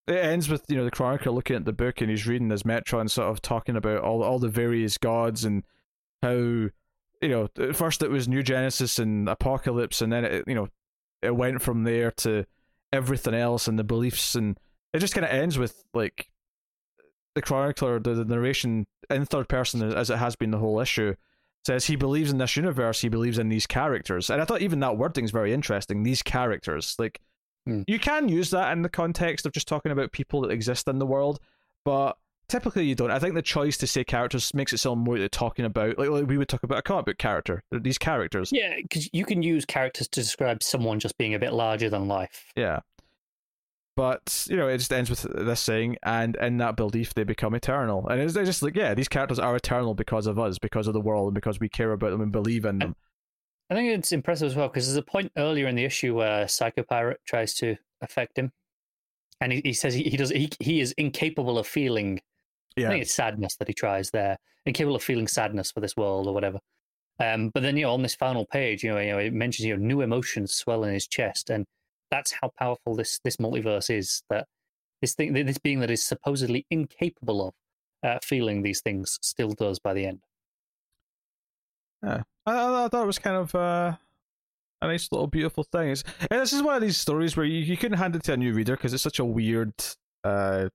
it 0.07 0.17
ends 0.17 0.49
with 0.49 0.65
you 0.69 0.77
know 0.77 0.85
the 0.85 0.91
chronicler 0.91 1.33
looking 1.33 1.57
at 1.57 1.65
the 1.65 1.73
book 1.73 2.01
and 2.01 2.11
he's 2.11 2.27
reading 2.27 2.53
as 2.53 2.65
Metron 2.65 3.09
sort 3.09 3.29
of 3.29 3.41
talking 3.41 3.77
about 3.77 4.03
all 4.03 4.23
all 4.23 4.39
the 4.39 4.49
various 4.49 4.99
gods 4.99 5.45
and 5.45 5.65
how 6.23 6.31
you 6.31 6.71
know 7.23 7.49
first 7.73 8.03
it 8.03 8.11
was 8.11 8.29
New 8.29 8.43
Genesis 8.43 8.99
and 8.99 9.29
Apokolips 9.29 10.03
and 10.03 10.13
then 10.13 10.25
it 10.25 10.45
you 10.47 10.55
know 10.55 10.69
it 11.23 11.35
went 11.35 11.63
from 11.63 11.85
there 11.85 12.11
to 12.11 12.45
everything 12.93 13.35
else 13.35 13.67
and 13.67 13.79
the 13.79 13.85
beliefs 13.85 14.35
and 14.35 14.59
it 14.93 14.99
just 14.99 15.15
kind 15.15 15.25
of 15.25 15.31
ends 15.31 15.57
with 15.57 15.85
like 15.95 16.29
the 17.35 17.41
chronicler 17.41 17.99
the, 17.99 18.15
the 18.15 18.25
narration 18.25 18.87
in 19.09 19.25
third 19.25 19.49
person 19.49 19.83
as 19.83 20.11
it 20.11 20.19
has 20.19 20.37
been 20.37 20.51
the 20.51 20.59
whole 20.59 20.81
issue 20.81 21.15
says 21.65 21.87
he 21.87 21.97
believes 21.97 22.31
in 22.31 22.39
this 22.39 22.57
universe, 22.57 23.01
he 23.01 23.09
believes 23.09 23.39
in 23.39 23.49
these 23.49 23.67
characters. 23.67 24.31
And 24.31 24.41
I 24.43 24.45
thought 24.45 24.63
even 24.63 24.81
that 24.81 24.97
wording 24.99 25.25
is 25.25 25.31
very 25.31 25.53
interesting. 25.53 26.03
These 26.03 26.23
characters. 26.23 26.97
Like 26.99 27.21
Hmm. 27.65 27.83
you 27.87 28.01
can 28.01 28.29
use 28.29 28.51
that 28.51 28.73
in 28.73 28.83
the 28.83 28.89
context 28.89 29.47
of 29.47 29.53
just 29.53 29.69
talking 29.69 29.93
about 29.93 30.11
people 30.11 30.41
that 30.41 30.51
exist 30.51 30.89
in 30.89 30.99
the 30.99 31.07
world, 31.07 31.39
but 31.85 32.17
typically 32.49 32.85
you 32.85 32.97
don't. 32.97 33.13
I 33.13 33.21
think 33.21 33.35
the 33.37 33.43
choice 33.43 33.77
to 33.79 33.87
say 33.87 34.03
characters 34.03 34.53
makes 34.53 34.73
it 34.73 34.79
sound 34.79 34.99
more 35.01 35.17
like 35.17 35.31
talking 35.31 35.65
about 35.65 35.97
like, 35.97 36.09
like 36.09 36.27
we 36.27 36.37
would 36.39 36.49
talk 36.49 36.65
about 36.65 36.79
a 36.79 36.83
comic 36.83 37.05
book 37.07 37.19
character. 37.19 37.63
These 37.71 37.99
characters. 37.99 38.51
Yeah, 38.53 38.75
because 38.83 39.09
you 39.13 39.25
can 39.25 39.45
use 39.45 39.65
characters 39.65 40.09
to 40.09 40.21
describe 40.21 40.61
someone 40.61 40.99
just 40.99 41.17
being 41.19 41.35
a 41.35 41.39
bit 41.39 41.53
larger 41.53 41.89
than 41.89 42.09
life. 42.09 42.47
Yeah. 42.57 42.81
But 44.03 44.49
you 44.51 44.57
know, 44.57 44.67
it 44.67 44.79
just 44.79 44.93
ends 44.93 45.09
with 45.09 45.23
this 45.33 45.61
saying, 45.61 45.97
and 46.03 46.35
in 46.41 46.57
that 46.57 46.75
belief, 46.75 47.15
they 47.15 47.23
become 47.23 47.55
eternal. 47.55 48.09
And 48.09 48.21
it's 48.21 48.35
just 48.35 48.61
like, 48.61 48.75
yeah, 48.75 48.95
these 48.95 49.07
characters 49.07 49.39
are 49.39 49.55
eternal 49.55 49.95
because 49.95 50.27
of 50.27 50.41
us, 50.41 50.59
because 50.59 50.89
of 50.89 50.93
the 50.93 51.01
world, 51.01 51.29
and 51.29 51.35
because 51.37 51.61
we 51.61 51.69
care 51.69 51.93
about 51.93 52.11
them 52.11 52.21
and 52.21 52.33
believe 52.33 52.65
in 52.65 52.81
them. 52.81 52.97
I 53.71 53.75
think 53.77 53.97
it's 53.97 54.11
impressive 54.11 54.47
as 54.47 54.57
well 54.57 54.67
because 54.67 54.89
there's 54.89 54.97
a 54.97 55.03
point 55.03 55.31
earlier 55.37 55.69
in 55.69 55.77
the 55.77 55.85
issue 55.85 56.17
where 56.17 56.49
Psycho 56.49 56.83
Pirate 56.83 57.21
tries 57.25 57.55
to 57.59 57.77
affect 58.01 58.37
him, 58.37 58.51
and 59.41 59.53
he, 59.53 59.63
he 59.67 59.73
says 59.73 59.95
he, 59.95 60.03
he 60.03 60.17
does 60.17 60.31
he 60.31 60.51
he 60.59 60.81
is 60.81 60.91
incapable 60.99 61.57
of 61.57 61.69
feeling. 61.69 62.21
Yeah. 62.77 62.89
I 62.89 62.91
think 62.91 63.03
it's 63.03 63.15
sadness 63.15 63.55
that 63.59 63.69
he 63.69 63.75
tries 63.75 64.11
there, 64.11 64.37
incapable 64.67 64.97
of 64.97 65.05
feeling 65.05 65.29
sadness 65.29 65.71
for 65.71 65.79
this 65.79 65.97
world 65.97 66.27
or 66.27 66.35
whatever. 66.35 66.59
Um, 67.21 67.51
but 67.51 67.63
then 67.63 67.77
you 67.77 67.85
know 67.85 67.93
on 67.93 68.03
this 68.03 68.17
final 68.17 68.47
page, 68.47 68.83
you 68.83 68.91
know, 68.91 68.99
you 68.99 69.13
know 69.13 69.19
it 69.19 69.33
mentions 69.33 69.65
you 69.65 69.77
know 69.77 69.87
new 69.87 70.01
emotions 70.01 70.53
swell 70.53 70.83
in 70.83 70.93
his 70.93 71.07
chest, 71.07 71.51
and 71.51 71.67
that's 72.13 72.35
how 72.41 72.53
powerful 72.59 72.95
this 72.95 73.19
this 73.25 73.39
multiverse 73.39 73.91
is. 73.91 74.23
That 74.29 74.47
this 75.01 75.15
thing, 75.15 75.33
this 75.33 75.59
being 75.59 75.81
that 75.81 75.91
is 75.91 76.05
supposedly 76.05 76.67
incapable 76.71 77.49
of 77.49 77.55
uh, 78.09 78.19
feeling 78.23 78.63
these 78.63 78.83
things, 78.83 79.19
still 79.23 79.51
does 79.51 79.79
by 79.81 79.95
the 79.95 80.07
end. 80.07 80.21
Yeah, 82.05 82.23
I, 82.47 82.85
I 82.85 82.89
thought 82.89 83.03
it 83.03 83.07
was 83.07 83.19
kind 83.19 83.37
of 83.37 83.55
uh, 83.55 83.97
a 84.83 84.87
nice 84.87 85.09
little 85.11 85.27
beautiful 85.27 85.65
thing. 85.65 85.97
And 86.31 86.41
this 86.41 86.53
is 86.53 86.63
one 86.63 86.77
of 86.77 86.83
these 86.83 86.99
stories 86.99 87.37
where 87.37 87.47
you, 87.47 87.61
you 87.61 87.77
couldn't 87.77 87.99
hand 87.99 88.15
it 88.15 88.25
to 88.25 88.35
a 88.35 88.37
new 88.37 88.53
reader 88.53 88.77
because 88.77 88.93
it's 88.93 89.03
such 89.03 89.19
a 89.19 89.25
weird, 89.25 89.73
uh, 90.23 90.69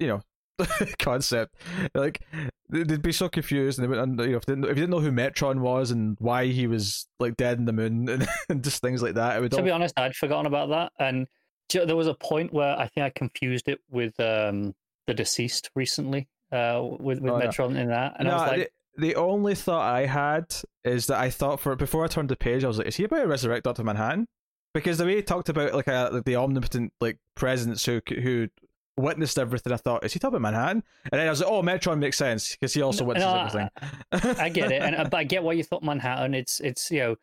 you 0.00 0.08
know, 0.08 0.20
concept. 0.98 1.54
Like 1.94 2.20
they'd 2.68 3.02
be 3.02 3.12
so 3.12 3.28
confused, 3.28 3.78
and, 3.78 3.92
they, 3.92 3.98
and 3.98 4.20
you 4.20 4.26
know, 4.28 4.36
if 4.36 4.46
they, 4.46 4.54
if 4.54 4.60
you 4.60 4.74
didn't 4.74 4.90
know 4.90 5.00
who 5.00 5.12
Metron 5.12 5.60
was 5.60 5.90
and 5.90 6.16
why 6.20 6.46
he 6.46 6.66
was 6.66 7.06
like 7.18 7.36
dead 7.36 7.58
in 7.58 7.64
the 7.64 7.72
moon 7.72 8.08
and, 8.08 8.28
and 8.48 8.64
just 8.64 8.82
things 8.82 9.02
like 9.02 9.14
that, 9.14 9.36
it 9.36 9.40
would. 9.40 9.50
To 9.52 9.58
all... 9.58 9.64
be 9.64 9.70
honest, 9.70 9.98
I'd 9.98 10.14
forgotten 10.14 10.46
about 10.46 10.68
that, 10.70 10.92
and 10.98 11.26
there 11.72 11.96
was 11.96 12.06
a 12.06 12.14
point 12.14 12.52
where 12.52 12.78
I 12.78 12.88
think 12.88 13.04
I 13.04 13.10
confused 13.10 13.68
it 13.68 13.80
with 13.90 14.18
um, 14.20 14.74
the 15.06 15.14
deceased 15.14 15.70
recently, 15.74 16.28
uh, 16.52 16.80
with 16.82 17.20
with 17.20 17.32
Oh. 17.32 17.40
Metron 17.40 17.76
in 17.76 17.88
that, 17.88 18.14
and 18.18 18.28
I 18.28 18.30
No, 18.30 18.36
was 18.36 18.50
like, 18.50 18.72
the, 18.96 19.06
the 19.06 19.14
only 19.16 19.54
thought 19.54 19.82
I 19.82 20.06
had 20.06 20.54
is 20.84 21.06
that 21.06 21.18
I 21.18 21.30
thought 21.30 21.60
for 21.60 21.74
before 21.76 22.04
I 22.04 22.08
turned 22.08 22.28
the 22.28 22.36
page, 22.36 22.64
I 22.64 22.68
was 22.68 22.78
like, 22.78 22.86
"Is 22.86 22.96
he 22.96 23.04
about 23.04 23.22
to 23.22 23.28
resurrect 23.28 23.64
Doctor 23.64 23.84
Manhattan?" 23.84 24.26
Because 24.72 24.98
the 24.98 25.04
way 25.04 25.16
he 25.16 25.22
talked 25.22 25.48
about 25.48 25.72
like 25.72 25.86
a, 25.86 26.10
like 26.12 26.24
the 26.24 26.36
omnipotent 26.36 26.92
like 27.00 27.18
presence 27.34 27.84
who 27.84 28.00
who 28.08 28.48
witnessed 28.96 29.38
everything, 29.38 29.72
I 29.72 29.76
thought, 29.76 30.04
"Is 30.04 30.12
he 30.12 30.18
talking 30.18 30.36
about 30.36 30.52
Manhattan?" 30.52 30.82
And 31.10 31.20
then 31.20 31.26
I 31.26 31.30
was 31.30 31.40
like, 31.40 31.50
"Oh, 31.50 31.62
Metron 31.62 31.98
makes 31.98 32.16
sense 32.16 32.52
because 32.52 32.74
he 32.74 32.82
also 32.82 33.04
No, 33.04 33.08
witnesses 33.08 33.34
no, 33.34 33.38
everything." 33.40 34.36
I 34.40 34.48
get 34.48 34.70
it, 34.70 34.82
and 34.82 34.94
uh, 34.96 35.04
but 35.04 35.18
I 35.18 35.24
get 35.24 35.42
why 35.42 35.52
you 35.52 35.64
thought 35.64 35.82
Manhattan. 35.82 36.34
It's 36.34 36.60
it's 36.60 36.90
you 36.90 37.00
know, 37.00 37.16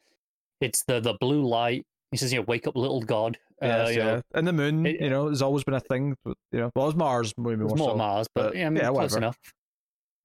it's 0.59 0.84
the 0.84 0.99
the 0.99 1.13
blue 1.19 1.43
light. 1.47 1.86
He 2.11 2.17
says, 2.17 2.34
you 2.34 2.39
know, 2.39 2.45
wake 2.47 2.67
up, 2.67 2.76
little 2.76 3.01
god. 3.01 3.38
Yes, 3.61 3.88
uh, 3.88 3.91
you 3.91 3.97
yeah, 3.97 4.05
know, 4.05 4.22
and 4.34 4.47
the 4.47 4.53
moon, 4.53 4.86
it- 4.86 4.99
you 4.99 5.09
know, 5.09 5.30
has 5.30 5.41
always 5.41 5.63
been 5.63 5.76
a 5.76 5.80
thing. 5.80 6.15
You 6.26 6.36
know, 6.51 6.72
well, 6.76 6.86
it 6.86 6.89
was 6.89 6.95
Mars, 6.95 7.34
maybe 7.38 7.57
more, 7.57 7.67
it's 7.67 7.78
more 7.78 7.91
so. 7.91 7.95
Mars, 7.95 8.28
but, 8.34 8.49
but 8.49 8.57
yeah, 8.57 8.65
I 8.65 8.69
mean, 8.69 8.84
yeah, 8.84 8.89
close 8.89 8.95
whatever. 9.13 9.17
enough. 9.17 9.38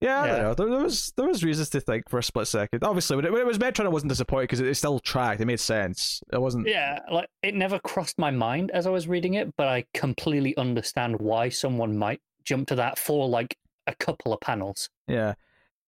Yeah, 0.01 0.21
I 0.23 0.27
Yeah. 0.27 0.33
don't 0.37 0.43
know. 0.43 0.55
There, 0.55 0.69
there 0.71 0.85
was 0.85 1.13
there 1.17 1.27
was 1.27 1.43
reasons 1.43 1.71
to 1.71 1.81
think 1.81 2.09
for 2.11 2.19
a 2.19 2.23
split 2.23 2.47
second. 2.49 2.85
Obviously, 2.85 3.17
when 3.17 3.25
it, 3.25 3.33
when 3.33 3.41
it 3.41 3.47
was 3.47 3.59
Metron, 3.59 3.87
I 3.87 3.89
wasn't 3.89 4.11
disappointed 4.11 4.45
because 4.45 4.61
it, 4.61 4.67
it 4.67 4.75
still 4.75 4.99
tracked. 4.99 5.41
It 5.41 5.47
made 5.47 5.61
sense. 5.61 6.23
It 6.33 6.41
wasn't. 6.41 6.69
Yeah, 6.69 6.99
like 7.11 7.29
it 7.43 7.55
never 7.55 7.79
crossed 7.79 8.19
my 8.19 8.31
mind 8.31 8.71
as 8.73 8.87
I 8.87 8.91
was 8.91 9.09
reading 9.09 9.35
it, 9.35 9.55
but 9.57 9.69
I 9.69 9.85
completely 9.95 10.57
understand 10.57 11.21
why 11.21 11.49
someone 11.49 11.97
might 11.97 12.21
jump 12.45 12.69
to 12.69 12.75
that 12.75 12.99
for 12.99 13.27
like 13.29 13.57
a 13.87 13.95
couple 13.95 14.33
of 14.35 14.41
panels. 14.41 14.91
Yeah. 15.09 15.35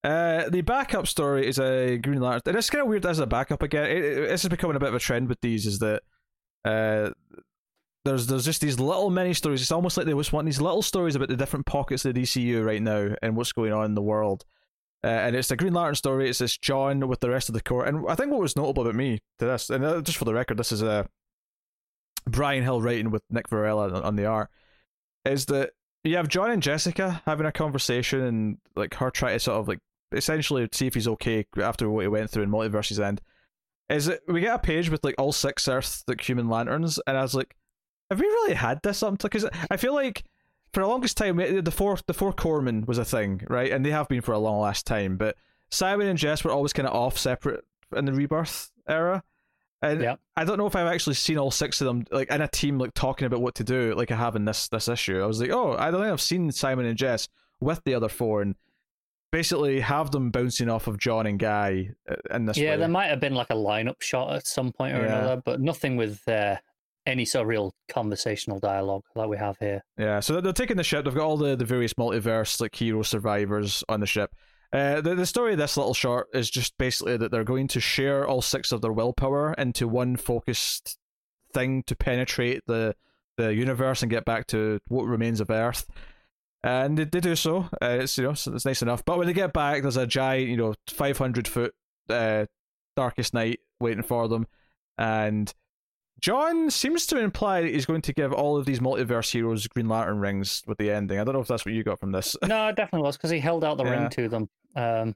Uh, 0.04 0.48
the 0.48 0.60
backup 0.62 1.06
story 1.08 1.46
is 1.46 1.58
a 1.58 1.98
Green 1.98 2.20
Lantern. 2.20 2.42
And 2.46 2.56
it's 2.56 2.70
kind 2.70 2.82
of 2.82 2.88
weird 2.88 3.04
as 3.04 3.18
a 3.18 3.26
backup 3.26 3.62
again. 3.62 3.84
It, 3.90 4.04
it, 4.04 4.28
this 4.28 4.44
is 4.44 4.48
becoming 4.48 4.76
a 4.76 4.80
bit 4.80 4.88
of 4.90 4.94
a 4.94 5.00
trend 5.00 5.28
with 5.28 5.40
these. 5.40 5.66
Is 5.66 5.80
that 5.80 6.02
uh, 6.64 7.10
there's 8.04 8.26
there's 8.26 8.44
just 8.44 8.60
these 8.60 8.80
little 8.80 9.10
mini 9.10 9.34
stories. 9.34 9.60
It's 9.60 9.72
almost 9.72 9.96
like 9.96 10.06
they 10.06 10.12
just 10.12 10.32
want 10.32 10.46
these 10.46 10.60
little 10.60 10.82
stories 10.82 11.14
about 11.14 11.28
the 11.28 11.36
different 11.36 11.66
pockets 11.66 12.04
of 12.04 12.14
the 12.14 12.22
DCU 12.22 12.64
right 12.64 12.82
now 12.82 13.14
and 13.22 13.36
what's 13.36 13.52
going 13.52 13.72
on 13.72 13.84
in 13.84 13.94
the 13.94 14.02
world. 14.02 14.44
Uh, 15.04 15.08
and 15.08 15.36
it's 15.36 15.48
the 15.48 15.56
Green 15.56 15.74
Lantern 15.74 15.94
story. 15.94 16.28
It's 16.28 16.40
this 16.40 16.56
John 16.56 17.06
with 17.06 17.20
the 17.20 17.30
rest 17.30 17.48
of 17.48 17.54
the 17.54 17.62
Corps. 17.62 17.84
And 17.84 18.04
I 18.08 18.14
think 18.14 18.32
what 18.32 18.40
was 18.40 18.56
notable 18.56 18.82
about 18.82 18.96
me 18.96 19.20
to 19.38 19.44
this, 19.44 19.70
and 19.70 19.84
uh, 19.84 20.00
just 20.00 20.18
for 20.18 20.24
the 20.24 20.34
record, 20.34 20.56
this 20.56 20.72
is 20.72 20.82
a 20.82 21.06
Brian 22.26 22.64
Hill 22.64 22.82
writing 22.82 23.10
with 23.10 23.22
Nick 23.30 23.48
Varela 23.48 23.92
on, 23.92 24.02
on 24.02 24.16
the 24.16 24.26
art, 24.26 24.50
is 25.24 25.46
that 25.46 25.70
you 26.02 26.16
have 26.16 26.28
John 26.28 26.50
and 26.50 26.62
Jessica 26.62 27.22
having 27.26 27.46
a 27.46 27.52
conversation 27.52 28.20
and 28.22 28.58
like 28.74 28.94
her 28.94 29.10
trying 29.10 29.34
to 29.34 29.40
sort 29.40 29.60
of 29.60 29.68
like 29.68 29.78
essentially 30.12 30.68
see 30.72 30.86
if 30.86 30.94
he's 30.94 31.08
okay 31.08 31.44
after 31.60 31.88
what 31.88 32.02
he 32.02 32.08
went 32.08 32.30
through 32.30 32.42
in 32.42 32.50
Multiverse's 32.50 33.00
End. 33.00 33.20
Is 33.88 34.08
it 34.08 34.20
we 34.26 34.40
get 34.40 34.54
a 34.54 34.58
page 34.58 34.90
with 34.90 35.04
like 35.04 35.14
all 35.18 35.32
six 35.32 35.68
Earth 35.68 36.02
like 36.06 36.26
human 36.26 36.48
lanterns, 36.48 36.98
and 37.06 37.16
I 37.16 37.22
was 37.22 37.34
like, 37.34 37.54
have 38.10 38.20
we 38.20 38.26
really 38.26 38.54
had 38.54 38.80
this 38.82 39.02
up? 39.02 39.18
Because 39.18 39.46
I 39.70 39.76
feel 39.76 39.94
like 39.94 40.24
for 40.72 40.80
the 40.82 40.86
longest 40.88 41.16
time 41.16 41.36
the 41.36 41.70
four 41.70 41.98
the 42.06 42.14
four 42.14 42.32
corpsmen 42.32 42.86
was 42.86 42.98
a 42.98 43.04
thing, 43.04 43.42
right? 43.48 43.70
And 43.72 43.84
they 43.84 43.90
have 43.90 44.08
been 44.08 44.20
for 44.22 44.32
a 44.32 44.38
long 44.38 44.60
last 44.60 44.86
time. 44.86 45.16
But 45.16 45.36
Simon 45.70 46.06
and 46.08 46.18
Jess 46.18 46.44
were 46.44 46.50
always 46.50 46.72
kind 46.72 46.88
of 46.88 46.94
off 46.94 47.18
separate 47.18 47.64
in 47.96 48.04
the 48.04 48.12
Rebirth 48.12 48.70
era. 48.88 49.22
And 49.80 50.02
Yeah. 50.02 50.16
I 50.36 50.44
don't 50.44 50.58
know 50.58 50.66
if 50.66 50.74
I've 50.74 50.86
actually 50.92 51.14
seen 51.14 51.38
all 51.38 51.50
six 51.50 51.80
of 51.80 51.86
them 51.86 52.04
like 52.10 52.30
in 52.30 52.40
a 52.40 52.48
team 52.48 52.78
like 52.78 52.94
talking 52.94 53.26
about 53.26 53.40
what 53.42 53.54
to 53.56 53.64
do, 53.64 53.94
like 53.94 54.10
I 54.10 54.16
have 54.16 54.36
in 54.36 54.44
this 54.44 54.68
this 54.68 54.88
issue. 54.88 55.22
I 55.22 55.26
was 55.26 55.40
like, 55.40 55.50
oh, 55.50 55.76
I 55.78 55.90
don't 55.90 56.00
think 56.00 56.12
I've 56.12 56.20
seen 56.20 56.50
Simon 56.50 56.86
and 56.86 56.96
Jess 56.98 57.28
with 57.60 57.82
the 57.84 57.94
other 57.94 58.08
four, 58.08 58.40
and 58.42 58.54
basically 59.30 59.80
have 59.80 60.10
them 60.10 60.30
bouncing 60.30 60.68
off 60.70 60.86
of 60.86 60.98
John 60.98 61.26
and 61.26 61.38
Guy 61.38 61.90
uh, 62.10 62.14
in 62.34 62.46
this 62.46 62.56
yeah, 62.56 62.70
way. 62.72 62.76
there 62.78 62.88
might 62.88 63.06
have 63.08 63.20
been 63.20 63.34
like 63.34 63.50
a 63.50 63.54
lineup 63.54 64.00
shot 64.00 64.32
at 64.34 64.46
some 64.46 64.72
point 64.72 64.96
or 64.96 65.02
Yeah. 65.02 65.18
another, 65.18 65.42
but 65.44 65.60
nothing 65.60 65.96
with 65.96 66.26
uh, 66.28 66.56
any 67.08 67.24
sort 67.24 67.42
of 67.42 67.48
real 67.48 67.74
conversational 67.88 68.58
dialogue 68.60 69.02
like 69.16 69.28
we 69.28 69.36
have 69.38 69.56
here. 69.58 69.82
Yeah, 69.96 70.20
so 70.20 70.40
they're- 70.40 70.52
taking 70.52 70.76
the 70.76 70.84
ship. 70.84 71.04
They've 71.04 71.14
got 71.14 71.24
all 71.24 71.36
the, 71.36 71.56
the 71.56 71.64
various 71.64 71.94
multiverse 71.94 72.60
like 72.60 72.74
hero 72.74 73.02
survivors 73.02 73.82
on 73.88 74.00
the 74.00 74.06
ship. 74.06 74.30
Uh, 74.72 75.00
the 75.00 75.14
the 75.14 75.24
story 75.24 75.52
of 75.52 75.58
this 75.58 75.78
little 75.78 75.94
short 75.94 76.28
is 76.34 76.50
just 76.50 76.76
basically 76.76 77.16
that 77.16 77.30
they're 77.30 77.42
going 77.44 77.68
to 77.68 77.80
share 77.80 78.26
all 78.26 78.42
six 78.42 78.70
of 78.70 78.82
their 78.82 78.92
willpower 78.92 79.54
into 79.54 79.88
one 79.88 80.14
focused 80.16 80.98
thing 81.54 81.82
to 81.84 81.96
penetrate 81.96 82.60
the 82.66 82.94
the 83.38 83.54
universe 83.54 84.02
and 84.02 84.10
get 84.10 84.26
back 84.26 84.46
to 84.48 84.78
what 84.88 85.04
remains 85.06 85.40
of 85.40 85.48
Earth. 85.48 85.86
And 86.62 86.98
they, 86.98 87.04
they 87.04 87.20
do 87.20 87.34
so. 87.36 87.68
Uh, 87.80 88.00
it's 88.02 88.18
you 88.18 88.24
know 88.24 88.34
so 88.34 88.52
it's 88.52 88.66
nice 88.66 88.82
enough. 88.82 89.04
But 89.06 89.16
when 89.16 89.26
they 89.26 89.32
get 89.32 89.54
back, 89.54 89.80
there's 89.80 89.96
a 89.96 90.06
giant 90.06 90.48
you 90.48 90.56
know 90.58 90.74
500 90.90 91.48
foot 91.48 91.72
uh, 92.10 92.44
Darkest 92.94 93.32
Knight 93.32 93.60
waiting 93.80 94.02
for 94.02 94.28
them, 94.28 94.46
and 94.98 95.50
John 96.20 96.70
seems 96.70 97.06
to 97.06 97.18
imply 97.18 97.62
that 97.62 97.70
he's 97.70 97.86
going 97.86 98.02
to 98.02 98.12
give 98.12 98.32
all 98.32 98.56
of 98.56 98.66
these 98.66 98.80
multiverse 98.80 99.30
heroes 99.30 99.66
Green 99.68 99.88
Lantern 99.88 100.18
rings 100.18 100.62
with 100.66 100.78
the 100.78 100.90
ending. 100.90 101.18
I 101.18 101.24
don't 101.24 101.34
know 101.34 101.40
if 101.40 101.48
that's 101.48 101.64
what 101.64 101.74
you 101.74 101.84
got 101.84 102.00
from 102.00 102.12
this. 102.12 102.36
No, 102.46 102.68
it 102.68 102.76
definitely 102.76 103.06
was 103.06 103.16
because 103.16 103.30
he 103.30 103.38
held 103.38 103.64
out 103.64 103.76
the 103.78 103.84
Yeah. 103.84 103.90
ring 104.00 104.10
to 104.10 104.28
them. 104.28 104.48
Um, 104.74 105.14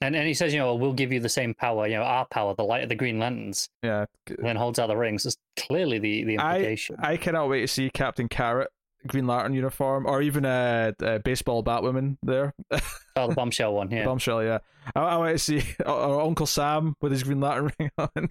and, 0.00 0.16
and 0.16 0.26
he 0.26 0.34
says, 0.34 0.52
you 0.52 0.58
know, 0.58 0.74
we'll 0.74 0.92
give 0.94 1.12
you 1.12 1.20
the 1.20 1.28
same 1.28 1.54
power, 1.54 1.86
you 1.86 1.94
know, 1.94 2.02
our 2.02 2.26
power, 2.26 2.54
the 2.54 2.64
light 2.64 2.82
of 2.82 2.88
the 2.88 2.94
Green 2.96 3.18
Lanterns, 3.20 3.68
yeah, 3.84 4.06
and 4.26 4.38
then 4.46 4.56
holds 4.56 4.78
out 4.80 4.88
the 4.88 4.96
rings. 4.96 5.24
It's 5.24 5.36
clearly 5.56 5.98
the, 6.00 6.24
the 6.24 6.34
implication. 6.34 6.96
I 6.98 7.16
cannot 7.16 7.48
wait 7.48 7.60
to 7.60 7.68
see 7.68 7.88
Captain 7.90 8.28
Carrot 8.28 8.68
Green 9.06 9.26
Lantern 9.28 9.54
uniform, 9.54 10.06
or 10.06 10.20
even 10.22 10.44
a, 10.44 10.92
a 11.00 11.18
baseball 11.20 11.62
Batwoman 11.62 12.16
there. 12.22 12.52
oh, 13.16 13.28
the 13.28 13.34
bombshell 13.34 13.74
one, 13.74 13.90
yeah. 13.92 14.04
Bombshell, 14.04 14.42
yeah. 14.42 14.58
I, 14.94 15.00
I 15.00 15.16
want 15.18 15.32
to 15.34 15.38
see 15.38 15.62
or 15.86 16.20
Uncle 16.22 16.46
Sam 16.46 16.96
with 17.00 17.12
his 17.12 17.22
Green 17.22 17.40
Lantern 17.40 17.72
ring 17.78 17.90
on. 17.98 18.30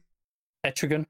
Etrigan. 0.66 1.06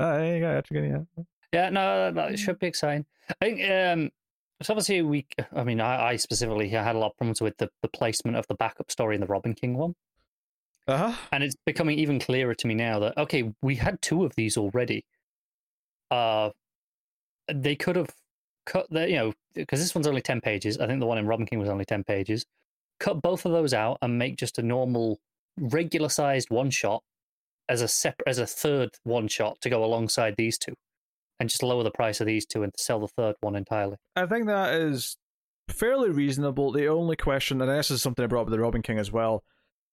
Ah, 0.00 0.16
there 0.16 0.34
you 0.36 0.40
go, 0.40 0.60
Etrigan, 0.62 1.06
yeah. 1.16 1.24
Yeah, 1.52 1.68
no, 1.68 2.10
that 2.12 2.38
should 2.38 2.58
be 2.58 2.66
exciting. 2.68 3.04
I 3.28 3.34
think 3.44 3.60
um, 3.70 4.10
it's 4.58 4.70
Obviously, 4.70 5.02
we. 5.02 5.26
I 5.54 5.62
mean, 5.62 5.80
I, 5.80 6.10
I 6.10 6.16
specifically 6.16 6.68
had 6.70 6.96
a 6.96 6.98
lot 6.98 7.10
of 7.10 7.16
problems 7.18 7.40
with 7.42 7.56
the, 7.58 7.68
the 7.82 7.88
placement 7.88 8.36
of 8.36 8.46
the 8.46 8.54
backup 8.54 8.90
story 8.90 9.14
in 9.14 9.20
the 9.20 9.26
Robin 9.26 9.54
King 9.54 9.76
one, 9.76 9.94
Uh 10.88 10.96
huh. 10.96 11.16
and 11.32 11.44
it's 11.44 11.56
becoming 11.66 11.98
even 11.98 12.18
clearer 12.18 12.54
to 12.54 12.66
me 12.66 12.74
now 12.74 12.98
that 13.00 13.18
okay, 13.18 13.52
we 13.62 13.76
had 13.76 14.00
two 14.00 14.24
of 14.24 14.34
these 14.36 14.56
already. 14.56 15.04
Uh, 16.10 16.50
they 17.52 17.76
could 17.76 17.96
have 17.96 18.10
cut 18.66 18.86
the 18.90 19.08
you 19.08 19.16
know 19.16 19.32
because 19.54 19.80
this 19.80 19.94
one's 19.94 20.06
only 20.06 20.22
ten 20.22 20.40
pages. 20.40 20.78
I 20.78 20.86
think 20.86 21.00
the 21.00 21.06
one 21.06 21.18
in 21.18 21.26
Robin 21.26 21.46
King 21.46 21.58
was 21.58 21.68
only 21.68 21.84
ten 21.84 22.04
pages. 22.04 22.46
Cut 23.00 23.20
both 23.22 23.44
of 23.44 23.52
those 23.52 23.74
out 23.74 23.98
and 24.02 24.18
make 24.18 24.36
just 24.36 24.58
a 24.58 24.62
normal, 24.62 25.18
regular 25.58 26.08
sized 26.08 26.50
one 26.50 26.70
shot 26.70 27.02
as 27.70 27.80
a 27.80 27.88
separate 27.88 28.28
as 28.28 28.38
a 28.38 28.46
third 28.46 28.90
one 29.04 29.28
shot 29.28 29.60
to 29.62 29.70
go 29.70 29.84
alongside 29.84 30.34
these 30.36 30.58
two 30.58 30.74
and 31.38 31.48
just 31.48 31.62
lower 31.62 31.84
the 31.84 31.90
price 31.90 32.20
of 32.20 32.26
these 32.26 32.44
two 32.44 32.62
and 32.62 32.72
sell 32.76 33.00
the 33.00 33.08
third 33.08 33.36
one 33.40 33.56
entirely. 33.56 33.96
I 34.16 34.26
think 34.26 34.46
that 34.46 34.74
is 34.74 35.16
fairly 35.68 36.10
reasonable. 36.10 36.72
The 36.72 36.88
only 36.88 37.16
question, 37.16 37.62
and 37.62 37.70
this 37.70 37.90
is 37.90 38.02
something 38.02 38.22
I 38.22 38.26
brought 38.26 38.42
up 38.42 38.46
with 38.48 38.52
the 38.54 38.60
Robin 38.60 38.82
King 38.82 38.98
as 38.98 39.10
well, 39.10 39.44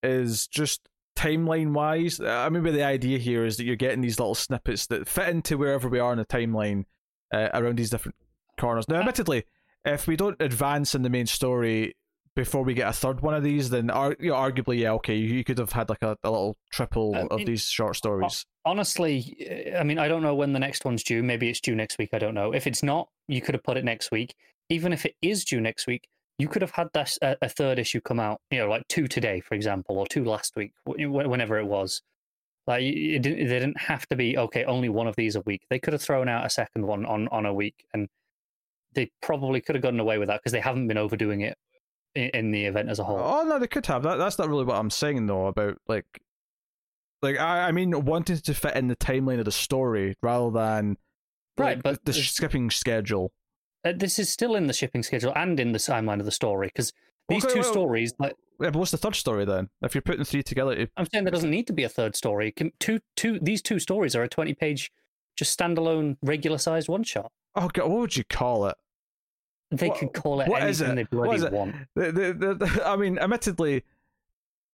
is 0.03 0.47
just 0.47 0.89
timeline 1.15 1.71
wise. 1.71 2.19
I 2.19 2.49
mean, 2.49 2.63
the 2.63 2.83
idea 2.83 3.19
here 3.19 3.45
is 3.45 3.57
that 3.57 3.65
you're 3.65 3.75
getting 3.75 4.01
these 4.01 4.19
little 4.19 4.35
snippets 4.35 4.87
that 4.87 5.07
fit 5.07 5.29
into 5.29 5.57
wherever 5.57 5.87
we 5.87 5.99
are 5.99 6.11
in 6.11 6.17
the 6.17 6.25
timeline 6.25 6.83
uh, 7.31 7.49
around 7.53 7.77
these 7.77 7.91
different 7.91 8.15
corners. 8.59 8.89
Now, 8.89 8.99
admittedly, 8.99 9.45
if 9.85 10.07
we 10.07 10.17
don't 10.17 10.41
advance 10.41 10.95
in 10.95 11.03
the 11.03 11.09
main 11.09 11.27
story 11.27 11.95
before 12.37 12.61
we 12.61 12.75
get 12.75 12.87
a 12.87 12.93
third 12.93 13.19
one 13.21 13.33
of 13.33 13.41
these, 13.41 13.71
then 13.71 13.89
ar- 13.89 14.15
you 14.19 14.29
know, 14.29 14.35
arguably, 14.35 14.77
yeah, 14.77 14.91
okay, 14.91 15.15
you, 15.15 15.43
could 15.43 15.57
have 15.57 15.71
had 15.71 15.89
like 15.89 16.03
a, 16.03 16.15
a 16.23 16.29
little 16.29 16.55
triple 16.71 17.15
I 17.15 17.21
of 17.31 17.45
these 17.47 17.63
short 17.63 17.95
stories. 17.95 18.45
Honestly, 18.63 19.71
uh, 19.73 19.79
I 19.79 19.83
mean, 19.83 19.97
I 19.97 20.07
don't 20.07 20.21
know 20.21 20.35
when 20.35 20.53
the 20.53 20.59
next 20.59 20.85
one's 20.85 21.03
due. 21.03 21.23
Maybe 21.23 21.49
it's 21.49 21.59
due 21.59 21.73
next 21.73 21.97
week. 21.97 22.11
I 22.13 22.19
don't 22.19 22.35
know. 22.35 22.53
If 22.53 22.67
it's 22.67 22.83
not, 22.83 23.09
you 23.27 23.41
could 23.41 23.55
have 23.55 23.63
put 23.63 23.75
it 23.75 23.83
next 23.83 24.11
week. 24.11 24.35
Even 24.69 24.93
if 24.93 25.03
it 25.03 25.15
is 25.19 25.43
due 25.45 25.59
next 25.59 25.87
week, 25.87 26.07
you 26.37 26.47
could 26.47 26.61
have 26.61 26.71
had 26.71 26.89
this 26.93 27.17
a, 27.23 27.37
a 27.41 27.49
third 27.49 27.79
issue 27.79 28.01
come 28.01 28.19
out, 28.19 28.39
you 28.51 28.59
know, 28.59 28.69
like 28.69 28.87
two 28.87 29.07
today, 29.07 29.39
for 29.39 29.55
example, 29.55 29.97
or 29.97 30.05
two 30.05 30.23
last 30.23 30.55
week, 30.55 30.73
wh- 30.85 31.09
whenever 31.09 31.57
it 31.57 31.65
was. 31.65 32.03
Like 32.67 32.83
it 32.83 33.23
didn't, 33.23 33.47
they 33.47 33.59
didn't 33.59 33.79
have 33.79 34.05
to 34.09 34.15
be 34.15 34.37
okay. 34.37 34.63
Only 34.63 34.89
one 34.89 35.07
of 35.07 35.15
these 35.15 35.35
a 35.35 35.41
week. 35.41 35.63
They 35.71 35.79
could 35.79 35.93
have 35.93 36.03
thrown 36.03 36.29
out 36.29 36.45
a 36.45 36.51
second 36.51 36.85
one 36.85 37.03
on 37.03 37.29
on 37.29 37.47
a 37.47 37.53
week, 37.53 37.85
and 37.95 38.09
they 38.93 39.09
probably 39.23 39.59
could 39.59 39.73
have 39.73 39.81
gotten 39.81 39.99
away 39.99 40.19
with 40.19 40.27
that 40.27 40.41
because 40.41 40.51
they 40.51 40.59
haven't 40.59 40.87
been 40.87 40.97
overdoing 40.97 41.41
it 41.41 41.57
in, 42.17 42.51
the 42.51 42.65
event 42.65 42.89
as 42.89 42.99
a 42.99 43.03
whole. 43.03 43.19
Oh 43.19 43.43
no, 43.43 43.59
they 43.59 43.67
could 43.67 43.85
have. 43.87 44.03
That 44.03 44.17
that's 44.17 44.37
not 44.37 44.49
really 44.49 44.65
what 44.65 44.77
I'm 44.77 44.89
saying 44.89 45.25
though 45.27 45.47
about 45.47 45.77
like, 45.87 46.05
like 47.21 47.39
I 47.39 47.67
I 47.67 47.71
mean 47.71 48.05
wanting 48.05 48.37
to 48.37 48.53
fit 48.53 48.75
in 48.75 48.87
the 48.87 48.95
timeline 48.95 49.39
of 49.39 49.45
the 49.45 49.51
story 49.51 50.15
rather 50.21 50.51
than 50.51 50.97
right, 51.57 51.81
but 51.81 52.03
the, 52.05 52.11
the 52.11 52.21
skipping 52.21 52.69
schedule. 52.69 53.31
Uh, 53.85 53.93
this 53.95 54.19
is 54.19 54.29
still 54.29 54.55
in 54.55 54.67
the 54.67 54.73
shipping 54.73 55.03
schedule 55.03 55.31
and 55.35 55.59
in 55.59 55.71
the 55.71 55.79
timeline 55.79 56.19
of 56.19 56.25
the 56.25 56.31
story 56.31 56.67
because 56.67 56.91
these 57.29 57.43
okay, 57.45 57.55
two 57.55 57.59
well, 57.61 57.71
stories. 57.71 58.13
Like, 58.19 58.35
yeah, 58.59 58.71
but 58.71 58.75
what's 58.75 58.91
the 58.91 58.97
third 58.97 59.15
story 59.15 59.45
then? 59.45 59.69
If 59.81 59.93
you're 59.93 60.01
putting 60.01 60.23
three 60.23 60.43
together, 60.43 60.71
it... 60.71 60.91
I'm 60.97 61.05
saying 61.11 61.25
there 61.25 61.31
doesn't 61.31 61.49
need 61.49 61.67
to 61.67 61.73
be 61.73 61.83
a 61.83 61.89
third 61.89 62.15
story. 62.15 62.51
Can, 62.51 62.71
Two, 62.79 62.99
two, 63.15 63.39
these 63.41 63.61
two 63.61 63.79
stories 63.79 64.15
are 64.15 64.23
a 64.23 64.29
20 64.29 64.53
page, 64.55 64.91
just 65.37 65.57
standalone, 65.57 66.17
regular 66.21 66.57
sized 66.57 66.87
one 66.87 67.03
shot. 67.03 67.31
Oh 67.55 67.69
God, 67.71 67.89
what 67.89 67.99
would 67.99 68.17
you 68.17 68.23
call 68.23 68.65
it? 68.65 68.75
They 69.71 69.89
what, 69.89 69.97
could 69.97 70.13
call 70.13 70.41
it 70.41 70.49
anything 70.49 70.95
they 70.95 71.03
bloody 71.03 71.49
want. 71.49 71.75
The, 71.93 72.11
the, 72.11 72.53
the, 72.53 72.81
I 72.85 72.95
mean, 72.95 73.17
admittedly, 73.19 73.83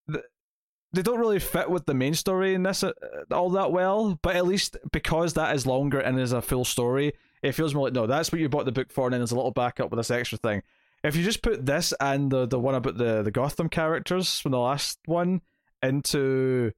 they 0.07 1.01
don't 1.01 1.19
really 1.19 1.39
fit 1.39 1.69
with 1.69 1.87
the 1.87 1.95
main 1.95 2.13
story 2.13 2.53
in 2.53 2.63
this 2.63 2.83
uh, 2.83 2.91
all 3.31 3.49
that 3.51 3.71
well. 3.71 4.19
But 4.21 4.35
at 4.35 4.45
least 4.45 4.77
because 4.91 5.33
that 5.33 5.55
is 5.55 5.65
longer 5.65 5.99
and 5.99 6.19
is 6.19 6.31
a 6.31 6.41
full 6.41 6.65
story, 6.65 7.13
it 7.41 7.53
feels 7.53 7.73
more 7.73 7.87
like 7.87 7.93
no, 7.93 8.05
that's 8.05 8.31
what 8.31 8.39
you 8.39 8.47
bought 8.49 8.65
the 8.65 8.71
book 8.71 8.91
for, 8.91 9.07
and 9.07 9.13
then 9.13 9.19
there's 9.19 9.31
a 9.31 9.35
little 9.35 9.51
backup 9.51 9.89
with 9.89 9.97
this 9.97 10.11
extra 10.11 10.37
thing. 10.37 10.61
If 11.03 11.15
you 11.15 11.23
just 11.23 11.41
put 11.41 11.65
this 11.65 11.93
and 11.99 12.31
the 12.31 12.45
the 12.45 12.59
one 12.59 12.75
about 12.75 12.97
the 12.97 13.23
the 13.23 13.31
Gotham 13.31 13.69
characters 13.69 14.39
from 14.39 14.51
the 14.51 14.59
last 14.59 14.99
one 15.05 15.41
into 15.81 16.71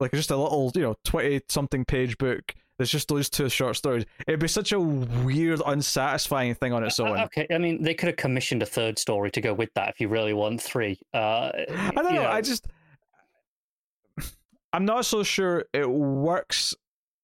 like 0.00 0.12
just 0.12 0.30
a 0.30 0.36
little 0.36 0.70
you 0.74 0.82
know 0.82 0.96
twenty 1.02 1.40
something 1.48 1.86
page 1.86 2.18
book 2.18 2.54
there's 2.76 2.90
just 2.90 3.08
those 3.08 3.30
two 3.30 3.48
short 3.48 3.76
stories. 3.76 4.04
It'd 4.26 4.40
be 4.40 4.48
such 4.48 4.72
a 4.72 4.80
weird, 4.80 5.60
unsatisfying 5.64 6.54
thing 6.54 6.72
on 6.72 6.82
its 6.84 6.98
uh, 6.98 7.04
own. 7.04 7.18
Okay, 7.20 7.46
I 7.50 7.58
mean, 7.58 7.82
they 7.82 7.94
could 7.94 8.08
have 8.08 8.16
commissioned 8.16 8.62
a 8.62 8.66
third 8.66 8.98
story 8.98 9.30
to 9.30 9.40
go 9.40 9.54
with 9.54 9.72
that 9.74 9.90
if 9.90 10.00
you 10.00 10.08
really 10.08 10.32
want 10.32 10.60
three. 10.60 10.98
Uh, 11.12 11.50
I 11.54 11.92
don't 11.94 12.14
know, 12.14 12.22
know. 12.22 12.28
I 12.28 12.40
just, 12.40 12.66
I'm 14.72 14.84
not 14.84 15.06
so 15.06 15.22
sure 15.22 15.66
it 15.72 15.88
works 15.88 16.74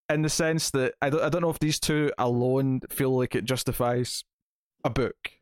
in 0.09 0.23
the 0.23 0.29
sense 0.29 0.71
that 0.71 0.95
I 1.03 1.11
don't, 1.11 1.23
I 1.23 1.29
don't 1.29 1.43
know 1.43 1.51
if 1.51 1.59
these 1.59 1.81
two 1.81 2.13
alone 2.19 2.81
feel 2.89 3.17
like 3.17 3.35
it 3.35 3.45
justifies 3.45 4.25
a 4.85 4.91
book. 4.91 5.33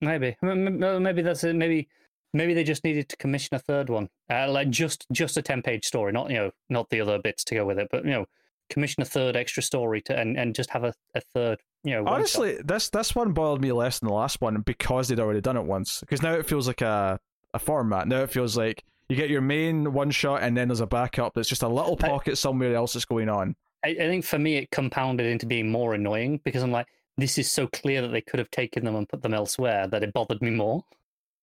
Maybe, 0.00 0.36
maybe 0.42 1.22
that's 1.22 1.44
it. 1.44 1.54
Maybe, 1.54 1.88
maybe 2.32 2.54
they 2.54 2.64
just 2.64 2.82
needed 2.82 3.08
to 3.08 3.16
commission 3.16 3.54
a 3.54 3.58
third 3.58 3.88
one, 3.88 4.08
uh, 4.30 4.50
like 4.50 4.70
just 4.70 5.06
just 5.12 5.36
a 5.36 5.42
ten 5.42 5.62
page 5.62 5.84
story, 5.84 6.12
not 6.12 6.30
you 6.30 6.36
know, 6.36 6.50
not 6.68 6.90
the 6.90 7.00
other 7.00 7.18
bits 7.18 7.44
to 7.44 7.54
go 7.54 7.64
with 7.64 7.78
it, 7.78 7.88
but 7.90 8.04
you 8.04 8.10
know, 8.10 8.26
commission 8.72 9.02
a 9.02 9.06
third 9.06 9.36
extra 9.36 9.62
story 9.62 10.00
to 10.00 10.18
and, 10.18 10.38
and 10.38 10.54
just 10.54 10.70
have 10.70 10.84
a, 10.84 10.92
a 11.14 11.20
third 11.34 11.58
you 11.84 11.92
know 11.92 12.04
honestly 12.06 12.56
shot. 12.56 12.66
this 12.66 12.90
this 12.90 13.14
one 13.14 13.32
boiled 13.32 13.60
me 13.60 13.72
less 13.72 13.98
than 13.98 14.08
the 14.08 14.14
last 14.14 14.40
one 14.40 14.60
because 14.62 15.08
they'd 15.08 15.20
already 15.20 15.40
done 15.40 15.56
it 15.56 15.64
once. 15.64 16.00
Because 16.00 16.22
now 16.22 16.32
it 16.32 16.46
feels 16.46 16.66
like 16.66 16.80
a 16.80 17.18
a 17.54 17.58
format. 17.58 18.08
Now 18.08 18.22
it 18.22 18.30
feels 18.30 18.56
like 18.56 18.84
you 19.08 19.16
get 19.16 19.28
your 19.28 19.42
main 19.42 19.92
one 19.92 20.10
shot 20.10 20.42
and 20.42 20.56
then 20.56 20.68
there's 20.68 20.80
a 20.80 20.86
backup 20.86 21.34
that's 21.34 21.48
just 21.48 21.62
a 21.62 21.68
little 21.68 21.96
pocket 21.96 22.32
I, 22.32 22.34
somewhere 22.34 22.74
else 22.74 22.94
that's 22.94 23.04
going 23.04 23.28
on. 23.28 23.56
I, 23.84 23.90
I 23.90 23.94
think 23.94 24.24
for 24.24 24.38
me 24.38 24.56
it 24.56 24.70
compounded 24.70 25.26
into 25.26 25.46
being 25.46 25.70
more 25.70 25.94
annoying 25.94 26.40
because 26.44 26.62
i'm 26.62 26.70
like 26.70 26.86
this 27.16 27.36
is 27.36 27.50
so 27.50 27.66
clear 27.66 28.00
that 28.02 28.08
they 28.08 28.20
could 28.20 28.38
have 28.38 28.50
taken 28.50 28.84
them 28.84 28.94
and 28.94 29.08
put 29.08 29.22
them 29.22 29.34
elsewhere 29.34 29.86
that 29.88 30.02
it 30.02 30.12
bothered 30.12 30.40
me 30.40 30.50
more 30.50 30.84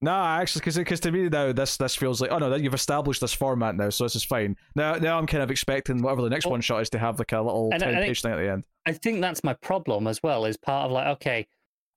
no, 0.01 0.11
actually, 0.11 0.61
because 0.61 0.77
because 0.77 0.99
to 1.01 1.11
me 1.11 1.29
now 1.29 1.51
this 1.51 1.77
this 1.77 1.95
feels 1.95 2.21
like 2.21 2.31
oh 2.31 2.37
no, 2.37 2.55
you've 2.55 2.73
established 2.73 3.21
this 3.21 3.33
format 3.33 3.75
now, 3.75 3.89
so 3.89 4.05
this 4.05 4.15
is 4.15 4.23
fine. 4.23 4.55
Now 4.75 4.95
now 4.95 5.17
I'm 5.17 5.27
kind 5.27 5.43
of 5.43 5.51
expecting 5.51 6.01
whatever 6.01 6.21
the 6.21 6.29
next 6.29 6.45
well, 6.45 6.51
one 6.51 6.61
shot 6.61 6.81
is 6.81 6.89
to 6.91 6.99
have 6.99 7.19
like 7.19 7.31
a 7.31 7.41
little 7.41 7.69
ten 7.71 7.93
page 7.95 8.21
thing 8.21 8.31
at 8.31 8.37
the 8.37 8.49
end. 8.49 8.63
I 8.85 8.93
think 8.93 9.21
that's 9.21 9.43
my 9.43 9.53
problem 9.53 10.07
as 10.07 10.23
well. 10.23 10.45
Is 10.45 10.57
part 10.57 10.85
of 10.85 10.91
like 10.91 11.07
okay, 11.17 11.47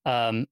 um, 0.04 0.46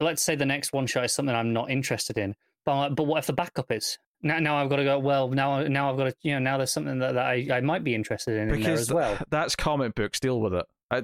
let's 0.00 0.22
say 0.22 0.36
the 0.36 0.46
next 0.46 0.72
one 0.72 0.86
shot 0.86 1.04
is 1.04 1.14
something 1.14 1.34
I'm 1.34 1.52
not 1.52 1.70
interested 1.70 2.18
in, 2.18 2.34
but 2.64 2.90
but 2.90 3.04
what 3.04 3.18
if 3.18 3.26
the 3.26 3.32
backup 3.32 3.72
is? 3.72 3.98
Now, 4.22 4.38
now 4.38 4.56
I've 4.56 4.68
got 4.68 4.76
to 4.76 4.84
go. 4.84 4.98
Well, 4.98 5.28
now, 5.30 5.62
now 5.64 5.90
I've 5.90 5.96
got 5.96 6.04
to. 6.04 6.14
You 6.22 6.34
know, 6.34 6.38
now 6.38 6.56
there's 6.56 6.70
something 6.70 7.00
that, 7.00 7.14
that 7.14 7.26
I, 7.26 7.48
I 7.52 7.60
might 7.60 7.82
be 7.82 7.94
interested 7.94 8.36
in, 8.36 8.54
in 8.54 8.62
there 8.62 8.74
as 8.74 8.92
well. 8.92 9.18
That's 9.30 9.56
comic 9.56 9.96
books. 9.96 10.20
Deal 10.20 10.40
with 10.40 10.54
it. 10.54 10.66
I, 10.90 11.02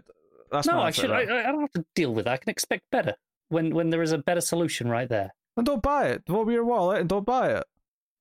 that's 0.52 0.66
no, 0.66 0.80
I 0.80 0.90
should. 0.92 1.10
I, 1.10 1.22
I 1.22 1.24
don't 1.24 1.60
have 1.60 1.72
to 1.72 1.84
deal 1.94 2.14
with 2.14 2.26
that. 2.26 2.34
I 2.34 2.36
can 2.36 2.50
expect 2.50 2.84
better 2.92 3.14
when 3.48 3.74
when 3.74 3.90
there 3.90 4.02
is 4.02 4.12
a 4.12 4.18
better 4.18 4.40
solution 4.40 4.88
right 4.88 5.08
there. 5.08 5.34
Then 5.58 5.64
don't 5.64 5.82
buy 5.82 6.06
it. 6.10 6.22
Vote 6.28 6.46
with 6.46 6.54
your 6.54 6.64
wallet 6.64 7.00
and 7.00 7.08
don't 7.08 7.26
buy 7.26 7.50
it. 7.50 7.64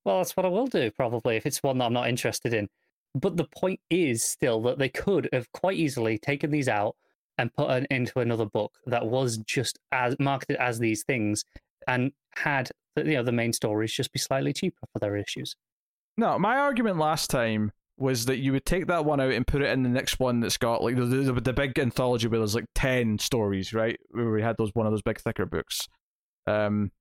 Well, 0.04 0.18
that's 0.18 0.36
what 0.36 0.48
I 0.48 0.50
will 0.50 0.66
do 0.66 0.90
probably 0.90 1.36
if 1.36 1.46
it's 1.46 1.62
one 1.62 1.78
that 1.78 1.86
I'm 1.86 1.94
not 1.94 2.10
interested 2.10 2.52
in. 2.52 2.68
But 3.14 3.38
the 3.38 3.46
point 3.46 3.80
is 3.92 4.24
still 4.24 4.60
that 4.64 4.80
they 4.80 4.90
could 4.90 5.30
have 5.32 5.52
quite 5.52 5.78
easily 5.78 6.18
taken 6.18 6.50
these 6.50 6.68
out 6.68 6.96
and 7.38 7.54
put 7.54 7.70
it 7.70 7.88
into 7.92 8.20
another 8.20 8.48
book 8.48 8.72
that 8.88 9.06
was 9.06 9.38
just 9.38 9.78
as 9.92 10.16
marketed 10.18 10.58
as 10.58 10.80
these 10.80 11.04
things 11.04 11.44
and 11.88 12.12
had 12.36 12.72
you 12.96 13.14
know 13.14 13.24
the 13.24 13.32
main 13.32 13.54
stories 13.54 13.94
just 13.94 14.12
be 14.12 14.18
slightly 14.18 14.52
cheaper 14.52 14.88
for 14.92 14.98
their 14.98 15.16
issues. 15.16 15.56
No, 16.18 16.40
my 16.40 16.58
argument 16.58 16.98
last 16.98 17.30
time 17.30 17.72
was 18.00 18.26
that 18.26 18.38
you 18.38 18.52
would 18.54 18.66
take 18.66 18.88
that 18.88 19.06
one 19.06 19.20
out 19.20 19.32
and 19.32 19.46
put 19.46 19.62
it 19.62 19.70
in 19.70 19.84
the 19.84 19.90
next 19.90 20.20
one 20.20 20.40
that's 20.40 20.58
got 20.58 20.84
like 20.84 20.96
the 20.96 21.06
the, 21.06 21.34
the 21.34 21.54
big 21.54 21.78
anthology 21.78 22.28
where 22.28 22.40
there's 22.40 22.56
like 22.56 22.66
ten 22.74 23.20
stories, 23.20 23.74
right? 23.74 24.00
Where 24.10 24.32
we 24.32 24.42
had 24.42 24.58
those 24.58 24.74
one 24.74 24.88
of 24.88 24.92
those 24.92 25.04
big 25.04 25.20
thicker 25.20 25.46
books. 25.46 25.88
Um, 26.48 26.92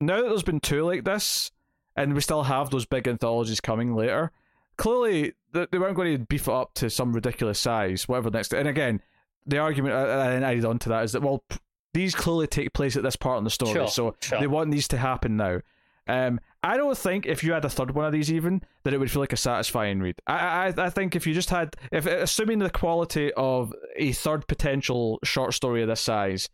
now 0.00 0.16
that 0.16 0.28
there's 0.28 0.42
been 0.42 0.60
two 0.60 0.84
like 0.84 1.04
this, 1.04 1.50
and 1.96 2.14
we 2.14 2.20
still 2.20 2.44
have 2.44 2.70
those 2.70 2.86
big 2.86 3.06
anthologies 3.06 3.60
coming 3.60 3.94
later, 3.94 4.30
clearly 4.76 5.34
they 5.52 5.78
weren't 5.78 5.96
going 5.96 6.16
to 6.16 6.24
beef 6.24 6.48
it 6.48 6.54
up 6.54 6.74
to 6.74 6.88
some 6.88 7.12
ridiculous 7.12 7.58
size, 7.58 8.08
whatever 8.08 8.30
next. 8.30 8.54
And 8.54 8.68
again, 8.68 9.02
the 9.46 9.58
argument 9.58 9.94
I 9.94 10.36
added 10.36 10.64
on 10.64 10.78
to 10.80 10.88
that 10.90 11.04
is 11.04 11.12
that 11.12 11.22
well, 11.22 11.44
these 11.92 12.14
clearly 12.14 12.46
take 12.46 12.72
place 12.72 12.96
at 12.96 13.02
this 13.02 13.16
part 13.16 13.38
in 13.38 13.44
the 13.44 13.50
story, 13.50 13.72
sure, 13.72 13.88
so 13.88 14.16
sure. 14.20 14.40
they 14.40 14.46
want 14.46 14.70
these 14.70 14.88
to 14.88 14.96
happen 14.96 15.36
now. 15.36 15.60
Um, 16.06 16.40
I 16.62 16.76
don't 16.76 16.96
think 16.96 17.26
if 17.26 17.44
you 17.44 17.52
had 17.52 17.64
a 17.64 17.70
third 17.70 17.92
one 17.92 18.04
of 18.04 18.12
these 18.12 18.32
even 18.32 18.62
that 18.82 18.92
it 18.92 18.98
would 18.98 19.10
feel 19.10 19.20
like 19.20 19.32
a 19.32 19.36
satisfying 19.36 20.00
read. 20.00 20.16
I, 20.26 20.72
I 20.78 20.86
I 20.86 20.90
think 20.90 21.14
if 21.14 21.26
you 21.26 21.34
just 21.34 21.50
had 21.50 21.76
if 21.92 22.06
assuming 22.06 22.58
the 22.58 22.70
quality 22.70 23.32
of 23.34 23.74
a 23.96 24.12
third 24.12 24.46
potential 24.46 25.18
short 25.24 25.54
story 25.54 25.82
of 25.82 25.88
this 25.88 26.00
size, 26.00 26.48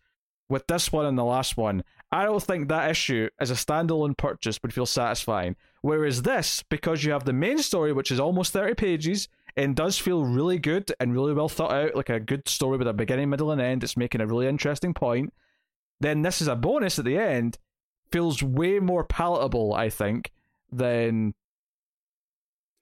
with 0.48 0.66
this 0.66 0.92
one 0.92 1.06
and 1.06 1.18
the 1.18 1.24
last 1.24 1.56
one, 1.56 1.84
I 2.16 2.24
don't 2.24 2.42
think 2.42 2.68
that 2.68 2.90
issue 2.90 3.28
as 3.38 3.50
a 3.50 3.54
standalone 3.54 4.16
purchase 4.16 4.58
would 4.62 4.72
feel 4.72 4.86
satisfying. 4.86 5.54
Whereas 5.82 6.22
this, 6.22 6.64
because 6.70 7.04
you 7.04 7.12
have 7.12 7.24
the 7.24 7.34
main 7.34 7.58
story, 7.58 7.92
which 7.92 8.10
is 8.10 8.18
almost 8.18 8.54
30 8.54 8.74
pages, 8.74 9.28
and 9.54 9.76
does 9.76 9.98
feel 9.98 10.24
really 10.24 10.58
good 10.58 10.90
and 10.98 11.12
really 11.12 11.34
well 11.34 11.50
thought 11.50 11.72
out, 11.72 11.94
like 11.94 12.08
a 12.08 12.18
good 12.18 12.48
story 12.48 12.78
with 12.78 12.88
a 12.88 12.94
beginning, 12.94 13.28
middle, 13.28 13.50
and 13.50 13.60
end, 13.60 13.84
it's 13.84 13.98
making 13.98 14.22
a 14.22 14.26
really 14.26 14.46
interesting 14.46 14.94
point, 14.94 15.34
then 16.00 16.22
this 16.22 16.40
is 16.40 16.48
a 16.48 16.56
bonus 16.56 16.98
at 16.98 17.04
the 17.04 17.18
end, 17.18 17.58
feels 18.10 18.42
way 18.42 18.78
more 18.78 19.04
palatable, 19.04 19.74
I 19.74 19.90
think, 19.90 20.32
than 20.72 21.34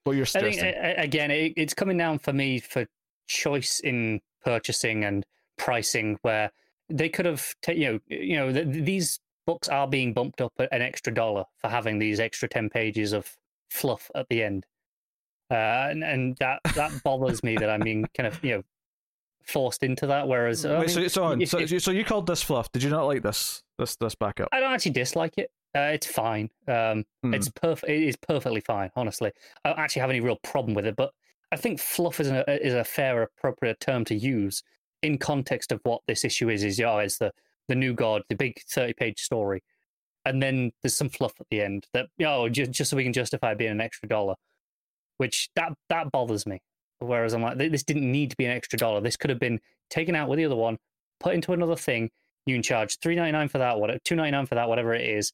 what 0.05 0.15
you're 0.15 0.25
suggesting. 0.25 0.65
I 0.65 0.71
think, 0.71 0.97
again, 0.97 1.31
it's 1.31 1.73
coming 1.73 1.97
down 1.97 2.19
for 2.19 2.31
me 2.31 2.59
for 2.59 2.85
choice 3.27 3.81
in 3.81 4.21
purchasing 4.45 5.03
and 5.03 5.25
pricing, 5.57 6.19
where 6.21 6.51
they 6.89 7.09
could 7.09 7.25
have, 7.25 7.53
t- 7.61 7.73
you 7.73 7.91
know, 7.91 7.99
you 8.07 8.37
know, 8.37 8.53
th- 8.53 8.85
these 8.85 9.19
books 9.45 9.69
are 9.69 9.87
being 9.87 10.13
bumped 10.13 10.41
up 10.41 10.53
an 10.57 10.81
extra 10.81 11.13
dollar 11.13 11.45
for 11.57 11.69
having 11.69 11.99
these 11.99 12.19
extra 12.19 12.47
ten 12.47 12.69
pages 12.69 13.13
of 13.13 13.35
fluff 13.69 14.09
at 14.15 14.27
the 14.29 14.43
end, 14.43 14.65
uh, 15.51 15.87
and, 15.89 16.03
and 16.03 16.37
that 16.37 16.59
that 16.75 16.91
bothers 17.03 17.43
me 17.43 17.55
that 17.57 17.69
I'm 17.69 17.81
being 17.81 18.05
kind 18.15 18.27
of 18.27 18.43
you 18.43 18.57
know 18.57 18.63
forced 19.45 19.83
into 19.83 20.07
that. 20.07 20.27
Whereas, 20.27 20.65
Wait, 20.65 20.75
I 20.75 20.79
mean, 20.79 20.89
so, 20.89 21.07
so, 21.07 21.23
on. 21.23 21.41
If, 21.41 21.49
so, 21.49 21.59
if, 21.59 21.81
so 21.81 21.91
you 21.91 22.03
called 22.03 22.27
this 22.27 22.41
fluff? 22.41 22.71
Did 22.71 22.83
you 22.83 22.89
not 22.89 23.05
like 23.05 23.23
this 23.23 23.63
this 23.77 23.95
this 23.95 24.15
backup? 24.15 24.49
I 24.51 24.59
don't 24.59 24.73
actually 24.73 24.93
dislike 24.93 25.33
it. 25.37 25.51
Uh, 25.75 25.91
it's 25.93 26.07
fine. 26.07 26.49
Um, 26.67 27.03
hmm. 27.21 27.33
It's 27.33 27.49
perfect. 27.49 27.89
It 27.89 28.03
is 28.03 28.15
perfectly 28.15 28.61
fine. 28.61 28.89
Honestly, 28.95 29.31
I 29.63 29.69
don't 29.69 29.79
actually 29.79 30.01
have 30.01 30.09
any 30.09 30.21
real 30.21 30.37
problem 30.37 30.73
with 30.73 30.85
it. 30.85 30.95
But 30.95 31.11
I 31.51 31.57
think 31.57 31.79
fluff 31.79 32.19
is 32.19 32.29
a 32.29 32.65
is 32.65 32.73
a 32.73 32.83
fair, 32.83 33.21
appropriate 33.23 33.79
term 33.79 34.05
to 34.05 34.15
use 34.15 34.63
in 35.01 35.17
context 35.17 35.71
of 35.71 35.79
what 35.83 36.01
this 36.07 36.25
issue 36.25 36.49
is, 36.49 36.63
is 36.63 36.79
yeah, 36.79 36.97
it's 36.97 37.17
the 37.17 37.31
the 37.67 37.75
new 37.75 37.93
god, 37.93 38.23
the 38.29 38.35
big 38.35 38.59
thirty 38.69 38.93
page 38.93 39.19
story, 39.19 39.63
and 40.25 40.41
then 40.41 40.71
there's 40.81 40.95
some 40.95 41.09
fluff 41.09 41.33
at 41.39 41.47
the 41.49 41.61
end 41.61 41.85
that 41.93 42.07
oh, 42.25 42.49
just, 42.49 42.71
just 42.71 42.89
so 42.91 42.97
we 42.97 43.03
can 43.03 43.13
justify 43.13 43.53
being 43.53 43.71
an 43.71 43.81
extra 43.81 44.09
dollar, 44.09 44.35
which 45.17 45.49
that 45.55 45.73
that 45.89 46.11
bothers 46.11 46.45
me. 46.45 46.61
Whereas 46.99 47.33
I'm 47.33 47.41
like, 47.41 47.57
this 47.57 47.83
didn't 47.83 48.09
need 48.09 48.31
to 48.31 48.37
be 48.37 48.45
an 48.45 48.51
extra 48.51 48.79
dollar. 48.79 49.01
This 49.01 49.17
could 49.17 49.29
have 49.29 49.39
been 49.39 49.59
taken 49.89 50.15
out 50.15 50.29
with 50.29 50.37
the 50.37 50.45
other 50.45 50.55
one, 50.55 50.77
put 51.19 51.33
into 51.33 51.53
another 51.53 51.75
thing. 51.75 52.09
You 52.45 52.55
can 52.55 52.63
charge 52.63 52.99
three 52.99 53.15
ninety 53.15 53.31
nine 53.31 53.49
for 53.49 53.57
that, 53.57 53.79
whatever 53.79 53.99
two 54.03 54.15
ninety 54.15 54.31
nine 54.31 54.45
for 54.45 54.55
that, 54.55 54.69
whatever 54.69 54.93
it 54.93 55.07
is, 55.07 55.31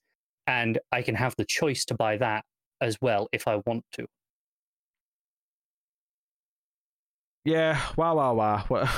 and 0.48 0.80
I 0.92 1.02
can 1.02 1.16
have 1.16 1.36
the 1.36 1.46
choice 1.46 1.86
to 1.86 1.96
buy 1.96 2.18
that 2.18 2.46
as 2.80 2.98
well 3.02 3.30
if 3.32 3.48
I 3.48 3.62
want 3.66 3.86
to. 3.94 4.08
Yeah, 7.44 7.80
wow, 7.98 8.16
wow, 8.16 8.66
wow. 8.70 8.90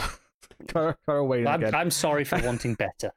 Wayne 1.07 1.47
I'm, 1.47 1.63
I'm 1.75 1.91
sorry 1.91 2.23
for 2.23 2.39
wanting 2.41 2.75
better. 2.75 3.11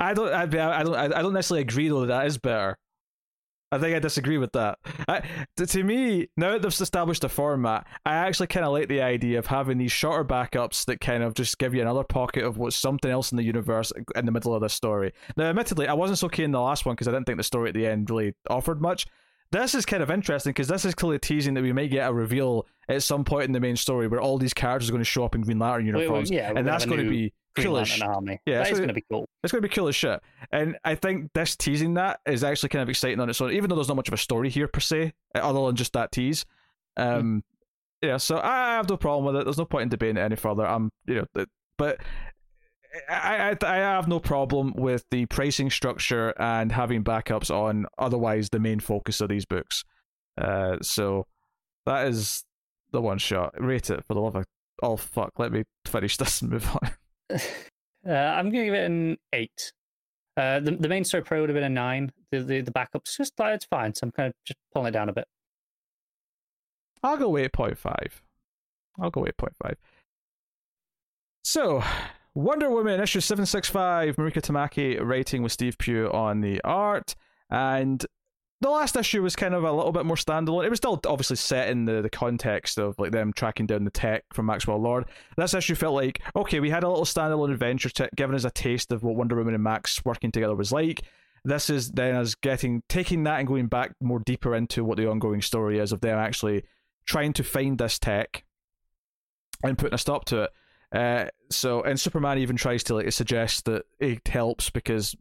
I 0.00 0.14
don't. 0.14 0.32
I, 0.32 0.42
I 0.42 0.82
don't. 0.82 0.96
I 0.96 1.22
don't 1.22 1.32
necessarily 1.32 1.62
agree 1.62 1.88
though 1.88 2.00
that, 2.00 2.06
that 2.08 2.26
is 2.26 2.38
better. 2.38 2.78
I 3.70 3.78
think 3.78 3.94
I 3.94 3.98
disagree 3.98 4.38
with 4.38 4.52
that. 4.52 4.78
I, 5.08 5.22
to, 5.56 5.66
to 5.66 5.84
me, 5.84 6.28
now 6.38 6.52
that 6.52 6.62
they've 6.62 6.80
established 6.80 7.22
a 7.24 7.28
format, 7.28 7.86
I 8.06 8.14
actually 8.14 8.46
kind 8.46 8.64
of 8.64 8.72
like 8.72 8.88
the 8.88 9.02
idea 9.02 9.38
of 9.38 9.46
having 9.46 9.76
these 9.76 9.92
shorter 9.92 10.24
backups 10.24 10.86
that 10.86 11.02
kind 11.02 11.22
of 11.22 11.34
just 11.34 11.58
give 11.58 11.74
you 11.74 11.82
another 11.82 12.04
pocket 12.04 12.44
of 12.44 12.56
what's 12.56 12.76
something 12.76 13.10
else 13.10 13.30
in 13.30 13.36
the 13.36 13.42
universe 13.42 13.92
in 14.16 14.24
the 14.24 14.32
middle 14.32 14.54
of 14.54 14.62
the 14.62 14.68
story. 14.68 15.12
Now, 15.36 15.50
admittedly, 15.50 15.86
I 15.86 15.92
wasn't 15.92 16.18
so 16.18 16.28
keen 16.28 16.46
in 16.46 16.52
the 16.52 16.60
last 16.60 16.86
one 16.86 16.94
because 16.94 17.08
I 17.08 17.10
didn't 17.10 17.26
think 17.26 17.36
the 17.36 17.44
story 17.44 17.68
at 17.68 17.74
the 17.74 17.86
end 17.86 18.08
really 18.08 18.34
offered 18.48 18.80
much. 18.80 19.06
This 19.50 19.74
is 19.74 19.84
kind 19.86 20.02
of 20.02 20.10
interesting 20.10 20.50
because 20.50 20.68
this 20.68 20.84
is 20.84 20.94
clearly 20.94 21.18
teasing 21.18 21.54
that 21.54 21.62
we 21.62 21.72
may 21.72 21.88
get 21.88 22.08
a 22.08 22.12
reveal 22.12 22.66
at 22.88 23.02
some 23.02 23.24
point 23.24 23.44
in 23.44 23.52
the 23.52 23.60
main 23.60 23.76
story 23.76 24.06
where 24.06 24.20
all 24.20 24.38
these 24.38 24.54
characters 24.54 24.88
are 24.88 24.92
going 24.92 25.00
to 25.00 25.08
show 25.08 25.24
up 25.24 25.34
in 25.34 25.42
Green 25.42 25.58
Lantern 25.58 25.86
uniforms, 25.86 26.30
yeah, 26.30 26.52
and 26.54 26.66
that's 26.66 26.84
going 26.86 27.02
to 27.02 27.08
be 27.08 27.32
cool 27.56 27.78
as 27.78 28.00
army. 28.00 28.40
Yeah, 28.46 28.58
that 28.58 28.70
it's 28.70 28.80
gonna- 28.80 28.92
be 28.92 29.04
cool. 29.10 29.28
it's 29.42 29.52
going 29.52 29.62
to 29.62 29.68
be 29.68 29.74
cool 29.74 29.88
as 29.88 29.96
shit. 29.96 30.20
And 30.52 30.76
I 30.84 30.94
think 30.94 31.32
this 31.34 31.56
teasing 31.56 31.94
that 31.94 32.20
is 32.26 32.44
actually 32.44 32.68
kind 32.70 32.82
of 32.82 32.88
exciting 32.88 33.20
on 33.20 33.28
its 33.28 33.40
own, 33.40 33.52
even 33.52 33.68
though 33.68 33.76
there's 33.76 33.88
not 33.88 33.96
much 33.96 34.08
of 34.08 34.14
a 34.14 34.18
story 34.18 34.48
here 34.50 34.68
per 34.68 34.80
se, 34.80 35.12
uh, 35.34 35.38
other 35.38 35.66
than 35.66 35.76
just 35.76 35.92
that 35.94 36.12
tease. 36.12 36.44
Um, 36.96 37.42
yeah, 38.02 38.16
so 38.16 38.38
I 38.38 38.74
have 38.74 38.88
no 38.88 38.96
problem 38.96 39.24
with 39.32 39.40
it. 39.40 39.44
There's 39.44 39.58
no 39.58 39.64
point 39.64 39.84
in 39.84 39.88
debating 39.88 40.16
it 40.16 40.20
any 40.20 40.36
further. 40.36 40.66
I'm, 40.66 40.90
you 41.06 41.26
know, 41.34 41.44
but 41.76 42.00
I, 43.08 43.50
I 43.62 43.66
I 43.66 43.76
have 43.76 44.08
no 44.08 44.18
problem 44.20 44.72
with 44.76 45.04
the 45.10 45.26
pricing 45.26 45.70
structure 45.70 46.30
and 46.40 46.72
having 46.72 47.04
backups 47.04 47.50
on. 47.50 47.86
Otherwise, 47.98 48.50
the 48.50 48.60
main 48.60 48.80
focus 48.80 49.20
of 49.20 49.28
these 49.28 49.44
books. 49.44 49.84
Uh, 50.36 50.78
so 50.80 51.26
that 51.86 52.06
is 52.06 52.44
the 52.92 53.00
one 53.00 53.18
shot. 53.18 53.52
Rate 53.58 53.90
it 53.90 54.04
for 54.04 54.14
the 54.14 54.20
love 54.20 54.36
of 54.36 54.44
oh 54.82 54.96
fuck. 54.96 55.32
Let 55.38 55.52
me 55.52 55.64
finish 55.86 56.16
this 56.18 56.40
and 56.40 56.50
move 56.50 56.68
on. 56.70 56.90
Uh, 58.08 58.12
I'm 58.12 58.50
to 58.50 58.64
give 58.64 58.74
it 58.74 58.86
an 58.86 59.18
eight. 59.34 59.72
Uh, 60.36 60.60
the 60.60 60.70
the 60.70 60.88
main 60.88 61.04
story 61.04 61.22
probably 61.22 61.40
would 61.42 61.50
have 61.50 61.56
been 61.56 61.64
a 61.64 61.68
nine. 61.68 62.12
The 62.30 62.40
the, 62.40 62.60
the 62.60 62.70
backups 62.70 63.16
just 63.16 63.38
like 63.38 63.56
it's 63.56 63.66
fine. 63.66 63.92
So 63.94 64.04
I'm 64.04 64.12
kind 64.12 64.28
of 64.28 64.34
just 64.46 64.56
pulling 64.72 64.88
it 64.88 64.92
down 64.92 65.08
a 65.08 65.12
bit. 65.12 65.26
I'll 67.02 67.16
go 67.16 67.32
8.5. 67.32 68.10
I'll 69.00 69.10
go 69.10 69.22
8.5. 69.22 69.74
So, 71.44 71.82
Wonder 72.34 72.70
Woman 72.70 73.00
issue 73.00 73.20
765, 73.20 74.16
Mariko 74.16 74.42
Tamaki 74.42 75.00
writing 75.00 75.42
with 75.42 75.52
Steve 75.52 75.78
Pugh 75.78 76.10
on 76.12 76.40
the 76.40 76.60
art. 76.62 77.14
And 77.50 78.04
the 78.60 78.70
last 78.70 78.96
issue 78.96 79.22
was 79.22 79.36
kind 79.36 79.54
of 79.54 79.62
a 79.62 79.72
little 79.72 79.92
bit 79.92 80.04
more 80.04 80.16
standalone. 80.16 80.64
It 80.64 80.70
was 80.70 80.78
still 80.78 81.00
obviously 81.06 81.36
set 81.36 81.68
in 81.68 81.84
the, 81.84 82.02
the 82.02 82.10
context 82.10 82.78
of 82.78 82.98
like 82.98 83.12
them 83.12 83.32
tracking 83.32 83.66
down 83.66 83.84
the 83.84 83.90
tech 83.90 84.24
from 84.32 84.46
Maxwell 84.46 84.80
Lord. 84.80 85.04
This 85.36 85.54
issue 85.54 85.76
felt 85.76 85.94
like, 85.94 86.20
okay, 86.34 86.58
we 86.58 86.70
had 86.70 86.82
a 86.82 86.88
little 86.88 87.04
standalone 87.04 87.52
adventure 87.52 87.90
to 87.90 88.10
giving 88.16 88.34
us 88.34 88.44
a 88.44 88.50
taste 88.50 88.90
of 88.90 89.02
what 89.02 89.14
Wonder 89.14 89.36
Woman 89.36 89.54
and 89.54 89.62
Max 89.62 90.04
working 90.04 90.32
together 90.32 90.56
was 90.56 90.72
like. 90.72 91.02
This 91.44 91.70
is 91.70 91.92
then 91.92 92.16
us 92.16 92.34
getting 92.34 92.82
taking 92.88 93.22
that 93.24 93.38
and 93.38 93.46
going 93.46 93.68
back 93.68 93.92
more 94.00 94.18
deeper 94.18 94.56
into 94.56 94.84
what 94.84 94.98
the 94.98 95.08
ongoing 95.08 95.40
story 95.40 95.78
is 95.78 95.92
of 95.92 96.00
them 96.00 96.18
actually 96.18 96.64
trying 97.06 97.32
to 97.34 97.44
find 97.44 97.78
this 97.78 97.98
tech 97.98 98.44
and 99.62 99.78
putting 99.78 99.94
a 99.94 99.98
stop 99.98 100.24
to 100.26 100.42
it. 100.42 100.50
Uh, 100.90 101.26
so, 101.50 101.82
and 101.82 102.00
Superman 102.00 102.38
even 102.38 102.56
tries 102.56 102.82
to 102.84 102.94
like 102.94 103.12
suggest 103.12 103.66
that 103.66 103.84
it 104.00 104.26
helps 104.26 104.68
because 104.70 105.14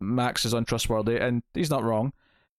Max 0.00 0.44
is 0.44 0.52
untrustworthy, 0.52 1.16
and 1.16 1.42
he's 1.54 1.70
not 1.70 1.82
wrong. 1.82 2.12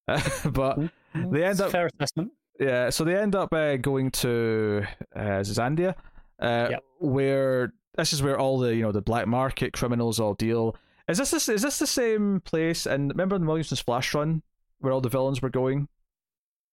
but 0.52 0.78
They 1.14 1.44
end 1.44 1.62
up- 1.62 1.72
fair 1.72 1.90
assessment. 2.00 2.32
yeah, 2.60 2.90
so 2.90 3.04
they 3.04 3.16
end 3.16 3.36
up 3.36 3.54
uh, 3.54 3.78
going 3.78 4.12
to 4.12 4.84
uh, 5.16 5.42
Zandia, 5.44 5.96
uh, 6.40 6.68
Yep. 6.72 6.84
where 7.00 7.74
this 7.96 8.14
is 8.14 8.22
where 8.22 8.40
all 8.40 8.60
the 8.60 8.76
you 8.76 8.84
know 8.84 8.92
the 8.92 9.02
black 9.02 9.28
market 9.28 9.74
criminals 9.74 10.20
all 10.20 10.34
deal. 10.36 10.76
Is 11.08 11.18
this 11.18 11.32
this 11.32 11.50
is 11.50 11.62
this 11.62 11.80
the 11.80 11.88
same 11.88 12.42
place? 12.42 12.86
And 12.86 13.10
remember 13.12 13.36
in 13.36 13.46
Williamson's 13.46 13.80
Flash 13.82 14.14
run 14.14 14.42
where 14.80 14.94
all 14.94 15.02
the 15.02 15.10
villains 15.10 15.42
were 15.42 15.50
going 15.50 15.88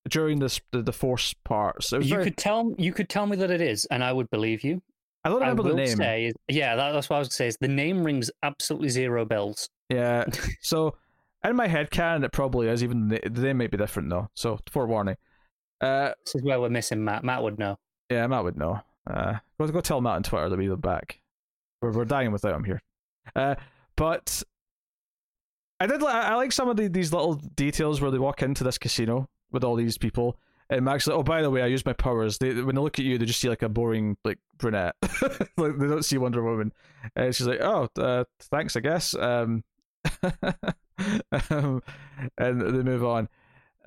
during 0.08 0.38
this 0.38 0.60
the, 0.72 0.82
the 0.82 0.92
Force 0.92 1.34
parts. 1.44 1.92
Was 1.92 2.06
You 2.08 2.16
very- 2.16 2.24
could 2.24 2.36
tell 2.36 2.74
you 2.78 2.92
could 2.92 3.08
tell 3.08 3.26
me 3.26 3.36
that 3.36 3.50
it 3.50 3.60
is, 3.60 3.86
and 3.86 4.04
I 4.04 4.12
would 4.12 4.28
believe 4.30 4.62
you. 4.64 4.82
I 5.26 5.30
don't 5.30 5.38
I 5.42 5.46
remember 5.48 5.62
will 5.62 5.70
the 5.70 5.76
name. 5.76 5.96
say, 5.96 6.32
yeah, 6.48 6.76
that, 6.76 6.92
that's 6.92 7.08
what 7.08 7.16
I 7.16 7.18
was 7.20 7.28
going 7.28 7.30
to 7.30 7.36
say. 7.36 7.46
Is 7.48 7.56
the 7.58 7.68
name 7.68 8.04
rings 8.04 8.30
absolutely 8.42 8.90
zero 8.90 9.24
bells. 9.24 9.70
Yeah. 9.88 10.24
so 10.60 10.96
in 11.44 11.56
my 11.56 11.66
head 11.66 11.90
canon 11.90 12.24
it 12.24 12.32
probably 12.32 12.68
is, 12.68 12.82
even 12.82 13.08
they, 13.08 13.20
the 13.24 13.42
name 13.42 13.58
might 13.58 13.70
be 13.70 13.76
different 13.76 14.10
though. 14.10 14.28
So 14.34 14.58
forewarning. 14.70 15.16
Uh 15.80 16.12
This 16.24 16.36
is 16.36 16.42
where 16.42 16.60
we're 16.60 16.68
missing 16.68 17.04
Matt. 17.04 17.24
Matt 17.24 17.42
would 17.42 17.58
know. 17.58 17.78
yeah, 18.10 18.26
Matt 18.26 18.44
would 18.44 18.56
know. 18.58 18.80
Uh 19.06 19.38
go 19.60 19.66
go 19.68 19.80
tell 19.80 20.00
Matt 20.00 20.16
on 20.16 20.22
Twitter 20.22 20.48
that 20.48 20.58
we 20.58 20.68
are 20.68 20.76
back. 20.76 21.20
We're 21.82 21.92
we're 21.92 22.04
dying 22.04 22.32
without 22.32 22.54
him 22.54 22.64
here. 22.64 22.80
Uh 23.34 23.56
but 23.96 24.42
I 25.80 25.86
did 25.86 26.02
I 26.02 26.34
like 26.36 26.52
some 26.52 26.68
of 26.68 26.76
the, 26.76 26.88
these 26.88 27.12
little 27.12 27.34
details 27.34 28.00
where 28.00 28.10
they 28.10 28.18
walk 28.18 28.42
into 28.42 28.64
this 28.64 28.78
casino 28.78 29.28
with 29.50 29.64
all 29.64 29.76
these 29.76 29.98
people. 29.98 30.38
And 30.70 30.84
Max, 30.84 31.06
like, 31.06 31.16
oh, 31.16 31.22
by 31.22 31.42
the 31.42 31.50
way, 31.50 31.60
I 31.60 31.66
use 31.66 31.84
my 31.84 31.92
powers. 31.92 32.38
They 32.38 32.54
when 32.54 32.74
they 32.74 32.80
look 32.80 32.98
at 32.98 33.04
you, 33.04 33.18
they 33.18 33.26
just 33.26 33.40
see 33.40 33.50
like 33.50 33.62
a 33.62 33.68
boring 33.68 34.16
like 34.24 34.38
brunette. 34.56 34.94
like 35.58 35.76
they 35.78 35.86
don't 35.86 36.04
see 36.04 36.16
Wonder 36.16 36.42
Woman. 36.42 36.72
And 37.14 37.34
she's 37.34 37.46
like, 37.46 37.60
oh, 37.60 37.88
uh, 37.98 38.24
thanks, 38.40 38.74
I 38.74 38.80
guess. 38.80 39.14
Um, 39.14 39.62
um, 41.50 41.82
and 42.38 42.60
they 42.60 42.82
move 42.82 43.04
on. 43.04 43.28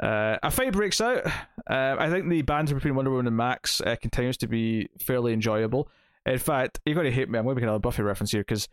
Uh, 0.02 0.38
a 0.44 0.52
fight 0.52 0.74
breaks 0.74 1.02
out. 1.02 1.26
Uh, 1.70 1.96
I 2.00 2.10
think 2.10 2.30
the 2.30 2.44
banter 2.44 2.76
between 2.76 2.96
Wonder 2.96 3.12
Woman 3.12 3.28
and 3.28 3.36
Max 3.36 3.82
uh, 3.82 3.96
continues 4.02 4.38
to 4.38 4.48
be 4.48 4.90
fairly 5.00 5.34
enjoyable. 5.34 5.90
In 6.26 6.38
fact, 6.38 6.80
you're 6.86 6.96
going 6.96 7.06
to 7.06 7.12
hate 7.12 7.30
me. 7.30 7.40
I'm 7.40 7.46
going 7.46 7.56
to 7.56 7.62
make 7.62 7.64
another 7.64 7.80
Buffy 7.80 8.04
reference 8.04 8.32
here 8.32 8.42
because 8.42 8.68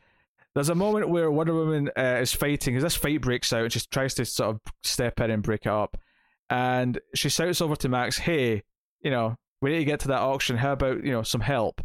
there's 0.55 0.69
a 0.69 0.75
moment 0.75 1.09
where 1.09 1.31
Wonder 1.31 1.55
Woman 1.55 1.91
uh, 1.97 2.19
is 2.21 2.33
fighting. 2.33 2.77
As 2.77 2.83
this 2.83 2.95
fight 2.95 3.21
breaks 3.21 3.53
out, 3.53 3.65
and 3.65 3.73
she 3.73 3.81
tries 3.91 4.15
to 4.15 4.25
sort 4.25 4.51
of 4.51 4.61
step 4.83 5.21
in 5.21 5.31
and 5.31 5.43
break 5.43 5.67
it 5.67 5.73
up, 5.73 5.97
and 6.51 7.01
she 7.15 7.29
shouts 7.29 7.61
over 7.61 7.77
to 7.77 7.89
Max, 7.89 8.19
"Hey, 8.19 8.63
you 9.01 9.11
know, 9.11 9.37
we 9.61 9.71
need 9.71 9.79
to 9.79 9.85
get 9.85 10.01
to 10.01 10.09
that 10.09 10.21
auction. 10.21 10.57
How 10.57 10.73
about 10.73 11.05
you 11.05 11.13
know 11.13 11.23
some 11.23 11.41
help?" 11.41 11.81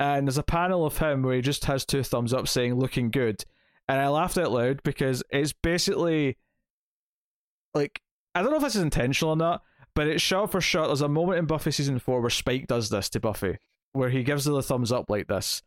And 0.00 0.26
there's 0.26 0.38
a 0.38 0.42
panel 0.42 0.86
of 0.86 0.98
him 0.98 1.22
where 1.22 1.34
he 1.36 1.42
just 1.42 1.64
has 1.66 1.84
two 1.84 2.02
thumbs 2.02 2.32
up 2.32 2.48
saying 2.48 2.74
"looking 2.74 3.10
good," 3.10 3.44
and 3.88 4.00
I 4.00 4.08
laughed 4.08 4.38
out 4.38 4.52
loud 4.52 4.82
because 4.82 5.22
it's 5.30 5.52
basically 5.52 6.36
like 7.74 8.00
I 8.34 8.42
don't 8.42 8.50
know 8.50 8.58
if 8.58 8.62
this 8.62 8.76
is 8.76 8.82
intentional 8.82 9.32
or 9.32 9.36
not, 9.36 9.62
but 9.94 10.06
it's 10.06 10.22
shot 10.22 10.52
for 10.52 10.60
shot. 10.60 10.86
There's 10.86 11.00
a 11.00 11.08
moment 11.08 11.38
in 11.38 11.46
Buffy 11.46 11.70
season 11.70 11.98
four 11.98 12.20
where 12.20 12.30
Spike 12.30 12.66
does 12.66 12.90
this 12.90 13.08
to 13.10 13.20
Buffy, 13.20 13.58
where 13.92 14.10
he 14.10 14.22
gives 14.22 14.44
her 14.44 14.52
the 14.52 14.62
thumbs 14.62 14.92
up 14.92 15.10
like 15.10 15.26
this. 15.26 15.62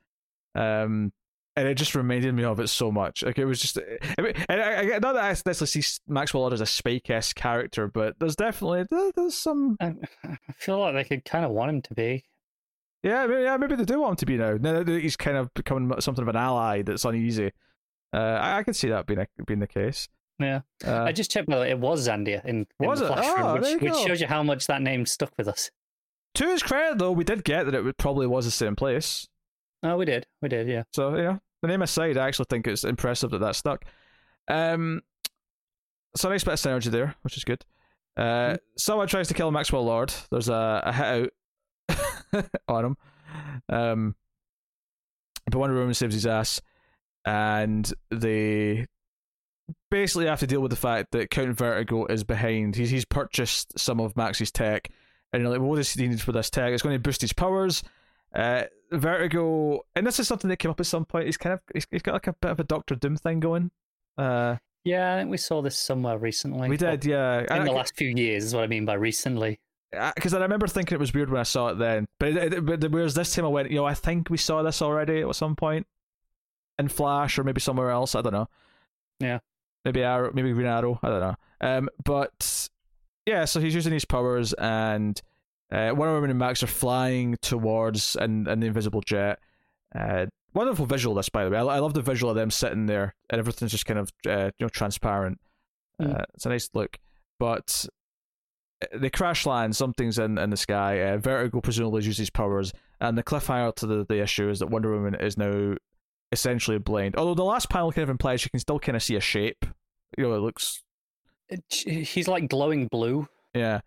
Um, 0.55 1.11
and 1.57 1.67
it 1.67 1.75
just 1.75 1.95
reminded 1.95 2.33
me 2.33 2.45
of 2.45 2.61
it 2.61 2.69
so 2.69 2.91
much. 2.93 3.23
Like 3.23 3.37
it 3.37 3.43
was 3.45 3.59
just, 3.59 3.77
I 3.77 4.21
mean, 4.21 4.33
and 4.47 4.61
I, 4.61 4.79
I, 4.79 4.99
not 4.99 5.13
that 5.13 5.23
I 5.23 5.29
necessarily 5.29 5.67
see 5.67 5.99
Maxwell 6.07 6.41
Lord 6.41 6.53
as 6.53 6.61
a 6.61 6.65
Spike-esque 6.65 7.35
character, 7.35 7.89
but 7.89 8.15
there's 8.19 8.37
definitely 8.37 8.85
there's 9.15 9.35
some, 9.35 9.75
I, 9.81 9.95
I 10.23 10.37
feel 10.57 10.79
like 10.79 10.93
they 10.93 11.03
could 11.03 11.25
kind 11.25 11.43
of 11.43 11.51
want 11.51 11.71
him 11.71 11.81
to 11.81 11.93
be. 11.93 12.23
yeah, 13.03 13.25
maybe, 13.25 13.43
yeah, 13.43 13.57
maybe 13.57 13.75
they 13.75 13.83
do 13.83 13.99
want 13.99 14.11
him 14.11 14.17
to 14.17 14.25
be 14.25 14.37
now. 14.37 14.53
Now 14.53 14.83
that 14.83 15.01
he's 15.01 15.17
kind 15.17 15.35
of 15.35 15.53
becoming 15.53 15.91
something 15.99 16.21
of 16.21 16.29
an 16.29 16.35
ally 16.37 16.83
that's 16.83 17.03
uneasy. 17.03 17.51
Uh, 18.13 18.17
I, 18.17 18.57
I 18.57 18.63
could 18.63 18.75
see 18.75 18.89
that 18.89 19.05
being 19.05 19.19
a, 19.19 19.27
being 19.45 19.59
the 19.59 19.67
case. 19.67 20.07
Yeah. 20.39 20.61
Uh, 20.85 21.03
I 21.03 21.11
just 21.11 21.29
checked 21.31 21.49
it 21.49 21.79
was 21.79 22.07
Zandia 22.07 22.43
in, 22.45 22.65
in 22.79 22.87
Was 22.87 22.99
the 22.99 23.05
it? 23.05 23.13
Flash 23.13 23.25
Oh, 23.37 23.53
which, 23.59 23.81
which 23.81 23.93
shows 24.07 24.19
you 24.19 24.27
how 24.27 24.41
much 24.43 24.67
that 24.67 24.81
name 24.81 25.05
stuck 25.05 25.31
with 25.37 25.47
us. 25.47 25.69
to 26.35 26.47
his 26.47 26.63
credit, 26.63 26.97
though, 26.97 27.11
we 27.11 27.23
did 27.23 27.43
get 27.43 27.65
that 27.65 27.75
it 27.75 27.97
probably 27.97 28.25
was 28.27 28.45
the 28.45 28.51
same 28.51 28.75
place. 28.75 29.27
Oh, 29.83 29.97
we 29.97 30.05
did, 30.05 30.25
we 30.41 30.49
did, 30.49 30.67
yeah. 30.67 30.83
So 30.93 31.15
yeah, 31.15 31.37
the 31.61 31.67
name 31.67 31.81
aside, 31.81 32.17
I 32.17 32.27
actually 32.27 32.45
think 32.49 32.67
it's 32.67 32.83
impressive 32.83 33.31
that 33.31 33.39
that 33.39 33.55
stuck. 33.55 33.85
Um, 34.47 35.01
so 36.15 36.29
nice 36.29 36.43
bit 36.43 36.53
of 36.53 36.59
synergy 36.59 36.91
there, 36.91 37.15
which 37.21 37.37
is 37.37 37.43
good. 37.43 37.63
Uh, 38.17 38.57
someone 38.77 39.07
tries 39.07 39.27
to 39.29 39.33
kill 39.33 39.51
Maxwell 39.51 39.85
Lord. 39.85 40.13
There's 40.29 40.49
a, 40.49 40.81
a 40.85 40.93
hit 40.93 41.33
out 41.89 42.49
on 42.67 42.85
him. 42.85 42.97
Um, 43.69 44.15
but 45.45 45.57
Wonder 45.57 45.75
Woman 45.75 45.93
saves 45.93 46.13
his 46.13 46.25
ass, 46.27 46.61
and 47.25 47.91
they 48.09 48.85
basically 49.89 50.25
have 50.27 50.39
to 50.39 50.47
deal 50.47 50.61
with 50.61 50.71
the 50.71 50.77
fact 50.77 51.11
that 51.11 51.29
Count 51.29 51.57
Vertigo 51.57 52.05
is 52.07 52.23
behind. 52.23 52.75
He's 52.75 52.89
he's 52.89 53.05
purchased 53.05 53.77
some 53.77 53.99
of 53.99 54.15
Max's 54.15 54.51
tech, 54.51 54.89
and 55.31 55.41
you're 55.41 55.51
like, 55.51 55.59
well, 55.59 55.69
what 55.69 55.75
does 55.77 55.91
he 55.93 56.07
need 56.07 56.21
for 56.21 56.31
this 56.31 56.49
tech? 56.49 56.71
It's 56.73 56.83
going 56.83 56.95
to 56.95 56.99
boost 56.99 57.21
his 57.21 57.33
powers. 57.33 57.83
Uh, 58.33 58.63
Vertigo, 58.91 59.81
and 59.95 60.05
this 60.05 60.19
is 60.19 60.27
something 60.27 60.49
that 60.49 60.57
came 60.57 60.71
up 60.71 60.79
at 60.79 60.85
some 60.85 61.05
point. 61.05 61.25
He's 61.25 61.37
kind 61.37 61.53
of 61.53 61.61
he's, 61.73 61.85
he's 61.91 62.01
got 62.01 62.13
like 62.13 62.27
a 62.27 62.33
bit 62.33 62.51
of 62.51 62.59
a 62.59 62.63
Doctor 62.63 62.95
Doom 62.95 63.17
thing 63.17 63.39
going. 63.39 63.71
Uh, 64.17 64.57
Yeah, 64.83 65.13
I 65.13 65.19
think 65.19 65.29
we 65.29 65.37
saw 65.37 65.61
this 65.61 65.77
somewhere 65.77 66.17
recently. 66.17 66.69
we 66.69 66.77
did, 66.77 67.05
yeah. 67.05 67.45
In 67.55 67.65
the 67.65 67.71
last 67.71 67.95
few 67.95 68.09
years 68.09 68.45
is 68.45 68.55
what 68.55 68.63
I 68.63 68.67
mean 68.67 68.85
by 68.85 68.93
recently. 68.93 69.59
because 70.15 70.33
I 70.33 70.39
remember 70.39 70.67
thinking 70.67 70.95
it 70.95 70.99
was 70.99 71.13
weird 71.13 71.29
when 71.29 71.39
I 71.39 71.43
saw 71.43 71.69
it 71.69 71.77
then. 71.77 72.05
But, 72.19 72.29
it, 72.29 72.53
it, 72.53 72.65
but 72.65 72.91
whereas 72.91 73.13
this 73.13 73.33
time 73.35 73.45
I 73.45 73.49
went, 73.49 73.69
you 73.69 73.77
know, 73.77 73.85
I 73.85 73.93
think 73.93 74.29
we 74.29 74.37
saw 74.37 74.63
this 74.63 74.81
already 74.81 75.21
at 75.21 75.35
some 75.35 75.55
point 75.55 75.87
in 76.81 76.89
Flash 76.89 77.39
or 77.39 77.43
maybe 77.45 77.61
somewhere 77.61 77.89
else. 77.89 78.13
I 78.15 78.21
don't 78.21 78.33
know. 78.33 78.49
Yeah. 79.19 79.39
Maybe 79.85 80.03
Arrow, 80.03 80.31
maybe 80.33 80.51
Green 80.51 80.67
Arrow. 80.67 80.99
I 81.01 81.09
don't 81.09 81.21
know. 81.21 81.35
Um, 81.61 81.89
but 82.03 82.69
yeah, 83.25 83.45
so 83.45 83.59
he's 83.59 83.75
using 83.75 83.93
his 83.93 84.05
powers, 84.05 84.53
and 84.53 85.19
uh, 85.71 85.91
Wonder 85.95 86.13
Woman 86.13 86.29
and 86.31 86.39
Max 86.39 86.63
are 86.63 86.67
flying 86.67 87.37
towards 87.41 88.15
an, 88.15 88.47
an 88.47 88.63
invisible 88.63 89.01
jet. 89.01 89.39
Uh, 89.95 90.25
wonderful 90.53 90.85
visual. 90.85 91.15
This, 91.15 91.29
by 91.29 91.45
the 91.45 91.49
way, 91.49 91.57
I, 91.57 91.61
I 91.63 91.79
love 91.79 91.93
the 91.93 92.01
visual 92.01 92.31
of 92.31 92.35
them 92.35 92.51
sitting 92.51 92.85
there 92.85 93.15
and 93.29 93.39
everything's 93.39 93.71
just 93.71 93.85
kind 93.85 93.99
of 93.99 94.11
uh, 94.27 94.51
you 94.57 94.65
know 94.65 94.69
transparent. 94.69 95.39
Mm. 96.01 96.19
Uh, 96.19 96.25
it's 96.33 96.45
a 96.45 96.49
nice 96.49 96.69
look, 96.73 96.97
but 97.39 97.85
uh, 98.81 98.97
they 98.97 99.09
crash 99.09 99.45
land. 99.45 99.75
Something's 99.75 100.17
in 100.19 100.37
in 100.37 100.49
the 100.49 100.57
sky. 100.57 101.01
Uh, 101.01 101.17
Vertigo 101.17 101.61
presumably 101.61 102.03
uses 102.03 102.17
his 102.17 102.29
powers, 102.29 102.73
and 102.99 103.17
the 103.17 103.23
cliffhanger 103.23 103.75
to 103.75 103.87
the 103.87 104.05
the 104.07 104.21
issue 104.21 104.49
is 104.49 104.59
that 104.59 104.69
Wonder 104.69 104.91
Woman 104.91 105.15
is 105.15 105.37
now 105.37 105.75
essentially 106.31 106.77
a 106.77 106.79
blind. 106.79 107.15
Although 107.15 107.35
the 107.35 107.43
last 107.43 107.69
panel 107.69 107.91
kind 107.91 108.03
of 108.03 108.09
implies 108.09 108.43
you 108.43 108.49
can 108.51 108.59
still 108.59 108.79
kind 108.79 108.95
of 108.95 109.03
see 109.03 109.15
a 109.15 109.19
shape. 109.21 109.65
You 110.17 110.23
know, 110.25 110.33
it 110.33 110.39
looks 110.39 110.83
It- 111.49 111.63
He's 112.07 112.27
like 112.27 112.49
glowing 112.49 112.87
blue. 112.87 113.27
yeah. 113.53 113.81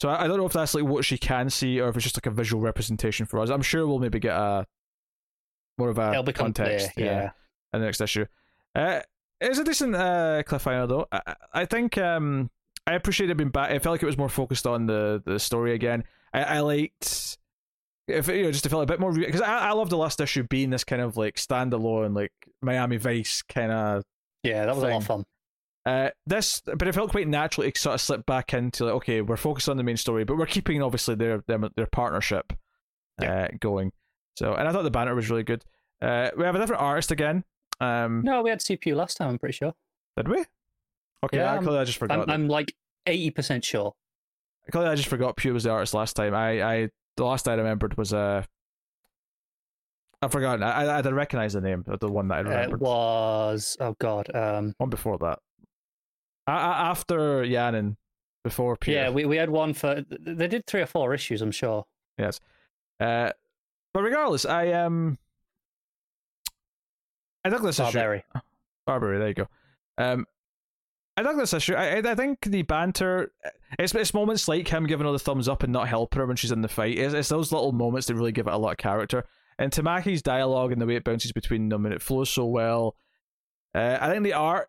So 0.00 0.08
I, 0.08 0.24
I 0.24 0.26
don't 0.26 0.36
know 0.38 0.46
if 0.46 0.52
that's 0.52 0.74
like 0.74 0.84
what 0.84 1.04
she 1.04 1.16
can 1.16 1.48
see 1.48 1.80
or 1.80 1.88
if 1.88 1.94
it's 1.96 2.02
just 2.02 2.16
like 2.16 2.26
a 2.26 2.30
visual 2.34 2.60
representation 2.60 3.24
for 3.26 3.38
us. 3.38 3.50
I'm 3.50 3.62
sure 3.62 3.86
we'll 3.86 4.00
maybe 4.00 4.18
get 4.18 4.34
a 4.36 4.66
more 5.78 5.88
of 5.90 5.98
a 5.98 6.32
context. 6.32 6.94
clear. 6.94 7.06
Yeah. 7.06 7.30
in 7.72 7.80
the 7.80 7.86
next 7.86 8.00
issue. 8.00 8.26
Uh, 8.74 9.00
it's 9.40 9.58
a 9.58 9.64
decent 9.64 9.94
uh, 9.94 10.42
cliffhanger 10.44 10.88
though. 10.88 11.06
I, 11.12 11.34
I- 11.52 11.64
think 11.66 11.98
um, 11.98 12.50
I 12.86 12.94
appreciate 12.94 13.30
it 13.30 13.36
being 13.36 13.50
back. 13.50 13.70
I 13.70 13.78
felt 13.78 13.94
like 13.94 14.02
it 14.02 14.06
was 14.06 14.18
more 14.18 14.28
focused 14.28 14.66
on 14.66 14.86
the 14.86 15.22
the 15.24 15.38
story 15.38 15.72
again. 15.74 16.02
I, 16.34 16.42
I 16.42 16.60
liked 16.60 17.38
if 18.08 18.28
you 18.28 18.42
know 18.42 18.50
just 18.52 18.64
to 18.64 18.70
feel 18.70 18.80
a 18.80 18.86
bit 18.86 18.98
more 19.00 19.12
because 19.12 19.40
I, 19.40 19.68
I 19.68 19.72
love 19.72 19.90
the 19.90 19.96
last 19.96 20.20
issue 20.20 20.42
being 20.44 20.70
this 20.70 20.84
kind 20.84 21.00
of 21.02 21.16
like 21.16 21.36
standalone 21.36 22.14
like 22.16 22.32
Miami 22.60 22.96
Vice 22.96 23.42
kind 23.42 23.70
of 23.72 24.02
Yeah, 24.42 24.66
that 24.66 24.74
was 24.74 24.84
a 24.84 24.88
lot 24.88 24.96
of 24.96 25.06
fun. 25.06 25.24
uh, 25.86 26.10
this, 26.26 26.60
but 26.62 26.86
it 26.86 26.94
felt 26.94 27.10
quite 27.10 27.28
natural 27.28 27.70
to 27.70 27.78
sort 27.80 27.94
of 27.94 28.00
slip 28.00 28.26
back 28.26 28.54
into 28.54 28.84
like, 28.86 28.94
okay, 28.94 29.20
we're 29.20 29.36
focused 29.36 29.68
on 29.68 29.76
the 29.76 29.82
main 29.82 29.96
story, 29.96 30.24
but 30.24 30.36
we're 30.36 30.46
keeping 30.46 30.82
obviously 30.82 31.14
their 31.14 31.42
their, 31.46 31.58
their 31.76 31.86
partnership 31.86 32.52
uh, 33.20 33.48
going. 33.60 33.92
So, 34.36 34.54
and 34.54 34.66
I 34.68 34.72
thought 34.72 34.82
the 34.82 34.90
banner 34.90 35.14
was 35.14 35.28
really 35.30 35.42
good. 35.44 35.64
Uh, 36.00 36.30
we 36.36 36.44
have 36.44 36.54
a 36.54 36.58
different 36.58 36.82
artist 36.82 37.10
again. 37.12 37.44
Um, 37.80 38.22
No, 38.24 38.42
we 38.42 38.50
had 38.50 38.60
CPU 38.60 38.96
last 38.96 39.16
time. 39.16 39.28
I'm 39.28 39.38
pretty 39.38 39.52
sure. 39.54 39.74
did 40.16 40.26
we? 40.28 40.38
Okay, 41.24 41.36
Yeah, 41.38 41.52
I, 41.52 41.54
I'm- 41.56 41.68
I 41.68 41.84
just 41.84 41.98
forgot. 41.98 42.20
I'm, 42.20 42.30
I'm 42.30 42.48
like 42.48 42.74
eighty 43.06 43.30
percent 43.30 43.64
sure. 43.64 43.94
clearly 44.72 44.90
I 44.90 44.94
just 44.96 45.08
forgot 45.08 45.36
Pugh 45.36 45.52
was 45.54 45.64
the 45.64 45.70
artist 45.70 45.94
last 45.94 46.14
time. 46.14 46.34
I, 46.34 46.62
I 46.62 46.88
the 47.16 47.24
last 47.24 47.48
I 47.48 47.54
remembered 47.54 47.96
was 47.96 48.12
uh, 48.12 48.42
I've 50.20 50.32
forgotten. 50.32 50.62
I, 50.62 50.84
I, 50.84 50.94
I 50.98 51.02
didn't 51.02 51.14
recognize 51.16 51.52
the 51.52 51.60
name 51.60 51.84
of 51.88 51.98
the 52.00 52.08
one 52.08 52.28
that 52.28 52.34
I 52.36 52.40
remembered. 52.40 52.74
it 52.76 52.80
was 52.80 53.76
oh 53.80 53.96
god. 53.98 54.34
Um, 54.34 54.74
one 54.78 54.90
before 54.90 55.18
that. 55.18 55.38
A- 56.46 56.52
a- 56.52 56.80
after 56.90 57.42
Yanin, 57.42 57.96
before 58.44 58.76
Pugh. 58.76 58.94
yeah, 58.94 59.10
we 59.10 59.24
we 59.24 59.36
had 59.36 59.50
one 59.50 59.74
for. 59.74 60.02
They 60.20 60.48
did 60.48 60.66
three 60.66 60.80
or 60.82 60.86
four 60.86 61.12
issues. 61.14 61.42
I'm 61.42 61.50
sure. 61.52 61.84
Yes. 62.18 62.40
Uh, 63.00 63.30
but 63.92 64.02
regardless, 64.02 64.44
I 64.46 64.72
um, 64.72 65.18
I 67.44 67.48
dug 67.48 67.62
this 67.62 67.78
issue. 67.80 67.98
Barberi. 67.98 68.22
Barberi, 68.88 69.18
there 69.18 69.28
you 69.28 69.34
go. 69.34 69.48
Um, 69.98 70.26
I 71.22 71.30
dug 71.30 71.38
this 71.38 71.54
issue. 71.54 71.74
I, 71.74 71.98
I 71.98 72.14
think 72.14 72.42
the 72.42 72.62
banter, 72.62 73.32
it's 73.78 73.94
it's 73.94 74.14
moments 74.14 74.48
like 74.48 74.68
him 74.68 74.86
giving 74.86 75.06
her 75.06 75.12
the 75.12 75.18
thumbs 75.18 75.48
up 75.48 75.62
and 75.62 75.72
not 75.72 75.88
helping 75.88 76.18
her 76.18 76.26
when 76.26 76.36
she's 76.36 76.52
in 76.52 76.62
the 76.62 76.68
fight. 76.68 76.98
It's, 76.98 77.14
it's 77.14 77.28
those 77.28 77.52
little 77.52 77.72
moments 77.72 78.06
that 78.08 78.14
really 78.14 78.32
give 78.32 78.46
it 78.46 78.52
a 78.52 78.58
lot 78.58 78.72
of 78.72 78.78
character. 78.78 79.24
And 79.58 79.70
Tamaki's 79.70 80.22
dialogue 80.22 80.72
and 80.72 80.80
the 80.80 80.86
way 80.86 80.96
it 80.96 81.04
bounces 81.04 81.32
between 81.32 81.68
them 81.68 81.84
and 81.86 81.94
it 81.94 82.02
flows 82.02 82.30
so 82.30 82.46
well. 82.46 82.96
Uh, 83.74 83.98
I 84.00 84.10
think 84.10 84.24
the 84.24 84.32
art 84.32 84.68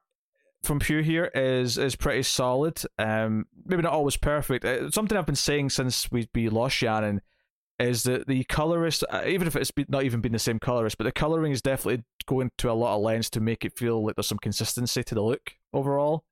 from 0.62 0.80
Pugh 0.80 1.02
here 1.02 1.32
is 1.34 1.78
is 1.78 1.96
pretty 1.96 2.24
solid. 2.24 2.82
Um, 2.98 3.46
maybe 3.66 3.82
not 3.82 3.94
always 3.94 4.18
perfect. 4.18 4.64
Uh, 4.64 4.92
something 4.92 5.18
I've 5.18 5.26
been 5.26 5.36
saying 5.36 5.72
since 5.72 6.12
we 6.12 6.30
we 6.34 6.50
lost 6.50 6.76
Shannon 6.76 7.22
is 7.80 8.04
that 8.04 8.28
the 8.28 8.44
colorist, 8.46 9.04
uh, 9.10 9.24
even 9.26 9.48
if 9.48 9.56
it's 9.56 9.72
be, 9.72 9.86
not 9.90 10.04
even 10.04 10.22
been 10.22 10.32
the 10.32 10.40
same 10.40 10.60
colorist, 10.60 10.98
but 10.98 11.06
the 11.06 11.12
coloring 11.12 11.52
is 11.52 11.62
definitely 11.62 12.04
going 12.28 12.52
to 12.60 12.72
a 12.72 12.74
lot 12.74 12.96
of 12.96 13.02
lens 13.02 13.30
to 13.32 13.42
make 13.42 13.66
it 13.66 13.78
feel 13.78 14.06
like 14.06 14.16
there's 14.16 14.28
some 14.28 14.38
consistency 14.38 15.04
to 15.04 15.16
the 15.16 15.22
look 15.22 15.54
overall. 15.74 16.24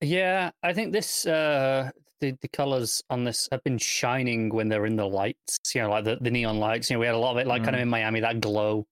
Yeah, 0.00 0.50
I 0.62 0.72
think 0.72 0.92
this 0.92 1.26
uh 1.26 1.90
the, 2.20 2.36
the 2.40 2.48
colors 2.48 3.02
on 3.10 3.24
this 3.24 3.48
have 3.52 3.62
been 3.64 3.78
shining 3.78 4.48
when 4.50 4.68
they're 4.68 4.86
in 4.86 4.96
the 4.96 5.06
lights, 5.06 5.58
you 5.74 5.82
know, 5.82 5.90
like 5.90 6.04
the, 6.04 6.18
the 6.20 6.30
neon 6.30 6.58
lights. 6.58 6.90
You 6.90 6.96
know, 6.96 7.00
we 7.00 7.06
had 7.06 7.14
a 7.14 7.18
lot 7.18 7.32
of 7.32 7.38
it 7.38 7.46
like 7.46 7.62
kind 7.64 7.76
of 7.76 7.82
in 7.82 7.88
Miami, 7.88 8.20
that 8.20 8.40
glow 8.40 8.86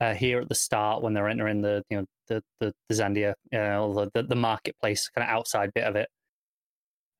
uh 0.00 0.14
here 0.14 0.40
at 0.40 0.48
the 0.48 0.54
start 0.54 1.02
when 1.02 1.14
they're 1.14 1.28
entering 1.28 1.62
the 1.62 1.82
you 1.90 1.98
know 1.98 2.04
the 2.28 2.42
the, 2.60 2.72
the 2.88 2.94
Zandia, 2.94 3.34
uh, 3.54 3.80
or 3.80 3.94
the, 3.94 4.10
the 4.14 4.22
the 4.24 4.36
marketplace 4.36 5.08
kind 5.14 5.28
of 5.28 5.34
outside 5.34 5.72
bit 5.74 5.84
of 5.84 5.96
it. 5.96 6.08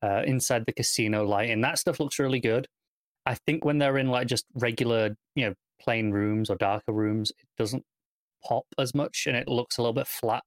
Uh 0.01 0.23
inside 0.25 0.65
the 0.65 0.73
casino 0.73 1.25
lighting. 1.25 1.61
That 1.61 1.79
stuff 1.79 1.99
looks 1.99 2.19
really 2.19 2.39
good. 2.39 2.67
I 3.25 3.35
think 3.35 3.63
when 3.65 3.77
they're 3.77 3.97
in 3.97 4.09
like 4.09 4.27
just 4.27 4.45
regular, 4.55 5.15
you 5.35 5.45
know, 5.47 5.53
plain 5.81 6.11
rooms 6.11 6.49
or 6.49 6.55
darker 6.57 6.91
rooms, 6.93 7.31
it 7.31 7.47
doesn't 7.57 7.83
pop 8.45 8.65
as 8.77 8.93
much 8.95 9.25
and 9.27 9.37
it 9.37 9.47
looks 9.47 9.77
a 9.77 9.81
little 9.81 9.93
bit 9.93 10.07
flat. 10.07 10.43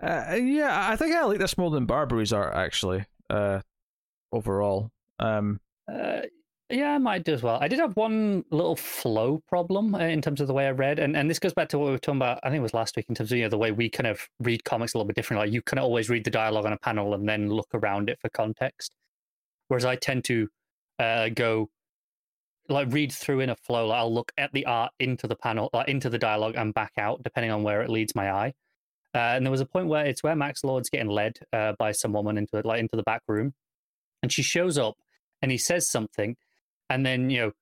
Uh, 0.00 0.36
yeah, 0.36 0.88
I 0.90 0.96
think 0.96 1.14
I 1.14 1.24
like 1.24 1.38
this 1.38 1.58
more 1.58 1.70
than 1.70 1.86
Barberi's 1.86 2.32
art 2.32 2.54
actually. 2.54 3.04
Uh, 3.28 3.60
overall, 4.32 4.90
um, 5.18 5.60
Uh, 5.88 6.22
yeah, 6.70 6.94
I 6.94 6.98
might 6.98 7.24
do 7.24 7.32
as 7.32 7.42
well. 7.42 7.58
I 7.60 7.66
did 7.66 7.80
have 7.80 7.96
one 7.96 8.44
little 8.50 8.76
flow 8.76 9.42
problem 9.48 9.94
uh, 9.94 9.98
in 9.98 10.22
terms 10.22 10.40
of 10.40 10.46
the 10.46 10.54
way 10.54 10.68
I 10.68 10.70
read, 10.70 11.00
and, 11.00 11.16
and 11.16 11.28
this 11.28 11.40
goes 11.40 11.52
back 11.52 11.68
to 11.70 11.78
what 11.78 11.86
we 11.86 11.90
were 11.90 11.98
talking 11.98 12.18
about. 12.18 12.38
I 12.44 12.48
think 12.48 12.60
it 12.60 12.62
was 12.62 12.74
last 12.74 12.96
week 12.96 13.06
in 13.08 13.14
terms 13.16 13.32
of 13.32 13.38
you 13.38 13.44
know 13.44 13.50
the 13.50 13.58
way 13.58 13.72
we 13.72 13.90
kind 13.90 14.06
of 14.06 14.28
read 14.38 14.64
comics 14.64 14.94
a 14.94 14.98
little 14.98 15.06
bit 15.06 15.16
differently. 15.16 15.48
Like 15.48 15.54
you 15.54 15.62
can 15.62 15.78
always 15.78 16.08
read 16.08 16.24
the 16.24 16.30
dialogue 16.30 16.66
on 16.66 16.72
a 16.72 16.78
panel 16.78 17.12
and 17.14 17.28
then 17.28 17.48
look 17.50 17.68
around 17.74 18.08
it 18.08 18.20
for 18.20 18.28
context, 18.30 18.92
whereas 19.68 19.84
I 19.84 19.96
tend 19.96 20.24
to 20.26 20.48
uh, 21.00 21.28
go 21.30 21.70
like 22.68 22.92
read 22.92 23.12
through 23.12 23.40
in 23.40 23.50
a 23.50 23.56
flow. 23.56 23.88
Like 23.88 23.98
I'll 23.98 24.14
look 24.14 24.32
at 24.38 24.52
the 24.52 24.64
art 24.66 24.92
into 25.00 25.26
the 25.26 25.36
panel, 25.36 25.70
like 25.72 25.88
into 25.88 26.08
the 26.08 26.18
dialogue, 26.18 26.54
and 26.56 26.72
back 26.72 26.92
out 26.98 27.22
depending 27.24 27.50
on 27.50 27.64
where 27.64 27.82
it 27.82 27.90
leads 27.90 28.14
my 28.14 28.30
eye. 28.30 28.54
Uh, 29.14 29.34
and 29.34 29.44
there 29.44 29.50
was 29.50 29.60
a 29.60 29.66
point 29.66 29.88
where 29.88 30.06
it's 30.06 30.22
where 30.22 30.36
Max 30.36 30.62
Lord's 30.62 30.88
getting 30.88 31.08
led 31.08 31.38
uh, 31.52 31.72
by 31.78 31.92
some 31.92 32.12
woman 32.12 32.38
into 32.38 32.56
it, 32.56 32.64
like 32.64 32.80
into 32.80 32.96
the 32.96 33.02
back 33.02 33.22
room, 33.26 33.54
and 34.22 34.32
she 34.32 34.42
shows 34.42 34.78
up 34.78 34.96
and 35.42 35.50
he 35.50 35.58
says 35.58 35.90
something, 35.90 36.36
and 36.88 37.04
then 37.04 37.30
you 37.30 37.40
know 37.40 37.52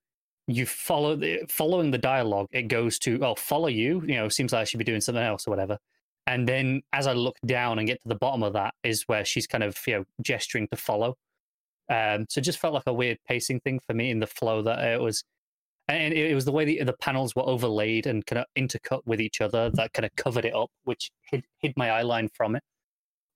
you 0.47 0.65
follow 0.65 1.15
the 1.15 1.41
following 1.49 1.91
the 1.91 1.97
dialogue. 1.97 2.47
It 2.51 2.63
goes 2.63 2.99
to 2.99 3.19
oh 3.23 3.35
follow 3.35 3.67
you. 3.67 4.03
You 4.05 4.15
know 4.15 4.29
seems 4.29 4.53
like 4.53 4.61
I 4.61 4.63
should 4.65 4.77
be 4.77 4.83
doing 4.83 5.01
something 5.01 5.23
else 5.23 5.47
or 5.47 5.51
whatever. 5.51 5.79
And 6.27 6.47
then 6.47 6.83
as 6.93 7.07
I 7.07 7.13
look 7.13 7.37
down 7.45 7.79
and 7.79 7.87
get 7.87 8.01
to 8.03 8.07
the 8.07 8.15
bottom 8.15 8.43
of 8.43 8.53
that 8.53 8.75
is 8.83 9.03
where 9.07 9.25
she's 9.25 9.47
kind 9.47 9.63
of 9.63 9.75
you 9.87 9.95
know 9.95 10.05
gesturing 10.21 10.67
to 10.67 10.77
follow. 10.77 11.17
Um, 11.89 12.27
so 12.29 12.39
it 12.39 12.43
just 12.43 12.59
felt 12.59 12.75
like 12.75 12.83
a 12.85 12.93
weird 12.93 13.17
pacing 13.27 13.61
thing 13.61 13.79
for 13.79 13.95
me 13.95 14.11
in 14.11 14.19
the 14.19 14.27
flow 14.27 14.61
that 14.61 14.79
it 14.85 15.01
was 15.01 15.23
and 15.89 16.13
it, 16.13 16.35
was 16.35 16.45
the 16.45 16.51
way 16.51 16.65
the, 16.65 16.83
the 16.83 16.93
panels 16.93 17.35
were 17.35 17.47
overlaid 17.47 18.05
and 18.05 18.25
kind 18.25 18.39
of 18.39 18.45
intercut 18.57 19.01
with 19.05 19.19
each 19.19 19.41
other 19.41 19.71
that 19.73 19.93
kind 19.93 20.05
of 20.05 20.15
covered 20.15 20.45
it 20.45 20.55
up, 20.55 20.69
which 20.83 21.11
hid, 21.31 21.43
hid 21.57 21.73
my 21.75 21.89
eye 21.89 22.03
line 22.03 22.29
from 22.33 22.55
it. 22.55 22.63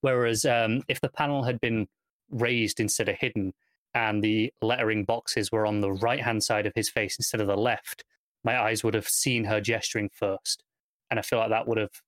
Whereas 0.02 0.46
um, 0.46 0.84
if 0.88 1.02
the 1.02 1.10
panel 1.10 1.44
had 1.44 1.60
been 1.60 1.88
raised 2.30 2.80
instead 2.80 3.10
of 3.10 3.18
hidden, 3.18 3.54
and 3.94 4.24
the 4.24 4.52
lettering 4.62 5.06
boxes 5.06 5.52
were 5.52 5.66
on 5.66 5.82
the 5.82 5.92
right 5.92 6.22
hand 6.22 6.44
side 6.44 6.66
of 6.66 6.74
his 6.76 6.90
face 6.90 7.18
instead 7.18 7.42
of 7.42 7.48
the 7.48 7.58
left, 7.58 8.04
my 8.44 8.60
eyes 8.60 8.84
would 8.84 8.94
have 8.94 9.08
seen 9.08 9.46
her 9.46 9.62
gesturing 9.62 10.10
first, 10.10 10.64
and 11.10 11.20
I 11.20 11.24
feel 11.24 11.40
like 11.40 11.50
that 11.50 11.68
would 11.68 11.78
have 11.78 12.02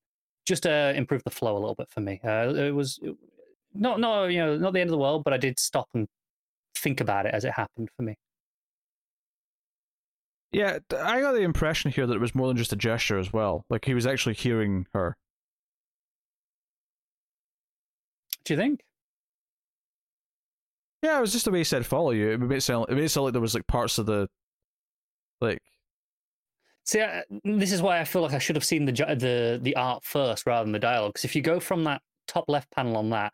just 0.45 0.65
uh, 0.65 0.93
improved 0.95 1.25
the 1.25 1.31
flow 1.31 1.53
a 1.53 1.59
little 1.59 1.75
bit 1.75 1.89
for 1.89 2.01
me. 2.01 2.19
Uh, 2.23 2.53
it 2.55 2.73
was 2.73 2.99
not 3.73 3.99
not 3.99 4.27
you 4.27 4.39
know 4.39 4.57
not 4.57 4.73
the 4.73 4.81
end 4.81 4.89
of 4.89 4.93
the 4.93 4.97
world, 4.97 5.23
but 5.23 5.33
I 5.33 5.37
did 5.37 5.59
stop 5.59 5.87
and 5.93 6.07
think 6.75 7.01
about 7.01 7.25
it 7.25 7.33
as 7.33 7.45
it 7.45 7.53
happened 7.53 7.89
for 7.95 8.03
me. 8.03 8.15
Yeah, 10.55 10.79
I 10.97 11.19
got 11.19 11.33
the 11.33 11.41
impression 11.41 11.91
here 11.91 12.07
that 12.07 12.13
it 12.13 12.21
was 12.21 12.33
more 12.33 12.47
than 12.47 12.55
just 12.55 12.71
a 12.71 12.77
gesture 12.77 13.19
as 13.19 13.33
well. 13.33 13.65
Like 13.69 13.83
he 13.83 13.93
was 13.93 14.07
actually 14.07 14.35
hearing 14.35 14.87
her. 14.93 15.17
Do 18.45 18.53
you 18.53 18.57
think? 18.57 18.81
Yeah, 21.03 21.17
it 21.17 21.21
was 21.21 21.33
just 21.33 21.43
the 21.43 21.51
way 21.51 21.57
he 21.57 21.65
said 21.65 21.85
"follow 21.85 22.11
you." 22.11 22.31
It 22.31 22.39
made 22.39 22.55
it 22.55 22.61
sound, 22.61 22.85
it 22.89 22.95
made 22.95 23.03
it 23.03 23.09
sound 23.09 23.25
like 23.25 23.33
there 23.33 23.41
was 23.41 23.53
like 23.53 23.67
parts 23.67 23.97
of 23.97 24.05
the, 24.05 24.29
like 25.41 25.61
See, 26.85 27.01
I, 27.01 27.23
this 27.43 27.73
is 27.73 27.81
why 27.81 27.99
I 27.99 28.05
feel 28.05 28.21
like 28.21 28.33
I 28.33 28.39
should 28.39 28.55
have 28.55 28.63
seen 28.63 28.85
the 28.85 28.93
the 28.93 29.59
the 29.61 29.75
art 29.75 30.05
first 30.05 30.45
rather 30.45 30.63
than 30.63 30.71
the 30.71 30.79
dialogue. 30.79 31.13
Because 31.13 31.25
if 31.25 31.35
you 31.35 31.41
go 31.41 31.59
from 31.59 31.83
that 31.83 32.01
top 32.27 32.45
left 32.47 32.71
panel 32.71 32.95
on 32.95 33.09
that, 33.09 33.33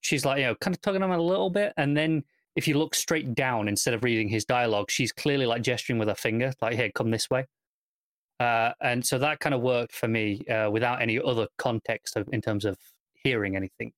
she's 0.00 0.24
like 0.24 0.38
you 0.38 0.46
know 0.46 0.54
kind 0.54 0.74
of 0.74 0.80
tugging 0.80 1.02
on 1.02 1.12
him 1.12 1.20
a 1.20 1.22
little 1.22 1.50
bit, 1.50 1.74
and 1.76 1.94
then 1.94 2.24
if 2.56 2.68
you 2.68 2.78
look 2.78 2.94
straight 2.94 3.34
down 3.34 3.68
instead 3.68 3.94
of 3.94 4.04
reading 4.04 4.28
his 4.28 4.44
dialogue, 4.44 4.90
she's 4.90 5.12
clearly 5.12 5.46
like 5.46 5.62
gesturing 5.62 5.98
with 5.98 6.08
her 6.08 6.14
finger, 6.14 6.52
like 6.60 6.74
"Hey, 6.74 6.92
come 6.94 7.10
this 7.10 7.30
way." 7.30 7.46
Uh, 8.40 8.72
and 8.80 9.04
so 9.06 9.18
that 9.18 9.40
kind 9.40 9.54
of 9.54 9.60
worked 9.60 9.94
for 9.94 10.08
me 10.08 10.44
uh, 10.46 10.68
without 10.70 11.00
any 11.00 11.20
other 11.20 11.46
context 11.58 12.16
of, 12.16 12.28
in 12.32 12.40
terms 12.40 12.64
of 12.64 12.76
hearing 13.14 13.56
anything. 13.56 13.92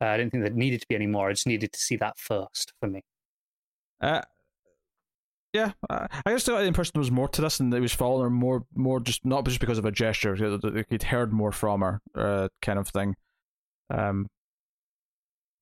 Uh, 0.00 0.06
I 0.06 0.16
didn't 0.16 0.32
think 0.32 0.44
that 0.44 0.54
needed 0.54 0.80
to 0.80 0.88
be 0.88 0.94
any 0.94 1.06
more. 1.06 1.28
I 1.28 1.32
just 1.32 1.46
needed 1.46 1.72
to 1.72 1.78
see 1.78 1.96
that 1.96 2.18
first 2.18 2.72
for 2.80 2.88
me. 2.88 3.02
Uh, 4.00 4.22
yeah, 5.52 5.72
uh, 5.90 6.06
I 6.24 6.32
just 6.32 6.46
got 6.46 6.60
the 6.60 6.66
impression 6.66 6.92
there 6.94 7.00
was 7.00 7.10
more 7.10 7.28
to 7.28 7.42
this, 7.42 7.60
and 7.60 7.72
it 7.72 7.80
was 7.80 7.92
following 7.92 8.22
her 8.22 8.30
more, 8.30 8.64
more 8.74 9.00
just 9.00 9.24
not 9.24 9.44
just 9.44 9.60
because 9.60 9.78
of 9.78 9.84
a 9.84 9.90
gesture. 9.90 10.34
He'd 10.88 11.02
heard 11.02 11.32
more 11.32 11.52
from 11.52 11.80
her, 11.80 12.00
uh, 12.14 12.48
kind 12.62 12.78
of 12.78 12.88
thing. 12.88 13.16
Um, 13.90 14.28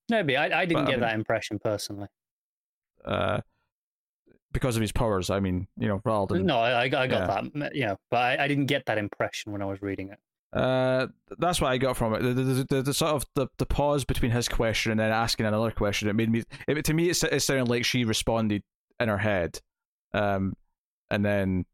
Maybe 0.08 0.36
I, 0.36 0.62
I 0.62 0.66
didn't 0.66 0.84
But, 0.84 0.88
I 0.88 0.90
get 0.90 0.90
mean- 0.92 1.00
that 1.00 1.14
impression 1.14 1.58
personally. 1.58 2.08
uh, 3.04 3.40
because 4.52 4.76
of 4.76 4.80
his 4.80 4.92
powers. 4.92 5.28
I 5.28 5.38
mean, 5.40 5.66
you 5.76 5.86
know, 5.88 6.00
rather 6.04 6.34
than 6.34 6.46
No, 6.46 6.58
I, 6.58 6.82
I 6.84 6.88
got 6.88 7.10
Yeah. 7.10 7.42
that. 7.54 7.74
You 7.74 7.86
know, 7.86 7.96
but 8.10 8.16
I, 8.40 8.44
I 8.44 8.48
didn't 8.48 8.66
get 8.66 8.86
that 8.86 8.96
impression 8.98 9.52
when 9.52 9.60
I 9.60 9.66
was 9.66 9.82
reading 9.82 10.10
it. 10.10 10.18
Uh, 10.52 11.08
that's 11.38 11.60
what 11.60 11.70
I 11.70 11.76
got 11.76 11.96
from 11.96 12.14
it. 12.14 12.22
The, 12.22 12.32
the, 12.32 12.64
the, 12.76 12.82
the 12.82 12.94
sort 12.94 13.12
of 13.12 13.26
the, 13.34 13.48
the 13.58 13.66
pause 13.66 14.04
between 14.06 14.30
his 14.30 14.48
question 14.48 14.92
and 14.92 15.00
then 15.00 15.10
asking 15.10 15.44
another 15.44 15.70
question. 15.70 16.08
It 16.08 16.14
made 16.14 16.30
me. 16.30 16.44
It, 16.66 16.82
to 16.86 16.94
me, 16.94 17.10
it, 17.10 17.22
it 17.24 17.40
sounded 17.40 17.68
like 17.68 17.84
she 17.84 18.04
responded 18.04 18.62
in 18.98 19.08
her 19.10 19.18
head, 19.18 19.60
um, 20.14 20.54
and 21.10 21.22
then 21.22 21.66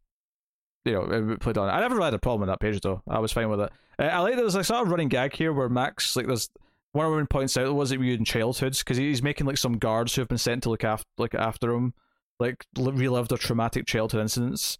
you 0.84 0.94
know 0.94 1.02
it 1.04 1.38
played 1.40 1.58
on. 1.58 1.68
I 1.68 1.78
never 1.80 1.94
really 1.94 2.06
had 2.06 2.14
a 2.14 2.18
problem 2.18 2.40
with 2.40 2.48
that 2.48 2.58
page 2.60 2.80
though. 2.80 3.02
I 3.06 3.20
was 3.20 3.30
fine 3.30 3.48
with 3.50 3.60
it. 3.60 3.70
Uh, 4.00 4.04
I 4.04 4.18
like 4.18 4.34
there's 4.34 4.56
a 4.56 4.64
sort 4.64 4.82
of 4.82 4.88
running 4.90 5.08
gag 5.08 5.34
here 5.36 5.52
where 5.52 5.68
Max 5.68 6.16
like 6.16 6.26
there's 6.26 6.50
one 6.92 7.08
woman 7.10 7.26
points 7.26 7.56
out 7.56 7.74
was 7.74 7.90
it 7.92 8.00
you 8.00 8.14
in 8.14 8.24
childhoods 8.24 8.78
because 8.80 8.96
he's 8.96 9.22
making 9.22 9.46
like 9.46 9.58
some 9.58 9.78
guards 9.78 10.14
who 10.14 10.20
have 10.20 10.28
been 10.28 10.38
sent 10.38 10.62
to 10.64 10.70
look 10.70 10.84
after 10.84 11.06
like 11.18 11.34
after 11.34 11.72
him 11.72 11.94
like 12.38 12.64
li- 12.76 12.92
relive 12.92 13.28
their 13.28 13.38
traumatic 13.38 13.86
childhood 13.86 14.20
incidents. 14.20 14.78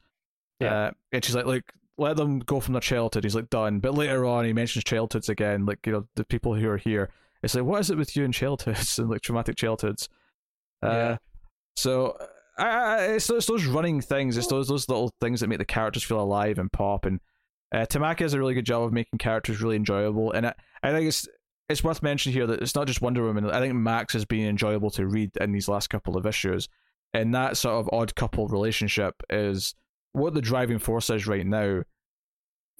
Yeah. 0.60 0.74
Uh, 0.74 0.90
and 1.12 1.24
she's 1.24 1.34
like, 1.34 1.46
like 1.46 1.64
let 1.98 2.16
them 2.16 2.38
go 2.40 2.60
from 2.60 2.72
their 2.74 2.80
childhood. 2.80 3.24
He's 3.24 3.34
like 3.34 3.50
done, 3.50 3.78
but 3.78 3.94
later 3.94 4.24
on 4.24 4.44
he 4.44 4.52
mentions 4.52 4.84
childhoods 4.84 5.28
again, 5.28 5.66
like 5.66 5.86
you 5.86 5.92
know 5.92 6.06
the 6.16 6.24
people 6.24 6.54
who 6.54 6.68
are 6.68 6.76
here. 6.78 7.10
It's 7.42 7.54
like 7.54 7.64
what 7.64 7.80
is 7.80 7.90
it 7.90 7.96
with 7.98 8.14
you 8.16 8.24
and 8.24 8.34
childhoods 8.34 8.98
and 8.98 9.08
like 9.10 9.20
traumatic 9.22 9.56
childhoods? 9.56 10.08
Uh, 10.82 10.88
Yeah. 10.88 11.16
so 11.76 12.16
it's, 12.58 13.26
those, 13.26 13.46
those 13.46 13.64
running 13.64 14.00
things. 14.00 14.36
It's 14.36 14.46
those 14.48 14.68
those 14.68 14.88
little 14.88 15.12
things 15.20 15.40
that 15.40 15.48
make 15.48 15.58
the 15.58 15.64
characters 15.64 16.02
feel 16.02 16.20
alive 16.20 16.58
and 16.58 16.70
pop. 16.70 17.06
And 17.06 17.20
uh, 17.74 17.86
Tamaki 17.88 18.18
does 18.18 18.34
a 18.34 18.38
really 18.38 18.54
good 18.54 18.66
job 18.66 18.82
of 18.82 18.92
making 18.92 19.18
characters 19.18 19.62
really 19.62 19.76
enjoyable. 19.76 20.32
And 20.32 20.46
I, 20.48 20.54
I 20.82 20.90
think 20.92 21.08
it's 21.08 21.26
it's 21.72 21.82
worth 21.82 22.02
mentioning 22.02 22.34
here 22.34 22.46
that 22.46 22.62
it's 22.62 22.74
not 22.74 22.86
just 22.86 23.02
Wonder 23.02 23.24
Woman. 23.24 23.50
I 23.50 23.58
think 23.60 23.74
Max 23.74 24.12
has 24.12 24.24
been 24.24 24.46
enjoyable 24.46 24.90
to 24.92 25.06
read 25.06 25.36
in 25.40 25.52
these 25.52 25.68
last 25.68 25.88
couple 25.90 26.16
of 26.16 26.26
issues. 26.26 26.68
And 27.14 27.34
that 27.34 27.56
sort 27.56 27.74
of 27.74 27.90
odd 27.92 28.14
couple 28.14 28.46
relationship 28.48 29.22
is 29.28 29.74
what 30.12 30.34
the 30.34 30.40
driving 30.40 30.78
force 30.78 31.10
is 31.10 31.26
right 31.26 31.46
now 31.46 31.82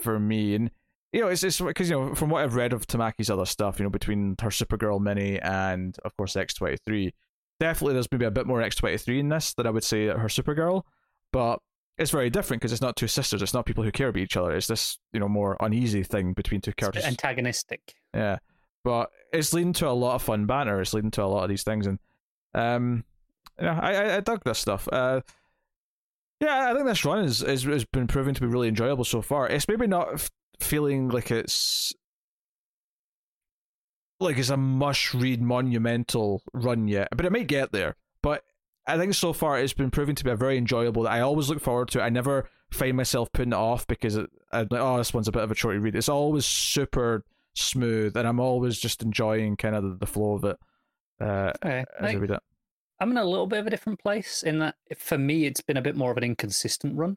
for 0.01 0.19
me. 0.19 0.55
And 0.55 0.70
you 1.12 1.20
know, 1.20 1.28
it's 1.28 1.43
it's 1.43 1.60
because 1.60 1.90
you 1.90 1.98
know 1.98 2.14
from 2.14 2.31
what 2.31 2.43
I've 2.43 2.55
read 2.55 2.73
of 2.73 2.86
Tamaki's 2.86 3.28
other 3.28 3.44
stuff, 3.44 3.78
you 3.78 3.85
know, 3.85 3.90
between 3.90 4.36
her 4.40 4.48
Supergirl 4.48 5.01
mini 5.01 5.39
and 5.40 5.97
of 6.05 6.16
course 6.16 6.36
X 6.36 6.55
twenty 6.55 6.78
three, 6.86 7.12
definitely 7.60 7.93
there's 7.94 8.10
maybe 8.10 8.24
a 8.24 8.31
bit 8.31 8.47
more 8.47 8.62
X 8.62 8.77
twenty 8.77 8.97
three 8.97 9.20
in 9.20 9.28
this 9.28 9.52
than 9.55 9.66
I 9.66 9.70
would 9.70 9.85
say 9.85 10.06
her 10.06 10.28
Supergirl, 10.28 10.85
but 11.31 11.59
it's 11.98 12.10
very 12.10 12.31
different 12.31 12.62
because 12.62 12.73
it's 12.73 12.81
not 12.81 12.97
two 12.97 13.06
sisters, 13.09 13.43
it's 13.43 13.52
not 13.52 13.66
people 13.66 13.85
who 13.85 13.93
care 13.93 14.09
about 14.09 14.20
each 14.20 14.39
other. 14.39 14.52
It's 14.56 14.66
this 14.66 14.98
you 15.12 15.20
know 15.20 15.28
more 15.28 15.59
uneasy 15.60 16.02
thing 16.02 16.32
between 16.32 16.62
two 16.62 16.70
It's 16.70 16.77
characters. 16.81 17.05
antagonistic. 17.05 17.94
Yeah, 18.14 18.39
but 18.84 19.10
it's 19.32 19.52
leading 19.52 19.72
to 19.74 19.88
a 19.88 19.90
lot 19.90 20.14
of 20.14 20.22
fun 20.22 20.46
banter. 20.46 20.80
It's 20.80 20.94
leading 20.94 21.10
to 21.12 21.22
a 21.22 21.26
lot 21.26 21.44
of 21.44 21.48
these 21.48 21.62
things, 21.62 21.86
and 21.86 21.98
um, 22.54 23.04
yeah, 23.60 23.78
I 23.80 23.94
I, 23.94 24.16
I 24.16 24.20
dug 24.20 24.42
this 24.44 24.59
stuff. 24.59 24.88
Uh, 24.90 25.20
yeah, 26.40 26.70
I 26.70 26.74
think 26.74 26.86
this 26.86 27.04
run 27.04 27.24
is, 27.24 27.42
is 27.42 27.62
has 27.64 27.84
been 27.84 28.09
proven 28.09 28.34
to 28.34 28.40
be 28.40 28.46
really 28.46 28.68
enjoyable 28.68 29.04
so 29.04 29.22
far. 29.22 29.48
It's 29.48 29.68
maybe 29.68 29.86
not 29.86 30.14
f- 30.14 30.30
feeling 30.59 31.09
like 31.09 31.30
it's 31.30 31.94
like 34.18 34.38
it's 34.38 34.50
a 34.50 34.56
must 34.56 35.14
read 35.14 35.40
monumental 35.40 36.42
run 36.52 36.88
yet, 36.88 37.09
but 37.16 37.26
it 37.26 37.32
may 37.32 37.44
get 37.44 37.72
there. 37.72 37.96
But 38.22 38.44
I 38.86 38.98
think 38.98 39.14
so 39.14 39.32
far 39.32 39.59
it's 39.59 39.72
been 39.72 39.90
proving 39.90 40.14
to 40.16 40.24
be 40.24 40.30
a 40.30 40.36
very 40.36 40.59
enjoyable. 40.59 41.04
That 41.04 41.12
I 41.12 41.20
always 41.20 41.48
look 41.48 41.60
forward 41.60 41.88
to. 41.90 42.00
it. 42.00 42.02
I 42.02 42.09
never 42.09 42.48
find 42.72 42.96
myself 42.96 43.32
putting 43.32 43.52
it 43.52 43.56
off 43.56 43.86
because 43.86 44.16
it, 44.16 44.28
I'm 44.52 44.68
like, 44.70 44.80
oh, 44.80 44.98
this 44.98 45.14
one's 45.14 45.28
a 45.28 45.32
bit 45.32 45.42
of 45.42 45.50
a 45.50 45.54
short 45.54 45.78
read. 45.80 45.94
It's 45.94 46.09
always 46.09 46.44
super 46.46 47.24
smooth, 47.54 48.16
and 48.16 48.26
I'm 48.26 48.40
always 48.40 48.78
just 48.78 49.02
enjoying 49.02 49.56
kind 49.56 49.74
of 49.74 49.82
the, 49.82 49.96
the 49.98 50.06
flow 50.06 50.34
of 50.34 50.44
it 50.44 50.56
uh, 51.20 51.52
Okay. 51.64 51.84
as 51.98 52.10
I 52.12 52.12
Like, 52.12 52.18
read 52.20 52.30
it. 52.30 52.40
I'm 53.00 53.10
in 53.10 53.16
a 53.16 53.24
little 53.24 53.46
bit 53.46 53.58
of 53.58 53.66
a 53.66 53.70
different 53.70 53.98
place 54.00 54.42
in 54.42 54.60
that 54.60 54.76
for 54.96 55.18
me 55.18 55.44
it's 55.46 55.60
been 55.60 55.76
a 55.76 55.82
bit 55.82 55.96
more 55.96 56.12
of 56.12 56.16
an 56.18 56.24
inconsistent 56.24 56.96
run. 56.96 57.16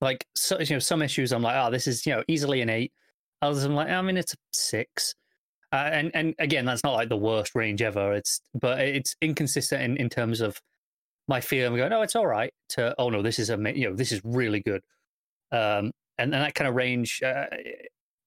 Like 0.00 0.26
so, 0.34 0.58
you 0.60 0.76
know, 0.76 0.78
some 0.78 1.02
issues 1.02 1.32
I'm 1.32 1.42
like, 1.42 1.56
oh, 1.56 1.70
this 1.70 1.86
is 1.86 2.06
you 2.06 2.14
know 2.14 2.22
easily 2.28 2.62
an 2.62 2.70
eight. 2.70 2.92
Others 3.42 3.64
I'm 3.64 3.74
like, 3.74 3.88
I 3.88 4.00
mean, 4.00 4.16
it's 4.16 4.32
a 4.34 4.36
six. 4.52 5.14
Uh, 5.72 5.90
and 5.92 6.10
and 6.14 6.34
again, 6.38 6.64
that's 6.64 6.82
not 6.84 6.94
like 6.94 7.08
the 7.10 7.16
worst 7.16 7.54
range 7.54 7.82
ever. 7.82 8.14
It's 8.14 8.40
but 8.54 8.80
it's 8.80 9.14
inconsistent 9.20 9.82
in, 9.82 9.96
in 9.98 10.08
terms 10.08 10.40
of 10.40 10.60
my 11.26 11.40
feeling. 11.40 11.76
Going, 11.76 11.92
oh, 11.92 12.02
it's 12.02 12.16
all 12.16 12.26
right. 12.26 12.54
To 12.70 12.94
oh 12.98 13.10
no, 13.10 13.20
this 13.20 13.38
is 13.38 13.50
a 13.50 13.58
you 13.74 13.90
know 13.90 13.94
this 13.94 14.12
is 14.12 14.22
really 14.24 14.60
good. 14.60 14.82
Um, 15.52 15.92
and 16.16 16.32
and 16.34 16.44
that 16.44 16.54
kind 16.54 16.68
of 16.68 16.74
range, 16.74 17.22
uh, 17.22 17.46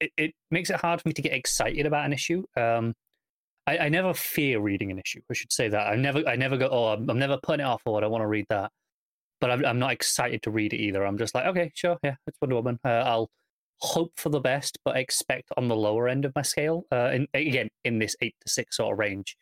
it, 0.02 0.12
it 0.18 0.32
makes 0.50 0.70
it 0.70 0.78
hard 0.78 1.02
for 1.02 1.08
me 1.08 1.14
to 1.14 1.22
get 1.22 1.34
excited 1.34 1.86
about 1.86 2.06
an 2.06 2.14
issue. 2.14 2.44
Um, 2.58 2.94
I, 3.68 3.78
I 3.78 3.90
never 3.90 4.14
fear 4.14 4.60
reading 4.60 4.92
an 4.92 5.00
issue. 5.00 5.22
I 5.30 5.34
should 5.34 5.54
say 5.54 5.70
that. 5.70 5.88
I 5.88 5.96
never, 5.96 6.28
I 6.28 6.36
never 6.36 6.58
go. 6.58 6.68
Oh, 6.70 6.88
I'm, 6.88 7.10
I'm 7.10 7.20
never 7.20 7.38
putting 7.42 7.64
it 7.66 7.70
off. 7.70 7.84
Or 7.86 7.98
I 7.98 8.02
don't 8.02 8.12
want 8.12 8.24
to 8.24 8.28
read 8.28 8.48
that. 8.50 8.72
But 9.40 9.52
I'm, 9.52 9.66
I'm 9.66 9.80
not 9.80 9.92
excited 9.92 10.42
to 10.44 10.52
read 10.52 10.74
it 10.74 10.78
either. 10.78 11.06
I'm 11.06 11.18
just 11.18 11.34
like, 11.34 11.46
okay, 11.46 11.72
sure, 11.74 11.98
yeah, 12.04 12.16
it's 12.28 12.38
Wonder 12.42 12.56
Woman. 12.56 12.80
Uh, 12.84 12.90
I'll 12.90 13.30
hope 13.80 14.12
for 14.16 14.30
the 14.30 14.40
best, 14.40 14.78
but 14.86 14.98
expect 14.98 15.50
on 15.58 15.68
the 15.68 15.76
lower 15.76 16.08
end 16.08 16.26
of 16.26 16.34
my 16.36 16.44
scale. 16.44 16.86
Uh, 16.92 17.10
and 17.14 17.28
again, 17.34 17.70
in 17.84 17.98
this 17.98 18.16
eight 18.22 18.36
to 18.46 18.52
six 18.52 18.78
sort 18.78 18.94
of 18.94 19.00
range. 19.00 19.36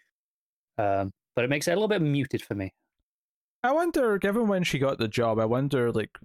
Um, 0.77 1.11
but 1.35 1.43
it 1.43 1.49
makes 1.49 1.67
it 1.67 1.71
a 1.71 1.75
little 1.75 1.89
bit 1.89 2.01
muted 2.01 2.41
for 2.41 2.55
me. 2.55 2.71
I 3.61 3.73
wonder, 3.73 4.17
given 4.17 4.47
when 4.47 4.63
she 4.63 4.79
got 4.79 4.99
the 4.99 5.09
job, 5.09 5.37
I 5.37 5.45
wonder, 5.45 5.91
like, 5.91 6.17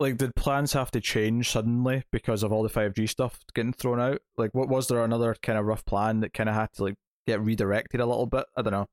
like 0.00 0.16
did 0.16 0.34
plans 0.34 0.72
have 0.72 0.90
to 0.92 1.00
change 1.00 1.50
suddenly 1.50 2.02
because 2.10 2.42
of 2.42 2.52
all 2.52 2.62
the 2.62 2.68
five 2.68 2.94
G 2.94 3.06
stuff 3.06 3.38
getting 3.54 3.72
thrown 3.72 4.00
out? 4.00 4.20
Like, 4.36 4.52
what 4.54 4.68
was 4.68 4.88
there 4.88 5.04
another 5.04 5.36
kind 5.42 5.58
of 5.58 5.66
rough 5.66 5.84
plan 5.84 6.20
that 6.20 6.32
kind 6.32 6.48
of 6.48 6.54
had 6.54 6.72
to 6.74 6.84
like 6.84 6.94
get 7.26 7.40
redirected 7.40 8.00
a 8.00 8.06
little 8.06 8.26
bit? 8.26 8.46
I 8.56 8.62
don't 8.62 8.72
know. 8.72 8.86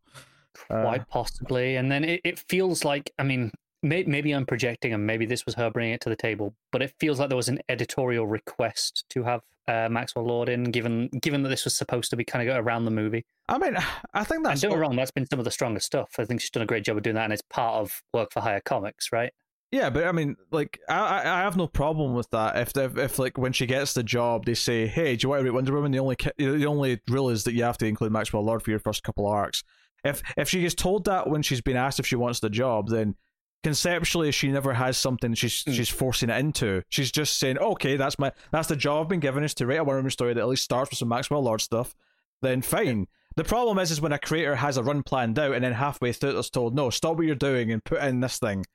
Uh, 0.69 0.81
Quite 0.81 1.07
possibly. 1.07 1.77
And 1.77 1.91
then 1.91 2.03
it, 2.03 2.21
it 2.23 2.39
feels 2.39 2.84
like, 2.84 3.11
I 3.17 3.23
mean, 3.23 3.51
may, 3.81 4.03
maybe 4.03 4.31
I'm 4.31 4.45
projecting 4.45 4.93
and 4.93 5.07
maybe 5.07 5.25
this 5.25 5.45
was 5.45 5.55
her 5.55 5.69
bringing 5.69 5.93
it 5.93 6.01
to 6.01 6.09
the 6.09 6.15
table, 6.15 6.53
but 6.71 6.81
it 6.81 6.93
feels 6.99 7.19
like 7.19 7.29
there 7.29 7.38
was 7.38 7.49
an 7.49 7.59
editorial 7.69 8.27
request 8.27 9.05
to 9.11 9.23
have 9.23 9.41
uh, 9.67 9.88
Maxwell 9.89 10.25
Lord 10.25 10.49
in, 10.49 10.65
given 10.65 11.09
given 11.21 11.43
that 11.43 11.49
this 11.49 11.65
was 11.65 11.75
supposed 11.75 12.09
to 12.09 12.15
be 12.15 12.23
kind 12.23 12.49
of 12.49 12.65
around 12.65 12.85
the 12.85 12.91
movie. 12.91 13.25
I 13.49 13.57
mean, 13.57 13.77
I 14.13 14.23
think 14.23 14.45
And 14.47 14.59
don't 14.59 14.71
get 14.71 14.79
wrong, 14.79 14.95
that's 14.95 15.11
been 15.11 15.25
some 15.25 15.39
of 15.39 15.45
the 15.45 15.51
strongest 15.51 15.85
stuff. 15.85 16.09
I 16.17 16.25
think 16.25 16.41
she's 16.41 16.49
done 16.49 16.63
a 16.63 16.67
great 16.67 16.85
job 16.85 16.97
of 16.97 17.03
doing 17.03 17.15
that, 17.15 17.25
and 17.25 17.34
it's 17.34 17.43
part 17.49 17.75
of 17.75 18.01
work 18.13 18.31
for 18.31 18.39
hire 18.41 18.61
comics, 18.61 19.11
right? 19.11 19.31
Yeah, 19.72 19.89
but 19.89 20.06
I 20.06 20.14
mean, 20.14 20.38
like, 20.52 20.80
I 20.88 21.19
I 21.19 21.41
have 21.41 21.57
no 21.57 21.68
problem 21.68 22.14
with 22.14 22.30
that. 22.30 22.56
If 22.57 22.77
if, 22.77 22.98
if 22.98 23.19
like 23.19 23.38
when 23.38 23.52
she 23.52 23.65
gets 23.65 23.94
the 23.94 24.03
job, 24.03 24.45
they 24.45 24.53
say, 24.53 24.88
"Hey, 24.88 25.15
do 25.15 25.26
you 25.26 25.30
want 25.30 25.41
to 25.41 25.44
read 25.44 25.53
Wonder 25.53 25.73
Woman?" 25.73 25.91
The 25.91 25.99
only 25.99 26.15
the 26.38 26.65
only 26.65 27.02
rule 27.10 27.30
is 27.30 27.44
that 27.44 27.53
you 27.53 27.64
have 27.64 27.77
to 27.80 27.85
include 27.85 28.14
Maxwell 28.14 28.44
Lord 28.45 28.64
for 28.64 28.69
your 28.69 28.80
first 28.80 29.03
couple 29.03 29.27
arcs. 29.27 29.64
If 30.06 30.22
if 30.38 30.48
she 30.48 30.61
gets 30.61 30.73
told 30.73 31.03
that 31.06 31.30
when 31.30 31.41
she's 31.41 31.60
been 31.60 31.76
asked 31.76 31.99
if 31.99 32.07
she 32.07 32.15
wants 32.15 32.39
the 32.39 32.49
job, 32.49 32.88
then 32.88 33.15
conceptually 33.64 34.31
she 34.31 34.49
never 34.52 34.73
has 34.73 34.98
something 34.98 35.34
she's 35.34 35.64
Mm. 35.65 35.73
she's 35.73 35.89
forcing 35.89 36.30
it 36.30 36.38
into. 36.39 36.84
She's 36.88 37.11
just 37.11 37.38
saying, 37.38 37.57
"Okay, 37.57 37.98
that's 37.98 38.18
my 38.18 38.31
that's 38.52 38.69
the 38.69 38.76
job 38.77 39.02
I've 39.02 39.10
been 39.10 39.19
given 39.19 39.44
is 39.44 39.53
to 39.56 39.65
write 39.68 39.80
a 39.80 39.84
Wonder 39.84 39.98
Woman 39.98 40.11
story 40.11 40.34
that 40.34 40.39
at 40.39 40.48
least 40.48 40.64
starts 40.64 40.91
with 40.91 40.99
some 40.99 41.10
Maxwell 41.10 41.44
Lord 41.44 41.60
stuff." 41.60 41.94
Then 42.41 42.61
fine. 42.61 43.07
The 43.35 43.44
problem 43.44 43.80
is, 43.80 43.91
is 43.91 43.99
when 43.99 44.14
a 44.14 44.19
creator 44.19 44.56
has 44.56 44.77
a 44.77 44.84
run 44.84 45.03
planned 45.03 45.38
out 45.38 45.53
and 45.53 45.64
then 45.64 45.73
halfway 45.73 46.14
through 46.14 46.39
it's 46.39 46.49
told, 46.49 46.73
"No, 46.73 46.89
stop 46.89 47.18
what 47.18 47.26
you're 47.26 47.35
doing 47.35 47.69
and 47.72 47.84
put 47.84 48.02
in 48.02 48.22
this 48.22 48.39
thing." 48.39 48.65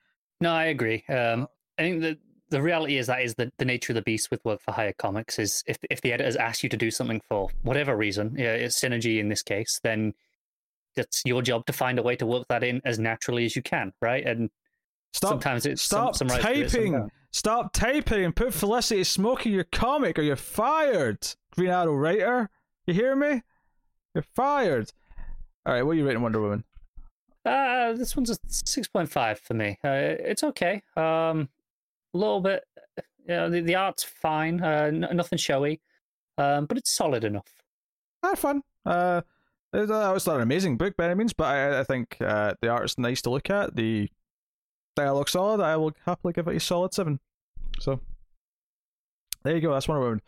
No, 0.43 0.52
I 0.52 0.64
agree. 0.64 1.05
Um, 1.09 1.47
I 1.78 1.82
think 1.82 2.01
the 2.02 2.19
the 2.51 2.60
reality 2.60 2.98
is 2.98 3.06
that 3.06 3.23
is 3.23 3.35
the, 3.36 3.51
the 3.56 3.64
nature 3.64 3.93
of 3.93 3.94
the 3.94 4.02
beast 4.02 4.31
with 4.31 4.44
work 4.44 4.60
for 4.60 4.73
hire 4.73 4.93
comics 4.93 5.39
is 5.39 5.62
if 5.69 5.78
if 5.89 6.01
the 6.01 6.12
editors 6.12 6.35
ask 6.36 6.62
you 6.64 6.69
to 6.69 6.77
do 6.77 6.90
something 6.90 7.23
for 7.28 7.48
whatever 7.62 7.97
reason, 7.97 8.35
yeah, 8.36 8.52
it's 8.55 8.78
synergy 8.78 9.20
in 9.20 9.28
this 9.28 9.43
case, 9.43 9.81
then 9.85 10.12
it's 10.97 11.23
your 11.24 11.43
job 11.43 11.64
to 11.66 11.73
find 11.73 11.98
a 11.98 12.02
way 12.02 12.16
to 12.16 12.27
work 12.27 12.48
that 12.48 12.64
in 12.64 12.82
as 12.85 12.98
naturally 12.98 13.44
as 13.44 13.55
you 13.55 13.62
can, 13.62 13.93
right? 14.02 14.27
And 14.27 14.51
Stop 15.12 15.31
sometimes 15.31 15.64
it's 15.64 15.82
some- 15.82 16.12
Stop 16.12 16.16
some 16.16 16.28
writers 16.28 16.73
do 16.73 16.97
it. 16.97 17.12
Stop 17.31 17.73
typing 17.73 18.24
and 18.24 18.36
put 18.36 18.52
Felicity 18.52 19.02
Smoak 19.02 19.47
in 19.47 19.52
your 19.52 19.64
comic 19.64 20.19
or 20.19 20.23
you're 20.23 20.36
fired. 20.36 21.19
Green 21.55 21.70
Arrow 21.70 21.94
writer. 21.94 22.51
You 22.86 22.94
hear 22.94 23.14
me? 23.16 23.43
You're 24.14 24.24
fired. 24.35 24.93
Alright, 25.66 25.86
what 25.86 25.93
are 25.93 25.94
you 25.94 26.05
rating 26.06 26.20
Wonder 26.23 26.40
Woman? 26.43 26.64
Uh, 27.44 27.93
this 27.94 28.16
one's 28.16 28.31
a 28.31 28.36
six 28.47 28.86
point 28.86 29.10
five 29.10 29.39
for 29.39 29.55
me. 29.55 29.78
Uh, 29.82 29.90
it's 29.90 30.44
okay. 30.44 30.82
Um, 30.97 31.48
a 32.14 32.19
little 32.19 32.40
bit. 32.40 32.64
You 33.27 33.35
know, 33.35 33.51
the, 33.51 33.60
the 33.60 33.74
art's 33.74 34.05
fine. 34.05 34.62
Uh, 34.62 34.90
n- 34.93 35.09
nothing 35.12 35.39
showy. 35.39 35.81
Um, 36.39 36.66
but 36.66 36.78
it's 36.78 36.94
solid 36.94 37.24
enough. 37.24 37.48
Ah, 38.23 38.35
fun. 38.35 38.62
Uh, 38.86 39.23
it's, 39.73 39.90
uh, 39.90 40.12
it's 40.14 40.27
not 40.27 40.36
an 40.36 40.43
amazing 40.43 40.77
book 40.77 40.97
by 40.97 41.06
any 41.06 41.14
means, 41.14 41.32
but 41.32 41.44
I, 41.44 41.81
I 41.81 41.85
think 41.85 42.16
uh, 42.20 42.55
the 42.60 42.69
art's 42.69 42.97
nice 42.98 43.23
to 43.23 43.31
look 43.31 43.51
at. 43.51 43.74
The 43.74 44.09
dialogue 44.94 45.28
solid. 45.28 45.60
I 45.60 45.77
will 45.77 45.93
happily 46.05 46.32
give 46.32 46.47
it 46.48 46.56
a 46.56 46.60
solid 46.60 46.94
seven. 46.94 47.19
So 47.81 48.01
there 49.43 49.55
you 49.55 49.60
go. 49.60 49.73
That's 49.73 49.89
Wonder 49.89 50.02
Woman. 50.02 50.23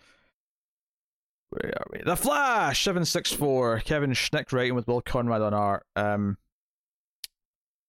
Where 1.50 1.72
are 1.76 1.86
we? 1.92 2.02
The 2.04 2.16
Flash 2.16 2.82
seven 2.82 3.04
six 3.04 3.32
four. 3.32 3.80
Kevin 3.80 4.10
Shinick 4.10 4.52
writing 4.52 4.74
with 4.74 4.88
Will 4.88 5.00
Conrad 5.00 5.42
on 5.42 5.54
art. 5.54 5.86
Um. 5.94 6.38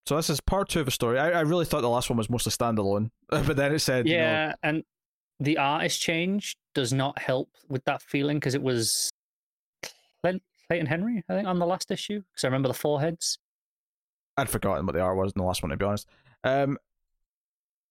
So 0.07 0.15
this 0.15 0.30
is 0.30 0.40
part 0.40 0.69
two 0.69 0.82
of 0.82 0.88
a 0.88 0.91
story. 0.91 1.18
I, 1.18 1.32
I 1.32 1.41
really 1.41 1.65
thought 1.65 1.82
the 1.82 1.90
last 1.90 2.10
one 2.10 2.18
was 2.18 2.30
mostly 2.30 2.52
standalone, 2.52 3.10
but 3.30 3.56
then 3.56 3.73
it 3.73 3.80
said, 3.80 4.07
you 4.07 4.18
know, 4.18 4.19
Yeah, 4.19 4.53
and 4.61 4.84
the 5.40 5.57
artist 5.57 5.99
change 5.99 6.56
does 6.73 6.94
not 6.94 7.18
help 7.19 7.49
with 7.68 7.84
that 7.86 8.02
feeling 8.02 8.38
because 8.38 8.56
it 8.56 8.61
was 8.61 9.10
Clayton 10.22 10.41
Clayton 10.68 10.88
Henry, 10.88 11.23
I 11.30 11.34
think, 11.34 11.48
on 11.48 11.60
the 11.60 11.65
last 11.65 11.91
issue. 11.91 12.22
Because 12.32 12.44
I 12.44 12.48
remember 12.48 12.68
the 12.68 12.76
foreheads. 12.76 13.40
I'd 14.38 14.49
forgotten 14.49 14.86
what 14.86 14.94
the 14.94 15.02
art 15.02 15.18
was 15.18 15.32
in 15.36 15.41
the 15.41 15.45
last 15.45 15.64
one, 15.64 15.69
to 15.72 15.77
be 15.77 15.86
honest. 15.86 16.07
Um, 16.44 16.77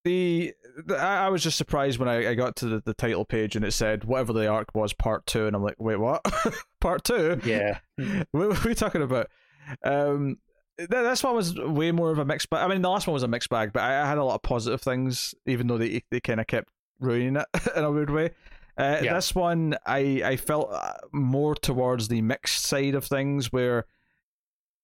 the, 0.04 0.52
the 0.84 0.96
I, 0.96 1.30
was 1.30 1.42
just 1.42 1.56
surprised 1.56 1.98
when 1.98 2.08
I, 2.08 2.30
I 2.30 2.34
got 2.34 2.56
to 2.56 2.66
the, 2.66 2.82
the 2.84 2.92
title 2.92 3.24
page 3.24 3.56
and 3.56 3.64
it 3.64 3.72
said 3.72 4.04
whatever 4.04 4.34
the 4.34 4.46
arc 4.46 4.68
was, 4.74 4.92
part 4.92 5.26
two, 5.26 5.46
and 5.46 5.56
I'm 5.56 5.62
like, 5.62 5.76
wait, 5.78 5.96
what? 5.96 6.22
part 6.80 7.04
two? 7.04 7.40
Yeah. 7.44 7.78
what, 8.30 8.58
are 8.58 8.68
we 8.68 8.74
talking 8.74 9.02
about? 9.02 9.28
Um, 9.82 10.36
this 10.78 11.22
one 11.22 11.34
was 11.36 11.54
way 11.58 11.92
more 11.92 12.10
of 12.10 12.18
a 12.18 12.24
mixed 12.24 12.50
bag. 12.50 12.64
I 12.64 12.68
mean, 12.68 12.82
the 12.82 12.90
last 12.90 13.06
one 13.06 13.14
was 13.14 13.22
a 13.22 13.28
mixed 13.28 13.48
bag, 13.50 13.72
but 13.72 13.82
I, 13.82 14.02
I 14.02 14.06
had 14.06 14.18
a 14.18 14.24
lot 14.24 14.34
of 14.36 14.42
positive 14.42 14.80
things, 14.80 15.34
even 15.46 15.66
though 15.66 15.78
they 15.78 16.02
they 16.10 16.20
kind 16.20 16.40
of 16.40 16.46
kept 16.46 16.68
ruining 17.00 17.36
it 17.36 17.46
in 17.76 17.84
a 17.84 17.90
weird 17.90 18.10
way. 18.10 18.30
Uh, 18.76 18.98
Yeah. 19.02 19.14
This 19.14 19.34
one, 19.34 19.76
I 19.86 20.22
I 20.24 20.36
felt 20.36 20.72
uh, 20.72 20.94
more 21.12 21.54
towards 21.54 22.08
the 22.08 22.22
mixed 22.22 22.64
side 22.64 22.94
of 22.94 23.04
things, 23.04 23.52
where 23.52 23.86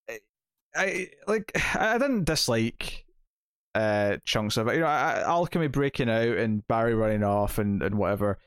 I, 0.08 0.18
I 0.76 1.08
like 1.26 1.50
I 1.74 1.98
didn't 1.98 2.24
dislike 2.24 3.04
uh 3.74 4.16
chunks 4.24 4.56
of 4.56 4.68
it. 4.68 4.74
You 4.74 4.80
know, 4.80 4.86
I- 4.86 5.22
alchemy 5.22 5.68
breaking 5.68 6.10
out 6.10 6.36
and 6.36 6.66
Barry 6.68 6.94
running 6.94 7.24
off 7.24 7.58
and 7.58 7.82
and 7.82 7.96
whatever. 7.96 8.38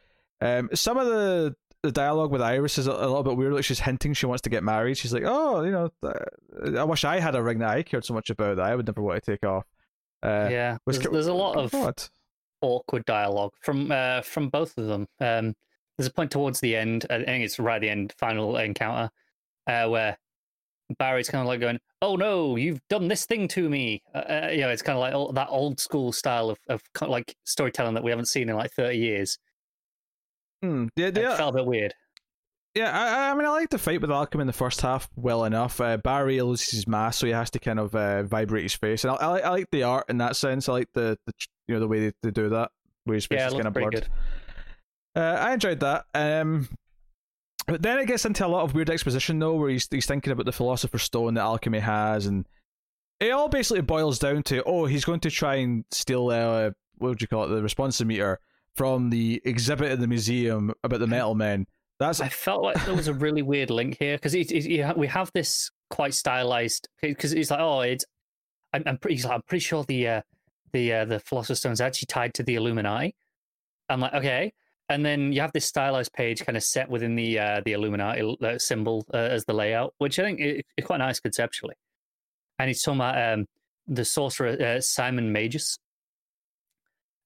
Um, 0.42 0.70
some 0.74 0.98
of 0.98 1.08
the 1.08 1.56
the 1.84 1.92
dialogue 1.92 2.32
with 2.32 2.42
Iris 2.42 2.78
is 2.78 2.88
a, 2.88 2.92
a 2.92 2.94
little 2.94 3.24
bit 3.24 3.36
weird. 3.36 3.54
Like 3.54 3.66
she's 3.66 3.82
hinting 3.82 4.14
she 4.14 4.26
wants 4.26 4.42
to 4.44 4.50
get 4.50 4.64
married. 4.64 4.98
She's 4.98 5.14
like, 5.14 5.24
"Oh, 5.26 5.64
you 5.64 5.72
know, 5.72 5.92
I 6.80 6.84
wish 6.86 7.04
I 7.04 7.20
had 7.20 7.36
a 7.36 7.44
ring 7.44 7.60
that 7.60 7.70
I 7.70 7.84
cared 7.84 8.06
so 8.06 8.14
much 8.14 8.30
about 8.30 8.56
that 8.56 8.66
I 8.66 8.76
would 8.76 8.88
never 8.88 9.02
want 9.02 9.22
to 9.22 9.32
take 9.32 9.46
off." 9.46 9.66
Uh, 10.24 10.48
yeah. 10.50 10.78
There's, 10.86 10.98
ca- 10.98 11.12
there's 11.12 11.28
a 11.28 11.34
lot 11.34 11.58
of 11.58 11.72
God. 11.72 12.02
awkward 12.62 13.04
dialogue 13.06 13.52
from 13.62 13.92
uh, 13.92 14.22
from 14.22 14.50
both 14.50 14.78
of 14.78 14.88
them. 14.88 15.08
Um, 15.20 15.56
there's 15.98 16.08
a 16.08 16.14
point 16.14 16.32
towards 16.32 16.60
the 16.62 16.76
end, 16.76 17.06
I 17.10 17.24
think 17.24 17.44
it's 17.46 17.60
right 17.60 17.76
at 17.76 17.82
the 17.82 17.90
end, 17.90 18.14
final 18.18 18.58
encounter, 18.58 19.12
uh, 19.68 19.88
where 19.90 20.18
Barry's 20.98 21.30
kind 21.30 21.42
of 21.42 21.48
like 21.48 21.60
going, 21.60 21.80
"Oh 22.02 22.16
no, 22.16 22.56
you've 22.56 22.82
done 22.90 23.10
this 23.10 23.26
thing 23.26 23.50
to 23.50 23.70
me." 23.70 24.02
Uh, 24.16 24.18
uh, 24.18 24.50
you 24.52 24.62
know, 24.62 24.70
it's 24.70 24.82
kind 24.82 24.98
of 24.98 25.02
like 25.02 25.14
all, 25.14 25.34
that 25.34 25.50
old 25.50 25.82
school 25.82 26.14
style 26.14 26.50
of 26.50 26.60
of 26.70 26.82
kind 26.94 27.10
of 27.10 27.12
like 27.12 27.36
storytelling 27.44 27.94
that 27.96 28.04
we 28.04 28.12
haven't 28.12 28.28
seen 28.28 28.50
in 28.50 28.56
like 28.56 28.72
30 28.72 28.98
years. 28.98 29.38
Hmm. 30.64 30.88
Yeah, 30.96 31.08
It 31.08 31.18
yeah, 31.18 31.36
felt 31.36 31.54
a 31.56 31.58
bit 31.58 31.66
weird. 31.66 31.94
yeah. 32.74 32.92
I, 32.98 33.32
I 33.32 33.36
mean, 33.36 33.46
I 33.46 33.50
like 33.50 33.70
the 33.70 33.78
fight 33.78 34.02
with 34.02 34.10
Alchemy 34.10 34.42
in 34.44 34.48
the 34.48 34.54
first 34.54 34.82
half 34.82 35.10
well 35.16 35.44
enough. 35.44 35.80
Uh, 35.82 35.98
Barry 35.98 36.42
loses 36.42 36.72
his 36.72 36.88
mask, 36.88 37.20
so 37.20 37.28
he 37.28 37.34
has 37.34 37.52
to 37.52 37.60
kind 37.60 37.80
of 37.80 37.94
uh, 37.94 38.24
vibrate 38.24 38.64
his 38.64 38.74
face, 38.74 39.04
and 39.04 39.12
I, 39.12 39.16
I, 39.16 39.28
like, 39.28 39.44
I 39.44 39.50
like 39.50 39.68
the 39.72 39.84
art 39.84 40.06
in 40.10 40.18
that 40.20 40.36
sense. 40.38 40.70
I 40.70 40.74
like 40.74 40.90
the, 40.94 41.18
the 41.28 41.34
you 41.68 41.76
know 41.76 41.80
the 41.82 41.88
way 41.88 42.00
they, 42.08 42.14
they 42.24 42.32
do 42.32 42.50
that, 42.50 42.72
where 43.04 43.16
his 43.16 43.26
face 43.26 43.40
Yeah, 43.40 43.48
is 43.48 43.54
kind 43.54 43.68
of 43.68 43.74
blurred. 43.74 44.08
Uh, 45.16 45.20
I 45.20 45.54
enjoyed 45.54 45.82
that. 45.82 46.06
Um, 46.16 46.70
but 47.68 47.82
then 47.82 48.00
it 48.00 48.08
gets 48.08 48.26
into 48.26 48.46
a 48.46 48.48
lot 48.48 48.64
of 48.64 48.74
weird 48.74 48.90
exposition 48.90 49.38
though, 49.40 49.56
where 49.56 49.70
he's 49.70 49.88
he's 49.92 50.06
thinking 50.06 50.32
about 50.32 50.46
the 50.46 50.52
philosopher's 50.52 51.04
stone 51.04 51.34
that 51.36 51.42
alchemy 51.42 51.80
has, 51.80 52.26
and 52.26 52.48
it 53.20 53.32
all 53.32 53.50
basically 53.50 53.82
boils 53.82 54.18
down 54.18 54.44
to 54.44 54.64
oh, 54.64 54.86
he's 54.86 55.06
going 55.06 55.20
to 55.22 55.30
try 55.30 55.56
and 55.56 55.86
steal 55.92 56.30
uh, 56.30 56.72
what 56.98 57.10
would 57.10 57.22
you 57.22 57.28
call 57.28 57.44
it, 57.44 57.48
the 57.50 57.62
responsometer 57.62 58.38
from 58.76 59.10
the 59.10 59.42
exhibit 59.46 59.92
in 59.92 60.02
the 60.02 60.08
museum 60.08 60.74
about 60.84 61.00
the 61.00 61.08
metal 61.08 61.36
men. 61.36 61.66
That's 62.00 62.20
I 62.22 62.30
felt 62.30 62.64
like 62.64 62.84
there 62.86 62.96
was 62.96 63.08
a 63.08 63.14
really 63.14 63.44
weird 63.44 63.70
link 63.70 63.98
here 64.00 64.18
because 64.18 64.34
we 64.34 65.08
have 65.08 65.32
this 65.34 65.70
quite 65.90 66.14
stylized 66.14 66.90
because 67.02 67.34
it's 67.34 67.52
like 67.52 67.60
oh 67.60 67.82
it's 67.82 68.04
I'm, 68.74 68.84
I'm 68.86 68.98
pretty 68.98 69.22
like, 69.22 69.32
I'm 69.32 69.42
pretty 69.44 69.64
sure 69.64 69.84
the 69.84 70.08
uh, 70.08 70.22
the 70.74 70.94
uh, 70.94 71.06
the 71.06 71.20
philosopher's 71.20 71.60
stone 71.60 71.72
is 71.72 71.82
actually 71.82 72.08
tied 72.08 72.34
to 72.36 72.44
the 72.44 72.56
Illuminati. 72.56 73.16
I'm 73.90 74.00
like 74.00 74.14
okay, 74.16 74.54
and 74.90 75.06
then 75.06 75.32
you 75.32 75.42
have 75.42 75.54
this 75.54 75.66
stylized 75.66 76.14
page 76.14 76.46
kind 76.46 76.58
of 76.58 76.64
set 76.64 76.90
within 76.90 77.16
the 77.16 77.40
uh, 77.40 77.62
the 77.64 77.74
Illuminati 77.74 78.38
uh, 78.42 78.58
symbol 78.58 79.06
uh, 79.14 79.18
as 79.18 79.46
the 79.46 79.54
layout, 79.54 79.94
which 80.00 80.20
I 80.20 80.24
think 80.24 80.40
is 80.42 80.86
quite 80.86 80.98
nice 80.98 81.20
conceptually. 81.20 81.76
And 82.60 82.68
he's 82.68 82.82
talking 82.82 83.00
about 83.00 83.34
um, 83.34 83.46
the 83.88 84.06
sorcerer 84.06 84.58
uh, 84.62 84.82
Simon 84.82 85.32
Magus. 85.32 85.78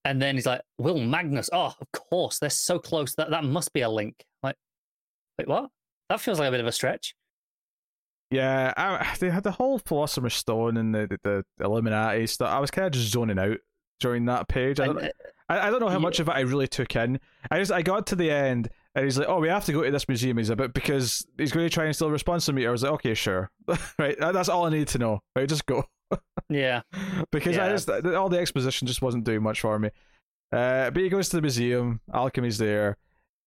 And 0.07 0.21
then 0.21 0.35
he's 0.35 0.45
like, 0.45 0.61
Will 0.77 0.97
Magnus. 0.99 1.49
Oh, 1.53 1.73
of 1.79 1.91
course. 1.91 2.39
They're 2.39 2.49
so 2.49 2.79
close. 2.79 3.13
That 3.15 3.29
that 3.31 3.43
must 3.43 3.73
be 3.73 3.81
a 3.81 3.89
link. 3.89 4.23
Like, 4.43 4.55
wait, 5.37 5.47
what? 5.47 5.69
That 6.09 6.21
feels 6.21 6.39
like 6.39 6.47
a 6.47 6.51
bit 6.51 6.59
of 6.61 6.67
a 6.67 6.71
stretch. 6.71 7.13
yeah. 8.31 8.73
I, 8.77 9.15
they 9.19 9.29
had 9.29 9.43
the 9.43 9.51
whole 9.51 9.79
philosopher's 9.79 10.33
stone 10.35 10.77
and 10.77 10.93
the 10.93 11.07
the, 11.23 11.43
the 11.57 11.65
Illuminati 11.65 12.27
stuff. 12.27 12.49
I 12.49 12.59
was 12.59 12.71
kind 12.71 12.85
of 12.87 12.93
just 12.93 13.11
zoning 13.11 13.39
out 13.39 13.57
during 13.99 14.25
that 14.25 14.47
page. 14.47 14.79
I 14.79 14.85
don't, 14.85 15.03
uh, 15.03 15.09
I, 15.49 15.67
I 15.67 15.69
don't 15.69 15.79
know 15.79 15.87
how 15.87 15.93
Yeah. 15.95 15.99
much 15.99 16.19
of 16.19 16.27
it 16.29 16.35
I 16.35 16.41
really 16.41 16.67
took 16.67 16.95
in. 16.95 17.19
I 17.49 17.59
just 17.59 17.71
I 17.71 17.81
got 17.81 18.07
to 18.07 18.15
the 18.15 18.29
end 18.31 18.69
and 18.97 19.05
he's 19.05 19.17
like, 19.17 19.29
"Oh, 19.29 19.39
we 19.39 19.47
have 19.47 19.63
to 19.65 19.71
go 19.71 19.83
to 19.83 19.91
this 19.91 20.07
museum 20.07 20.39
exhibit 20.39 20.73
because 20.73 21.25
he's 21.37 21.51
going 21.51 21.65
to 21.65 21.73
try 21.73 21.85
and 21.85 21.95
steal 21.95 22.09
a 22.09 22.11
responsometer." 22.11 22.67
I 22.67 22.71
was 22.71 22.83
like, 22.83 22.91
"Okay, 22.93 23.13
sure, 23.13 23.49
right. 23.99 24.17
that- 24.19 24.33
That's 24.33 24.49
all 24.49 24.65
I 24.65 24.69
need 24.69 24.87
to 24.89 24.97
know. 24.97 25.21
Right, 25.35 25.47
just 25.47 25.65
go." 25.65 25.85
yeah. 26.49 26.81
because 27.31 27.57
I 27.57 27.69
just 27.69 27.89
all 27.89 28.29
the 28.29 28.39
exposition 28.39 28.87
just 28.87 29.01
wasn't 29.01 29.23
doing 29.25 29.43
much 29.43 29.61
for 29.61 29.77
me. 29.77 29.89
Uh, 30.51 30.89
but 30.89 31.03
he 31.03 31.09
goes 31.09 31.29
to 31.29 31.35
the 31.37 31.41
museum. 31.41 32.01
Alchemy's 32.13 32.57
there. 32.57 32.97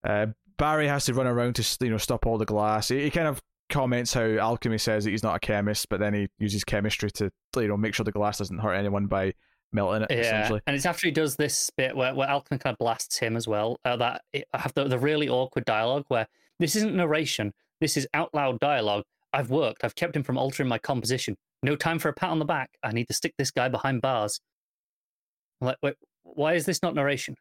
Uh, 0.07 0.27
Barry 0.59 0.87
has 0.87 1.07
to 1.07 1.15
run 1.15 1.27
around 1.27 1.55
to 1.57 1.77
you 1.85 1.91
know 1.91 1.97
stop 1.99 2.27
all 2.27 2.39
the 2.39 2.45
glass. 2.45 2.89
He, 2.89 3.03
he 3.03 3.11
kind 3.11 3.27
of 3.29 3.41
comments 3.71 4.13
how 4.13 4.25
alchemy 4.37 4.77
says 4.79 5.05
that 5.05 5.11
he's 5.11 5.23
not 5.23 5.37
a 5.37 5.41
chemist, 5.41 5.89
but 5.89 6.01
then 6.01 6.13
he 6.13 6.29
uses 6.39 6.65
chemistry 6.65 7.11
to 7.13 7.31
you 7.57 7.69
know 7.69 7.77
make 7.77 7.95
sure 7.95 8.05
the 8.05 8.13
glass 8.13 8.39
doesn't 8.39 8.59
hurt 8.59 8.75
anyone 8.75 9.07
by 9.07 9.33
melting 9.73 10.03
it. 10.03 10.09
Yeah, 10.11 10.21
Essentially, 10.21 10.61
and 10.67 10.77
it's 10.77 10.87
after 10.87 11.07
he 11.07 11.11
does 11.11 11.37
this 11.37 11.71
bit 11.77 11.97
where, 11.97 12.15
where 12.15 12.29
Alchemy 12.29 12.59
kind 12.59 12.73
of 12.73 12.79
blasts 12.79 13.19
him 13.19 13.37
as 13.37 13.47
well. 13.47 13.79
Uh, 13.85 13.97
that 13.97 14.23
I 14.35 14.59
have 14.59 14.75
the, 14.75 14.85
the 14.85 14.99
really 14.99 15.29
awkward 15.29 15.65
dialogue 15.65 16.05
where 16.09 16.27
this 16.59 16.77
isn't 16.77 16.95
narration, 16.95 17.53
this 17.81 17.97
is 17.97 18.07
out 18.15 18.35
loud 18.35 18.61
dialogue. 18.61 19.05
I've 19.33 19.51
worked, 19.51 19.85
I've 19.85 19.95
kept 19.95 20.17
him 20.17 20.23
from 20.23 20.37
altering 20.37 20.69
my 20.69 20.79
composition. 20.79 21.37
No 21.63 21.77
time 21.77 21.99
for 21.99 22.09
a 22.09 22.13
pat 22.13 22.31
on 22.31 22.39
the 22.39 22.45
back. 22.45 22.71
I 22.83 22.93
need 22.93 23.07
to 23.09 23.15
stick 23.15 23.35
this 23.39 23.51
guy 23.51 23.69
behind 23.69 24.03
bars. 24.03 24.41
I'm 25.61 25.69
like, 25.69 25.77
wait, 25.83 25.95
why 26.23 26.55
is 26.55 26.67
this 26.67 26.83
not 26.83 26.95
narration? 26.95 27.37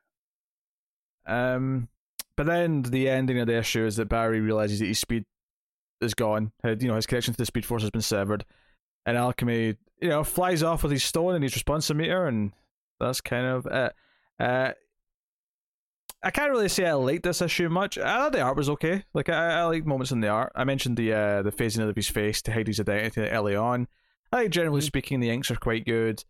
Um, 1.26 1.88
but 2.36 2.46
then 2.46 2.84
the 2.84 3.10
ending 3.10 3.40
of 3.40 3.48
the 3.48 3.58
issue 3.58 3.86
is 3.86 3.96
that 3.96 4.10
Barry 4.10 4.40
realizes 4.40 4.80
that 4.80 4.88
his 4.88 5.00
speed 5.00 5.26
is 6.02 6.14
gone. 6.14 6.52
You 6.64 6.76
know, 6.76 6.96
his 6.96 7.06
connection 7.06 7.34
to 7.34 7.38
the 7.38 7.46
Speed 7.46 7.66
Force 7.66 7.82
has 7.82 7.92
been 7.92 8.02
severed, 8.02 8.46
and 9.06 9.18
Alchemy, 9.18 9.76
you 10.02 10.10
know, 10.10 10.24
flies 10.24 10.64
off 10.64 10.84
with 10.84 10.92
his 10.92 11.04
stone 11.04 11.36
and 11.36 11.44
his 11.44 11.54
responsometer, 11.54 12.28
and 12.28 12.52
that's 13.00 13.22
kind 13.22 13.46
of 13.46 13.66
it. 13.66 13.94
Uh, 14.40 14.72
I 16.22 16.32
can't 16.32 16.52
really 16.52 16.68
say 16.68 16.86
I 16.86 16.94
liked 16.94 17.24
this 17.24 17.42
issue 17.42 17.70
much. 17.70 17.98
I 17.98 18.18
thought 18.18 18.34
the 18.34 18.42
art 18.42 18.58
was 18.58 18.70
okay. 18.72 19.06
Like 19.14 19.30
I, 19.30 19.60
I 19.60 19.64
liked 19.64 19.86
moments 19.88 20.12
in 20.12 20.20
the 20.20 20.28
art. 20.28 20.52
I 20.56 20.66
mentioned 20.66 20.98
the 20.98 21.14
uh, 21.14 21.42
the 21.44 21.52
phasing 21.52 21.88
of 21.88 21.96
his 21.96 22.10
face 22.10 22.42
to 22.44 22.52
hide 22.54 22.68
his 22.68 22.80
identity 22.80 23.22
early 23.30 23.56
on. 23.56 23.88
I 24.32 24.42
think 24.42 24.54
generally 24.54 24.82
Mhm. 24.82 24.86
speaking, 24.86 25.20
the 25.22 25.30
inks 25.30 25.50
are 25.50 25.56
quite 25.56 25.86
good. 25.86 26.24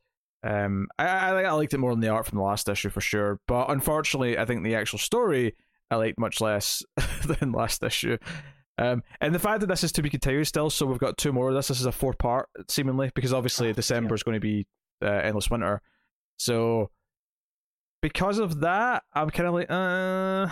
Um, 0.43 0.87
I, 0.99 1.05
I 1.07 1.41
I 1.43 1.51
liked 1.51 1.73
it 1.73 1.79
more 1.79 1.91
than 1.91 2.01
the 2.01 2.09
art 2.09 2.27
from 2.27 2.37
the 2.37 2.43
last 2.43 2.69
issue 2.69 2.89
for 2.89 3.01
sure. 3.01 3.39
But 3.47 3.71
unfortunately, 3.71 4.37
I 4.37 4.45
think 4.45 4.63
the 4.63 4.75
actual 4.75 4.99
story 4.99 5.55
I 5.89 5.95
liked 5.95 6.19
much 6.19 6.39
less 6.39 6.83
than 7.25 7.51
last 7.51 7.81
issue. 7.81 8.17
Um, 8.79 9.03
and 9.19 9.35
the 9.35 9.39
fact 9.39 9.59
that 9.59 9.67
this 9.67 9.83
is 9.83 9.91
to 9.93 10.01
be 10.01 10.09
continued 10.09 10.45
still, 10.47 10.69
so 10.69 10.85
we've 10.85 10.99
got 10.99 11.17
two 11.17 11.33
more 11.33 11.49
of 11.49 11.55
this. 11.55 11.67
This 11.67 11.81
is 11.81 11.85
a 11.85 11.91
four 11.91 12.13
part 12.13 12.47
seemingly 12.69 13.11
because 13.13 13.33
obviously 13.33 13.69
Oh, 13.69 13.73
December 13.73 14.13
yeah. 14.13 14.15
is 14.15 14.23
going 14.23 14.35
to 14.35 14.39
be 14.39 14.65
uh, 15.03 15.07
endless 15.09 15.49
winter. 15.49 15.81
So 16.37 16.89
because 18.01 18.39
of 18.39 18.61
that, 18.61 19.03
I'm 19.13 19.29
kind 19.29 19.47
of 19.47 19.53
like, 19.53 19.69
uh. 19.69 20.47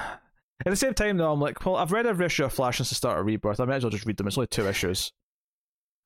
At 0.66 0.72
the 0.72 0.76
same 0.76 0.94
time, 0.94 1.18
though, 1.18 1.32
I'm 1.32 1.40
like, 1.40 1.64
well, 1.66 1.78
I've 1.78 1.92
read 1.92 2.06
every 2.08 2.26
issue 2.26 2.44
of 2.44 2.52
Flash 2.52 2.78
since 2.78 2.90
the 2.90 2.96
start 2.96 3.20
of 3.20 3.26
Rebirth. 3.26 3.60
I 3.60 3.66
might 3.66 3.76
as 3.76 3.84
well 3.84 3.92
just 3.92 4.06
read 4.06 4.18
them. 4.18 4.28
It's 4.28 4.38
only 4.38 4.48
two 4.48 4.68
issues. 4.68 5.14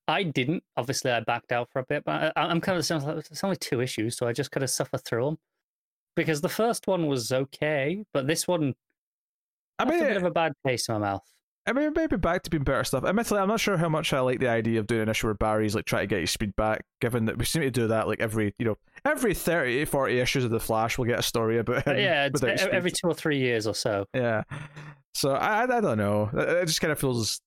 I 0.07 0.23
didn't. 0.23 0.64
Obviously, 0.76 1.10
I 1.10 1.22
backed 1.22 1.53
out 1.53 1.69
for 1.72 1.80
a 1.80 1.85
bit, 1.85 2.03
but 2.03 2.34
I, 2.35 2.41
I'm 2.41 2.60
kind 2.60 2.77
of 2.77 2.85
sounds 2.85 3.06
like 3.06 3.18
it's 3.18 3.43
only 3.43 3.56
two 3.56 3.80
issues, 3.81 4.18
so 4.18 4.27
I 4.27 4.34
just 4.34 4.52
kind 4.52 4.64
of 4.64 4.69
suffer 4.69 4.98
through 4.98 5.26
them. 5.26 5.38
Because 6.18 6.41
the 6.41 6.49
first 6.49 6.85
one 6.85 7.07
was 7.07 7.31
okay, 7.31 8.03
but 8.14 8.27
this 8.27 8.45
one, 8.45 8.76
I 9.80 9.85
mean, 9.85 10.03
a 10.03 10.07
bit 10.07 10.18
of 10.18 10.26
a 10.26 10.31
bad 10.31 10.52
taste 10.68 10.89
in 10.89 10.95
my 10.95 10.99
mouth. 10.99 11.23
I 11.67 11.73
mean, 11.73 11.93
maybe 11.95 12.17
back 12.17 12.41
to 12.43 12.49
being 12.49 12.63
better 12.63 12.83
stuff. 12.83 13.03
Admittedly, 13.05 13.38
I'm 13.39 13.47
not 13.47 13.59
sure 13.59 13.77
how 13.77 13.88
much 13.88 14.13
I 14.13 14.19
like 14.19 14.39
the 14.39 14.47
idea 14.47 14.79
of 14.79 14.88
doing 14.88 15.01
an 15.03 15.09
issue 15.09 15.27
where 15.27 15.35
Barry's 15.35 15.75
like 15.75 15.85
trying 15.85 16.03
to 16.03 16.07
get 16.07 16.21
his 16.21 16.31
speed 16.31 16.55
back, 16.55 16.83
given 17.01 17.25
that 17.25 17.38
we 17.38 17.45
seem 17.45 17.61
to 17.61 17.69
do 17.69 17.88
that 17.88 18.07
like 18.07 18.19
every, 18.19 18.55
you 18.57 18.65
know, 18.65 18.77
every 19.05 19.35
30, 19.35 19.85
40 19.85 20.19
issues 20.19 20.43
of 20.43 20.49
The 20.49 20.59
Flash, 20.59 20.97
we'll 20.97 21.07
get 21.07 21.19
a 21.19 21.23
story 21.23 21.59
about 21.59 21.85
him. 21.85 21.97
Yeah, 21.97 22.25
it's 22.25 22.41
without 22.41 22.59
speed. 22.59 22.73
every 22.73 22.89
two 22.91 23.07
or 23.07 23.13
three 23.13 23.38
years 23.38 23.67
or 23.67 23.75
so. 23.75 24.05
Yeah. 24.13 24.41
So 25.13 25.33
I, 25.33 25.63
I 25.63 25.81
don't 25.81 25.97
know. 25.99 26.31
It 26.33 26.65
just 26.65 26.81
kind 26.81 26.91
of 26.91 26.99
feels 26.99 27.39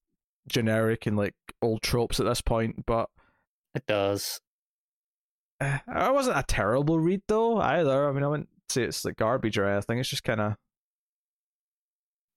generic 0.48 1.06
and 1.06 1.16
like 1.16 1.34
old 1.60 1.82
tropes 1.82 2.20
at 2.20 2.26
this 2.26 2.40
point, 2.40 2.84
but 2.86 3.08
It 3.74 3.84
does. 3.88 4.40
uh, 5.60 5.78
it 5.88 6.14
wasn't 6.14 6.38
a 6.38 6.44
terrible 6.46 7.00
read 7.00 7.22
though 7.26 7.58
either. 7.58 8.08
I 8.08 8.12
mean, 8.12 8.22
I 8.22 8.28
wouldn't 8.28 8.48
say 8.68 8.82
it's 8.84 9.04
like 9.04 9.16
garbage 9.16 9.58
or 9.58 9.64
anything. 9.68 9.98
It's 9.98 10.08
just 10.08 10.22
kind 10.22 10.40
of 10.40 10.54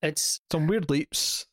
It's 0.01 0.41
some 0.51 0.65
weird 0.65 0.89
leaps. 0.89 1.45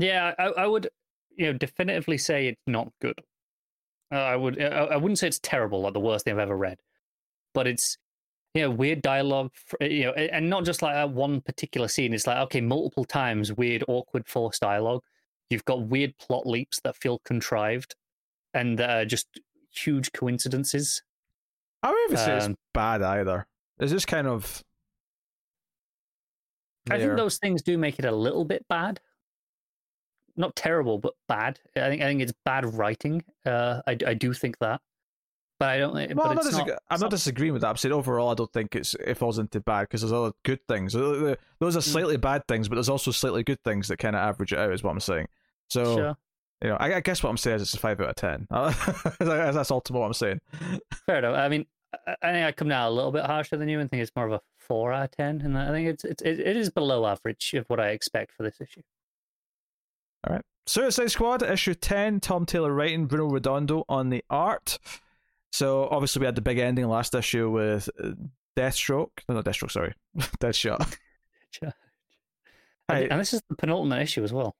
Yeah. 0.00 0.34
I, 0.38 0.44
I 0.62 0.66
would 0.66 0.88
you 1.36 1.46
know 1.46 1.52
definitively 1.52 2.18
say 2.18 2.48
it's 2.48 2.62
not 2.66 2.92
good. 3.00 3.20
Uh, 4.12 4.16
I 4.16 4.36
would. 4.36 4.60
I, 4.60 4.66
I 4.66 4.96
wouldn't 4.96 5.18
say 5.18 5.28
it's 5.28 5.38
terrible, 5.38 5.82
like 5.82 5.92
the 5.92 6.00
worst 6.00 6.24
thing 6.24 6.34
I've 6.34 6.40
ever 6.40 6.56
read, 6.56 6.80
but 7.54 7.66
it's 7.66 7.96
you 8.54 8.62
know 8.62 8.70
weird 8.70 9.02
dialogue. 9.02 9.52
fr- 9.54 9.84
You 9.84 10.06
know, 10.06 10.12
and 10.12 10.50
not 10.50 10.64
just 10.64 10.82
like 10.82 10.94
that 10.94 11.10
one 11.10 11.40
particular 11.40 11.86
scene. 11.88 12.12
It's 12.12 12.26
like 12.26 12.38
okay, 12.38 12.60
multiple 12.60 13.04
times 13.04 13.52
weird, 13.52 13.84
awkward, 13.86 14.26
forced 14.26 14.62
dialogue. 14.62 15.02
You've 15.48 15.64
got 15.64 15.82
weird 15.86 16.18
plot 16.18 16.46
leaps 16.46 16.80
that 16.80 16.96
feel 16.96 17.20
contrived, 17.20 17.94
and 18.54 18.80
uh, 18.80 19.04
just 19.04 19.28
huge 19.72 20.12
coincidences. 20.12 21.02
I 21.82 21.90
wouldn't 21.90 22.10
even 22.12 22.24
say 22.24 22.32
Um, 22.32 22.50
it's 22.52 22.60
bad 22.74 23.02
either. 23.02 23.46
It's 23.78 23.92
just 23.92 24.06
kind 24.08 24.26
of. 24.26 24.62
I 26.90 26.98
think 26.98 27.16
those 27.16 27.38
things 27.38 27.62
do 27.62 27.78
make 27.78 27.98
it 27.98 28.04
a 28.04 28.10
little 28.12 28.44
bit 28.44 28.66
bad. 28.68 29.00
Not 30.36 30.56
terrible, 30.56 30.98
but 30.98 31.14
bad. 31.28 31.58
I 31.76 31.88
think 31.88 32.02
I 32.02 32.06
think 32.06 32.22
it's 32.22 32.32
bad 32.44 32.74
writing. 32.74 33.22
Uh, 33.44 33.82
I, 33.86 33.96
I 34.06 34.14
do 34.14 34.32
think 34.32 34.58
that, 34.58 34.80
but 35.58 35.68
I 35.68 35.78
don't. 35.78 35.94
Well, 35.94 36.06
but 36.14 36.26
I'm 36.26 36.34
not, 36.36 36.44
disag- 36.44 36.66
not, 36.68 36.78
I'm 36.90 37.00
not 37.00 37.10
disagreeing 37.10 37.52
with 37.52 37.62
that. 37.62 37.68
I'm 37.68 37.76
saying 37.76 37.92
overall, 37.92 38.30
I 38.30 38.34
don't 38.34 38.52
think 38.52 38.74
it's 38.74 38.94
it 38.94 39.16
falls 39.16 39.38
into 39.38 39.60
bad 39.60 39.82
because 39.82 40.00
there's 40.02 40.12
other 40.12 40.32
good 40.44 40.60
things. 40.68 40.92
Those 40.92 41.76
are 41.76 41.80
slightly 41.80 42.16
bad 42.16 42.46
things, 42.48 42.68
but 42.68 42.76
there's 42.76 42.88
also 42.88 43.10
slightly 43.10 43.42
good 43.42 43.62
things 43.64 43.88
that 43.88 43.98
kind 43.98 44.16
of 44.16 44.20
average 44.20 44.52
it 44.52 44.58
out. 44.58 44.72
Is 44.72 44.82
what 44.82 44.92
I'm 44.92 45.00
saying. 45.00 45.26
So 45.68 45.96
Sure. 45.96 46.16
you 46.62 46.70
know, 46.70 46.76
I, 46.76 46.96
I 46.96 47.00
guess 47.00 47.22
what 47.22 47.30
I'm 47.30 47.36
saying 47.36 47.56
is 47.56 47.62
it's 47.62 47.74
a 47.74 47.78
five 47.78 48.00
out 48.00 48.08
of 48.10 48.16
ten. 48.16 48.46
That's 49.20 49.70
ultimately 49.70 50.00
what 50.00 50.06
I'm 50.06 50.14
saying. 50.14 50.40
Fair 51.06 51.18
enough. 51.18 51.36
I 51.36 51.48
mean, 51.48 51.66
I, 52.06 52.32
think 52.32 52.46
I 52.46 52.52
come 52.52 52.68
down 52.68 52.86
a 52.86 52.90
little 52.90 53.12
bit 53.12 53.24
harsher 53.24 53.56
than 53.56 53.68
you 53.68 53.80
and 53.80 53.90
think 53.90 54.02
it's 54.02 54.12
more 54.16 54.26
of 54.26 54.32
a 54.32 54.40
four 54.58 54.92
out 54.92 55.04
of 55.04 55.10
ten, 55.10 55.40
and 55.42 55.58
I 55.58 55.70
think 55.70 55.88
it's, 55.88 56.04
it's 56.04 56.22
it, 56.22 56.40
it 56.40 56.56
is 56.56 56.70
below 56.70 57.06
average 57.06 57.54
of 57.54 57.66
what 57.68 57.80
I 57.80 57.88
expect 57.88 58.32
for 58.32 58.44
this 58.44 58.60
issue. 58.60 58.82
All 60.28 60.34
right. 60.36 60.44
Suicide 60.66 61.10
Squad 61.10 61.42
issue 61.42 61.74
ten. 61.74 62.20
Tom 62.20 62.46
Taylor 62.46 62.72
writing, 62.72 63.06
Bruno 63.06 63.26
Redondo 63.28 63.84
on 63.88 64.10
the 64.10 64.24
art. 64.30 64.78
So 65.52 65.88
obviously 65.90 66.20
we 66.20 66.26
had 66.26 66.36
the 66.36 66.42
big 66.42 66.58
ending 66.58 66.86
last 66.86 67.14
issue 67.14 67.50
with 67.50 67.88
uh, 68.02 68.10
Deathstroke. 68.56 69.10
No, 69.28 69.34
not 69.34 69.44
Deathstroke. 69.44 69.70
Sorry, 69.72 69.94
Deathshot. 70.40 70.96
Sure. 71.50 71.72
Hey. 72.88 73.08
And 73.08 73.20
this 73.20 73.32
is 73.32 73.42
the 73.48 73.56
penultimate 73.56 74.02
issue 74.02 74.22
as 74.22 74.32
well. 74.32 74.54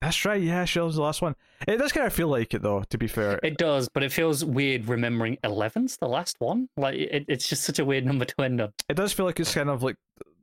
That's 0.00 0.24
right. 0.26 0.40
Yeah, 0.42 0.66
sure. 0.66 0.84
was 0.84 0.96
the 0.96 1.02
last 1.02 1.22
one. 1.22 1.34
It 1.66 1.78
does 1.78 1.90
kind 1.92 2.06
of 2.06 2.12
feel 2.12 2.28
like 2.28 2.52
it 2.52 2.60
though. 2.62 2.82
To 2.90 2.98
be 2.98 3.06
fair, 3.06 3.40
It 3.42 3.56
does, 3.56 3.88
but 3.88 4.02
it 4.02 4.12
feels 4.12 4.44
weird 4.44 4.86
remembering 4.86 5.38
11's 5.44 5.96
the 5.96 6.08
last 6.08 6.36
one. 6.40 6.68
Like 6.76 6.94
it, 6.96 7.24
it's 7.28 7.48
just 7.48 7.62
such 7.64 7.78
a 7.78 7.84
weird 7.84 8.04
number 8.04 8.24
to 8.26 8.34
end 8.42 8.60
on. 8.60 8.72
it 8.88 8.94
does 8.96 9.12
feel 9.14 9.24
like 9.26 9.40
it's 9.40 9.54
kind 9.54 9.70
of 9.70 9.82
like 9.82 9.96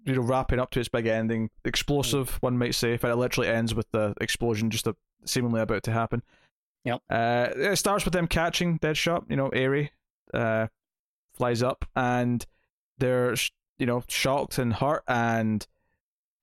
you 0.06 0.15
know 0.15 0.22
wrapping 0.22 0.60
up 0.60 0.72
to 0.72 0.80
its 0.80 0.90
big 0.90 1.07
ending. 1.07 1.49
Explosive 1.65 2.38
one 2.41 2.57
might 2.57 2.76
say 2.76 2.98
but 2.98 3.11
it 3.11 3.15
literally 3.15 3.49
ends 3.49 3.76
with 3.76 3.90
the 3.91 4.14
explosion 4.22 4.69
just 4.69 4.88
a, 4.88 4.95
seemingly 5.26 5.61
about 5.61 5.84
to 5.84 5.91
happen. 5.91 6.23
Yep. 6.84 7.02
uh 7.10 7.48
it 7.56 7.76
starts 7.76 8.06
with 8.06 8.14
them 8.14 8.28
catching 8.28 8.80
deadshot 8.80 9.30
you 9.30 9.36
know 9.36 9.49
Aerie 9.49 9.91
uh 10.34 10.65
flies 11.36 11.61
up 11.61 11.86
and 11.95 12.44
they're 12.98 13.36
you 13.78 13.86
know 13.86 14.03
shocked 14.07 14.57
and 14.57 14.73
hurt 14.73 15.03
and 15.07 15.68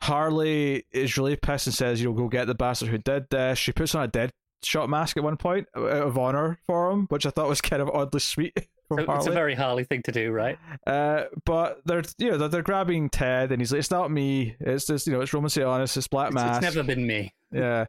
harley 0.00 0.84
is 0.92 1.18
really 1.18 1.34
pissed 1.34 1.66
and 1.66 1.74
says 1.74 2.00
you 2.00 2.08
know 2.08 2.14
go 2.14 2.28
get 2.28 2.46
the 2.46 2.54
bastard 2.54 2.88
who 2.88 2.98
did 2.98 3.28
this. 3.30 3.58
She 3.58 3.72
puts 3.72 3.96
on 3.96 4.04
a 4.04 4.08
dead 4.08 4.30
shot 4.62 4.88
mask 4.88 5.16
at 5.16 5.24
one 5.24 5.36
point 5.36 5.66
out 5.76 5.82
of 5.84 6.18
honor 6.18 6.58
for 6.66 6.90
him 6.90 7.06
which 7.10 7.24
i 7.26 7.30
thought 7.30 7.48
was 7.48 7.60
kind 7.60 7.80
of 7.80 7.88
oddly 7.90 8.20
sweet 8.20 8.56
from 8.88 9.00
it's 9.00 9.26
a 9.26 9.30
very 9.30 9.54
Harley 9.54 9.84
thing 9.84 10.02
to 10.02 10.12
do, 10.12 10.30
right? 10.32 10.58
Uh, 10.86 11.24
but 11.44 11.80
they're 11.84 12.02
you 12.18 12.30
know 12.30 12.38
they're, 12.38 12.48
they're 12.48 12.62
grabbing 12.62 13.10
Ted, 13.10 13.52
and 13.52 13.60
he's 13.60 13.70
like, 13.72 13.80
"It's 13.80 13.90
not 13.90 14.10
me. 14.10 14.56
It's 14.60 14.86
just 14.86 15.06
you 15.06 15.12
know 15.12 15.20
it's 15.20 15.32
Roman 15.32 15.50
Sionis. 15.50 15.96
It's 15.96 16.08
Black 16.08 16.28
It's, 16.28 16.34
Mask. 16.34 16.62
it's 16.62 16.74
never 16.74 16.86
been 16.86 17.06
me. 17.06 17.34
Yeah." 17.52 17.86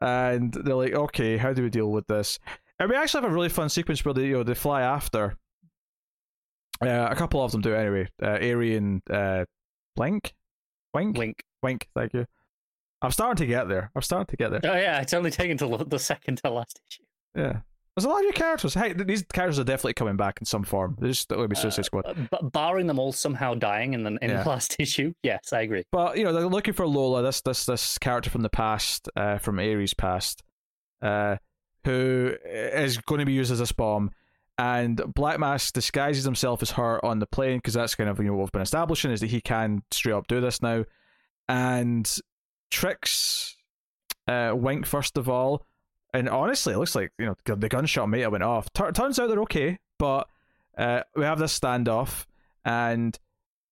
And 0.00 0.52
they're 0.52 0.74
like, 0.74 0.92
"Okay, 0.94 1.36
how 1.36 1.52
do 1.52 1.62
we 1.62 1.70
deal 1.70 1.90
with 1.90 2.06
this?" 2.06 2.38
And 2.78 2.88
we 2.90 2.96
actually 2.96 3.22
have 3.22 3.30
a 3.30 3.34
really 3.34 3.48
fun 3.48 3.68
sequence 3.68 4.04
where 4.04 4.14
they 4.14 4.26
you 4.26 4.32
know 4.34 4.42
they 4.42 4.54
fly 4.54 4.82
after. 4.82 5.36
Uh, 6.80 7.08
a 7.10 7.14
couple 7.14 7.42
of 7.42 7.52
them 7.52 7.60
do 7.60 7.74
anyway. 7.74 8.08
Uh, 8.22 8.36
Aerie 8.40 8.76
and 8.76 9.00
uh, 9.10 9.44
Blink, 9.96 10.34
Wink, 10.92 11.16
Wink. 11.16 11.42
Wink. 11.62 11.88
Thank 11.94 12.12
you. 12.14 12.26
I'm 13.00 13.10
starting 13.12 13.36
to 13.36 13.46
get 13.46 13.68
there. 13.68 13.90
I'm 13.94 14.02
starting 14.02 14.26
to 14.26 14.36
get 14.36 14.50
there. 14.50 14.60
Oh 14.64 14.76
yeah, 14.76 15.00
it's 15.00 15.14
only 15.14 15.30
taken 15.30 15.56
to 15.58 15.84
the 15.86 15.98
second 15.98 16.38
to 16.38 16.50
last 16.50 16.80
issue. 16.88 17.04
Yeah. 17.36 17.60
There's 17.96 18.06
a 18.06 18.08
lot 18.08 18.18
of 18.18 18.24
new 18.24 18.32
characters. 18.32 18.74
Hey, 18.74 18.92
these 18.92 19.22
characters 19.32 19.58
are 19.60 19.64
definitely 19.64 19.94
coming 19.94 20.16
back 20.16 20.38
in 20.40 20.46
some 20.46 20.64
form. 20.64 20.96
They're 20.98 21.10
just 21.10 21.28
going 21.28 21.42
to 21.42 21.48
be 21.48 21.54
Suicide 21.54 21.84
Squad. 21.84 22.06
Uh, 22.06 22.14
but 22.28 22.50
barring 22.50 22.88
them 22.88 22.98
all 22.98 23.12
somehow 23.12 23.54
dying 23.54 23.94
in 23.94 24.02
the 24.02 24.18
in 24.20 24.30
Yeah. 24.30 24.42
the 24.42 24.48
last 24.48 24.74
issue, 24.80 25.12
yes, 25.22 25.52
I 25.52 25.60
agree. 25.60 25.84
But 25.92 26.16
you 26.18 26.24
know, 26.24 26.32
they're 26.32 26.48
looking 26.48 26.74
for 26.74 26.86
Lola, 26.88 27.22
this 27.22 27.40
this 27.42 27.66
this 27.66 27.96
character 27.98 28.30
from 28.30 28.40
the 28.42 28.50
past, 28.50 29.08
uh, 29.14 29.38
from 29.38 29.60
Ares' 29.60 29.94
past, 29.94 30.42
uh, 31.02 31.36
who 31.84 32.34
is 32.44 32.98
going 32.98 33.20
to 33.20 33.26
be 33.26 33.32
used 33.32 33.52
as 33.52 33.60
this 33.60 33.70
bomb. 33.72 34.10
And 34.58 35.00
Black 35.14 35.38
Mask 35.38 35.72
disguises 35.72 36.24
himself 36.24 36.62
as 36.62 36.72
her 36.72 37.04
on 37.04 37.18
the 37.20 37.26
plane 37.26 37.58
because 37.58 37.74
that's 37.74 37.94
kind 37.94 38.08
of 38.10 38.18
you 38.18 38.24
know 38.26 38.34
what 38.34 38.42
we've 38.44 38.52
been 38.52 38.62
establishing 38.62 39.12
is 39.12 39.20
that 39.20 39.30
he 39.30 39.40
can 39.40 39.82
straight 39.92 40.14
up 40.14 40.26
do 40.26 40.40
this 40.40 40.60
now, 40.62 40.84
and 41.48 42.12
tricks 42.70 43.56
uh, 44.26 44.52
Wink 44.52 44.84
first 44.86 45.16
of 45.16 45.28
all. 45.28 45.64
And 46.14 46.28
honestly, 46.28 46.72
it 46.72 46.78
looks 46.78 46.94
like 46.94 47.12
you 47.18 47.26
know 47.26 47.54
the 47.56 47.68
gunshot 47.68 48.08
might 48.08 48.20
have 48.20 48.32
went 48.32 48.44
off. 48.44 48.72
Tur- 48.72 48.92
turns 48.92 49.18
out 49.18 49.28
they're 49.28 49.40
okay, 49.40 49.78
but 49.98 50.28
uh, 50.78 51.02
we 51.16 51.24
have 51.24 51.40
this 51.40 51.58
standoff, 51.58 52.26
and 52.64 53.18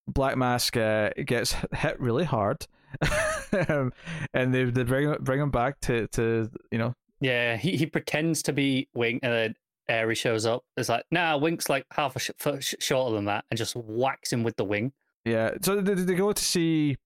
Black 0.09 0.37
Mask 0.37 0.77
uh, 0.77 1.11
gets 1.25 1.55
hit 1.73 2.01
really 2.01 2.25
hard, 2.25 2.67
um, 3.69 3.93
and 4.35 4.53
they 4.53 4.65
they 4.65 4.83
bring 4.83 5.15
bring 5.21 5.41
him 5.41 5.51
back 5.53 5.81
to 5.83 6.09
to 6.09 6.51
you 6.73 6.79
know 6.79 6.95
Yeah, 7.21 7.57
he, 7.57 7.77
he 7.77 7.87
pretends 7.87 8.43
to 8.43 8.53
be 8.53 8.89
Wink, 8.93 9.21
and 9.23 9.33
then 9.33 9.55
Aerie 9.89 10.17
shows 10.17 10.45
up. 10.45 10.65
It's 10.77 10.89
like, 10.89 11.05
nah, 11.13 11.37
Wink's 11.37 11.69
like 11.69 11.87
half 11.93 12.17
a 12.17 12.19
sh- 12.19 12.31
foot 12.39 12.65
sh- 12.65 12.75
shorter 12.81 13.15
than 13.15 13.27
that, 13.27 13.45
and 13.53 13.59
just 13.59 13.77
whacks 13.77 14.33
him 14.33 14.43
with 14.43 14.57
the 14.57 14.65
wing. 14.65 14.93
yeah. 15.25 15.53
So 15.63 15.81
they, 15.81 15.95
they 15.95 16.15
go 16.15 16.33
to 16.33 16.45
see 16.45 16.97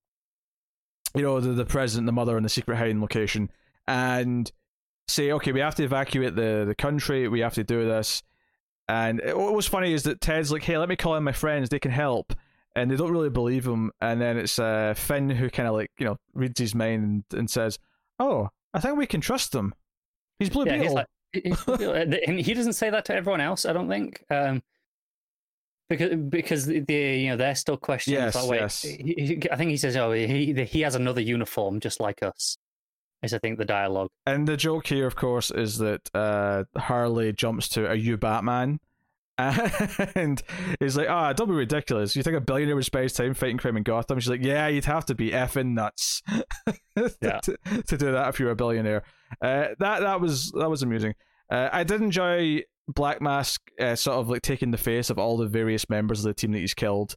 you 1.14 1.22
know 1.22 1.40
the 1.40 1.50
the 1.50 1.66
president, 1.66 2.06
the 2.06 2.12
mother, 2.12 2.36
and 2.36 2.44
the 2.44 2.50
secret 2.50 2.76
hiding 2.76 3.02
location, 3.02 3.50
and 3.86 4.50
say, 5.09 5.33
okay, 5.33 5.53
we 5.53 5.61
have 5.61 5.74
to 5.77 5.85
evacuate 5.85 6.35
the 6.37 6.65
the 6.66 6.74
country. 6.74 7.28
We 7.28 7.41
have 7.41 7.55
to 7.55 7.65
do 7.65 7.85
this. 7.87 8.23
And 8.89 9.20
what 9.24 9.53
was 9.55 9.66
funny 9.66 9.93
is 9.93 10.05
that 10.05 10.20
Ted's 10.20 10.53
like, 10.53 10.62
hey, 10.62 10.78
let 10.78 10.89
me 10.89 10.97
call 10.97 11.16
in 11.16 11.24
my 11.24 11.33
friends. 11.33 11.69
They 11.69 11.78
can 11.81 11.91
help. 11.91 12.33
And 12.77 12.91
they 12.91 12.97
don't 12.97 13.11
really 13.11 13.31
believe 13.31 13.66
him. 13.66 13.91
And 14.01 14.20
then 14.20 14.37
it's 14.37 14.59
uh, 14.59 14.95
Finn 14.97 15.31
who 15.31 15.49
kind 15.51 15.66
of 15.69 15.74
like, 15.74 15.91
you 15.99 16.07
know, 16.07 16.19
reads 16.35 16.61
his 16.61 16.74
mind 16.74 17.03
and, 17.33 17.39
and 17.39 17.51
says, 17.51 17.78
oh, 18.20 18.51
I 18.74 18.81
think 18.81 18.97
we 18.99 19.07
can 19.07 19.20
trust 19.20 19.55
him. 19.55 19.74
He's 20.39 20.51
Blue 20.51 20.66
Yeah, 20.66 20.78
Beetle. 20.78 21.05
he's 21.33 21.66
like, 21.69 21.81
he- 21.81 22.23
and 22.27 22.39
he 22.39 22.55
doesn't 22.55 22.74
say 22.74 22.91
that 22.91 23.07
to 23.07 23.15
everyone 23.15 23.41
else. 23.41 23.65
I 23.65 23.73
don't 23.73 23.89
think, 23.89 24.23
um, 24.31 24.62
because 25.89 26.15
because 26.28 26.66
the 26.66 26.85
you 26.89 27.31
know 27.31 27.37
they're 27.37 27.55
still 27.55 27.77
questioning. 27.77 28.20
Yes, 28.20 28.35
like, 28.35 28.49
wait, 28.49 28.61
yes. 28.61 28.83
he, 28.83 29.15
he- 29.41 29.51
I 29.51 29.57
think 29.57 29.70
he 29.70 29.77
says, 29.77 29.97
oh, 29.97 30.12
he 30.12 30.53
he 30.65 30.81
has 30.83 30.95
another 30.95 31.20
uniform 31.20 31.81
just 31.81 32.01
like 32.01 32.23
us. 32.23 32.57
Is 33.27 33.35
I 33.35 33.39
think 33.39 33.59
the 33.59 33.65
dialogue. 33.65 34.09
And 34.27 34.47
the 34.48 34.57
joke 34.57 34.86
here, 34.86 35.07
of 35.07 35.16
course, 35.16 35.51
is 35.51 35.78
that 35.78 36.09
uh, 36.15 36.65
Harley 36.77 37.32
jumps 37.32 37.69
to, 37.70 37.86
Are 37.89 37.94
you 37.94 38.16
Batman? 38.16 38.81
And 40.15 40.43
he's 40.81 40.97
like, 40.97 41.09
Ah, 41.11 41.32
don't 41.32 41.48
be 41.48 41.55
ridiculous. 41.55 42.16
You 42.16 42.23
think 42.23 42.36
a 42.36 42.40
billionaire 42.40 42.74
would 42.74 42.85
spend 42.85 43.03
his 43.05 43.12
time 43.12 43.35
fighting 43.35 43.59
crime 43.59 43.77
in 43.77 43.82
Gotham? 43.82 44.19
She's 44.19 44.31
like, 44.31 44.43
Yeah, 44.44 44.69
you'd 44.69 44.85
have 44.86 45.05
to 45.07 45.15
be 45.15 45.31
effing 45.31 45.74
nuts 45.74 46.23
Yeah. 47.20 47.40
to, 47.40 47.57
to 47.86 47.97
do 47.98 48.12
that 48.12 48.28
if 48.31 48.40
you 48.40 48.47
were 48.47 48.53
a 48.53 48.57
billionaire. 48.57 49.03
Uh, 49.43 49.69
that 49.78 50.01
that 50.01 50.20
was 50.20 50.51
that 50.53 50.70
was 50.70 50.82
amusing. 50.82 51.15
Uh, 51.51 51.69
I 51.73 51.85
did 51.85 52.01
enjoy 52.01 52.62
Black 52.89 53.20
Mask 53.20 53.61
uh, 53.78 53.94
sort 53.94 54.16
of 54.19 54.28
like 54.31 54.43
taking 54.43 54.70
the 54.70 54.78
face 54.78 55.11
of 55.11 55.19
all 55.19 55.36
the 55.36 55.47
various 55.48 55.89
members 55.90 56.20
of 56.24 56.31
the 56.31 56.35
team 56.35 56.53
that 56.53 56.59
he's 56.61 56.74
killed. 56.74 57.16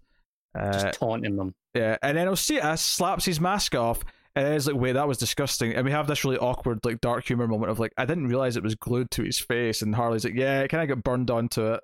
Uh, 0.59 0.71
Just 0.73 0.99
taunting 0.99 1.35
them. 1.35 1.53
yeah, 1.75 1.95
and 2.01 2.17
then 2.17 2.27
Osita 2.27 2.77
slaps 2.77 3.23
his 3.25 3.39
mask 3.39 3.75
off, 3.75 4.03
and 4.35 4.47
it's 4.53 4.67
like, 4.67 4.75
wait, 4.75 4.93
that 4.93 5.07
was 5.07 5.17
disgusting. 5.17 5.73
And 5.73 5.85
we 5.85 5.91
have 5.91 6.07
this 6.07 6.23
really 6.23 6.37
awkward, 6.37 6.79
like, 6.83 7.01
dark 7.01 7.25
humor 7.25 7.47
moment 7.47 7.71
of 7.71 7.79
like, 7.79 7.93
I 7.97 8.05
didn't 8.05 8.27
realize 8.27 8.55
it 8.57 8.63
was 8.63 8.75
glued 8.75 9.11
to 9.11 9.23
his 9.23 9.39
face, 9.39 9.81
and 9.81 9.95
Harley's 9.95 10.23
like, 10.25 10.35
yeah, 10.35 10.61
it 10.61 10.69
kind 10.69 10.83
of 10.89 10.95
got 10.95 11.03
burned 11.03 11.29
onto 11.31 11.65
it. 11.73 11.81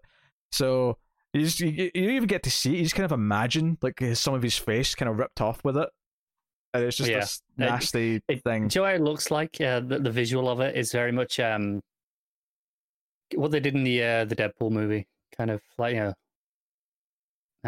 So 0.52 0.98
you 1.34 1.42
just 1.42 1.60
you, 1.60 1.70
you 1.70 1.92
don't 1.92 2.16
even 2.16 2.28
get 2.28 2.44
to 2.44 2.52
see, 2.52 2.74
it. 2.74 2.78
you 2.78 2.84
just 2.84 2.96
kind 2.96 3.06
of 3.06 3.12
imagine 3.12 3.78
like 3.82 4.00
his, 4.00 4.20
some 4.20 4.34
of 4.34 4.42
his 4.42 4.58
face 4.58 4.96
kind 4.96 5.10
of 5.10 5.18
ripped 5.18 5.42
off 5.42 5.64
with 5.66 5.76
it, 5.78 5.90
and 6.74 6.84
it's 6.84 6.98
just 6.98 7.10
Yeah. 7.10 7.20
this 7.20 7.42
Uh, 7.60 7.66
nasty 7.66 8.22
It, 8.28 8.44
thing. 8.44 8.68
Do 8.68 8.80
you 8.80 8.86
know 8.86 8.92
what 8.92 8.96
it 8.96 9.04
looks 9.04 9.32
like? 9.32 9.60
Uh, 9.60 9.82
the, 9.82 10.00
the 10.00 10.12
visual 10.12 10.48
of 10.50 10.60
it 10.62 10.78
is 10.78 10.92
very 10.92 11.12
much 11.12 11.40
um, 11.40 11.82
what 13.34 13.52
they 13.52 13.60
did 13.60 13.76
in 13.76 13.84
the 13.84 14.02
uh, 14.04 14.26
the 14.26 14.36
Deadpool 14.36 14.72
movie. 14.72 15.08
Kind 15.36 15.52
of 15.52 15.62
like 15.78 15.96
you 15.96 16.00
know, 16.02 16.14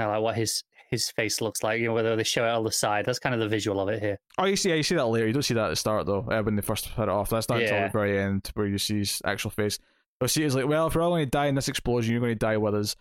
like 0.10 0.22
what 0.22 0.36
his 0.36 0.64
his 0.90 1.10
face 1.10 1.42
looks 1.42 1.64
like. 1.64 1.80
You 1.80 1.88
know, 1.88 1.94
whether 1.94 2.16
they 2.16 2.24
show 2.24 2.46
it 2.46 2.50
on 2.50 2.64
the 2.64 2.72
side. 2.72 3.06
That's 3.06 3.20
kind 3.20 3.36
of 3.36 3.42
the 3.42 3.48
visual 3.48 3.80
of 3.80 3.90
it 3.90 4.02
here. 4.02 4.20
Oh, 4.38 4.46
you 4.46 4.56
see, 4.56 4.70
yeah, 4.70 4.76
you 4.76 4.84
see 4.84 4.96
that 4.96 5.06
later. 5.06 5.28
You 5.28 5.34
don't 5.34 5.44
see 5.44 5.54
that 5.54 5.66
at 5.66 5.70
the 5.70 5.76
start 5.76 6.06
though. 6.06 6.26
Uh, 6.30 6.42
when 6.42 6.56
they 6.56 6.62
first 6.62 6.94
put 6.96 7.04
it 7.04 7.10
off, 7.10 7.30
that's 7.30 7.50
not 7.50 7.62
until 7.62 7.84
the 7.84 7.90
very 7.90 8.20
end 8.20 8.50
where 8.54 8.68
you 8.68 8.78
see 8.78 9.00
his 9.00 9.22
actual 9.26 9.52
face. 9.52 9.80
Osita's 10.22 10.56
like, 10.56 10.68
well, 10.68 10.88
if 10.88 10.96
we're 10.96 11.02
all 11.02 11.12
going 11.12 11.26
to 11.26 11.30
die 11.30 11.46
in 11.46 11.56
this 11.56 11.68
explosion, 11.68 12.12
you're 12.12 12.22
going 12.22 12.32
to 12.32 12.36
die 12.36 12.58
with 12.58 12.74
us. 12.74 12.96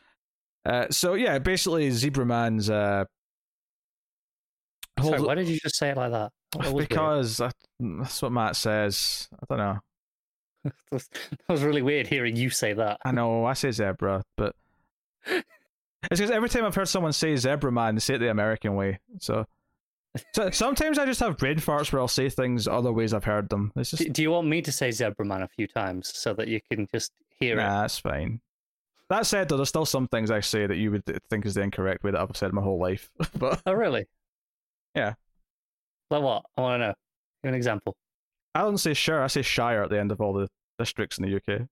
Uh, 0.67 0.87
so 0.91 1.15
yeah, 1.15 1.39
basically, 1.39 1.91
Zebra 1.91 2.27
Man's 2.27 2.69
uh, 2.69 3.05
Sorry, 5.03 5.21
why 5.21 5.35
did 5.35 5.49
you 5.49 5.59
just 5.59 5.77
say 5.77 5.91
it 5.91 5.97
like 5.97 6.13
that? 6.13 6.33
That 6.59 6.77
because 6.77 7.37
that, 7.39 7.55
that's 7.79 8.23
what 8.23 8.33
Matt 8.33 8.57
says. 8.57 9.29
I 9.35 9.45
don't 9.49 9.59
know. 9.59 9.79
that 10.91 11.49
was 11.49 11.63
really 11.63 11.83
weird 11.83 12.07
hearing 12.07 12.35
you 12.35 12.51
say 12.51 12.73
that. 12.73 12.99
I 13.05 13.13
know 13.13 13.45
I 13.45 13.53
say 13.53 13.71
zebra, 13.71 14.23
but 14.37 14.57
it's 16.11 16.21
because 16.21 16.31
every 16.31 16.49
time 16.49 16.65
I've 16.65 16.75
heard 16.75 16.89
someone 16.89 17.13
say 17.13 17.37
zebra 17.37 17.73
man, 17.73 17.95
they 17.95 18.01
say 18.01 18.15
it 18.15 18.19
the 18.19 18.31
American 18.31 18.75
way. 18.75 18.99
So, 19.21 19.47
so 20.35 20.51
sometimes 20.51 20.99
I 20.99 21.07
just 21.07 21.21
have 21.21 21.37
brain 21.37 21.57
farts 21.59 21.93
where 21.93 22.01
I'll 22.01 22.09
say 22.09 22.29
things 22.29 22.67
other 22.67 22.93
ways 22.93 23.13
I've 23.13 23.25
heard 23.25 23.49
them. 23.49 23.73
It's 23.77 23.91
just 23.91 24.03
Do, 24.03 24.09
do 24.09 24.23
you 24.23 24.31
want 24.31 24.47
me 24.47 24.63
to 24.63 24.73
say 24.73 24.91
Zebra 24.91 25.25
Man 25.25 25.43
a 25.43 25.49
few 25.49 25.67
times 25.67 26.13
so 26.15 26.35
that 26.35 26.49
you 26.49 26.61
can 26.71 26.87
just 26.93 27.13
hear 27.39 27.55
it. 27.55 27.63
Nah, 27.63 27.83
that's 27.83 27.99
fine. 27.99 28.41
That 29.09 29.27
said, 29.27 29.49
though, 29.49 29.57
there's 29.57 29.69
still 29.69 29.87
some 29.87 30.09
things 30.09 30.31
I 30.31 30.41
say 30.41 30.67
that 30.67 30.77
you 30.77 30.91
would 30.91 31.05
think 31.31 31.47
is 31.47 31.55
the 31.55 31.63
incorrect 31.63 32.03
way 32.03 32.11
that 32.11 32.21
I've 32.21 32.37
said 32.37 32.53
my 32.53 32.63
whole 32.63 32.81
life. 32.81 33.09
but 33.39 33.63
Oh, 33.67 33.73
really? 33.73 34.07
Yeah. 34.95 35.15
Like 36.11 36.23
what? 36.23 36.45
I 36.57 36.61
want 36.61 36.81
to 36.81 36.87
know. 36.89 36.95
Give 37.45 37.51
an 37.51 37.55
example. 37.55 37.97
I 38.55 38.63
don't 38.63 38.79
say 38.79 38.95
Shire, 38.95 39.23
I 39.23 39.27
say 39.27 39.43
Shire 39.43 39.83
at 39.83 39.91
the 39.91 40.01
end 40.01 40.11
of 40.11 40.21
all 40.21 40.33
the 40.33 40.49
districts 40.79 41.19
in 41.19 41.25
the 41.25 41.37
UK. 41.37 41.69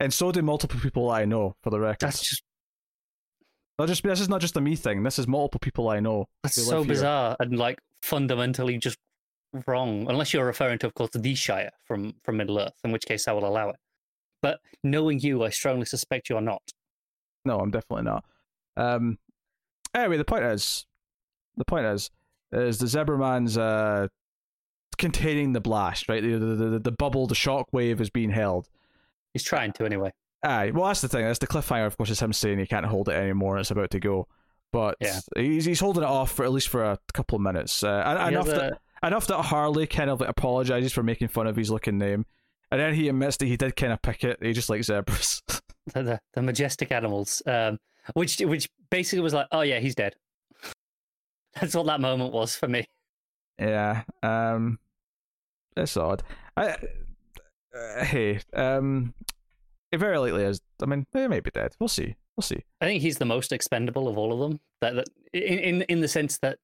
And 0.00 0.12
so 0.12 0.32
do 0.32 0.42
multiple 0.42 0.78
people 0.80 1.10
I 1.10 1.24
know, 1.24 1.56
for 1.62 1.70
the 1.70 1.80
record. 1.80 2.00
That's 2.00 2.20
just 2.20 2.42
Not 3.78 3.88
just 3.88 4.02
this 4.02 4.20
is 4.20 4.28
not 4.28 4.40
just 4.40 4.56
a 4.56 4.60
me 4.60 4.76
thing. 4.76 5.02
This 5.02 5.18
is 5.18 5.26
multiple 5.26 5.60
people 5.60 5.88
I 5.88 6.00
know. 6.00 6.26
that's 6.42 6.62
so 6.62 6.82
here. 6.82 6.88
bizarre 6.88 7.36
and 7.40 7.58
like 7.58 7.78
fundamentally 8.02 8.78
just 8.78 8.98
wrong. 9.66 10.06
Unless 10.08 10.32
you're 10.34 10.46
referring 10.46 10.78
to, 10.80 10.86
of 10.86 10.94
course, 10.94 11.10
the 11.14 11.34
Shire 11.34 11.70
from 11.84 12.14
from 12.22 12.36
Middle 12.36 12.58
Earth, 12.58 12.74
in 12.84 12.92
which 12.92 13.04
case 13.04 13.26
I 13.28 13.32
will 13.32 13.46
allow 13.46 13.70
it. 13.70 13.76
But 14.42 14.60
knowing 14.82 15.20
you, 15.20 15.42
I 15.44 15.50
strongly 15.50 15.86
suspect 15.86 16.28
you 16.28 16.36
are 16.36 16.42
not. 16.42 16.62
No, 17.44 17.58
I'm 17.58 17.70
definitely 17.70 18.04
not. 18.04 18.24
Um. 18.76 19.18
Anyway, 19.94 20.16
the 20.16 20.24
point 20.24 20.44
is, 20.44 20.86
the 21.56 21.64
point 21.64 21.86
is, 21.86 22.10
is 22.52 22.78
the 22.78 22.86
Zebra 22.86 23.16
Man's 23.18 23.56
uh 23.58 24.08
containing 24.98 25.52
the 25.52 25.60
blast, 25.60 26.08
right? 26.08 26.22
The 26.22 26.38
the 26.38 26.54
the, 26.54 26.78
the 26.78 26.92
bubble, 26.92 27.26
the 27.26 27.34
shock 27.34 27.72
wave 27.72 28.00
is 28.00 28.10
being 28.10 28.30
held. 28.30 28.68
He's 29.34 29.42
trying 29.44 29.72
to 29.74 29.84
anyway. 29.84 30.10
Aye, 30.42 30.70
well, 30.72 30.86
that's 30.86 31.00
the 31.02 31.08
thing. 31.08 31.24
That's 31.24 31.38
the 31.38 31.46
cliffhanger. 31.46 31.86
Of 31.86 31.96
course, 31.98 32.08
is 32.10 32.20
him 32.20 32.32
saying 32.32 32.58
he 32.58 32.66
can't 32.66 32.86
hold 32.86 33.08
it 33.10 33.12
anymore. 33.14 33.56
and 33.56 33.60
It's 33.60 33.70
about 33.70 33.90
to 33.90 34.00
go, 34.00 34.26
but 34.72 34.96
Yeah. 35.00 35.20
he's 35.36 35.64
he's 35.66 35.80
holding 35.80 36.02
it 36.02 36.08
off 36.08 36.32
for 36.32 36.44
at 36.44 36.52
least 36.52 36.68
for 36.68 36.82
a 36.84 36.98
couple 37.12 37.36
of 37.36 37.42
minutes. 37.42 37.82
Uh, 37.82 38.02
en- 38.06 38.32
enough 38.34 38.46
that 38.46 38.78
enough 39.02 39.26
that 39.26 39.42
Harley 39.42 39.86
kind 39.86 40.08
of 40.10 40.20
like 40.20 40.28
apologizes 40.30 40.92
for 40.92 41.02
making 41.02 41.28
fun 41.28 41.46
of 41.46 41.56
his 41.56 41.70
looking 41.70 41.98
name, 41.98 42.24
and 42.70 42.80
then 42.80 42.94
he 42.94 43.08
admits 43.08 43.36
that 43.38 43.46
he 43.46 43.56
did 43.56 43.74
kind 43.76 43.92
of 43.92 44.00
pick 44.02 44.22
it. 44.24 44.38
He 44.42 44.52
just 44.52 44.68
likes 44.70 44.86
zebras. 44.86 45.42
the, 45.94 46.02
the, 46.02 46.20
the 46.34 46.42
majestic 46.42 46.92
animals, 46.92 47.42
um, 47.46 47.78
which 48.12 48.38
which 48.40 48.68
basically 48.90 49.20
was 49.22 49.32
like, 49.34 49.46
oh 49.50 49.62
yeah, 49.62 49.80
he's 49.80 49.94
dead. 49.94 50.14
That's 51.60 51.74
what 51.74 51.86
that 51.86 52.00
moment 52.00 52.32
was 52.34 52.54
for 52.56 52.68
me. 52.68 52.84
yeah, 53.58 54.02
um, 54.22 54.78
it's 55.76 55.96
odd. 55.96 56.22
I, 56.56 56.76
uh, 57.74 58.04
hey, 58.04 58.40
um, 58.52 59.14
it 59.92 59.98
very 59.98 60.18
likely 60.18 60.44
is. 60.44 60.60
I 60.82 60.86
mean, 60.86 61.06
they 61.12 61.28
may 61.28 61.40
be 61.40 61.50
dead. 61.50 61.74
We'll 61.78 61.88
see. 61.88 62.16
We'll 62.36 62.42
see. 62.42 62.64
I 62.80 62.86
think 62.86 63.02
he's 63.02 63.18
the 63.18 63.24
most 63.24 63.52
expendable 63.52 64.08
of 64.08 64.18
all 64.18 64.32
of 64.32 64.38
them. 64.50 64.60
That, 64.80 64.96
that 64.96 65.06
in, 65.32 65.58
in 65.58 65.82
in 65.82 66.00
the 66.00 66.08
sense 66.08 66.38
that 66.38 66.58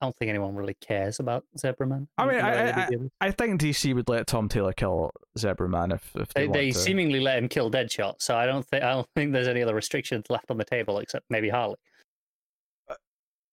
I 0.00 0.06
don't 0.06 0.16
think 0.16 0.30
anyone 0.30 0.54
really 0.54 0.76
cares 0.80 1.20
about 1.20 1.44
Zebra 1.58 1.86
Man. 1.86 2.08
I 2.16 2.24
mean, 2.24 2.36
in 2.36 2.40
the 2.40 2.50
way 2.50 2.72
I- 2.72 2.80
I- 3.24 3.26
I 3.28 3.30
think 3.30 3.60
DC 3.60 3.94
would 3.94 4.08
let 4.08 4.26
Tom 4.26 4.48
Taylor 4.48 4.72
kill 4.72 5.10
Zebra 5.38 5.68
Man 5.68 5.92
if 5.92 6.10
if 6.16 6.32
they, 6.32 6.46
they, 6.46 6.52
they 6.52 6.70
seemingly 6.72 7.20
let 7.20 7.36
him 7.36 7.48
kill 7.48 7.70
Deadshot, 7.70 8.14
so 8.18 8.34
I 8.34 8.46
don't 8.46 8.66
think 8.66 8.82
I 8.82 8.92
don't 8.92 9.06
think 9.14 9.32
there's 9.32 9.48
any 9.48 9.62
other 9.62 9.74
restrictions 9.74 10.24
left 10.30 10.50
on 10.50 10.56
the 10.56 10.64
table 10.64 10.98
except 11.00 11.26
maybe 11.28 11.50
Harley. 11.50 11.76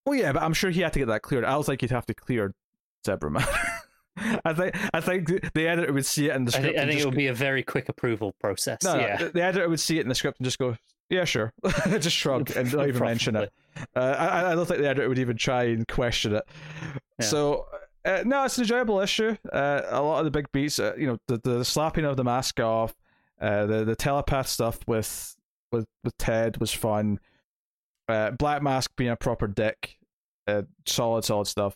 Well, 0.05 0.15
yeah, 0.15 0.31
but 0.31 0.41
I'm 0.41 0.53
sure 0.53 0.69
he 0.69 0.79
had 0.79 0.93
to 0.93 0.99
get 0.99 1.09
that 1.09 1.21
cleared. 1.21 1.43
I 1.43 1.57
was 1.57 1.67
like, 1.67 1.81
you'd 1.81 1.91
have 1.91 2.05
to 2.05 2.13
clear 2.13 2.53
Zebra 3.05 3.29
Man. 3.29 3.45
I 4.45 4.53
think 4.53 4.75
I 4.93 5.01
think 5.01 5.53
the- 5.53 5.67
editor 5.67 5.93
would 5.93 6.05
see 6.05 6.29
it 6.29 6.35
in 6.35 6.45
the 6.45 6.49
I 6.49 6.59
script. 6.59 6.65
think, 6.67 6.77
I 6.77 6.81
and 6.81 6.89
think 6.91 7.01
it 7.01 7.05
would 7.05 7.15
be 7.15 7.27
a 7.27 7.33
very 7.33 7.63
quick 7.63 7.89
approval 7.89 8.33
process. 8.39 8.79
no, 8.83 8.95
yeah, 8.97 9.17
the, 9.17 9.29
the 9.29 9.43
editor 9.43 9.67
would 9.69 9.79
see 9.79 9.97
it 9.99 10.01
in 10.01 10.09
the 10.09 10.15
script 10.15 10.39
and 10.39 10.45
just 10.45 10.57
go, 10.59 10.75
"Yeah, 11.09 11.25
sure," 11.25 11.53
just 11.99 12.15
shrug 12.15 12.51
and 12.55 12.71
not 12.73 12.87
even 12.87 13.03
mention 13.03 13.35
it. 13.35 13.51
Uh, 13.95 13.99
I, 13.99 14.51
I 14.51 14.55
don't 14.55 14.65
think 14.65 14.79
the 14.81 14.87
editor 14.89 15.07
would 15.09 15.19
even 15.19 15.37
try 15.37 15.63
and 15.65 15.87
question 15.87 16.35
it. 16.35 16.43
Yeah. 17.19 17.25
So. 17.25 17.65
Uh, 18.05 18.23
no, 18.25 18.45
it's 18.45 18.57
an 18.57 18.61
enjoyable 18.63 19.01
issue. 19.01 19.35
Uh, 19.51 19.81
a 19.89 20.01
lot 20.01 20.19
of 20.19 20.23
the 20.23 20.31
big 20.31 20.49
beats, 20.53 20.79
uh, 20.79 20.93
you 20.97 21.05
know, 21.07 21.17
the, 21.27 21.41
the 21.43 21.65
slapping 21.65 22.05
of 22.05 22.15
the 22.15 22.23
mask 22.23 22.57
off, 22.57 22.95
uh, 23.41 23.65
the 23.65 23.83
the 23.83 23.97
telepath 23.97 24.47
stuff 24.47 24.79
with 24.87 25.35
with 25.73 25.85
with 26.05 26.17
Ted 26.17 26.55
was 26.61 26.71
fun. 26.71 27.19
Uh, 28.07 28.31
Black 28.31 28.61
Mask 28.63 28.91
being 28.95 29.09
a 29.09 29.17
proper 29.17 29.45
dick, 29.45 29.97
uh, 30.47 30.61
solid, 30.85 31.25
solid 31.25 31.47
stuff, 31.47 31.75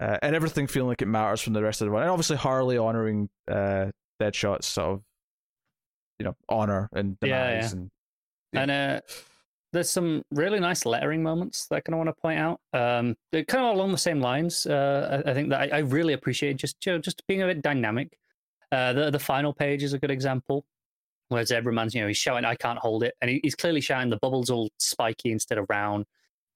uh, 0.00 0.18
and 0.22 0.34
everything 0.34 0.66
feeling 0.66 0.88
like 0.88 1.02
it 1.02 1.06
matters 1.06 1.40
from 1.40 1.52
the 1.52 1.62
rest 1.62 1.80
of 1.80 1.86
the 1.86 1.90
run. 1.90 2.02
And 2.02 2.10
obviously 2.10 2.36
Harley 2.36 2.78
honoring 2.78 3.28
uh, 3.50 3.86
Deadshot's 4.20 4.66
sort 4.66 4.88
of, 4.94 5.02
you 6.18 6.24
know, 6.24 6.34
honor 6.48 6.88
and 6.92 7.16
Yeah, 7.22 7.50
demise. 7.50 7.72
yeah. 7.72 7.78
And 7.78 7.90
Yeah. 8.52 8.60
And 8.62 8.70
uh, 8.70 9.00
there's 9.72 9.90
some 9.90 10.22
really 10.30 10.60
nice 10.60 10.86
lettering 10.86 11.22
moments 11.22 11.66
that 11.66 11.76
I 11.76 11.80
kind 11.80 11.94
of 11.94 11.98
want 11.98 12.08
to 12.16 12.20
point 12.20 12.38
out. 12.40 12.60
Um, 12.72 13.16
they're 13.32 13.44
kind 13.44 13.64
of 13.66 13.74
along 13.74 13.92
the 13.92 13.98
same 13.98 14.20
lines. 14.20 14.64
Uh, 14.66 15.22
I, 15.26 15.30
I 15.30 15.34
think 15.34 15.50
that 15.50 15.60
I, 15.72 15.76
I 15.76 15.80
really 15.80 16.14
appreciate 16.14 16.56
just 16.56 16.76
you 16.86 16.92
know, 16.92 16.98
just 16.98 17.22
being 17.26 17.42
a 17.42 17.46
bit 17.46 17.60
dynamic. 17.62 18.16
Uh, 18.72 18.92
the 18.92 19.10
the 19.10 19.18
final 19.18 19.52
page 19.52 19.82
is 19.82 19.92
a 19.94 19.98
good 19.98 20.10
example 20.10 20.64
where 21.28 21.42
Zebraman's 21.42 21.94
you 21.94 22.00
know 22.00 22.06
he's 22.08 22.16
shouting 22.16 22.44
I 22.44 22.54
can't 22.54 22.78
hold 22.78 23.02
it, 23.02 23.14
and 23.20 23.30
he, 23.30 23.40
he's 23.42 23.54
clearly 23.54 23.80
shouting 23.80 24.10
the 24.10 24.18
bubbles 24.18 24.48
all 24.50 24.70
spiky 24.78 25.32
instead 25.32 25.58
of 25.58 25.66
round. 25.68 26.06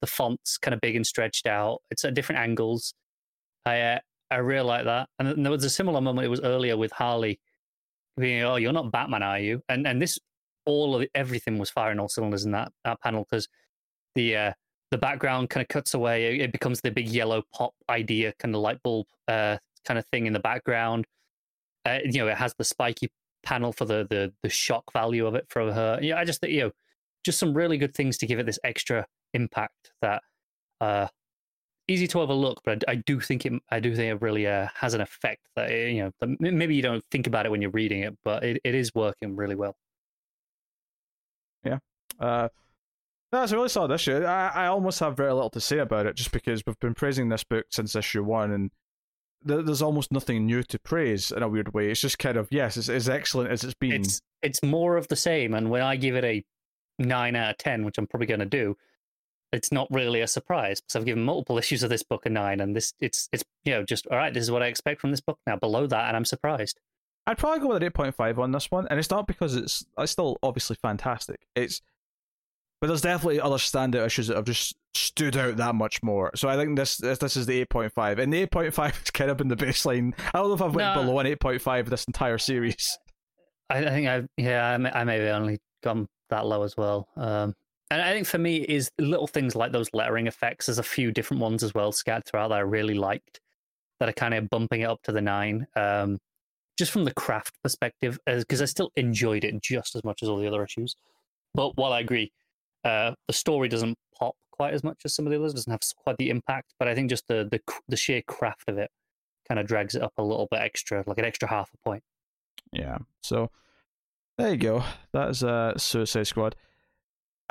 The 0.01 0.07
font's 0.07 0.57
kind 0.57 0.73
of 0.73 0.81
big 0.81 0.95
and 0.95 1.05
stretched 1.07 1.45
out. 1.47 1.81
It's 1.91 2.03
at 2.05 2.13
different 2.15 2.41
angles. 2.41 2.93
I 3.65 3.79
uh, 3.79 3.99
I 4.31 4.37
really 4.37 4.65
like 4.65 4.85
that. 4.85 5.09
And 5.19 5.45
there 5.45 5.51
was 5.51 5.63
a 5.63 5.69
similar 5.69 6.01
moment. 6.01 6.25
It 6.25 6.29
was 6.29 6.41
earlier 6.41 6.77
with 6.77 6.91
Harley 6.91 7.39
being, 8.17 8.43
"Oh, 8.43 8.55
you're 8.55 8.73
not 8.73 8.91
Batman, 8.91 9.23
are 9.23 9.39
you?" 9.39 9.61
And 9.69 9.87
and 9.87 10.01
this 10.01 10.19
all 10.65 10.95
of 10.95 11.05
everything 11.13 11.57
was 11.57 11.69
firing 11.69 11.99
all 11.99 12.09
cylinders 12.09 12.45
in 12.45 12.51
that 12.51 12.71
that 12.83 13.01
panel 13.01 13.25
because 13.29 13.47
the 14.15 14.35
uh, 14.35 14.53
the 14.91 14.97
background 14.97 15.49
kind 15.49 15.61
of 15.63 15.67
cuts 15.67 15.93
away. 15.93 16.35
It, 16.35 16.41
it 16.41 16.51
becomes 16.51 16.81
the 16.81 16.91
big 16.91 17.07
yellow 17.07 17.43
pop 17.53 17.73
idea 17.89 18.33
kind 18.39 18.55
of 18.55 18.61
light 18.61 18.81
bulb 18.83 19.07
uh, 19.27 19.57
kind 19.85 19.97
of 19.97 20.05
thing 20.07 20.25
in 20.25 20.33
the 20.33 20.39
background. 20.39 21.05
Uh, 21.85 21.99
you 22.03 22.19
know, 22.19 22.27
it 22.27 22.37
has 22.37 22.55
the 22.57 22.63
spiky 22.63 23.11
panel 23.43 23.73
for 23.73 23.85
the 23.85 24.07
the 24.09 24.33
the 24.41 24.49
shock 24.49 24.91
value 24.93 25.25
of 25.25 25.35
it 25.35 25.45
from 25.49 25.71
her. 25.71 25.99
Yeah, 26.01 26.17
I 26.17 26.25
just 26.25 26.41
think 26.41 26.53
you 26.53 26.61
know, 26.61 26.71
just 27.25 27.39
some 27.39 27.53
really 27.53 27.77
good 27.77 27.93
things 27.93 28.17
to 28.19 28.27
give 28.27 28.39
it 28.39 28.45
this 28.45 28.59
extra 28.63 29.05
impact 29.33 29.91
that 30.01 30.21
uh 30.81 31.07
easy 31.87 32.07
to 32.07 32.21
overlook, 32.21 32.61
but 32.63 32.83
I, 32.87 32.93
I 32.93 32.95
do 32.95 33.19
think 33.19 33.45
it 33.45 33.53
I 33.69 33.79
do 33.79 33.95
think 33.95 34.11
it 34.11 34.21
really 34.21 34.47
uh, 34.47 34.67
has 34.75 34.93
an 34.93 35.01
effect 35.01 35.47
that 35.55 35.69
uh, 35.69 35.73
you 35.73 36.11
know 36.21 36.35
maybe 36.39 36.75
you 36.75 36.81
don't 36.81 37.03
think 37.11 37.27
about 37.27 37.45
it 37.45 37.51
when 37.51 37.61
you're 37.61 37.71
reading 37.71 38.03
it, 38.03 38.17
but 38.23 38.43
it, 38.43 38.61
it 38.63 38.75
is 38.75 38.93
working 38.93 39.35
really 39.35 39.55
well. 39.55 39.75
Yeah. 41.63 41.79
Uh, 42.19 42.49
no, 43.31 43.43
it's 43.43 43.51
a 43.51 43.55
really 43.55 43.69
solid 43.69 43.91
issue. 43.91 44.23
I, 44.23 44.47
I 44.49 44.67
almost 44.67 44.99
have 44.99 45.17
very 45.17 45.33
little 45.33 45.49
to 45.51 45.59
say 45.59 45.79
about 45.79 46.05
it 46.05 46.15
just 46.15 46.31
because 46.31 46.63
we've 46.65 46.79
been 46.79 46.93
praising 46.93 47.29
this 47.29 47.43
book 47.43 47.65
since 47.71 47.95
issue 47.95 48.23
one, 48.23 48.51
and 48.51 48.71
th- 49.47 49.65
there's 49.65 49.81
almost 49.81 50.11
nothing 50.11 50.45
new 50.45 50.61
to 50.63 50.79
praise 50.79 51.31
in 51.31 51.41
a 51.41 51.49
weird 51.49 51.73
way. 51.73 51.89
It's 51.89 52.01
just 52.01 52.19
kind 52.19 52.37
of 52.37 52.47
yes, 52.51 52.77
it's 52.77 52.89
as 52.89 53.09
excellent 53.09 53.49
as 53.49 53.63
it's 53.63 53.73
been. 53.73 53.93
It's 53.93 54.21
it's 54.41 54.61
more 54.61 54.97
of 54.97 55.07
the 55.07 55.15
same, 55.15 55.53
and 55.53 55.69
when 55.71 55.81
I 55.81 55.95
give 55.95 56.15
it 56.15 56.23
a 56.23 56.43
nine 56.99 57.35
out 57.35 57.51
of 57.51 57.57
ten, 57.57 57.83
which 57.83 57.97
I'm 57.97 58.07
probably 58.07 58.27
going 58.27 58.39
to 58.39 58.45
do, 58.45 58.77
it's 59.53 59.71
not 59.71 59.87
really 59.91 60.21
a 60.21 60.27
surprise 60.27 60.81
because 60.81 60.95
I've 60.95 61.05
given 61.05 61.23
multiple 61.23 61.57
issues 61.59 61.83
of 61.83 61.89
this 61.89 62.03
book 62.03 62.25
a 62.25 62.29
nine, 62.29 62.59
and 62.59 62.75
this 62.75 62.93
it's 62.99 63.29
it's 63.31 63.43
you 63.63 63.73
know 63.73 63.83
just 63.83 64.07
all 64.07 64.17
right. 64.17 64.33
This 64.33 64.43
is 64.43 64.51
what 64.51 64.63
I 64.63 64.67
expect 64.67 64.99
from 65.01 65.11
this 65.11 65.21
book 65.21 65.39
now. 65.47 65.55
Below 65.55 65.87
that, 65.87 66.07
and 66.07 66.17
I'm 66.17 66.25
surprised. 66.25 66.79
I'd 67.25 67.37
probably 67.37 67.59
go 67.61 67.67
with 67.67 67.77
an 67.77 67.83
eight 67.83 67.93
point 67.93 68.15
five 68.15 68.37
on 68.39 68.51
this 68.51 68.69
one, 68.69 68.87
and 68.89 68.99
it's 68.99 69.09
not 69.09 69.27
because 69.27 69.55
it's 69.55 69.85
it's 69.97 70.11
still 70.11 70.37
obviously 70.43 70.75
fantastic. 70.81 71.39
It's 71.55 71.81
but 72.81 72.87
there's 72.87 73.01
definitely 73.01 73.39
other 73.39 73.55
standout 73.55 74.05
issues 74.05 74.27
that 74.27 74.35
have 74.35 74.43
just 74.43 74.75
stood 74.93 75.37
out 75.37 75.55
that 75.55 75.73
much 75.73 76.03
more. 76.03 76.31
So 76.35 76.49
I 76.49 76.57
think 76.57 76.75
this 76.77 76.97
this, 76.97 77.17
this 77.19 77.37
is 77.37 77.45
the 77.45 77.61
eight 77.61 77.69
point 77.69 77.93
five, 77.93 78.19
and 78.19 78.33
the 78.33 78.41
eight 78.41 78.51
point 78.51 78.73
five 78.73 78.97
has 78.99 79.09
kind 79.11 79.31
of 79.31 79.37
been 79.37 79.47
the 79.47 79.55
baseline. 79.55 80.13
I 80.33 80.39
don't 80.39 80.49
know 80.49 80.55
if 80.55 80.61
I've 80.61 80.75
went 80.75 80.95
No. 80.95 81.01
below 81.03 81.19
an 81.19 81.27
eight 81.27 81.39
point 81.39 81.61
five 81.61 81.89
this 81.89 82.03
entire 82.05 82.37
series. 82.37 82.97
I, 83.69 83.77
I 83.77 83.89
think 83.89 84.07
I 84.07 84.23
yeah 84.35 84.65
I 84.71 84.77
may, 84.77 84.91
I 84.91 85.03
maybe 85.05 85.27
only 85.29 85.59
gone 85.81 86.07
that 86.29 86.45
low 86.45 86.63
as 86.63 86.75
well. 86.75 87.07
Um, 87.15 87.55
and 87.93 88.01
I 88.01 88.13
think 88.13 88.27
for 88.27 88.37
me 88.37 88.57
is 88.57 88.89
little 88.97 89.27
things 89.27 89.55
like 89.55 89.71
those 89.71 89.89
lettering 89.93 90.27
effects. 90.27 90.65
There's 90.65 90.79
a 90.79 90.83
few 90.83 91.11
different 91.11 91.41
ones 91.41 91.63
as 91.63 91.73
well 91.73 91.91
scattered 91.91 92.25
throughout 92.25 92.49
that 92.49 92.55
I 92.55 92.61
really 92.61 92.93
liked 92.93 93.39
that 93.99 94.09
are 94.09 94.13
kind 94.13 94.33
of 94.33 94.49
bumping 94.49 94.81
it 94.81 94.85
up 94.85 95.01
to 95.03 95.11
the 95.11 95.21
nine. 95.21 95.67
Um, 95.75 96.19
just 96.77 96.91
from 96.91 97.03
the 97.03 97.13
craft 97.13 97.53
perspective, 97.61 98.19
because 98.25 98.61
I 98.61 98.65
still 98.65 98.91
enjoyed 98.95 99.43
it 99.43 99.61
just 99.61 99.95
as 99.95 100.03
much 100.03 100.23
as 100.23 100.29
all 100.29 100.39
the 100.39 100.47
other 100.47 100.63
issues. 100.63 100.95
But 101.53 101.77
while 101.77 101.93
I 101.93 101.99
agree, 101.99 102.31
uh, 102.83 103.13
the 103.27 103.33
story 103.33 103.69
doesn't 103.69 103.97
pop 104.17 104.35
quite 104.51 104.73
as 104.73 104.83
much 104.83 105.01
as 105.05 105.13
some 105.13 105.27
of 105.27 105.31
the 105.31 105.37
others. 105.37 105.53
Doesn't 105.53 105.71
have 105.71 105.81
quite 105.95 106.17
the 106.17 106.29
impact, 106.29 106.73
but 106.79 106.87
I 106.87 106.95
think 106.95 107.09
just 107.09 107.27
the 107.27 107.47
the 107.49 107.59
the 107.87 107.95
sheer 107.95 108.21
craft 108.27 108.63
of 108.67 108.77
it 108.77 108.89
kind 109.47 109.59
of 109.59 109.67
drags 109.67 109.93
it 109.93 110.01
up 110.01 110.13
a 110.17 110.23
little 110.23 110.47
bit 110.49 110.61
extra, 110.61 111.03
like 111.05 111.19
an 111.19 111.25
extra 111.25 111.47
half 111.47 111.69
a 111.73 111.77
point. 111.87 112.03
Yeah. 112.71 112.97
So 113.21 113.51
there 114.37 114.51
you 114.51 114.57
go. 114.57 114.83
That 115.11 115.29
is 115.29 115.43
uh 115.43 115.77
Suicide 115.77 116.27
Squad. 116.27 116.55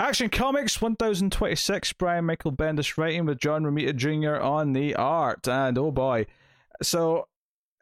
Action 0.02 0.30
Comics 0.30 0.80
1026, 0.80 1.92
Brian 1.92 2.24
Michael 2.24 2.50
Bendis 2.50 2.98
writing 2.98 3.24
with 3.24 3.38
John 3.38 3.62
Romita 3.62 3.94
Jr. 3.94 4.42
on 4.42 4.72
the 4.72 4.96
art. 4.96 5.46
And 5.46 5.78
oh 5.78 5.92
boy. 5.92 6.26
So 6.82 7.28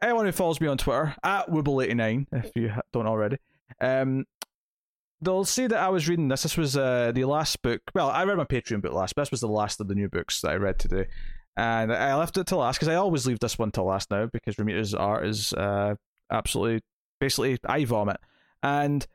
anyone 0.03 0.27
who 0.27 0.33
follows 0.33 0.61
me 0.61 0.69
on 0.69 0.77
Twitter, 0.77 1.15
at 1.25 1.49
Wibble89, 1.49 2.27
if 2.33 2.51
you 2.55 2.75
don't 2.93 3.07
already, 3.07 3.39
um, 3.81 4.27
they'll 5.23 5.47
see 5.47 5.67
that 5.67 5.79
I 5.79 5.89
was 5.89 6.11
reading 6.11 6.29
this. 6.29 6.43
This 6.43 6.59
was 6.59 6.77
uh, 6.77 7.11
the 7.15 7.25
last 7.25 7.63
book. 7.63 7.81
Well, 7.95 8.11
I 8.11 8.25
read 8.25 8.37
my 8.37 8.45
Patreon 8.45 8.83
book 8.83 8.93
last, 8.93 9.15
but 9.15 9.23
this 9.23 9.31
was 9.31 9.41
the 9.41 9.49
last 9.49 9.81
of 9.81 9.89
the 9.89 9.95
new 9.95 10.11
books 10.11 10.43
that 10.43 10.51
I 10.51 10.57
read 10.57 10.79
today. 10.79 11.07
and 11.57 11.91
I 11.91 12.15
left 12.17 12.37
it 12.37 12.47
to 12.49 12.57
last 12.57 12.77
because 12.77 12.89
I 12.89 12.97
always 12.97 13.27
leave 13.27 13.41
this 13.41 13.59
one 13.59 13.71
to 13.73 13.83
last 13.83 14.11
now 14.11 14.27
because 14.31 14.57
Romita's 14.57 14.95
art 14.95 15.27
is 15.27 15.55
uh, 15.55 15.95
absolutely 16.31 16.83
basically 17.19 17.57
I 17.65 17.87
vomit, 17.87 18.19
and 18.63 19.07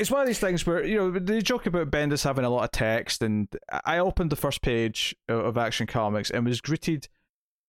it's 0.00 0.10
one 0.10 0.22
of 0.22 0.26
these 0.26 0.38
things 0.38 0.66
where 0.66 0.82
you 0.82 0.96
know 0.96 1.10
they 1.10 1.42
joke 1.42 1.66
about 1.66 1.90
Bendis 1.90 2.24
having 2.24 2.46
a 2.46 2.50
lot 2.50 2.64
of 2.64 2.72
text, 2.72 3.22
and 3.22 3.48
I 3.84 3.98
opened 3.98 4.30
the 4.30 4.36
first 4.36 4.62
page 4.62 5.14
of 5.28 5.58
Action 5.58 5.86
Comics 5.86 6.30
and 6.30 6.46
was 6.46 6.62
greeted 6.62 7.06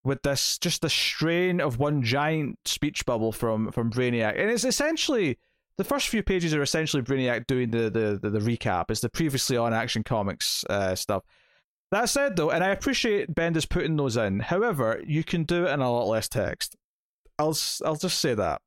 with 0.02 0.22
this 0.22 0.56
just 0.58 0.82
a 0.82 0.88
strain 0.88 1.60
of 1.60 1.78
one 1.78 2.02
giant 2.02 2.58
speech 2.64 3.04
bubble 3.04 3.32
from 3.32 3.70
from 3.70 3.90
Brainiac, 3.90 4.40
and 4.40 4.50
it's 4.50 4.64
essentially 4.64 5.38
the 5.76 5.84
first 5.84 6.08
few 6.08 6.22
pages 6.22 6.54
are 6.54 6.62
essentially 6.62 7.02
Brainiac 7.02 7.46
doing 7.46 7.70
the 7.70 7.90
the 7.90 8.18
the, 8.22 8.30
the 8.30 8.38
recap. 8.38 8.90
It's 8.90 9.02
the 9.02 9.10
previously 9.10 9.58
on 9.58 9.74
Action 9.74 10.02
Comics 10.02 10.64
uh, 10.70 10.94
stuff. 10.94 11.24
That 11.90 12.08
said, 12.08 12.36
though, 12.36 12.50
and 12.50 12.64
I 12.64 12.68
appreciate 12.68 13.34
Bendis 13.34 13.68
putting 13.68 13.96
those 13.96 14.16
in. 14.16 14.40
However, 14.40 15.02
you 15.06 15.22
can 15.22 15.44
do 15.44 15.66
it 15.66 15.70
in 15.70 15.80
a 15.80 15.92
lot 15.92 16.08
less 16.08 16.30
text. 16.30 16.76
I'll 17.38 17.56
I'll 17.84 17.96
just 17.96 18.20
say 18.20 18.32
that 18.32 18.62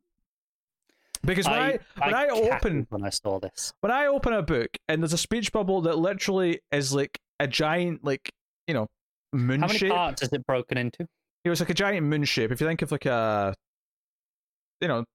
because 1.23 1.45
when 1.45 1.59
I, 1.59 1.79
I 1.97 2.05
when 2.05 2.13
I, 2.13 2.23
I 2.25 2.29
open 2.29 2.87
when 2.89 3.03
I 3.03 3.09
saw 3.09 3.39
this 3.39 3.73
when 3.81 3.91
I 3.91 4.07
open 4.07 4.33
a 4.33 4.41
book 4.41 4.77
and 4.87 5.01
there's 5.01 5.13
a 5.13 5.17
speech 5.17 5.51
bubble 5.51 5.81
that 5.81 5.97
literally 5.97 6.61
is 6.71 6.93
like 6.93 7.19
a 7.39 7.47
giant 7.47 8.03
like 8.03 8.31
you 8.67 8.73
know 8.73 8.87
moon 9.35 9.61
How 9.61 9.67
many 9.67 9.79
shape. 9.79 9.91
parts 9.91 10.21
is 10.21 10.29
it 10.31 10.45
broken 10.45 10.77
into? 10.77 11.07
It 11.43 11.49
was 11.49 11.59
like 11.59 11.69
a 11.69 11.75
giant 11.75 12.05
moon 12.07 12.23
shape. 12.23 12.51
If 12.51 12.59
you 12.59 12.67
think 12.67 12.81
of 12.81 12.91
like 12.91 13.05
a, 13.05 13.53
you 14.81 14.87
know, 14.87 15.05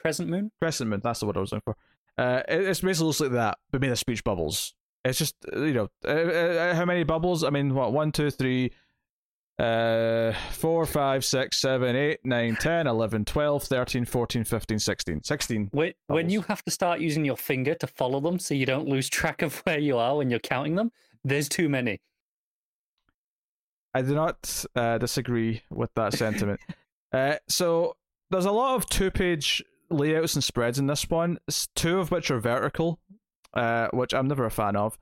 crescent 0.00 0.28
moon. 0.28 0.50
Crescent 0.60 0.90
moon. 0.90 1.00
That's 1.02 1.20
the 1.20 1.26
word 1.26 1.36
I 1.36 1.40
was 1.40 1.52
looking 1.52 1.62
for. 1.62 1.76
Uh, 2.18 2.42
it, 2.48 2.62
it's 2.62 2.80
basically 2.80 3.06
looks 3.06 3.20
like 3.20 3.32
that, 3.32 3.58
but 3.70 3.80
made 3.80 3.90
of 3.90 3.98
speech 3.98 4.24
bubbles. 4.24 4.74
It's 5.04 5.18
just 5.18 5.34
you 5.52 5.72
know 5.72 5.88
uh, 6.04 6.10
uh, 6.10 6.74
how 6.74 6.84
many 6.84 7.04
bubbles? 7.04 7.44
I 7.44 7.50
mean, 7.50 7.74
what 7.74 7.92
one, 7.92 8.12
two, 8.12 8.30
three, 8.30 8.72
uh, 9.60 10.32
4, 10.52 10.86
5, 10.86 11.24
6, 11.24 11.56
7, 11.56 11.96
8, 11.96 12.20
9, 12.24 12.56
10, 12.56 12.86
11, 12.86 13.24
12, 13.26 13.62
13, 13.62 14.04
14, 14.06 14.44
15, 14.44 14.78
16. 14.78 15.22
16. 15.22 15.68
When, 15.72 15.92
when 16.06 16.30
you 16.30 16.40
have 16.42 16.64
to 16.64 16.70
start 16.70 17.00
using 17.00 17.26
your 17.26 17.36
finger 17.36 17.74
to 17.74 17.86
follow 17.86 18.20
them 18.20 18.38
so 18.38 18.54
you 18.54 18.64
don't 18.64 18.88
lose 18.88 19.08
track 19.10 19.42
of 19.42 19.56
where 19.64 19.78
you 19.78 19.98
are 19.98 20.16
when 20.16 20.30
you're 20.30 20.40
counting 20.40 20.76
them, 20.76 20.90
there's 21.24 21.48
too 21.48 21.68
many. 21.68 22.00
I 23.92 24.02
do 24.02 24.14
not 24.14 24.64
uh, 24.74 24.96
disagree 24.98 25.62
with 25.68 25.92
that 25.94 26.14
sentiment. 26.14 26.60
uh, 27.12 27.36
so 27.48 27.96
there's 28.30 28.46
a 28.46 28.52
lot 28.52 28.76
of 28.76 28.88
two-page 28.88 29.62
layouts 29.90 30.34
and 30.34 30.44
spreads 30.44 30.78
in 30.78 30.86
this 30.86 31.10
one. 31.10 31.38
Two 31.74 31.98
of 31.98 32.10
which 32.10 32.30
are 32.30 32.40
vertical, 32.40 32.98
uh, 33.52 33.88
which 33.92 34.14
I'm 34.14 34.28
never 34.28 34.46
a 34.46 34.50
fan 34.50 34.76
of. 34.76 34.96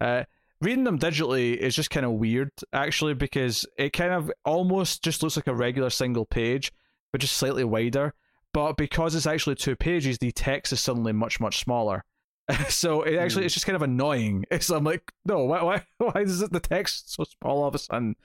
Uh, 0.00 0.24
reading 0.64 0.84
them 0.84 0.98
digitally 0.98 1.56
is 1.56 1.76
just 1.76 1.90
kind 1.90 2.06
of 2.06 2.12
weird, 2.12 2.50
actually, 2.72 3.14
because 3.14 3.66
it 3.76 3.92
kind 3.92 4.12
of 4.12 4.32
almost 4.44 5.04
just 5.04 5.22
looks 5.22 5.36
like 5.36 5.46
a 5.46 5.54
regular 5.54 5.90
single 5.90 6.24
page, 6.24 6.72
but 7.12 7.20
just 7.20 7.36
slightly 7.36 7.64
wider. 7.64 8.14
But 8.52 8.76
because 8.76 9.14
it's 9.14 9.26
actually 9.26 9.56
two 9.56 9.76
pages, 9.76 10.18
the 10.18 10.32
text 10.32 10.72
is 10.72 10.80
suddenly 10.80 11.12
much 11.12 11.40
much 11.40 11.58
smaller. 11.58 12.04
so 12.68 13.02
it 13.02 13.16
actually 13.16 13.42
mm. 13.42 13.46
it's 13.46 13.54
just 13.54 13.66
kind 13.66 13.76
of 13.76 13.82
annoying. 13.82 14.44
It's 14.50 14.70
I'm 14.70 14.84
like, 14.84 15.12
no, 15.24 15.44
why 15.44 15.62
why 15.62 15.82
why 15.98 16.22
is 16.22 16.40
it 16.40 16.52
the 16.52 16.60
text 16.60 17.12
so 17.12 17.24
small 17.24 17.62
all 17.62 17.68
of 17.68 17.74
a 17.74 17.78
sudden? 17.78 18.16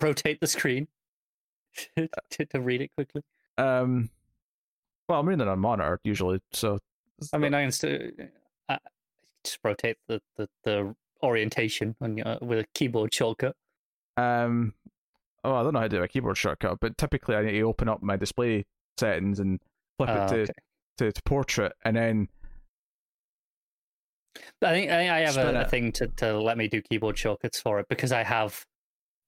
Rotate 0.00 0.40
the 0.40 0.46
screen 0.46 0.88
to, 1.96 2.46
to 2.46 2.60
read 2.60 2.80
it 2.80 2.90
quickly. 2.96 3.22
Um, 3.58 4.10
well, 5.08 5.20
I'm 5.20 5.28
reading 5.28 5.46
it 5.46 5.50
on 5.50 5.58
monitor 5.58 6.00
usually, 6.04 6.40
so 6.52 6.78
I 7.32 7.38
mean, 7.38 7.54
I 7.54 7.62
can 7.62 7.72
still 7.72 7.98
uh, 8.68 8.78
just 9.44 9.58
rotate 9.62 9.96
the, 10.08 10.20
the, 10.36 10.48
the 10.64 10.94
orientation 11.22 11.96
on 12.00 12.16
your, 12.16 12.38
with 12.40 12.60
a 12.60 12.66
keyboard 12.74 13.12
shortcut. 13.12 13.54
Um, 14.16 14.74
oh, 15.44 15.54
I 15.54 15.62
don't 15.62 15.72
know 15.72 15.80
how 15.80 15.88
to 15.88 15.96
do 15.96 16.02
a 16.02 16.08
keyboard 16.08 16.36
shortcut, 16.36 16.78
but 16.80 16.96
typically 16.98 17.36
I 17.36 17.42
need 17.42 17.52
to 17.52 17.62
open 17.62 17.88
up 17.88 18.02
my 18.02 18.16
display 18.16 18.64
settings 18.98 19.40
and 19.40 19.60
flip 19.98 20.10
uh, 20.10 20.12
it 20.12 20.18
ah, 20.18 20.26
to, 20.26 20.40
okay. 20.42 20.52
to 20.98 21.12
to 21.12 21.22
portrait, 21.24 21.72
and 21.84 21.96
then 21.96 22.28
I 24.62 24.70
think 24.70 24.90
I, 24.90 24.96
think 24.96 25.10
I 25.10 25.20
have 25.20 25.36
a, 25.36 25.60
a, 25.60 25.68
thing 25.68 25.92
to, 25.92 26.08
to 26.08 26.38
let 26.40 26.58
me 26.58 26.68
do 26.68 26.82
keyboard 26.82 27.18
shortcuts 27.18 27.60
for 27.60 27.80
it 27.80 27.86
because 27.88 28.12
I 28.12 28.22
have 28.22 28.64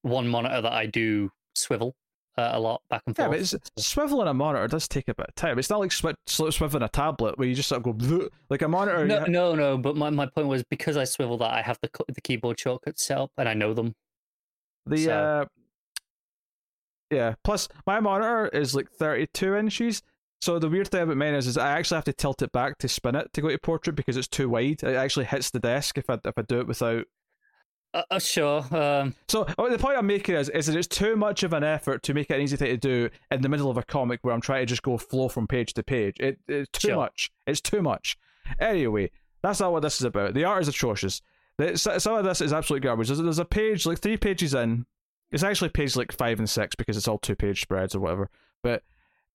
one 0.02 0.28
monitor 0.28 0.62
that 0.62 0.72
I 0.72 0.86
do 0.86 1.30
swivel 1.54 1.94
uh, 2.38 2.50
a 2.52 2.60
lot 2.60 2.82
back 2.88 3.02
and 3.06 3.16
forth. 3.16 3.26
Yeah, 3.26 3.30
but 3.30 3.40
it's 3.40 3.54
swiveling 3.78 4.30
a 4.30 4.34
monitor 4.34 4.68
does 4.68 4.86
take 4.86 5.08
a 5.08 5.14
bit 5.14 5.26
of 5.28 5.34
time. 5.34 5.58
It's 5.58 5.70
not 5.70 5.80
like 5.80 5.92
sw- 5.92 6.14
swiveling 6.26 6.84
a 6.84 6.88
tablet 6.88 7.38
where 7.38 7.48
you 7.48 7.54
just 7.54 7.68
sort 7.68 7.84
of 7.84 7.98
go 7.98 8.28
like 8.50 8.62
a 8.62 8.68
monitor. 8.68 9.04
No, 9.06 9.20
have... 9.20 9.28
no, 9.28 9.54
no. 9.54 9.76
But 9.76 9.96
my, 9.96 10.10
my 10.10 10.26
point 10.26 10.48
was 10.48 10.62
because 10.70 10.96
I 10.96 11.04
swivel 11.04 11.36
that, 11.38 11.52
I 11.52 11.62
have 11.62 11.78
the 11.82 11.90
the 12.08 12.20
keyboard 12.20 12.58
shortcuts 12.60 13.04
set 13.04 13.18
up 13.18 13.32
and 13.36 13.48
I 13.48 13.54
know 13.54 13.74
them. 13.74 13.94
The 14.86 15.04
so. 15.04 15.12
uh, 15.12 15.44
yeah. 17.10 17.34
Plus, 17.42 17.68
my 17.86 18.00
monitor 18.00 18.48
is 18.48 18.74
like 18.74 18.90
thirty-two 18.90 19.56
inches, 19.56 20.02
so 20.40 20.58
the 20.58 20.68
weird 20.68 20.88
thing 20.88 21.02
about 21.02 21.16
mine 21.16 21.34
is, 21.34 21.46
is 21.46 21.58
I 21.58 21.76
actually 21.78 21.96
have 21.96 22.04
to 22.04 22.12
tilt 22.12 22.42
it 22.42 22.52
back 22.52 22.78
to 22.78 22.88
spin 22.88 23.16
it 23.16 23.32
to 23.32 23.40
go 23.40 23.48
to 23.48 23.58
portrait 23.58 23.96
because 23.96 24.16
it's 24.16 24.28
too 24.28 24.48
wide. 24.48 24.82
It 24.82 24.94
actually 24.94 25.26
hits 25.26 25.50
the 25.50 25.58
desk 25.58 25.98
if 25.98 26.08
I 26.08 26.18
if 26.24 26.38
I 26.38 26.42
do 26.42 26.60
it 26.60 26.66
without. 26.66 27.04
Uh, 27.94 28.02
uh, 28.10 28.18
sure. 28.18 28.64
Um... 28.74 29.14
So 29.28 29.46
oh, 29.56 29.70
the 29.70 29.78
point 29.78 29.98
I'm 29.98 30.06
making 30.06 30.34
is 30.34 30.48
is 30.48 30.66
that 30.66 30.76
it's 30.76 30.86
too 30.86 31.16
much 31.16 31.42
of 31.42 31.52
an 31.52 31.64
effort 31.64 32.02
to 32.04 32.14
make 32.14 32.30
it 32.30 32.34
an 32.34 32.42
easy 32.42 32.56
thing 32.56 32.68
to 32.68 32.76
do 32.76 33.10
in 33.30 33.42
the 33.42 33.48
middle 33.48 33.70
of 33.70 33.76
a 33.76 33.82
comic 33.82 34.20
where 34.22 34.34
I'm 34.34 34.40
trying 34.40 34.62
to 34.62 34.66
just 34.66 34.82
go 34.82 34.98
flow 34.98 35.28
from 35.28 35.46
page 35.46 35.74
to 35.74 35.82
page. 35.82 36.16
It, 36.20 36.38
it's 36.46 36.70
too 36.70 36.88
sure. 36.88 36.96
much. 36.96 37.30
It's 37.46 37.60
too 37.60 37.82
much. 37.82 38.18
Anyway, 38.58 39.10
that's 39.42 39.60
not 39.60 39.72
what 39.72 39.82
this 39.82 39.96
is 39.96 40.04
about. 40.04 40.34
The 40.34 40.44
art 40.44 40.62
is 40.62 40.68
atrocious. 40.68 41.22
Some 41.74 42.14
of 42.14 42.24
this 42.24 42.40
is 42.40 42.52
absolute 42.52 42.82
garbage. 42.82 43.08
There's, 43.08 43.20
there's 43.20 43.38
a 43.40 43.44
page 43.44 43.84
like 43.84 43.98
three 43.98 44.16
pages 44.16 44.54
in. 44.54 44.86
It's 45.32 45.42
actually 45.42 45.70
page 45.70 45.96
like 45.96 46.12
five 46.12 46.38
and 46.38 46.48
six 46.48 46.74
because 46.76 46.96
it's 46.96 47.08
all 47.08 47.18
two 47.18 47.36
page 47.36 47.60
spreads 47.60 47.94
or 47.94 48.00
whatever. 48.00 48.30
But 48.62 48.82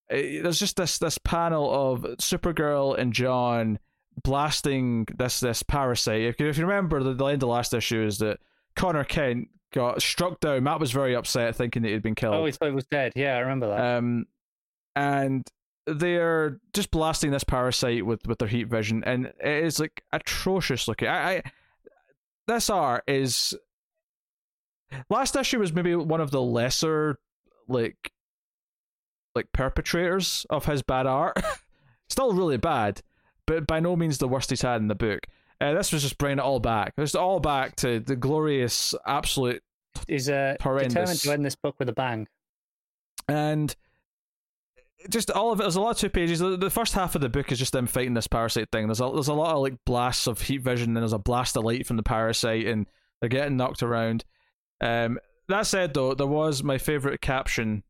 Eh, 0.10 0.42
there's 0.42 0.60
just 0.60 0.78
this 0.78 0.98
this 0.98 1.18
panel 1.18 1.72
of 1.74 2.02
Supergirl 2.18 2.98
and 2.98 3.14
Jon 3.14 3.80
blasting 4.22 5.08
this 5.18 5.40
this 5.40 5.64
parasite. 5.64 6.22
If, 6.22 6.42
if 6.42 6.58
you 6.58 6.66
remember, 6.66 7.02
the, 7.02 7.14
the 7.14 7.26
end 7.26 7.44
of 7.44 7.50
last 7.50 7.74
issue 7.74 8.04
is 8.04 8.20
that 8.20 8.40
Conner 8.76 9.04
Kent 9.04 9.50
got 9.74 10.02
struck 10.02 10.40
down. 10.40 10.64
Matt 10.64 10.80
was 10.80 10.92
very 10.92 11.16
upset, 11.16 11.56
thinking 11.56 11.82
that 11.82 11.90
he'd 11.90 12.04
been 12.04 12.16
killed. 12.16 12.36
Oh, 12.36 12.46
he 12.46 12.52
thought 12.52 12.70
he 12.70 12.76
was 12.76 12.86
dead. 12.86 13.14
Yeah, 13.16 13.36
I 13.36 13.40
remember 13.40 13.68
that. 13.70 13.98
Um, 13.98 14.26
and 14.96 15.48
they're 15.86 16.60
just 16.74 16.92
blasting 16.92 17.32
this 17.32 17.44
parasite 17.44 18.06
with 18.06 18.26
with 18.28 18.40
their 18.40 18.48
heat 18.48 18.68
vision, 18.68 19.04
and 19.06 19.28
it 19.40 19.64
is 19.64 19.80
like 19.80 20.04
atrocious 20.12 20.88
looking. 20.88 21.08
I, 21.08 21.32
I 21.32 21.44
this 22.48 22.70
art 22.70 23.04
is 23.08 23.54
last 25.10 25.36
issue 25.36 25.60
was 25.60 25.74
maybe 25.74 25.96
one 25.96 26.22
of 26.22 26.32
the 26.32 26.42
lesser 26.42 27.18
like 27.68 28.12
like 29.36 29.52
perpetrators 29.52 30.46
of 30.50 30.66
his 30.66 30.82
bad 30.82 31.06
art. 31.08 31.38
Still 32.10 32.34
really 32.34 32.58
bad, 32.58 33.02
but 33.46 33.68
by 33.68 33.80
no 33.80 33.96
means 33.96 34.18
the 34.18 34.28
worst 34.28 34.50
he's 34.50 34.62
had 34.62 34.82
in 34.82 34.88
the 34.88 34.96
book. 34.96 35.20
Uh, 35.62 35.74
this 35.74 35.94
was 35.94 36.02
just 36.02 36.18
bringing 36.18 36.40
it 36.40 36.44
all 36.44 36.60
back. 36.60 36.94
It's 36.98 37.16
all 37.16 37.40
back 37.40 37.76
to 37.78 38.00
the 38.00 38.16
glorious, 38.16 38.94
absolute. 39.06 39.64
He's 40.08 40.30
uh, 40.30 40.56
determined 40.60 41.20
to 41.20 41.32
end 41.32 41.46
this 41.46 41.56
book 41.56 41.76
with 41.80 41.90
a 41.90 41.94
bang. 41.94 42.28
And 43.30 43.74
just 45.10 45.32
all 45.32 45.52
of 45.52 45.60
it. 45.60 45.64
There's 45.64 45.76
a 45.76 45.82
lot 45.82 45.92
of 45.92 45.98
two 45.98 46.10
pages. 46.10 46.40
The, 46.40 46.70
first 46.70 46.94
half 46.94 47.16
of 47.16 47.22
the 47.22 47.30
book 47.30 47.52
is 47.52 47.60
just 47.60 47.74
them 47.74 47.88
fighting 47.88 48.14
this 48.14 48.28
parasite 48.28 48.70
thing. 48.72 48.88
There's 48.88 49.02
a 49.02 49.10
there's 49.14 49.28
a 49.28 49.34
lot 49.34 49.56
of 49.56 49.62
like 49.62 49.76
blasts 49.86 50.28
of 50.28 50.42
heat 50.42 50.62
vision, 50.62 50.90
and 50.90 50.98
there's 50.98 51.14
a 51.14 51.20
blast 51.20 51.58
of 51.58 51.64
light 51.64 51.86
from 51.86 51.98
the 51.98 52.04
parasite, 52.04 52.66
and 52.66 52.88
they're 53.20 53.30
getting 53.30 53.58
knocked 53.58 53.84
around. 53.84 54.26
Um, 54.82 55.20
that 55.50 55.68
said, 55.68 55.94
though, 55.94 56.14
there 56.14 56.28
was 56.28 56.64
my 56.64 56.78
favorite 56.78 57.22
caption 57.22 57.84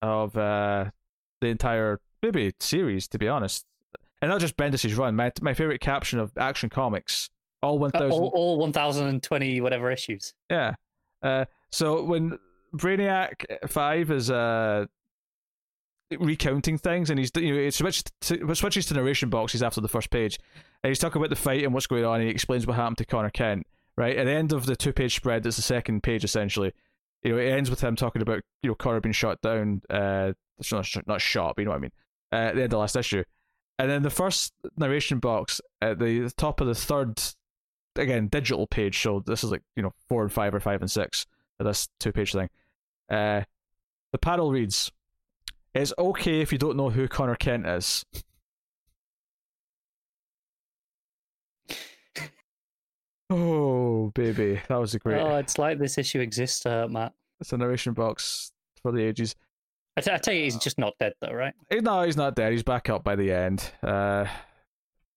of 0.00 0.36
uh, 0.36 0.86
the 1.40 1.48
entire 1.48 2.00
maybe 2.22 2.52
series, 2.60 3.08
to 3.08 3.18
be 3.18 3.28
honest, 3.28 3.64
and 4.22 4.30
not 4.30 4.40
just 4.40 4.56
Bendis's 4.56 4.94
run. 4.94 5.14
My 5.14 5.30
my 5.42 5.52
favorite 5.52 5.80
caption 5.80 6.18
of 6.18 6.32
Action 6.38 6.70
Comics, 6.70 7.28
all 7.62 7.78
one 7.78 7.90
thousand, 7.90 8.12
uh, 8.12 8.14
all, 8.14 8.32
all 8.34 8.58
one 8.58 8.72
thousand 8.72 9.08
and 9.08 9.22
twenty 9.22 9.60
whatever 9.60 9.90
issues. 9.90 10.32
Yeah. 10.48 10.74
Uh, 11.22 11.44
so 11.70 12.02
when 12.02 12.38
Brainiac 12.74 13.68
Five 13.68 14.10
is 14.10 14.30
uh 14.30 14.86
recounting 16.18 16.78
things, 16.78 17.10
and 17.10 17.18
he's 17.18 17.30
you 17.36 17.54
know 17.54 17.60
it 17.60 17.74
switches 17.74 18.04
to, 18.22 18.54
switches 18.54 18.86
to 18.86 18.94
narration 18.94 19.28
boxes 19.28 19.62
after 19.62 19.82
the 19.82 19.88
first 19.88 20.10
page, 20.10 20.38
and 20.82 20.90
he's 20.90 20.98
talking 20.98 21.20
about 21.20 21.30
the 21.30 21.36
fight 21.36 21.64
and 21.64 21.74
what's 21.74 21.86
going 21.86 22.04
on, 22.04 22.16
and 22.16 22.24
he 22.24 22.30
explains 22.30 22.66
what 22.66 22.76
happened 22.76 22.98
to 22.98 23.04
Conner 23.04 23.30
Kent. 23.30 23.66
Right 23.94 24.16
at 24.16 24.24
the 24.24 24.32
end 24.32 24.52
of 24.52 24.64
the 24.64 24.74
two 24.74 24.94
page 24.94 25.14
spread, 25.14 25.44
it's 25.44 25.56
the 25.56 25.62
second 25.62 26.02
page 26.02 26.24
essentially 26.24 26.72
you 27.22 27.32
know, 27.32 27.38
it 27.38 27.50
ends 27.50 27.70
with 27.70 27.80
him 27.80 27.96
talking 27.96 28.22
about 28.22 28.40
you 28.62 28.70
know 28.70 28.74
Conner 28.74 29.00
being 29.00 29.12
shot 29.12 29.40
down. 29.40 29.82
Uh, 29.88 30.32
not 30.70 30.88
not 31.06 31.20
shot, 31.20 31.54
but 31.56 31.62
you 31.62 31.66
know 31.66 31.72
what 31.72 31.78
I 31.78 31.80
mean. 31.80 31.92
Uh, 32.32 32.36
at 32.36 32.54
the 32.54 32.62
end 32.62 32.64
of 32.64 32.70
the 32.70 32.78
last 32.78 32.96
issue, 32.96 33.22
and 33.82 33.90
then 33.90 34.02
the 34.02 34.10
first 34.10 34.52
narration 34.76 35.18
box 35.18 35.60
at 35.80 35.98
the 35.98 36.32
top 36.36 36.60
of 36.60 36.68
the 36.68 36.74
third, 36.74 37.20
again 37.96 38.28
digital 38.28 38.68
page. 38.68 39.02
So 39.02 39.24
this 39.26 39.42
is 39.42 39.50
like 39.50 39.62
you 39.74 39.82
know 39.82 39.92
four 40.08 40.22
and 40.22 40.32
five 40.32 40.54
or 40.54 40.60
five 40.60 40.80
and 40.82 40.90
six 40.90 41.26
this 41.58 41.88
two 41.98 42.12
page 42.12 42.32
thing. 42.32 42.48
Uh, 43.10 43.42
the 44.12 44.18
panel 44.18 44.52
reads, 44.52 44.92
"It's 45.74 45.92
okay 45.98 46.40
if 46.40 46.52
you 46.52 46.58
don't 46.58 46.76
know 46.76 46.90
who 46.90 47.08
Conner 47.08 47.34
Kent 47.34 47.66
is." 47.66 48.04
Oh, 53.34 54.12
baby, 54.14 54.60
that 54.68 54.76
was 54.76 54.94
a 54.94 54.98
great. 54.98 55.18
Oh, 55.18 55.36
it's 55.36 55.56
like 55.56 55.78
this 55.78 55.96
issue 55.96 56.20
exists, 56.20 56.66
uh, 56.66 56.86
Matt. 56.86 57.14
it's 57.40 57.50
a 57.54 57.56
narration 57.56 57.94
box 57.94 58.52
for 58.82 58.92
the 58.92 59.02
ages. 59.02 59.34
I, 59.96 60.00
t- 60.00 60.10
I 60.10 60.18
tell 60.18 60.34
you, 60.34 60.44
he's 60.44 60.56
just 60.56 60.78
not 60.78 60.94
dead 60.98 61.12
though, 61.20 61.32
right? 61.32 61.54
No, 61.70 62.02
he's 62.02 62.16
not 62.16 62.34
dead. 62.34 62.52
He's 62.52 62.62
back 62.62 62.88
up 62.88 63.04
by 63.04 63.16
the 63.16 63.30
end. 63.32 63.70
Uh, 63.82 64.26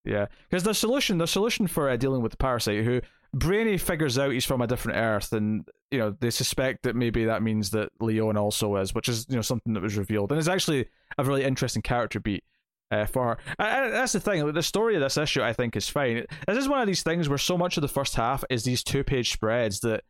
yeah, 0.03 0.27
because 0.49 0.63
the 0.63 0.73
solution, 0.73 1.17
the 1.17 1.27
solution 1.27 1.67
for 1.67 1.89
uh, 1.89 1.95
dealing 1.95 2.21
with 2.21 2.31
the 2.31 2.37
parasite, 2.37 2.83
who 2.83 3.01
Brainy 3.33 3.77
figures 3.77 4.17
out 4.17 4.31
he's 4.31 4.45
from 4.45 4.61
a 4.61 4.67
different 4.67 4.97
Earth, 4.97 5.33
and 5.33 5.67
you 5.91 5.99
know 5.99 6.15
they 6.19 6.29
suspect 6.29 6.83
that 6.83 6.95
maybe 6.95 7.25
that 7.25 7.41
means 7.41 7.71
that 7.71 7.89
Leone 7.99 8.37
also 8.37 8.75
is, 8.77 8.93
which 8.93 9.09
is 9.09 9.25
you 9.29 9.35
know 9.35 9.41
something 9.41 9.73
that 9.73 9.83
was 9.83 9.97
revealed, 9.97 10.31
and 10.31 10.39
it's 10.39 10.47
actually 10.47 10.87
a 11.17 11.23
really 11.23 11.43
interesting 11.43 11.81
character 11.81 12.19
beat 12.19 12.43
uh, 12.91 13.05
for 13.05 13.37
her. 13.57 13.89
That's 13.91 14.13
the 14.13 14.19
thing. 14.19 14.51
The 14.51 14.63
story 14.63 14.95
of 14.95 15.01
this 15.01 15.17
issue, 15.17 15.41
I 15.41 15.53
think, 15.53 15.75
is 15.75 15.89
fine. 15.89 16.25
This 16.47 16.57
is 16.57 16.69
one 16.69 16.81
of 16.81 16.87
these 16.87 17.03
things 17.03 17.27
where 17.27 17.37
so 17.37 17.57
much 17.57 17.77
of 17.77 17.81
the 17.81 17.87
first 17.87 18.15
half 18.15 18.43
is 18.49 18.63
these 18.63 18.83
two-page 18.83 19.31
spreads 19.31 19.79
that 19.81 20.03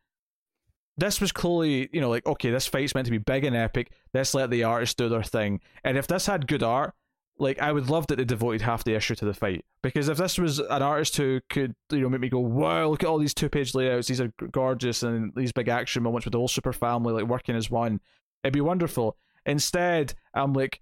this 0.96 1.20
was 1.20 1.32
clearly, 1.32 1.88
you 1.92 2.00
know, 2.00 2.08
like 2.08 2.26
okay, 2.26 2.50
this 2.50 2.66
fight's 2.66 2.94
meant 2.94 3.06
to 3.06 3.10
be 3.10 3.18
big 3.18 3.44
and 3.44 3.56
epic. 3.56 3.92
Let's 4.14 4.34
let 4.34 4.50
the 4.50 4.64
artists 4.64 4.94
do 4.94 5.08
their 5.08 5.22
thing. 5.22 5.60
And 5.84 5.98
if 5.98 6.06
this 6.06 6.26
had 6.26 6.46
good 6.46 6.62
art, 6.62 6.94
like 7.38 7.60
I 7.60 7.72
would 7.72 7.90
love 7.90 8.06
that 8.08 8.16
they 8.16 8.24
devoted 8.24 8.62
half 8.62 8.84
the 8.84 8.94
issue 8.94 9.14
to 9.16 9.24
the 9.24 9.34
fight. 9.34 9.64
Because 9.82 10.08
if 10.08 10.18
this 10.18 10.38
was 10.38 10.58
an 10.58 10.82
artist 10.82 11.16
who 11.16 11.40
could, 11.50 11.74
you 11.90 12.00
know, 12.00 12.08
make 12.08 12.20
me 12.20 12.28
go, 12.28 12.40
wow, 12.40 12.88
look 12.88 13.02
at 13.02 13.08
all 13.08 13.18
these 13.18 13.34
two-page 13.34 13.74
layouts. 13.74 14.08
These 14.08 14.20
are 14.20 14.32
gorgeous, 14.50 15.02
and 15.02 15.32
these 15.36 15.52
big 15.52 15.68
action 15.68 16.02
moments 16.02 16.24
with 16.24 16.32
the 16.32 16.38
whole 16.38 16.48
super 16.48 16.72
family 16.72 17.12
like 17.12 17.24
working 17.24 17.54
as 17.54 17.70
one. 17.70 18.00
It'd 18.42 18.54
be 18.54 18.60
wonderful. 18.60 19.16
Instead, 19.44 20.14
I'm 20.34 20.52
like, 20.52 20.80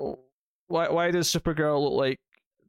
oh, 0.00 0.20
why 0.68 0.88
why 0.88 1.10
does 1.10 1.28
Supergirl 1.28 1.82
look 1.82 1.92
like 1.94 2.20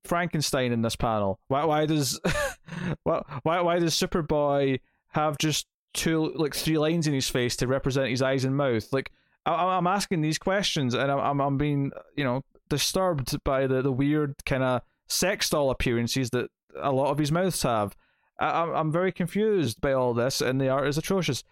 Frankenstein 0.04 0.72
in 0.72 0.82
this 0.82 0.96
panel? 0.96 1.40
Why 1.48 1.64
why 1.66 1.86
does 1.86 2.20
why 3.04 3.22
why 3.44 3.62
why 3.62 3.80
does 3.80 3.94
Superboy 3.94 4.80
have 5.10 5.38
just 5.38 5.68
two 5.98 6.32
like 6.36 6.56
three 6.56 6.78
lines 6.78 7.08
in 7.08 7.14
his 7.14 7.30
face 7.30 7.56
to 7.58 7.68
represent 7.68 8.10
his 8.10 8.22
eyes 8.22 8.46
and 8.46 8.56
mouth? 8.56 8.88
Like 8.94 9.12
I, 9.46 9.78
am 9.78 9.88
asking 9.88 10.22
these 10.22 10.38
questions 10.38 10.94
and 10.94 11.12
I'm 11.12 11.42
I'm 11.42 11.58
being 11.58 11.92
you 12.16 12.24
know 12.24 12.44
disturbed 12.70 13.44
by 13.44 13.68
the 13.68 13.82
the 13.82 13.92
weird 13.92 14.36
kind 14.46 14.64
of 14.64 14.82
sex 15.10 15.50
doll 15.50 15.70
appearances 15.70 16.30
that 16.32 16.50
a 16.80 16.92
lot 16.92 17.10
of 17.10 17.18
his 17.18 17.32
mouths 17.32 17.64
have. 17.64 17.96
I, 18.40 18.64
I'm 18.64 18.92
very 18.92 19.12
confused 19.12 19.82
by 19.82 19.94
all 19.94 20.14
this, 20.14 20.42
and 20.42 20.62
the 20.62 20.70
art 20.70 20.88
is 20.88 20.98
atrocious. 20.98 21.44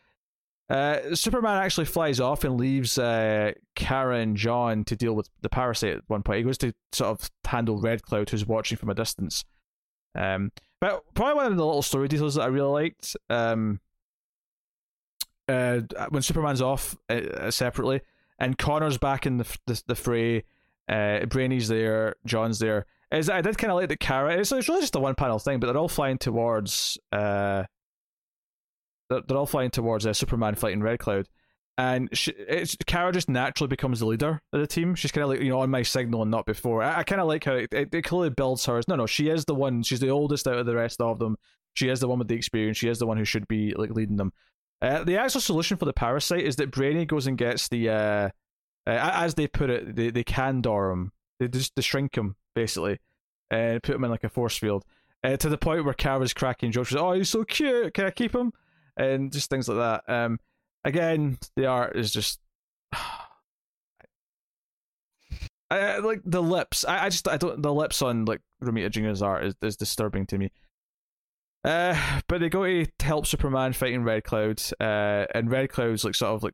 Uh, 0.69 1.13
Superman 1.13 1.61
actually 1.61 1.85
flies 1.85 2.19
off 2.19 2.43
and 2.43 2.57
leaves 2.57 2.97
uh, 2.97 3.51
Kara 3.75 4.19
and 4.19 4.35
Jon 4.35 4.83
to 4.85 4.95
deal 4.95 5.13
with 5.13 5.29
the 5.41 5.49
parasite 5.49 5.97
at 5.97 6.03
one 6.07 6.23
point. 6.23 6.39
He 6.39 6.43
goes 6.43 6.57
to 6.59 6.73
sort 6.91 7.11
of 7.11 7.29
handle 7.45 7.79
Red 7.79 8.01
Cloud, 8.01 8.29
who's 8.29 8.45
watching 8.45 8.77
from 8.77 8.89
a 8.89 8.95
distance. 8.95 9.45
Um, 10.15 10.51
but 10.81 11.03
probably 11.13 11.35
one 11.35 11.45
of 11.47 11.57
the 11.57 11.65
little 11.65 11.81
story 11.81 12.07
details 12.07 12.35
that 12.35 12.43
I 12.43 12.47
really 12.47 12.83
liked 12.83 13.15
um, 13.29 13.79
uh, 15.47 15.81
when 16.09 16.21
Superman's 16.21 16.61
off 16.61 16.97
uh, 17.09 17.51
separately 17.51 18.01
and 18.39 18.57
Conner's 18.57 18.97
back 18.97 19.25
in 19.25 19.37
the 19.37 19.57
the, 19.65 19.83
the 19.87 19.95
fray. 19.95 20.43
Uh, 20.87 21.25
Brainy's 21.25 21.67
there, 21.67 22.15
Jon's 22.25 22.59
there. 22.59 22.85
Is 23.11 23.29
I 23.29 23.41
did 23.41 23.57
kind 23.57 23.71
of 23.71 23.77
like 23.77 23.89
the 23.89 23.97
Kara. 23.97 24.37
It's, 24.37 24.51
it's 24.51 24.67
really 24.67 24.81
just 24.81 24.95
a 24.95 24.99
one 24.99 25.15
panel 25.15 25.39
thing, 25.39 25.59
but 25.59 25.67
they're 25.67 25.77
all 25.77 25.87
flying 25.87 26.17
towards 26.17 26.97
uh, 27.11 27.63
they're, 29.09 29.21
they're 29.27 29.37
all 29.37 29.45
flying 29.45 29.71
towards 29.71 30.05
uh, 30.05 30.13
Superman 30.13 30.55
fighting 30.55 30.81
Red 30.81 30.99
Cloud, 30.99 31.27
and 31.77 32.09
she, 32.13 32.31
it's 32.31 32.75
Kara 32.85 33.11
just 33.11 33.29
naturally 33.29 33.67
becomes 33.67 33.99
the 33.99 34.05
leader 34.05 34.41
of 34.53 34.59
the 34.59 34.67
team. 34.67 34.95
She's 34.95 35.11
kind 35.11 35.23
of 35.23 35.29
like 35.29 35.41
you 35.41 35.49
know 35.49 35.61
on 35.61 35.69
my 35.69 35.83
signal 35.83 36.21
and 36.21 36.31
not 36.31 36.45
before. 36.45 36.83
I, 36.83 36.99
I 36.99 37.03
kind 37.03 37.21
of 37.21 37.27
like 37.27 37.43
how 37.45 37.53
it, 37.53 37.73
it, 37.73 37.93
it, 37.93 38.03
clearly 38.03 38.29
builds 38.29 38.65
her 38.65 38.77
as 38.77 38.87
no, 38.87 38.95
no, 38.95 39.05
she 39.05 39.29
is 39.29 39.45
the 39.45 39.55
one. 39.55 39.83
She's 39.83 39.99
the 39.99 40.09
oldest 40.09 40.47
out 40.47 40.57
of 40.57 40.65
the 40.65 40.75
rest 40.75 41.01
of 41.01 41.19
them. 41.19 41.37
She 41.73 41.89
is 41.89 41.99
the 41.99 42.07
one 42.07 42.19
with 42.19 42.27
the 42.27 42.35
experience. 42.35 42.77
She 42.77 42.89
is 42.89 42.99
the 42.99 43.07
one 43.07 43.17
who 43.17 43.25
should 43.25 43.47
be 43.47 43.73
like 43.75 43.91
leading 43.91 44.17
them. 44.17 44.33
Uh, 44.85 45.03
the 45.03 45.17
actual 45.17 45.41
solution 45.41 45.77
for 45.77 45.85
the 45.85 45.93
parasite 45.93 46.45
is 46.45 46.57
that 46.57 46.71
Brainy 46.71 47.05
goes 47.05 47.27
and 47.27 47.37
gets 47.37 47.67
the 47.67 47.89
uh, 47.89 47.93
uh 47.93 48.29
as 48.87 49.33
they 49.33 49.47
put 49.47 49.69
it, 49.69 49.95
they 49.95 50.11
they 50.11 50.23
Kandor 50.23 50.93
him. 50.93 51.11
They 51.39 51.47
just 51.47 51.75
they 51.75 51.81
shrink 51.81 52.15
him 52.15 52.35
basically, 52.53 52.99
and 53.49 53.81
put 53.81 53.95
him 53.95 54.03
in 54.03 54.11
like 54.11 54.23
a 54.23 54.29
force 54.29 54.57
field. 54.57 54.85
Uh, 55.23 55.37
to 55.37 55.49
the 55.49 55.57
point 55.57 55.83
where 55.83 55.93
Kara's 55.95 56.33
cracking 56.33 56.71
jokes. 56.71 56.93
Oh, 56.93 57.13
he's 57.13 57.29
so 57.29 57.43
cute. 57.43 57.95
Can 57.95 58.05
I 58.05 58.11
keep 58.11 58.35
him? 58.35 58.53
and 58.97 59.31
just 59.31 59.49
things 59.49 59.67
like 59.67 59.77
that. 59.77 60.13
Um, 60.13 60.39
again, 60.83 61.37
the 61.55 61.67
art 61.67 61.95
is 61.95 62.11
just. 62.11 62.39
I, 65.71 65.97
like 65.97 66.21
the 66.23 66.43
lips. 66.43 66.85
I, 66.85 67.05
I 67.05 67.09
just 67.09 67.27
I 67.27 67.37
don't 67.37 67.59
the 67.61 67.73
lips 67.73 68.03
on 68.03 68.25
like 68.25 68.41
Romita 68.63 68.91
Junior's 68.91 69.23
art 69.23 69.45
is, 69.45 69.55
is 69.63 69.75
disturbing 69.75 70.27
to 70.27 70.37
me. 70.37 70.51
Uh, 71.65 72.21
but 72.27 72.39
they 72.39 72.49
go 72.49 72.63
to 72.63 72.85
help 73.01 73.25
Superman 73.25 73.73
fighting 73.73 74.03
Red 74.03 74.23
Cloud. 74.23 74.61
Uh, 74.79 75.25
and 75.33 75.49
Red 75.49 75.69
Cloud's 75.69 76.05
like 76.05 76.13
sort 76.13 76.35
of 76.35 76.43
like 76.43 76.53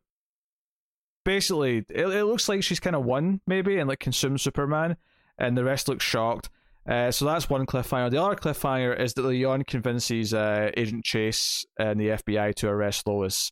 basically 1.25 1.83
it, 1.89 2.07
it 2.07 2.23
looks 2.23 2.47
like 2.47 2.63
she's 2.63 2.79
kind 2.79 2.95
of 2.95 3.03
won 3.03 3.41
maybe 3.45 3.77
and 3.77 3.89
like 3.89 3.99
consumed 3.99 4.39
Superman, 4.39 4.95
and 5.37 5.57
the 5.57 5.65
rest 5.65 5.89
look 5.89 6.01
shocked. 6.01 6.49
Uh, 6.87 7.11
so 7.11 7.25
that's 7.25 7.49
one 7.49 7.65
cliffhanger. 7.65 8.09
The 8.09 8.23
other 8.23 8.35
cliffhanger 8.35 8.97
is 8.97 9.13
that 9.13 9.25
Leone 9.25 9.65
convinces 9.65 10.33
uh, 10.33 10.71
Agent 10.77 11.03
Chase 11.03 11.65
and 11.77 11.99
the 11.99 12.07
FBI 12.07 12.55
to 12.55 12.69
arrest 12.69 13.05
Lois. 13.05 13.51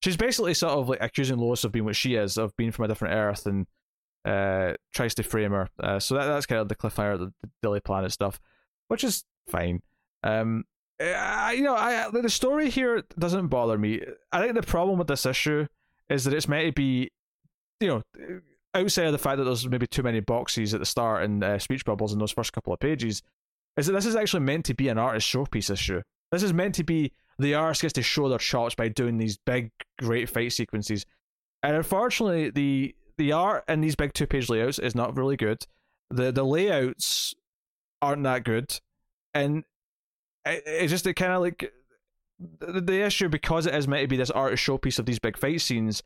She's 0.00 0.16
basically 0.16 0.54
sort 0.54 0.74
of 0.74 0.90
like 0.90 1.02
accusing 1.02 1.38
Lois 1.38 1.64
of 1.64 1.72
being 1.72 1.86
what 1.86 1.96
she 1.96 2.14
is, 2.16 2.36
of 2.36 2.54
being 2.56 2.70
from 2.70 2.84
a 2.84 2.88
different 2.88 3.14
Earth, 3.14 3.46
and 3.46 3.66
uh, 4.24 4.74
tries 4.92 5.14
to 5.14 5.22
frame 5.22 5.52
her. 5.52 5.68
Uh, 5.82 5.98
so 5.98 6.14
that, 6.16 6.26
that's 6.26 6.46
kind 6.46 6.60
of 6.60 6.68
the 6.68 6.76
cliffhanger, 6.76 7.18
the, 7.18 7.32
the 7.42 7.50
Daily 7.62 7.80
Planet 7.80 8.12
stuff, 8.12 8.38
which 8.88 9.02
is 9.02 9.24
fine. 9.48 9.80
Um, 10.22 10.64
I, 11.00 11.52
you 11.52 11.62
know, 11.62 11.76
I 11.76 12.10
the 12.10 12.28
story 12.28 12.70
here 12.70 13.02
doesn't 13.18 13.48
bother 13.48 13.78
me. 13.78 14.02
I 14.32 14.40
think 14.40 14.54
the 14.54 14.62
problem 14.62 14.98
with 14.98 15.08
this 15.08 15.26
issue 15.26 15.66
is 16.08 16.24
that 16.24 16.34
it's 16.34 16.48
meant 16.48 16.66
to 16.66 16.72
be, 16.72 17.10
you 17.80 17.88
know, 17.88 18.02
outside 18.74 19.06
of 19.06 19.12
the 19.12 19.18
fact 19.18 19.38
that 19.38 19.44
there's 19.44 19.68
maybe 19.68 19.86
too 19.86 20.02
many 20.02 20.20
boxes 20.20 20.74
at 20.74 20.80
the 20.80 20.86
start 20.86 21.22
and 21.22 21.44
uh, 21.44 21.58
speech 21.58 21.84
bubbles 21.84 22.12
in 22.12 22.18
those 22.18 22.32
first 22.32 22.52
couple 22.52 22.72
of 22.72 22.80
pages, 22.80 23.22
is 23.76 23.86
that 23.86 23.92
this 23.92 24.06
is 24.06 24.16
actually 24.16 24.40
meant 24.40 24.64
to 24.64 24.74
be 24.74 24.88
an 24.88 24.98
artist 24.98 25.28
showpiece 25.32 25.70
issue. 25.70 26.02
This 26.32 26.42
is 26.42 26.52
meant 26.52 26.74
to 26.76 26.84
be 26.84 27.12
the 27.38 27.54
artist 27.54 27.82
gets 27.82 27.92
to 27.94 28.02
show 28.02 28.28
their 28.28 28.38
chops 28.38 28.74
by 28.74 28.88
doing 28.88 29.18
these 29.18 29.38
big, 29.38 29.70
great 29.98 30.28
fight 30.28 30.52
sequences. 30.52 31.06
And 31.62 31.76
unfortunately, 31.76 32.50
the 32.50 32.94
the 33.16 33.32
art 33.32 33.64
in 33.68 33.80
these 33.80 33.96
big 33.96 34.12
two 34.14 34.26
page 34.26 34.48
layouts 34.48 34.78
is 34.78 34.94
not 34.94 35.16
really 35.16 35.36
good. 35.36 35.58
The 36.10 36.32
the 36.32 36.44
layouts 36.44 37.34
aren't 38.02 38.24
that 38.24 38.44
good, 38.44 38.80
and 39.34 39.64
it, 40.48 40.62
it 40.66 40.88
just 40.88 41.06
it 41.06 41.14
kind 41.14 41.32
of 41.32 41.40
like 41.40 41.72
the, 42.60 42.80
the 42.80 43.02
issue 43.02 43.28
because 43.28 43.66
it 43.66 43.74
is 43.74 43.88
meant 43.88 44.02
to 44.02 44.08
be 44.08 44.16
this 44.16 44.30
artist 44.30 44.64
showpiece 44.64 44.98
of 44.98 45.06
these 45.06 45.18
big 45.18 45.36
fight 45.36 45.60
scenes. 45.60 46.02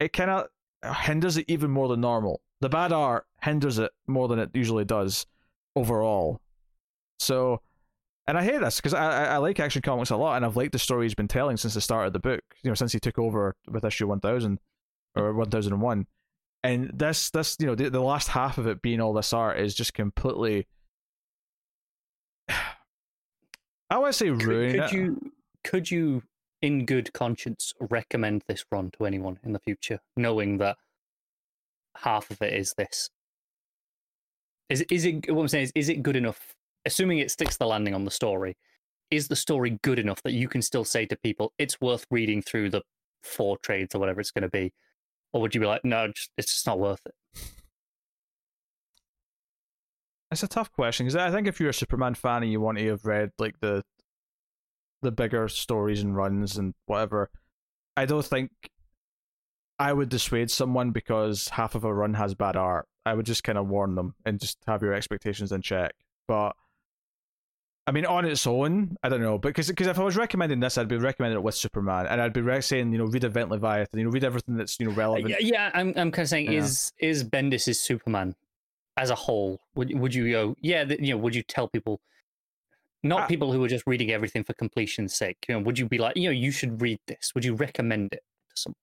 It 0.00 0.12
kind 0.12 0.30
of 0.30 0.96
hinders 0.96 1.36
it 1.36 1.44
even 1.48 1.70
more 1.70 1.88
than 1.88 2.00
normal. 2.00 2.40
The 2.60 2.68
bad 2.68 2.92
art 2.92 3.26
hinders 3.42 3.78
it 3.78 3.92
more 4.06 4.28
than 4.28 4.38
it 4.38 4.50
usually 4.54 4.84
does 4.84 5.26
overall. 5.76 6.40
So, 7.18 7.60
and 8.26 8.36
I 8.38 8.44
hate 8.44 8.60
this 8.60 8.76
because 8.76 8.94
I, 8.94 9.26
I 9.26 9.36
like 9.38 9.60
Action 9.60 9.82
Comics 9.82 10.10
a 10.10 10.16
lot, 10.16 10.36
and 10.36 10.44
I've 10.44 10.56
liked 10.56 10.72
the 10.72 10.78
story 10.78 11.06
he's 11.06 11.14
been 11.14 11.28
telling 11.28 11.56
since 11.56 11.74
the 11.74 11.80
start 11.80 12.06
of 12.06 12.12
the 12.12 12.18
book. 12.18 12.42
You 12.62 12.70
know, 12.70 12.74
since 12.74 12.92
he 12.92 13.00
took 13.00 13.18
over 13.18 13.54
with 13.68 13.84
issue 13.84 14.06
one 14.06 14.20
thousand 14.20 14.58
or 15.16 15.32
one 15.34 15.50
thousand 15.50 15.72
and 15.72 15.82
one, 15.82 16.06
and 16.62 16.90
this 16.94 17.30
this 17.30 17.56
you 17.60 17.66
know 17.66 17.74
the, 17.74 17.90
the 17.90 18.00
last 18.00 18.28
half 18.28 18.58
of 18.58 18.66
it 18.66 18.82
being 18.82 19.00
all 19.00 19.12
this 19.12 19.32
art 19.32 19.58
is 19.58 19.74
just 19.74 19.94
completely. 19.94 20.66
Oh, 23.92 23.96
I 23.96 23.98
would 23.98 24.14
say 24.14 24.30
ruin. 24.30 24.72
Could, 24.72 24.80
could 24.80 24.80
uh, 24.80 24.96
you 24.96 25.32
could 25.64 25.90
you 25.90 26.22
in 26.62 26.86
good 26.86 27.12
conscience 27.12 27.74
recommend 27.78 28.42
this 28.48 28.64
run 28.72 28.90
to 28.92 29.04
anyone 29.04 29.38
in 29.44 29.52
the 29.52 29.58
future, 29.58 30.00
knowing 30.16 30.58
that 30.58 30.76
half 31.98 32.30
of 32.30 32.40
it 32.40 32.54
is 32.54 32.74
this? 32.78 33.10
Is 34.70 34.80
is 34.90 35.04
it 35.04 35.30
what 35.30 35.42
I'm 35.42 35.48
saying 35.48 35.64
is 35.64 35.72
is 35.74 35.88
it 35.90 36.02
good 36.02 36.16
enough? 36.16 36.54
Assuming 36.86 37.18
it 37.18 37.30
sticks 37.30 37.58
the 37.58 37.66
landing 37.66 37.94
on 37.94 38.06
the 38.06 38.10
story, 38.10 38.56
is 39.10 39.28
the 39.28 39.36
story 39.36 39.78
good 39.82 39.98
enough 39.98 40.22
that 40.22 40.32
you 40.32 40.48
can 40.48 40.62
still 40.62 40.84
say 40.84 41.04
to 41.06 41.16
people 41.16 41.52
it's 41.58 41.80
worth 41.80 42.06
reading 42.10 42.40
through 42.40 42.70
the 42.70 42.82
four 43.22 43.58
trades 43.58 43.94
or 43.94 43.98
whatever 43.98 44.20
it's 44.20 44.30
going 44.30 44.42
to 44.42 44.48
be, 44.48 44.72
or 45.34 45.42
would 45.42 45.54
you 45.54 45.60
be 45.60 45.66
like, 45.66 45.84
no, 45.84 46.08
just, 46.08 46.30
it's 46.38 46.52
just 46.52 46.66
not 46.66 46.78
worth 46.78 47.02
it? 47.04 47.14
It's 50.32 50.42
a 50.42 50.48
tough 50.48 50.72
question 50.72 51.06
because 51.06 51.16
I 51.16 51.30
think 51.30 51.46
if 51.46 51.60
you're 51.60 51.70
a 51.70 51.74
Superman 51.74 52.14
fan 52.14 52.42
and 52.42 52.50
you 52.50 52.60
want 52.60 52.78
to 52.78 52.86
have 52.88 53.04
read 53.04 53.30
like 53.38 53.60
the 53.60 53.82
the 55.02 55.12
bigger 55.12 55.48
stories 55.48 56.02
and 56.02 56.16
runs 56.16 56.56
and 56.56 56.74
whatever, 56.86 57.30
I 57.96 58.06
don't 58.06 58.24
think 58.24 58.50
I 59.78 59.92
would 59.92 60.08
dissuade 60.08 60.50
someone 60.50 60.90
because 60.90 61.48
half 61.48 61.74
of 61.74 61.84
a 61.84 61.92
run 61.92 62.14
has 62.14 62.34
bad 62.34 62.56
art. 62.56 62.86
I 63.04 63.14
would 63.14 63.26
just 63.26 63.44
kind 63.44 63.58
of 63.58 63.68
warn 63.68 63.94
them 63.94 64.14
and 64.24 64.40
just 64.40 64.58
have 64.66 64.80
your 64.80 64.94
expectations 64.94 65.52
in 65.52 65.60
check. 65.60 65.92
But 66.26 66.52
I 67.86 67.90
mean, 67.90 68.06
on 68.06 68.24
its 68.24 68.46
own, 68.46 68.96
I 69.02 69.08
don't 69.08 69.20
know, 69.20 69.38
because 69.38 69.68
because 69.68 69.88
if 69.88 69.98
I 69.98 70.04
was 70.04 70.16
recommending 70.16 70.60
this, 70.60 70.78
I'd 70.78 70.88
be 70.88 70.96
recommending 70.96 71.38
it 71.38 71.42
with 71.42 71.56
Superman, 71.56 72.06
and 72.06 72.22
I'd 72.22 72.32
be 72.32 72.40
re- 72.40 72.60
saying, 72.60 72.92
you 72.92 72.98
know, 72.98 73.06
read 73.06 73.24
Event 73.24 73.50
Leviathan, 73.50 73.98
you 73.98 74.04
know, 74.04 74.10
read 74.12 74.24
everything 74.24 74.56
that's 74.56 74.78
you 74.80 74.86
know 74.86 74.92
uh, 74.92 74.96
relevant. 74.96 75.28
Yeah, 75.28 75.36
yeah 75.40 75.70
I'm 75.74 75.88
I'm 75.88 76.10
kind 76.12 76.20
of 76.24 76.28
saying, 76.28 76.52
yeah. 76.52 76.60
is 76.60 76.92
is 77.00 77.24
Bendis's 77.24 77.80
Superman 77.80 78.36
as 78.96 79.10
a 79.10 79.14
whole? 79.14 79.60
Would 79.74 79.98
would 79.98 80.14
you 80.14 80.30
go, 80.30 80.56
yeah, 80.60 80.84
you 80.84 81.14
know, 81.14 81.18
would 81.18 81.34
you 81.34 81.42
tell 81.42 81.68
people 81.68 82.00
not 83.02 83.22
uh, 83.22 83.26
people 83.26 83.52
who 83.52 83.62
are 83.64 83.68
just 83.68 83.86
reading 83.86 84.10
everything 84.10 84.44
for 84.44 84.54
completion's 84.54 85.14
sake. 85.14 85.44
You 85.48 85.56
know, 85.56 85.60
would 85.62 85.78
you 85.78 85.88
be 85.88 85.98
like, 85.98 86.16
you 86.16 86.28
know, 86.28 86.32
you 86.32 86.52
should 86.52 86.80
read 86.80 87.00
this? 87.08 87.32
Would 87.34 87.44
you 87.44 87.54
recommend 87.54 88.12
it 88.12 88.22
to 88.54 88.60
someone. 88.60 88.76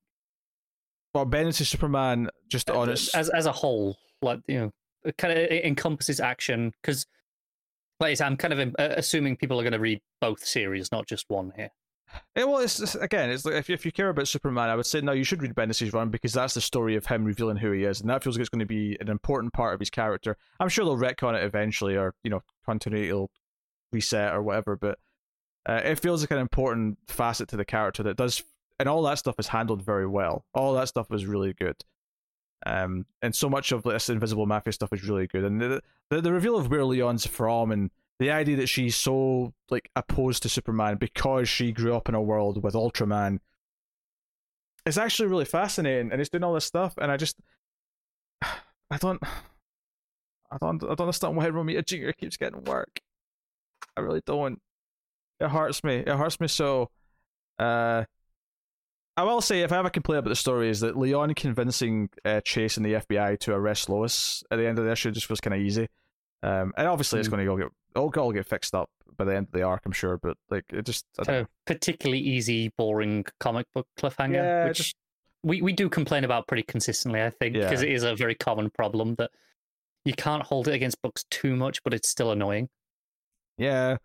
Well, 1.14 1.48
is 1.48 1.68
Superman 1.68 2.28
just 2.48 2.70
on 2.70 2.88
its 2.88 3.14
as 3.14 3.28
as 3.30 3.46
a 3.46 3.52
whole, 3.52 3.98
like 4.22 4.40
you 4.46 4.58
know, 4.58 4.70
it 5.04 5.16
kind 5.16 5.32
of 5.32 5.38
it 5.38 5.64
encompasses 5.64 6.20
action 6.20 6.72
because, 6.82 7.06
like 7.98 8.10
I 8.10 8.14
said, 8.14 8.26
I'm 8.26 8.36
kind 8.36 8.54
of 8.54 8.74
uh, 8.78 8.94
assuming 8.96 9.36
people 9.36 9.58
are 9.58 9.64
going 9.64 9.72
to 9.72 9.80
read 9.80 10.00
both 10.20 10.44
series, 10.44 10.92
not 10.92 11.08
just 11.08 11.24
one 11.28 11.52
here. 11.56 11.70
Yeah, 12.36 12.44
well, 12.44 12.58
it's, 12.58 12.94
again, 12.94 13.30
it's 13.30 13.44
like 13.44 13.54
if 13.54 13.70
if 13.70 13.84
you 13.84 13.92
care 13.92 14.08
about 14.08 14.28
Superman, 14.28 14.68
I 14.68 14.76
would 14.76 14.86
say 14.86 15.00
no, 15.00 15.12
you 15.12 15.24
should 15.24 15.42
read 15.42 15.54
Bendis' 15.54 15.92
run 15.92 16.10
because 16.10 16.32
that's 16.32 16.54
the 16.54 16.60
story 16.60 16.96
of 16.96 17.06
him 17.06 17.24
revealing 17.24 17.56
who 17.56 17.72
he 17.72 17.84
is, 17.84 18.00
and 18.00 18.10
that 18.10 18.22
feels 18.22 18.36
like 18.36 18.40
it's 18.40 18.48
going 18.48 18.60
to 18.60 18.66
be 18.66 18.96
an 19.00 19.08
important 19.08 19.52
part 19.52 19.74
of 19.74 19.80
his 19.80 19.90
character. 19.90 20.36
I'm 20.58 20.68
sure 20.68 20.84
they'll 20.84 20.96
retcon 20.96 21.34
it 21.34 21.44
eventually, 21.44 21.96
or 21.96 22.14
you 22.22 22.30
know, 22.30 22.42
continuity 22.64 23.12
will 23.12 23.30
reset 23.92 24.32
or 24.32 24.42
whatever, 24.42 24.76
but 24.76 24.98
uh, 25.68 25.80
it 25.84 26.00
feels 26.00 26.22
like 26.22 26.30
an 26.30 26.38
important 26.38 26.98
facet 27.08 27.48
to 27.48 27.56
the 27.56 27.64
character 27.64 28.02
that 28.04 28.16
does, 28.16 28.42
and 28.78 28.88
all 28.88 29.02
that 29.02 29.18
stuff 29.18 29.36
is 29.38 29.48
handled 29.48 29.82
very 29.82 30.06
well. 30.06 30.44
All 30.54 30.74
that 30.74 30.88
stuff 30.88 31.10
was 31.10 31.26
really 31.26 31.52
good. 31.52 31.76
Um, 32.66 33.06
and 33.22 33.34
so 33.34 33.48
much 33.48 33.72
of 33.72 33.82
this 33.82 34.08
Invisible 34.08 34.46
Mafia 34.46 34.72
stuff 34.72 34.92
is 34.92 35.04
really 35.04 35.26
good, 35.26 35.44
and 35.44 35.60
the 35.60 35.82
the, 36.10 36.20
the 36.20 36.32
reveal 36.32 36.56
of 36.56 36.70
where 36.70 36.84
Leone's 36.84 37.26
from 37.26 37.72
and 37.72 37.90
the 38.20 38.30
idea 38.30 38.56
that 38.56 38.68
she's 38.68 38.94
so 38.94 39.54
like 39.70 39.90
opposed 39.96 40.42
to 40.42 40.48
Superman 40.50 40.98
because 40.98 41.48
she 41.48 41.72
grew 41.72 41.96
up 41.96 42.06
in 42.08 42.14
a 42.14 42.20
world 42.20 42.62
with 42.62 42.74
Ultraman 42.74 43.38
is 44.84 44.98
actually 44.98 45.28
really 45.28 45.46
fascinating, 45.46 46.12
and 46.12 46.20
it's 46.20 46.28
doing 46.28 46.44
all 46.44 46.52
this 46.52 46.66
stuff, 46.66 46.94
and 47.00 47.10
I 47.10 47.16
just 47.16 47.36
I 48.42 48.98
don't 48.98 49.20
I 50.52 50.58
don't 50.60 50.84
I 50.84 50.88
don't 50.88 51.00
understand 51.00 51.34
why 51.34 51.46
Romita 51.46 51.84
Jr. 51.84 52.12
keeps 52.12 52.36
getting 52.36 52.62
work. 52.64 53.00
I 53.96 54.02
really 54.02 54.22
don't. 54.26 54.60
It 55.40 55.48
hurts 55.48 55.82
me. 55.82 55.96
It 55.96 56.08
hurts 56.08 56.38
me 56.40 56.48
so. 56.48 56.90
Uh, 57.58 58.04
I 59.16 59.22
will 59.22 59.40
say, 59.40 59.62
if 59.62 59.72
I 59.72 59.76
have 59.76 59.86
a 59.86 59.90
complaint 59.90 60.20
about 60.20 60.28
the 60.28 60.36
story, 60.36 60.68
is 60.68 60.80
that 60.80 60.96
Leone 60.96 61.34
convincing 61.34 62.10
uh, 62.24 62.42
Chase 62.42 62.76
and 62.76 62.84
the 62.84 62.94
FBI 62.94 63.38
to 63.40 63.54
arrest 63.54 63.88
Lois 63.88 64.44
at 64.50 64.56
the 64.56 64.66
end 64.66 64.78
of 64.78 64.84
the 64.84 64.92
issue 64.92 65.10
just 65.10 65.26
feels 65.26 65.40
kind 65.40 65.54
of 65.54 65.60
easy. 65.60 65.88
Um, 66.42 66.72
and 66.76 66.86
obviously, 66.86 67.16
mm. 67.18 67.20
it's 67.20 67.28
going 67.28 67.40
to 67.40 67.44
go 67.44 67.56
get 67.56 67.68
it'll 67.94 68.10
all 68.16 68.32
get 68.32 68.46
fixed 68.46 68.74
up 68.74 68.90
by 69.16 69.24
the 69.24 69.36
end 69.36 69.46
of 69.46 69.52
the 69.52 69.62
arc, 69.62 69.82
I'm 69.84 69.92
sure. 69.92 70.18
But 70.18 70.36
like, 70.50 70.64
it 70.72 70.84
just 70.86 71.04
of 71.18 71.46
particularly 71.66 72.20
easy, 72.20 72.72
boring 72.76 73.24
comic 73.38 73.66
book 73.74 73.86
cliffhanger, 73.98 74.34
yeah, 74.34 74.66
which 74.66 74.78
just... 74.78 74.96
we 75.42 75.62
we 75.62 75.72
do 75.72 75.88
complain 75.88 76.24
about 76.24 76.46
pretty 76.46 76.62
consistently, 76.62 77.22
I 77.22 77.30
think, 77.30 77.54
because 77.54 77.82
yeah. 77.82 77.88
it 77.88 77.94
is 77.94 78.02
a 78.02 78.14
very 78.14 78.34
common 78.34 78.70
problem 78.70 79.14
that 79.16 79.30
you 80.04 80.14
can't 80.14 80.42
hold 80.42 80.68
it 80.68 80.74
against 80.74 81.02
books 81.02 81.24
too 81.30 81.56
much, 81.56 81.82
but 81.82 81.92
it's 81.92 82.08
still 82.08 82.30
annoying. 82.32 82.68
Yeah, 83.58 83.98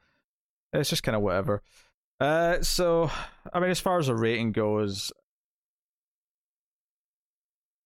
it's 0.73 0.89
just 0.89 1.03
kind 1.03 1.15
of 1.15 1.21
whatever. 1.21 1.61
Uh, 2.19 2.61
so 2.61 3.09
I 3.53 3.59
mean, 3.59 3.69
as 3.69 3.79
far 3.79 3.99
as 3.99 4.07
the 4.07 4.15
rating 4.15 4.51
goes, 4.51 5.11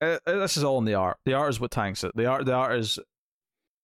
uh, 0.02 0.18
uh, 0.26 0.40
this 0.40 0.58
is 0.58 0.64
all 0.64 0.80
in 0.80 0.86
the 0.86 0.96
art. 0.96 1.18
The 1.26 1.34
art 1.34 1.50
is 1.50 1.60
what 1.60 1.72
tanks 1.72 2.04
it. 2.04 2.16
The 2.16 2.26
art, 2.26 2.46
the 2.46 2.54
art 2.54 2.78
is 2.80 3.00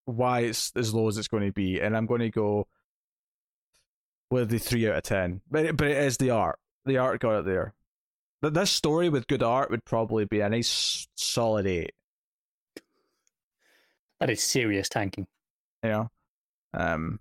why 0.05 0.41
it's 0.41 0.71
as 0.75 0.93
low 0.93 1.07
as 1.07 1.17
it's 1.17 1.27
going 1.27 1.45
to 1.45 1.51
be, 1.51 1.79
and 1.79 1.95
I'm 1.95 2.05
going 2.05 2.21
to 2.21 2.29
go 2.29 2.67
with 4.31 4.49
the 4.49 4.59
three 4.59 4.87
out 4.87 4.97
of 4.97 5.03
ten. 5.03 5.41
But 5.49 5.65
it, 5.65 5.77
but 5.77 5.87
it 5.87 5.97
is 5.97 6.17
the 6.17 6.31
art. 6.31 6.59
The 6.85 6.97
art 6.97 7.19
got 7.19 7.39
it 7.39 7.45
there. 7.45 7.73
But 8.41 8.53
this 8.53 8.71
story 8.71 9.09
with 9.09 9.27
good 9.27 9.41
art 9.41 9.71
would 9.71 9.85
probably 9.85 10.25
be 10.25 10.41
a 10.41 10.49
nice 10.49 11.07
solid 11.15 11.65
eight. 11.65 11.93
That 14.19 14.29
is 14.29 14.43
serious 14.43 14.87
tanking. 14.87 15.27
Yeah. 15.83 16.05
um, 16.73 17.19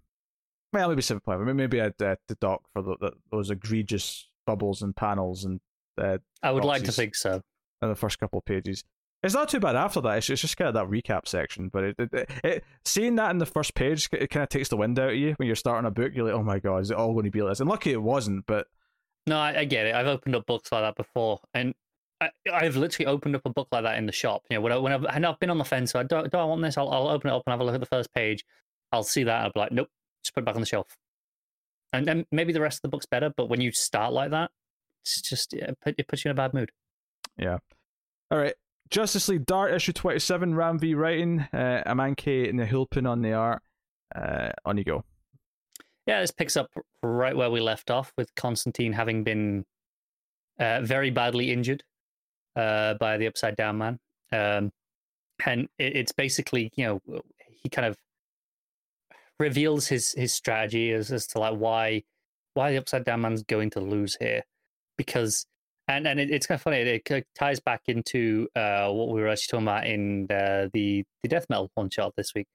well 0.73 0.89
maybe 0.89 1.03
seven 1.03 1.21
point 1.21 1.39
five. 1.39 1.55
Maybe 1.55 1.81
I'd 1.81 2.01
uh, 2.03 2.17
dock 2.41 2.63
for 2.73 2.83
the, 2.83 2.97
the, 3.01 3.13
those 3.31 3.51
egregious 3.51 4.29
bubbles 4.47 4.83
and 4.83 4.95
panels 4.95 5.45
and. 5.45 5.61
Uh, 5.97 6.19
I 6.43 6.51
would 6.51 6.65
like 6.65 6.85
to 6.85 6.93
think 6.93 7.15
so. 7.15 7.41
In 7.81 7.89
the 7.89 7.95
first 7.95 8.19
couple 8.19 8.39
of 8.39 8.45
pages. 8.45 8.83
It's 9.25 9.35
not 9.35 9.49
too 9.49 9.59
bad 9.59 9.75
after 9.75 10.03
that. 10.03 10.19
It's, 10.19 10.29
it's 10.29 10.43
just 10.43 10.59
kind 10.59 10.69
of 10.69 10.75
that 10.75 10.87
recap 10.87 11.27
section. 11.27 11.71
But 11.71 11.85
it, 11.85 11.97
it, 11.99 12.31
it, 12.45 12.65
seeing 12.85 13.17
that 13.17 13.31
in 13.31 13.39
the 13.39 13.47
first 13.47 13.75
page, 13.75 14.09
it 14.13 14.29
kind 14.29 14.43
of 14.43 14.51
takes 14.51 14.69
the 14.69 14.77
wind 14.77 14.99
out 14.99 15.11
of 15.11 15.17
you 15.17 15.35
when 15.39 15.47
you're 15.47 15.57
starting 15.57 15.89
a 15.89 15.91
book. 15.91 16.13
You're 16.15 16.27
like, 16.27 16.35
oh 16.35 16.43
my 16.43 16.59
god, 16.59 16.83
is 16.83 16.91
it 16.91 16.99
all 16.99 17.15
going 17.15 17.25
to 17.25 17.31
be 17.31 17.41
like 17.41 17.53
this? 17.53 17.61
And 17.61 17.69
lucky 17.69 17.93
it 17.93 18.03
wasn't. 18.03 18.45
But 18.47 18.67
no, 19.27 19.39
I, 19.39 19.61
I 19.61 19.65
get 19.65 19.87
it. 19.87 19.95
I've 19.95 20.07
opened 20.07 20.37
up 20.37 20.45
books 20.45 20.71
like 20.71 20.83
that 20.83 20.95
before, 20.95 21.41
and 21.55 21.75
I, 22.21 22.31
have 22.47 22.77
literally 22.77 23.07
opened 23.07 23.35
up 23.35 23.43
a 23.47 23.51
book 23.51 23.69
like 23.73 23.85
that 23.85 23.97
in 23.97 24.05
the 24.05 24.13
shop. 24.13 24.43
You 24.51 24.57
know, 24.57 24.61
when, 24.61 24.73
I, 24.73 24.77
when 24.77 24.93
I've, 24.93 25.05
and 25.05 25.25
I've 25.25 25.41
been 25.41 25.51
on 25.51 25.59
the 25.59 25.65
fence, 25.65 25.93
so 25.93 26.01
I 26.01 26.03
don't, 26.03 26.31
do 26.31 26.37
I 26.37 26.45
want 26.45 26.61
this? 26.61 26.77
I'll, 26.77 26.91
I'll 26.91 27.09
open 27.09 27.31
it 27.31 27.35
up 27.35 27.43
and 27.47 27.53
have 27.53 27.61
a 27.61 27.65
look 27.65 27.75
at 27.75 27.81
the 27.81 27.87
first 27.87 28.13
page. 28.13 28.45
I'll 28.93 29.03
see 29.03 29.25
that. 29.25 29.43
I'll 29.43 29.53
be 29.53 29.61
like, 29.61 29.73
nope, 29.73 29.89
just 30.23 30.35
put 30.35 30.43
it 30.43 30.45
back 30.45 30.55
on 30.55 30.61
the 30.61 30.67
shelf. 30.67 30.97
And 31.95 32.07
then 32.07 32.27
maybe 32.31 32.53
the 32.53 32.61
rest 32.61 32.79
of 32.79 32.83
the 32.83 32.89
book's 32.89 33.07
better, 33.07 33.33
but 33.35 33.49
when 33.49 33.63
you 33.63 33.73
start 33.73 34.13
like 34.13 34.31
that, 34.33 34.51
it's 35.03 35.23
just 35.23 35.55
it 35.55 36.09
puts 36.09 36.25
you 36.25 36.31
in 36.31 36.33
a 36.33 36.35
bad 36.35 36.53
mood. 36.53 36.71
Yeah. 37.39 37.59
All 38.31 38.39
right. 38.39 38.55
Justice 38.91 39.29
League 39.29 39.47
Dark 39.47 39.73
issue 39.73 39.93
27, 39.93 40.55
Ram 40.55 40.79
V 40.79 40.95
writing, 40.95 41.41
uh, 41.53 41.83
Amancay 41.87 42.53
Nahuelpan 42.53 43.09
on 43.09 43.23
the 43.23 43.33
art. 43.33 43.63
Uh, 44.15 44.51
on 44.65 44.77
you 44.77 44.85
go. 44.85 45.05
Yeah, 46.07 46.21
this 46.21 46.31
picks 46.31 46.57
up 46.57 46.71
right 47.03 47.37
where 47.37 47.51
we 47.51 47.61
left 47.61 47.91
off 47.91 48.13
with 48.17 48.35
Constantine 48.35 48.93
having 48.93 49.25
been 49.25 49.65
uh, 50.59 50.83
very 50.83 51.11
badly 51.11 51.51
injured 51.51 51.83
uh, 52.57 52.95
by 52.95 53.17
the 53.17 53.27
Upside 53.27 53.57
Down 53.57 53.79
Man. 53.79 53.99
Um, 54.31 54.71
and 55.45 55.69
it, 55.79 55.97
it's 55.97 56.13
basically, 56.13 56.71
you 56.77 56.85
know, 56.85 57.23
he 57.49 57.69
kind 57.69 57.87
of 57.87 57.97
reveals 59.41 59.89
his 59.89 60.13
his 60.13 60.33
strategy 60.33 60.93
as, 60.93 61.11
as 61.11 61.27
to 61.29 61.39
like 61.39 61.57
why 61.57 62.03
why 62.53 62.71
the 62.71 62.79
Upside 62.79 63.05
Down 63.05 63.23
Man's 63.23 63.43
going 63.43 63.71
to 63.71 63.81
lose 63.81 64.17
here. 64.21 64.43
Because 64.97 65.47
and 65.89 66.07
and 66.07 66.21
it, 66.21 66.31
it's 66.31 66.47
kind 66.47 66.59
of 66.59 66.63
funny. 66.63 66.79
It, 66.79 67.11
it, 67.11 67.27
ties 67.35 67.61
back 67.61 67.83
into 67.87 68.49
uh, 68.57 68.89
what 68.91 69.11
we 69.11 69.21
were 69.21 69.29
actually 69.29 69.51
talking 69.51 69.67
about 69.67 69.87
in 69.87 70.27
the 70.27 71.05
the 71.23 71.29
death 71.29 71.47
metal 71.49 71.71
one 71.75 71.91
shot 71.91 72.15
this 72.17 72.35
week, 72.35 72.47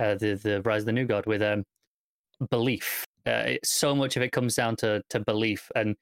uh, 0.00 0.14
the 0.14 0.34
the 0.34 0.62
rise 0.62 0.82
of 0.82 0.86
the 0.86 0.92
new 0.92 1.06
god 1.06 1.26
with 1.26 1.42
um, 1.42 1.64
belief. 2.50 3.04
Uh, 3.24 3.54
so 3.64 3.94
much 3.94 4.16
of 4.16 4.22
it 4.22 4.32
comes 4.32 4.54
down 4.54 4.76
to 4.76 5.02
to 5.10 5.20
belief 5.20 5.70
and 5.74 5.96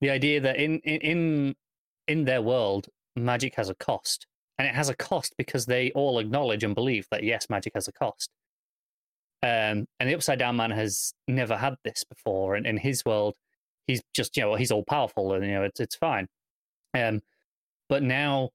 the 0.00 0.10
idea 0.10 0.40
that 0.40 0.56
in 0.56 0.78
in 0.80 1.54
in 2.06 2.24
their 2.24 2.42
world, 2.42 2.88
magic 3.16 3.54
has 3.56 3.68
a 3.68 3.74
cost, 3.74 4.26
and 4.58 4.66
it 4.66 4.74
has 4.74 4.88
a 4.88 4.96
cost 4.96 5.34
because 5.36 5.66
they 5.66 5.90
all 5.92 6.18
acknowledge 6.18 6.64
and 6.64 6.74
believe 6.74 7.06
that 7.10 7.22
yes, 7.22 7.50
magic 7.50 7.72
has 7.74 7.88
a 7.88 7.92
cost. 7.92 8.30
Um, 9.42 9.86
and 10.00 10.08
the 10.08 10.14
Upside 10.14 10.38
Down 10.38 10.56
Man 10.56 10.70
has 10.70 11.12
never 11.26 11.56
had 11.56 11.76
this 11.84 12.04
before, 12.04 12.54
and 12.54 12.66
in 12.66 12.76
his 12.76 13.04
world 13.04 13.36
he's 13.88 14.02
just 14.14 14.36
you 14.36 14.44
know 14.44 14.54
he's 14.54 14.70
all 14.70 14.84
powerful 14.84 15.32
and 15.32 15.44
you 15.44 15.52
know 15.52 15.64
it's 15.64 15.80
it's 15.80 15.96
fine. 15.96 16.28
Um, 16.94 17.22
but 17.88 18.04
now 18.04 18.50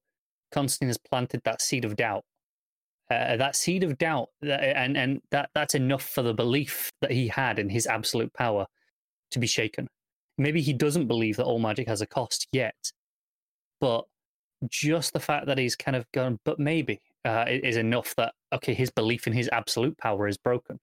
Constantine 0.54 0.88
has 0.88 0.98
planted 0.98 1.42
that 1.44 1.62
seed 1.62 1.84
of 1.84 1.98
doubt. 1.98 2.24
Uh, 3.12 3.36
that 3.36 3.56
seed 3.58 3.84
of 3.84 3.98
doubt, 3.98 4.30
and 4.42 4.96
and 4.96 5.22
that 5.32 5.50
that's 5.54 5.76
enough 5.76 6.04
for 6.04 6.22
the 6.22 6.34
belief 6.34 6.90
that 7.02 7.12
he 7.12 7.28
had 7.28 7.60
in 7.60 7.68
his 7.68 7.86
absolute 7.86 8.34
power 8.34 8.66
to 9.32 9.40
be 9.40 9.48
shaken. 9.48 9.90
Maybe 10.38 10.62
he 10.62 10.72
doesn't 10.72 11.08
believe 11.08 11.36
that 11.36 11.46
all 11.46 11.60
magic 11.60 11.88
has 11.88 12.02
a 12.02 12.08
cost 12.08 12.48
yet, 12.54 12.92
but 13.82 14.06
just 14.70 15.12
the 15.12 15.20
fact 15.20 15.48
that 15.48 15.58
he's 15.58 15.76
kind 15.76 15.98
of 15.98 16.10
gone, 16.14 16.40
but 16.46 16.58
maybe 16.60 17.02
uh, 17.26 17.46
is 17.48 17.76
enough 17.76 18.16
that 18.16 18.34
okay, 18.54 18.74
his 18.74 18.90
belief 18.90 19.28
in 19.28 19.34
his 19.34 19.50
absolute 19.52 19.98
power 19.98 20.28
is 20.28 20.38
broken. 20.38 20.80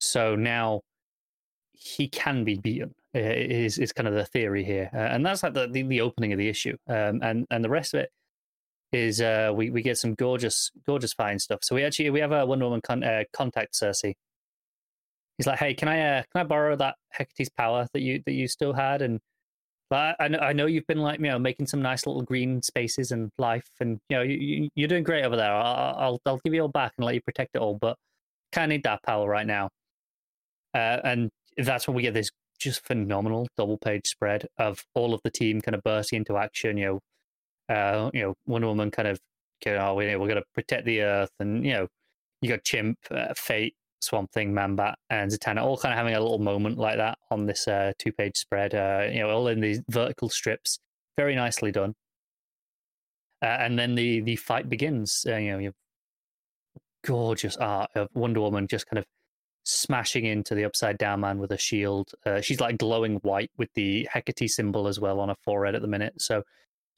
So 0.00 0.34
now 0.34 0.82
he 1.72 2.08
can 2.08 2.44
be 2.44 2.56
beaten 2.56 2.94
is 3.14 3.78
is 3.78 3.92
kind 3.92 4.06
of 4.06 4.14
the 4.14 4.24
theory 4.26 4.64
here, 4.64 4.90
uh, 4.92 4.98
and 4.98 5.24
that's 5.24 5.42
like 5.42 5.54
the, 5.54 5.66
the, 5.66 5.82
the 5.82 6.00
opening 6.00 6.32
of 6.32 6.38
the 6.38 6.48
issue, 6.48 6.76
um, 6.88 7.20
and 7.22 7.46
and 7.50 7.64
the 7.64 7.70
rest 7.70 7.94
of 7.94 8.00
it 8.00 8.10
is 8.92 9.20
uh, 9.20 9.52
we 9.54 9.70
we 9.70 9.82
get 9.82 9.98
some 9.98 10.14
gorgeous 10.14 10.70
gorgeous 10.86 11.12
fine 11.12 11.38
stuff. 11.38 11.60
So 11.62 11.74
we 11.74 11.84
actually 11.84 12.10
we 12.10 12.20
have 12.20 12.32
a 12.32 12.44
Wonder 12.46 12.66
Woman 12.66 12.80
con- 12.80 13.04
uh, 13.04 13.24
contact 13.32 13.76
Circe. 13.76 14.02
He's 14.02 15.46
like, 15.46 15.58
hey, 15.58 15.74
can 15.74 15.88
I 15.88 16.18
uh, 16.18 16.22
can 16.32 16.40
I 16.40 16.44
borrow 16.44 16.76
that 16.76 16.96
Hecate's 17.10 17.50
power 17.50 17.86
that 17.92 18.00
you 18.00 18.22
that 18.26 18.32
you 18.32 18.48
still 18.48 18.72
had? 18.72 19.02
And 19.02 19.20
I, 19.90 20.14
I 20.18 20.28
know 20.28 20.38
I 20.38 20.52
know 20.52 20.66
you've 20.66 20.86
been 20.86 21.00
like 21.00 21.20
you 21.20 21.26
know 21.26 21.38
making 21.38 21.66
some 21.66 21.82
nice 21.82 22.06
little 22.06 22.22
green 22.22 22.62
spaces 22.62 23.12
and 23.12 23.30
life, 23.38 23.68
and 23.80 24.00
you 24.08 24.16
know 24.16 24.22
you, 24.22 24.68
you're 24.74 24.88
doing 24.88 25.04
great 25.04 25.24
over 25.24 25.36
there. 25.36 25.52
I'll, 25.52 25.96
I'll 25.96 26.20
I'll 26.26 26.40
give 26.44 26.54
you 26.54 26.62
all 26.62 26.68
back 26.68 26.92
and 26.98 27.06
let 27.06 27.14
you 27.14 27.22
protect 27.22 27.54
it 27.54 27.60
all, 27.60 27.78
but 27.80 27.96
kind 28.52 28.72
of 28.72 28.76
need 28.76 28.84
that 28.84 29.02
power 29.02 29.28
right 29.28 29.46
now. 29.46 29.70
Uh, 30.74 30.98
and 31.04 31.30
that's 31.56 31.88
when 31.88 31.96
we 31.96 32.02
get 32.02 32.14
this 32.14 32.30
just 32.58 32.84
phenomenal 32.86 33.48
double 33.56 33.78
page 33.78 34.06
spread 34.06 34.46
of 34.58 34.84
all 34.94 35.14
of 35.14 35.20
the 35.24 35.30
team 35.30 35.60
kind 35.60 35.74
of 35.74 35.82
bursting 35.82 36.18
into 36.18 36.36
action. 36.36 36.76
You 36.76 37.00
know, 37.68 37.74
uh, 37.74 38.10
you 38.14 38.22
know, 38.22 38.34
Wonder 38.46 38.68
Woman 38.68 38.90
kind 38.90 39.08
of, 39.08 39.18
you 39.64 39.72
know, 39.72 39.94
we're 39.94 40.16
going 40.16 40.36
to 40.36 40.44
protect 40.54 40.84
the 40.84 41.02
Earth, 41.02 41.30
and 41.40 41.64
you 41.64 41.72
know, 41.72 41.86
you 42.40 42.48
got 42.48 42.64
Chimp, 42.64 42.98
uh, 43.10 43.34
Fate, 43.36 43.74
Swamp 44.00 44.30
Thing, 44.32 44.52
Manbat, 44.52 44.94
and 45.10 45.30
Zatanna 45.30 45.62
all 45.62 45.76
kind 45.76 45.92
of 45.92 45.98
having 45.98 46.14
a 46.14 46.20
little 46.20 46.38
moment 46.38 46.78
like 46.78 46.96
that 46.96 47.18
on 47.30 47.46
this 47.46 47.66
uh, 47.68 47.92
two 47.98 48.12
page 48.12 48.36
spread. 48.36 48.74
Uh, 48.74 49.08
you 49.10 49.20
know, 49.20 49.30
all 49.30 49.48
in 49.48 49.60
these 49.60 49.80
vertical 49.88 50.28
strips, 50.28 50.78
very 51.16 51.34
nicely 51.34 51.72
done. 51.72 51.94
Uh, 53.40 53.46
and 53.46 53.78
then 53.78 53.94
the 53.94 54.20
the 54.20 54.36
fight 54.36 54.68
begins. 54.68 55.24
Uh, 55.28 55.36
you 55.36 55.52
know, 55.52 55.58
you 55.58 55.72
gorgeous 57.04 57.56
art 57.56 57.90
of 57.94 58.08
Wonder 58.14 58.40
Woman 58.40 58.66
just 58.66 58.86
kind 58.86 58.98
of 58.98 59.06
smashing 59.68 60.24
into 60.24 60.54
the 60.54 60.64
upside 60.64 60.96
down 60.96 61.20
man 61.20 61.38
with 61.38 61.52
a 61.52 61.58
shield. 61.58 62.12
Uh, 62.24 62.40
she's 62.40 62.60
like 62.60 62.78
glowing 62.78 63.16
white 63.16 63.50
with 63.58 63.68
the 63.74 64.08
Hecate 64.10 64.50
symbol 64.50 64.88
as 64.88 64.98
well 64.98 65.20
on 65.20 65.28
her 65.28 65.36
forehead 65.44 65.74
at 65.74 65.82
the 65.82 65.88
minute. 65.88 66.14
So 66.20 66.42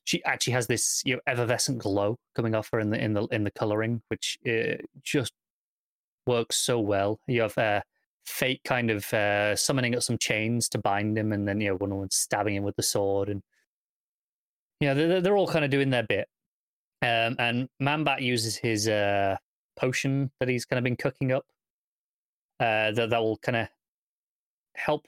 she 0.05 0.22
actually 0.24 0.52
has 0.52 0.68
this 0.68 1.02
you 1.05 1.14
know 1.14 1.20
effervescent 1.26 1.78
glow 1.78 2.16
coming 2.34 2.55
off 2.55 2.70
her 2.72 2.80
in 2.80 2.90
the 2.90 3.02
in 3.02 3.14
the 3.14 3.26
in 3.26 3.44
the 3.44 3.51
coloring, 3.51 4.02
which 4.09 4.38
uh, 4.48 4.76
just 5.02 5.32
works 6.26 6.56
so 6.56 6.78
well. 6.78 7.18
You 7.26 7.42
have 7.42 7.59
uh, 7.59 7.80
Fate 8.24 8.60
kind 8.64 8.90
of 8.90 9.12
uh, 9.12 9.56
summoning 9.56 9.97
up 9.97 10.02
some 10.02 10.18
chains 10.18 10.68
to 10.70 10.78
bind 10.78 11.18
him, 11.18 11.32
and 11.32 11.48
then 11.48 11.60
you 11.60 11.70
know 11.70 11.76
Wonder 11.80 11.97
Woman 11.97 12.10
stabbing 12.10 12.55
him 12.55 12.62
with 12.62 12.76
the 12.76 12.82
sword, 12.82 13.28
and 13.28 13.42
yeah, 14.78 14.94
they're, 14.94 15.20
they're 15.20 15.36
all 15.36 15.48
kind 15.48 15.64
of 15.64 15.70
doing 15.70 15.90
their 15.90 16.05
bit. 16.05 16.28
Um, 17.02 17.36
and 17.38 17.68
Man-Bat 17.78 18.22
uses 18.22 18.56
his 18.56 18.86
uh, 18.86 19.36
potion 19.76 20.30
that 20.38 20.48
he's 20.48 20.66
kind 20.66 20.78
of 20.78 20.84
been 20.84 20.97
cooking 20.97 21.32
up. 21.32 21.47
Uh, 22.61 22.93
that 22.93 23.09
that 23.09 23.23
will 23.23 23.39
kind 23.39 23.57
of 23.57 23.69
help 24.74 25.07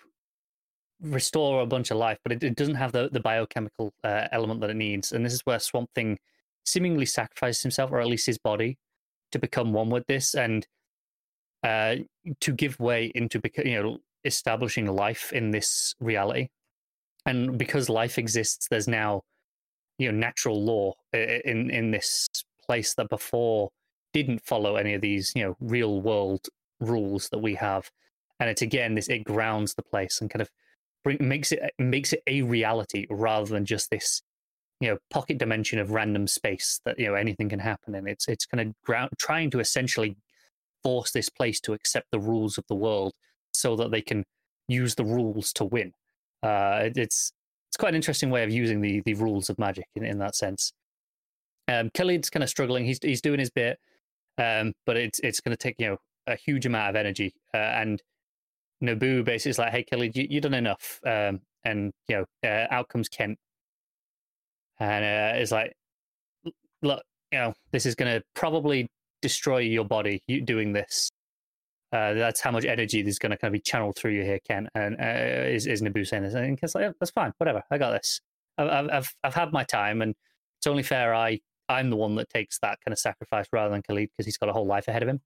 restore 1.02 1.60
a 1.60 1.66
bunch 1.66 1.90
of 1.90 1.98
life, 1.98 2.18
but 2.22 2.32
it, 2.32 2.42
it 2.42 2.56
doesn't 2.56 2.76
have 2.76 2.92
the, 2.92 3.10
the 3.12 3.20
biochemical 3.20 3.92
uh, 4.04 4.26
element 4.32 4.60
that 4.62 4.70
it 4.70 4.76
needs. 4.76 5.12
And 5.12 5.24
this 5.24 5.34
is 5.34 5.42
where 5.42 5.58
Swamp 5.58 5.90
Thing 5.94 6.18
seemingly 6.64 7.04
sacrifices 7.04 7.62
himself, 7.62 7.92
or 7.92 8.00
at 8.00 8.06
least 8.06 8.24
his 8.24 8.38
body, 8.38 8.78
to 9.32 9.38
become 9.38 9.74
one 9.74 9.90
with 9.90 10.06
this 10.06 10.34
and 10.34 10.66
uh, 11.62 11.96
to 12.40 12.52
give 12.52 12.80
way 12.80 13.12
into 13.14 13.40
you 13.64 13.82
know 13.82 13.98
establishing 14.24 14.86
life 14.86 15.30
in 15.32 15.50
this 15.50 15.94
reality. 16.00 16.48
And 17.26 17.58
because 17.58 17.88
life 17.88 18.18
exists, 18.18 18.66
there's 18.70 18.88
now 18.88 19.22
you 19.98 20.10
know 20.10 20.16
natural 20.16 20.64
law 20.64 20.94
in 21.12 21.70
in 21.70 21.90
this 21.90 22.28
place 22.64 22.94
that 22.94 23.10
before 23.10 23.70
didn't 24.12 24.44
follow 24.44 24.76
any 24.76 24.94
of 24.94 25.00
these 25.00 25.32
you 25.34 25.44
know 25.44 25.56
real 25.60 26.00
world 26.00 26.48
rules 26.82 27.28
that 27.30 27.38
we 27.38 27.54
have. 27.54 27.90
And 28.40 28.50
it's 28.50 28.62
again 28.62 28.94
this 28.94 29.08
it 29.08 29.24
grounds 29.24 29.74
the 29.74 29.82
place 29.82 30.20
and 30.20 30.28
kind 30.28 30.42
of 30.42 30.50
bring, 31.04 31.18
makes 31.20 31.52
it 31.52 31.72
makes 31.78 32.12
it 32.12 32.22
a 32.26 32.42
reality 32.42 33.06
rather 33.08 33.46
than 33.46 33.64
just 33.64 33.90
this 33.90 34.22
you 34.80 34.88
know 34.88 34.98
pocket 35.10 35.38
dimension 35.38 35.78
of 35.78 35.92
random 35.92 36.26
space 36.26 36.80
that 36.84 36.98
you 36.98 37.06
know 37.06 37.14
anything 37.14 37.48
can 37.48 37.60
happen. 37.60 37.94
In 37.94 38.06
it's 38.08 38.26
it's 38.28 38.46
kind 38.46 38.60
of 38.68 38.74
ground 38.84 39.10
trying 39.18 39.50
to 39.50 39.60
essentially 39.60 40.16
force 40.82 41.12
this 41.12 41.28
place 41.28 41.60
to 41.60 41.72
accept 41.72 42.08
the 42.10 42.18
rules 42.18 42.58
of 42.58 42.64
the 42.68 42.74
world 42.74 43.12
so 43.52 43.76
that 43.76 43.90
they 43.92 44.02
can 44.02 44.24
use 44.66 44.96
the 44.96 45.04
rules 45.04 45.52
to 45.52 45.64
win. 45.64 45.92
Uh, 46.42 46.80
it, 46.84 46.96
it's 46.96 47.32
it's 47.68 47.76
quite 47.76 47.90
an 47.90 47.96
interesting 47.96 48.30
way 48.30 48.42
of 48.42 48.50
using 48.50 48.80
the 48.80 49.00
the 49.06 49.14
rules 49.14 49.48
of 49.48 49.58
magic 49.58 49.86
in, 49.94 50.04
in 50.04 50.18
that 50.18 50.34
sense. 50.34 50.72
Um 51.68 51.90
Khalid's 51.90 52.30
kind 52.30 52.42
of 52.42 52.50
struggling. 52.50 52.84
He's 52.84 52.98
he's 53.00 53.20
doing 53.20 53.38
his 53.38 53.50
bit 53.50 53.78
um 54.38 54.72
but 54.86 54.96
it's 54.96 55.18
it's 55.20 55.40
going 55.40 55.54
to 55.54 55.62
take 55.62 55.76
you 55.78 55.88
know 55.88 55.96
a 56.26 56.36
huge 56.36 56.66
amount 56.66 56.90
of 56.90 56.96
energy 56.96 57.34
uh, 57.54 57.56
and 57.56 58.02
Nabu 58.82 59.22
basically 59.22 59.50
is 59.50 59.58
like, 59.58 59.72
"Hey, 59.72 59.84
Kelly, 59.84 60.10
you, 60.14 60.28
have 60.34 60.42
done 60.42 60.54
enough." 60.54 61.00
Um, 61.06 61.40
and 61.64 61.92
you 62.08 62.16
know, 62.16 62.48
uh, 62.48 62.66
out 62.70 62.88
comes 62.88 63.08
Kent, 63.08 63.38
and 64.78 65.04
uh, 65.04 65.40
it's 65.40 65.52
like, 65.52 65.72
"Look, 66.82 67.02
you 67.30 67.38
know, 67.38 67.54
this 67.70 67.86
is 67.86 67.94
going 67.94 68.12
to 68.12 68.22
probably 68.34 68.88
destroy 69.22 69.58
your 69.58 69.84
body. 69.84 70.22
You 70.26 70.42
doing 70.42 70.72
this. 70.72 71.10
Uh, 71.92 72.14
that's 72.14 72.40
how 72.40 72.50
much 72.50 72.64
energy 72.64 73.00
is 73.00 73.18
going 73.18 73.30
to 73.30 73.36
kind 73.36 73.50
of 73.50 73.52
be 73.52 73.60
channeled 73.60 73.96
through 73.96 74.12
you 74.12 74.24
here, 74.24 74.40
Kent." 74.46 74.68
And 74.74 74.96
uh, 75.00 75.48
is, 75.48 75.66
is 75.66 75.80
Nabu 75.80 76.04
saying 76.04 76.24
this? 76.24 76.34
And 76.34 76.58
Kent's 76.58 76.74
like, 76.74 76.82
yeah, 76.82 76.92
"That's 77.00 77.12
fine. 77.12 77.32
Whatever. 77.38 77.62
I 77.70 77.78
got 77.78 77.92
this. 77.92 78.20
I've, 78.58 78.90
I've 78.90 79.14
I've 79.22 79.34
had 79.34 79.52
my 79.52 79.64
time, 79.64 80.02
and 80.02 80.14
it's 80.58 80.66
only 80.66 80.82
fair 80.82 81.14
I 81.14 81.38
I'm 81.68 81.90
the 81.90 81.96
one 81.96 82.16
that 82.16 82.28
takes 82.30 82.58
that 82.60 82.78
kind 82.84 82.92
of 82.92 82.98
sacrifice 82.98 83.46
rather 83.52 83.70
than 83.70 83.82
Khalid 83.82 84.10
because 84.10 84.26
he's 84.26 84.38
got 84.38 84.48
a 84.48 84.52
whole 84.52 84.66
life 84.66 84.88
ahead 84.88 85.02
of 85.04 85.08
him." 85.08 85.20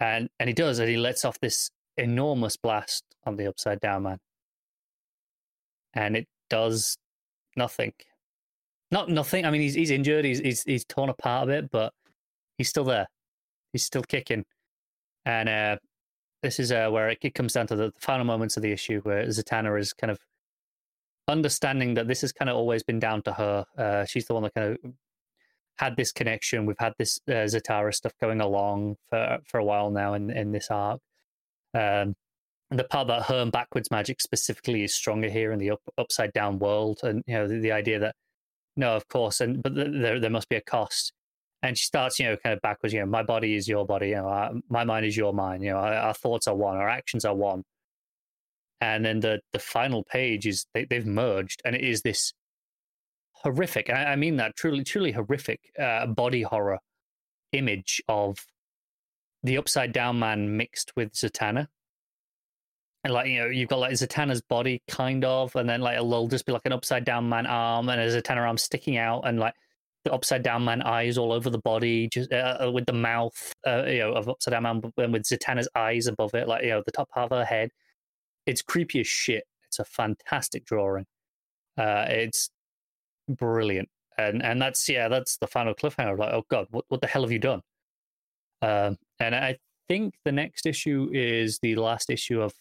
And 0.00 0.28
and 0.40 0.48
he 0.48 0.54
does, 0.54 0.78
and 0.78 0.88
he 0.88 0.96
lets 0.96 1.24
off 1.24 1.38
this 1.40 1.70
enormous 1.96 2.56
blast 2.56 3.04
on 3.26 3.36
the 3.36 3.46
upside 3.46 3.80
down 3.80 4.04
man. 4.04 4.18
And 5.94 6.16
it 6.16 6.26
does 6.48 6.96
nothing. 7.56 7.92
Not 8.90 9.08
nothing. 9.08 9.44
I 9.44 9.50
mean, 9.50 9.60
he's 9.60 9.74
he's 9.74 9.90
injured. 9.90 10.24
He's 10.24 10.40
he's 10.40 10.62
he's 10.64 10.84
torn 10.84 11.10
apart 11.10 11.44
a 11.44 11.52
bit, 11.52 11.70
but 11.70 11.92
he's 12.58 12.68
still 12.68 12.84
there. 12.84 13.06
He's 13.72 13.84
still 13.84 14.02
kicking. 14.02 14.44
And 15.24 15.48
uh, 15.48 15.76
this 16.42 16.58
is 16.58 16.72
uh, 16.72 16.88
where 16.88 17.10
it, 17.10 17.18
it 17.22 17.34
comes 17.34 17.52
down 17.52 17.66
to 17.68 17.76
the, 17.76 17.86
the, 17.86 18.00
final 18.00 18.24
moments 18.24 18.56
of 18.56 18.62
the 18.62 18.72
issue, 18.72 19.00
where 19.02 19.24
Zatanna 19.26 19.78
is 19.78 19.92
kind 19.92 20.10
of 20.10 20.18
understanding 21.28 21.94
that 21.94 22.08
this 22.08 22.22
has 22.22 22.32
kind 22.32 22.48
of 22.48 22.56
always 22.56 22.82
been 22.82 22.98
down 22.98 23.22
to 23.22 23.32
her. 23.32 23.64
Uh, 23.76 24.04
she's 24.06 24.26
the 24.26 24.34
one 24.34 24.42
that 24.44 24.54
kind 24.54 24.72
of 24.72 24.92
had 25.80 25.96
this 25.96 26.12
connection. 26.12 26.66
We've 26.66 26.76
had 26.78 26.94
this 26.98 27.18
uh, 27.28 27.48
Zatara 27.52 27.94
stuff 27.94 28.12
going 28.20 28.40
along 28.40 28.96
for 29.08 29.38
for 29.46 29.58
a 29.58 29.64
while 29.64 29.90
now 29.90 30.14
in 30.14 30.30
in 30.30 30.52
this 30.52 30.70
arc, 30.70 31.00
um, 31.74 32.14
the 32.70 32.84
part 32.84 33.06
about 33.06 33.24
Herm 33.24 33.50
backwards 33.50 33.90
magic 33.90 34.20
specifically 34.20 34.84
is 34.84 34.94
stronger 34.94 35.28
here 35.28 35.52
in 35.52 35.58
the 35.58 35.70
up, 35.70 35.80
upside 35.98 36.32
down 36.32 36.58
world, 36.58 37.00
and 37.02 37.22
you 37.26 37.34
know 37.34 37.48
the, 37.48 37.58
the 37.58 37.72
idea 37.72 37.98
that 37.98 38.14
no, 38.76 38.94
of 38.94 39.08
course, 39.08 39.40
and 39.40 39.62
but 39.62 39.74
there 39.74 40.20
there 40.20 40.30
must 40.30 40.48
be 40.48 40.56
a 40.56 40.60
cost. 40.60 41.12
And 41.62 41.76
she 41.76 41.84
starts, 41.84 42.18
you 42.18 42.24
know, 42.24 42.36
kind 42.38 42.54
of 42.54 42.62
backwards. 42.62 42.94
You 42.94 43.00
know, 43.00 43.06
my 43.06 43.22
body 43.22 43.54
is 43.54 43.68
your 43.68 43.84
body. 43.84 44.10
You 44.10 44.16
know, 44.16 44.28
our, 44.28 44.52
my 44.70 44.84
mind 44.84 45.04
is 45.04 45.14
your 45.14 45.34
mind. 45.34 45.62
You 45.62 45.70
know, 45.70 45.76
our, 45.76 45.92
our, 45.92 46.14
thoughts 46.14 46.48
are 46.48 46.56
one. 46.56 46.78
Our 46.78 46.88
actions 46.88 47.26
are 47.26 47.34
one. 47.34 47.64
And 48.80 49.04
then 49.04 49.20
the 49.20 49.40
the 49.52 49.58
final 49.58 50.02
page 50.04 50.46
is 50.46 50.66
they, 50.72 50.84
they've 50.84 51.06
merged, 51.06 51.60
and 51.64 51.76
it 51.76 51.82
is 51.82 52.02
this 52.02 52.32
horrific. 53.42 53.90
I, 53.90 54.12
I 54.12 54.16
mean 54.16 54.36
that 54.36 54.56
truly, 54.56 54.84
truly 54.84 55.12
horrific 55.12 55.60
uh, 55.78 56.06
body 56.06 56.42
horror 56.42 56.78
image 57.52 58.02
of 58.08 58.38
the 59.42 59.56
upside 59.58 59.92
down 59.92 60.18
man 60.18 60.56
mixed 60.56 60.92
with 60.96 61.12
Zatanna. 61.12 61.68
And 63.02 63.14
like, 63.14 63.28
you 63.28 63.40
know, 63.40 63.46
you've 63.46 63.68
got 63.68 63.78
like 63.78 63.92
Zatanna's 63.92 64.42
body 64.42 64.82
kind 64.86 65.24
of, 65.24 65.56
and 65.56 65.68
then 65.68 65.80
like 65.80 65.96
it'll 65.96 66.28
just 66.28 66.44
be 66.44 66.52
like 66.52 66.66
an 66.66 66.72
upside 66.72 67.04
down 67.04 67.28
man 67.28 67.46
arm 67.46 67.88
and 67.88 68.00
a 68.00 68.20
Zatanna 68.20 68.46
arm 68.46 68.58
sticking 68.58 68.98
out 68.98 69.26
and 69.26 69.38
like 69.38 69.54
the 70.04 70.12
upside 70.12 70.42
down 70.42 70.64
man 70.64 70.82
eyes 70.82 71.16
all 71.16 71.32
over 71.32 71.50
the 71.50 71.58
body, 71.58 72.08
just 72.08 72.32
uh, 72.32 72.58
uh 72.66 72.70
with 72.70 72.86
the 72.86 72.92
mouth, 72.92 73.54
uh, 73.66 73.84
you 73.86 73.98
know, 73.98 74.12
of 74.12 74.28
upside 74.28 74.52
down 74.52 74.62
man, 74.62 74.82
and 74.98 75.12
with 75.12 75.22
Zatanna's 75.22 75.68
eyes 75.74 76.06
above 76.06 76.34
it, 76.34 76.48
like 76.48 76.62
you 76.62 76.70
know, 76.70 76.82
the 76.84 76.92
top 76.92 77.08
half 77.14 77.32
of 77.32 77.38
her 77.38 77.44
head. 77.44 77.70
It's 78.46 78.62
creepy 78.62 79.00
as 79.00 79.06
shit. 79.06 79.44
It's 79.66 79.78
a 79.78 79.84
fantastic 79.84 80.64
drawing. 80.64 81.06
Uh, 81.78 82.06
it's 82.08 82.50
brilliant, 83.36 83.88
and 84.18 84.42
and 84.42 84.60
that's 84.60 84.88
yeah, 84.88 85.08
that's 85.08 85.36
the 85.38 85.46
final 85.46 85.74
cliffhanger. 85.74 86.18
Like, 86.18 86.32
oh 86.32 86.44
god, 86.50 86.66
what 86.70 86.84
what 86.88 87.00
the 87.00 87.06
hell 87.06 87.22
have 87.22 87.32
you 87.32 87.38
done? 87.38 87.62
Um, 88.62 88.96
and 89.18 89.34
I 89.34 89.58
think 89.88 90.14
the 90.24 90.32
next 90.32 90.66
issue 90.66 91.08
is 91.12 91.58
the 91.62 91.76
last 91.76 92.10
issue 92.10 92.40
of 92.40 92.52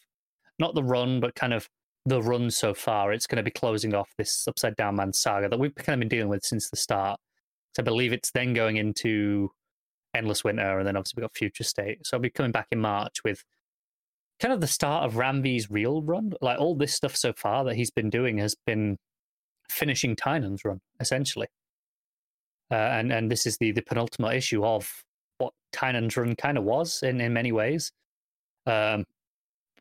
not 0.57 0.75
the 0.75 0.83
run, 0.83 1.19
but 1.19 1.35
kind 1.35 1.53
of 1.53 1.69
the 2.05 2.21
run 2.21 2.51
so 2.51 2.73
far. 2.73 3.13
It's 3.13 3.27
going 3.27 3.37
to 3.37 3.43
be 3.43 3.51
closing 3.51 3.93
off 3.93 4.09
this 4.17 4.47
Upside 4.47 4.75
Down 4.75 4.95
Man 4.95 5.13
saga 5.13 5.49
that 5.49 5.59
we've 5.59 5.75
kind 5.75 5.95
of 5.95 5.99
been 5.99 6.17
dealing 6.17 6.29
with 6.29 6.43
since 6.43 6.69
the 6.69 6.77
start. 6.77 7.19
So 7.75 7.83
I 7.83 7.85
believe 7.85 8.13
it's 8.13 8.31
then 8.31 8.53
going 8.53 8.77
into 8.77 9.51
Endless 10.15 10.43
Winter, 10.43 10.79
and 10.79 10.87
then 10.87 10.97
obviously 10.97 11.21
we've 11.21 11.29
got 11.29 11.37
Future 11.37 11.63
State. 11.63 12.05
So 12.05 12.17
I'll 12.17 12.21
be 12.21 12.29
coming 12.29 12.51
back 12.51 12.67
in 12.71 12.79
March 12.79 13.23
with 13.23 13.43
kind 14.39 14.53
of 14.53 14.61
the 14.61 14.67
start 14.67 15.05
of 15.05 15.17
Ram 15.17 15.41
V's 15.41 15.69
real 15.69 16.01
run. 16.01 16.33
Like 16.41 16.59
all 16.59 16.75
this 16.75 16.93
stuff 16.93 17.15
so 17.15 17.33
far 17.33 17.63
that 17.65 17.75
he's 17.75 17.91
been 17.91 18.09
doing 18.09 18.37
has 18.39 18.55
been 18.65 18.97
finishing 19.69 20.15
Tynion's 20.15 20.65
run, 20.65 20.81
essentially. 20.99 21.47
Uh, 22.71 22.75
and 22.75 23.11
and 23.11 23.31
this 23.31 23.45
is 23.45 23.57
the 23.57 23.71
the 23.71 23.81
penultimate 23.81 24.35
issue 24.35 24.63
of 24.63 25.03
what 25.39 25.53
Tynion's 25.73 26.15
run 26.15 26.35
kind 26.35 26.57
of 26.57 26.63
was 26.63 27.01
in, 27.03 27.19
in 27.19 27.33
many 27.33 27.51
ways. 27.51 27.91
Um, 28.65 29.05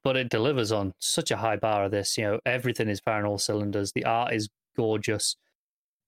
but 0.02 0.16
it 0.16 0.30
delivers 0.30 0.72
on 0.72 0.94
such 1.00 1.30
a 1.30 1.36
high 1.36 1.56
bar 1.56 1.84
of 1.84 1.90
this. 1.90 2.16
You 2.16 2.24
know, 2.24 2.40
everything 2.46 2.88
is 2.88 3.00
firing 3.00 3.26
all 3.26 3.38
cylinders. 3.38 3.92
The 3.92 4.04
art 4.04 4.32
is 4.32 4.48
gorgeous. 4.76 5.36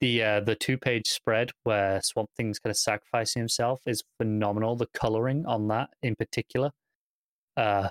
The 0.00 0.22
uh, 0.22 0.40
the 0.40 0.54
two 0.54 0.78
page 0.78 1.08
spread 1.08 1.50
where 1.64 2.00
Swamp 2.02 2.30
Thing's 2.36 2.58
kind 2.58 2.70
of 2.70 2.78
sacrificing 2.78 3.40
himself 3.40 3.82
is 3.86 4.02
phenomenal. 4.16 4.76
The 4.76 4.86
coloring 4.94 5.44
on 5.46 5.68
that 5.68 5.90
in 6.02 6.16
particular, 6.16 6.70
uh, 7.56 7.90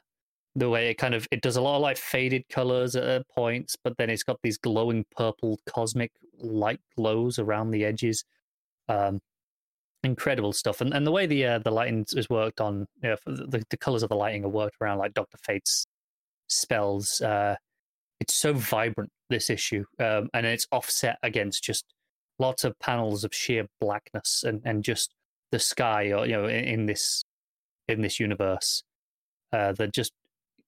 the 0.56 0.70
way 0.70 0.90
it 0.90 0.96
kind 0.96 1.14
of 1.14 1.28
it 1.32 1.42
does 1.42 1.56
a 1.56 1.62
lot 1.62 1.76
of 1.76 1.82
like 1.82 1.98
faded 1.98 2.44
colors 2.50 2.96
at 2.96 3.28
points, 3.30 3.76
but 3.84 3.98
then 3.98 4.10
it's 4.10 4.24
got 4.24 4.40
these 4.44 4.58
glowing 4.58 5.06
purple 5.16 5.60
cosmic 5.68 6.12
light 6.40 6.80
glows 6.98 7.40
around 7.40 7.72
the 7.72 7.86
edges. 7.86 8.24
Um, 8.88 9.20
incredible 10.04 10.54
stuff 10.54 10.80
and 10.80 10.94
and 10.94 11.06
the 11.06 11.12
way 11.12 11.26
the 11.26 11.46
uh, 11.46 11.60
the 11.60 11.72
lighting 11.72 12.06
is 12.14 12.30
worked 12.30 12.62
on 12.62 12.88
you 13.04 13.10
know, 13.10 13.16
the, 13.26 13.62
the 13.70 13.78
colors 13.78 14.02
of 14.02 14.10
the 14.10 14.16
lighting 14.16 14.46
are 14.46 14.50
worked 14.50 14.78
around 14.82 14.98
like 14.98 15.14
dr 15.14 15.38
fate's 15.44 15.86
spells 16.48 17.20
uh 17.22 17.56
it's 18.20 18.34
so 18.34 18.54
vibrant 18.54 19.12
this 19.30 19.50
issue 19.50 19.84
um 20.00 20.30
and 20.34 20.46
it's 20.46 20.66
offset 20.72 21.18
against 21.22 21.64
just 21.64 21.86
lots 22.40 22.64
of 22.64 22.80
panels 22.80 23.26
of 23.26 23.34
sheer 23.34 23.66
blackness 23.82 24.44
and 24.46 24.62
and 24.64 24.84
just 24.84 25.14
the 25.52 25.60
sky 25.60 26.14
or 26.14 26.26
you 26.26 26.32
know 26.34 26.46
in, 26.46 26.64
in 26.64 26.86
this 26.86 27.26
in 27.90 28.02
this 28.02 28.20
universe 28.22 28.84
uh 29.52 29.74
that 29.74 29.94
just 29.94 30.14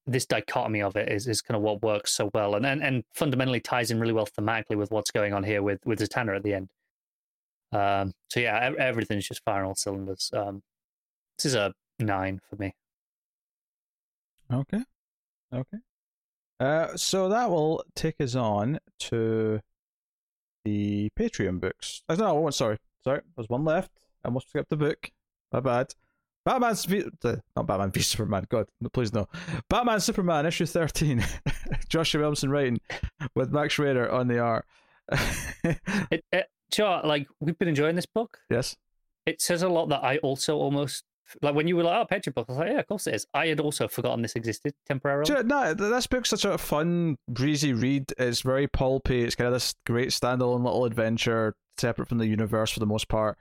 this 0.06 0.26
dichotomy 0.26 0.82
of 0.82 0.96
it 0.96 1.10
is, 1.10 1.28
is 1.28 1.40
kind 1.40 1.56
of 1.56 1.62
what 1.62 1.82
works 1.82 2.12
so 2.12 2.30
well 2.34 2.54
and, 2.54 2.66
and 2.66 2.82
and 2.82 3.04
fundamentally 3.14 3.60
ties 3.60 3.90
in 3.90 4.00
really 4.00 4.12
well 4.12 4.26
thematically 4.26 4.76
with 4.76 4.90
what's 4.90 5.10
going 5.10 5.32
on 5.32 5.44
here 5.44 5.62
with 5.62 5.78
with 5.86 6.00
Zatanna 6.00 6.36
at 6.36 6.42
the 6.42 6.54
end 6.54 6.68
um, 7.72 8.12
so 8.28 8.40
yeah, 8.40 8.70
everything's 8.78 9.26
just 9.26 9.42
firing 9.44 9.66
all 9.66 9.74
cylinders. 9.74 10.30
Um, 10.32 10.62
this 11.38 11.46
is 11.46 11.54
a 11.54 11.72
nine 11.98 12.40
for 12.48 12.56
me. 12.56 12.74
Okay, 14.52 14.82
okay. 15.52 15.78
Uh, 16.60 16.96
so 16.96 17.28
that 17.30 17.48
will 17.48 17.82
take 17.96 18.20
us 18.20 18.34
on 18.34 18.78
to 19.00 19.60
the 20.64 21.10
Patreon 21.18 21.60
books. 21.60 22.02
I 22.08 22.14
no. 22.16 22.50
Sorry, 22.50 22.76
sorry. 23.02 23.22
There's 23.34 23.48
one 23.48 23.64
left. 23.64 23.90
I 24.24 24.28
must 24.28 24.50
skip 24.50 24.68
the 24.68 24.76
book. 24.76 25.10
My 25.50 25.60
bad. 25.60 25.94
The, 26.44 27.42
not 27.56 27.66
Batman 27.66 27.92
v 27.92 28.00
Superman. 28.00 28.46
God, 28.48 28.66
no, 28.80 28.88
please 28.88 29.12
no. 29.12 29.28
Batman 29.68 30.00
Superman 30.00 30.46
issue 30.46 30.66
thirteen. 30.66 31.24
Joshua 31.88 32.20
Williamson 32.20 32.50
writing 32.50 32.80
with 33.34 33.52
Max 33.52 33.74
Schrader 33.74 34.10
on 34.10 34.28
the 34.28 34.38
art. 34.38 34.64
it, 35.64 36.24
it, 36.32 36.46
like 37.04 37.26
we've 37.40 37.58
been 37.58 37.68
enjoying 37.68 37.96
this 37.96 38.06
book. 38.06 38.38
yes. 38.50 38.76
It 39.24 39.40
says 39.40 39.62
a 39.62 39.68
lot 39.68 39.88
that 39.90 40.02
I 40.02 40.16
also 40.18 40.56
almost 40.56 41.04
like 41.40 41.54
when 41.54 41.68
you 41.68 41.76
were 41.76 41.84
like, 41.84 41.94
"Oh, 41.94 42.14
Patreon 42.14 42.34
book," 42.34 42.46
I 42.48 42.52
was 42.52 42.58
like, 42.58 42.70
"Yeah, 42.70 42.80
of 42.80 42.86
course 42.88 43.06
it 43.06 43.14
is." 43.14 43.26
I 43.32 43.46
had 43.46 43.60
also 43.60 43.88
forgotten 43.88 44.22
this 44.22 44.34
existed 44.34 44.74
temporarily. 44.86 45.32
You 45.32 45.42
no, 45.44 45.74
th- 45.74 45.76
this 45.76 46.06
book's 46.06 46.30
such 46.30 46.44
a 46.44 46.58
fun, 46.58 47.16
breezy 47.28 47.72
read. 47.72 48.12
It's 48.18 48.40
very 48.42 48.66
pulpy. 48.66 49.22
It's 49.22 49.34
kind 49.34 49.46
of 49.46 49.54
this 49.54 49.74
great 49.86 50.08
standalone 50.08 50.64
little 50.64 50.84
adventure, 50.84 51.54
separate 51.78 52.08
from 52.08 52.18
the 52.18 52.26
universe 52.26 52.70
for 52.70 52.80
the 52.80 52.86
most 52.86 53.08
part. 53.08 53.38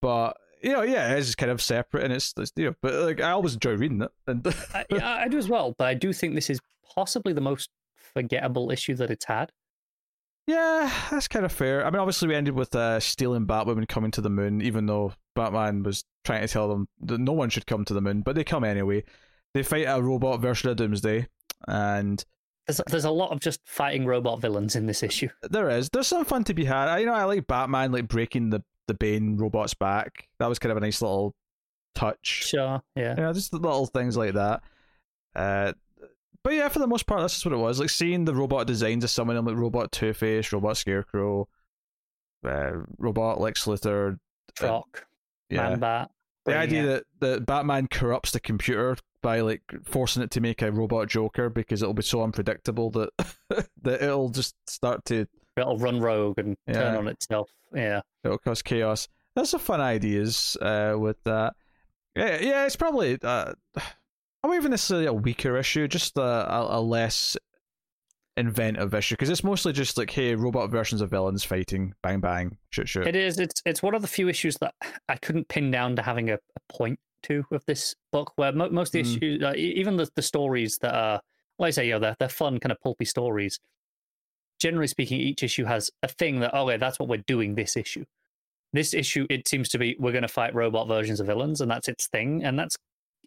But 0.00 0.36
you 0.62 0.72
know, 0.72 0.82
yeah, 0.82 1.12
it 1.12 1.18
is 1.18 1.34
kind 1.34 1.50
of 1.50 1.60
separate, 1.60 2.04
and 2.04 2.12
it's, 2.12 2.32
it's 2.36 2.52
you 2.56 2.66
know, 2.66 2.74
but 2.82 2.94
like 2.94 3.20
I 3.20 3.30
always 3.30 3.54
enjoy 3.54 3.76
reading 3.76 4.02
it. 4.02 4.10
And 4.26 4.46
I, 4.74 4.84
yeah, 4.90 5.08
I 5.08 5.28
do 5.28 5.38
as 5.38 5.48
well, 5.48 5.74
but 5.78 5.88
I 5.88 5.94
do 5.94 6.12
think 6.12 6.34
this 6.34 6.50
is 6.50 6.60
possibly 6.94 7.32
the 7.32 7.40
most 7.40 7.70
forgettable 8.14 8.70
issue 8.70 8.94
that 8.96 9.10
it's 9.10 9.24
had. 9.24 9.50
yeah, 10.46 10.92
that's 11.10 11.28
kind 11.28 11.44
of 11.44 11.52
fair. 11.52 11.86
I 11.86 11.90
mean, 11.90 12.00
obviously, 12.00 12.28
we 12.28 12.34
ended 12.34 12.54
with 12.54 12.74
uh, 12.74 13.00
Steel 13.00 13.34
and 13.34 13.46
Batwoman 13.46 13.88
coming 13.88 14.10
to 14.12 14.20
the 14.20 14.30
moon, 14.30 14.60
even 14.60 14.86
though 14.86 15.12
Batman 15.34 15.82
was 15.82 16.04
trying 16.24 16.42
to 16.42 16.48
tell 16.48 16.68
them 16.68 16.88
that 17.00 17.18
no 17.18 17.32
one 17.32 17.48
should 17.50 17.66
come 17.66 17.84
to 17.86 17.94
the 17.94 18.00
moon, 18.00 18.22
but 18.22 18.34
they 18.34 18.44
come 18.44 18.64
anyway. 18.64 19.04
They 19.54 19.62
fight 19.62 19.86
a 19.88 20.02
robot 20.02 20.40
version 20.40 20.70
of 20.70 20.76
Doomsday, 20.76 21.28
and 21.68 22.24
There's 22.66 22.80
there's 22.88 23.04
a 23.04 23.10
lot 23.10 23.30
of 23.32 23.40
just 23.40 23.60
fighting 23.66 24.06
robot 24.06 24.40
villains 24.40 24.76
in 24.76 24.86
this 24.86 25.02
issue. 25.02 25.28
There 25.42 25.68
is. 25.70 25.88
There's 25.90 26.06
some 26.06 26.24
fun 26.24 26.44
to 26.44 26.54
be 26.54 26.64
had. 26.64 26.88
I, 26.88 26.98
you 26.98 27.06
know, 27.06 27.14
I 27.14 27.24
like 27.24 27.46
Batman 27.46 27.92
like 27.92 28.08
breaking 28.08 28.50
the 28.50 28.62
the 28.88 28.94
Bane 28.94 29.36
robot's 29.36 29.74
back. 29.74 30.28
That 30.38 30.48
was 30.48 30.58
kind 30.58 30.70
of 30.70 30.76
a 30.76 30.80
nice 30.80 31.00
little 31.02 31.34
touch. 31.94 32.26
Sure, 32.48 32.82
yeah. 32.96 33.14
Yeah, 33.18 33.32
just 33.32 33.52
little 33.52 33.86
things 33.86 34.16
like 34.16 34.34
that. 34.34 34.62
Uh, 35.34 35.72
but 36.44 36.54
yeah, 36.54 36.68
for 36.68 36.78
the 36.80 36.86
most 36.86 37.06
part, 37.06 37.20
that's 37.20 37.34
just 37.34 37.46
what 37.46 37.54
it 37.54 37.58
was. 37.58 37.78
Like 37.80 37.90
seeing 37.90 38.24
the 38.24 38.34
robot 38.34 38.66
designs 38.66 39.04
of 39.04 39.10
some 39.10 39.30
of 39.30 39.36
them, 39.36 39.46
like 39.46 39.56
Robot 39.56 39.92
Two 39.92 40.12
Face, 40.12 40.52
Robot 40.52 40.76
Scarecrow, 40.76 41.48
uh, 42.46 42.72
Robot 42.98 43.40
Lex 43.40 43.64
Luthor. 43.66 44.18
Troc, 44.56 45.06
Yeah, 45.48 45.70
Man 45.70 45.78
Bat. 45.80 46.10
the 46.44 46.56
idea 46.56 46.82
that 46.86 47.04
that 47.20 47.46
Batman 47.46 47.86
corrupts 47.86 48.32
the 48.32 48.40
computer 48.40 48.96
by 49.22 49.40
like 49.40 49.62
forcing 49.84 50.22
it 50.22 50.32
to 50.32 50.40
make 50.40 50.60
a 50.62 50.72
robot 50.72 51.08
Joker 51.08 51.48
because 51.48 51.80
it'll 51.80 51.94
be 51.94 52.02
so 52.02 52.22
unpredictable 52.22 52.90
that 52.90 53.10
that 53.82 54.02
it'll 54.02 54.28
just 54.30 54.56
start 54.68 55.04
to 55.06 55.26
it'll 55.56 55.78
run 55.78 56.00
rogue 56.00 56.38
and 56.38 56.56
turn 56.72 56.94
on 56.96 57.08
itself. 57.08 57.50
Yeah. 57.74 58.00
it'll 58.24 58.38
cause 58.38 58.62
chaos. 58.62 59.08
There's 59.34 59.50
some 59.50 59.60
fun 59.60 59.80
ideas 59.80 60.56
uh, 60.60 60.94
with 60.98 61.16
that. 61.24 61.54
Yeah, 62.14 62.38
yeah, 62.40 62.66
it's 62.66 62.76
probably 62.76 63.18
uh, 63.22 63.52
I 63.76 64.46
won't 64.48 64.56
even 64.60 64.70
necessarily 64.72 65.06
a 65.06 65.12
weaker 65.12 65.56
issue, 65.56 65.86
just 65.88 66.16
a, 66.18 66.22
a, 66.22 66.78
a 66.78 66.80
less 66.80 67.36
inventive 68.36 68.94
issue 68.94 69.14
because 69.14 69.28
it's 69.30 69.44
mostly 69.44 69.72
just 69.72 69.98
like, 69.98 70.10
hey, 70.10 70.34
robot 70.34 70.70
versions 70.70 71.00
of 71.00 71.10
villains 71.10 71.44
fighting, 71.44 71.94
bang 72.02 72.20
bang, 72.20 72.56
shoot 72.70 72.88
shoot. 72.88 73.06
It 73.06 73.16
is. 73.16 73.38
It's 73.38 73.62
it's 73.64 73.82
one 73.82 73.94
of 73.94 74.02
the 74.02 74.08
few 74.08 74.28
issues 74.28 74.56
that 74.58 74.74
I 75.08 75.16
couldn't 75.16 75.48
pin 75.48 75.70
down 75.70 75.96
to 75.96 76.02
having 76.02 76.30
a, 76.30 76.34
a 76.34 76.72
point 76.72 76.98
to 77.24 77.44
with 77.50 77.64
this 77.66 77.94
book. 78.10 78.32
Where 78.36 78.52
mo- 78.52 78.70
most 78.70 78.88
of 78.94 79.04
the 79.04 79.10
Mm. 79.10 79.16
issues, 79.16 79.42
uh, 79.42 79.52
even 79.56 79.96
the, 79.96 80.08
the 80.16 80.22
stories 80.22 80.78
that 80.78 80.94
are, 80.94 81.20
like 81.58 81.68
I 81.68 81.70
say, 81.70 81.86
you 81.86 81.92
know, 81.92 81.98
they're 82.00 82.16
they're 82.18 82.28
fun, 82.28 82.58
kind 82.58 82.72
of 82.72 82.80
pulpy 82.80 83.04
stories. 83.04 83.58
Generally 84.62 84.86
speaking, 84.86 85.20
each 85.20 85.42
issue 85.42 85.64
has 85.64 85.90
a 86.04 86.08
thing 86.08 86.38
that 86.38 86.54
okay, 86.54 86.76
that's 86.76 87.00
what 87.00 87.08
we're 87.08 87.24
doing 87.26 87.56
this 87.56 87.76
issue. 87.76 88.04
This 88.72 88.94
issue, 88.94 89.26
it 89.28 89.48
seems 89.48 89.68
to 89.70 89.78
be 89.78 89.96
we're 89.98 90.12
going 90.12 90.22
to 90.22 90.28
fight 90.28 90.54
robot 90.54 90.86
versions 90.86 91.18
of 91.18 91.26
villains, 91.26 91.60
and 91.60 91.68
that's 91.68 91.88
its 91.88 92.06
thing, 92.06 92.44
and 92.44 92.56
that's 92.56 92.76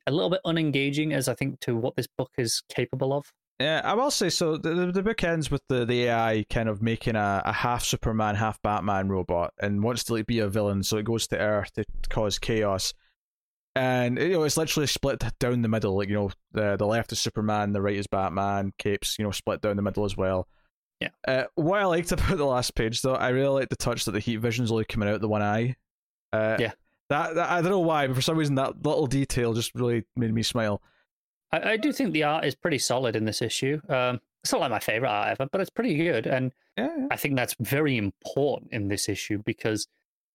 a 0.08 0.12
little 0.12 0.30
bit 0.30 0.40
unengaging 0.46 1.14
as 1.14 1.28
I 1.28 1.34
think 1.34 1.60
to 1.62 1.76
what 1.76 1.98
this 1.98 2.08
book 2.18 2.32
is 2.38 2.62
capable 2.70 3.12
of. 3.12 3.34
Yeah, 3.60 3.82
I 3.84 3.96
will 3.96 4.12
say 4.12 4.30
so. 4.30 4.56
The, 4.56 4.74
the, 4.74 4.92
the 4.94 5.04
book 5.04 5.22
ends 5.26 5.52
with 5.52 5.62
the, 5.68 5.86
the 5.86 6.06
AI 6.06 6.46
kind 6.50 6.70
of 6.70 6.82
making 6.82 7.18
a, 7.18 7.42
a 7.44 7.52
half 7.52 7.84
Superman, 7.84 8.36
half 8.36 8.62
Batman 8.62 9.10
robot, 9.10 9.54
and 9.60 9.84
wants 9.84 10.06
to 10.06 10.14
like 10.14 10.28
be 10.28 10.40
a 10.40 10.48
villain, 10.48 10.84
so 10.84 10.98
it 10.98 11.06
goes 11.06 11.28
to 11.28 11.38
Earth 11.38 11.74
to 11.74 11.84
cause 12.10 12.40
chaos. 12.40 12.94
And 13.76 14.18
you 14.18 14.30
know, 14.30 14.44
it's 14.44 14.56
literally 14.56 14.88
split 14.88 15.22
down 15.40 15.62
the 15.62 15.68
middle. 15.68 15.98
Like 15.98 16.08
you 16.08 16.16
know, 16.16 16.32
the 16.54 16.78
the 16.78 16.88
left 16.88 17.12
is 17.12 17.20
Superman, 17.20 17.74
the 17.74 17.82
right 17.82 17.98
is 17.98 18.08
Batman. 18.08 18.72
Capes, 18.78 19.20
you 19.20 19.26
know, 19.26 19.32
split 19.32 19.60
down 19.60 19.76
the 19.76 19.82
middle 19.82 20.06
as 20.06 20.16
well. 20.16 20.48
Yeah. 21.02 21.10
Uh, 21.28 21.44
what 21.56 21.80
I 21.80 21.86
liked 21.86 22.12
about 22.14 22.38
the 22.38 22.46
last 22.46 22.76
page, 22.76 23.02
though, 23.02 23.16
I 23.16 23.30
really 23.30 23.50
like 23.50 23.70
the 23.70 23.76
touch 23.76 24.06
that 24.06 24.12
the 24.12 24.20
heat 24.20 24.38
vision's 24.38 24.72
only 24.72 24.86
coming 24.86 25.10
out 25.10 25.22
the 25.22 25.28
one 25.28 25.42
eye. 25.42 25.76
Uh, 26.34 26.58
Yeah. 26.60 26.72
That, 27.10 27.36
that 27.36 27.52
I 27.52 27.62
don't 27.62 27.70
know 27.70 27.80
why, 27.82 28.08
but 28.08 28.16
for 28.16 28.22
some 28.24 28.36
reason 28.38 28.56
that 28.56 28.84
little 28.84 29.06
detail 29.06 29.54
just 29.54 29.76
really 29.76 30.04
made 30.16 30.34
me 30.34 30.42
smile. 30.42 30.82
I, 31.52 31.74
I 31.74 31.78
do 31.78 31.94
think 31.94 32.14
the 32.14 32.24
art 32.24 32.46
is 32.46 32.56
pretty 32.56 32.80
solid 32.80 33.16
in 33.16 33.26
this 33.26 33.44
issue. 33.44 33.80
Um, 33.90 34.20
it's 34.44 34.52
not 34.52 34.62
like 34.62 34.72
my 34.72 34.80
favorite 34.80 35.10
art 35.10 35.30
ever, 35.30 35.48
but 35.52 35.62
it's 35.62 35.70
pretty 35.70 35.98
good, 35.98 36.26
and 36.26 36.52
Yeah. 36.78 36.90
yeah. 36.98 37.08
I 37.12 37.16
think 37.16 37.36
that's 37.36 37.56
very 37.60 37.98
important 37.98 38.72
in 38.74 38.88
this 38.88 39.08
issue 39.08 39.42
because 39.46 39.88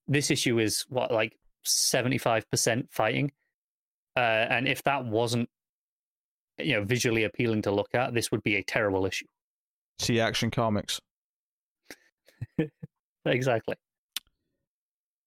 this 0.07 0.31
issue 0.31 0.61
is 0.61 0.85
what 0.89 1.11
like 1.11 1.37
seventy 1.65 2.19
five 2.19 2.49
percent 2.51 2.87
fighting, 2.93 3.33
uh, 4.17 4.21
and 4.51 4.69
if 4.69 4.83
that 4.85 5.05
wasn't 5.05 5.49
you 6.59 6.75
know 6.75 6.85
visually 6.85 7.25
appealing 7.25 7.63
to 7.63 7.73
look 7.73 7.95
at, 7.97 8.15
this 8.15 8.31
would 8.31 8.45
be 8.45 8.55
a 8.57 8.63
terrible 8.63 9.07
issue. 9.07 9.27
See 10.01 10.19
Action 10.21 10.51
Comics. 10.51 11.01
Exactly. 13.27 13.77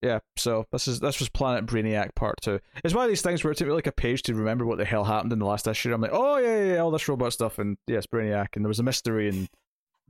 Yeah, 0.01 0.19
so 0.35 0.65
this 0.71 0.87
is 0.87 0.99
this 0.99 1.19
was 1.19 1.29
Planet 1.29 1.65
Brainiac 1.67 2.15
Part 2.15 2.35
Two. 2.41 2.59
It's 2.83 2.93
one 2.93 3.05
of 3.05 3.09
these 3.09 3.21
things 3.21 3.43
where 3.43 3.51
it 3.51 3.57
took 3.57 3.67
me 3.67 3.73
like 3.73 3.87
a 3.87 3.91
page 3.91 4.23
to 4.23 4.33
remember 4.33 4.65
what 4.65 4.79
the 4.79 4.83
hell 4.83 5.03
happened 5.03 5.31
in 5.31 5.37
the 5.39 5.45
last 5.45 5.67
issue. 5.67 5.93
I'm 5.93 6.01
like, 6.01 6.11
oh 6.11 6.37
yeah, 6.37 6.57
yeah, 6.57 6.73
yeah 6.73 6.79
all 6.79 6.89
this 6.91 7.07
robot 7.07 7.31
stuff, 7.33 7.59
and 7.59 7.77
yes, 7.87 8.07
Brainiac, 8.07 8.47
and 8.55 8.65
there 8.65 8.67
was 8.67 8.79
a 8.79 8.83
mystery, 8.83 9.29
and 9.29 9.47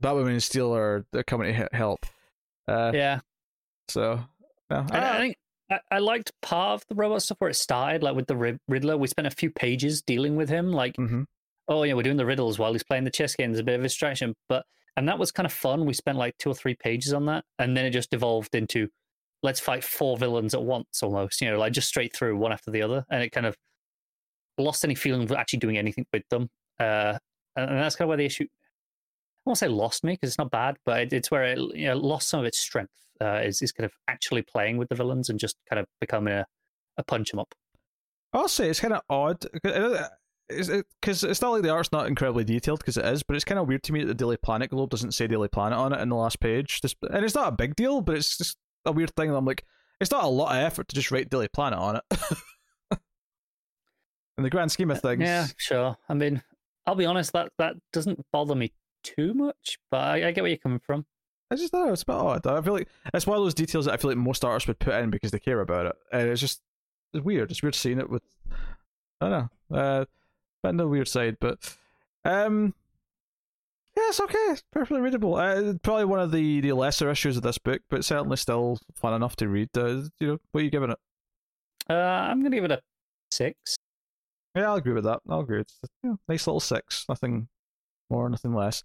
Batwoman 0.02 0.30
and 0.30 0.42
Steel 0.42 0.74
are 0.74 1.04
they're 1.12 1.22
coming 1.22 1.54
to 1.54 1.68
help. 1.72 2.06
Uh, 2.66 2.90
Yeah, 2.94 3.20
So, 3.88 4.24
no, 4.70 4.78
and 4.78 4.92
I 4.92 5.18
think 5.18 5.36
I, 5.70 5.80
I 5.92 5.98
liked 5.98 6.32
part 6.40 6.80
of 6.80 6.86
the 6.88 6.94
robot 6.94 7.22
stuff 7.22 7.36
where 7.38 7.50
it 7.50 7.54
started, 7.54 8.02
like 8.02 8.16
with 8.16 8.26
the 8.26 8.58
Riddler. 8.66 8.96
We 8.96 9.06
spent 9.08 9.28
a 9.28 9.30
few 9.30 9.50
pages 9.50 10.00
dealing 10.02 10.34
with 10.36 10.48
him, 10.48 10.72
like 10.72 10.96
hmm 10.96 11.24
oh 11.68 11.82
yeah, 11.82 11.94
we're 11.94 12.02
doing 12.02 12.16
the 12.16 12.26
riddles 12.26 12.58
while 12.58 12.72
he's 12.72 12.82
playing 12.82 13.04
the 13.04 13.10
chess 13.10 13.34
game. 13.34 13.50
There's 13.50 13.60
a 13.60 13.64
bit 13.64 13.76
of 13.76 13.80
a 13.80 13.84
distraction, 13.84 14.34
but 14.48 14.64
and 14.96 15.08
that 15.08 15.18
was 15.18 15.32
kind 15.32 15.46
of 15.46 15.52
fun. 15.52 15.86
We 15.86 15.94
spent 15.94 16.18
like 16.18 16.36
two 16.38 16.50
or 16.50 16.54
three 16.54 16.74
pages 16.74 17.12
on 17.12 17.26
that, 17.26 17.44
and 17.58 17.76
then 17.76 17.86
it 17.86 17.90
just 17.90 18.12
evolved 18.12 18.54
into 18.54 18.88
let's 19.42 19.60
fight 19.60 19.84
four 19.84 20.16
villains 20.16 20.54
at 20.54 20.62
once, 20.62 21.02
almost. 21.02 21.40
You 21.40 21.50
know, 21.50 21.58
like 21.58 21.72
just 21.72 21.88
straight 21.88 22.14
through 22.14 22.36
one 22.36 22.52
after 22.52 22.70
the 22.70 22.82
other, 22.82 23.04
and 23.10 23.22
it 23.22 23.30
kind 23.30 23.46
of 23.46 23.56
lost 24.58 24.84
any 24.84 24.94
feeling 24.94 25.22
of 25.22 25.32
actually 25.32 25.58
doing 25.58 25.78
anything 25.78 26.06
with 26.12 26.28
them. 26.30 26.48
Uh, 26.78 27.18
and, 27.56 27.78
that's 27.78 27.96
kind 27.96 28.06
of 28.06 28.08
where 28.08 28.16
the 28.16 28.24
issue. 28.24 28.44
I 28.44 29.50
won't 29.50 29.58
say 29.58 29.68
lost 29.68 30.04
me 30.04 30.12
because 30.14 30.30
it's 30.30 30.38
not 30.38 30.50
bad, 30.50 30.76
but 30.86 31.00
it, 31.00 31.12
it's 31.12 31.30
where 31.30 31.44
it 31.44 31.58
you 31.74 31.86
know, 31.86 31.96
lost 31.96 32.28
some 32.28 32.40
of 32.40 32.46
its 32.46 32.58
strength. 32.58 32.92
Uh, 33.20 33.40
is 33.44 33.62
is 33.62 33.70
kind 33.70 33.84
of 33.84 33.92
actually 34.08 34.42
playing 34.42 34.76
with 34.76 34.88
the 34.88 34.94
villains 34.94 35.28
and 35.28 35.38
just 35.38 35.56
kind 35.70 35.78
of 35.78 35.86
becoming 36.00 36.34
a, 36.34 36.44
a 36.98 37.04
punch 37.04 37.32
'em 37.32 37.38
up. 37.38 37.54
I'll 38.32 38.48
say 38.48 38.68
it's 38.68 38.80
kind 38.80 38.94
of 38.94 39.02
odd 39.08 39.46
because 40.48 41.24
it, 41.24 41.30
it's 41.30 41.40
not 41.40 41.52
like 41.52 41.62
the 41.62 41.70
art's 41.70 41.92
not 41.92 42.06
incredibly 42.06 42.44
detailed 42.44 42.80
because 42.80 42.96
it 42.96 43.04
is, 43.04 43.22
but 43.22 43.36
it's 43.36 43.44
kind 43.44 43.58
of 43.58 43.66
weird 43.66 43.82
to 43.84 43.92
me 43.92 44.00
that 44.00 44.06
the 44.06 44.14
Daily 44.14 44.36
Planet 44.36 44.70
Globe 44.70 44.90
doesn't 44.90 45.12
say 45.12 45.26
Daily 45.26 45.48
Planet 45.48 45.78
on 45.78 45.92
it 45.92 46.00
in 46.00 46.08
the 46.08 46.16
last 46.16 46.40
page. 46.40 46.80
Just, 46.82 46.96
and 47.10 47.24
it's 47.24 47.34
not 47.34 47.48
a 47.48 47.56
big 47.56 47.76
deal, 47.76 48.00
but 48.00 48.16
it's 48.16 48.36
just 48.36 48.58
a 48.84 48.92
weird 48.92 49.14
thing. 49.16 49.30
I'm 49.30 49.44
like, 49.44 49.64
it's 50.00 50.10
not 50.10 50.24
a 50.24 50.28
lot 50.28 50.56
of 50.56 50.62
effort 50.62 50.88
to 50.88 50.94
just 50.94 51.10
write 51.10 51.30
Daily 51.30 51.48
Planet 51.48 51.78
on 51.78 51.96
it. 51.96 52.02
in 54.36 54.42
the 54.42 54.50
grand 54.50 54.72
scheme 54.72 54.90
of 54.90 55.00
things, 55.00 55.22
Yeah, 55.22 55.46
sure. 55.56 55.96
I 56.08 56.14
mean, 56.14 56.42
I'll 56.86 56.94
be 56.94 57.06
honest 57.06 57.32
that 57.32 57.52
that 57.58 57.76
doesn't 57.92 58.24
bother 58.32 58.54
me 58.54 58.72
too 59.02 59.34
much, 59.34 59.78
but 59.90 60.00
I, 60.00 60.28
I 60.28 60.32
get 60.32 60.42
where 60.42 60.50
you're 60.50 60.58
coming 60.58 60.80
from. 60.80 61.06
I 61.50 61.56
just 61.56 61.72
don't 61.72 61.86
know. 61.86 61.92
It's 61.92 62.02
a 62.02 62.06
bit 62.06 62.16
odd. 62.16 62.46
I 62.46 62.60
feel 62.62 62.72
like 62.72 62.88
it's 63.12 63.26
one 63.26 63.36
of 63.36 63.44
those 63.44 63.54
details 63.54 63.84
that 63.84 63.94
I 63.94 63.96
feel 63.96 64.10
like 64.10 64.18
most 64.18 64.44
artists 64.44 64.66
would 64.66 64.78
put 64.78 64.94
in 64.94 65.10
because 65.10 65.30
they 65.30 65.38
care 65.38 65.60
about 65.60 65.86
it, 65.86 65.96
and 66.12 66.28
it's 66.28 66.40
just 66.40 66.62
it's 67.12 67.24
weird. 67.24 67.50
It's 67.50 67.62
weird 67.62 67.74
seeing 67.74 67.98
it 67.98 68.10
with 68.10 68.22
I 69.20 69.28
don't 69.28 69.50
know, 69.70 69.76
uh, 69.76 70.04
but 70.64 70.70
on 70.70 70.76
the 70.78 70.88
weird 70.88 71.06
side. 71.08 71.36
But 71.40 71.76
um, 72.24 72.74
yeah, 73.96 74.04
it's 74.08 74.18
okay. 74.20 74.38
It's 74.48 74.64
perfectly 74.72 75.00
readable. 75.02 75.34
Uh, 75.34 75.74
probably 75.82 76.06
one 76.06 76.20
of 76.20 76.32
the 76.32 76.60
the 76.62 76.72
lesser 76.72 77.10
issues 77.10 77.36
of 77.36 77.42
this 77.42 77.58
book, 77.58 77.82
but 77.90 78.04
certainly 78.04 78.38
still 78.38 78.78
fun 78.96 79.12
enough 79.14 79.36
to 79.36 79.48
read. 79.48 79.68
Uh, 79.76 80.02
you 80.18 80.26
know, 80.26 80.38
what 80.52 80.60
are 80.62 80.64
you 80.64 80.70
giving 80.70 80.90
it? 80.90 80.98
Uh, 81.88 81.92
I'm 81.92 82.42
gonna 82.42 82.56
give 82.56 82.64
it 82.64 82.72
a 82.72 82.80
six. 83.30 83.76
Yeah, 84.56 84.68
I'll 84.70 84.76
agree 84.76 84.94
with 84.94 85.04
that. 85.04 85.20
I'll 85.28 85.40
agree. 85.40 85.60
It's 85.60 85.78
you 86.02 86.10
know, 86.10 86.18
nice 86.28 86.46
little 86.46 86.60
six. 86.60 87.04
Nothing 87.08 87.48
more, 88.10 88.28
nothing 88.30 88.54
less. 88.54 88.82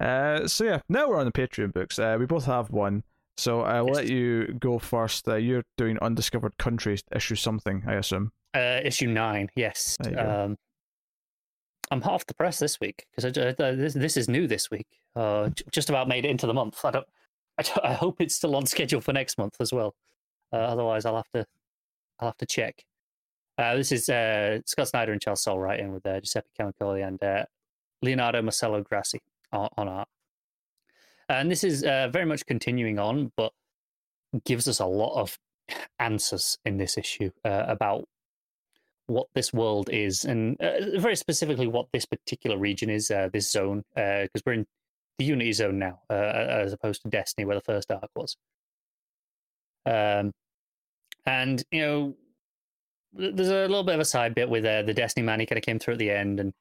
Uh, 0.00 0.48
so 0.48 0.64
yeah, 0.64 0.80
now 0.88 1.08
we're 1.08 1.18
on 1.20 1.26
the 1.26 1.32
Patreon 1.32 1.72
books. 1.72 1.98
Uh, 1.98 2.16
we 2.18 2.26
both 2.26 2.46
have 2.46 2.70
one, 2.70 3.04
so 3.36 3.60
I'll 3.60 3.86
Yes. 3.86 3.96
let 3.96 4.08
you 4.08 4.46
go 4.58 4.78
first. 4.78 5.28
Uh, 5.28 5.36
you're 5.36 5.62
doing 5.76 5.98
Undiscovered 6.00 6.56
Countries, 6.58 7.02
issue 7.14 7.34
something, 7.36 7.84
I 7.86 7.94
assume. 7.94 8.32
Uh, 8.54 8.80
issue 8.82 9.06
nine, 9.06 9.48
yes. 9.54 9.96
There 10.00 10.12
you 10.12 10.16
go. 10.18 10.44
Um, 10.44 10.56
I'm 11.90 12.02
half 12.02 12.26
the 12.26 12.34
press 12.34 12.58
this 12.58 12.78
week 12.78 13.06
because 13.10 13.36
uh, 13.36 13.54
this 13.56 13.94
this 13.94 14.16
is 14.16 14.28
new 14.28 14.46
this 14.46 14.70
week. 14.70 14.86
Uh, 15.16 15.50
just 15.72 15.90
about 15.90 16.08
made 16.08 16.24
it 16.24 16.30
into 16.30 16.46
the 16.46 16.54
month. 16.54 16.80
I 16.84 16.90
don't. 16.90 17.06
I, 17.58 17.90
I 17.90 17.92
hope 17.94 18.20
it's 18.20 18.34
still 18.34 18.56
on 18.56 18.66
schedule 18.74 19.00
for 19.00 19.12
next 19.12 19.38
month 19.38 19.56
as 19.60 19.72
well. 19.72 19.94
Uh, 20.52 20.56
otherwise, 20.56 21.04
I'll 21.04 21.16
have 21.16 21.30
to 21.34 21.46
I'll 22.20 22.28
have 22.28 22.36
to 22.38 22.46
check. 22.46 22.84
Uh, 23.58 23.76
this 23.76 23.92
is 23.92 24.08
uh, 24.08 24.60
Scott 24.64 24.88
Snyder 24.88 25.12
and 25.12 25.20
Charles 25.20 25.42
Soule 25.42 25.58
writing 25.58 25.92
with 25.92 26.04
Giuseppe 26.04 26.48
Camuncoli 26.58 27.06
and 27.06 27.46
Leonardo 28.00 28.40
Marcello 28.40 28.82
Grassi 28.82 29.20
on, 29.52 29.68
on, 29.76 29.86
art. 29.86 30.08
And 31.28 31.50
this 31.50 31.62
is 31.62 31.82
very 31.82 32.24
much 32.24 32.46
continuing 32.46 32.98
on, 32.98 33.32
but 33.36 33.52
gives 34.46 34.66
us 34.66 34.80
a 34.80 34.86
lot 34.86 35.20
of 35.20 35.38
answers 35.98 36.56
in 36.64 36.78
this 36.78 36.96
issue 36.96 37.30
about 37.44 38.08
what 39.10 39.26
this 39.34 39.52
world 39.52 39.90
is, 39.92 40.24
and 40.24 40.56
very 40.96 41.16
specifically 41.16 41.66
what 41.66 41.86
this 41.92 42.06
particular 42.06 42.56
region 42.56 42.90
is, 42.90 43.08
this 43.32 43.50
zone, 43.50 43.84
because 43.94 44.42
we're 44.46 44.54
in 44.54 44.66
the 45.18 45.24
Unity 45.24 45.52
zone 45.52 45.78
now, 45.78 46.00
as 46.08 46.72
opposed 46.72 47.02
to 47.02 47.08
Destiny, 47.08 47.44
where 47.44 47.56
the 47.56 47.62
first 47.62 47.90
arc 47.90 48.10
was. 48.14 48.36
Um, 49.84 50.32
and 51.26 51.62
you 51.70 51.80
know, 51.82 52.14
there's 53.12 53.48
a 53.48 53.66
little 53.66 53.84
bit 53.84 53.94
of 53.94 54.00
a 54.00 54.04
side 54.04 54.34
bit 54.34 54.48
with 54.48 54.64
uh, 54.64 54.82
the 54.82 54.94
Destiny 54.94 55.24
man. 55.24 55.40
He 55.40 55.46
kind 55.46 55.58
of 55.58 55.64
came 55.64 55.78
through 55.78 55.94
at 55.94 55.98
the 55.98 56.10
end, 56.10 56.40
and 56.40 56.52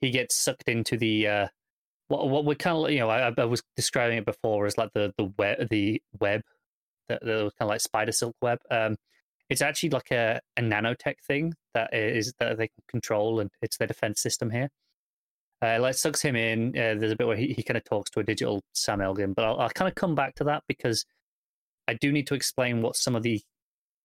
he 0.00 0.10
gets 0.10 0.36
sucked 0.36 0.68
into 0.68 0.96
the 0.96 1.26
uh, 1.26 1.48
what 2.08 2.28
what 2.28 2.44
we 2.44 2.54
kind 2.54 2.76
of 2.76 2.90
you 2.90 3.00
know 3.00 3.10
I, 3.10 3.32
I, 3.36 3.44
was 3.44 3.62
describing 3.76 4.18
it 4.18 4.24
before 4.24 4.66
as 4.66 4.78
like 4.78 4.92
the 4.94 5.12
the 5.18 5.32
web 5.38 5.68
the 5.68 6.02
web 6.18 6.42
that 7.08 7.22
the 7.22 7.50
kind 7.58 7.62
of 7.62 7.68
like 7.68 7.80
spider 7.80 8.12
silk 8.12 8.36
web. 8.40 8.58
Um, 8.70 8.96
it's 9.48 9.62
actually 9.62 9.90
like 9.90 10.10
a, 10.10 10.40
a 10.56 10.62
nanotech 10.62 11.16
thing 11.26 11.54
that 11.74 11.94
is 11.94 12.34
that 12.38 12.58
they 12.58 12.68
can 12.68 12.84
control, 12.88 13.40
and 13.40 13.50
it's 13.62 13.76
their 13.78 13.88
defense 13.88 14.20
system 14.20 14.50
here. 14.50 14.68
Uh, 15.60 15.78
like 15.80 15.94
sucks 15.94 16.22
him 16.22 16.36
in. 16.36 16.68
Uh, 16.68 16.94
there's 16.94 17.12
a 17.12 17.16
bit 17.16 17.26
where 17.26 17.36
he, 17.36 17.52
he 17.52 17.62
kind 17.62 17.76
of 17.76 17.84
talks 17.84 18.10
to 18.10 18.20
a 18.20 18.24
digital 18.24 18.62
Sam 18.74 19.00
Elgin, 19.00 19.32
but 19.32 19.44
I'll, 19.44 19.58
I'll 19.58 19.70
kind 19.70 19.88
of 19.88 19.94
come 19.94 20.14
back 20.14 20.34
to 20.36 20.44
that 20.44 20.62
because 20.68 21.04
I 21.88 21.94
do 21.94 22.12
need 22.12 22.26
to 22.28 22.34
explain 22.34 22.82
what 22.82 22.96
some 22.96 23.16
of 23.16 23.22
the 23.22 23.40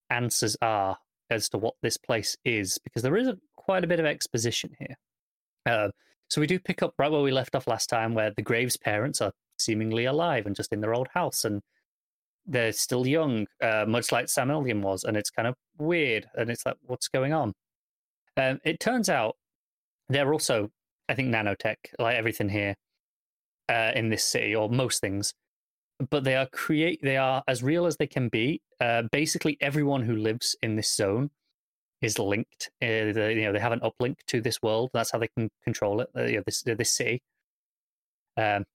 answers 0.09 0.57
are 0.61 0.97
as 1.29 1.49
to 1.49 1.57
what 1.57 1.75
this 1.81 1.97
place 1.97 2.37
is, 2.43 2.79
because 2.83 3.03
there 3.03 3.17
is 3.17 3.27
a, 3.27 3.37
quite 3.55 3.83
a 3.83 3.87
bit 3.87 3.99
of 3.99 4.05
exposition 4.05 4.71
here. 4.79 4.95
Uh, 5.65 5.89
so 6.29 6.41
we 6.41 6.47
do 6.47 6.59
pick 6.59 6.81
up 6.81 6.93
right 6.97 7.11
where 7.11 7.21
we 7.21 7.31
left 7.31 7.55
off 7.55 7.67
last 7.67 7.87
time, 7.87 8.13
where 8.13 8.31
the 8.35 8.41
Graves 8.41 8.77
parents 8.77 9.21
are 9.21 9.33
seemingly 9.59 10.05
alive 10.05 10.45
and 10.45 10.55
just 10.55 10.73
in 10.73 10.81
their 10.81 10.95
old 10.95 11.09
house, 11.13 11.45
and 11.45 11.61
they're 12.45 12.73
still 12.73 13.07
young, 13.07 13.47
uh, 13.61 13.85
much 13.87 14.11
like 14.11 14.29
Sam 14.29 14.51
Elgin 14.51 14.81
was, 14.81 15.03
and 15.03 15.17
it's 15.17 15.29
kind 15.29 15.47
of 15.47 15.55
weird, 15.77 16.27
and 16.35 16.49
it's 16.49 16.65
like, 16.65 16.75
what's 16.83 17.07
going 17.07 17.33
on? 17.33 17.53
Um, 18.37 18.59
it 18.65 18.79
turns 18.79 19.09
out 19.09 19.35
they're 20.09 20.33
also, 20.33 20.69
I 21.07 21.15
think, 21.15 21.33
nanotech, 21.33 21.75
like 21.99 22.15
everything 22.15 22.49
here 22.49 22.75
uh, 23.69 23.91
in 23.95 24.09
this 24.09 24.23
city, 24.23 24.55
or 24.55 24.69
most 24.69 25.01
things 25.01 25.33
but 26.09 26.23
they 26.23 26.35
are 26.35 26.47
create 26.47 26.99
they 27.01 27.17
are 27.17 27.43
as 27.47 27.63
real 27.63 27.85
as 27.85 27.97
they 27.97 28.07
can 28.07 28.29
be. 28.29 28.61
Uh, 28.79 29.03
basically, 29.11 29.57
everyone 29.61 30.03
who 30.03 30.15
lives 30.15 30.55
in 30.61 30.75
this 30.75 30.93
zone 30.93 31.29
is 32.01 32.19
linked. 32.19 32.69
Uh, 32.81 33.13
they, 33.13 33.35
you 33.35 33.43
know, 33.43 33.53
they 33.53 33.59
have 33.59 33.71
an 33.71 33.79
uplink 33.79 34.15
to 34.27 34.41
this 34.41 34.61
world. 34.61 34.89
That's 34.93 35.11
how 35.11 35.19
they 35.19 35.29
can 35.37 35.49
control 35.63 36.01
it. 36.01 36.09
Uh, 36.15 36.23
you 36.23 36.37
know, 36.37 36.43
this 36.45 36.63
uh, 36.67 36.75
this 36.75 36.91
city, 36.91 37.21
um, 38.37 38.65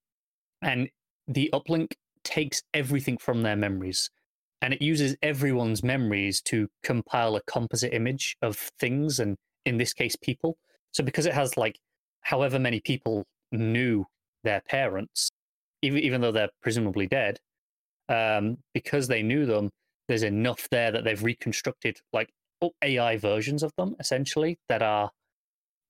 and 0.63 0.89
the 1.27 1.51
uplink 1.53 1.93
takes 2.25 2.63
everything 2.75 3.19
from 3.19 3.43
their 3.43 3.57
memories, 3.57 4.11
and 4.61 4.75
it 4.75 4.83
uses 4.83 5.17
everyone's 5.23 5.83
memories 5.83 6.41
to 6.43 6.69
compile 6.83 7.37
a 7.37 7.43
composite 7.43 7.93
image 7.93 8.37
of 8.43 8.57
things, 8.57 9.19
and 9.19 9.37
in 9.65 9.79
this 9.79 9.93
case, 9.93 10.17
people. 10.17 10.57
So 10.93 11.05
because 11.05 11.27
it 11.27 11.35
has 11.35 11.57
like 11.57 11.79
however 12.23 12.59
many 12.59 12.81
people 12.81 13.25
knew 13.53 14.07
their 14.45 14.63
parents, 14.69 15.31
even 15.83 16.01
even 16.01 16.21
though 16.21 16.33
they're 16.33 16.51
presumably 16.63 17.07
dead, 17.07 17.39
um, 18.09 18.59
because 18.75 19.09
they 19.09 19.23
knew 19.23 19.47
them, 19.47 19.71
there's 20.09 20.23
enough 20.23 20.69
there 20.71 20.91
that 20.91 21.05
they've 21.05 21.23
reconstructed 21.23 21.99
like 22.13 22.31
AI 22.83 23.17
versions 23.17 23.63
of 23.63 23.73
them 23.77 23.95
essentially 24.01 24.59
that 24.69 24.83
are 24.83 25.11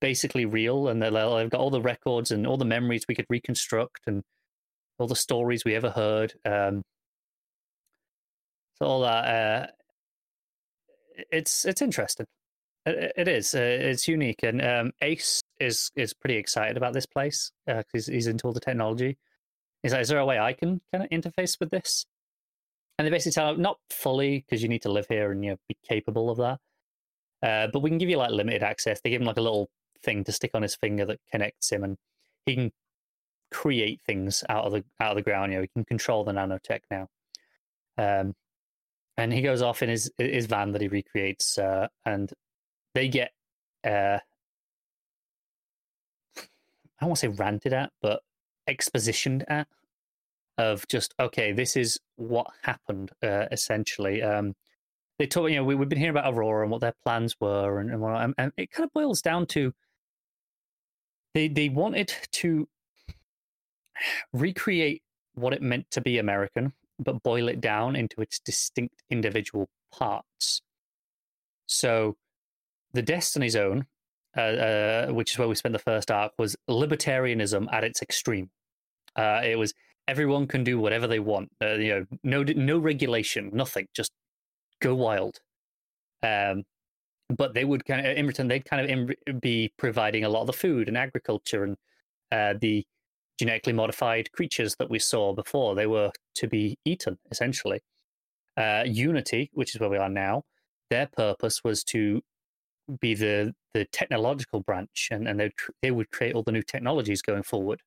basically 0.00 0.44
real, 0.44 0.88
and 0.88 1.02
they've 1.02 1.12
got 1.50 1.60
all 1.60 1.70
the 1.70 1.80
records 1.80 2.30
and 2.30 2.46
all 2.46 2.56
the 2.56 2.64
memories 2.64 3.04
we 3.08 3.14
could 3.14 3.26
reconstruct 3.28 4.00
and 4.06 4.22
all 4.98 5.06
the 5.06 5.16
stories 5.16 5.64
we 5.64 5.74
ever 5.74 5.90
heard. 5.90 6.34
Um, 6.44 6.82
so 8.74 8.86
all 8.86 9.00
that 9.00 9.24
uh, 9.24 9.66
it's 11.30 11.64
it's 11.64 11.82
interesting. 11.82 12.26
It, 12.86 13.12
it 13.16 13.28
is. 13.28 13.54
Uh, 13.54 13.60
it's 13.60 14.08
unique, 14.08 14.42
and 14.42 14.62
um, 14.62 14.92
Ace 15.02 15.42
is 15.60 15.90
is 15.96 16.14
pretty 16.14 16.36
excited 16.36 16.76
about 16.76 16.92
this 16.92 17.06
place 17.06 17.50
because 17.66 17.80
uh, 17.80 17.92
he's, 17.92 18.06
he's 18.06 18.26
into 18.26 18.46
all 18.46 18.52
the 18.52 18.60
technology. 18.60 19.18
Is, 19.82 19.92
is 19.92 20.08
there 20.08 20.18
a 20.18 20.26
way 20.26 20.38
I 20.38 20.52
can 20.52 20.80
kind 20.92 21.04
of 21.04 21.10
interface 21.10 21.58
with 21.60 21.70
this? 21.70 22.04
And 22.98 23.06
they 23.06 23.10
basically 23.10 23.32
tell 23.32 23.56
not 23.56 23.78
fully 23.90 24.44
because 24.46 24.62
you 24.62 24.68
need 24.68 24.82
to 24.82 24.90
live 24.90 25.06
here 25.08 25.30
and 25.30 25.44
you 25.44 25.52
know, 25.52 25.56
be 25.68 25.76
capable 25.88 26.30
of 26.30 26.38
that. 26.38 26.58
Uh, 27.40 27.68
but 27.72 27.80
we 27.80 27.90
can 27.90 27.98
give 27.98 28.08
you 28.08 28.16
like 28.16 28.32
limited 28.32 28.64
access. 28.64 29.00
They 29.00 29.10
give 29.10 29.20
him 29.20 29.26
like 29.26 29.36
a 29.36 29.42
little 29.42 29.70
thing 30.02 30.24
to 30.24 30.32
stick 30.32 30.50
on 30.54 30.62
his 30.62 30.74
finger 30.74 31.04
that 31.06 31.20
connects 31.30 31.70
him, 31.70 31.84
and 31.84 31.96
he 32.46 32.54
can 32.56 32.72
create 33.50 34.00
things 34.06 34.44
out 34.48 34.64
of 34.64 34.72
the 34.72 34.84
out 35.00 35.10
of 35.10 35.16
the 35.16 35.22
ground. 35.22 35.52
You 35.52 35.58
know, 35.58 35.62
he 35.62 35.68
can 35.68 35.84
control 35.84 36.24
the 36.24 36.32
nanotech 36.32 36.80
now. 36.90 37.08
Um, 37.96 38.34
and 39.16 39.32
he 39.32 39.42
goes 39.42 39.62
off 39.62 39.82
in 39.82 39.88
his 39.88 40.10
his 40.18 40.46
van 40.46 40.72
that 40.72 40.80
he 40.80 40.88
recreates, 40.88 41.58
uh, 41.58 41.88
and 42.04 42.32
they 42.94 43.08
get 43.08 43.32
uh, 43.84 44.18
I 47.00 47.08
to 47.08 47.16
say 47.16 47.28
ranted 47.28 47.72
at, 47.72 47.90
but 48.02 48.22
expositioned 48.68 49.44
at 49.48 49.68
of 50.56 50.86
just 50.88 51.14
okay, 51.20 51.52
this 51.52 51.76
is 51.76 51.98
what 52.16 52.48
happened 52.62 53.10
uh, 53.22 53.46
essentially. 53.50 54.22
Um, 54.22 54.54
they 55.18 55.26
talk, 55.26 55.50
you 55.50 55.56
know, 55.56 55.64
we, 55.64 55.76
have 55.76 55.88
been 55.88 55.98
hearing 55.98 56.16
about 56.16 56.32
Aurora 56.32 56.62
and 56.62 56.70
what 56.70 56.80
their 56.80 56.94
plans 57.04 57.34
were, 57.40 57.80
and, 57.80 57.90
and, 57.90 58.04
and, 58.04 58.34
and 58.38 58.52
it 58.56 58.70
kind 58.70 58.84
of 58.84 58.92
boils 58.92 59.20
down 59.20 59.46
to 59.46 59.72
they 61.34 61.48
they 61.48 61.68
wanted 61.68 62.12
to 62.32 62.68
recreate 64.32 65.02
what 65.34 65.52
it 65.52 65.62
meant 65.62 65.90
to 65.92 66.00
be 66.00 66.18
American, 66.18 66.72
but 66.98 67.22
boil 67.22 67.48
it 67.48 67.60
down 67.60 67.96
into 67.96 68.20
its 68.20 68.38
distinct 68.38 69.02
individual 69.10 69.68
parts. 69.92 70.62
So, 71.66 72.16
the 72.92 73.02
Destiny 73.02 73.48
Zone, 73.48 73.86
uh, 74.36 74.40
uh, 74.40 75.06
which 75.08 75.32
is 75.32 75.38
where 75.38 75.48
we 75.48 75.54
spent 75.54 75.74
the 75.74 75.78
first 75.78 76.10
arc, 76.10 76.32
was 76.38 76.56
libertarianism 76.68 77.72
at 77.72 77.84
its 77.84 78.02
extreme. 78.02 78.50
Uh, 79.14 79.42
it 79.44 79.58
was 79.58 79.74
everyone 80.06 80.46
can 80.46 80.64
do 80.64 80.78
whatever 80.78 81.06
they 81.06 81.18
want. 81.18 81.50
Uh, 81.62 81.74
you 81.74 81.88
know, 81.88 82.06
no 82.22 82.42
no 82.42 82.78
regulation, 82.78 83.50
nothing. 83.52 83.86
Just 83.94 84.12
go 84.80 84.94
wild. 84.94 85.40
Um, 86.22 86.64
but 87.28 87.54
they 87.54 87.64
would 87.64 87.84
kind 87.84 88.04
of 88.06 88.16
in 88.16 88.26
return 88.26 88.48
they'd 88.48 88.64
kind 88.64 88.90
of 88.90 89.40
be 89.40 89.72
providing 89.76 90.24
a 90.24 90.28
lot 90.28 90.40
of 90.40 90.46
the 90.46 90.52
food 90.52 90.88
and 90.88 90.96
agriculture 90.96 91.64
and 91.64 91.76
uh, 92.32 92.58
the 92.58 92.84
genetically 93.38 93.72
modified 93.72 94.32
creatures 94.32 94.76
that 94.78 94.90
we 94.90 94.98
saw 94.98 95.32
before. 95.32 95.74
They 95.74 95.86
were 95.86 96.10
to 96.36 96.48
be 96.48 96.78
eaten 96.84 97.18
essentially. 97.30 97.80
Uh, 98.56 98.82
Unity, 98.84 99.50
which 99.52 99.74
is 99.74 99.80
where 99.80 99.90
we 99.90 99.96
are 99.96 100.08
now, 100.08 100.42
their 100.90 101.06
purpose 101.06 101.62
was 101.62 101.84
to 101.84 102.22
be 103.00 103.14
the 103.14 103.54
the 103.74 103.84
technological 103.86 104.60
branch, 104.60 105.08
and 105.10 105.28
and 105.28 105.38
they 105.38 105.50
they 105.82 105.90
would 105.90 106.10
create 106.10 106.34
all 106.34 106.42
the 106.42 106.52
new 106.52 106.62
technologies 106.62 107.22
going 107.22 107.42
forward. 107.42 107.80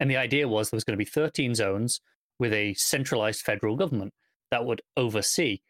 And 0.00 0.10
the 0.10 0.16
idea 0.16 0.48
was 0.48 0.70
there 0.70 0.76
was 0.76 0.84
going 0.84 0.98
to 0.98 1.04
be 1.04 1.08
13 1.08 1.54
zones 1.54 2.00
with 2.38 2.52
a 2.52 2.74
centralized 2.74 3.42
federal 3.42 3.76
government 3.76 4.14
that 4.50 4.64
would 4.64 4.82
oversee. 4.96 5.60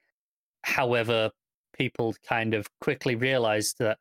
However, 0.62 1.32
people 1.76 2.14
kind 2.26 2.54
of 2.54 2.68
quickly 2.80 3.14
realized 3.14 3.76
that 3.78 3.98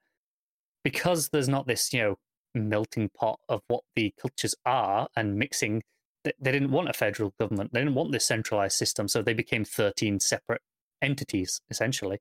because 0.83 1.29
there's 1.29 1.49
not 1.49 1.67
this, 1.67 1.91
you 1.91 2.01
know, 2.01 2.15
melting 2.53 3.09
pot 3.09 3.39
of 3.49 3.61
what 3.67 3.83
the 3.95 4.13
cultures 4.19 4.55
are 4.65 5.07
and 5.15 5.35
mixing, 5.35 5.83
they 6.23 6.51
didn't 6.51 6.71
want 6.71 6.89
a 6.89 6.93
federal 6.93 7.33
government. 7.39 7.73
They 7.73 7.79
didn't 7.79 7.95
want 7.95 8.11
this 8.11 8.25
centralized 8.25 8.77
system. 8.77 9.07
So 9.07 9.21
they 9.21 9.33
became 9.33 9.65
13 9.65 10.19
separate 10.19 10.61
entities, 11.01 11.61
essentially, 11.69 12.19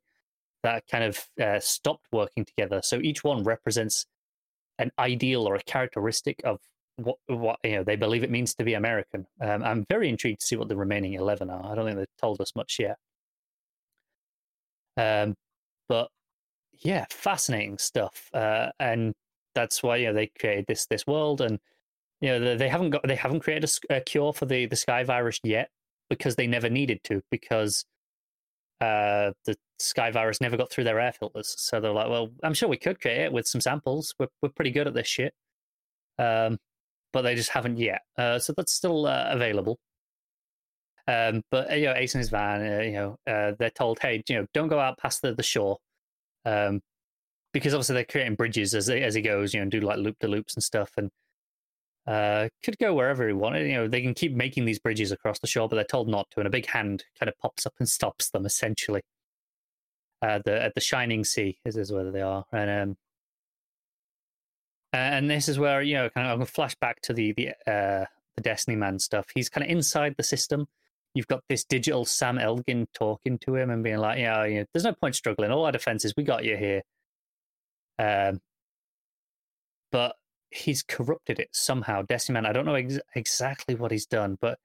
that 0.63 0.85
kind 0.91 1.05
of 1.05 1.27
uh, 1.41 1.61
stopped 1.61 2.07
working 2.13 2.45
together. 2.45 2.81
So 2.83 3.01
each 3.01 3.23
one 3.23 3.45
represents 3.45 4.07
an 4.79 4.91
ideal 4.99 5.47
or 5.47 5.55
a 5.55 5.63
characteristic 5.63 6.41
of 6.45 6.61
what 6.97 7.17
what 7.27 7.59
you 7.65 7.77
know 7.77 7.85
they 7.85 7.97
believe 7.97 8.23
it 8.23 8.31
means 8.31 8.55
to 8.55 8.65
be 8.65 8.75
American. 8.75 9.27
Um, 9.41 9.63
I'm 9.63 9.85
very 9.89 10.09
intrigued 10.09 10.41
to 10.41 10.47
see 10.47 10.57
what 10.57 10.69
the 10.69 10.77
remaining 10.77 11.15
eleven 11.15 11.51
are. 11.51 11.71
I 11.71 11.75
don't 11.75 11.87
think 11.87 11.99
they've 11.99 12.07
told 12.21 12.41
us 12.41 12.55
much 12.57 12.79
yet. 12.79 12.97
Um, 14.97 15.35
but 15.89 16.09
yeah, 16.81 17.07
fascinating 17.11 17.79
stuff. 17.79 18.29
Uh, 18.33 18.71
and 18.79 19.15
that's 19.55 19.83
why 19.83 19.97
you 19.97 20.07
know 20.07 20.15
they 20.15 20.29
created 20.29 20.67
this 20.69 20.87
this 20.87 21.07
world, 21.07 21.41
and 21.41 21.59
you 22.21 22.29
know 22.29 22.41
they, 22.41 22.57
they 22.57 22.69
haven't 22.69 22.91
got 22.91 23.07
they 23.07 23.17
haven't 23.17 23.41
created 23.41 23.71
a, 23.91 23.97
a, 23.97 24.01
cure 24.01 24.33
for 24.33 24.47
the 24.47 24.67
the 24.67 24.77
sky 24.77 25.05
virus 25.05 25.41
yet 25.43 25.71
because 26.09 26.37
they 26.37 26.47
never 26.47 26.69
needed 26.69 27.01
to 27.05 27.23
because 27.31 27.85
uh, 28.81 29.33
the 29.45 29.57
sky 29.79 30.11
virus 30.11 30.41
never 30.41 30.57
got 30.57 30.71
through 30.71 30.85
their 30.85 31.01
air 31.01 31.13
filters. 31.13 31.55
So 31.59 31.81
they're 31.81 31.93
like, 31.93 32.09
well, 32.09 32.31
I'm 32.43 32.55
sure 32.55 32.69
we 32.69 32.77
could 32.77 33.01
create 33.01 33.23
it 33.23 33.33
with 33.33 33.47
some 33.47 33.61
samples. 33.61 34.15
We're 34.19 34.29
we're 34.43 34.51
pretty 34.51 34.71
good 34.71 34.87
at 34.87 34.95
this 34.95 35.09
shit. 35.09 35.35
Um, 36.19 36.59
but 37.13 37.23
they 37.23 37.35
just 37.35 37.51
haven't 37.51 37.79
yet. 37.79 38.03
Uh, 38.17 38.39
so 38.39 38.53
that's 38.57 38.73
still 38.73 39.07
uh, 39.07 39.29
available. 39.31 39.79
Um, 41.09 41.43
but 41.51 41.77
you 41.77 41.87
know, 41.87 41.95
Ace 41.95 42.15
and 42.15 42.21
his 42.21 42.31
van, 42.31 42.61
uh, 42.61 42.83
you 42.83 42.93
know, 42.93 43.17
uh, 43.27 43.53
they're 43.59 43.71
told, 43.71 43.99
hey, 44.01 44.23
you 44.29 44.37
know, 44.37 44.47
don't 44.55 44.69
go 44.69 44.79
out 44.79 44.99
past 44.99 45.23
the, 45.23 45.35
the 45.35 45.43
shore, 45.43 45.79
um, 46.45 46.81
because 47.53 47.75
obviously 47.75 47.95
they're 47.95 48.05
creating 48.05 48.35
bridges 48.37 48.75
as 48.75 48.89
as 48.89 49.15
he 49.15 49.23
goes, 49.23 49.55
you 49.55 49.61
know, 49.61 49.63
and 49.63 49.71
do 49.71 49.81
like 49.81 49.99
loop 49.99 50.17
the 50.21 50.29
loops 50.29 50.55
and 50.55 50.63
stuff, 50.63 50.93
and 50.97 51.11
uh, 52.07 52.49
could 52.63 52.79
go 52.79 52.95
wherever 52.95 53.27
he 53.27 53.33
wanted. 53.33 53.67
You 53.67 53.75
know, 53.75 53.89
they 53.89 54.03
can 54.03 54.15
keep 54.15 54.33
making 54.33 54.65
these 54.65 54.79
bridges 54.79 55.13
across 55.13 55.39
the 55.39 55.47
shore, 55.47 55.69
but 55.69 55.77
they're 55.77 55.85
told 55.85 56.09
not 56.09 56.31
to, 56.33 56.41
and 56.41 56.47
a 56.47 56.51
big 56.51 56.67
hand 56.67 57.05
kind 57.19 57.29
of 57.29 57.39
pops 57.39 57.67
up 57.67 57.75
and 57.79 57.89
stops 57.89 58.31
them 58.31 58.47
essentially. 58.47 59.03
Uh, 60.23 60.41
the 60.45 60.63
at 60.63 60.75
the 60.75 60.81
Shining 60.81 61.25
Sea 61.25 61.59
is, 61.65 61.77
is 61.77 61.93
where 61.93 62.11
they 62.11 62.21
are, 62.21 62.45
and 62.53 62.71
um, 62.71 62.97
and 64.93 65.31
this 65.31 65.49
is 65.49 65.59
where 65.59 65.83
you 65.83 65.95
know, 65.95 66.11
kind 66.11 66.27
of, 66.27 66.33
I'm 66.41 66.47
to 66.47 66.53
flash 66.53 66.75
back 66.77 67.01
to 67.03 67.13
the 67.13 67.33
the 67.33 67.51
uh, 67.71 68.05
the 68.37 68.43
Destiny 68.43 68.77
Man 68.77 68.99
stuff. 68.99 69.27
He's 69.35 69.49
kind 69.49 69.65
of 69.65 69.71
inside 69.71 70.15
the 70.17 70.23
system. 70.23 70.69
You've 71.15 71.27
got 71.27 71.43
this 71.49 71.65
digital 71.65 72.05
Sam 72.05 72.39
Elgin 72.39 72.87
talking 72.95 73.39
to 73.39 73.57
him 73.57 73.71
and 73.71 73.83
being 73.83 73.99
like, 73.99 74.19
yeah, 74.19 74.45
you 74.45 74.61
know, 74.61 74.65
there's 74.73 74.85
no 74.85 74.93
point 74.93 75.17
struggling. 75.17 75.51
All 75.51 75.65
our 75.65 75.73
defenses, 75.73 76.15
we 76.17 76.23
got 76.23 76.45
you 76.45 76.57
here. 76.57 76.83
Um, 78.01 78.41
but 79.93 80.17
he's 80.51 80.83
corrupted 80.83 81.39
it 81.39 81.51
somehow. 81.53 82.03
Destiny 82.03 82.35
Man, 82.35 82.47
I 82.47 82.53
don't 82.53 82.65
know 82.65 82.75
ex- 82.75 82.99
exactly 83.15 83.75
what 83.75 83.91
he's 83.93 84.07
done, 84.07 84.39
but 84.41 84.59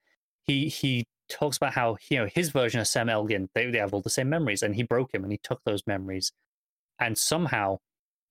he 0.43 0.69
he 0.69 1.05
talks 1.29 1.57
about 1.57 1.73
how 1.73 1.97
you 2.09 2.17
know 2.17 2.27
his 2.33 2.49
version 2.51 2.79
of 2.79 2.87
Sam 2.87 3.09
Elgin, 3.09 3.49
they, 3.53 3.69
they 3.69 3.79
have 3.79 3.93
all 3.93 4.01
the 4.01 4.09
same 4.09 4.29
memories, 4.29 4.63
and 4.63 4.75
he 4.75 4.83
broke 4.83 5.13
him 5.13 5.23
and 5.23 5.31
he 5.31 5.39
took 5.43 5.61
those 5.65 5.83
memories, 5.85 6.31
and 6.99 7.17
somehow 7.17 7.79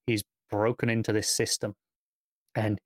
he's 0.06 0.22
broken 0.50 0.88
into 0.88 1.12
this 1.12 1.28
system, 1.28 1.74
and 2.54 2.78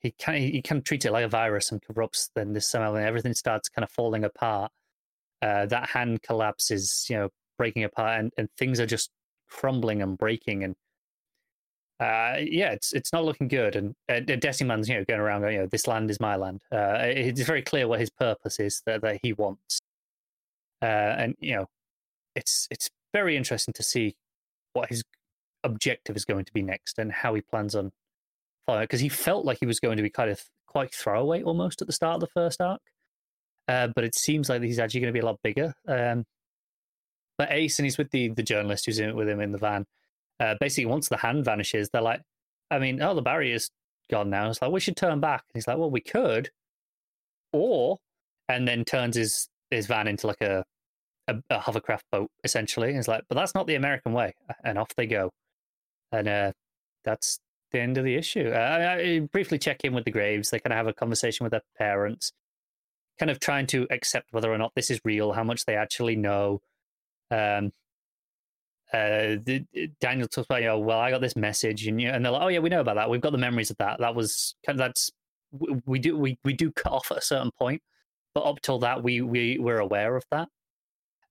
he 0.00 0.12
kind 0.12 0.42
of, 0.42 0.50
he 0.50 0.62
kind 0.62 0.78
of 0.78 0.84
treats 0.84 1.04
it 1.04 1.12
like 1.12 1.24
a 1.24 1.28
virus 1.28 1.70
and 1.72 1.82
corrupts. 1.82 2.30
Then 2.34 2.52
this 2.54 2.68
Sam 2.68 2.82
Elgin, 2.82 3.02
everything 3.02 3.34
starts 3.34 3.68
kind 3.68 3.84
of 3.84 3.90
falling 3.90 4.24
apart. 4.24 4.72
Uh, 5.42 5.66
that 5.66 5.90
hand 5.90 6.22
collapses, 6.22 7.06
you 7.10 7.16
know, 7.16 7.28
breaking 7.58 7.84
apart, 7.84 8.20
and, 8.20 8.32
and 8.38 8.48
things 8.56 8.80
are 8.80 8.86
just 8.86 9.10
crumbling 9.50 10.02
and 10.02 10.16
breaking, 10.16 10.64
and 10.64 10.76
uh, 12.00 12.36
yeah, 12.40 12.70
it's 12.70 12.92
it's 12.92 13.12
not 13.12 13.24
looking 13.24 13.48
good. 13.48 13.74
And 13.74 13.94
uh, 14.08 14.20
Destiny 14.20 14.68
Man's, 14.68 14.88
you 14.88 14.94
know, 14.94 15.04
going 15.04 15.20
around 15.20 15.40
going, 15.40 15.54
you 15.54 15.60
know, 15.60 15.66
this 15.66 15.88
land 15.88 16.10
is 16.10 16.20
my 16.20 16.36
land. 16.36 16.62
Uh, 16.70 16.96
it's 17.00 17.42
very 17.42 17.62
clear 17.62 17.88
what 17.88 17.98
his 17.98 18.10
purpose 18.10 18.60
is 18.60 18.82
that, 18.86 19.02
that 19.02 19.18
he 19.22 19.32
wants. 19.32 19.80
Uh, 20.80 20.84
and 20.84 21.34
you 21.40 21.56
know, 21.56 21.66
it's 22.36 22.68
it's 22.70 22.88
very 23.12 23.36
interesting 23.36 23.74
to 23.74 23.82
see 23.82 24.14
what 24.74 24.90
his 24.90 25.02
objective 25.64 26.16
is 26.16 26.24
going 26.24 26.44
to 26.44 26.52
be 26.52 26.62
next 26.62 26.98
and 26.98 27.10
how 27.10 27.34
he 27.34 27.40
plans 27.40 27.74
on 27.74 27.90
following. 28.64 28.84
Because 28.84 29.00
he 29.00 29.08
felt 29.08 29.44
like 29.44 29.58
he 29.58 29.66
was 29.66 29.80
going 29.80 29.96
to 29.96 30.02
be 30.02 30.10
kind 30.10 30.30
of 30.30 30.40
quite 30.68 30.94
throwaway 30.94 31.42
almost 31.42 31.82
at 31.82 31.88
the 31.88 31.92
start 31.92 32.14
of 32.14 32.20
the 32.20 32.28
first 32.28 32.60
arc, 32.60 32.80
uh, 33.66 33.88
but 33.88 34.04
it 34.04 34.14
seems 34.14 34.48
like 34.48 34.62
he's 34.62 34.78
actually 34.78 35.00
going 35.00 35.12
to 35.12 35.18
be 35.18 35.22
a 35.22 35.26
lot 35.26 35.40
bigger. 35.42 35.74
Um, 35.88 36.24
but 37.36 37.50
Ace 37.50 37.80
and 37.80 37.86
he's 37.86 37.98
with 37.98 38.12
the 38.12 38.28
the 38.28 38.42
journalist 38.44 38.86
who's 38.86 39.00
in 39.00 39.16
with 39.16 39.28
him 39.28 39.40
in 39.40 39.50
the 39.50 39.58
van 39.58 39.84
uh, 40.40 40.54
basically 40.60 40.86
once 40.86 41.08
the 41.08 41.16
hand 41.16 41.44
vanishes, 41.44 41.88
they're 41.92 42.02
like, 42.02 42.22
I 42.70 42.78
mean, 42.78 43.02
oh, 43.02 43.14
the 43.14 43.22
barrier's 43.22 43.70
gone 44.10 44.30
now. 44.30 44.48
It's 44.48 44.62
like 44.62 44.70
we 44.70 44.80
should 44.80 44.96
turn 44.96 45.20
back. 45.20 45.44
And 45.48 45.58
he's 45.58 45.66
like, 45.66 45.78
well, 45.78 45.90
we 45.90 46.00
could, 46.00 46.50
or, 47.52 47.98
and 48.48 48.66
then 48.66 48.84
turns 48.84 49.16
his 49.16 49.48
his 49.70 49.86
van 49.86 50.08
into 50.08 50.26
like 50.26 50.40
a 50.40 50.64
a, 51.28 51.36
a 51.50 51.58
hovercraft 51.58 52.04
boat 52.10 52.30
essentially. 52.44 52.88
And 52.88 52.96
he's 52.96 53.08
like, 53.08 53.22
but 53.28 53.36
that's 53.36 53.54
not 53.54 53.66
the 53.66 53.74
American 53.74 54.12
way, 54.12 54.34
and 54.64 54.78
off 54.78 54.94
they 54.96 55.06
go, 55.06 55.30
and 56.12 56.28
uh, 56.28 56.52
that's 57.04 57.40
the 57.70 57.80
end 57.80 57.98
of 57.98 58.04
the 58.04 58.14
issue. 58.14 58.50
Uh, 58.54 58.58
I, 58.58 58.94
I 58.94 59.18
briefly 59.20 59.58
check 59.58 59.84
in 59.84 59.92
with 59.94 60.04
the 60.04 60.10
Graves. 60.10 60.50
They 60.50 60.58
kind 60.58 60.72
of 60.72 60.78
have 60.78 60.86
a 60.86 60.94
conversation 60.94 61.44
with 61.44 61.50
their 61.50 61.62
parents, 61.76 62.32
kind 63.18 63.30
of 63.30 63.40
trying 63.40 63.66
to 63.68 63.86
accept 63.90 64.28
whether 64.32 64.52
or 64.52 64.58
not 64.58 64.72
this 64.74 64.90
is 64.90 65.00
real, 65.04 65.32
how 65.32 65.44
much 65.44 65.64
they 65.66 65.74
actually 65.74 66.16
know. 66.16 66.60
Um, 67.30 67.72
uh, 68.92 69.36
Daniel 70.00 70.28
talks 70.28 70.46
about, 70.46 70.62
you 70.62 70.68
know, 70.68 70.78
well, 70.78 70.98
I 70.98 71.10
got 71.10 71.20
this 71.20 71.36
message, 71.36 71.86
and 71.86 72.00
you 72.00 72.08
and 72.08 72.24
they're 72.24 72.32
like, 72.32 72.42
oh 72.42 72.48
yeah, 72.48 72.60
we 72.60 72.70
know 72.70 72.80
about 72.80 72.96
that. 72.96 73.10
We've 73.10 73.20
got 73.20 73.32
the 73.32 73.38
memories 73.38 73.70
of 73.70 73.76
that. 73.78 74.00
That 74.00 74.14
was 74.14 74.54
kind 74.64 74.80
of 74.80 74.86
that's 74.86 75.10
we 75.84 75.98
do 75.98 76.16
we 76.16 76.38
we 76.44 76.52
do 76.52 76.70
cut 76.72 76.92
off 76.92 77.10
at 77.10 77.18
a 77.18 77.22
certain 77.22 77.50
point, 77.58 77.82
but 78.34 78.44
up 78.44 78.60
till 78.62 78.78
that, 78.80 79.02
we 79.02 79.20
we 79.20 79.58
were 79.58 79.78
aware 79.78 80.16
of 80.16 80.24
that. 80.30 80.48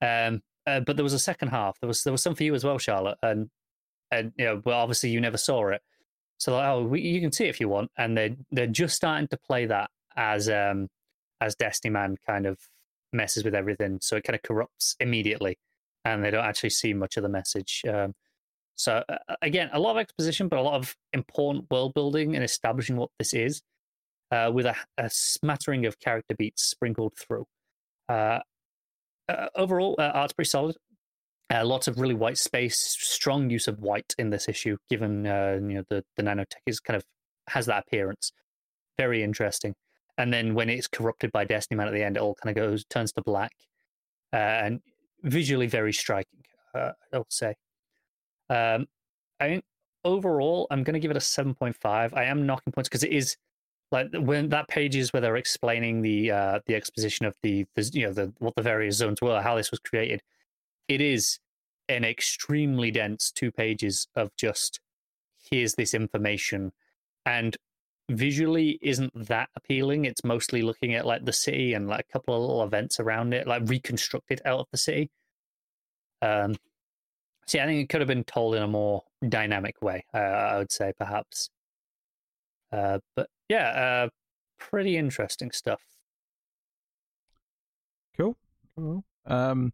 Um, 0.02 0.42
uh, 0.68 0.82
but 0.82 0.98
there 0.98 1.04
was 1.04 1.14
a 1.14 1.20
second 1.20 1.50
half. 1.50 1.80
There 1.80 1.88
was 1.88 2.04
there 2.04 2.14
was 2.14 2.22
some 2.22 2.36
for 2.36 2.44
you 2.44 2.54
as 2.54 2.64
well, 2.64 2.78
Charlotte, 2.78 3.18
and 3.24 3.50
and 4.12 4.34
you 4.38 4.46
know, 4.46 4.62
well, 4.64 4.80
obviously 4.80 5.10
you 5.10 5.20
never 5.20 5.38
saw 5.38 5.70
it. 5.70 5.82
So 6.38 6.56
like, 6.56 6.68
oh, 6.68 6.84
we, 6.84 7.02
you 7.02 7.20
can 7.22 7.32
see 7.32 7.46
it 7.46 7.50
if 7.50 7.60
you 7.60 7.70
want, 7.70 7.90
and 7.98 8.16
they 8.16 8.36
they're 8.52 8.68
just 8.68 8.96
starting 8.96 9.28
to 9.30 9.38
play 9.38 9.66
that 9.66 9.90
as 10.16 10.48
um 10.50 10.90
as 11.42 11.56
Destiny 11.56 11.92
Man 11.92 12.18
kind 12.28 12.46
of 12.46 12.60
messes 13.14 13.44
with 13.44 13.56
everything, 13.56 13.98
so 14.02 14.18
it 14.18 14.24
kind 14.24 14.36
of 14.36 14.44
corrupts 14.44 14.96
immediately 15.00 15.58
and 16.14 16.24
they 16.24 16.32
don't 16.32 16.46
actually 16.46 16.70
see 16.70 16.94
much 16.94 17.18
of 17.18 17.24
the 17.24 17.30
message. 17.30 17.84
Um, 17.88 18.14
so 18.76 19.04
uh, 19.10 19.36
again, 19.42 19.70
a 19.74 19.80
lot 19.80 19.92
of 19.92 19.98
exposition, 19.98 20.48
but 20.48 20.60
a 20.60 20.62
lot 20.62 20.76
of 20.76 20.96
important 21.14 21.66
world 21.70 21.94
building 21.94 22.36
and 22.36 22.44
establishing 22.44 22.96
what 22.96 23.10
this 23.20 23.34
is, 23.34 23.62
uh, 24.32 24.52
with 24.54 24.66
a, 24.66 24.76
a, 24.98 25.10
smattering 25.10 25.86
of 25.86 26.00
character 26.00 26.36
beats 26.38 26.64
sprinkled 26.64 27.14
through. 27.18 27.46
Uh, 28.08 28.40
uh 29.30 29.48
overall, 29.56 29.96
uh, 30.00 30.12
art's 30.14 30.34
pretty 30.34 30.50
solid. 30.50 30.78
Uh, 31.54 31.66
lots 31.66 31.88
of 31.88 32.00
really 32.00 32.14
white 32.14 32.38
space, 32.38 32.78
strong 33.00 33.50
use 33.50 33.68
of 33.68 33.80
white 33.80 34.14
in 34.18 34.30
this 34.30 34.50
issue, 34.50 34.78
given 34.90 35.24
you 35.26 35.76
know 35.76 35.84
the 35.90 36.04
the 36.18 36.24
nanotech 36.24 36.66
is 36.66 36.80
kind 36.82 36.98
of 36.98 37.06
has 37.48 37.66
that 37.66 37.86
appearance. 37.88 38.34
Very 38.98 39.24
interesting. 39.24 39.74
And 40.18 40.34
then 40.34 40.56
when 40.56 40.70
it's 40.70 40.88
corrupted 40.88 41.32
by 41.32 41.46
Destiny 41.46 41.78
Man 41.78 41.88
at 41.88 41.94
the 41.94 42.04
end, 42.04 42.18
it 42.18 42.20
all 42.20 42.36
kind 42.36 42.56
of 42.56 42.62
goes 42.62 42.84
turns 42.90 43.14
to 43.14 43.22
black, 43.22 43.52
and 44.34 44.82
visually 45.28 45.68
very 45.68 45.94
striking. 45.94 46.44
Uh, 46.74 46.92
I 47.14 47.18
will 47.18 47.26
say. 47.30 47.56
Um, 48.50 48.88
I 49.40 49.48
think 49.48 49.66
overall, 50.04 50.68
I'm 50.72 50.84
going 50.84 50.94
to 50.94 51.00
give 51.00 51.12
it 51.12 51.18
a 51.18 51.22
seven 51.22 51.54
point 51.54 51.76
five. 51.76 52.14
I 52.14 52.26
am 52.26 52.46
knocking 52.46 52.74
points 52.74 52.90
because 52.90 53.04
it 53.04 53.12
is 53.12 53.38
like 53.92 54.08
when 54.14 54.50
that 54.50 54.68
page 54.68 54.96
is 54.96 55.14
where 55.14 55.22
they're 55.22 55.38
explaining 55.38 56.02
the 56.02 56.32
uh, 56.32 56.60
the 56.66 56.76
exposition 56.76 57.26
of 57.26 57.36
the, 57.42 57.66
the 57.76 57.90
you 57.94 58.06
know 58.06 58.14
the 58.14 58.34
what 58.40 58.56
the 58.56 58.62
various 58.62 58.96
zones 58.96 59.22
were, 59.22 59.42
how 59.42 59.56
this 59.56 59.72
was 59.72 59.80
created. 59.80 60.22
It 60.88 61.02
is 61.02 61.40
an 61.90 62.04
extremely 62.04 62.92
dense 62.92 63.32
two 63.32 63.52
pages 63.52 64.08
of 64.16 64.36
just 64.36 64.80
here's 65.50 65.76
this 65.76 65.94
information 65.94 66.74
and 67.26 67.56
visually 68.10 68.80
isn't 68.82 69.12
that 69.28 69.50
appealing. 69.56 70.06
It's 70.06 70.24
mostly 70.24 70.62
looking 70.62 70.96
at 70.96 71.06
like 71.06 71.26
the 71.26 71.34
city 71.34 71.74
and 71.74 71.88
like 71.88 72.06
a 72.10 72.12
couple 72.12 72.36
of 72.36 72.42
little 72.42 72.64
events 72.64 73.00
around 73.00 73.34
it, 73.34 73.48
like 73.48 73.64
reconstructed 73.66 74.42
out 74.46 74.60
of 74.60 74.68
the 74.72 74.78
city. 74.78 75.10
Um, 76.22 76.56
see, 77.46 77.60
I 77.60 77.66
think 77.66 77.82
it 77.82 77.90
could 77.90 78.02
have 78.02 78.08
been 78.08 78.24
told 78.24 78.56
in 78.56 78.64
a 78.64 78.68
more 78.68 79.04
dynamic 79.28 79.82
way. 79.82 80.06
Uh, 80.14 80.18
I 80.18 80.58
would 80.58 80.72
say 80.72 80.94
perhaps. 80.98 81.50
Uh, 82.72 83.00
but 83.16 83.30
yeah, 83.50 83.70
uh, 83.70 84.10
pretty 84.60 84.98
interesting 84.98 85.52
stuff. 85.52 85.82
Cool. 88.18 88.36
Cool. 88.76 89.04
Um, 89.26 89.74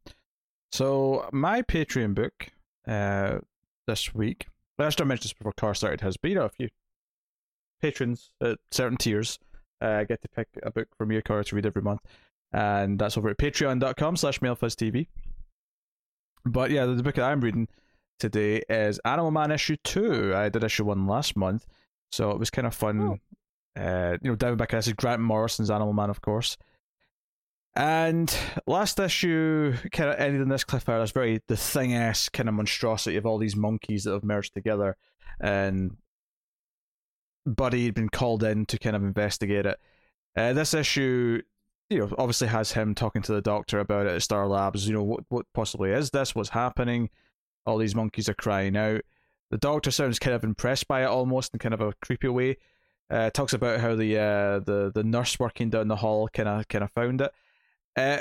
so 0.71 1.29
my 1.31 1.61
Patreon 1.61 2.15
book, 2.15 2.51
uh, 2.87 3.39
this 3.87 4.13
week. 4.13 4.47
I 4.79 4.83
mentioned 4.83 5.23
this 5.23 5.33
before 5.33 5.53
car 5.53 5.75
started. 5.75 6.01
Has 6.01 6.17
been 6.17 6.37
a 6.37 6.49
few 6.49 6.69
patrons 7.83 8.31
at 8.41 8.57
certain 8.71 8.97
tiers 8.97 9.39
uh, 9.81 10.05
get 10.05 10.21
to 10.21 10.29
pick 10.29 10.47
a 10.63 10.71
book 10.71 10.87
from 10.97 11.11
your 11.11 11.21
car 11.21 11.43
to 11.43 11.55
read 11.55 11.65
every 11.65 11.81
month. 11.81 11.99
And 12.53 12.97
that's 12.97 13.17
over 13.17 13.29
at 13.29 13.37
patreon.com 13.37 14.15
slash 14.15 14.39
mailfuzztv. 14.39 15.05
But 16.45 16.71
yeah, 16.71 16.85
the 16.85 17.03
book 17.03 17.15
that 17.15 17.25
I'm 17.25 17.41
reading 17.41 17.67
today 18.19 18.61
is 18.69 18.99
Animal 19.03 19.31
Man 19.31 19.51
issue 19.51 19.75
2. 19.83 20.33
I 20.33 20.47
did 20.47 20.63
issue 20.63 20.85
1 20.85 21.07
last 21.07 21.35
month, 21.35 21.65
so 22.09 22.31
it 22.31 22.39
was 22.39 22.49
kind 22.49 22.65
of 22.65 22.73
fun. 22.73 23.01
Oh. 23.01 23.81
Uh, 23.81 24.17
you 24.21 24.29
know, 24.29 24.35
diving 24.35 24.57
back, 24.57 24.71
this 24.71 24.87
is 24.87 24.93
Grant 24.93 25.21
Morrison's 25.21 25.69
Animal 25.69 25.93
Man, 25.93 26.09
of 26.09 26.21
course. 26.21 26.57
And 27.75 28.33
last 28.65 28.99
issue 28.99 29.73
kind 29.91 30.09
of 30.09 30.19
ended 30.19 30.41
in 30.41 30.47
this 30.47 30.63
cliffhanger. 30.63 31.01
This 31.01 31.11
very 31.11 31.41
the 31.47 31.57
thing 31.57 31.95
esque 31.95 32.31
kind 32.31 32.47
of 32.47 32.55
monstrosity 32.55 33.17
of 33.17 33.25
all 33.25 33.39
these 33.39 33.55
monkeys 33.55 34.03
that 34.03 34.13
have 34.13 34.23
merged 34.23 34.53
together, 34.53 34.95
and 35.41 35.97
Buddy 37.45 37.85
had 37.85 37.93
been 37.93 38.09
called 38.09 38.43
in 38.43 38.65
to 38.67 38.77
kind 38.79 38.95
of 38.95 39.03
investigate 39.03 39.65
it. 39.65 39.79
Uh, 40.35 40.53
this 40.53 40.73
issue, 40.73 41.41
you 41.89 41.99
know, 41.99 42.09
obviously 42.17 42.47
has 42.47 42.71
him 42.71 42.95
talking 42.95 43.21
to 43.21 43.33
the 43.33 43.41
doctor 43.41 43.79
about 43.79 44.07
it 44.07 44.13
at 44.13 44.21
Star 44.21 44.47
Labs. 44.47 44.87
You 44.87 44.93
know, 44.93 45.03
what 45.03 45.23
what 45.29 45.45
possibly 45.53 45.91
is 45.91 46.09
this? 46.11 46.33
What's 46.33 46.49
happening? 46.49 47.09
All 47.65 47.77
these 47.77 47.95
monkeys 47.95 48.29
are 48.29 48.33
crying 48.33 48.75
out. 48.75 49.01
The 49.51 49.57
doctor 49.57 49.91
sounds 49.91 50.19
kind 50.19 50.35
of 50.35 50.43
impressed 50.43 50.87
by 50.87 51.03
it 51.03 51.07
almost 51.07 51.53
in 51.53 51.59
kind 51.59 51.73
of 51.73 51.81
a 51.81 51.93
creepy 52.03 52.27
way. 52.29 52.57
Uh, 53.09 53.29
talks 53.29 53.53
about 53.53 53.79
how 53.79 53.95
the 53.95 54.17
uh, 54.17 54.59
the 54.59 54.91
the 54.93 55.03
nurse 55.03 55.39
working 55.39 55.69
down 55.69 55.87
the 55.87 55.97
hall 55.97 56.27
kind 56.29 56.49
of 56.49 56.67
kind 56.67 56.83
of 56.83 56.91
found 56.91 57.21
it. 57.21 57.31
Uh, 57.95 58.19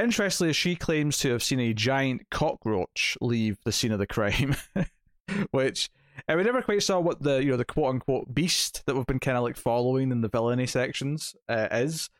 interestingly, 0.00 0.52
she 0.52 0.76
claims 0.76 1.18
to 1.18 1.30
have 1.30 1.42
seen 1.42 1.60
a 1.60 1.74
giant 1.74 2.22
cockroach 2.30 3.18
leave 3.20 3.58
the 3.64 3.72
scene 3.72 3.92
of 3.92 3.98
the 3.98 4.06
crime, 4.06 4.56
which 5.50 5.90
and 6.28 6.38
we 6.38 6.44
never 6.44 6.62
quite 6.62 6.82
saw 6.82 7.00
what 7.00 7.22
the 7.22 7.42
you 7.42 7.50
know 7.50 7.56
the 7.56 7.64
quote 7.64 7.90
unquote 7.90 8.34
beast 8.34 8.82
that 8.86 8.94
we've 8.94 9.06
been 9.06 9.18
kind 9.18 9.36
of 9.36 9.42
like 9.42 9.56
following 9.56 10.10
in 10.10 10.20
the 10.20 10.28
villainy 10.28 10.66
sections 10.66 11.34
uh, 11.48 11.68
is, 11.70 12.10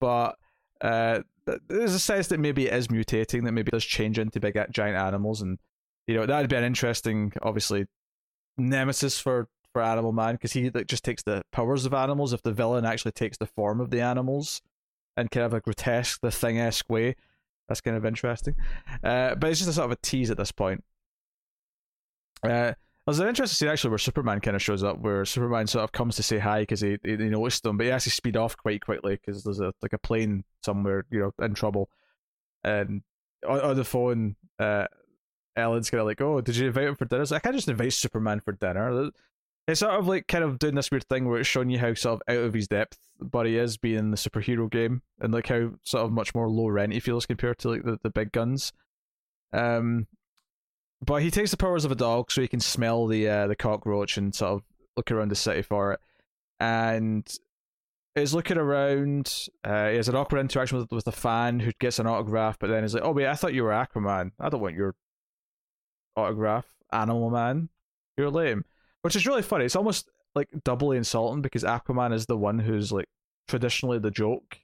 but 0.00 0.36
uh, 0.80 1.20
there's 1.68 1.94
a 1.94 1.98
sense 1.98 2.28
that 2.28 2.40
maybe 2.40 2.66
it 2.66 2.74
is 2.74 2.88
mutating, 2.88 3.44
that 3.44 3.52
maybe 3.52 3.68
it 3.68 3.72
does 3.72 3.84
change 3.84 4.18
into 4.18 4.40
big 4.40 4.58
giant 4.70 4.96
animals, 4.96 5.42
and 5.42 5.58
you 6.06 6.14
know 6.14 6.26
that'd 6.26 6.50
be 6.50 6.56
an 6.56 6.64
interesting, 6.64 7.32
obviously, 7.42 7.86
nemesis 8.56 9.18
for 9.18 9.48
for 9.72 9.82
Animal 9.82 10.12
Man 10.12 10.34
because 10.34 10.52
he 10.52 10.70
like 10.70 10.86
just 10.86 11.04
takes 11.04 11.22
the 11.22 11.42
powers 11.52 11.84
of 11.84 11.94
animals. 11.94 12.32
If 12.32 12.42
the 12.42 12.52
villain 12.52 12.84
actually 12.84 13.12
takes 13.12 13.36
the 13.36 13.46
form 13.46 13.80
of 13.80 13.90
the 13.90 14.00
animals 14.00 14.62
and 15.16 15.30
kind 15.30 15.46
of 15.46 15.52
a 15.52 15.60
grotesque, 15.60 16.20
the 16.20 16.30
thing 16.30 16.58
esque 16.58 16.88
way, 16.88 17.16
that's 17.68 17.80
kind 17.80 17.96
of 17.96 18.04
interesting. 18.04 18.54
Uh, 19.02 19.34
but 19.34 19.50
it's 19.50 19.60
just 19.60 19.70
a 19.70 19.74
sort 19.74 19.86
of 19.86 19.92
a 19.92 19.96
tease 19.96 20.30
at 20.30 20.36
this 20.36 20.52
point. 20.52 20.84
Uh, 22.42 22.74
there's 23.06 23.18
an 23.18 23.28
interesting 23.28 23.54
scene 23.54 23.68
actually 23.68 23.90
where 23.90 23.98
Superman 23.98 24.40
kind 24.40 24.56
of 24.56 24.62
shows 24.62 24.82
up, 24.82 24.98
where 25.00 25.24
Superman 25.24 25.66
sort 25.66 25.84
of 25.84 25.92
comes 25.92 26.16
to 26.16 26.22
say 26.22 26.38
hi 26.38 26.60
because 26.60 26.80
he, 26.80 26.96
he, 27.04 27.16
he 27.16 27.28
noticed 27.28 27.62
them, 27.62 27.76
but 27.76 27.84
he 27.84 27.90
has 27.90 28.04
to 28.04 28.10
speed 28.10 28.36
off 28.36 28.56
quite 28.56 28.84
quickly 28.84 29.16
because 29.16 29.44
there's 29.44 29.60
a 29.60 29.72
like 29.82 29.92
a 29.92 29.98
plane 29.98 30.44
somewhere, 30.62 31.04
you 31.10 31.20
know, 31.20 31.44
in 31.44 31.54
trouble. 31.54 31.90
And 32.62 33.02
on, 33.46 33.60
on 33.60 33.76
the 33.76 33.84
phone, 33.84 34.36
uh, 34.58 34.86
Ellen's 35.54 35.90
kind 35.90 36.00
of 36.00 36.06
like, 36.06 36.20
"Oh, 36.22 36.40
did 36.40 36.56
you 36.56 36.68
invite 36.68 36.88
him 36.88 36.96
for 36.96 37.04
dinner?" 37.04 37.26
I, 37.30 37.36
I 37.36 37.38
can't 37.40 37.54
just 37.54 37.68
invite 37.68 37.92
Superman 37.92 38.40
for 38.40 38.52
dinner. 38.52 39.10
It's 39.68 39.80
sort 39.80 39.94
of 39.94 40.08
like 40.08 40.26
kind 40.26 40.44
of 40.44 40.58
doing 40.58 40.74
this 40.74 40.90
weird 40.90 41.08
thing 41.08 41.28
where 41.28 41.38
it's 41.38 41.48
showing 41.48 41.70
you 41.70 41.78
how 41.78 41.94
sort 41.94 42.20
of 42.20 42.34
out 42.34 42.44
of 42.44 42.54
his 42.54 42.68
depth 42.68 42.98
Buddy 43.20 43.56
is 43.56 43.76
being 43.76 44.10
the 44.10 44.16
superhero 44.16 44.70
game, 44.70 45.02
and 45.20 45.32
like 45.32 45.48
how 45.48 45.72
sort 45.82 46.04
of 46.04 46.12
much 46.12 46.34
more 46.34 46.48
low 46.48 46.68
rent 46.68 46.94
he 46.94 47.00
feels 47.00 47.26
compared 47.26 47.58
to 47.58 47.68
like 47.68 47.82
the, 47.84 47.98
the 48.02 48.10
big 48.10 48.32
guns. 48.32 48.72
Um, 49.52 50.06
but 51.00 51.22
he 51.22 51.30
takes 51.30 51.50
the 51.50 51.56
powers 51.56 51.84
of 51.84 51.92
a 51.92 51.96
dog 51.96 52.30
so 52.30 52.40
he 52.40 52.48
can 52.48 52.60
smell 52.60 53.06
the 53.06 53.28
uh, 53.28 53.46
the 53.46 53.56
cockroach 53.56 54.16
and 54.16 54.34
sort 54.34 54.52
of 54.52 54.62
look 54.96 55.10
around 55.10 55.30
the 55.30 55.36
city 55.36 55.62
for 55.62 55.92
it. 55.92 56.00
And 56.60 57.28
is 58.14 58.34
looking 58.34 58.58
around. 58.58 59.48
Uh, 59.64 59.88
he 59.90 59.96
has 59.96 60.08
an 60.08 60.14
awkward 60.14 60.40
interaction 60.40 60.78
with 60.78 60.90
with 60.92 61.06
a 61.06 61.12
fan 61.12 61.60
who 61.60 61.72
gets 61.80 61.98
an 61.98 62.06
autograph, 62.06 62.58
but 62.58 62.68
then 62.68 62.82
he's 62.82 62.94
like, 62.94 63.04
"Oh 63.04 63.12
wait, 63.12 63.26
I 63.26 63.34
thought 63.34 63.54
you 63.54 63.64
were 63.64 63.70
Aquaman. 63.70 64.32
I 64.38 64.48
don't 64.48 64.60
want 64.60 64.76
your 64.76 64.94
autograph, 66.16 66.66
Animal 66.92 67.30
Man. 67.30 67.68
You're 68.16 68.30
lame." 68.30 68.64
Which 69.02 69.16
is 69.16 69.26
really 69.26 69.42
funny. 69.42 69.64
It's 69.64 69.76
almost 69.76 70.08
like 70.34 70.48
doubly 70.64 70.96
insulting 70.96 71.42
because 71.42 71.64
Aquaman 71.64 72.12
is 72.12 72.26
the 72.26 72.36
one 72.36 72.58
who's 72.58 72.90
like 72.90 73.08
traditionally 73.48 73.98
the 73.98 74.10
joke 74.10 74.58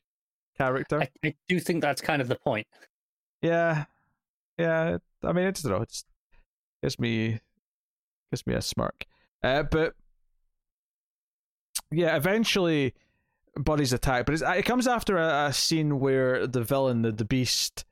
character. 0.56 1.02
I, 1.02 1.10
I 1.24 1.34
do 1.48 1.60
think 1.60 1.82
that's 1.82 2.00
kind 2.00 2.22
of 2.22 2.28
the 2.28 2.36
point. 2.36 2.66
Yeah, 3.42 3.84
yeah. 4.58 4.98
I 5.22 5.32
mean, 5.32 5.46
it's 5.46 5.64
I 5.64 5.68
don't 5.68 5.78
know. 5.78 5.82
It's 5.82 6.04
gives 6.82 6.98
me 6.98 7.40
gives 8.30 8.46
me 8.46 8.54
a 8.54 8.62
smirk. 8.62 9.06
Uh, 9.42 9.62
but 9.62 9.94
yeah, 11.90 12.16
eventually 12.16 12.94
Buddy's 13.56 13.92
attacked, 13.92 14.26
but 14.26 14.40
it 14.56 14.64
comes 14.64 14.86
after 14.86 15.16
a, 15.16 15.46
a, 15.46 15.52
scene 15.52 15.98
where 15.98 16.46
the 16.46 16.62
villain, 16.62 17.02
the, 17.02 17.12
the 17.12 17.24
beast, 17.24 17.84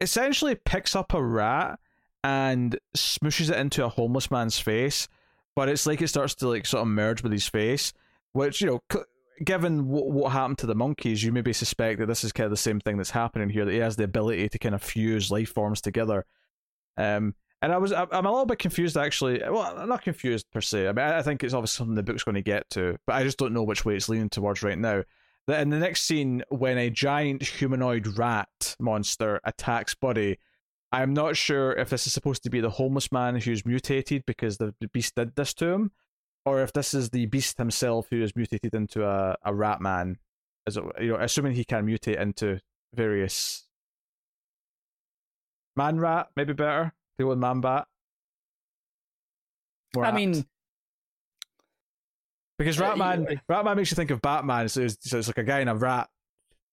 essentially 0.00 0.56
picks 0.56 0.96
up 0.96 1.14
a 1.14 1.22
rat 1.22 1.78
and 2.24 2.78
smooshes 2.96 3.50
it 3.50 3.56
into 3.56 3.84
a 3.84 3.88
homeless 3.88 4.30
man's 4.30 4.58
face. 4.58 5.08
But 5.54 5.68
it's 5.68 5.86
like 5.86 6.00
it 6.00 6.08
starts 6.08 6.34
to 6.36 6.48
like 6.48 6.66
sort 6.66 6.82
of 6.82 6.88
merge 6.88 7.22
with 7.22 7.32
his 7.32 7.46
face, 7.46 7.92
which 8.32 8.60
you 8.60 8.66
know, 8.66 8.80
given 9.44 9.88
what, 9.88 10.10
what 10.10 10.32
happened 10.32 10.58
to 10.58 10.66
the 10.66 10.74
monkeys, 10.74 11.22
you 11.22 11.30
maybe 11.30 11.52
suspect 11.52 12.00
that 12.00 12.06
this 12.06 12.24
is 12.24 12.32
kind 12.32 12.46
of 12.46 12.50
the 12.50 12.56
same 12.56 12.80
thing 12.80 12.96
that's 12.96 13.10
happening 13.10 13.50
here. 13.50 13.66
That 13.66 13.72
he 13.72 13.78
has 13.78 13.96
the 13.96 14.04
ability 14.04 14.48
to 14.48 14.58
kind 14.58 14.74
of 14.74 14.82
fuse 14.82 15.30
life 15.30 15.52
forms 15.52 15.82
together 15.82 16.24
um, 16.96 17.34
and 17.62 17.72
I 17.72 17.78
was 17.78 17.92
I'm 17.92 18.26
a 18.26 18.30
little 18.30 18.44
bit 18.44 18.58
confused 18.58 18.96
actually. 18.96 19.40
Well, 19.40 19.74
I'm 19.78 19.88
not 19.88 20.02
confused 20.02 20.50
per 20.50 20.60
se. 20.60 20.88
I 20.88 20.92
mean, 20.92 21.06
I 21.06 21.22
think 21.22 21.44
it's 21.44 21.54
obviously 21.54 21.78
something 21.78 21.94
the 21.94 22.02
book's 22.02 22.24
going 22.24 22.34
to 22.34 22.42
get 22.42 22.68
to, 22.70 22.98
but 23.06 23.14
I 23.14 23.22
just 23.22 23.38
don't 23.38 23.54
know 23.54 23.62
which 23.62 23.84
way 23.84 23.94
it's 23.94 24.08
leaning 24.08 24.28
towards 24.28 24.62
right 24.62 24.78
now. 24.78 25.04
In 25.48 25.70
the 25.70 25.78
next 25.78 26.02
scene, 26.02 26.42
when 26.50 26.78
a 26.78 26.90
giant 26.90 27.42
humanoid 27.42 28.18
rat 28.18 28.76
monster 28.78 29.40
attacks 29.44 29.94
Buddy, 29.94 30.38
I'm 30.92 31.14
not 31.14 31.36
sure 31.36 31.72
if 31.72 31.88
this 31.88 32.06
is 32.06 32.12
supposed 32.12 32.42
to 32.44 32.50
be 32.50 32.60
the 32.60 32.70
homeless 32.70 33.10
man 33.10 33.36
who's 33.36 33.64
mutated 33.64 34.24
because 34.26 34.58
the 34.58 34.74
beast 34.92 35.14
did 35.14 35.34
this 35.34 35.54
to 35.54 35.66
him, 35.66 35.92
or 36.44 36.62
if 36.62 36.72
this 36.72 36.94
is 36.94 37.10
the 37.10 37.26
beast 37.26 37.58
himself 37.58 38.08
who 38.10 38.22
is 38.22 38.36
mutated 38.36 38.74
into 38.74 39.04
a, 39.04 39.36
a 39.44 39.54
rat 39.54 39.80
man. 39.80 40.18
As 40.66 40.76
you 41.00 41.12
know, 41.12 41.16
assuming 41.16 41.54
he 41.54 41.64
can 41.64 41.86
mutate 41.86 42.20
into 42.20 42.60
various 42.94 43.66
Man 45.76 45.98
Rat, 45.98 46.28
maybe 46.36 46.52
better. 46.52 46.92
Go 47.18 47.28
with 47.28 47.38
Man 47.38 47.60
Bat. 47.60 47.86
More 49.94 50.04
I 50.04 50.08
apt. 50.08 50.16
mean, 50.16 50.46
because 52.58 52.78
Ratman, 52.78 53.30
uh, 53.30 53.34
Ratman 53.52 53.76
makes 53.76 53.90
you 53.90 53.94
think 53.94 54.10
of 54.10 54.22
Batman, 54.22 54.68
so 54.68 54.82
it's, 54.82 54.96
so 55.08 55.18
it's 55.18 55.28
like 55.28 55.38
a 55.38 55.42
guy 55.42 55.60
in 55.60 55.68
a 55.68 55.74
rat 55.74 56.08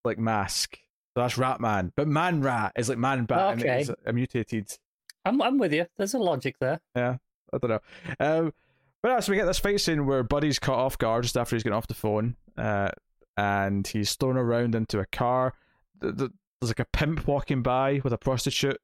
like 0.05 0.19
mask. 0.19 0.77
So 1.15 1.21
that's 1.23 1.35
Ratman, 1.35 1.91
but 1.95 2.07
Man 2.07 2.41
Rat 2.41 2.73
is 2.77 2.89
like 2.89 2.97
Man 2.97 3.25
Bat, 3.25 3.59
okay. 3.59 3.81
and 3.81 3.95
a 4.05 4.13
mutated. 4.13 4.77
I'm 5.25 5.41
I'm 5.41 5.57
with 5.57 5.73
you. 5.73 5.85
There's 5.97 6.13
a 6.13 6.19
logic 6.19 6.57
there. 6.59 6.79
Yeah, 6.95 7.17
I 7.53 7.57
don't 7.57 7.69
know. 7.69 7.79
Um, 8.19 8.53
but 9.01 9.09
yeah, 9.09 9.19
so 9.19 9.31
we 9.31 9.37
get 9.37 9.45
this 9.45 9.59
fight 9.59 9.81
scene 9.81 10.05
where 10.05 10.23
Buddy's 10.23 10.59
caught 10.59 10.79
off 10.79 10.97
guard 10.97 11.23
just 11.23 11.37
after 11.37 11.55
he's 11.55 11.63
getting 11.63 11.75
off 11.75 11.87
the 11.87 11.93
phone, 11.93 12.35
uh, 12.57 12.89
and 13.35 13.85
he's 13.87 14.13
thrown 14.15 14.37
around 14.37 14.75
into 14.75 14.99
a 14.99 15.05
car. 15.05 15.53
The, 15.99 16.11
the, 16.11 16.33
there's 16.61 16.69
like 16.69 16.79
a 16.79 16.87
pimp 16.91 17.27
walking 17.27 17.61
by 17.61 18.01
with 18.03 18.13
a 18.13 18.17
prostitute 18.17 18.79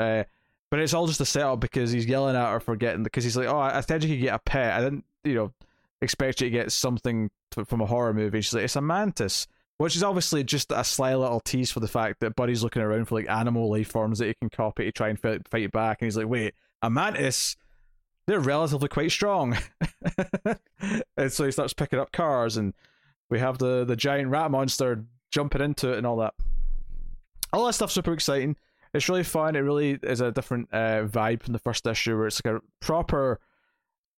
uh, 0.00 0.24
but 0.70 0.80
it's 0.80 0.94
all 0.94 1.06
just 1.06 1.20
a 1.20 1.26
setup 1.26 1.60
because 1.60 1.92
he's 1.92 2.06
yelling 2.06 2.36
at 2.36 2.50
her 2.50 2.60
for 2.60 2.74
getting 2.74 3.02
because 3.02 3.22
he's 3.22 3.36
like, 3.36 3.48
oh, 3.48 3.58
I 3.58 3.80
said 3.82 4.02
you 4.02 4.10
could 4.16 4.22
get 4.22 4.34
a 4.34 4.38
pet. 4.38 4.72
I 4.72 4.80
didn't, 4.80 5.04
you 5.24 5.34
know, 5.34 5.52
expect 6.00 6.40
you 6.40 6.46
to 6.46 6.50
get 6.50 6.72
something 6.72 7.30
to, 7.52 7.64
from 7.64 7.80
a 7.80 7.86
horror 7.86 8.14
movie. 8.14 8.40
She's 8.40 8.54
like, 8.54 8.64
it's 8.64 8.76
a 8.76 8.80
mantis, 8.80 9.46
which 9.78 9.96
is 9.96 10.02
obviously 10.02 10.42
just 10.42 10.72
a 10.72 10.82
sly 10.84 11.14
little 11.14 11.40
tease 11.40 11.70
for 11.70 11.80
the 11.80 11.88
fact 11.88 12.20
that 12.20 12.36
Buddy's 12.36 12.62
looking 12.62 12.82
around 12.82 13.06
for 13.06 13.16
like 13.16 13.28
animal 13.28 13.68
life 13.68 13.90
forms 13.90 14.20
that 14.20 14.28
he 14.28 14.34
can 14.34 14.48
copy 14.48 14.84
to 14.84 14.92
try 14.92 15.08
and 15.08 15.18
fight, 15.18 15.46
fight 15.48 15.70
back, 15.72 16.00
and 16.00 16.06
he's 16.06 16.16
like, 16.16 16.28
wait, 16.28 16.54
a 16.82 16.88
mantis. 16.88 17.56
They're 18.26 18.38
relatively 18.38 18.86
quite 18.86 19.10
strong, 19.10 19.58
and 21.16 21.32
so 21.32 21.46
he 21.46 21.50
starts 21.50 21.72
picking 21.72 21.98
up 21.98 22.12
cars, 22.12 22.56
and 22.56 22.74
we 23.28 23.40
have 23.40 23.58
the 23.58 23.84
the 23.84 23.96
giant 23.96 24.28
rat 24.28 24.52
monster 24.52 25.04
jumping 25.32 25.62
into 25.62 25.90
it 25.90 25.98
and 25.98 26.06
all 26.06 26.18
that. 26.18 26.34
All 27.52 27.66
that 27.66 27.72
stuff's 27.72 27.94
super 27.94 28.12
exciting 28.12 28.56
it's 28.92 29.08
really 29.08 29.22
fun. 29.22 29.56
It 29.56 29.60
really 29.60 29.98
is 30.02 30.20
a 30.20 30.32
different 30.32 30.68
uh, 30.72 31.04
vibe 31.04 31.42
from 31.42 31.52
the 31.52 31.58
first 31.58 31.86
issue, 31.86 32.16
where 32.16 32.26
it's 32.26 32.40
like 32.44 32.54
a 32.54 32.60
proper. 32.80 33.40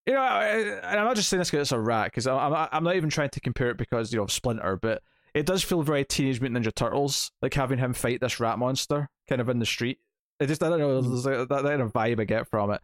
You 0.07 0.15
know, 0.15 0.23
and 0.23 0.99
I'm 0.99 1.05
not 1.05 1.15
just 1.15 1.28
saying 1.28 1.39
this 1.39 1.51
because 1.51 1.67
it's 1.67 1.73
a 1.73 1.78
rat, 1.78 2.07
because 2.07 2.26
I'm 2.26 2.68
I'm 2.73 2.84
not 2.84 2.97
even 2.97 3.10
trying 3.10 3.31
to 3.31 3.41
compare 3.41 3.70
it 3.70 3.76
because 3.76 4.12
you 4.12 4.18
know 4.18 4.26
Splinter, 4.26 4.76
but 4.76 5.02
it 5.34 5.47
does 5.47 5.62
feel 5.62 5.83
very 5.83 6.05
Teenage 6.05 6.41
Mutant 6.41 6.65
Ninja 6.65 6.75
Turtles, 6.75 7.31
like 7.41 7.55
having 7.55 7.78
him 7.78 7.92
fight 7.92 8.20
this 8.20 8.41
rat 8.41 8.59
monster 8.59 9.09
kind 9.28 9.41
of 9.41 9.49
in 9.49 9.59
the 9.59 9.67
street. 9.67 9.99
It 10.41 10.47
just 10.47 10.62
I 10.62 10.68
don't 10.68 10.81
know, 10.81 11.01
that, 11.01 11.49
that 11.49 11.62
kind 11.62 11.83
of 11.83 11.92
vibe 11.92 12.20
I 12.20 12.25
get 12.25 12.49
from 12.49 12.73
it. 12.73 12.81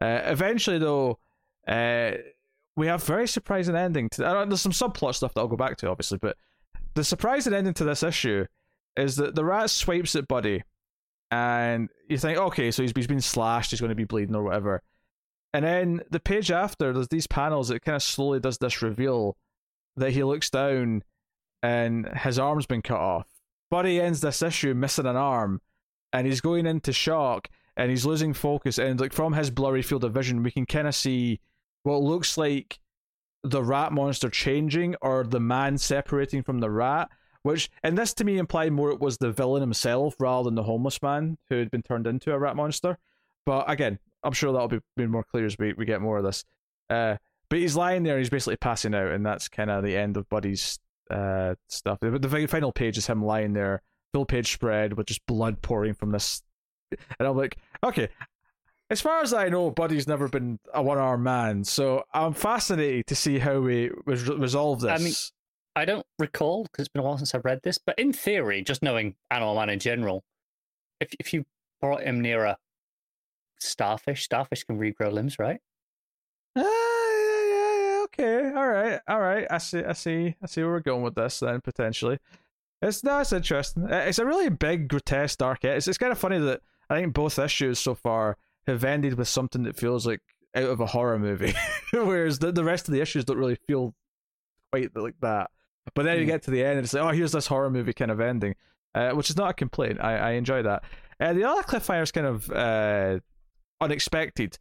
Uh, 0.00 0.20
eventually, 0.24 0.78
though, 0.78 1.18
uh, 1.66 2.12
we 2.76 2.86
have 2.86 3.02
very 3.04 3.26
surprising 3.26 3.76
ending. 3.76 4.08
To, 4.10 4.22
there's 4.22 4.60
some 4.60 4.72
subplot 4.72 5.14
stuff 5.14 5.34
that 5.34 5.40
I'll 5.40 5.48
go 5.48 5.56
back 5.56 5.76
to, 5.78 5.88
obviously, 5.88 6.18
but 6.18 6.36
the 6.94 7.04
surprising 7.04 7.54
ending 7.54 7.74
to 7.74 7.84
this 7.84 8.02
issue 8.02 8.46
is 8.96 9.16
that 9.16 9.34
the 9.34 9.44
rat 9.44 9.70
swipes 9.70 10.14
at 10.16 10.28
Buddy 10.28 10.62
and 11.30 11.88
you 12.08 12.18
think, 12.18 12.38
okay, 12.38 12.70
so 12.70 12.82
he's, 12.82 12.92
he's 12.94 13.06
been 13.06 13.20
slashed, 13.20 13.70
he's 13.70 13.80
going 13.80 13.90
to 13.90 13.94
be 13.94 14.04
bleeding 14.04 14.34
or 14.34 14.42
whatever. 14.42 14.82
And 15.52 15.64
then 15.64 16.02
the 16.10 16.20
page 16.20 16.50
after, 16.50 16.92
there's 16.92 17.08
these 17.08 17.26
panels 17.26 17.68
that 17.68 17.82
kind 17.82 17.96
of 17.96 18.02
slowly 18.02 18.40
does 18.40 18.58
this 18.58 18.82
reveal 18.82 19.36
that 19.96 20.12
he 20.12 20.22
looks 20.22 20.50
down 20.50 21.02
and 21.62 22.08
his 22.18 22.38
arm's 22.38 22.66
been 22.66 22.82
cut 22.82 23.00
off. 23.00 23.26
But 23.70 23.84
he 23.84 24.00
ends 24.00 24.20
this 24.20 24.42
issue 24.42 24.74
missing 24.74 25.06
an 25.06 25.16
arm 25.16 25.60
and 26.12 26.26
he's 26.26 26.40
going 26.40 26.66
into 26.66 26.92
shock 26.92 27.48
and 27.76 27.90
he's 27.90 28.06
losing 28.06 28.32
focus. 28.32 28.78
And 28.78 29.00
like 29.00 29.12
from 29.12 29.32
his 29.32 29.50
blurry 29.50 29.82
field 29.82 30.04
of 30.04 30.14
vision, 30.14 30.42
we 30.42 30.50
can 30.50 30.66
kind 30.66 30.88
of 30.88 30.94
see 30.94 31.40
what 31.82 32.02
looks 32.02 32.36
like 32.36 32.80
the 33.42 33.62
rat 33.62 33.92
monster 33.92 34.28
changing 34.28 34.96
or 35.00 35.24
the 35.24 35.40
man 35.40 35.78
separating 35.78 36.42
from 36.42 36.58
the 36.58 36.70
rat 36.70 37.08
which, 37.42 37.70
and 37.82 37.96
this 37.96 38.14
to 38.14 38.24
me 38.24 38.38
implied 38.38 38.72
more 38.72 38.90
it 38.90 39.00
was 39.00 39.18
the 39.18 39.32
villain 39.32 39.62
himself 39.62 40.14
rather 40.18 40.44
than 40.44 40.54
the 40.54 40.62
homeless 40.62 41.00
man 41.02 41.38
who 41.48 41.56
had 41.56 41.70
been 41.70 41.82
turned 41.82 42.06
into 42.06 42.32
a 42.32 42.38
rat 42.38 42.56
monster. 42.56 42.98
But 43.46 43.70
again, 43.70 43.98
I'm 44.22 44.32
sure 44.32 44.52
that'll 44.52 44.68
be 44.68 44.80
made 44.96 45.10
more 45.10 45.24
clear 45.24 45.46
as 45.46 45.56
we, 45.58 45.72
we 45.72 45.84
get 45.84 46.00
more 46.00 46.18
of 46.18 46.24
this. 46.24 46.44
Uh, 46.88 47.16
but 47.48 47.58
he's 47.58 47.76
lying 47.76 48.02
there, 48.02 48.18
he's 48.18 48.30
basically 48.30 48.56
passing 48.56 48.94
out, 48.94 49.10
and 49.10 49.24
that's 49.24 49.48
kind 49.48 49.70
of 49.70 49.82
the 49.82 49.96
end 49.96 50.16
of 50.16 50.28
Buddy's 50.28 50.78
uh, 51.10 51.54
stuff. 51.68 51.98
The, 52.00 52.18
the 52.18 52.46
final 52.46 52.72
page 52.72 52.98
is 52.98 53.06
him 53.06 53.24
lying 53.24 53.54
there, 53.54 53.82
full 54.12 54.24
page 54.24 54.52
spread 54.52 54.92
with 54.94 55.06
just 55.06 55.26
blood 55.26 55.62
pouring 55.62 55.94
from 55.94 56.12
this. 56.12 56.42
And 57.18 57.26
I'm 57.26 57.36
like, 57.36 57.56
okay, 57.84 58.08
as 58.90 59.00
far 59.00 59.22
as 59.22 59.32
I 59.32 59.48
know, 59.48 59.70
Buddy's 59.70 60.08
never 60.08 60.28
been 60.28 60.58
a 60.74 60.82
one 60.82 60.98
armed 60.98 61.24
man, 61.24 61.64
so 61.64 62.04
I'm 62.12 62.34
fascinated 62.34 63.06
to 63.06 63.14
see 63.14 63.38
how 63.38 63.60
we 63.60 63.90
resolve 64.06 64.80
this. 64.80 64.90
I 64.90 65.02
mean, 65.02 65.14
I 65.76 65.84
don't 65.84 66.06
recall 66.18 66.64
because 66.64 66.84
it's 66.84 66.92
been 66.92 67.00
a 67.00 67.04
while 67.04 67.18
since 67.18 67.34
I've 67.34 67.44
read 67.44 67.60
this, 67.62 67.78
but 67.78 67.98
in 67.98 68.12
theory, 68.12 68.62
just 68.62 68.82
knowing 68.82 69.14
Animal 69.30 69.54
Man 69.54 69.70
in 69.70 69.78
general, 69.78 70.24
if 71.00 71.14
if 71.18 71.32
you 71.32 71.44
brought 71.80 72.02
him 72.02 72.20
near 72.20 72.44
a 72.44 72.58
starfish, 73.58 74.24
starfish 74.24 74.64
can 74.64 74.78
regrow 74.78 75.12
limbs, 75.12 75.38
right? 75.38 75.60
Uh, 76.56 76.62
yeah, 76.62 77.44
yeah, 77.48 78.04
okay, 78.04 78.52
all 78.54 78.68
right, 78.68 79.00
all 79.08 79.20
right. 79.20 79.46
I 79.50 79.58
see, 79.58 79.84
I 79.84 79.92
see, 79.92 80.34
I 80.42 80.46
see 80.46 80.62
where 80.62 80.72
we're 80.72 80.80
going 80.80 81.02
with 81.02 81.14
this 81.14 81.40
then 81.40 81.60
potentially. 81.60 82.18
It's 82.82 83.00
that's 83.00 83.32
interesting. 83.32 83.86
It's 83.88 84.18
a 84.18 84.26
really 84.26 84.48
big, 84.48 84.88
grotesque, 84.88 85.38
dark. 85.38 85.64
It's 85.64 85.86
it's 85.86 85.98
kind 85.98 86.12
of 86.12 86.18
funny 86.18 86.38
that 86.38 86.62
I 86.88 87.00
think 87.00 87.14
both 87.14 87.38
issues 87.38 87.78
so 87.78 87.94
far 87.94 88.36
have 88.66 88.84
ended 88.84 89.14
with 89.14 89.28
something 89.28 89.62
that 89.64 89.76
feels 89.76 90.06
like 90.06 90.20
out 90.56 90.64
of 90.64 90.80
a 90.80 90.86
horror 90.86 91.18
movie, 91.18 91.54
whereas 91.92 92.38
the 92.40 92.50
the 92.50 92.64
rest 92.64 92.88
of 92.88 92.94
the 92.94 93.00
issues 93.00 93.24
don't 93.24 93.38
really 93.38 93.58
feel 93.68 93.94
quite 94.72 94.96
like 94.96 95.20
that. 95.20 95.50
But 95.94 96.04
then 96.04 96.18
you 96.18 96.24
hmm. 96.24 96.30
get 96.30 96.42
to 96.44 96.50
the 96.50 96.62
end 96.62 96.78
and 96.78 96.84
it's 96.84 96.94
like, 96.94 97.02
oh, 97.02 97.08
here's 97.08 97.32
this 97.32 97.46
horror 97.46 97.70
movie 97.70 97.92
kind 97.92 98.10
of 98.10 98.20
ending, 98.20 98.54
uh, 98.94 99.10
which 99.10 99.30
is 99.30 99.36
not 99.36 99.50
a 99.50 99.54
complaint. 99.54 99.98
I 100.00 100.16
I 100.16 100.30
enjoy 100.32 100.62
that. 100.62 100.84
Uh, 101.20 101.32
the 101.32 101.44
other 101.44 101.62
cliffhanger 101.62 102.02
is 102.02 102.12
kind 102.12 102.26
of 102.26 102.50
uh, 102.50 103.20
unexpected. 103.80 104.58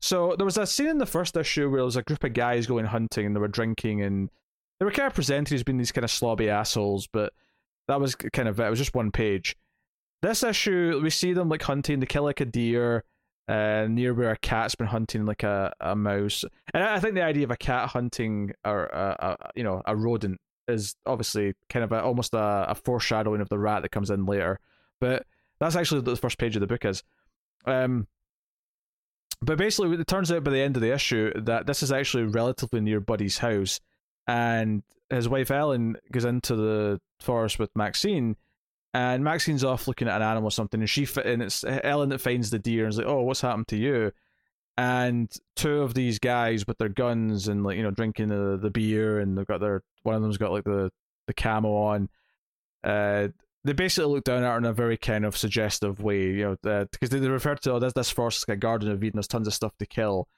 So 0.00 0.34
there 0.36 0.46
was 0.46 0.56
a 0.56 0.66
scene 0.66 0.88
in 0.88 0.98
the 0.98 1.06
first 1.06 1.36
issue 1.36 1.68
where 1.68 1.78
there 1.78 1.84
was 1.84 1.96
a 1.96 2.02
group 2.02 2.24
of 2.24 2.32
guys 2.32 2.66
going 2.66 2.86
hunting 2.86 3.26
and 3.26 3.36
they 3.36 3.40
were 3.40 3.48
drinking 3.48 4.02
and 4.02 4.30
they 4.78 4.86
were 4.86 4.92
kind 4.92 5.06
of 5.06 5.14
presented 5.14 5.54
as 5.54 5.62
being 5.62 5.78
these 5.78 5.92
kind 5.92 6.04
of 6.04 6.10
slobby 6.10 6.48
assholes, 6.48 7.06
but 7.06 7.34
that 7.86 8.00
was 8.00 8.14
kind 8.14 8.48
of 8.48 8.58
it. 8.58 8.66
It 8.66 8.70
was 8.70 8.78
just 8.78 8.94
one 8.94 9.12
page. 9.12 9.56
This 10.22 10.42
issue, 10.42 11.00
we 11.02 11.10
see 11.10 11.32
them 11.32 11.48
like 11.48 11.62
hunting. 11.62 12.00
They 12.00 12.06
kill 12.06 12.24
like 12.24 12.40
a 12.40 12.46
deer 12.46 13.04
uh, 13.48 13.86
near 13.90 14.14
where 14.14 14.30
a 14.30 14.38
cat's 14.38 14.74
been 14.74 14.86
hunting 14.86 15.26
like 15.26 15.42
a, 15.42 15.72
a 15.80 15.94
mouse. 15.94 16.44
And 16.72 16.82
I 16.82 16.98
think 16.98 17.14
the 17.14 17.22
idea 17.22 17.44
of 17.44 17.50
a 17.50 17.56
cat 17.56 17.90
hunting 17.90 18.52
or 18.64 18.86
a, 18.86 19.36
a 19.42 19.50
you 19.54 19.64
know 19.64 19.82
a 19.86 19.94
rodent 19.94 20.40
is 20.70 20.94
obviously 21.06 21.54
kind 21.68 21.84
of 21.84 21.92
a, 21.92 22.02
almost 22.02 22.34
a, 22.34 22.66
a 22.68 22.74
foreshadowing 22.74 23.40
of 23.40 23.48
the 23.48 23.58
rat 23.58 23.82
that 23.82 23.90
comes 23.90 24.10
in 24.10 24.26
later. 24.26 24.58
But 25.00 25.26
that's 25.58 25.76
actually 25.76 26.02
the 26.02 26.16
first 26.16 26.38
page 26.38 26.56
of 26.56 26.60
the 26.60 26.66
book 26.66 26.84
is. 26.84 27.02
Um, 27.66 28.06
but 29.42 29.58
basically, 29.58 29.96
it 29.96 30.06
turns 30.06 30.30
out 30.30 30.44
by 30.44 30.50
the 30.50 30.60
end 30.60 30.76
of 30.76 30.82
the 30.82 30.92
issue 30.92 31.32
that 31.34 31.66
this 31.66 31.82
is 31.82 31.92
actually 31.92 32.24
relatively 32.24 32.80
near 32.80 33.00
Buddy's 33.00 33.38
house, 33.38 33.80
and 34.26 34.82
his 35.08 35.28
wife 35.28 35.50
Ellen 35.50 35.96
goes 36.12 36.24
into 36.24 36.56
the 36.56 37.00
forest 37.20 37.58
with 37.58 37.74
Maxine, 37.74 38.36
and 38.92 39.24
Maxine's 39.24 39.64
off 39.64 39.88
looking 39.88 40.08
at 40.08 40.16
an 40.16 40.28
animal 40.28 40.48
or 40.48 40.52
something, 40.52 40.80
and 40.80 40.90
she 40.90 41.06
and 41.24 41.42
it's 41.42 41.64
Ellen 41.64 42.10
that 42.10 42.20
finds 42.20 42.50
the 42.50 42.58
deer 42.58 42.84
and 42.84 42.92
is 42.92 42.98
like, 42.98 43.06
"Oh, 43.06 43.22
what's 43.22 43.40
happened 43.40 43.68
to 43.68 43.76
you?" 43.76 44.12
And 44.80 45.30
two 45.56 45.82
of 45.82 45.92
these 45.92 46.18
guys 46.18 46.66
with 46.66 46.78
their 46.78 46.88
guns 46.88 47.48
and 47.48 47.62
like 47.62 47.76
you 47.76 47.82
know 47.82 47.90
drinking 47.90 48.28
the 48.28 48.58
the 48.60 48.70
beer, 48.70 49.18
and 49.20 49.36
they've 49.36 49.46
got 49.46 49.60
their 49.60 49.82
one 50.04 50.14
of 50.14 50.22
them's 50.22 50.38
got 50.38 50.52
like 50.52 50.64
the 50.64 50.90
the 51.26 51.34
camo 51.34 51.74
on. 51.74 52.08
Uh, 52.82 53.28
they 53.62 53.74
basically 53.74 54.10
look 54.10 54.24
down 54.24 54.42
at 54.42 54.50
her 54.50 54.56
in 54.56 54.64
a 54.64 54.72
very 54.72 54.96
kind 54.96 55.26
of 55.26 55.36
suggestive 55.36 56.00
way, 56.00 56.22
you 56.22 56.56
know, 56.64 56.86
because 56.90 57.12
uh, 57.14 57.18
they 57.18 57.28
refer 57.28 57.56
to 57.56 57.72
oh, 57.72 57.78
this 57.78 57.92
this 57.92 58.08
forest 58.08 58.48
like 58.48 58.60
garden 58.60 58.90
of 58.90 59.04
Eden. 59.04 59.18
There's 59.18 59.28
tons 59.28 59.46
of 59.46 59.52
stuff 59.52 59.76
to 59.80 59.86
kill, 59.86 60.28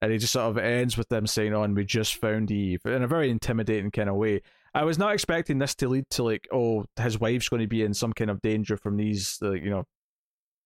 and 0.00 0.10
it 0.10 0.20
just 0.20 0.32
sort 0.32 0.48
of 0.48 0.56
ends 0.56 0.96
with 0.96 1.10
them 1.10 1.26
saying, 1.26 1.52
"On, 1.52 1.72
oh, 1.72 1.74
we 1.74 1.84
just 1.84 2.14
found 2.14 2.50
Eve," 2.50 2.80
in 2.86 3.02
a 3.02 3.06
very 3.06 3.28
intimidating 3.30 3.90
kind 3.90 4.08
of 4.08 4.16
way. 4.16 4.40
I 4.72 4.84
was 4.84 4.96
not 4.96 5.12
expecting 5.12 5.58
this 5.58 5.74
to 5.74 5.88
lead 5.88 6.08
to 6.12 6.22
like, 6.22 6.48
oh, 6.50 6.86
his 6.98 7.20
wife's 7.20 7.50
going 7.50 7.60
to 7.60 7.68
be 7.68 7.82
in 7.82 7.92
some 7.92 8.14
kind 8.14 8.30
of 8.30 8.40
danger 8.40 8.78
from 8.78 8.96
these, 8.96 9.38
uh, 9.42 9.50
you 9.50 9.68
know, 9.68 9.84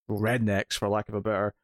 rednecks, 0.09 0.75
for 0.75 0.89
lack 0.89 1.09
of 1.09 1.15
a 1.17 1.21
better 1.21 1.55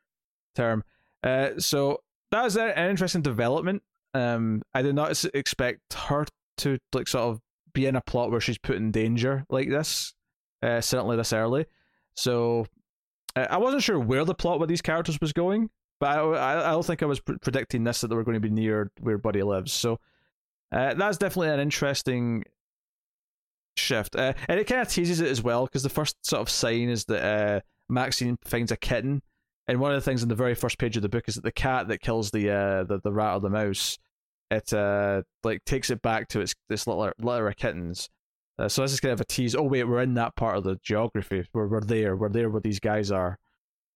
term. 0.56 0.82
Uh, 1.22 1.50
so 1.58 2.02
that 2.30 2.42
was 2.42 2.56
an 2.56 2.90
interesting 2.90 3.22
development. 3.22 3.82
Um, 4.14 4.62
I 4.74 4.82
did 4.82 4.94
not 4.94 5.24
expect 5.34 5.94
her 5.94 6.26
to 6.58 6.78
like 6.92 7.08
sort 7.08 7.24
of 7.24 7.40
be 7.72 7.86
in 7.86 7.96
a 7.96 8.00
plot 8.00 8.30
where 8.30 8.40
she's 8.40 8.58
put 8.58 8.76
in 8.76 8.90
danger 8.90 9.44
like 9.48 9.68
this 9.68 10.14
uh, 10.62 10.80
certainly 10.80 11.16
this 11.16 11.32
early. 11.32 11.66
So 12.14 12.66
uh, 13.36 13.46
I 13.50 13.58
wasn't 13.58 13.82
sure 13.82 13.98
where 13.98 14.24
the 14.24 14.34
plot 14.34 14.60
with 14.60 14.68
these 14.68 14.82
characters 14.82 15.18
was 15.20 15.32
going, 15.32 15.70
but 15.98 16.18
I, 16.18 16.68
I 16.68 16.70
don't 16.70 16.84
think 16.84 17.02
I 17.02 17.06
was 17.06 17.20
pr- 17.20 17.38
predicting 17.40 17.84
this 17.84 18.00
that 18.00 18.08
they 18.08 18.16
were 18.16 18.24
going 18.24 18.34
to 18.34 18.40
be 18.40 18.50
near 18.50 18.90
where 19.00 19.18
Buddy 19.18 19.42
lives. 19.42 19.72
So 19.72 19.98
uh, 20.72 20.94
that's 20.94 21.18
definitely 21.18 21.50
an 21.50 21.60
interesting 21.60 22.44
shift, 23.76 24.16
uh, 24.16 24.34
and 24.48 24.60
it 24.60 24.66
kind 24.66 24.80
of 24.80 24.88
teases 24.88 25.20
it 25.20 25.28
as 25.28 25.42
well 25.42 25.64
because 25.64 25.82
the 25.82 25.88
first 25.88 26.24
sort 26.24 26.42
of 26.42 26.50
sign 26.50 26.88
is 26.88 27.04
that 27.06 27.24
uh, 27.24 27.60
Maxine 27.88 28.38
finds 28.44 28.70
a 28.70 28.76
kitten, 28.76 29.22
and 29.70 29.80
one 29.80 29.92
of 29.92 29.96
the 29.96 30.04
things 30.04 30.22
in 30.22 30.28
the 30.28 30.34
very 30.34 30.54
first 30.54 30.78
page 30.78 30.96
of 30.96 31.02
the 31.02 31.08
book 31.08 31.24
is 31.28 31.36
that 31.36 31.44
the 31.44 31.52
cat 31.52 31.88
that 31.88 32.00
kills 32.00 32.30
the 32.30 32.50
uh, 32.50 32.84
the, 32.84 33.00
the 33.02 33.12
rat 33.12 33.34
or 33.34 33.40
the 33.40 33.50
mouse, 33.50 33.98
it 34.50 34.72
uh 34.72 35.22
like 35.44 35.64
takes 35.64 35.90
it 35.90 36.02
back 36.02 36.28
to 36.28 36.40
its 36.40 36.54
this 36.68 36.86
little 36.86 37.12
litter 37.18 37.48
of 37.48 37.56
kittens 37.56 38.08
uh, 38.60 38.68
so 38.68 38.82
this 38.82 38.92
is 38.92 39.00
kind 39.00 39.12
of 39.12 39.20
a 39.22 39.24
tease. 39.24 39.56
Oh 39.56 39.62
wait, 39.62 39.84
we're 39.84 40.02
in 40.02 40.14
that 40.14 40.36
part 40.36 40.58
of 40.58 40.64
the 40.64 40.78
geography. 40.82 41.46
We're 41.54 41.66
we're 41.66 41.80
there. 41.80 42.14
We're 42.14 42.28
there 42.28 42.50
where 42.50 42.60
these 42.60 42.78
guys 42.78 43.10
are. 43.10 43.38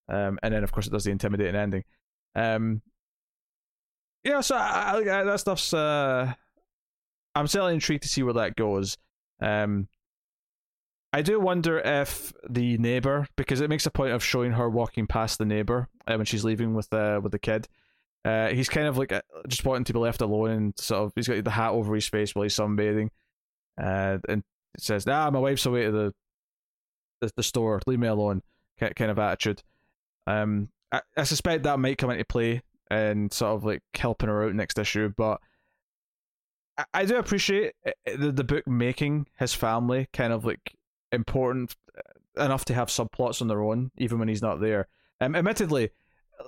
Um, 0.08 0.38
and 0.42 0.54
then 0.54 0.64
of 0.64 0.72
course 0.72 0.86
it 0.86 0.90
does 0.90 1.04
the 1.04 1.10
intimidating 1.10 1.54
ending. 1.54 1.84
Um, 2.34 2.80
yeah, 4.22 4.40
so 4.40 4.56
I, 4.56 5.00
I, 5.00 5.24
that 5.24 5.40
stuff's. 5.40 5.74
Uh, 5.74 6.32
I'm 7.34 7.46
certainly 7.46 7.74
intrigued 7.74 8.04
to 8.04 8.08
see 8.08 8.22
where 8.22 8.32
that 8.34 8.56
goes. 8.56 8.96
Um, 9.38 9.86
I 11.14 11.22
do 11.22 11.38
wonder 11.38 11.78
if 11.78 12.32
the 12.50 12.76
neighbor, 12.76 13.28
because 13.36 13.60
it 13.60 13.70
makes 13.70 13.86
a 13.86 13.90
point 13.92 14.12
of 14.12 14.24
showing 14.24 14.50
her 14.50 14.68
walking 14.68 15.06
past 15.06 15.38
the 15.38 15.44
neighbor 15.44 15.88
uh, 16.08 16.16
when 16.16 16.26
she's 16.26 16.42
leaving 16.42 16.74
with 16.74 16.92
uh, 16.92 17.20
with 17.22 17.30
the 17.30 17.38
kid. 17.38 17.68
Uh, 18.24 18.48
he's 18.48 18.68
kind 18.68 18.88
of 18.88 18.98
like 18.98 19.12
uh, 19.12 19.22
just 19.46 19.64
wanting 19.64 19.84
to 19.84 19.92
be 19.92 20.00
left 20.00 20.22
alone, 20.22 20.50
and 20.50 20.74
sort 20.76 21.04
of 21.04 21.12
he's 21.14 21.28
got 21.28 21.44
the 21.44 21.52
hat 21.52 21.70
over 21.70 21.94
his 21.94 22.08
face 22.08 22.34
while 22.34 22.42
he's 22.42 22.56
sunbathing. 22.56 23.10
Uh, 23.80 24.18
and 24.28 24.42
says, 24.76 25.06
"Ah, 25.06 25.30
my 25.30 25.38
wife's 25.38 25.64
away 25.66 25.84
to 25.84 25.92
the 25.92 26.14
the, 27.20 27.30
the 27.36 27.42
store. 27.44 27.80
Leave 27.86 28.00
me 28.00 28.08
alone." 28.08 28.42
Kind 28.80 29.12
of 29.12 29.18
attitude. 29.20 29.62
Um, 30.26 30.68
I, 30.90 31.02
I 31.16 31.22
suspect 31.22 31.62
that 31.62 31.78
might 31.78 31.96
come 31.96 32.10
into 32.10 32.24
play 32.24 32.62
and 32.90 33.32
sort 33.32 33.54
of 33.54 33.64
like 33.64 33.82
helping 33.94 34.28
her 34.28 34.48
out 34.48 34.54
next 34.56 34.80
issue, 34.80 35.12
but 35.16 35.40
I, 36.92 37.04
do 37.04 37.18
appreciate 37.18 37.74
eh, 37.86 38.16
the 38.16 38.32
the 38.32 38.42
book 38.42 38.66
making 38.66 39.28
his 39.38 39.54
family 39.54 40.08
kind 40.12 40.32
of 40.32 40.44
like 40.44 40.74
important 41.14 41.74
eh, 41.96 42.44
enough 42.44 42.64
to 42.66 42.74
have 42.74 42.88
subplots 42.88 43.40
on 43.40 43.48
their 43.48 43.62
own, 43.62 43.90
even 43.96 44.18
when 44.18 44.28
he's 44.28 44.42
not 44.42 44.60
there. 44.60 44.88
Um, 45.20 45.34
admittedly, 45.34 45.90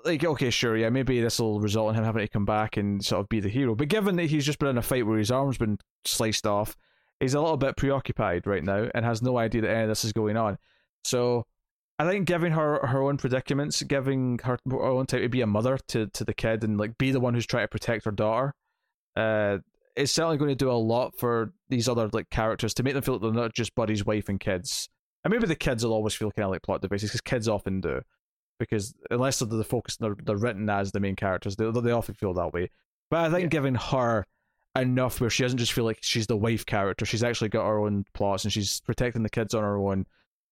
like 0.04 0.24
okay, 0.24 0.50
sure, 0.50 0.76
yeah, 0.76 0.90
maybe 0.90 1.20
this 1.20 1.38
will 1.38 1.60
result 1.60 1.90
in 1.90 1.96
him 1.96 2.04
having 2.04 2.24
to 2.24 2.28
come 2.28 2.44
back 2.44 2.76
and 2.76 3.04
sort 3.04 3.20
of 3.20 3.28
be 3.28 3.40
the 3.40 3.48
hero. 3.48 3.74
But 3.74 3.88
given 3.88 4.16
that 4.16 4.26
he's 4.26 4.44
just 4.44 4.58
been 4.58 4.68
in 4.68 4.78
a 4.78 4.82
fight 4.82 5.06
where 5.06 5.18
his 5.18 5.30
arm's 5.30 5.58
been 5.58 5.78
sliced 6.04 6.46
off, 6.46 6.76
he's 7.20 7.34
a 7.34 7.40
little 7.40 7.56
bit 7.56 7.76
preoccupied 7.76 8.46
right 8.46 8.64
now 8.64 8.88
and 8.94 9.04
has 9.04 9.22
no 9.22 9.38
idea 9.38 9.62
that 9.62 9.70
any 9.70 9.82
of 9.82 9.88
this 9.88 10.04
is 10.04 10.12
going 10.12 10.36
on. 10.36 10.58
So 11.04 11.46
I 11.98 12.08
think 12.08 12.26
giving 12.26 12.52
her 12.52 12.86
her 12.86 13.02
own 13.02 13.16
predicaments, 13.16 13.82
giving 13.82 14.38
her 14.44 14.58
her 14.68 14.82
own 14.82 15.06
time 15.06 15.22
to 15.22 15.28
be 15.28 15.40
a 15.40 15.46
mother 15.46 15.78
to, 15.88 16.08
to 16.08 16.24
the 16.24 16.34
kid 16.34 16.62
and 16.64 16.78
like 16.78 16.98
be 16.98 17.10
the 17.10 17.20
one 17.20 17.34
who's 17.34 17.46
trying 17.46 17.64
to 17.64 17.68
protect 17.68 18.04
her 18.04 18.10
daughter, 18.10 18.54
uh, 19.16 19.58
is 19.97 20.12
certainly 20.12 20.36
going 20.36 20.50
to 20.50 20.55
do 20.55 20.70
a 20.70 20.73
lot 20.73 21.18
for 21.18 21.52
these 21.68 21.89
other 21.89 22.08
like 22.12 22.31
characters 22.31 22.75
to 22.75 22.83
make 22.83 22.94
them 22.94 23.02
feel 23.02 23.15
like 23.15 23.23
they're 23.23 23.33
not 23.33 23.55
just 23.55 23.75
Buddy's 23.75 24.05
wife 24.05 24.28
and 24.28 24.39
kids. 24.39 24.89
And 25.25 25.33
maybe 25.33 25.47
the 25.47 25.57
kids 25.57 25.84
will 25.84 25.92
always 25.92 26.15
feel 26.15 26.31
kind 26.31 26.44
of 26.44 26.52
like 26.52 26.62
plot 26.62 26.83
devices 26.83 27.10
because 27.10 27.20
kids 27.20 27.49
often 27.49 27.81
do, 27.81 28.00
because 28.58 28.94
unless 29.10 29.39
they're 29.39 29.49
the 29.49 29.65
focus, 29.65 29.97
they're, 29.97 30.16
they're 30.23 30.36
written 30.36 30.68
as 30.70 30.92
the 30.92 31.00
main 31.00 31.16
characters, 31.16 31.57
they 31.57 31.70
they 31.70 31.91
often 31.91 32.15
feel 32.15 32.34
that 32.34 32.52
way. 32.52 32.70
But 33.10 33.20
I 33.20 33.31
think 33.31 33.42
yeah. 33.44 33.49
giving 33.49 33.75
her 33.75 34.26
enough 34.76 35.20
where 35.20 35.31
she 35.31 35.42
doesn't 35.42 35.58
just 35.58 35.73
feel 35.73 35.84
like 35.84 35.99
she's 36.02 36.26
the 36.26 36.36
wife 36.36 36.66
character. 36.66 37.07
She's 37.07 37.25
actually 37.25 37.49
got 37.49 37.66
her 37.66 37.78
own 37.78 38.05
plots 38.15 38.44
and 38.44 38.52
she's 38.52 38.81
protecting 38.81 39.23
the 39.23 39.31
kids 39.31 39.55
on 39.55 39.62
her 39.62 39.78
own 39.78 40.07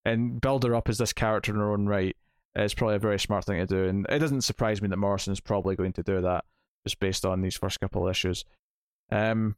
and 0.04 0.40
build 0.40 0.64
her 0.64 0.74
up 0.74 0.88
as 0.88 0.98
this 0.98 1.12
character 1.12 1.52
in 1.52 1.58
her 1.58 1.72
own 1.72 1.86
right 1.86 2.16
is 2.56 2.74
probably 2.74 2.96
a 2.96 3.00
very 3.00 3.18
smart 3.18 3.44
thing 3.44 3.58
to 3.58 3.66
do. 3.66 3.84
And 3.84 4.06
it 4.08 4.20
doesn't 4.20 4.42
surprise 4.42 4.80
me 4.80 4.88
that 4.88 4.96
Morrison 4.96 5.32
is 5.32 5.40
probably 5.40 5.76
going 5.76 5.92
to 5.94 6.02
do 6.02 6.20
that 6.22 6.44
just 6.86 7.00
based 7.00 7.24
on 7.24 7.40
these 7.40 7.56
first 7.56 7.80
couple 7.80 8.06
of 8.06 8.10
issues. 8.10 8.44
Um, 9.10 9.56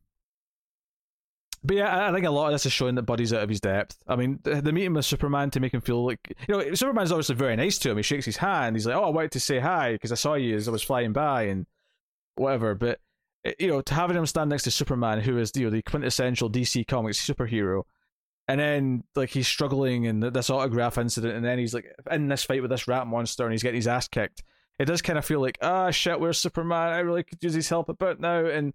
but 1.65 1.77
yeah, 1.77 2.09
I 2.09 2.13
think 2.13 2.27
a 2.27 2.31
lot 2.31 2.47
of 2.47 2.53
this 2.53 2.67
is 2.67 2.73
showing 2.73 2.95
that 2.95 3.03
Buddy's 3.03 3.33
out 3.33 3.43
of 3.43 3.49
his 3.49 3.61
depth. 3.61 3.97
I 4.07 4.15
mean, 4.15 4.39
the, 4.45 4.73
meeting 4.73 4.95
with 4.95 5.05
Superman 5.05 5.51
to 5.51 5.61
make 5.61 5.75
him 5.75 5.81
feel 5.81 6.05
like, 6.05 6.21
you 6.49 6.57
know, 6.57 6.75
Superman's 6.75 7.11
obviously 7.11 7.35
very 7.35 7.57
nice 7.57 7.79
to 7.79 7.91
him. 7.91 7.97
He 7.97 8.05
shakes 8.05 8.25
his 8.25 8.37
hand. 8.37 8.77
He's 8.77 8.87
like, 8.87 8.95
oh, 8.95 9.05
I 9.05 9.11
wanted 9.11 9.33
to 9.33 9.41
say 9.41 9.59
hi 9.59 9.93
because 9.93 10.13
I 10.13 10.17
saw 10.17 10.35
you 10.35 10.55
as 10.55 10.69
I 10.69 10.71
was 10.71 10.83
flying 10.83 11.13
by 11.13 11.45
and 11.45 11.67
whatever. 12.37 12.77
But 12.77 13.01
Eh, 13.47 13.53
you 13.59 13.69
know, 13.69 13.81
to 13.81 13.95
having 13.95 14.17
him 14.17 14.27
stand 14.27 14.51
next 14.51 14.65
to 14.65 14.71
Superman, 14.71 15.21
who 15.21 15.39
is 15.39 15.53
you 15.55 15.65
know 15.65 15.71
the 15.71 15.83
quintessential 15.83 16.51
DC 16.51 16.87
Comics 16.87 17.25
superhero, 17.25 17.85
and 18.49 18.61
then 18.61 19.05
like 19.15 19.31
he's 19.31 19.49
struggling 19.49 20.05
in 20.05 20.21
this 20.21 20.51
autograph 20.51 20.99
incident, 20.99 21.35
and 21.35 21.45
then 21.45 21.59
he's 21.59 21.75
like 21.75 21.87
in 22.11 22.29
this 22.29 22.45
fight 22.45 22.63
with 22.63 22.71
this 22.71 22.89
rat 22.89 23.07
monster, 23.07 23.45
and 23.45 23.53
he's 23.53 23.63
getting 23.63 23.77
his 23.77 23.89
ass 23.89 24.09
kicked. 24.09 24.43
It 24.79 24.87
does 24.87 25.01
kind 25.01 25.19
of 25.19 25.25
feel 25.25 25.41
like, 25.41 25.59
ah, 25.63 25.87
oh, 25.87 25.91
shit, 25.91 26.21
where's 26.21 26.39
Superman? 26.39 26.93
I 26.93 26.99
really 26.99 27.23
could 27.23 27.43
use 27.43 27.55
his 27.55 27.69
help 27.69 27.89
about 27.89 28.21
now, 28.21 28.45
and 28.45 28.75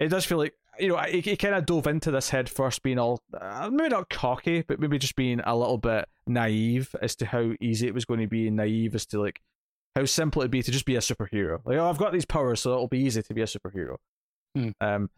it 0.00 0.08
does 0.08 0.24
feel 0.24 0.38
like 0.38 0.54
you 0.78 0.88
know 0.88 0.98
he, 0.98 1.20
he 1.20 1.36
kind 1.36 1.54
of 1.54 1.66
dove 1.66 1.86
into 1.86 2.10
this 2.10 2.30
head 2.30 2.48
first, 2.48 2.82
being 2.82 2.98
all 2.98 3.22
uh, 3.38 3.68
maybe 3.70 3.90
not 3.90 4.08
cocky, 4.08 4.62
but 4.62 4.80
maybe 4.80 4.98
just 4.98 5.14
being 5.14 5.40
a 5.44 5.56
little 5.56 5.78
bit 5.78 6.08
naive 6.26 6.96
as 7.00 7.14
to 7.16 7.26
how 7.26 7.52
easy 7.60 7.86
it 7.86 7.94
was 7.94 8.06
going 8.06 8.20
to 8.20 8.26
be, 8.26 8.48
and 8.48 8.56
naive 8.56 8.94
as 8.94 9.06
to 9.06 9.20
like 9.20 9.40
how 9.94 10.04
simple 10.06 10.42
it'd 10.42 10.50
be 10.50 10.62
to 10.62 10.72
just 10.72 10.86
be 10.86 10.96
a 10.96 11.00
superhero. 11.00 11.60
Like, 11.64 11.76
oh, 11.76 11.88
I've 11.88 11.98
got 11.98 12.12
these 12.12 12.24
powers, 12.24 12.60
so 12.60 12.72
it'll 12.72 12.88
be 12.88 13.00
easy 13.00 13.22
to 13.22 13.34
be 13.34 13.42
a 13.42 13.46
superhero. 13.46 13.96
Hmm. 14.56 14.70
Um, 14.80 15.10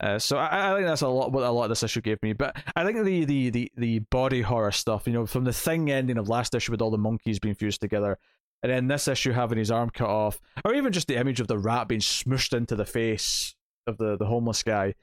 uh, 0.00 0.18
so 0.18 0.36
I, 0.36 0.72
I, 0.72 0.74
think 0.74 0.86
that's 0.86 1.02
a 1.02 1.08
lot 1.08 1.30
what 1.30 1.44
a 1.44 1.50
lot 1.50 1.64
of 1.64 1.68
this 1.68 1.82
issue 1.82 2.00
gave 2.00 2.20
me. 2.22 2.32
But 2.32 2.56
I 2.74 2.84
think 2.84 3.04
the, 3.04 3.24
the 3.24 3.50
the 3.50 3.72
the 3.76 3.98
body 3.98 4.40
horror 4.40 4.72
stuff, 4.72 5.06
you 5.06 5.12
know, 5.12 5.26
from 5.26 5.44
the 5.44 5.52
thing 5.52 5.90
ending 5.90 6.16
of 6.16 6.28
last 6.28 6.54
issue 6.54 6.72
with 6.72 6.80
all 6.82 6.90
the 6.90 6.98
monkeys 6.98 7.38
being 7.38 7.54
fused 7.54 7.82
together, 7.82 8.18
and 8.62 8.72
then 8.72 8.88
this 8.88 9.06
issue 9.08 9.32
having 9.32 9.58
his 9.58 9.70
arm 9.70 9.90
cut 9.90 10.08
off, 10.08 10.40
or 10.64 10.74
even 10.74 10.92
just 10.92 11.06
the 11.06 11.16
image 11.16 11.38
of 11.38 11.48
the 11.48 11.58
rat 11.58 11.86
being 11.86 12.00
smushed 12.00 12.56
into 12.56 12.74
the 12.74 12.86
face 12.86 13.54
of 13.86 13.98
the 13.98 14.16
the 14.16 14.26
homeless 14.26 14.62
guy, 14.62 14.94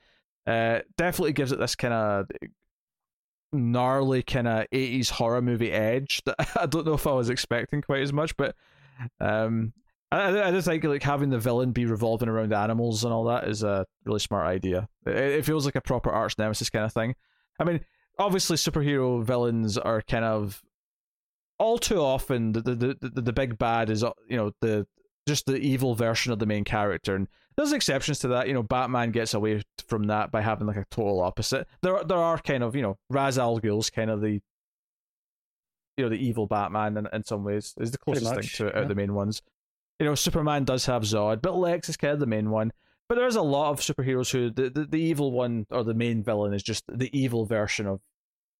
uh, 0.47 0.79
definitely 0.97 1.33
gives 1.33 1.51
it 1.51 1.59
this 1.59 1.75
kind 1.75 1.93
of 1.93 2.27
gnarly 3.51 4.21
kind 4.21 4.47
of 4.47 4.67
80s 4.71 5.09
horror 5.09 5.41
movie 5.41 5.71
edge 5.71 6.21
that 6.25 6.35
I 6.59 6.65
don't 6.65 6.85
know 6.85 6.93
if 6.93 7.07
I 7.07 7.11
was 7.11 7.29
expecting 7.29 7.81
quite 7.81 8.01
as 8.01 8.13
much, 8.13 8.35
but 8.37 8.55
um, 9.19 9.73
I, 10.11 10.41
I 10.41 10.51
just 10.51 10.67
think 10.67 10.83
like 10.83 11.03
having 11.03 11.29
the 11.29 11.39
villain 11.39 11.71
be 11.71 11.85
revolving 11.85 12.29
around 12.29 12.53
animals 12.53 13.03
and 13.03 13.13
all 13.13 13.25
that 13.25 13.47
is 13.47 13.63
a 13.63 13.85
really 14.05 14.19
smart 14.19 14.47
idea. 14.47 14.87
It, 15.05 15.15
it 15.15 15.45
feels 15.45 15.65
like 15.65 15.75
a 15.75 15.81
proper 15.81 16.09
arch 16.09 16.37
nemesis 16.37 16.69
kind 16.69 16.85
of 16.85 16.93
thing. 16.93 17.15
I 17.59 17.63
mean, 17.63 17.81
obviously 18.17 18.57
superhero 18.57 19.23
villains 19.23 19.77
are 19.77 20.01
kind 20.01 20.25
of 20.25 20.61
all 21.57 21.77
too 21.77 21.99
often 21.99 22.53
the 22.53 22.61
the, 22.61 22.97
the, 23.01 23.21
the 23.21 23.33
big 23.33 23.57
bad 23.57 23.89
is 23.89 24.01
you 24.29 24.37
know 24.37 24.51
the 24.61 24.87
just 25.27 25.45
the 25.45 25.57
evil 25.57 25.95
version 25.95 26.31
of 26.31 26.39
the 26.39 26.45
main 26.45 26.63
character. 26.63 27.15
And 27.15 27.27
there's 27.55 27.71
exceptions 27.71 28.19
to 28.19 28.29
that. 28.29 28.47
You 28.47 28.53
know 28.53 28.63
batman 28.63 29.11
gets 29.11 29.33
away 29.33 29.61
from 29.87 30.05
that 30.05 30.31
by 30.31 30.41
having 30.41 30.67
like 30.67 30.77
a 30.77 30.85
total 30.89 31.21
opposite. 31.21 31.67
There 31.81 32.03
there 32.03 32.17
are 32.17 32.37
kind 32.37 32.63
of 32.63 32.75
you 32.75 32.81
know 32.81 32.97
Ra's 33.09 33.37
al 33.37 33.59
Ghul's 33.59 33.89
kind 33.89 34.09
of 34.09 34.21
the 34.21 34.41
you 35.97 36.05
know 36.05 36.09
the 36.09 36.15
evil 36.15 36.47
batman 36.47 36.97
in, 36.97 37.07
in 37.11 37.23
some 37.23 37.43
ways. 37.43 37.73
Is 37.79 37.91
the 37.91 37.97
closest 37.97 38.33
thing 38.33 38.43
to 38.43 38.67
it 38.67 38.73
yeah. 38.73 38.77
out 38.77 38.83
of 38.83 38.89
the 38.89 38.95
main 38.95 39.13
ones. 39.13 39.41
You 39.99 40.05
know 40.05 40.15
superman 40.15 40.63
does 40.63 40.85
have 40.85 41.03
zod 41.03 41.41
but 41.41 41.55
lex 41.55 41.89
is 41.89 41.97
kind 41.97 42.13
of 42.13 42.19
the 42.19 42.25
main 42.25 42.49
one. 42.49 42.71
But 43.09 43.15
there's 43.15 43.35
a 43.35 43.41
lot 43.41 43.71
of 43.71 43.79
superheroes 43.79 44.31
who 44.31 44.51
the, 44.51 44.69
the, 44.69 44.85
the 44.85 45.01
evil 45.01 45.31
one 45.31 45.65
or 45.71 45.83
the 45.83 45.95
main 45.95 46.21
villain 46.21 46.53
is 46.53 46.61
just 46.61 46.83
the 46.87 47.09
evil 47.17 47.43
version 47.43 47.87
of 47.87 48.01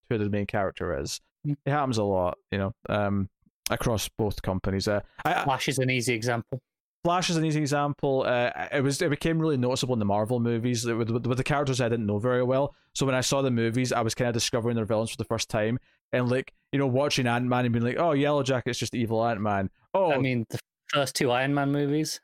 who 0.10 0.18
the 0.18 0.28
main 0.28 0.48
character 0.48 1.00
is. 1.00 1.22
Mm. 1.48 1.56
It 1.66 1.70
happens 1.70 2.00
a 2.00 2.04
lot, 2.04 2.40
you 2.52 2.58
know, 2.58 2.74
um, 2.90 3.30
across 3.70 4.10
both 4.10 4.42
companies. 4.42 4.88
Uh, 4.88 5.02
I, 5.26 5.44
Flash 5.44 5.68
is 5.68 5.80
an 5.80 5.90
easy 5.90 6.14
example. 6.14 6.62
Flash 7.04 7.30
is 7.30 7.38
an 7.38 7.46
easy 7.46 7.62
example. 7.62 8.24
Uh, 8.28 8.52
it 8.74 8.84
was 8.84 9.02
it 9.02 9.10
became 9.10 9.40
really 9.40 9.56
noticeable 9.56 9.94
in 9.94 10.00
the 10.00 10.06
Marvel 10.06 10.40
movies 10.40 10.86
with, 10.86 11.10
with, 11.10 11.26
with 11.26 11.38
the 11.38 11.44
characters 11.44 11.80
I 11.80 11.88
didn't 11.88 12.06
know 12.06 12.20
very 12.20 12.44
well. 12.44 12.76
So 12.94 13.06
when 13.06 13.16
I 13.16 13.22
saw 13.22 13.42
the 13.42 13.52
movies, 13.52 13.94
I 13.94 14.02
was 14.02 14.14
kind 14.14 14.28
of 14.28 14.34
discovering 14.34 14.76
their 14.76 14.86
villains 14.86 15.12
for 15.12 15.18
the 15.18 15.24
first 15.24 15.50
time, 15.50 15.80
and 16.12 16.30
like 16.30 16.54
you 16.74 16.80
know, 16.80 16.88
watching 16.88 17.26
Ant 17.26 17.46
Man 17.46 17.66
and 17.66 17.74
being 17.74 17.86
like, 17.86 17.98
"Oh, 17.98 18.12
Yellowjacket's 18.12 18.78
just 18.78 18.96
evil 18.96 19.26
Ant 19.26 19.40
Man." 19.40 19.70
Oh, 19.94 20.12
I 20.12 20.18
mean, 20.18 20.46
the 20.50 20.60
first 20.90 21.16
two 21.16 21.32
Iron 21.32 21.54
Man 21.54 21.72
movies. 21.72 22.20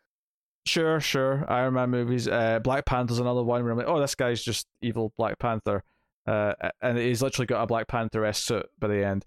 Sure, 0.65 0.99
sure. 0.99 1.45
Iron 1.47 1.75
Man 1.75 1.89
movies. 1.89 2.27
Uh, 2.27 2.59
Black 2.59 2.85
Panther's 2.85 3.19
another 3.19 3.43
one 3.43 3.63
where 3.63 3.71
I'm 3.71 3.77
like, 3.77 3.87
"Oh, 3.87 4.01
this 4.01 4.15
guy's 4.15 4.43
just 4.43 4.67
evil 4.81 5.13
Black 5.17 5.39
Panther," 5.39 5.83
uh, 6.27 6.53
and 6.81 6.97
he's 6.97 7.21
literally 7.21 7.47
got 7.47 7.63
a 7.63 7.67
Black 7.67 7.87
Panther 7.87 8.25
s 8.25 8.39
suit 8.39 8.65
by 8.77 8.89
the 8.89 9.05
end. 9.05 9.23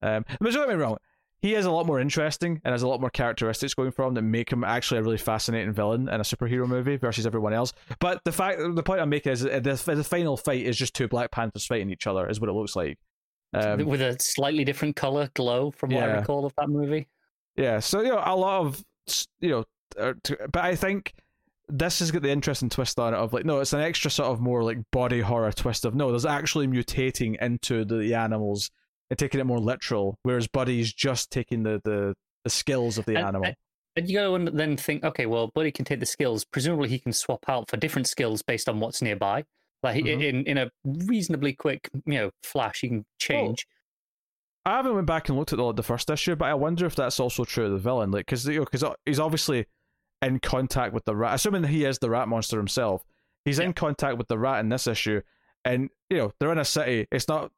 Um, 0.00 0.24
but 0.40 0.52
don't 0.52 0.68
get 0.68 0.76
me 0.76 0.82
wrong, 0.82 0.96
he 1.42 1.54
is 1.54 1.66
a 1.66 1.70
lot 1.70 1.86
more 1.86 2.00
interesting 2.00 2.60
and 2.64 2.72
has 2.72 2.82
a 2.82 2.88
lot 2.88 3.00
more 3.00 3.10
characteristics 3.10 3.74
going 3.74 3.92
for 3.92 4.06
him 4.06 4.14
that 4.14 4.22
make 4.22 4.50
him 4.50 4.64
actually 4.64 4.98
a 4.98 5.02
really 5.02 5.18
fascinating 5.18 5.72
villain 5.72 6.08
in 6.08 6.20
a 6.20 6.24
superhero 6.24 6.66
movie 6.66 6.96
versus 6.96 7.26
everyone 7.26 7.52
else. 7.52 7.72
But 8.00 8.24
the 8.24 8.32
fact, 8.32 8.58
the 8.58 8.82
point 8.82 9.00
I'm 9.00 9.10
making 9.10 9.32
is 9.32 9.40
the, 9.40 9.60
the 9.60 10.04
final 10.04 10.36
fight 10.36 10.64
is 10.64 10.76
just 10.76 10.94
two 10.94 11.08
Black 11.08 11.30
Panthers 11.30 11.66
fighting 11.66 11.90
each 11.90 12.06
other, 12.06 12.28
is 12.28 12.40
what 12.40 12.48
it 12.48 12.54
looks 12.54 12.74
like. 12.74 12.98
Um, 13.54 13.84
With 13.86 14.02
a 14.02 14.16
slightly 14.20 14.64
different 14.64 14.96
color 14.96 15.30
glow 15.34 15.70
from 15.70 15.90
what 15.90 16.00
yeah. 16.00 16.14
I 16.14 16.18
recall 16.18 16.46
of 16.46 16.54
that 16.56 16.68
movie. 16.68 17.08
Yeah, 17.56 17.80
so 17.80 18.00
you 18.00 18.08
know 18.08 18.22
a 18.22 18.36
lot 18.36 18.66
of 18.66 18.84
you 19.40 19.50
know, 19.50 19.64
uh, 19.98 20.14
but 20.52 20.64
I 20.64 20.74
think 20.74 21.14
this 21.68 22.00
has 22.00 22.10
got 22.10 22.22
the 22.22 22.30
interesting 22.30 22.68
twist 22.68 22.98
on 22.98 23.14
it 23.14 23.16
of 23.16 23.32
like 23.32 23.44
no, 23.44 23.60
it's 23.60 23.72
an 23.72 23.80
extra 23.80 24.10
sort 24.10 24.30
of 24.30 24.40
more 24.40 24.62
like 24.62 24.78
body 24.90 25.20
horror 25.20 25.52
twist 25.52 25.84
of 25.84 25.94
no, 25.94 26.10
there's 26.10 26.26
actually 26.26 26.66
mutating 26.66 27.40
into 27.40 27.84
the 27.84 28.14
animals 28.14 28.70
and 29.10 29.18
taking 29.18 29.40
it 29.40 29.44
more 29.44 29.60
literal, 29.60 30.18
whereas 30.22 30.46
Buddy's 30.46 30.92
just 30.92 31.30
taking 31.30 31.62
the 31.62 31.80
the, 31.84 32.14
the 32.44 32.50
skills 32.50 32.98
of 32.98 33.04
the 33.06 33.16
and, 33.16 33.26
animal. 33.26 33.52
And 33.96 34.08
you 34.10 34.18
go 34.18 34.34
and 34.34 34.48
then 34.48 34.76
think, 34.76 35.04
okay, 35.04 35.26
well, 35.26 35.50
Buddy 35.54 35.72
can 35.72 35.84
take 35.84 36.00
the 36.00 36.06
skills. 36.06 36.44
Presumably, 36.44 36.88
he 36.88 36.98
can 36.98 37.12
swap 37.12 37.44
out 37.48 37.70
for 37.70 37.76
different 37.76 38.06
skills 38.06 38.42
based 38.42 38.68
on 38.68 38.78
what's 38.78 39.00
nearby. 39.00 39.44
Like 39.82 40.04
mm-hmm. 40.04 40.20
in 40.20 40.44
in 40.44 40.58
a 40.58 40.70
reasonably 40.84 41.52
quick, 41.52 41.88
you 42.04 42.14
know, 42.14 42.30
flash, 42.42 42.80
he 42.80 42.88
can 42.88 43.04
change. 43.18 43.66
Oh, 43.68 44.70
I 44.70 44.76
haven't 44.76 44.94
went 44.94 45.06
back 45.06 45.28
and 45.28 45.38
looked 45.38 45.52
at 45.52 45.58
the, 45.58 45.72
the 45.72 45.82
first 45.82 46.10
issue, 46.10 46.34
but 46.34 46.46
I 46.46 46.54
wonder 46.54 46.86
if 46.86 46.96
that's 46.96 47.20
also 47.20 47.44
true 47.44 47.66
of 47.66 47.70
the 47.70 47.78
villain, 47.78 48.10
like 48.10 48.26
because 48.26 48.46
you 48.46 48.58
know, 48.58 48.64
because 48.64 48.84
he's 49.04 49.20
obviously 49.20 49.66
in 50.22 50.40
contact 50.40 50.92
with 50.92 51.04
the 51.04 51.14
rat. 51.14 51.34
Assuming 51.34 51.64
he 51.64 51.84
is 51.84 51.98
the 51.98 52.10
rat 52.10 52.26
monster 52.26 52.56
himself, 52.56 53.04
he's 53.44 53.58
yeah. 53.58 53.66
in 53.66 53.72
contact 53.74 54.18
with 54.18 54.28
the 54.28 54.38
rat 54.38 54.60
in 54.60 54.68
this 54.68 54.86
issue, 54.86 55.20
and 55.66 55.90
you 56.08 56.16
know 56.16 56.32
they're 56.38 56.52
in 56.52 56.58
a 56.58 56.64
city. 56.64 57.06
It's 57.10 57.28
not 57.28 57.50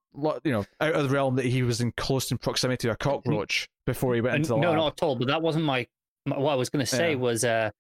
you 0.45 0.53
know 0.53 0.65
out 0.81 0.95
of 0.95 1.09
the 1.09 1.15
realm 1.15 1.37
that 1.37 1.45
he 1.45 1.62
was 1.62 1.81
in 1.81 1.93
close 1.93 2.31
in 2.31 2.39
proximity 2.39 2.89
to 2.89 2.93
a 2.93 2.97
cockroach 2.97 3.69
before 3.87 4.15
he 4.15 4.20
went 4.20 4.37
into 4.37 4.49
the 4.49 4.57
no, 4.57 4.70
lab. 4.70 4.78
not 4.78 4.93
at 4.95 5.03
all. 5.03 5.17
But 5.17 5.28
that 5.28 5.43
wasn't 5.43 5.65
my. 5.65 5.87
What 6.25 6.53
I 6.53 6.57
was 6.57 6.69
going 6.69 6.85
to 6.85 6.91
say 6.91 7.11
yeah. 7.12 7.17
was, 7.17 7.43
uh, 7.43 7.70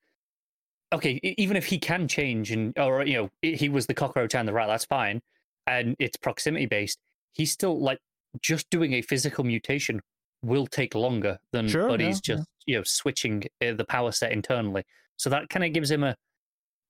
okay, 0.94 1.20
even 1.22 1.56
if 1.56 1.66
he 1.66 1.78
can 1.78 2.08
change 2.08 2.50
and 2.50 2.78
or 2.78 3.04
you 3.04 3.14
know 3.14 3.30
he 3.42 3.68
was 3.68 3.86
the 3.86 3.94
cockroach 3.94 4.34
and 4.34 4.46
the 4.46 4.52
rat, 4.52 4.68
that's 4.68 4.84
fine, 4.84 5.20
and 5.66 5.96
it's 5.98 6.16
proximity 6.16 6.66
based. 6.66 6.98
He's 7.32 7.50
still 7.50 7.80
like 7.80 7.98
just 8.40 8.68
doing 8.70 8.92
a 8.92 9.02
physical 9.02 9.44
mutation 9.44 10.00
will 10.42 10.66
take 10.66 10.94
longer 10.94 11.38
than 11.52 11.68
sure, 11.68 11.88
but 11.88 12.00
he's 12.00 12.16
yeah, 12.16 12.36
just 12.36 12.48
yeah. 12.66 12.72
you 12.72 12.78
know 12.78 12.82
switching 12.84 13.44
uh, 13.66 13.72
the 13.72 13.84
power 13.84 14.12
set 14.12 14.32
internally. 14.32 14.84
So 15.16 15.30
that 15.30 15.48
kind 15.48 15.64
of 15.64 15.72
gives 15.72 15.90
him 15.90 16.04
a 16.04 16.14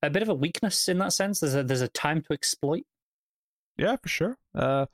a 0.03 0.11
bit 0.11 0.23
of 0.23 0.29
a 0.29 0.35
weakness 0.35 0.89
in 0.89 0.99
that 0.99 1.13
sense. 1.13 1.41
There's 1.41 1.55
a 1.55 1.63
there's 1.63 1.81
a 1.81 1.89
time 1.89 2.23
to 2.23 2.33
exploit. 2.33 2.85
Yeah, 3.79 3.97
for 3.97 4.09
sure. 4.09 4.37
Uh, 4.55 4.87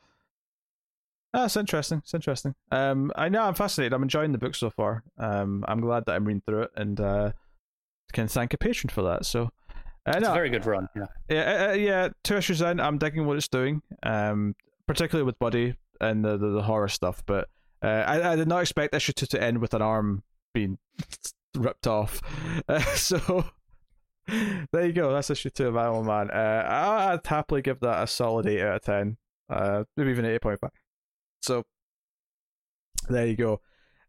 that's 1.33 1.57
interesting. 1.57 1.99
It's 1.99 2.15
interesting. 2.15 2.55
Um, 2.71 3.11
I 3.17 3.29
know 3.29 3.43
I'm 3.43 3.55
fascinated. 3.55 3.93
I'm 3.93 4.03
enjoying 4.03 4.33
the 4.33 4.39
book 4.39 4.55
so 4.55 4.71
far. 4.71 5.03
Um, 5.19 5.65
I'm 5.67 5.81
glad 5.81 6.05
that 6.07 6.13
I'm 6.13 6.25
reading 6.25 6.43
through 6.47 6.63
it 6.63 6.71
and 6.77 7.01
uh, 7.01 7.33
can 8.13 8.29
thank 8.29 8.55
a 8.55 8.59
patron 8.59 8.91
for 8.91 9.03
that. 9.03 9.27
So, 9.27 9.51
uh, 10.07 10.13
it's 10.15 10.21
no, 10.21 10.31
a 10.31 10.35
very 10.35 10.51
good 10.51 10.67
run. 10.67 10.89
Yeah, 10.95 11.07
yeah, 11.29 11.67
uh, 11.71 11.73
yeah. 11.73 12.09
Two 12.23 12.37
issues 12.37 12.61
in, 12.61 12.79
I'm 12.79 12.99
digging 12.99 13.27
what 13.27 13.37
it's 13.37 13.49
doing. 13.49 13.83
Um, 14.03 14.55
particularly 14.87 15.25
with 15.25 15.39
Buddy 15.39 15.75
and 16.01 16.25
the 16.25 16.37
the, 16.37 16.51
the 16.51 16.63
horror 16.63 16.89
stuff. 16.89 17.23
But 17.27 17.49
uh, 17.83 18.05
I 18.07 18.33
I 18.33 18.37
did 18.37 18.49
not 18.49 18.61
expect 18.61 18.95
issue 18.95 19.13
two 19.13 19.27
to 19.27 19.43
end 19.43 19.59
with 19.59 19.75
an 19.75 19.83
arm 19.83 20.23
being 20.53 20.79
ripped 21.57 21.87
off. 21.87 22.21
Uh, 22.69 22.81
so 22.95 23.45
there 24.73 24.87
you 24.87 24.93
go. 24.93 25.13
That's 25.13 25.31
issue 25.31 25.51
two 25.51 25.69
of 25.69 25.77
Animal 25.77 26.05
Man. 26.05 26.31
Uh, 26.31 26.65
I'd 26.67 27.27
happily 27.27 27.63
give 27.63 27.81
that 27.81 28.03
a 28.03 28.07
solid 28.07 28.47
eight 28.47 28.63
out 28.63 28.77
of 28.77 28.83
ten. 28.83 29.17
Uh, 29.49 29.85
maybe 29.97 30.11
even 30.11 30.25
eight 30.25 30.41
point 30.41 30.61
five. 30.61 30.71
So 31.43 31.65
there 33.09 33.27
you 33.27 33.37
go. 33.37 33.61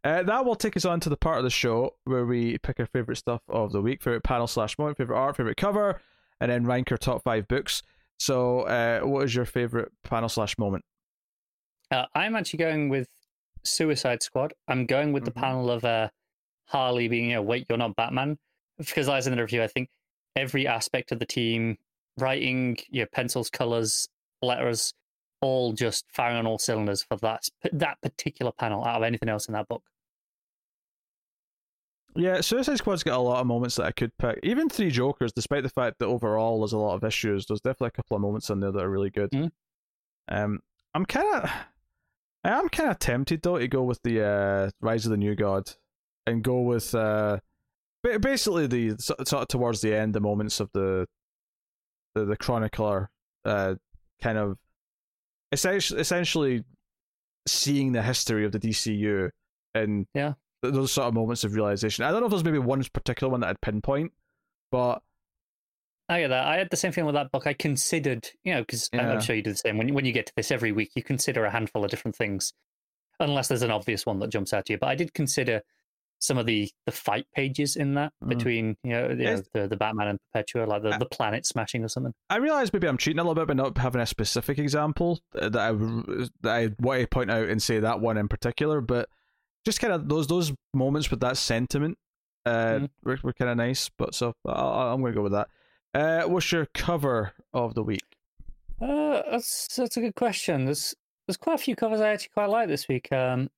Uh, 0.04 0.22
that 0.22 0.44
will 0.44 0.54
take 0.54 0.76
us 0.76 0.84
on 0.84 1.00
to 1.00 1.08
the 1.08 1.16
part 1.16 1.38
of 1.38 1.44
the 1.44 1.50
show 1.50 1.96
where 2.04 2.24
we 2.24 2.58
pick 2.58 2.78
our 2.78 2.86
favorite 2.86 3.16
stuff 3.16 3.42
of 3.48 3.72
the 3.72 3.82
week, 3.82 4.02
favorite 4.02 4.22
panel 4.22 4.46
slash 4.46 4.78
moment, 4.78 4.96
favorite 4.96 5.18
art, 5.18 5.36
favorite 5.36 5.56
cover, 5.56 6.00
and 6.40 6.50
then 6.50 6.64
rank 6.64 6.90
our 6.92 6.96
top 6.96 7.22
five 7.24 7.48
books. 7.48 7.82
So, 8.18 8.60
uh, 8.60 9.00
what 9.00 9.24
is 9.24 9.34
your 9.34 9.44
favorite 9.44 9.90
panel 10.04 10.28
slash 10.28 10.56
moment? 10.58 10.84
Uh, 11.90 12.06
I'm 12.14 12.36
actually 12.36 12.58
going 12.58 12.88
with 12.88 13.08
Suicide 13.64 14.22
Squad. 14.22 14.54
I'm 14.68 14.86
going 14.86 15.12
with 15.12 15.24
mm-hmm. 15.24 15.34
the 15.34 15.40
panel 15.40 15.70
of 15.70 15.84
uh, 15.84 16.08
Harley 16.66 17.08
being, 17.08 17.30
you 17.30 17.34
know, 17.34 17.42
wait, 17.42 17.66
you're 17.68 17.76
not 17.76 17.96
Batman. 17.96 18.38
Because 18.78 19.08
as 19.08 19.26
in 19.26 19.34
the 19.34 19.42
review, 19.42 19.62
I 19.62 19.66
think 19.66 19.88
every 20.36 20.66
aspect 20.66 21.10
of 21.10 21.18
the 21.18 21.26
team, 21.26 21.78
writing, 22.18 22.76
your 22.90 23.06
pencils, 23.06 23.50
colors, 23.50 24.08
letters, 24.42 24.92
all 25.40 25.72
just 25.72 26.04
firing 26.12 26.36
on 26.36 26.46
all 26.46 26.58
cylinders 26.58 27.02
for 27.02 27.16
that 27.18 27.42
that 27.72 28.00
particular 28.02 28.52
panel 28.52 28.84
out 28.84 28.96
of 28.96 29.02
anything 29.02 29.28
else 29.28 29.48
in 29.48 29.54
that 29.54 29.68
book. 29.68 29.82
Yeah, 32.14 32.40
Suicide 32.40 32.78
Squad's 32.78 33.02
got 33.02 33.18
a 33.18 33.20
lot 33.20 33.40
of 33.40 33.46
moments 33.46 33.76
that 33.76 33.84
I 33.84 33.92
could 33.92 34.16
pick. 34.16 34.38
Even 34.42 34.70
Three 34.70 34.90
Jokers, 34.90 35.32
despite 35.34 35.62
the 35.62 35.68
fact 35.68 35.98
that 35.98 36.06
overall 36.06 36.60
there's 36.60 36.72
a 36.72 36.78
lot 36.78 36.94
of 36.94 37.04
issues, 37.04 37.44
there's 37.44 37.60
definitely 37.60 37.88
a 37.88 37.90
couple 37.90 38.16
of 38.16 38.22
moments 38.22 38.48
in 38.48 38.60
there 38.60 38.72
that 38.72 38.82
are 38.82 38.90
really 38.90 39.10
good. 39.10 39.30
Mm. 39.30 39.50
Um, 40.28 40.60
I'm 40.94 41.04
kind 41.04 41.44
of, 41.44 41.50
I 42.42 42.58
am 42.58 42.70
kind 42.70 42.90
of 42.90 42.98
tempted 42.98 43.42
though 43.42 43.58
to 43.58 43.68
go 43.68 43.82
with 43.82 44.00
the 44.02 44.26
uh, 44.26 44.70
Rise 44.80 45.04
of 45.04 45.10
the 45.10 45.18
New 45.18 45.34
God, 45.34 45.70
and 46.26 46.42
go 46.42 46.62
with 46.62 46.94
uh, 46.94 47.38
basically 48.02 48.66
the 48.66 48.96
sort 48.98 49.20
of 49.32 49.48
towards 49.48 49.80
the 49.80 49.94
end, 49.94 50.14
the 50.14 50.20
moments 50.20 50.60
of 50.60 50.70
the, 50.72 51.06
the 52.14 52.24
the 52.24 52.36
chronicler, 52.36 53.10
uh, 53.44 53.74
kind 54.22 54.38
of 54.38 54.56
essentially, 55.52 56.00
essentially 56.00 56.64
seeing 57.46 57.92
the 57.92 58.02
history 58.02 58.44
of 58.44 58.52
the 58.52 58.58
DCU 58.58 59.30
and 59.74 60.06
yeah, 60.14 60.34
those 60.62 60.92
sort 60.92 61.08
of 61.08 61.14
moments 61.14 61.44
of 61.44 61.54
realization. 61.54 62.04
I 62.04 62.10
don't 62.10 62.20
know 62.20 62.26
if 62.26 62.30
there's 62.30 62.44
maybe 62.44 62.58
one 62.58 62.82
particular 62.92 63.30
one 63.30 63.40
that 63.40 63.50
I'd 63.50 63.60
pinpoint, 63.60 64.12
but 64.70 65.02
I 66.08 66.20
get 66.20 66.28
that. 66.28 66.46
I 66.46 66.58
had 66.58 66.70
the 66.70 66.76
same 66.76 66.92
thing 66.92 67.04
with 67.04 67.14
that 67.14 67.32
book. 67.32 67.46
I 67.46 67.52
considered, 67.52 68.28
you 68.44 68.54
know, 68.54 68.60
because 68.60 68.88
yeah. 68.92 69.10
I'm 69.10 69.20
sure 69.20 69.34
you 69.34 69.42
do 69.42 69.52
the 69.52 69.56
same. 69.56 69.76
When 69.76 69.88
you, 69.88 69.94
when 69.94 70.04
you 70.04 70.12
get 70.12 70.26
to 70.26 70.32
this 70.36 70.50
every 70.50 70.72
week, 70.72 70.92
you 70.94 71.02
consider 71.02 71.44
a 71.44 71.50
handful 71.50 71.84
of 71.84 71.90
different 71.90 72.16
things, 72.16 72.52
unless 73.18 73.48
there's 73.48 73.62
an 73.62 73.70
obvious 73.70 74.06
one 74.06 74.20
that 74.20 74.30
jumps 74.30 74.52
out 74.52 74.66
to 74.66 74.74
you. 74.74 74.78
But 74.78 74.88
I 74.88 74.94
did 74.94 75.14
consider 75.14 75.62
some 76.18 76.38
of 76.38 76.46
the 76.46 76.70
the 76.86 76.92
fight 76.92 77.26
pages 77.34 77.76
in 77.76 77.94
that 77.94 78.12
mm. 78.22 78.28
between 78.28 78.76
you 78.82 78.90
know, 78.92 79.08
you 79.08 79.16
know 79.16 79.42
the 79.52 79.68
the 79.68 79.76
Batman 79.76 80.08
and 80.08 80.18
Perpetua, 80.32 80.64
like 80.64 80.82
the, 80.82 80.96
the 80.98 81.06
planet 81.06 81.46
smashing 81.46 81.84
or 81.84 81.88
something. 81.88 82.14
I 82.30 82.36
realize 82.36 82.72
maybe 82.72 82.88
I'm 82.88 82.98
cheating 82.98 83.18
a 83.18 83.22
little 83.22 83.34
bit 83.34 83.48
by 83.48 83.54
not 83.54 83.76
having 83.78 84.00
a 84.00 84.06
specific 84.06 84.58
example 84.58 85.20
that 85.32 85.56
I 85.56 85.72
that 86.42 86.54
I 86.54 86.70
want 86.78 87.00
to 87.00 87.06
point 87.06 87.30
out 87.30 87.48
and 87.48 87.62
say 87.62 87.80
that 87.80 88.00
one 88.00 88.16
in 88.16 88.28
particular, 88.28 88.80
but 88.80 89.08
just 89.64 89.80
kind 89.80 89.92
of 89.92 90.08
those 90.08 90.26
those 90.26 90.52
moments 90.74 91.10
with 91.10 91.20
that 91.20 91.36
sentiment 91.36 91.98
uh, 92.46 92.78
mm. 92.78 92.90
were, 93.02 93.18
were 93.22 93.32
kind 93.32 93.50
of 93.50 93.56
nice. 93.56 93.90
But 93.96 94.14
so 94.14 94.34
i 94.46 94.92
am 94.92 95.00
going 95.00 95.12
to 95.12 95.16
go 95.16 95.22
with 95.22 95.32
that. 95.32 95.48
Uh, 95.94 96.28
what's 96.28 96.52
your 96.52 96.66
cover 96.74 97.32
of 97.52 97.74
the 97.74 97.82
week? 97.82 98.04
Uh, 98.80 99.22
that's 99.30 99.74
that's 99.76 99.96
a 99.96 100.00
good 100.00 100.14
question. 100.14 100.66
There's 100.66 100.94
there's 101.26 101.36
quite 101.36 101.54
a 101.54 101.62
few 101.62 101.74
covers 101.74 102.00
I 102.00 102.10
actually 102.10 102.30
quite 102.34 102.50
like 102.50 102.68
this 102.68 102.88
week. 102.88 103.10
Um, 103.12 103.48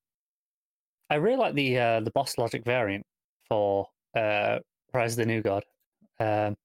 I 1.11 1.17
really 1.17 1.37
like 1.37 1.55
the 1.55 1.79
uh, 1.79 2.01
the 2.01 2.11
Boss 2.11 2.37
Logic 2.39 2.65
variant 2.65 3.07
for 3.49 3.89
uh, 4.17 4.59
Rise 4.93 5.13
of 5.13 5.19
the 5.19 5.27
New 5.27 5.43
God. 5.43 5.65
Um, 6.21 6.57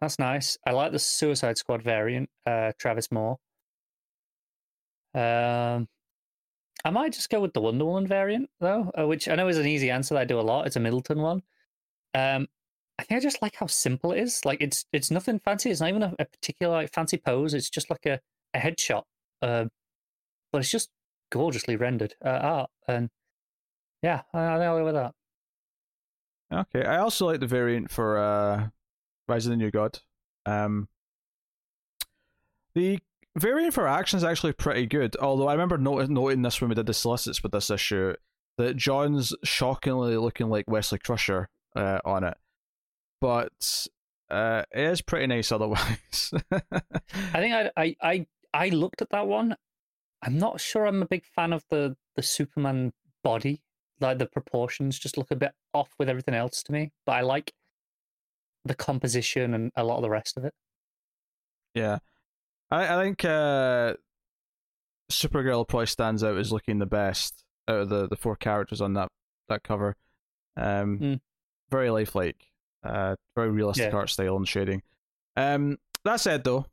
that's 0.00 0.18
nice. 0.18 0.58
I 0.66 0.72
like 0.72 0.92
the 0.92 0.98
Suicide 0.98 1.58
Squad 1.58 1.82
variant, 1.82 2.28
uh, 2.46 2.72
Travis 2.78 3.10
Moore. 3.10 3.38
Um, 5.14 5.88
I 6.84 6.90
might 6.90 7.12
just 7.12 7.30
go 7.30 7.40
with 7.40 7.52
the 7.52 7.60
Wonder 7.60 7.84
Woman 7.84 8.06
variant 8.06 8.50
though, 8.60 8.90
uh, 8.98 9.06
which 9.06 9.28
I 9.28 9.34
know 9.34 9.48
is 9.48 9.58
an 9.58 9.66
easy 9.66 9.90
answer 9.90 10.16
I 10.16 10.24
do 10.24 10.40
a 10.40 10.42
lot. 10.42 10.66
It's 10.66 10.76
a 10.76 10.80
Middleton 10.80 11.20
one. 11.20 11.42
Um, 12.14 12.48
I 12.98 13.04
think 13.04 13.18
I 13.18 13.22
just 13.22 13.42
like 13.42 13.56
how 13.56 13.66
simple 13.66 14.12
it 14.12 14.20
is. 14.20 14.44
Like 14.44 14.60
it's 14.60 14.84
it's 14.92 15.10
nothing 15.10 15.38
fancy. 15.38 15.70
It's 15.70 15.80
not 15.80 15.88
even 15.88 16.02
a, 16.02 16.14
a 16.18 16.24
particular 16.24 16.74
like 16.74 16.92
fancy 16.92 17.16
pose. 17.16 17.54
It's 17.54 17.70
just 17.70 17.90
like 17.90 18.06
a, 18.06 18.20
a 18.52 18.58
headshot. 18.58 19.02
Uh, 19.42 19.66
but 20.52 20.58
it's 20.58 20.70
just 20.70 20.90
gorgeously 21.34 21.74
rendered 21.74 22.14
uh, 22.24 22.28
art. 22.28 22.70
And 22.86 23.10
yeah, 24.02 24.22
I, 24.32 24.38
I 24.38 24.52
think 24.54 24.62
I'll 24.62 24.78
go 24.78 24.84
with 24.84 24.94
that. 24.94 25.14
Okay, 26.52 26.84
I 26.86 26.98
also 26.98 27.26
like 27.26 27.40
the 27.40 27.48
variant 27.48 27.90
for 27.90 28.16
uh, 28.16 28.68
Rise 29.26 29.46
of 29.46 29.50
the 29.50 29.56
New 29.56 29.72
God. 29.72 29.98
Um, 30.46 30.88
the 32.76 33.00
variant 33.36 33.74
for 33.74 33.88
action 33.88 34.16
is 34.16 34.22
actually 34.24 34.52
pretty 34.52 34.86
good. 34.86 35.16
Although 35.16 35.48
I 35.48 35.52
remember 35.52 35.76
not- 35.76 36.08
noting 36.08 36.42
this 36.42 36.60
when 36.60 36.68
we 36.68 36.76
did 36.76 36.86
the 36.86 36.94
solicits 36.94 37.42
with 37.42 37.50
this 37.50 37.70
issue 37.70 38.14
that 38.58 38.76
Jon's 38.76 39.34
shockingly 39.42 40.16
looking 40.16 40.48
like 40.48 40.70
Wesley 40.70 41.00
Crusher 41.00 41.48
uh, 41.74 41.98
on 42.04 42.22
it, 42.22 42.36
but 43.20 43.88
uh, 44.30 44.62
it 44.70 44.84
is 44.84 45.02
pretty 45.02 45.26
nice 45.26 45.50
otherwise. 45.50 46.32
I 46.52 46.60
think 47.32 47.52
I, 47.52 47.70
I 47.76 47.96
I 48.00 48.26
I 48.52 48.68
looked 48.68 49.02
at 49.02 49.10
that 49.10 49.26
one. 49.26 49.56
I'm 50.24 50.38
not 50.38 50.60
sure 50.60 50.86
I'm 50.86 51.02
a 51.02 51.06
big 51.06 51.24
fan 51.26 51.52
of 51.52 51.64
the 51.70 51.96
the 52.16 52.22
Superman 52.22 52.92
body. 53.22 53.62
Like 54.00 54.18
the 54.18 54.26
proportions 54.26 54.98
just 54.98 55.16
look 55.16 55.30
a 55.30 55.36
bit 55.36 55.52
off 55.72 55.90
with 55.98 56.08
everything 56.08 56.34
else 56.34 56.62
to 56.64 56.72
me. 56.72 56.90
But 57.06 57.12
I 57.12 57.20
like 57.20 57.52
the 58.64 58.74
composition 58.74 59.54
and 59.54 59.70
a 59.76 59.84
lot 59.84 59.96
of 59.96 60.02
the 60.02 60.10
rest 60.10 60.36
of 60.36 60.44
it. 60.44 60.52
yeah, 61.74 61.98
I, 62.70 62.96
I 62.98 63.02
think 63.02 63.24
uh, 63.24 63.94
Supergirl 65.10 65.66
probably 65.68 65.86
stands 65.86 66.24
out 66.24 66.38
as 66.38 66.50
looking 66.52 66.78
the 66.78 66.86
best 66.86 67.44
out 67.68 67.80
of 67.80 67.88
the, 67.88 68.08
the 68.08 68.16
four 68.16 68.36
characters 68.36 68.80
on 68.80 68.94
that 68.94 69.08
that 69.48 69.62
cover. 69.62 69.96
Um, 70.56 70.98
Mm. 70.98 71.20
very 71.70 71.90
lifelike, 71.90 72.46
uh, 72.84 73.16
very 73.34 73.50
realistic 73.50 73.90
Yeah. 73.92 73.98
art 73.98 74.10
style 74.10 74.36
and 74.36 74.48
shading. 74.48 74.82
Um, 75.36 75.78
that 76.04 76.20
said 76.20 76.44
though, 76.44 76.66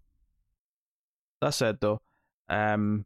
that 1.41 1.53
said 1.53 1.79
though, 1.81 1.99
um, 2.47 3.05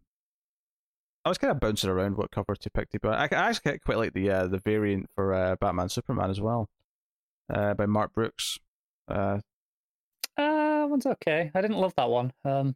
I 1.25 1.29
was 1.29 1.37
kind 1.39 1.51
of 1.51 1.59
bouncing 1.59 1.89
around 1.89 2.17
what 2.17 2.31
cover 2.31 2.55
to 2.55 2.69
pick, 2.69 2.89
but 3.01 3.13
I, 3.13 3.23
I 3.35 3.49
actually 3.49 3.79
quite 3.79 3.97
like 3.97 4.13
the 4.13 4.29
uh, 4.29 4.47
the 4.47 4.59
variant 4.59 5.07
for 5.15 5.33
uh, 5.33 5.55
Batman 5.59 5.89
Superman 5.89 6.29
as 6.29 6.39
well, 6.39 6.69
uh, 7.51 7.73
by 7.73 7.87
Mark 7.87 8.13
Brooks. 8.13 8.59
Uh, 9.07 9.39
Uh, 10.37 10.85
one's 10.89 11.05
okay. 11.05 11.49
I 11.55 11.61
didn't 11.61 11.77
love 11.77 11.93
that 11.97 12.09
one. 12.09 12.31
Um, 12.43 12.75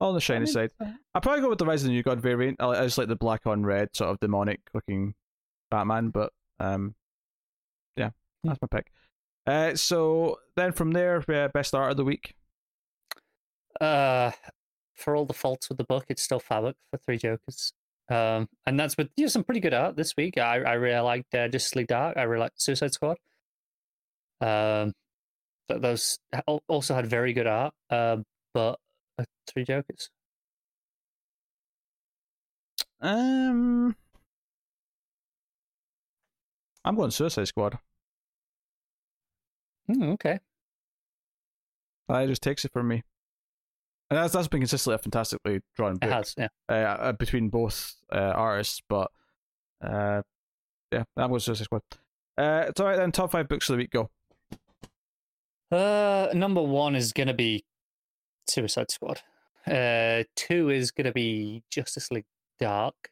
on 0.00 0.14
the 0.14 0.20
shiny 0.20 0.40
mean, 0.44 0.46
side. 0.46 0.70
uh, 0.80 0.92
I'll 1.14 1.20
probably 1.20 1.40
go 1.42 1.48
with 1.48 1.58
the 1.58 1.66
Rise 1.66 1.82
of 1.82 1.88
the 1.88 1.92
New 1.94 2.02
God 2.02 2.20
variant. 2.20 2.60
I, 2.60 2.68
I 2.68 2.84
just 2.84 2.96
like 2.98 3.08
the 3.08 3.16
black 3.16 3.46
on 3.46 3.64
red, 3.64 3.88
sort 3.94 4.10
of 4.10 4.20
demonic 4.20 4.60
looking 4.72 5.14
Batman, 5.70 6.10
but 6.10 6.32
um, 6.60 6.94
yeah, 7.96 8.10
that's 8.44 8.58
my 8.62 8.68
pick. 8.70 8.92
Uh, 9.46 9.74
so 9.74 10.38
then 10.56 10.72
from 10.72 10.92
there, 10.92 11.24
uh, 11.28 11.48
best 11.48 11.74
art 11.74 11.90
of 11.90 11.96
the 11.96 12.04
week. 12.04 12.34
uh, 13.80 14.30
for 14.94 15.16
all 15.16 15.24
the 15.24 15.34
faults 15.34 15.68
with 15.68 15.78
the 15.78 15.84
book, 15.84 16.04
it's 16.08 16.22
still 16.22 16.40
Fabok 16.40 16.74
for 16.90 16.98
Three 16.98 17.16
Jokers. 17.18 17.72
Um, 18.10 18.48
and 18.66 18.78
that's 18.78 18.96
with 18.96 19.08
you 19.16 19.24
know, 19.24 19.28
some 19.28 19.44
pretty 19.44 19.60
good 19.60 19.72
art 19.72 19.96
this 19.96 20.16
week. 20.16 20.36
I 20.36 20.56
I 20.62 20.72
really 20.74 21.00
liked 21.00 21.34
uh, 21.34 21.48
Justice 21.48 21.76
League 21.76 21.86
Dark. 21.86 22.16
I 22.16 22.22
really 22.22 22.40
liked 22.40 22.60
Suicide 22.60 22.92
Squad. 22.92 23.16
Um, 24.40 24.92
those 25.68 26.18
also 26.68 26.94
had 26.94 27.06
very 27.06 27.32
good 27.32 27.46
art. 27.46 27.72
Uh, 27.88 28.18
but 28.52 28.78
uh, 29.18 29.24
Three 29.46 29.64
Jokers. 29.64 30.10
Um, 33.00 33.96
I'm 36.84 36.96
going 36.96 37.10
Suicide 37.10 37.48
Squad. 37.48 37.78
Hmm, 39.86 40.02
okay. 40.12 40.40
That 42.08 42.26
just 42.28 42.42
takes 42.42 42.64
it 42.64 42.72
from 42.72 42.88
me. 42.88 43.02
And 44.10 44.18
that's 44.18 44.32
that's 44.32 44.48
been 44.48 44.60
consistently 44.60 44.96
a 44.96 44.98
fantastically 44.98 45.60
drawn 45.76 45.96
It 46.02 46.10
has. 46.10 46.34
Yeah. 46.36 46.48
uh, 46.68 46.72
uh, 46.72 47.12
between 47.12 47.48
both 47.48 47.94
uh, 48.12 48.16
artists, 48.18 48.82
but 48.88 49.10
uh, 49.82 50.22
yeah, 50.90 51.04
that 51.16 51.30
was 51.30 51.46
going 51.46 51.54
Suicide 51.54 51.64
Squad. 51.64 51.82
Uh, 52.36 52.64
it's 52.68 52.80
all 52.80 52.86
right 52.86 52.96
then. 52.96 53.12
Top 53.12 53.30
five 53.30 53.48
books 53.48 53.68
of 53.68 53.74
the 53.74 53.78
week. 53.78 53.90
Go. 53.90 54.10
Uh, 55.70 56.28
number 56.34 56.60
one 56.60 56.96
is 56.96 57.12
gonna 57.12 57.34
be 57.34 57.64
Suicide 58.48 58.90
Squad. 58.90 59.20
Uh, 59.64 60.24
two 60.34 60.70
is 60.70 60.90
gonna 60.90 61.12
be 61.12 61.62
Justice 61.70 62.10
League 62.10 62.24
Dark. 62.58 63.10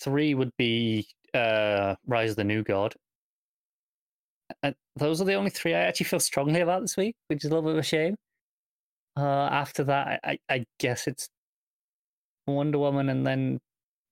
Three 0.00 0.34
would 0.34 0.52
be 0.56 1.08
uh 1.34 1.96
Rise 2.06 2.30
of 2.30 2.36
the 2.36 2.44
New 2.44 2.62
God. 2.62 2.94
And 4.62 4.76
those 4.94 5.20
are 5.20 5.24
the 5.24 5.34
only 5.34 5.50
three 5.50 5.74
I 5.74 5.80
actually 5.80 6.04
feel 6.04 6.20
strongly 6.20 6.60
about 6.60 6.82
this 6.82 6.96
week, 6.96 7.16
which 7.26 7.44
is 7.44 7.50
a 7.50 7.54
little 7.54 7.68
bit 7.68 7.72
of 7.72 7.78
a 7.78 7.82
shame. 7.82 8.14
Uh, 9.16 9.48
after 9.50 9.84
that, 9.84 10.20
I, 10.22 10.38
I, 10.48 10.66
guess 10.78 11.06
it's 11.06 11.30
Wonder 12.46 12.78
Woman 12.78 13.08
and 13.08 13.26
then 13.26 13.60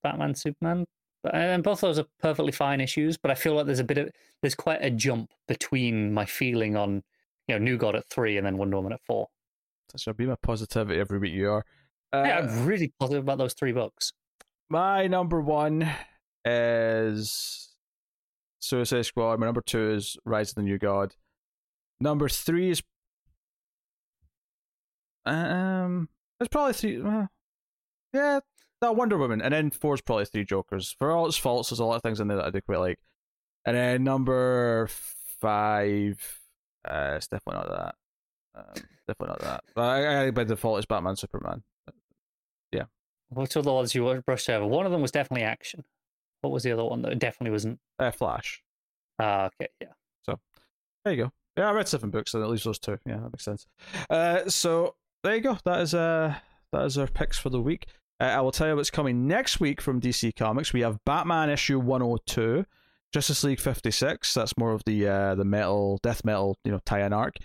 Batman, 0.03 0.35
Superman. 0.35 0.87
But 1.23 1.35
and 1.35 1.63
both 1.63 1.83
of 1.83 1.89
those 1.89 1.99
are 1.99 2.07
perfectly 2.21 2.53
fine 2.53 2.81
issues, 2.81 3.19
but 3.19 3.31
I 3.31 3.35
feel 3.35 3.55
like 3.55 3.67
there's 3.67 3.81
a 3.81 3.85
bit 3.85 3.99
of 3.99 4.11
there's 4.43 4.55
quite 4.55 4.79
a 4.83 4.91
jump 4.91 5.31
between 5.47 6.13
my 6.15 6.25
feeling 6.25 6.77
on 6.77 7.03
you 7.49 7.55
know 7.55 7.59
New 7.59 7.77
God 7.77 7.97
at 7.97 8.09
three 8.09 8.39
and 8.39 8.47
then 8.47 8.57
Wonder 8.57 8.77
Woman 8.77 8.93
at 8.93 9.01
four. 9.07 9.29
That 9.93 10.01
should 10.01 10.17
be 10.17 10.27
my 10.27 10.37
positivity 10.43 10.99
every 10.99 11.19
week. 11.19 11.33
You 11.33 11.51
are. 11.51 11.65
Uh, 12.13 12.25
yeah, 12.27 12.39
I'm 12.39 12.67
really 12.67 12.93
positive 12.99 13.25
about 13.25 13.39
those 13.39 13.55
three 13.55 13.73
books. 13.73 14.13
My 14.71 15.07
number 15.07 15.41
one 15.41 15.91
is 16.45 17.71
Suicide 18.61 19.07
Squad. 19.07 19.39
My 19.39 19.47
number 19.47 19.63
two 19.63 19.91
is 19.93 20.17
Rise 20.25 20.51
of 20.51 20.57
the 20.57 20.63
New 20.63 20.79
God. 20.79 21.15
Number 22.01 22.29
three 22.29 22.71
is 22.71 22.83
um, 25.27 26.09
it's 26.41 26.49
probably 26.49 26.73
three. 26.73 27.03
Uh, 27.03 27.27
yeah, 28.13 28.41
that 28.81 28.97
Wonder 28.97 29.19
Woman, 29.19 29.41
and 29.41 29.53
then 29.53 29.71
four 29.71 29.95
is 29.95 30.01
probably 30.01 30.25
three 30.27 30.45
Jokers. 30.45 30.95
For 30.99 31.11
all 31.11 31.27
its 31.27 31.37
faults, 31.37 31.71
there's 31.71 31.81
a 31.81 31.85
lot 31.85 31.97
of 31.97 32.03
things 32.03 32.21
in 32.21 32.29
there 32.29 32.37
that 32.37 32.47
I 32.47 32.51
do 32.51 32.61
quite 32.61 32.79
like. 32.79 32.99
And 33.67 33.77
then 33.77 34.05
number 34.05 34.89
five, 35.41 36.19
uh, 36.87 37.15
it's 37.17 37.29
definitely 37.29 37.65
not 37.65 37.71
that. 37.71 37.95
Um, 38.57 38.85
definitely 39.09 39.29
not 39.29 39.41
that. 39.41 39.65
But 39.75 39.83
I, 39.83 40.27
I 40.27 40.31
by 40.31 40.45
default 40.45 40.79
it's 40.79 40.87
Batman 40.87 41.17
Superman. 41.17 41.63
Yeah. 42.73 42.85
Which 43.31 43.57
are 43.57 43.63
the 43.63 43.73
ones 43.73 43.95
you 43.95 44.23
brushed 44.27 44.51
over? 44.51 44.67
One 44.67 44.87
of 44.87 44.93
them 44.93 45.01
was 45.01 45.11
definitely 45.11 45.45
action. 45.45 45.85
What 46.43 46.53
was 46.53 46.63
the 46.63 46.73
other 46.73 46.85
one 46.85 47.03
that 47.03 47.19
definitely 47.19 47.53
wasn't? 47.53 47.81
Uh, 47.99 48.11
Flash. 48.11 48.63
Ah, 49.19 49.47
okay, 49.47 49.69
yeah. 49.81 49.89
So 50.25 50.39
there 51.05 51.15
you 51.15 51.25
go. 51.25 51.33
Yeah, 51.57 51.71
I 51.71 51.73
read 51.73 51.89
seven 51.89 52.11
books, 52.11 52.33
so 52.33 52.43
at 52.43 52.51
least 52.51 52.65
those 52.65 52.79
two. 52.79 52.99
Yeah, 53.07 53.17
that 53.17 53.33
makes 53.33 53.45
sense. 53.45 53.67
Uh, 54.11 54.49
so 54.49 54.97
there 55.25 55.35
you 55.35 55.41
go. 55.41 55.59
That 55.65 55.81
is 55.81 55.95
uh 55.95 56.37
that 56.73 56.85
is 56.85 56.99
our 56.99 57.07
picks 57.07 57.39
for 57.39 57.51
the 57.51 57.61
week. 57.61 57.87
Uh, 58.21 58.25
I 58.25 58.41
will 58.43 58.53
tell 58.53 58.69
you 58.69 58.77
what's 58.77 58.91
coming 58.91 59.27
next 59.27 59.59
week 59.59 59.81
from 59.81 60.01
DC 60.01 60.37
Comics. 60.37 60.73
We 60.73 60.83
have 60.83 61.05
Batman 61.05 61.51
issue 61.51 61.81
one 61.81 62.03
hundred 62.03 62.21
two, 62.27 62.67
Justice 63.13 63.43
League 63.43 63.59
fifty 63.59 63.91
six. 63.91 64.35
That's 64.35 64.57
more 64.57 64.73
of 64.73 64.85
the 64.85 65.09
uh 65.09 65.35
the 65.35 65.45
metal 65.45 65.99
death 66.03 66.25
metal 66.25 66.59
you 66.65 66.71
know 66.71 66.81
tie-in 66.85 67.13
arc. 67.13 67.37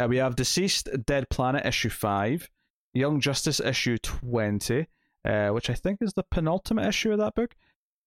Uh, 0.00 0.06
we 0.08 0.18
have 0.18 0.36
DCeased 0.36 1.06
Dead 1.06 1.28
Planet 1.30 1.64
issue 1.64 1.88
five, 1.88 2.50
Young 2.92 3.20
Justice 3.20 3.60
issue 3.60 3.98
twenty, 3.98 4.88
uh, 5.24 5.48
which 5.50 5.70
I 5.70 5.74
think 5.74 6.02
is 6.02 6.12
the 6.14 6.24
penultimate 6.30 6.86
issue 6.86 7.12
of 7.12 7.18
that 7.18 7.34
book. 7.34 7.54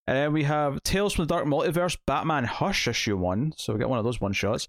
And 0.08 0.18
then 0.18 0.34
we 0.34 0.44
have 0.44 0.84
Tales 0.84 1.14
from 1.14 1.26
the 1.26 1.34
Dark 1.34 1.46
Multiverse 1.46 1.98
Batman 2.06 2.44
Hush 2.44 2.88
issue 2.88 3.16
one. 3.16 3.54
So 3.56 3.74
we 3.74 3.80
get 3.80 3.90
one 3.90 4.00
of 4.00 4.06
those 4.06 4.20
one 4.20 4.34
shots. 4.34 4.68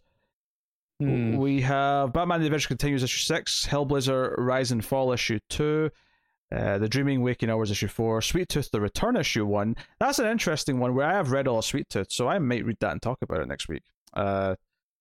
Hmm. 1.07 1.37
We 1.37 1.61
have 1.63 2.13
Batman 2.13 2.41
the 2.41 2.47
Adventure 2.47 2.69
Continues 2.69 3.03
issue 3.03 3.23
6, 3.25 3.67
Hellblazer 3.67 4.35
Rise 4.39 4.73
and 4.73 4.85
Fall 4.85 5.13
issue 5.13 5.39
2, 5.51 5.91
uh, 6.55 6.79
The 6.79 6.89
Dreaming 6.89 7.23
Waking 7.23 7.51
Hours 7.51 7.71
issue 7.71 7.89
4, 7.89 8.23
Sweet 8.23 8.49
Tooth 8.49 8.71
The 8.71 8.81
Return 8.81 9.17
issue 9.17 9.47
1. 9.47 9.77
That's 9.99 10.19
an 10.19 10.27
interesting 10.27 10.79
one 10.79 10.95
where 10.95 11.07
I 11.07 11.15
have 11.15 11.31
read 11.31 11.49
all 11.49 11.59
of 11.59 11.65
Sweet 11.65 11.89
Tooth, 11.89 12.13
so 12.13 12.29
I 12.29 12.39
might 12.39 12.65
read 12.65 12.79
that 12.81 12.93
and 12.93 13.03
talk 13.03 13.19
about 13.23 13.41
it 13.41 13.49
next 13.49 13.69
week. 13.69 13.83
Uh, 14.15 14.57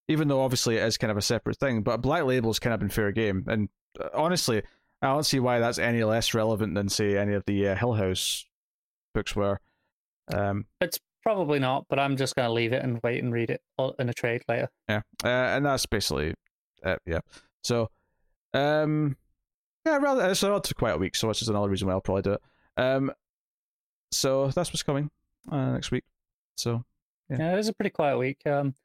even 0.08 0.28
though 0.28 0.42
obviously 0.42 0.78
it 0.78 0.84
is 0.84 0.98
kind 0.98 1.12
of 1.12 1.18
a 1.18 1.22
separate 1.22 1.58
thing, 1.58 1.82
but 1.84 2.02
Black 2.02 2.24
Label's 2.24 2.60
kind 2.60 2.74
of 2.74 2.80
been 2.80 2.90
fair 2.90 3.12
game. 3.12 3.46
And 3.48 3.70
uh, 4.00 4.10
honestly, 4.14 4.62
I 5.02 5.08
don't 5.08 5.26
see 5.26 5.40
why 5.40 5.60
that's 5.60 5.80
any 5.80 6.04
less 6.04 6.34
relevant 6.34 6.76
than, 6.76 6.90
say, 6.90 7.18
any 7.18 7.34
of 7.34 7.44
the 7.46 7.70
uh, 7.70 7.76
Hill 7.76 7.94
House 7.94 8.46
books 9.14 9.36
were. 9.36 9.60
Um, 10.34 10.66
It's 10.80 11.00
probably 11.22 11.60
not, 11.60 11.86
but 11.90 12.00
I'm 12.00 12.18
just 12.18 12.36
going 12.36 12.48
to 12.48 12.54
leave 12.54 12.74
it 12.74 12.84
and 12.84 13.00
wait 13.04 13.24
and 13.24 13.32
read 13.32 13.50
it 13.50 13.62
in 14.00 14.10
a 14.10 14.14
trade 14.14 14.44
later. 14.48 14.70
Yeah, 14.90 15.02
uh, 15.24 15.28
and 15.28 15.66
that's 15.66 15.86
basically 15.86 16.34
it. 16.84 17.00
Yeah. 17.06 17.20
So, 17.64 17.90
um, 18.54 19.16
Yeah, 19.86 19.98
rather 19.98 20.30
it's 20.30 20.44
not 20.44 20.72
quite 20.76 20.96
a 20.96 20.98
week, 20.98 21.16
so 21.16 21.28
which 21.28 21.42
is 21.42 21.50
another 21.50 21.70
reason 21.70 21.88
why 21.88 21.94
I'll 21.94 22.02
probably 22.02 22.24
do 22.24 22.34
it. 22.34 22.42
Um, 22.78 23.12
so 24.12 24.48
that's 24.50 24.70
what's 24.72 24.84
coming 24.84 25.10
uh, 25.52 25.72
next 25.72 25.92
week. 25.92 26.04
So 26.58 26.84
yeah. 27.30 27.38
yeah, 27.40 27.54
it 27.54 27.60
is 27.60 27.68
a 27.68 27.74
pretty 27.74 27.92
quiet 27.92 28.18
week. 28.18 28.42
Um, 28.46 28.76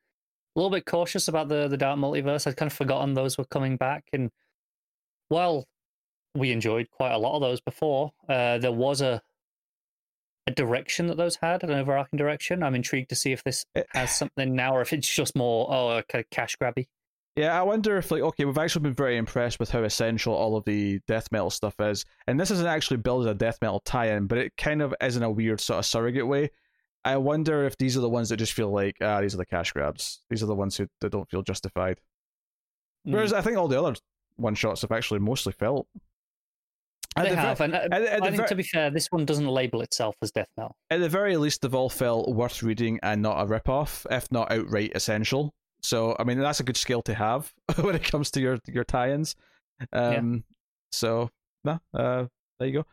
a 0.54 0.58
little 0.58 0.70
bit 0.70 0.86
cautious 0.86 1.28
about 1.28 1.48
the 1.48 1.68
the 1.68 1.76
Dark 1.76 1.98
Multiverse. 1.98 2.46
I'd 2.46 2.56
kind 2.56 2.70
of 2.70 2.76
forgotten 2.76 3.14
those 3.14 3.36
were 3.36 3.44
coming 3.44 3.76
back, 3.76 4.04
and 4.12 4.30
while 5.28 5.66
we 6.34 6.52
enjoyed 6.52 6.90
quite 6.90 7.12
a 7.12 7.18
lot 7.18 7.34
of 7.34 7.40
those 7.40 7.60
before, 7.60 8.12
uh, 8.28 8.58
there 8.58 8.72
was 8.72 9.00
a 9.00 9.20
a 10.46 10.50
direction 10.52 11.06
that 11.08 11.16
those 11.16 11.36
had, 11.36 11.62
an 11.64 11.70
overarching 11.70 12.16
direction. 12.16 12.62
I'm 12.62 12.74
intrigued 12.74 13.08
to 13.10 13.16
see 13.16 13.32
if 13.32 13.42
this 13.44 13.64
eh. 13.74 13.82
has 13.94 14.16
something 14.16 14.54
now, 14.54 14.74
or 14.76 14.80
if 14.80 14.92
it's 14.92 15.12
just 15.12 15.36
more 15.36 15.66
oh, 15.70 16.02
kind 16.08 16.24
of 16.24 16.30
cash 16.30 16.56
grabby. 16.60 16.86
Yeah, 17.36 17.58
I 17.58 17.62
wonder 17.64 17.98
if 17.98 18.10
like 18.10 18.22
okay, 18.22 18.46
we've 18.46 18.56
actually 18.56 18.84
been 18.84 18.94
very 18.94 19.18
impressed 19.18 19.60
with 19.60 19.70
how 19.70 19.82
essential 19.82 20.34
all 20.34 20.56
of 20.56 20.64
the 20.64 21.00
death 21.06 21.28
metal 21.30 21.50
stuff 21.50 21.74
is, 21.80 22.04
and 22.26 22.40
this 22.40 22.50
isn't 22.50 22.66
actually 22.66 22.96
built 22.98 23.26
as 23.26 23.32
a 23.32 23.34
death 23.34 23.58
metal 23.60 23.80
tie-in, 23.80 24.26
but 24.26 24.38
it 24.38 24.56
kind 24.56 24.80
of 24.80 24.94
is 25.02 25.16
in 25.16 25.22
a 25.22 25.30
weird 25.30 25.60
sort 25.60 25.80
of 25.80 25.84
surrogate 25.86 26.26
way. 26.26 26.50
I 27.04 27.18
wonder 27.18 27.64
if 27.64 27.76
these 27.76 27.96
are 27.96 28.00
the 28.00 28.08
ones 28.08 28.30
that 28.30 28.38
just 28.38 28.54
feel 28.54 28.70
like 28.70 28.96
ah, 29.02 29.20
these 29.20 29.34
are 29.34 29.38
the 29.38 29.46
cash 29.46 29.72
grabs. 29.72 30.22
These 30.30 30.42
are 30.42 30.46
the 30.46 30.54
ones 30.54 30.76
who 30.76 30.86
that 31.02 31.12
don't 31.12 31.28
feel 31.28 31.42
justified. 31.42 32.00
Mm. 33.06 33.12
Whereas 33.12 33.32
I 33.32 33.42
think 33.42 33.58
all 33.58 33.68
the 33.68 33.80
other 33.80 33.96
one 34.36 34.54
shots 34.54 34.82
have 34.82 34.92
actually 34.92 35.20
mostly 35.20 35.52
felt 35.52 35.88
they 37.24 37.30
the 37.30 37.36
have, 37.36 37.60
and 37.60 37.74
uh, 37.74 37.88
at, 37.90 37.92
at 37.92 38.22
I 38.22 38.26
think 38.26 38.42
ver- 38.42 38.46
to 38.48 38.54
be 38.54 38.62
fair, 38.62 38.90
this 38.90 39.06
one 39.10 39.24
doesn't 39.24 39.46
label 39.46 39.80
itself 39.80 40.16
as 40.22 40.30
death 40.30 40.48
metal. 40.56 40.76
At 40.90 41.00
the 41.00 41.08
very 41.08 41.36
least, 41.36 41.62
they've 41.62 41.74
all 41.74 41.88
felt 41.88 42.28
worth 42.28 42.62
reading 42.62 42.98
and 43.02 43.22
not 43.22 43.42
a 43.42 43.46
rip-off, 43.46 44.06
if 44.10 44.30
not 44.30 44.52
outright 44.52 44.92
essential. 44.94 45.54
So, 45.82 46.16
I 46.18 46.24
mean, 46.24 46.38
that's 46.38 46.60
a 46.60 46.64
good 46.64 46.76
skill 46.76 47.02
to 47.02 47.14
have 47.14 47.52
when 47.80 47.94
it 47.94 48.04
comes 48.04 48.30
to 48.32 48.40
your 48.40 48.58
your 48.66 48.84
tie-ins. 48.84 49.36
Um, 49.92 50.34
yeah. 50.34 50.54
So, 50.92 51.30
no, 51.64 51.78
uh, 51.94 52.26
there 52.58 52.68
you 52.68 52.74
go. 52.74 52.86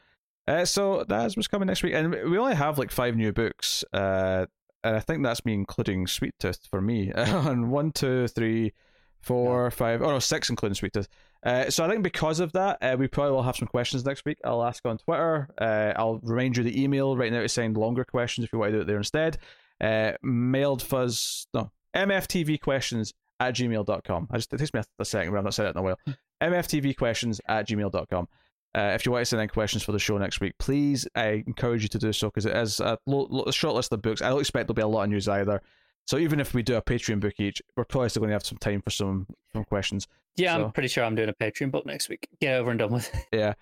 Uh, 0.45 0.66
so 0.66 1.06
that's 1.08 1.38
what's 1.38 1.48
coming 1.48 1.68
next 1.68 1.84
week, 1.84 1.93
and 1.93 2.11
we 2.11 2.38
only 2.38 2.56
have 2.56 2.77
like 2.77 2.92
five 2.92 3.16
new 3.16 3.32
books. 3.32 3.84
Uh, 3.93 4.45
and 4.84 4.95
I 4.95 5.00
think 5.00 5.24
that's 5.24 5.45
me 5.45 5.53
including 5.53 6.08
Sweet 6.08 6.34
Tooth 6.40 6.66
for 6.69 6.82
me. 6.82 7.11
on 7.14 7.69
one, 7.69 7.92
two, 7.92 8.27
three, 8.27 8.74
four, 9.22 9.66
yeah. 9.66 9.69
five. 9.69 10.02
Oh 10.02 10.11
no, 10.11 10.19
six 10.19 10.50
including 10.50 10.76
Sweet 10.76 10.93
Tooth. 10.93 11.08
Uh, 11.46 11.70
so 11.70 11.84
I 11.84 11.90
think 11.90 12.04
because 12.04 12.40
of 12.40 12.54
that, 12.54 12.78
uh, 12.82 12.96
we 12.98 13.08
probably 13.08 13.34
will 13.34 13.44
have 13.44 13.58
some 13.58 13.68
questions 13.68 14.06
next 14.06 14.24
week. 14.26 14.38
I'll 14.46 14.64
ask 14.64 14.86
on 14.86 14.98
Twitter. 14.98 15.50
Uh, 15.60 15.94
I'll 15.96 16.20
remind 16.24 16.56
you 16.58 16.64
the 16.64 16.82
email 16.82 17.18
right 17.18 17.32
now 17.32 17.42
to 17.42 17.50
send 17.50 17.76
longer 17.76 18.06
questions 18.06 18.46
if 18.46 18.54
you 18.54 18.60
want 18.60 18.72
to 18.72 18.78
do 18.78 18.82
it 18.82 18.88
there 18.88 18.98
instead. 18.98 19.38
Uh, 19.82 20.14
mailed 20.22 20.82
fuzz, 20.82 21.48
no, 21.54 21.72
mftv 21.96 22.62
questions 22.62 23.14
at 23.40 23.56
gmail.com. 23.56 24.28
I 24.32 24.38
just, 24.38 24.54
it 24.54 24.58
takes 24.58 24.74
me 24.74 24.80
a, 24.80 24.86
a 25.02 25.06
second, 25.06 25.32
but 25.34 25.40
I've 25.40 25.44
not 25.44 25.54
said 25.54 25.66
it 25.66 25.76
in 25.76 25.78
a 25.78 25.82
while. 25.82 26.00
mftv 26.42 26.96
questions 26.98 27.42
at 27.48 27.68
gmail.com. 27.68 28.28
Uh, 28.76 28.92
if 28.96 29.06
you 29.06 29.12
want 29.12 29.22
to 29.22 29.26
send 29.26 29.42
in 29.42 29.50
questions 29.50 29.84
for 29.84 29.92
the 29.92 30.00
show 30.00 30.18
next 30.18 30.40
week, 30.40 30.54
please, 30.58 31.08
I 31.16 31.44
encourage 31.46 31.84
you 31.84 31.90
to 31.90 32.00
do 32.00 32.12
so 32.12 32.28
because 32.30 32.46
it 32.46 32.56
is 32.56 32.80
a, 32.80 32.98
lo- 33.06 33.28
lo- 33.30 33.44
a 33.46 33.54
short 33.54 33.76
list 33.76 33.92
of 33.92 34.02
books. 34.02 34.22
I 34.22 34.30
don't 34.30 34.40
expect 34.40 34.68
there'll 34.68 34.76
be 34.76 34.82
a 34.82 34.88
lot 34.88 35.04
of 35.04 35.10
news 35.10 35.28
either. 35.28 35.62
So 36.06 36.17
even 36.17 36.40
if 36.40 36.53
we 36.53 36.64
do 36.64 36.75
a 36.75 36.82
Patreon 36.82 37.19
book 37.19 37.40
each, 37.40 37.61
we're 37.75 37.85
probably 37.85 38.09
still 38.09 38.22
going 38.22 38.30
to 38.30 38.35
have 38.35 38.45
some 38.45 38.57
time 38.57 38.82
for 38.82 38.90
some 38.90 39.27
some 39.53 39.64
questions. 39.64 40.07
Yeah, 40.35 40.57
so, 40.57 40.65
I'm 40.65 40.72
pretty 40.72 40.90
sure 40.90 41.03
I'm 41.03 41.15
doing 41.15 41.30
a 41.30 41.33
Patreon 41.33 41.72
book 41.72 41.85
next 41.85 42.09
week. 42.09 42.27
Get 42.41 42.56
over 42.56 42.72
and 42.72 42.80
done 42.80 42.91
with. 42.91 43.14
It. 43.14 43.25
Yeah. 43.32 43.53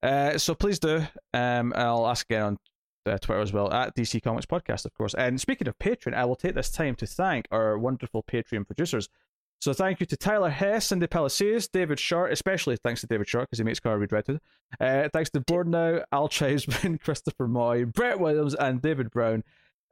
Uh, 0.00 0.38
so 0.38 0.54
please 0.54 0.78
do. 0.78 1.02
Um, 1.34 1.72
I'll 1.74 2.06
ask 2.06 2.26
again 2.26 2.42
on 2.42 2.58
uh, 3.06 3.18
Twitter 3.18 3.40
as 3.40 3.52
well 3.52 3.72
at 3.72 3.96
DC 3.96 4.22
Comics 4.22 4.46
Podcast, 4.46 4.84
of 4.84 4.94
course. 4.94 5.14
And 5.14 5.40
speaking 5.40 5.66
of 5.66 5.78
Patreon, 5.78 6.14
I 6.14 6.24
will 6.24 6.36
take 6.36 6.54
this 6.54 6.70
time 6.70 6.94
to 6.96 7.06
thank 7.06 7.46
our 7.50 7.78
wonderful 7.78 8.22
Patreon 8.22 8.66
producers. 8.66 9.08
So 9.60 9.72
thank 9.72 9.98
you 9.98 10.06
to 10.06 10.16
Tyler 10.16 10.50
Hess, 10.50 10.86
Cindy 10.86 11.08
Palacios, 11.08 11.66
David 11.66 11.98
Short, 11.98 12.32
especially 12.32 12.76
thanks 12.76 13.00
to 13.00 13.08
David 13.08 13.28
Short 13.28 13.48
because 13.48 13.58
he 13.58 13.64
makes 13.64 13.80
Car 13.80 13.98
Read 13.98 14.12
Redded. 14.12 14.40
Uh, 14.78 15.08
thanks 15.12 15.30
to 15.30 15.40
Board 15.40 15.66
Now, 15.66 16.04
Al 16.12 16.28
Chivesman, 16.28 17.00
Christopher 17.00 17.48
Moy, 17.48 17.84
Brett 17.84 18.20
Williams, 18.20 18.54
and 18.54 18.80
David 18.80 19.10
Brown. 19.10 19.42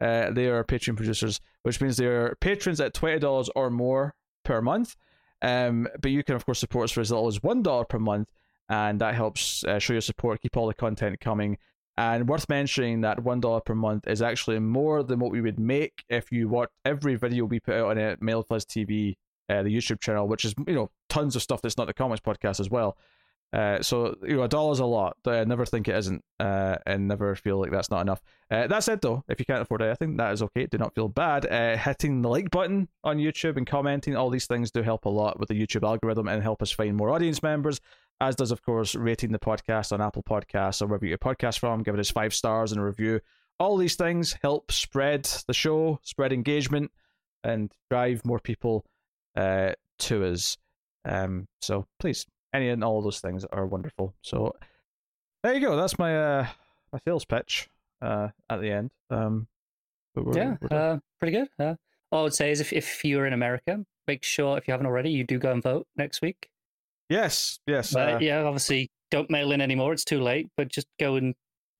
Uh, 0.01 0.31
they 0.31 0.47
are 0.47 0.63
Patreon 0.65 0.97
producers, 0.97 1.41
which 1.63 1.81
means 1.81 1.97
they're 1.97 2.37
patrons 2.41 2.81
at 2.81 2.95
twenty 2.95 3.19
dollars 3.19 3.49
or 3.57 3.71
more 3.71 4.15
per 4.45 4.61
month. 4.61 4.97
Um, 5.43 5.89
but 6.01 6.11
you 6.11 6.23
can 6.23 6.35
of 6.35 6.45
course 6.47 6.59
support 6.59 6.85
us 6.85 6.93
for 6.93 7.01
as 7.01 7.11
little 7.11 7.29
as 7.29 7.43
one 7.43 7.63
dollar 7.63 7.85
per 7.85 7.99
month, 7.99 8.29
and 8.69 9.01
that 9.01 9.15
helps 9.15 9.65
uh, 9.65 9.79
show 9.79 9.95
your 9.95 10.03
support, 10.03 10.41
keep 10.41 10.57
all 10.57 10.67
the 10.67 10.75
content 10.75 11.21
coming. 11.21 11.59
And 11.99 12.29
worth 12.29 12.49
mentioning 12.49 13.01
that 13.03 13.23
one 13.23 13.41
dollar 13.41 13.61
per 13.61 13.75
month 13.75 14.07
is 14.07 14.21
actually 14.21 14.59
more 14.59 15.03
than 15.03 15.19
what 15.19 15.31
we 15.31 15.41
would 15.41 15.59
make 15.59 16.05
if 16.09 16.31
you 16.31 16.49
watch 16.49 16.69
every 16.85 17.15
video 17.15 17.47
we 17.47 17.61
put 17.61 17.75
out 17.75 17.91
on 17.91 17.99
it, 17.99 18.21
Mail 18.21 18.43
Fuzz 18.43 18.67
TV, 18.67 19.17
uh, 19.49 19.63
the 19.63 19.75
YouTube 19.75 20.01
channel, 20.01 20.29
which 20.29 20.45
is 20.45 20.55
you 20.67 20.75
know 20.75 20.91
tons 21.09 21.37
of 21.37 21.43
stuff 21.43 21.63
that's 21.63 21.79
not 21.79 21.87
the 21.87 21.95
comics 21.95 22.21
podcast 22.21 22.61
as 22.61 22.69
well. 22.69 22.99
Uh, 23.53 23.81
so 23.81 24.17
you 24.23 24.37
know, 24.37 24.43
a 24.43 24.49
dollar's 24.49 24.81
a 24.81 24.85
lot. 24.85 25.17
I 25.25 25.45
never 25.45 25.65
think 25.65 25.89
it 25.89 25.97
isn't, 25.97 26.23
uh, 26.41 26.77
and 26.85 27.09
never 27.09 27.35
feel 27.35 27.61
like 27.61 27.71
that's 27.71 27.91
not 27.91 28.01
enough. 28.01 28.21
Uh, 28.51 28.67
that 28.67 28.83
said, 28.83 29.01
though, 29.01 29.25
if 29.29 29.39
you 29.39 29.47
can't 29.47 29.63
afford 29.63 29.83
anything, 29.83 30.17
that 30.17 30.33
is 30.33 30.43
okay. 30.43 30.67
Do 30.67 30.79
not 30.79 30.95
feel 30.95 31.09
bad. 31.09 31.47
Uh, 31.47 31.77
hitting 31.77 32.23
the 32.23 32.29
like 32.29 32.51
button 32.51 32.89
on 33.05 33.19
YouTube 33.19 33.57
and 33.57 33.67
commenting, 33.67 34.17
all 34.17 34.31
these 34.31 34.47
things 34.47 34.71
do 34.71 34.83
help 34.83 35.05
a 35.05 35.09
lot 35.09 35.39
with 35.39 35.49
the 35.49 35.55
YouTube 35.55 35.87
algorithm 35.87 36.29
and 36.29 36.43
help 36.43 36.61
us 36.61 36.71
find 36.71 36.97
more 36.97 37.11
audience 37.11 37.43
members. 37.43 37.81
As 38.21 38.35
does, 38.35 38.51
of 38.51 38.63
course, 38.63 38.95
rating 38.95 39.33
the 39.33 39.39
podcast 39.39 39.93
on 39.93 40.01
Apple 40.01 40.23
Podcasts 40.23 40.83
or 40.83 40.87
wherever 40.87 41.05
you 41.05 41.17
get 41.17 41.25
your 41.25 41.35
podcast 41.35 41.59
from, 41.59 41.83
giving 41.83 42.01
us 42.01 42.11
five 42.11 42.35
stars 42.35 42.73
and 42.73 42.81
a 42.81 42.85
review. 42.85 43.21
All 43.59 43.77
these 43.77 43.95
things 43.95 44.37
help 44.43 44.73
spread 44.73 45.25
the 45.47 45.55
show, 45.55 45.99
spread 46.03 46.33
engagement, 46.33 46.91
and 47.45 47.73
drive 47.91 48.25
more 48.25 48.41
people 48.41 48.85
uh, 49.37 49.73
to 50.01 50.25
us. 50.25 50.57
Um, 51.05 51.47
so 51.61 51.87
please 51.99 52.27
any 52.53 52.69
and 52.69 52.85
all 52.85 53.03
those 53.03 53.21
things 53.21 53.45
are 53.45 53.67
wonderful. 53.67 54.15
So 54.23 54.57
there 55.43 55.55
you 55.55 55.61
go. 55.61 55.77
That's 55.77 55.99
my 55.99 56.17
uh 56.17 56.47
my 56.93 56.99
sales 57.05 57.25
pitch 57.25 57.69
uh 58.03 58.29
at 58.49 58.61
the 58.61 58.71
end. 58.71 58.91
Um, 59.11 59.49
we're, 60.15 60.37
yeah, 60.37 60.57
we're 60.61 60.77
uh, 60.77 60.99
pretty 61.21 61.37
good. 61.37 61.49
Uh, 61.59 61.75
all 62.11 62.21
I 62.21 62.23
would 62.23 62.35
say 62.35 62.51
is 62.51 62.61
if 62.61 62.73
if 62.73 63.05
you're 63.05 63.27
in 63.27 63.33
America, 63.33 63.85
make 64.07 64.25
sure 64.25 64.57
if 64.57 64.67
you 64.67 64.73
haven't 64.73 64.87
already, 64.87 65.11
you 65.11 65.25
do 65.25 65.39
go 65.39 65.53
and 65.53 65.63
vote 65.63 65.87
next 65.97 66.23
week. 66.23 66.49
Yes, 67.09 67.61
yes. 67.67 67.93
But, 67.93 68.15
uh, 68.15 68.19
yeah, 68.21 68.43
obviously 68.43 68.91
don't 69.11 69.31
mail 69.31 69.53
in 69.53 69.61
anymore. 69.61 69.93
It's 69.93 70.05
too 70.05 70.21
late. 70.21 70.49
But 70.57 70.69
just 70.69 70.89
go 70.99 71.17
and 71.17 71.35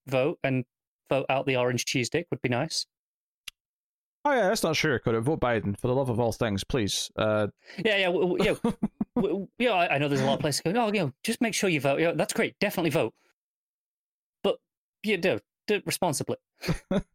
vote 0.07 0.39
and 0.45 0.65
vote 1.09 1.27
out 1.29 1.47
the 1.47 1.57
orange 1.57 1.85
cheese 1.85 2.11
dick 2.11 2.27
would 2.31 2.43
be 2.43 2.49
nice. 2.49 2.87
Oh 4.27 4.33
yeah, 4.33 4.49
that's 4.49 4.65
not 4.65 4.75
sure. 4.75 4.99
Could 4.99 5.15
it 5.15 5.21
vote 5.21 5.39
Biden 5.39 5.79
for 5.79 5.87
the 5.87 5.95
love 5.95 6.09
of 6.09 6.19
all 6.19 6.33
things, 6.33 6.65
please? 6.65 7.13
Uh... 7.15 7.47
Yeah, 7.85 8.09
yeah, 8.09 8.35
yeah. 8.41 9.45
yeah, 9.59 9.73
I 9.73 9.99
know 9.99 10.09
there's 10.09 10.21
a 10.21 10.25
lot 10.25 10.35
of 10.35 10.41
places 10.41 10.63
going. 10.63 10.77
Oh, 10.77 10.89
you 10.89 10.99
know, 10.99 11.13
just 11.23 11.41
make 11.41 11.55
sure 11.55 11.71
you 11.71 11.81
vote. 11.81 12.01
Yeah, 12.01 12.11
that's 12.11 12.33
great. 12.33 12.59
Definitely 12.59 12.91
vote, 12.91 13.15
but 14.43 14.57
yeah, 15.05 15.19
do 15.19 15.39
do 15.69 15.75
it 15.75 15.85
responsibly. 15.87 16.39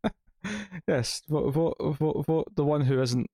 yes, 0.88 1.22
vote, 1.28 1.52
vote, 1.52 1.76
vote, 2.00 2.26
vote 2.26 2.48
the 2.56 2.64
one 2.64 2.80
who 2.80 3.02
isn't. 3.02 3.30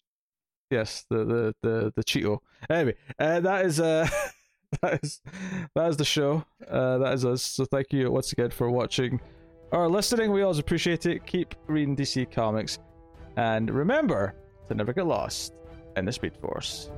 Yes, 0.71 1.05
the 1.11 1.23
the 1.23 1.55
the 1.61 1.93
the 1.95 2.03
Cheeto. 2.03 2.39
Anyway, 2.71 2.95
uh, 3.19 3.41
that 3.41 3.63
is 3.63 3.79
uh. 3.79 4.07
that 4.81 4.99
is 5.03 5.21
that 5.75 5.87
is 5.87 5.97
the 5.97 6.03
show. 6.03 6.43
Uh, 6.67 6.97
that 6.97 7.13
is 7.13 7.25
us. 7.25 7.43
So 7.43 7.63
thank 7.65 7.93
you 7.93 8.11
once 8.11 8.31
again 8.31 8.49
for 8.49 8.71
watching 8.71 9.21
or 9.71 9.87
listening. 9.87 10.31
We 10.31 10.41
always 10.41 10.57
appreciate 10.57 11.05
it. 11.05 11.27
Keep 11.27 11.53
reading 11.67 11.95
DC 11.95 12.31
Comics. 12.31 12.79
And 13.37 13.69
remember 13.69 14.33
to 14.67 14.73
never 14.73 14.93
get 14.93 15.05
lost 15.05 15.53
in 15.95 16.05
the 16.05 16.11
Speed 16.11 16.35
Force. 16.37 16.89